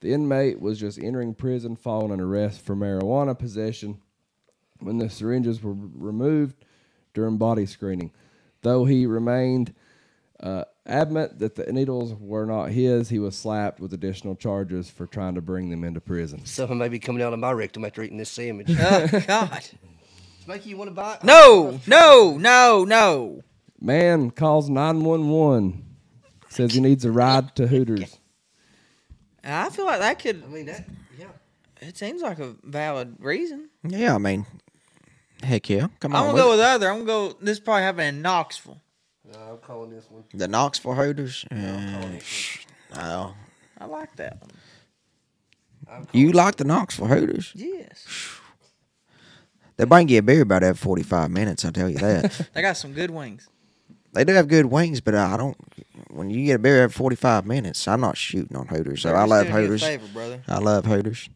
The 0.00 0.12
inmate 0.14 0.58
was 0.58 0.80
just 0.80 0.98
entering 0.98 1.34
prison 1.34 1.76
following 1.76 2.12
an 2.12 2.20
arrest 2.20 2.62
for 2.62 2.74
marijuana 2.74 3.38
possession 3.38 4.00
when 4.80 4.96
the 4.96 5.10
syringes 5.10 5.62
were 5.62 5.74
removed 5.74 6.56
during 7.12 7.36
body 7.36 7.66
screening. 7.66 8.10
Though 8.62 8.86
he 8.86 9.04
remained 9.04 9.74
uh, 10.40 10.64
adamant 10.86 11.38
that 11.38 11.54
the 11.54 11.72
needles 11.72 12.14
were 12.14 12.46
not 12.46 12.70
his, 12.70 13.08
he 13.08 13.18
was 13.18 13.36
slapped 13.36 13.80
with 13.80 13.92
additional 13.92 14.34
charges 14.34 14.90
for 14.90 15.06
trying 15.06 15.34
to 15.34 15.40
bring 15.40 15.70
them 15.70 15.84
into 15.84 16.00
prison. 16.00 16.44
Something 16.44 16.78
may 16.78 16.88
be 16.88 16.98
coming 16.98 17.22
out 17.22 17.32
of 17.32 17.38
my 17.38 17.52
rectum 17.52 17.84
after 17.84 18.02
eating 18.02 18.18
this 18.18 18.30
sandwich. 18.30 18.68
Oh 18.80 19.06
God. 19.26 19.64
Make 20.46 20.66
you 20.66 20.76
want 20.76 20.90
to 20.90 20.94
buy? 20.94 21.18
No. 21.22 21.78
No. 21.86 22.36
No. 22.36 22.84
No. 22.84 23.42
Man 23.80 24.30
calls 24.30 24.68
911, 24.68 25.84
says 26.48 26.72
he 26.74 26.80
needs 26.80 27.04
a 27.04 27.12
ride 27.12 27.54
to 27.56 27.68
Hooters. 27.68 28.18
I 29.44 29.70
feel 29.70 29.86
like 29.86 30.00
that 30.00 30.18
could. 30.18 30.42
I 30.44 30.46
mean 30.48 30.66
that. 30.66 30.84
Yeah. 31.18 31.26
It 31.80 31.96
seems 31.96 32.22
like 32.22 32.38
a 32.38 32.54
valid 32.62 33.16
reason. 33.18 33.70
Yeah, 33.82 34.14
I 34.14 34.18
mean, 34.18 34.46
heck 35.42 35.68
yeah. 35.68 35.88
Come 36.00 36.14
on. 36.14 36.20
I'm 36.22 36.26
gonna 36.30 36.42
go 36.42 36.50
with 36.50 36.58
the 36.58 36.66
other. 36.66 36.88
I'm 36.90 37.04
gonna 37.04 37.30
go. 37.30 37.36
This 37.40 37.58
probably 37.58 37.82
happened 37.82 38.16
in 38.16 38.22
Knoxville. 38.22 38.80
No, 39.32 39.38
I'm 39.52 39.58
calling 39.58 39.90
this 39.90 40.04
one. 40.10 40.24
the 40.34 40.48
Knoxville 40.48 40.94
Hooters. 40.94 41.44
Uh, 41.50 41.56
no. 42.94 43.34
I 43.80 43.84
like 43.86 44.14
that 44.16 44.38
one. 44.40 46.06
You 46.12 46.32
like 46.32 46.56
the 46.56 46.64
Knoxville 46.64 47.06
Hooters? 47.08 47.52
Yes. 47.54 48.06
They 49.76 49.84
bring 49.84 50.08
you 50.08 50.18
a 50.18 50.22
beer 50.22 50.42
about 50.42 50.62
every 50.62 50.76
45 50.76 51.30
minutes, 51.30 51.64
I'll 51.64 51.72
tell 51.72 51.88
you 51.88 51.98
that. 51.98 52.48
They 52.54 52.62
got 52.62 52.76
some 52.76 52.92
good 52.92 53.10
wings. 53.10 53.48
they 54.12 54.24
do 54.24 54.32
have 54.34 54.48
good 54.48 54.66
wings, 54.66 55.00
but 55.00 55.14
I 55.14 55.36
don't. 55.36 55.56
When 56.10 56.28
you 56.30 56.44
get 56.46 56.56
a 56.56 56.58
beer 56.58 56.82
every 56.82 56.92
45 56.92 57.46
minutes, 57.46 57.88
I'm 57.88 58.00
not 58.02 58.16
shooting 58.18 58.56
on 58.56 58.68
Hooters. 58.68 59.02
So 59.02 59.14
I 59.14 59.24
love 59.24 59.46
doing 59.46 59.54
you 59.56 59.58
a 59.58 59.62
Hooters. 59.62 59.82
favor, 59.82 60.06
brother. 60.12 60.42
I 60.46 60.58
love 60.58 60.84
Hooters. 60.84 61.28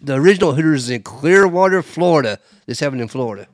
The 0.00 0.14
original 0.14 0.54
Hooters 0.54 0.84
is 0.84 0.90
in 0.90 1.02
Clearwater, 1.02 1.82
Florida. 1.82 2.38
This 2.66 2.80
happened 2.80 3.00
in 3.02 3.08
Florida. 3.08 3.46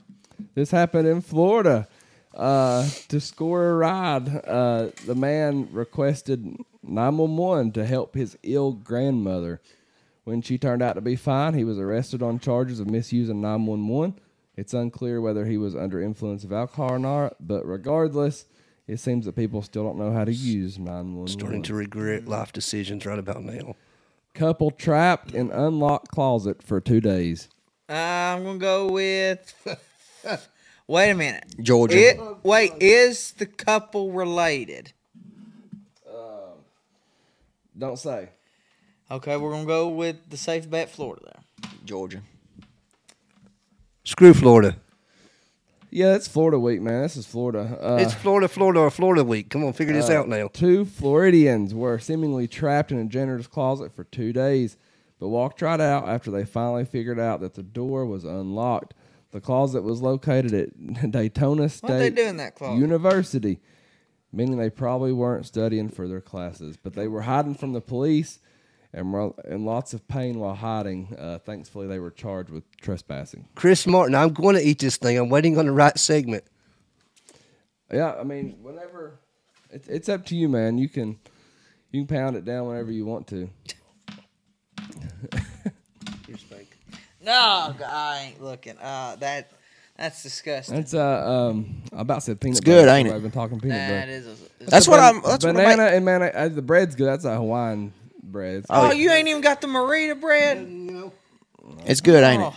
This 0.55 0.71
happened 0.71 1.07
in 1.09 1.21
Florida. 1.23 1.89
Uh, 2.35 2.89
to 3.09 3.20
score 3.20 3.70
a 3.70 3.74
ride, 3.74 4.28
uh, 4.47 4.90
the 5.07 5.15
man 5.15 5.69
requested 5.73 6.57
911 6.82 7.73
to 7.73 7.85
help 7.85 8.15
his 8.15 8.39
ill 8.43 8.73
grandmother. 8.73 9.61
When 10.24 10.43
she 10.43 10.59
turned 10.59 10.82
out 10.82 10.94
to 10.94 11.01
be 11.01 11.16
fine, 11.16 11.55
he 11.55 11.65
was 11.65 11.78
arrested 11.78 12.23
on 12.23 12.39
charges 12.39 12.78
of 12.78 12.89
misusing 12.89 13.40
911. 13.40 14.20
It's 14.57 14.74
unclear 14.74 15.20
whether 15.20 15.47
he 15.47 15.57
was 15.57 15.74
under 15.74 16.01
influence 16.01 16.44
of 16.44 16.52
alcohol 16.52 16.93
or 16.93 16.98
not, 16.98 17.36
but 17.40 17.66
regardless, 17.66 18.44
it 18.86 19.01
seems 19.01 19.24
that 19.24 19.35
people 19.35 19.62
still 19.62 19.85
don't 19.85 19.98
know 19.98 20.12
how 20.12 20.24
to 20.24 20.32
use 20.32 20.78
911. 20.78 21.28
Starting 21.28 21.62
to 21.62 21.74
regret 21.74 22.28
life 22.28 22.52
decisions 22.52 23.07
right 23.07 23.19
about 23.19 23.43
now. 23.43 23.74
Couple 24.35 24.70
trapped 24.70 25.32
in 25.32 25.51
unlocked 25.51 26.09
closet 26.09 26.62
for 26.62 26.81
two 26.81 27.01
days. 27.01 27.48
Uh, 27.89 27.94
I'm 27.94 28.44
gonna 28.44 28.59
go 28.59 28.86
with. 28.93 29.55
Wait 30.91 31.11
a 31.11 31.15
minute. 31.15 31.45
Georgia. 31.61 31.97
It, 31.97 32.21
wait, 32.43 32.73
is 32.81 33.31
the 33.35 33.47
couple 33.47 34.11
related? 34.11 34.93
Don't 37.79 37.97
say. 37.97 38.31
Okay, 39.09 39.37
we're 39.37 39.53
gonna 39.53 39.67
go 39.67 39.89
with 39.89 40.29
the 40.29 40.37
safe 40.37 40.69
bet, 40.69 40.91
Florida. 40.91 41.23
There. 41.62 41.71
Georgia. 41.85 42.23
Screw 44.03 44.35
Florida. 44.35 44.79
Yeah, 45.93 46.17
it's 46.17 46.27
Florida 46.27 46.59
week, 46.59 46.81
man. 46.81 47.03
This 47.03 47.17
is 47.17 47.25
Florida. 47.25 47.79
Uh, 47.81 47.99
it's 48.01 48.12
Florida, 48.12 48.49
Florida, 48.49 48.81
or 48.81 48.91
Florida 48.91 49.23
week. 49.23 49.49
Come 49.49 49.62
on, 49.62 49.73
figure 49.73 49.95
this 49.95 50.11
out 50.11 50.27
now. 50.27 50.49
Two 50.49 50.85
Floridians 50.85 51.73
were 51.73 52.01
seemingly 52.01 52.49
trapped 52.49 52.91
in 52.91 52.99
a 52.99 53.05
janitor's 53.05 53.47
closet 53.47 53.95
for 53.95 54.03
two 54.03 54.33
days, 54.33 54.77
but 55.21 55.29
walked 55.29 55.62
right 55.62 55.81
out 55.81 56.09
after 56.09 56.33
they 56.33 56.45
finally 56.45 56.85
figured 56.85 57.21
out 57.21 57.41
that 57.43 57.55
the 57.55 57.62
door 57.62 58.05
was 58.05 58.25
unlocked. 58.25 58.93
The 59.32 59.40
closet 59.40 59.82
was 59.82 60.01
located 60.01 60.55
at 60.55 61.11
Daytona 61.11 61.62
What 61.62 61.81
they 61.82 62.07
State 62.07 62.15
do 62.16 62.23
in 62.23 62.36
that 62.39 62.55
closet? 62.57 62.81
University, 62.81 63.61
meaning 64.32 64.59
they 64.59 64.70
probably 64.70 65.12
weren't 65.12 65.47
studying 65.47 65.89
for 65.89 66.09
their 66.09 66.20
classes, 66.20 66.77
but 66.77 66.94
they 66.94 67.07
were 67.09 67.23
hiding 67.23 67.55
from 67.55 67.73
the 67.73 67.81
police 67.81 68.40
and 68.93 69.12
were 69.12 69.32
in 69.48 69.65
lots 69.65 69.94
of 69.94 70.07
pain 70.09 70.39
while 70.39 70.55
hiding. 70.55 71.15
Uh, 71.16 71.39
thankfully, 71.39 71.86
they 71.86 71.98
were 72.01 72.11
charged 72.11 72.51
with 72.51 72.65
trespassing. 72.81 73.47
Chris 73.55 73.86
Martin, 73.86 74.15
I'm 74.15 74.32
going 74.32 74.57
to 74.57 74.62
eat 74.62 74.81
this 74.81 74.97
thing. 74.97 75.16
I'm 75.16 75.28
waiting 75.28 75.59
on 75.59 75.66
the 75.66 75.73
right 75.73 75.97
segment. 75.97 76.44
Yeah, 77.93 78.15
I 78.15 78.24
mean, 78.24 78.59
whenever 78.62 79.19
it's 79.70 79.89
it's 79.89 80.09
up 80.09 80.27
to 80.27 80.36
you, 80.36 80.48
man. 80.48 80.78
You 80.78 80.89
can 80.89 81.19
you 81.90 82.05
can 82.05 82.16
pound 82.16 82.36
it 82.36 82.44
down 82.44 82.66
whenever 82.66 82.90
you 82.90 83.05
want 83.05 83.27
to. 83.28 83.48
No, 87.31 87.74
I 87.86 88.27
ain't 88.28 88.43
looking. 88.43 88.77
Uh, 88.78 89.16
that 89.20 89.51
that's 89.97 90.23
disgusting. 90.23 90.74
That's 90.77 90.94
uh 90.94 91.48
um 91.51 91.82
I 91.97 92.01
about 92.01 92.23
said 92.23 92.40
peanut 92.40 92.59
It's 92.59 92.65
good, 92.65 92.86
butter. 92.86 92.98
ain't 92.98 93.09
it? 93.09 93.15
I've 93.15 93.23
been 93.23 93.31
talking 93.31 93.61
peanut 93.61 93.77
That 93.77 94.01
butter. 94.07 94.12
is. 94.12 94.27
A, 94.27 94.31
it's 94.61 94.70
That's 94.70 94.86
a- 94.86 94.90
what 94.90 95.01
I'm. 95.01 95.23
That's 95.23 95.44
what 95.44 95.55
banana 95.55 95.85
I'm. 95.85 95.94
and 95.94 96.05
man, 96.05 96.23
uh, 96.23 96.48
the 96.48 96.62
bread's 96.62 96.94
good. 96.94 97.07
That's 97.07 97.24
a 97.24 97.36
Hawaiian 97.36 97.93
bread. 98.23 98.65
Oh, 98.70 98.90
you 98.93 99.11
ain't 99.11 99.28
even 99.28 99.43
got 99.43 99.61
the 99.61 99.66
Marita 99.69 100.20
bread. 100.20 100.59
It's 101.86 102.01
good, 102.01 102.24
ain't 102.24 102.43
it? 102.43 102.47
Oh. 102.47 102.55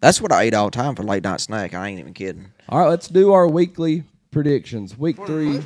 That's 0.00 0.20
what 0.20 0.32
I 0.32 0.46
eat 0.46 0.54
all 0.54 0.70
the 0.70 0.76
time 0.76 0.94
for 0.94 1.02
late 1.02 1.24
night 1.24 1.40
snack. 1.40 1.74
I 1.74 1.88
ain't 1.88 1.98
even 2.00 2.14
kidding. 2.14 2.46
All 2.68 2.78
right, 2.78 2.88
let's 2.88 3.08
do 3.08 3.32
our 3.32 3.46
weekly 3.48 4.04
predictions. 4.30 4.96
Week 4.96 5.16
three, 5.26 5.60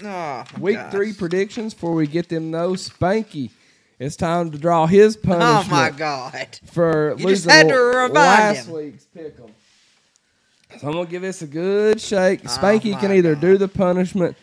No. 0.00 0.44
week 0.60 0.78
three 0.90 1.12
predictions. 1.12 1.74
Before 1.74 1.94
we 1.94 2.06
get 2.06 2.28
them 2.28 2.50
though, 2.52 2.72
Spanky, 2.72 3.50
it's 3.98 4.16
time 4.16 4.50
to 4.50 4.58
draw 4.58 4.86
his 4.86 5.16
punishment. 5.16 5.66
Oh 5.66 5.70
my 5.70 5.90
God. 5.90 6.58
for 6.66 7.10
You 7.10 7.16
just 7.16 7.24
losing 7.46 7.50
had 7.50 7.68
to 7.68 7.74
remind 7.76 8.14
last 8.14 8.66
him. 8.66 8.74
week's 8.74 9.04
pick 9.04 9.36
'em. 9.38 9.50
So 10.80 10.88
I'm 10.88 10.92
gonna 10.94 11.06
give 11.06 11.22
this 11.22 11.42
a 11.42 11.46
good 11.46 12.00
shake. 12.00 12.40
Oh, 12.44 12.48
Spanky 12.48 12.94
Oh 12.94 12.98
can 12.98 13.12
either 13.12 13.34
do 13.36 13.56
the 13.56 13.68
punishment 13.68 14.36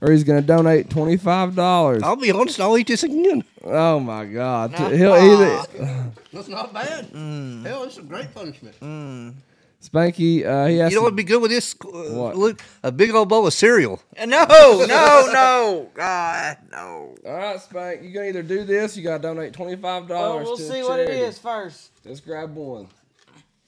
or 0.00 0.12
he's 0.12 0.22
gonna 0.24 0.42
donate 0.42 0.90
twenty 0.90 1.16
five 1.16 1.54
dollars. 1.54 2.02
I'll 2.02 2.16
be 2.16 2.30
honest. 2.30 2.60
I'll 2.60 2.76
eat 2.76 2.86
this 2.88 3.02
again. 3.02 3.42
Oh 3.64 3.98
my 3.98 4.24
God! 4.26 4.72
No. 4.72 4.88
He'll 4.90 5.14
either 5.14 6.02
That's 6.32 6.48
not 6.48 6.72
bad. 6.74 7.10
Mm. 7.10 7.64
Hell, 7.66 7.84
it's 7.84 7.98
a 7.98 8.02
great 8.02 8.32
punishment. 8.34 8.78
Mm. 8.80 9.34
Spanky. 9.82 10.44
Uh, 10.44 10.66
he 10.66 10.78
has 10.78 10.90
You 10.90 10.96
know 10.96 11.00
to- 11.00 11.04
what'd 11.04 11.16
be 11.16 11.22
good 11.24 11.40
with 11.40 11.50
this? 11.52 11.74
Uh, 11.84 11.86
What? 11.88 12.36
Look, 12.36 12.60
a 12.82 12.90
big 12.90 13.10
old 13.14 13.28
bowl 13.28 13.46
of 13.46 13.54
cereal. 13.54 14.00
No, 14.18 14.26
no, 14.26 14.86
no. 14.86 15.88
God, 15.94 16.56
no. 16.72 17.14
All 17.24 17.32
right, 17.32 17.60
Spank. 17.60 18.02
You 18.02 18.12
can 18.12 18.24
either 18.24 18.42
do 18.42 18.64
this. 18.64 18.96
You 18.96 19.04
gotta 19.04 19.22
donate 19.22 19.52
twenty 19.52 19.76
five 19.76 20.08
Well, 20.08 20.30
dollars. 20.32 20.46
we'll 20.46 20.56
to 20.56 20.62
see 20.62 20.82
what 20.82 20.98
it 21.00 21.06
charity. 21.06 21.24
is 21.24 21.38
first. 21.38 21.90
Let's 22.04 22.20
grab 22.20 22.54
one. 22.54 22.88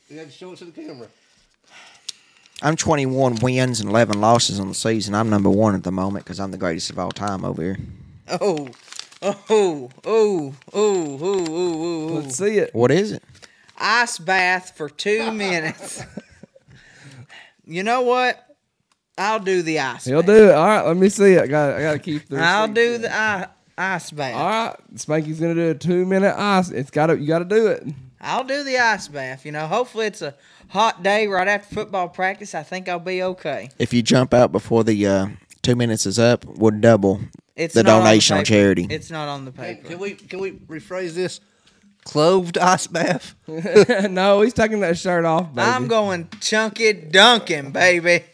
You 0.09 0.17
got 0.17 0.27
to 0.27 0.33
show 0.33 0.53
it 0.53 0.59
to 0.59 0.65
the 0.65 0.73
camera. 0.73 1.07
I'm 2.63 2.75
21 2.77 3.37
wins 3.37 3.81
and 3.81 3.89
11 3.89 4.21
losses 4.21 4.59
on 4.61 4.69
the 4.69 4.75
season. 4.75 5.15
I'm 5.15 5.31
number 5.31 5.49
one 5.49 5.75
at 5.75 5.83
the 5.85 5.93
moment 5.93 6.25
because 6.25 6.41
I'm 6.41 6.51
the 6.51 6.59
greatest 6.59 6.91
of 6.91 6.99
all 6.99 7.11
time 7.13 7.45
over 7.45 7.63
here. 7.63 7.79
Oh, 8.29 8.69
oh, 9.23 9.41
oh, 9.49 9.91
oh, 10.05 10.05
oh, 10.05 10.55
oh, 10.75 11.19
oh, 11.23 11.47
oh. 11.49 12.15
Let's 12.15 12.37
see 12.37 12.59
it. 12.59 12.75
What 12.75 12.91
is 12.91 13.13
it? 13.13 13.23
Ice 13.81 14.19
bath 14.19 14.77
for 14.77 14.89
two 14.91 15.33
minutes. 15.33 16.05
you 17.65 17.83
know 17.83 18.03
what? 18.03 18.45
I'll 19.19 19.41
do 19.41 19.63
the 19.63 19.79
ice. 19.81 20.05
He'll 20.05 20.23
bath. 20.23 20.27
do 20.27 20.49
it. 20.51 20.55
All 20.55 20.67
right. 20.67 20.87
Let 20.87 20.97
me 20.97 21.09
see 21.09 21.33
it. 21.35 21.43
I 21.43 21.47
got. 21.47 21.75
I 21.77 21.83
got 21.83 21.93
to 21.93 21.99
keep 21.99 22.29
the. 22.29 22.39
I'll 22.39 22.69
do 22.69 22.95
in. 22.95 23.03
the 23.03 23.15
i- 23.15 23.49
ice 23.77 24.11
bath. 24.11 24.35
All 24.35 24.49
right, 24.49 24.77
Spanky's 24.95 25.41
gonna 25.41 25.55
do 25.55 25.71
a 25.71 25.75
two 25.75 26.05
minute 26.07 26.35
ice. 26.37 26.71
It's 26.71 26.91
got 26.91 27.07
to. 27.07 27.19
You 27.19 27.27
got 27.27 27.41
to 27.41 27.45
do 27.45 27.67
it. 27.69 27.85
I'll 28.21 28.45
do 28.45 28.63
the 28.65 28.79
ice 28.79 29.09
bath. 29.09 29.47
You 29.47 29.53
know, 29.53 29.67
hopefully 29.67 30.07
it's 30.07 30.21
a 30.23 30.35
hot 30.69 31.03
day 31.03 31.27
right 31.27 31.49
after 31.49 31.75
football 31.75 32.09
practice. 32.09 32.55
I 32.55 32.63
think 32.63 32.89
I'll 32.89 32.99
be 32.99 33.23
okay. 33.23 33.71
If 33.79 33.93
you 33.95 34.03
jump 34.03 34.35
out 34.35 34.53
before 34.53 34.85
the 34.85 35.07
uh, 35.07 35.27
two 35.63 35.75
minutes 35.75 36.05
is 36.07 36.19
up, 36.19 36.45
we'll 36.45 36.79
double 36.79 37.21
It's 37.57 37.73
the 37.75 37.83
donation 37.83 38.37
on 38.37 38.41
paper. 38.45 38.47
charity. 38.49 38.87
It's 38.91 39.11
not 39.11 39.29
on 39.29 39.47
the 39.47 39.53
Hey, 39.53 39.77
paper. 39.77 39.89
can 39.89 39.99
we 39.99 40.13
can 40.15 40.39
we 40.41 40.53
rephrase 40.53 41.13
this? 41.15 41.41
Cloved 42.05 42.59
ice 42.59 42.87
bath. 42.87 43.35
no, 44.11 44.41
he's 44.41 44.55
taking 44.55 44.81
that 44.81 44.99
shirt 44.99 45.25
off, 45.25 45.55
baby. 45.55 45.69
I'm 45.69 45.87
going 45.87 46.29
chunky 46.41 46.93
dunking, 46.93 47.71
baby. 47.73 48.25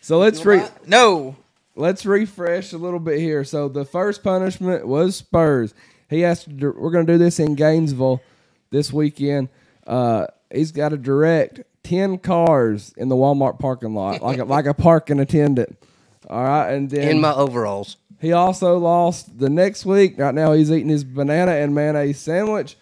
So 0.00 0.18
let's 0.18 0.44
re- 0.44 0.66
No. 0.86 1.36
let's 1.74 2.04
refresh 2.06 2.72
a 2.72 2.78
little 2.78 3.00
bit 3.00 3.18
here. 3.18 3.44
So 3.44 3.68
the 3.68 3.84
first 3.84 4.22
punishment 4.22 4.86
was 4.86 5.16
Spurs. 5.16 5.74
He 6.10 6.20
has 6.20 6.44
to. 6.44 6.50
dir- 6.50 6.72
We're 6.72 6.90
gonna 6.90 7.04
do 7.06 7.18
this 7.18 7.38
in 7.40 7.54
Gainesville 7.54 8.20
this 8.70 8.92
weekend. 8.92 9.48
Uh, 9.86 10.26
he's 10.52 10.70
got 10.72 10.90
to 10.90 10.96
direct 10.96 11.60
ten 11.82 12.18
cars 12.18 12.92
in 12.96 13.08
the 13.08 13.16
Walmart 13.16 13.58
parking 13.58 13.94
lot, 13.94 14.22
like 14.22 14.38
a, 14.38 14.44
like 14.44 14.66
a 14.66 14.74
parking 14.74 15.18
attendant. 15.20 15.76
All 16.28 16.42
right, 16.44 16.72
and 16.72 16.88
then 16.90 17.08
in 17.08 17.20
my 17.20 17.32
overalls. 17.34 17.96
He 18.20 18.32
also 18.32 18.76
lost 18.78 19.38
the 19.38 19.48
next 19.48 19.86
week. 19.86 20.18
Right 20.18 20.34
now, 20.34 20.52
he's 20.52 20.70
eating 20.72 20.88
his 20.88 21.04
banana 21.04 21.52
and 21.52 21.74
mayonnaise 21.74 22.18
sandwich. 22.18 22.76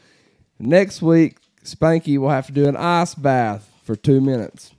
Next 0.58 1.02
week, 1.02 1.38
Spanky 1.64 2.18
will 2.18 2.30
have 2.30 2.46
to 2.46 2.52
do 2.52 2.66
an 2.68 2.76
ice 2.76 3.14
bath 3.14 3.70
for 3.82 3.94
two 3.96 4.20
minutes. 4.20 4.72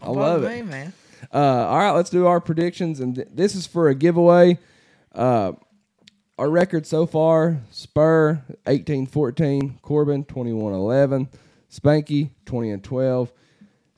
I 0.00 0.10
love 0.10 0.42
it. 0.42 0.64
man. 0.66 0.92
Uh, 1.32 1.38
all 1.38 1.78
right, 1.78 1.90
let's 1.92 2.10
do 2.10 2.26
our 2.26 2.40
predictions, 2.40 2.98
and 3.00 3.14
th- 3.14 3.28
this 3.32 3.54
is 3.54 3.66
for 3.66 3.88
a 3.88 3.94
giveaway. 3.94 4.58
Uh, 5.14 5.52
our 6.38 6.50
record 6.50 6.86
so 6.86 7.06
far: 7.06 7.60
Spur 7.70 8.42
18-14, 8.66 9.80
Corbin 9.82 10.24
21-11, 10.24 11.28
Spanky 11.70 12.30
20 12.46 12.70
and 12.70 12.82
12. 12.82 13.32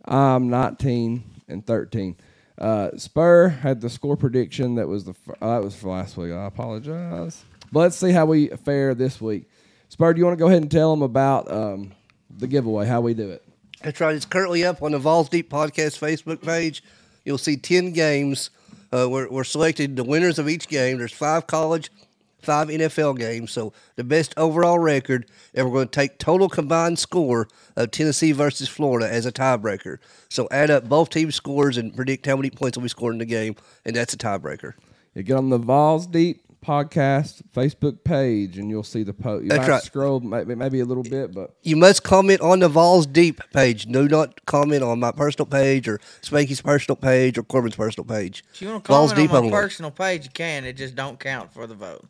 I'm 0.05 0.51
19 0.51 1.25
and 1.49 1.67
13. 1.67 2.17
Uh, 2.59 2.91
Spur 2.97 3.49
had 3.49 3.81
the 3.81 3.89
score 3.89 4.17
prediction 4.17 4.75
that 4.75 4.87
was 4.87 5.05
the 5.05 5.15
uh, 5.41 5.55
that 5.55 5.65
was 5.65 5.75
for 5.75 5.89
last 5.91 6.17
week. 6.17 6.33
I 6.33 6.45
apologize. 6.47 7.43
But 7.75 7.81
let's 7.81 7.97
see 7.97 8.13
how 8.13 8.25
we 8.25 8.47
fare 8.51 8.95
this 8.95 9.21
week. 9.21 9.51
Spur, 9.89 10.15
do 10.15 10.21
you 10.21 10.25
want 10.25 10.39
to 10.39 10.41
go 10.41 10.47
ahead 10.47 10.63
and 10.63 10.71
tell 10.71 10.93
them 10.93 11.03
about 11.03 11.51
um, 11.51 11.91
the 12.31 12.47
giveaway? 12.47 12.87
How 12.87 13.01
we 13.01 13.15
do 13.15 13.31
it? 13.31 13.43
That's 13.83 14.01
right. 14.01 14.15
It's 14.15 14.25
currently 14.25 14.65
up 14.65 14.81
on 14.81 14.93
the 14.93 15.01
Vols 15.01 15.29
Deep 15.29 15.51
Podcast 15.51 15.99
Facebook 15.99 16.41
page. 16.41 16.85
You'll 17.25 17.37
see 17.37 17.57
10 17.57 17.91
games. 17.91 18.51
Uh, 18.93 19.09
we're, 19.11 19.29
we're 19.29 19.43
selected 19.43 19.97
the 19.97 20.05
winners 20.05 20.39
of 20.39 20.49
each 20.49 20.69
game. 20.69 20.99
There's 20.99 21.13
five 21.13 21.49
college, 21.49 21.91
five 22.39 22.69
NFL 22.69 23.19
games. 23.19 23.51
So 23.51 23.73
the 23.97 24.05
best 24.05 24.35
overall 24.37 24.79
record, 24.79 25.29
and 25.53 25.67
we're 25.67 25.73
going 25.73 25.89
to 25.89 26.01
take 26.01 26.21
total 26.21 26.49
combined 26.49 27.01
score 27.01 27.49
of 27.75 27.91
Tennessee 27.91 28.31
versus 28.31 28.69
Florida 28.69 29.13
as 29.13 29.27
a 29.27 29.33
tiebreaker. 29.33 29.99
So 30.29 30.47
add 30.53 30.71
up 30.71 30.89
both 30.89 31.11
teams' 31.11 31.35
scores 31.35 31.77
and 31.77 31.93
predict 31.93 32.25
how 32.27 32.37
many 32.37 32.51
points 32.51 32.79
will 32.79 32.85
be 32.85 32.89
scored 32.89 33.17
in 33.17 33.19
the 33.19 33.25
game, 33.25 33.57
and 33.85 33.97
that's 33.97 34.15
a 34.15 34.17
tiebreaker. 34.17 34.75
You 35.13 35.25
get 35.25 35.37
on 35.37 35.51
the 35.51 35.59
Vols 35.59 36.07
Deep 36.07 36.44
podcast 36.65 37.43
Facebook 37.55 38.03
page, 38.05 38.57
and 38.59 38.71
you'll 38.71 38.83
see 38.83 39.03
the 39.03 39.13
post. 39.13 39.43
You 39.45 39.51
That's 39.51 39.61
might 39.69 39.69
right. 39.75 39.83
scroll 39.83 40.21
maybe, 40.21 40.55
maybe 40.55 40.81
a 40.81 40.85
little 40.85 41.03
bit, 41.03 41.33
but 41.35 41.55
You 41.63 41.77
must 41.77 42.03
comment 42.03 42.41
on 42.41 42.61
the 42.61 42.69
Vols 42.69 43.07
Deep 43.07 43.41
page. 43.53 43.85
Do 43.87 44.09
not 44.09 44.47
comment 44.47 44.83
on 44.83 44.99
my 45.01 45.13
personal 45.13 45.47
page 45.47 45.87
or 45.89 45.99
Spanky's 46.23 46.61
personal 46.63 46.97
page 46.97 47.37
or 47.37 47.43
Corbin's 47.43 47.77
personal 47.77 48.05
page. 48.07 48.43
If 48.55 48.63
you 48.63 48.69
want 48.69 48.85
to 48.85 48.89
Vols 48.89 49.13
comment 49.13 49.31
on 49.31 49.35
my 49.35 49.39
only. 49.41 49.51
personal 49.51 49.91
page, 49.91 50.25
you 50.25 50.31
can. 50.33 50.65
It 50.65 50.73
just 50.79 50.95
don't 50.95 51.21
count 51.21 51.53
for 51.53 51.67
the 51.67 51.75
vote. 51.75 52.07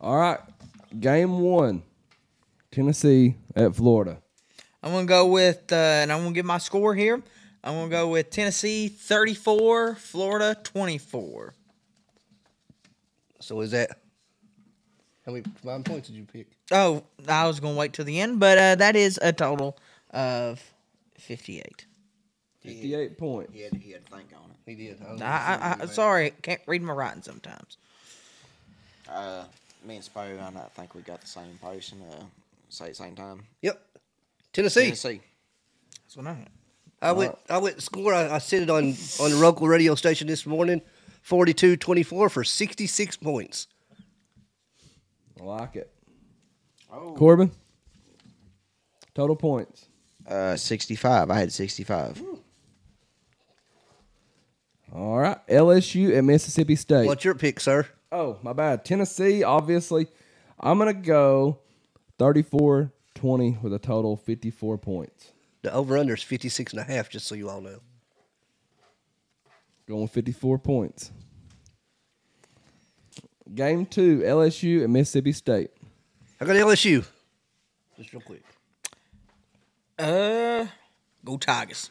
all 0.00 0.16
right. 0.16 0.38
Game 0.98 1.40
one, 1.40 1.82
Tennessee 2.72 3.36
at 3.54 3.76
Florida. 3.76 4.18
I'm 4.82 4.92
gonna 4.92 5.04
go 5.06 5.26
with, 5.26 5.70
uh, 5.72 5.76
and 5.76 6.10
I'm 6.10 6.22
gonna 6.22 6.34
give 6.34 6.46
my 6.46 6.58
score 6.58 6.94
here. 6.94 7.22
I'm 7.62 7.74
gonna 7.74 7.90
go 7.90 8.08
with 8.08 8.30
Tennessee 8.30 8.88
34, 8.88 9.94
Florida 9.96 10.56
24. 10.64 11.54
So 13.50 13.62
is 13.62 13.72
that 13.72 13.98
how 15.26 15.32
many 15.32 15.42
combined 15.42 15.84
points 15.84 16.06
did 16.06 16.16
you 16.16 16.22
pick? 16.22 16.46
Oh, 16.70 17.02
I 17.26 17.48
was 17.48 17.58
gonna 17.58 17.74
wait 17.74 17.92
till 17.92 18.04
the 18.04 18.20
end, 18.20 18.38
but 18.38 18.56
uh, 18.56 18.76
that 18.76 18.94
is 18.94 19.18
a 19.20 19.32
total 19.32 19.76
of 20.10 20.62
58. 21.18 21.84
Fifty-eight 22.60 23.18
points. 23.18 23.52
He 23.52 23.62
had, 23.62 23.74
he 23.74 23.90
had 23.90 24.06
to 24.06 24.12
think 24.12 24.28
on 24.36 24.50
it. 24.50 24.56
He 24.70 24.76
did. 24.76 25.02
I, 25.20 25.76
I, 25.80 25.82
I 25.82 25.86
sorry, 25.86 26.32
can't 26.42 26.60
read 26.68 26.80
my 26.80 26.92
writing 26.92 27.22
sometimes. 27.22 27.78
Uh, 29.08 29.42
me 29.84 29.96
and 29.96 30.04
Spo, 30.04 30.40
I 30.40 30.50
not 30.50 30.72
think 30.76 30.94
we 30.94 31.00
got 31.02 31.20
the 31.20 31.26
same 31.26 31.58
person. 31.60 31.98
Uh, 32.08 32.22
say 32.68 32.84
at 32.84 32.90
the 32.90 32.94
same 32.94 33.16
time. 33.16 33.42
Yep. 33.62 33.84
Tennessee. 34.52 34.82
Tennessee. 34.84 35.20
That's 36.04 36.16
what 36.16 36.28
I 36.28 36.34
had. 36.34 36.50
I 37.02 37.10
went. 37.10 37.36
I 37.48 37.58
went 37.58 37.74
to 37.74 37.82
score. 37.82 38.14
I, 38.14 38.32
I 38.32 38.38
said 38.38 38.62
it 38.62 38.70
on 38.70 38.94
on 39.18 39.30
the 39.32 39.38
local 39.40 39.66
radio 39.66 39.96
station 39.96 40.28
this 40.28 40.46
morning. 40.46 40.82
42-24 41.24 42.30
for 42.30 42.44
sixty 42.44 42.86
six 42.86 43.16
points. 43.16 43.68
I 45.40 45.44
like 45.44 45.76
it. 45.76 45.90
Oh. 46.92 47.14
Corbin. 47.14 47.50
Total 49.14 49.36
points. 49.36 49.86
Uh, 50.26 50.56
65. 50.56 51.30
I 51.30 51.38
had 51.38 51.52
65. 51.52 52.22
All 54.92 55.18
right. 55.18 55.38
LSU 55.48 56.16
and 56.16 56.26
Mississippi 56.26 56.76
State. 56.76 57.06
What's 57.06 57.24
your 57.24 57.34
pick, 57.34 57.60
sir? 57.60 57.86
Oh, 58.12 58.38
my 58.42 58.52
bad. 58.52 58.84
Tennessee, 58.84 59.42
obviously. 59.42 60.08
I'm 60.58 60.78
going 60.78 60.94
to 60.94 61.00
go 61.00 61.58
34 62.18 62.92
20 63.14 63.58
with 63.62 63.72
a 63.72 63.78
total 63.78 64.14
of 64.14 64.22
54 64.22 64.78
points. 64.78 65.32
The 65.62 65.72
over 65.72 65.98
under 65.98 66.14
is 66.14 66.22
56 66.22 66.72
and 66.72 66.80
a 66.80 66.84
half, 66.84 67.08
just 67.10 67.26
so 67.26 67.34
you 67.34 67.50
all 67.50 67.60
know. 67.60 67.80
Going 69.90 70.06
54 70.06 70.58
points. 70.60 71.10
Game 73.52 73.84
two, 73.84 74.20
LSU 74.20 74.84
and 74.84 74.92
Mississippi 74.92 75.32
State. 75.32 75.72
I 76.40 76.44
got 76.44 76.54
LSU. 76.54 77.04
Just 77.98 78.12
real 78.12 78.20
quick. 78.20 78.44
Uh, 79.98 80.66
go 81.24 81.36
Tigers. 81.38 81.90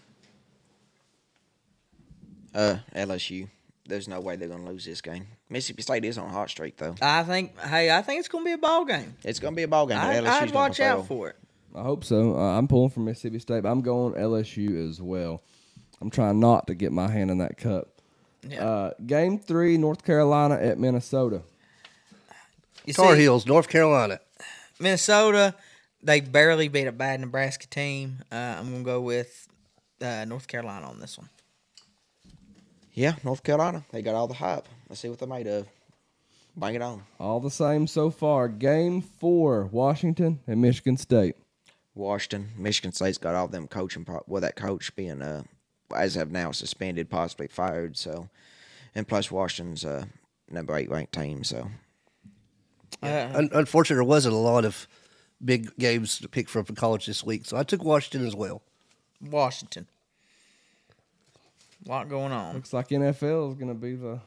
Uh, 2.55 2.77
LSU. 2.95 3.49
there's 3.85 4.07
no 4.07 4.21
way 4.21 4.37
they're 4.37 4.47
going 4.47 4.63
to 4.63 4.71
lose 4.71 4.85
this 4.85 5.01
game. 5.01 5.27
Mississippi 5.49 5.81
State 5.81 6.05
is 6.05 6.17
on 6.17 6.29
a 6.29 6.31
hot 6.31 6.49
streak 6.49 6.77
though. 6.77 6.95
I 7.01 7.23
think. 7.23 7.59
Hey, 7.59 7.91
I 7.91 8.01
think 8.01 8.19
it's 8.19 8.29
going 8.29 8.45
to 8.45 8.47
be 8.47 8.53
a 8.53 8.57
ball 8.57 8.85
game. 8.85 9.13
It's 9.25 9.41
going 9.41 9.53
to 9.53 9.57
be 9.57 9.63
a 9.63 9.67
ball 9.67 9.87
game. 9.87 9.97
But 9.97 10.07
I, 10.07 10.19
LSU's 10.21 10.27
I'd 10.43 10.51
watch 10.51 10.77
prevail. 10.77 10.99
out 10.99 11.07
for 11.07 11.29
it. 11.31 11.35
I 11.75 11.81
hope 11.81 12.05
so. 12.05 12.37
Uh, 12.37 12.57
I'm 12.57 12.69
pulling 12.69 12.91
for 12.91 13.01
Mississippi 13.01 13.39
State, 13.39 13.63
but 13.63 13.69
I'm 13.69 13.81
going 13.81 14.13
LSU 14.13 14.89
as 14.89 15.01
well. 15.01 15.43
I'm 16.01 16.09
trying 16.09 16.39
not 16.39 16.67
to 16.67 16.75
get 16.75 16.91
my 16.91 17.09
hand 17.09 17.31
in 17.31 17.39
that 17.39 17.57
cup. 17.57 17.87
Yeah. 18.47 18.65
Uh, 18.65 18.91
game 19.05 19.37
three, 19.37 19.77
North 19.77 20.03
Carolina 20.05 20.55
at 20.55 20.79
Minnesota. 20.79 21.41
You 22.85 22.93
Tar 22.93 23.15
see, 23.15 23.21
Heels, 23.21 23.45
North 23.45 23.67
Carolina. 23.67 24.19
Minnesota, 24.79 25.55
they 26.01 26.21
barely 26.21 26.69
beat 26.69 26.87
a 26.87 26.91
bad 26.91 27.19
Nebraska 27.19 27.67
team. 27.67 28.19
Uh, 28.31 28.55
I'm 28.57 28.69
going 28.69 28.83
to 28.83 28.85
go 28.85 29.01
with 29.01 29.47
uh, 30.01 30.25
North 30.25 30.47
Carolina 30.47 30.87
on 30.87 30.99
this 30.99 31.17
one. 31.17 31.29
Yeah, 32.93 33.15
North 33.23 33.43
Carolina. 33.43 33.83
They 33.91 34.01
got 34.01 34.15
all 34.15 34.27
the 34.27 34.33
hype. 34.33 34.67
Let's 34.87 35.01
see 35.01 35.09
what 35.09 35.19
they're 35.19 35.27
made 35.27 35.47
of. 35.47 35.67
Bang 36.55 36.75
it 36.75 36.81
on. 36.81 37.03
All 37.19 37.39
the 37.39 37.51
same 37.51 37.87
so 37.87 38.09
far. 38.09 38.47
Game 38.47 39.01
four, 39.01 39.65
Washington 39.65 40.39
and 40.47 40.61
Michigan 40.61 40.97
State. 40.97 41.35
Washington, 41.95 42.49
Michigan 42.57 42.91
State's 42.91 43.17
got 43.17 43.35
all 43.35 43.47
them 43.47 43.67
coaching. 43.67 44.05
Pro- 44.05 44.23
well, 44.27 44.41
that 44.41 44.55
coach 44.55 44.95
being 44.95 45.21
uh, 45.21 45.43
as 45.95 46.15
of 46.15 46.31
now 46.31 46.51
suspended, 46.51 47.09
possibly 47.09 47.47
fired. 47.47 47.97
So, 47.97 48.29
and 48.95 49.07
plus 49.07 49.31
Washington's 49.31 49.85
uh, 49.85 50.05
number 50.49 50.75
eight 50.75 50.89
ranked 50.89 51.13
team. 51.13 51.43
So, 51.43 51.69
Uh, 53.03 53.29
Un- 53.33 53.49
unfortunately, 53.53 54.03
there 54.03 54.09
wasn't 54.09 54.33
a 54.35 54.37
lot 54.37 54.65
of 54.65 54.87
big 55.43 55.75
games 55.77 56.19
to 56.19 56.27
pick 56.27 56.49
from 56.49 56.65
for 56.65 56.73
college 56.73 57.05
this 57.05 57.23
week, 57.23 57.45
so 57.45 57.55
I 57.57 57.63
took 57.63 57.83
Washington 57.83 58.27
as 58.27 58.35
well. 58.35 58.61
Washington. 59.21 59.87
lot 61.85 62.09
going 62.09 62.31
on. 62.31 62.55
Looks 62.55 62.73
like 62.73 62.89
NFL 62.89 63.51
is 63.51 63.55
going 63.55 63.69
to 63.69 63.73
be 63.73 63.95
the 63.95 64.19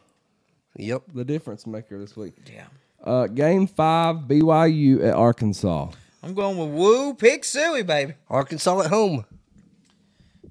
Yep. 0.77 1.03
the 1.15 1.25
difference 1.25 1.67
maker 1.67 1.99
this 1.99 2.17
week. 2.17 2.35
Yeah. 2.51 2.65
Uh, 3.05 3.27
game 3.27 3.67
five, 3.67 4.17
BYU 4.29 5.05
at 5.05 5.15
Arkansas. 5.15 5.91
I'm 6.23 6.35
going 6.35 6.57
with 6.57 6.71
Woo 6.71 7.15
Pig 7.15 7.43
Sooie, 7.43 7.85
baby. 7.85 8.15
Arkansas 8.31 8.81
at 8.83 8.87
home. 8.87 9.25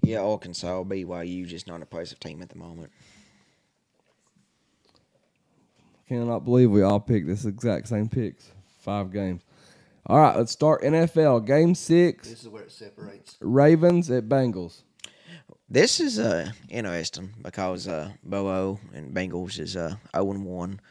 Yeah, 0.02 0.20
Arkansas, 0.20 0.84
BYU, 0.84 1.46
just 1.46 1.68
not 1.68 1.78
a 1.80 1.82
impressive 1.82 2.20
team 2.20 2.42
at 2.42 2.50
the 2.50 2.58
moment. 2.58 2.92
Cannot 6.08 6.44
believe 6.44 6.72
we 6.72 6.82
all 6.82 7.00
picked 7.00 7.28
this 7.28 7.46
exact 7.46 7.88
same 7.88 8.10
picks. 8.10 8.52
Five 8.80 9.14
games. 9.14 9.44
All 10.08 10.18
right, 10.18 10.36
let's 10.36 10.52
start 10.52 10.82
NFL. 10.82 11.46
Game 11.46 11.76
six, 11.76 12.30
This 12.30 12.42
is 12.42 12.50
where 12.50 12.64
it 12.64 12.72
separates. 12.72 13.38
Ravens 13.40 14.10
at 14.10 14.28
Bengals. 14.28 14.82
This 15.70 16.02
is 16.02 16.20
uh 16.20 16.52
interesting 16.68 17.34
because 17.42 17.88
uh 17.88 18.12
Bobo 18.24 18.78
and 18.94 19.14
Bengals 19.16 19.58
is 19.58 19.78
uh 19.78 19.96
0 20.14 20.32
and 20.32 20.46
1. 20.46 20.82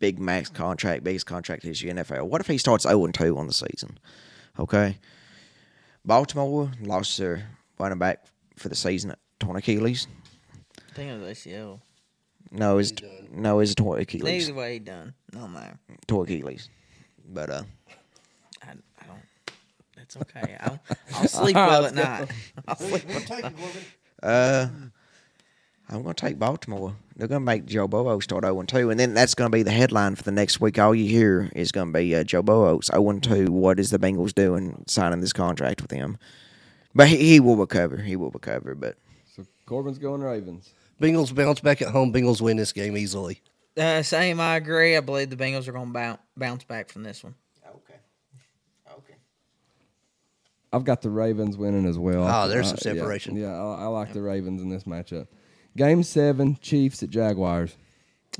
Big 0.00 0.18
max 0.20 0.50
contract, 0.50 1.02
biggest 1.02 1.24
contract 1.24 1.64
in 1.64 1.70
the 1.70 2.02
NFL. 2.02 2.28
What 2.28 2.40
if 2.40 2.46
he 2.46 2.58
starts 2.58 2.82
0 2.82 3.06
and 3.06 3.14
2 3.14 3.38
on 3.38 3.46
the 3.46 3.54
season? 3.54 3.98
Okay. 4.58 4.98
Baltimore 6.04 6.70
lost 6.82 7.16
their 7.16 7.48
running 7.78 7.98
back 7.98 8.26
for 8.58 8.68
the 8.68 8.74
season 8.74 9.12
at 9.12 9.18
torn 9.40 9.56
Achilles. 9.56 10.06
I 10.76 10.92
think 10.94 11.10
it 11.10 11.20
was 11.20 11.38
ACL. 11.38 11.80
No, 12.50 12.78
it's 12.78 12.92
no, 13.30 13.60
it's 13.60 13.72
a 13.72 13.74
torn 13.74 14.00
Achilles. 14.00 14.48
Either 14.48 14.58
way, 14.58 14.74
he 14.74 14.78
done. 14.78 15.14
No 15.32 15.48
matter. 15.48 15.78
Torn 16.06 16.24
Achilles. 16.24 16.68
But 17.28 17.50
uh 17.50 17.62
I, 18.62 18.70
I 18.70 19.06
don't. 19.06 19.18
It's 19.98 20.16
okay. 20.16 20.56
I'll, 20.60 20.80
I'll 21.14 21.28
sleep 21.28 21.56
well 21.56 21.86
at 21.86 21.94
night. 21.94 22.30
I'll 22.66 22.76
sleep 22.76 23.04
Uh, 24.22 24.68
I'm 25.90 26.02
going 26.02 26.14
to 26.14 26.20
take 26.26 26.38
Baltimore. 26.38 26.94
They're 27.16 27.28
going 27.28 27.40
to 27.40 27.44
make 27.46 27.64
Joe 27.64 27.88
Burrow 27.88 28.20
start 28.20 28.44
0 28.44 28.62
2, 28.62 28.90
and 28.90 29.00
then 29.00 29.14
that's 29.14 29.34
going 29.34 29.50
to 29.50 29.56
be 29.56 29.62
the 29.62 29.70
headline 29.70 30.16
for 30.16 30.22
the 30.22 30.32
next 30.32 30.60
week. 30.60 30.78
All 30.78 30.94
you 30.94 31.08
hear 31.08 31.50
is 31.54 31.72
going 31.72 31.92
to 31.92 31.98
be 31.98 32.14
uh, 32.14 32.24
Joe 32.24 32.42
Burrow's 32.42 32.86
0 32.86 33.20
2. 33.20 33.46
What 33.50 33.80
is 33.80 33.90
the 33.90 33.98
Bengals 33.98 34.34
doing 34.34 34.84
signing 34.86 35.20
this 35.20 35.32
contract 35.32 35.80
with 35.80 35.90
him? 35.90 36.18
But 36.98 37.06
he, 37.06 37.16
he 37.16 37.38
will 37.40 37.54
recover. 37.54 37.96
He 37.96 38.16
will 38.16 38.30
recover. 38.32 38.74
But 38.74 38.96
So 39.36 39.46
Corbin's 39.66 39.98
going 39.98 40.20
Ravens. 40.20 40.74
Bengals 41.00 41.32
bounce 41.32 41.60
back 41.60 41.80
at 41.80 41.90
home. 41.90 42.12
Bengals 42.12 42.40
win 42.40 42.56
this 42.56 42.72
game 42.72 42.96
easily. 42.96 43.40
Uh, 43.76 44.02
same, 44.02 44.40
I 44.40 44.56
agree. 44.56 44.96
I 44.96 45.00
believe 45.00 45.30
the 45.30 45.36
Bengals 45.36 45.68
are 45.68 45.72
going 45.72 45.86
to 45.86 45.92
bounce, 45.92 46.20
bounce 46.36 46.64
back 46.64 46.88
from 46.88 47.04
this 47.04 47.22
one. 47.22 47.36
okay, 47.64 47.94
okay. 48.90 49.14
I've 50.72 50.82
got 50.82 51.00
the 51.00 51.10
Ravens 51.10 51.56
winning 51.56 51.86
as 51.86 51.96
well. 51.96 52.24
Ah, 52.24 52.48
there's 52.48 52.66
some 52.66 52.74
Uh, 52.84 52.90
yeah, 52.92 52.94
separation. 53.00 53.36
Yeah, 53.36 53.52
I, 53.54 53.84
I 53.84 53.86
like 53.86 54.12
the 54.12 54.20
Ravens 54.20 54.60
in 54.60 54.68
this 54.68 54.82
matchup. 54.82 55.28
Game 55.76 56.02
seven, 56.02 56.58
Chiefs 56.60 57.04
at 57.04 57.10
Jaguars. 57.10 57.76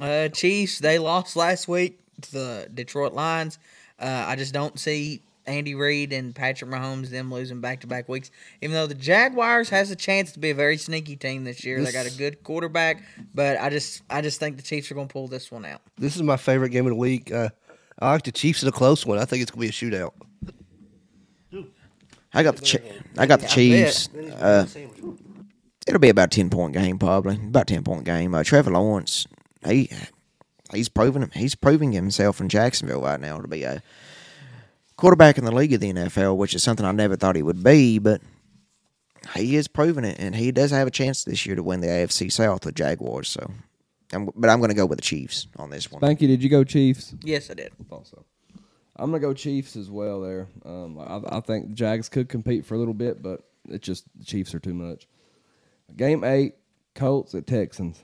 Uh, 0.01 0.27
Chiefs, 0.31 0.81
they 0.81 0.99
lost 0.99 1.37
last 1.37 1.69
week 1.69 2.01
to 2.23 2.33
the 2.33 2.69
Detroit 2.75 3.13
Lions. 3.13 3.61
Uh, 4.01 4.25
I 4.27 4.35
just 4.35 4.53
don't 4.53 4.77
see 4.81 5.23
Andy 5.49 5.75
Reid 5.75 6.13
and 6.13 6.35
Patrick 6.35 6.71
Mahomes 6.71 7.11
them 7.11 7.33
losing 7.33 7.61
back 7.61 7.81
to 7.81 7.87
back 7.87 8.09
weeks. 8.09 8.31
Even 8.63 8.75
though 8.75 8.87
the 8.87 8.95
Jaguars 8.95 9.71
has 9.71 9.91
a 9.91 9.97
chance 9.97 10.33
to 10.33 10.39
be 10.39 10.51
a 10.51 10.55
very 10.55 10.77
sneaky 10.77 11.17
team 11.17 11.45
this 11.45 11.65
year, 11.65 11.83
they 11.83 11.91
got 11.91 12.07
a 12.07 12.17
good 12.17 12.43
quarterback, 12.45 13.03
but 13.35 13.59
I 13.59 13.71
just 13.71 14.03
I 14.11 14.21
just 14.21 14.39
think 14.39 14.57
the 14.57 14.63
Chiefs 14.63 14.91
are 14.91 14.95
going 14.95 15.09
to 15.09 15.13
pull 15.13 15.29
this 15.29 15.51
one 15.51 15.65
out. 15.65 15.81
This 15.97 16.15
is 16.15 16.23
my 16.23 16.37
favorite 16.37 16.71
game 16.71 16.87
of 16.87 16.91
the 16.91 16.97
week. 16.97 17.33
Uh, 17.33 17.49
I 17.99 18.13
like 18.13 18.23
the 18.23 18.33
Chiefs 18.33 18.63
in 18.63 18.69
a 18.69 18.73
close 18.73 19.05
one. 19.05 19.19
I 19.19 19.25
think 19.25 19.43
it's 19.43 19.51
going 19.51 19.69
to 19.69 19.81
be 19.81 19.89
a 19.89 19.91
shootout. 19.91 20.13
I 22.35 22.43
got 22.43 22.57
the 22.57 22.63
chi- 22.65 22.85
I 23.17 23.27
got 23.27 23.41
the 23.41 23.47
Chiefs. 23.49 24.09
Uh, 24.15 24.67
it'll 25.87 25.99
be 25.99 26.11
about 26.11 26.27
a 26.27 26.37
ten 26.37 26.51
point 26.51 26.75
game 26.75 26.99
probably. 26.99 27.37
About 27.37 27.67
ten 27.67 27.83
point 27.83 28.05
game. 28.05 28.35
Uh, 28.35 28.45
Trevor 28.45 28.73
Lawrence, 28.73 29.27
he 29.67 29.91
he's 30.73 30.89
proving 30.89 31.31
he's 31.35 31.55
proving 31.55 31.93
himself 31.93 32.41
in 32.41 32.49
Jacksonville 32.49 33.03
right 33.03 33.19
now 33.19 33.39
to 33.39 33.49
be 33.49 33.63
a 33.63 33.83
quarterback 34.99 35.39
in 35.39 35.45
the 35.45 35.55
league 35.55 35.73
of 35.73 35.81
the 35.81 35.91
NFL, 35.91 36.37
which 36.37 36.55
is 36.55 36.63
something 36.63 36.85
I 36.85 36.93
never 36.93 37.17
thought 37.17 37.37
he 37.37 37.43
would 37.43 37.65
be, 37.65 37.99
but 37.99 38.21
he 39.35 39.57
is 39.57 39.69
proving 39.69 40.05
it, 40.05 40.19
and 40.19 40.37
he 40.37 40.53
does 40.53 40.71
have 40.73 40.87
a 40.87 40.91
chance 40.91 41.25
this 41.25 41.47
year 41.47 41.57
to 41.57 41.63
win 41.63 41.81
the 41.81 41.87
AFC 41.87 42.31
South 42.31 42.67
with 42.67 42.75
Jaguars. 42.75 43.29
So, 43.29 43.51
I'm, 44.13 44.29
but 44.37 44.51
I'm 44.51 44.59
going 44.59 44.71
to 44.71 44.75
go 44.75 44.85
with 44.85 44.99
the 44.99 45.03
Chiefs 45.03 45.47
on 45.57 45.71
this 45.71 45.91
one. 45.91 46.01
Thank 46.01 46.21
you. 46.21 46.29
did 46.29 46.43
you 46.43 46.51
go 46.51 46.65
Chiefs? 46.65 47.15
Yes, 47.23 47.51
I 47.51 47.55
did. 47.55 47.73
thought 47.89 48.07
so. 48.07 48.25
I'm 49.01 49.13
gonna 49.13 49.21
go 49.21 49.33
Chiefs 49.33 49.77
as 49.77 49.89
well. 49.89 50.23
There, 50.23 50.49
um, 50.65 50.99
I, 50.99 51.37
I 51.37 51.41
think 51.41 51.69
the 51.69 51.75
Jags 51.75 52.09
could 52.09 52.29
compete 52.29 52.67
for 52.67 52.75
a 52.75 52.79
little 52.79 52.95
bit, 52.95 53.23
but 53.23 53.43
it's 53.69 53.87
just 53.87 54.05
the 54.19 54.25
Chiefs 54.25 54.53
are 54.57 54.59
too 54.59 54.75
much. 54.75 55.07
Game 55.97 56.25
eight, 56.25 56.55
Colts 56.97 57.33
at 57.37 57.47
Texans. 57.47 58.03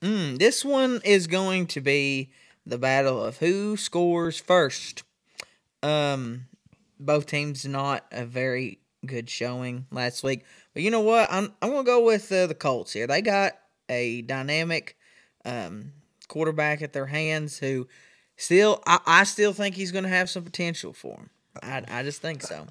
Mm, 0.00 0.38
this 0.38 0.64
one 0.64 1.02
is 1.04 1.26
going 1.26 1.66
to 1.66 1.82
be 1.82 2.30
the 2.64 2.78
battle 2.78 3.22
of 3.22 3.38
who 3.38 3.76
scores 3.76 4.40
first. 4.40 5.02
Um, 5.82 6.46
both 6.98 7.26
teams 7.26 7.64
not 7.64 8.04
a 8.10 8.24
very 8.24 8.80
good 9.04 9.28
showing 9.30 9.86
last 9.90 10.22
week, 10.24 10.44
but 10.74 10.82
you 10.82 10.90
know 10.90 11.00
what? 11.00 11.28
I'm 11.30 11.52
I'm 11.62 11.70
gonna 11.70 11.84
go 11.84 12.04
with 12.04 12.30
uh, 12.32 12.46
the 12.46 12.54
Colts 12.54 12.92
here. 12.92 13.06
They 13.06 13.22
got 13.22 13.52
a 13.88 14.22
dynamic 14.22 14.96
um, 15.44 15.92
quarterback 16.28 16.82
at 16.82 16.92
their 16.92 17.06
hands 17.06 17.58
who 17.58 17.86
still 18.36 18.82
I, 18.86 19.00
I 19.06 19.24
still 19.24 19.52
think 19.52 19.74
he's 19.74 19.92
gonna 19.92 20.08
have 20.08 20.30
some 20.30 20.44
potential 20.44 20.92
for 20.92 21.16
him. 21.16 21.30
I 21.62 21.82
I 21.88 22.02
just 22.02 22.20
think 22.20 22.42
so. 22.42 22.66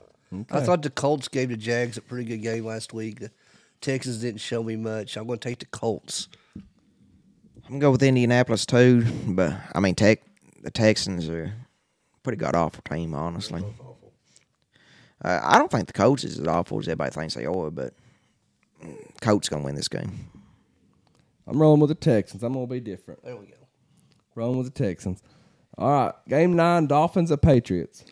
I 0.52 0.62
thought 0.62 0.82
the 0.82 0.90
Colts 0.90 1.28
gave 1.28 1.50
the 1.50 1.58
Jags 1.58 1.98
a 1.98 2.02
pretty 2.02 2.26
good 2.26 2.42
game 2.42 2.66
last 2.66 2.94
week. 2.94 3.20
The 3.20 3.32
Texans 3.80 4.18
didn't 4.18 4.42
show 4.42 4.64
me 4.64 4.76
much. 4.76 5.16
I'm 5.16 5.28
going 5.28 5.40
to 5.40 5.48
take 5.48 5.60
the 5.60 5.66
Colts. 5.68 6.28
I'm 6.56 7.80
gonna 7.80 7.80
go 7.80 7.92
with 7.92 8.04
Indianapolis 8.04 8.66
too, 8.66 9.06
but 9.28 9.56
I 9.74 9.80
mean, 9.80 9.96
Tech 9.96 10.22
the 10.62 10.72
Texans 10.72 11.28
are 11.30 11.46
a 11.46 11.65
pretty 12.26 12.38
god 12.38 12.56
awful 12.56 12.82
team, 12.90 13.14
honestly. 13.14 13.64
Uh, 15.24 15.40
I 15.44 15.60
don't 15.60 15.72
think 15.72 15.86
the 15.86 15.94
Colts 15.94 16.24
is 16.24 16.40
as 16.40 16.48
awful 16.48 16.80
as 16.80 16.88
everybody 16.88 17.12
thinks 17.12 17.36
they 17.36 17.46
are, 17.46 17.70
but 17.70 17.94
Colts 19.22 19.48
gonna 19.48 19.64
win 19.64 19.76
this 19.76 19.88
game. 19.88 20.28
I'm 21.48 21.62
rolling 21.62 21.80
with 21.80 21.90
the 21.90 21.96
Texans. 21.96 22.42
I'm 22.42 22.54
gonna 22.54 22.66
be 22.66 22.80
different. 22.80 23.24
There 23.24 23.36
we 23.38 23.46
go. 23.46 23.54
Rolling 24.34 24.58
with 24.58 24.74
the 24.74 24.84
Texans. 24.84 25.22
All 25.78 25.90
right, 25.90 26.14
game 26.28 26.56
nine, 26.56 26.88
Dolphins 26.88 27.32
at 27.32 27.44
Patriots. 27.44 28.04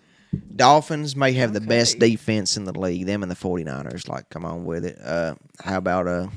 Dolphins 0.56 1.16
may 1.16 1.33
have 1.33 1.53
the 1.53 1.61
best 1.61 1.98
defense 2.00 2.56
in 2.56 2.66
the 2.66 2.77
league. 2.77 3.06
Them 3.06 3.24
and 3.24 3.32
the 3.32 3.35
49ers. 3.35 4.08
Like, 4.08 4.30
come 4.30 4.45
on 4.45 4.64
with 4.66 4.85
it. 4.85 4.98
Uh, 5.03 5.35
how 5.64 5.77
about 5.77 6.08
uh? 6.08 6.27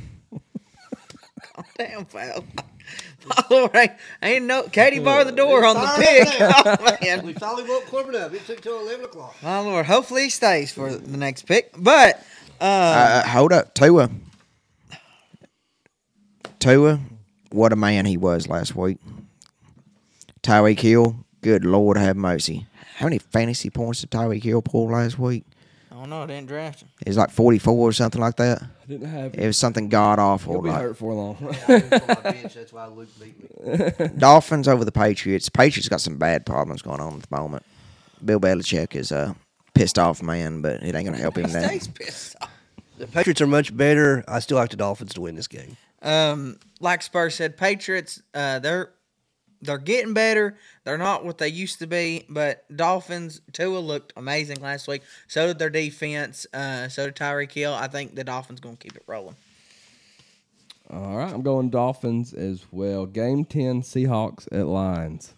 Damn 1.79 2.05
foul. 2.07 2.45
My 3.27 3.45
lord, 3.51 3.75
ain't, 3.75 3.93
ain't 4.23 4.45
no 4.45 4.63
Katie 4.65 5.01
bar 5.01 5.25
the 5.25 5.33
door 5.33 5.65
on 5.65 5.75
the 5.75 5.93
pick. 5.97 6.29
Oh, 6.41 6.97
man. 7.03 7.27
We 7.27 7.33
finally 7.33 7.65
woke 7.69 7.87
Corbin 7.87 8.15
up. 8.15 8.33
It 8.33 8.47
took 8.47 8.61
till 8.61 8.79
11 8.81 9.07
o'clock. 9.07 9.35
My 9.43 9.59
lord, 9.61 9.87
hopefully 9.87 10.25
he 10.25 10.31
stays 10.31 10.71
for 10.73 10.95
the 10.95 11.17
next 11.17 11.43
pick. 11.43 11.73
But 11.77 12.23
uh, 12.61 12.65
Uh, 12.65 13.27
hold 13.27 13.53
up, 13.53 13.75
Tua. 13.75 14.11
Tua, 16.59 17.01
what 17.51 17.73
a 17.73 17.77
man 17.77 18.07
he 18.07 18.17
was 18.17 18.49
last 18.49 18.75
week. 18.77 18.99
Tyreek 20.43 20.81
Hill, 20.81 21.17
good 21.43 21.65
Lord 21.65 21.97
have 21.97 22.17
mercy. 22.17 22.67
How 22.97 23.07
many 23.07 23.19
fantasy 23.19 23.69
points 23.71 24.01
did 24.01 24.11
Tyreek 24.11 24.43
Hill 24.43 24.63
pull 24.63 24.89
last 24.91 25.19
week? 25.19 25.45
Don't 26.07 26.19
know. 26.19 26.23
I 26.23 26.27
didn't 26.27 26.49
draft 26.49 26.83
him. 26.83 26.89
He's 27.05 27.17
like 27.17 27.31
44 27.31 27.75
or 27.89 27.93
something 27.93 28.21
like 28.21 28.37
that. 28.37 28.63
I 28.63 28.87
didn't 28.87 29.09
have. 29.09 29.35
It 29.35 29.47
was 29.47 29.59
something 29.59 29.89
god 29.89 30.19
awful. 30.19 30.53
He'll 30.55 30.63
be 30.63 30.71
like- 30.71 30.81
hurt 30.81 30.97
for 30.97 31.13
long. 31.13 31.37
That's 31.67 32.73
why 32.73 32.87
Luke 32.87 33.09
beat 33.21 33.65
me. 34.01 34.09
Dolphins 34.19 34.69
over 34.69 34.85
the 34.85 34.93
Patriots. 34.93 35.49
Patriots 35.49 35.89
got 35.89 36.01
some 36.01 36.17
bad 36.17 36.47
problems 36.47 36.83
going 36.83 37.01
on 37.01 37.15
at 37.15 37.23
the 37.29 37.37
moment. 37.37 37.65
Bill 38.25 38.41
Belichick 38.41 38.95
is 38.95 39.13
a 39.13 39.37
pissed 39.75 39.99
off 39.99 40.23
man, 40.23 40.63
but 40.63 40.83
it 40.83 40.95
ain't 40.95 41.05
gonna 41.05 41.17
help 41.19 41.37
him. 41.37 41.47
Then. 41.51 41.69
Stays 41.69 41.89
pissed 41.89 42.37
off. 42.41 42.51
The 42.99 43.07
Patriots 43.07 43.41
are 43.41 43.47
much 43.47 43.77
better. 43.77 44.25
I 44.27 44.39
still 44.41 44.57
like 44.57 44.71
the 44.71 44.77
Dolphins 44.77 45.13
to 45.15 45.21
win 45.21 45.35
this 45.35 45.49
game. 45.49 45.77
Um, 46.03 46.59
like 46.81 47.03
Spurs 47.03 47.35
said, 47.35 47.57
Patriots, 47.57 48.23
uh, 48.33 48.59
they're 48.61 48.91
they're 49.63 49.79
getting 49.79 50.15
better. 50.15 50.57
They're 50.85 50.99
not 50.99 51.25
what 51.25 51.39
they 51.39 51.49
used 51.49 51.79
to 51.81 51.87
be, 51.87 52.25
but 52.29 52.65
Dolphins, 52.75 53.41
Tua 53.53 53.79
looked 53.79 54.13
amazing 54.17 54.61
last 54.61 54.89
week. 54.89 55.03
So 55.29 55.47
did 55.47 55.59
their 55.59 55.71
defense. 55.71 56.47
Uh, 56.53 56.89
so 56.89 57.07
did 57.07 57.17
Tyreek 57.17 57.53
Hill. 57.53 57.75
I 57.75 57.89
think 57.89 58.15
the 58.15 58.25
Dolphins 58.25 58.61
going 58.61 58.77
to 58.77 58.83
keep 58.83 58.97
it 58.97 59.03
rolling. 59.07 59.37
All 60.89 61.17
right, 61.17 61.33
I'm 61.33 61.43
going 61.43 61.71
Dolphins 61.71 62.33
as 62.33 62.65
well. 62.71 63.07
Game 63.07 63.45
ten, 63.45 63.83
Seahawks 63.83 64.47
at 64.53 64.67
Lions. 64.67 65.35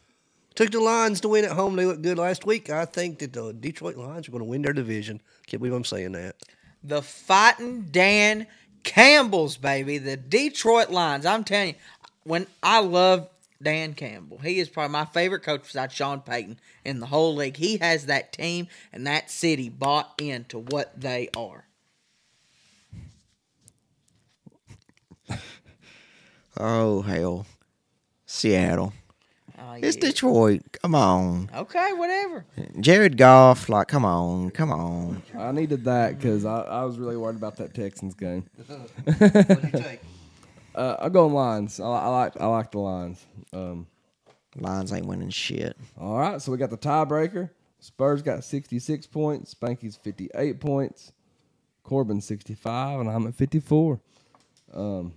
Took 0.55 0.73
the 0.73 0.81
Lions 0.81 1.21
to 1.23 1.29
win 1.29 1.45
at 1.45 1.53
home. 1.53 1.77
They 1.77 1.87
looked 1.87 2.03
good 2.03 2.19
last 2.19 2.45
week. 2.45 2.69
I 2.69 2.85
think 2.85 3.21
that 3.21 3.33
the 3.33 3.53
Detroit 3.55 3.97
Lions 3.97 4.29
are 4.29 4.33
going 4.33 4.45
to 4.45 4.51
win 4.51 4.63
their 4.63 4.73
division. 4.73 5.23
Can't 5.47 5.63
believe 5.63 5.73
I'm 5.73 5.85
saying 5.85 6.13
that. 6.13 6.37
The 6.83 7.01
fighting 7.01 7.87
Dan 7.91 8.47
Campbell's 8.83 9.57
baby, 9.57 9.99
the 9.99 10.17
Detroit 10.17 10.91
Lions. 10.91 11.25
I'm 11.25 11.45
telling 11.45 11.69
you, 11.69 11.75
when 12.25 12.47
I 12.63 12.81
love 12.81 13.29
Dan 13.61 13.95
Campbell, 13.95 14.39
he 14.39 14.59
is 14.61 14.69
probably 14.69 14.93
my 14.93 15.05
favorite 15.05 15.43
coach 15.43 15.63
besides 15.65 15.93
Sean 15.95 16.21
Payton 16.21 16.61
in 16.85 17.01
the 17.01 17.07
whole 17.07 17.35
league. 17.35 17.57
He 17.57 17.79
has 17.79 18.07
that 18.07 18.33
team 18.33 18.69
and 18.93 19.07
that 19.07 19.31
city 19.31 19.69
bought 19.69 20.15
into 20.21 20.59
what 20.61 21.01
they 21.01 21.29
are. 21.37 21.65
Oh 26.61 27.03
hell, 27.03 27.47
Seattle. 28.27 28.93
Oh, 29.61 29.73
It's 29.75 29.97
yeah. 29.97 30.03
Detroit. 30.09 30.63
Come 30.83 30.95
on, 30.95 31.51
Okay, 31.55 31.93
whatever. 31.93 32.45
Jared 32.81 33.17
Goff. 33.17 33.69
Like, 33.69 33.89
come 33.89 34.05
on, 34.05 34.51
come 34.51 34.71
on. 34.71 35.23
I 35.37 35.53
needed 35.53 35.85
that 35.85 36.17
because 36.19 36.45
I, 36.45 36.61
I 36.63 36.85
was 36.85 36.99
really 36.99 37.17
worried 37.17 37.37
about 37.37 37.57
that 37.57 37.75
Texans 37.75 38.15
game. 38.15 38.47
What 39.05 39.19
do 39.19 39.79
you 39.79 39.85
take? 39.85 40.01
Uh, 40.75 40.97
I'm 41.01 41.13
going 41.13 41.33
Lions. 41.35 41.81
I, 41.81 41.85
I 41.87 42.07
like 42.09 42.41
I 42.41 42.47
like 42.47 42.71
the 42.71 42.79
Lions. 42.79 43.25
Um, 43.53 43.87
Lions 44.57 44.93
ain't 44.93 45.07
winning 45.07 45.31
shit. 45.31 45.77
all 46.01 46.19
right, 46.19 46.41
so 46.43 46.51
we 46.53 46.59
got 46.59 46.71
the 46.71 46.79
tiebreaker. 46.79 47.51
Spurs 47.81 48.23
got 48.23 48.43
66 48.45 49.07
points. 49.07 49.55
Spanky's 49.55 49.97
58 49.97 50.59
points. 50.61 51.13
Corbin 51.85 52.21
65, 52.21 53.01
and 53.01 53.09
I'm 53.09 53.27
at 53.29 53.35
54. 53.35 54.01
Um, 54.75 55.15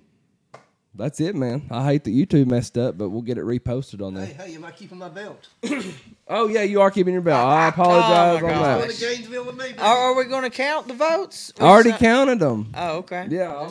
that's 0.93 1.19
it, 1.19 1.35
man. 1.35 1.67
I 1.71 1.83
hate 1.85 2.03
that 2.03 2.11
you 2.11 2.25
two 2.25 2.45
messed 2.45 2.77
up, 2.77 2.97
but 2.97 3.09
we'll 3.09 3.21
get 3.23 3.37
it 3.37 3.43
reposted 3.45 4.05
on 4.05 4.13
there. 4.13 4.25
Hey, 4.25 4.33
hey, 4.51 4.55
am 4.55 4.63
I 4.65 4.71
keeping 4.71 4.97
my 4.97 5.09
belt? 5.09 5.47
Oh 6.33 6.47
yeah, 6.47 6.61
you 6.61 6.79
are 6.79 6.89
keeping 6.89 7.11
your 7.11 7.21
belt. 7.23 7.45
I 7.45 7.67
apologize 7.67 8.41
Oh, 8.41 8.47
my 8.47 8.53
on 8.53 8.59
gosh. 8.59 8.61
that. 8.61 8.77
Going 8.79 8.91
to 8.91 8.99
Gainesville 9.17 9.45
with 9.47 9.55
me. 9.57 9.65
baby. 9.65 9.79
Are, 9.79 9.97
are 9.97 10.15
we 10.15 10.23
going 10.25 10.43
to 10.43 10.49
count 10.49 10.87
the 10.87 10.93
votes? 10.93 11.51
I 11.59 11.63
already 11.65 11.89
What's- 11.89 12.01
counted 12.01 12.39
them. 12.39 12.71
Oh, 12.73 12.97
okay. 12.99 13.27
Yeah. 13.29 13.69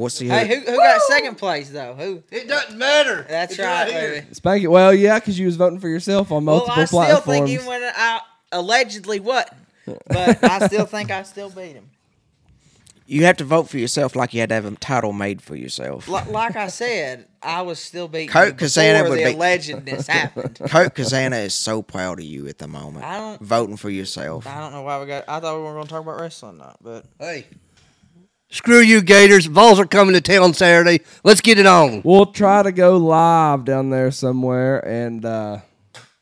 I'll- 0.00 0.02
What's 0.02 0.18
the 0.18 0.28
Hey, 0.28 0.48
who, 0.48 0.60
who 0.70 0.76
got 0.76 1.00
second 1.02 1.36
place 1.36 1.70
though? 1.70 1.94
Who? 1.94 2.22
It 2.30 2.48
doesn't 2.48 2.78
matter. 2.78 3.26
That's 3.28 3.52
It's 3.52 3.60
right, 3.60 3.88
here. 3.90 4.10
baby. 4.12 4.26
Spanky. 4.34 4.68
Well, 4.68 4.94
yeah, 4.94 5.18
because 5.18 5.38
you 5.38 5.46
was 5.46 5.56
voting 5.56 5.78
for 5.80 5.88
yourself 5.88 6.32
on 6.32 6.44
multiple 6.44 6.74
well, 6.74 6.82
I 6.82 6.84
still 6.86 6.98
platforms. 7.20 7.26
think 7.26 7.48
even 7.50 7.66
when 7.66 7.82
I 7.82 8.20
allegedly 8.52 9.20
what, 9.20 9.54
but 10.06 10.42
I 10.44 10.66
still 10.66 10.86
think 10.86 11.10
I 11.10 11.22
still 11.24 11.50
beat 11.50 11.74
him. 11.74 11.90
You 13.06 13.24
have 13.24 13.38
to 13.38 13.44
vote 13.44 13.68
for 13.68 13.76
yourself 13.76 14.14
like 14.14 14.32
you 14.34 14.38
had 14.40 14.50
to 14.50 14.54
have 14.54 14.64
a 14.64 14.70
title 14.76 15.12
made 15.12 15.42
for 15.42 15.56
yourself. 15.56 16.06
Li- 16.06 16.20
like 16.30 16.54
I 16.54 16.68
said, 16.68 17.26
I 17.42 17.62
was 17.62 17.80
still 17.80 18.06
beating 18.06 18.28
Coke 18.28 18.46
you 18.46 18.52
before 18.52 18.68
Kazana 18.68 19.08
would 19.08 19.18
the 19.18 19.24
be- 19.24 19.34
allegedness 19.34 20.06
happened. 20.06 20.56
Coach 20.68 20.94
Kazana 20.94 21.44
is 21.44 21.52
so 21.52 21.82
proud 21.82 22.20
of 22.20 22.24
you 22.24 22.46
at 22.46 22.58
the 22.58 22.68
moment. 22.68 23.04
I 23.04 23.18
don't- 23.18 23.40
voting 23.42 23.76
for 23.76 23.90
yourself. 23.90 24.46
I 24.46 24.60
don't 24.60 24.70
know 24.72 24.82
why 24.82 25.00
we 25.00 25.06
got. 25.06 25.24
I 25.26 25.40
thought 25.40 25.56
we 25.56 25.62
were 25.64 25.72
going 25.72 25.86
to 25.86 25.90
talk 25.90 26.02
about 26.02 26.20
wrestling, 26.20 26.58
not, 26.58 26.76
but 26.80 27.04
Hey. 27.18 27.46
Screw 28.52 28.80
you, 28.80 29.00
Gators. 29.00 29.46
Vols 29.46 29.78
are 29.78 29.86
coming 29.86 30.12
to 30.14 30.20
town 30.20 30.54
Saturday. 30.54 31.04
Let's 31.22 31.40
get 31.40 31.58
it 31.58 31.66
on. 31.66 32.02
We'll 32.04 32.26
try 32.26 32.64
to 32.64 32.72
go 32.72 32.96
live 32.96 33.64
down 33.64 33.90
there 33.90 34.10
somewhere, 34.10 34.84
and 34.84 35.24
uh, 35.24 35.58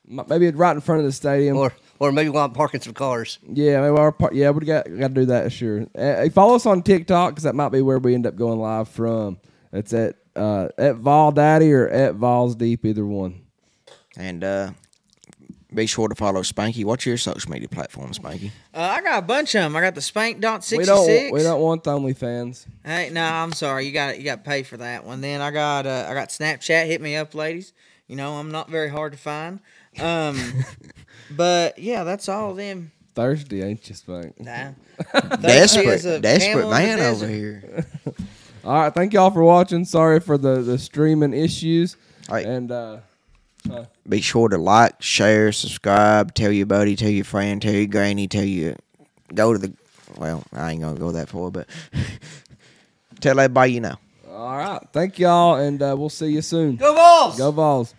maybe 0.06 0.50
right 0.50 0.72
in 0.72 0.82
front 0.82 1.00
of 1.00 1.06
the 1.06 1.12
stadium. 1.12 1.56
Or 1.56 1.72
or 1.98 2.12
maybe 2.12 2.28
while 2.28 2.44
I'm 2.44 2.52
parking 2.52 2.82
some 2.82 2.92
cars. 2.92 3.38
yeah, 3.48 3.80
maybe 3.80 3.98
our 3.98 4.12
part. 4.12 4.34
Yeah, 4.34 4.50
we 4.50 4.66
got 4.66 4.84
got 4.84 5.08
to 5.08 5.14
do 5.14 5.24
that. 5.26 5.50
Sure. 5.52 5.86
Uh, 5.96 6.28
follow 6.28 6.54
us 6.54 6.66
on 6.66 6.82
TikTok 6.82 7.30
because 7.30 7.44
that 7.44 7.54
might 7.54 7.70
be 7.70 7.80
where 7.80 7.98
we 7.98 8.14
end 8.14 8.26
up 8.26 8.36
going 8.36 8.58
live 8.58 8.88
from. 8.88 9.38
It's 9.72 9.94
at 9.94 10.16
uh, 10.36 10.68
at 10.76 10.96
Vol 10.96 11.32
Daddy 11.32 11.72
or 11.72 11.88
at 11.88 12.14
Vols 12.14 12.56
Deep, 12.56 12.84
either 12.84 13.06
one. 13.06 13.42
And 14.18 14.44
uh, 14.44 14.70
be 15.72 15.86
sure 15.86 16.08
to 16.08 16.14
follow 16.14 16.40
Spanky. 16.42 16.84
What's 16.84 17.04
your 17.04 17.18
social 17.18 17.50
media 17.50 17.68
platform, 17.68 18.12
Spanky? 18.12 18.50
uh, 18.74 18.80
I 18.80 19.02
got 19.02 19.18
a 19.18 19.22
bunch 19.22 19.54
of 19.54 19.62
them. 19.62 19.76
I 19.76 19.80
got 19.80 19.94
the 19.94 20.00
Spank 20.00 20.40
dot 20.40 20.66
We 20.74 20.84
don't 20.84 21.04
six. 21.04 21.32
we 21.32 21.42
don't 21.42 21.60
want 21.60 21.84
the 21.84 21.90
OnlyFans. 21.92 22.66
Hey, 22.84 23.10
no, 23.10 23.22
I'm 23.22 23.52
sorry. 23.52 23.86
You 23.86 23.92
got 23.92 24.18
you 24.18 24.24
got 24.24 24.44
to 24.44 24.50
pay 24.50 24.62
for 24.62 24.78
that 24.78 25.04
one. 25.04 25.20
Then 25.20 25.40
I 25.40 25.50
got 25.50 25.86
uh, 25.86 26.06
I 26.08 26.14
got 26.14 26.28
Snapchat. 26.30 26.86
Hit 26.86 27.00
me 27.00 27.16
up, 27.16 27.34
ladies. 27.34 27.72
You 28.06 28.16
know 28.16 28.34
I'm 28.34 28.50
not 28.50 28.70
very 28.70 28.88
hard 28.88 29.12
to 29.12 29.18
find. 29.18 29.60
Um, 30.00 30.40
but 31.36 31.78
yeah, 31.78 32.04
that's 32.04 32.28
all 32.28 32.52
of 32.52 32.56
them. 32.56 32.92
Thirsty, 33.14 33.62
ain't 33.62 33.86
you, 33.88 33.94
Spank? 33.94 34.40
Nah. 34.40 34.70
Desperate, 35.40 35.86
is 35.88 36.06
a 36.06 36.20
camel 36.20 36.20
desperate 36.20 36.68
man 36.70 37.00
over 37.00 37.26
here. 37.26 37.84
All 38.64 38.74
right, 38.74 38.94
thank 38.94 39.12
y'all 39.12 39.30
for 39.30 39.42
watching. 39.42 39.84
Sorry 39.84 40.20
for 40.20 40.36
the 40.38 40.62
the 40.62 40.78
streaming 40.78 41.32
issues. 41.32 41.96
Hey. 42.28 42.44
And 42.44 42.70
uh, 42.70 42.98
Be 44.08 44.20
sure 44.20 44.48
to 44.48 44.58
like, 44.58 45.02
share, 45.02 45.52
subscribe, 45.52 46.34
tell 46.34 46.50
your 46.52 46.66
buddy, 46.66 46.96
tell 46.96 47.10
your 47.10 47.24
friend, 47.24 47.60
tell 47.60 47.72
your 47.74 47.86
granny, 47.86 48.26
tell 48.28 48.44
you. 48.44 48.76
Go 49.34 49.52
to 49.52 49.58
the. 49.58 49.72
Well, 50.16 50.42
I 50.52 50.72
ain't 50.72 50.80
gonna 50.80 50.98
go 50.98 51.12
that 51.12 51.28
far, 51.28 51.50
but 51.50 51.68
tell 53.20 53.38
everybody 53.38 53.72
you 53.72 53.80
know. 53.80 53.96
all 54.30 54.56
right, 54.56 54.80
thank 54.92 55.18
y'all, 55.18 55.56
and 55.56 55.82
uh, 55.82 55.94
we'll 55.98 56.08
see 56.08 56.28
you 56.28 56.42
soon. 56.42 56.76
Go 56.76 56.94
Vols! 56.94 57.38
Go 57.38 57.50
Vols. 57.50 57.94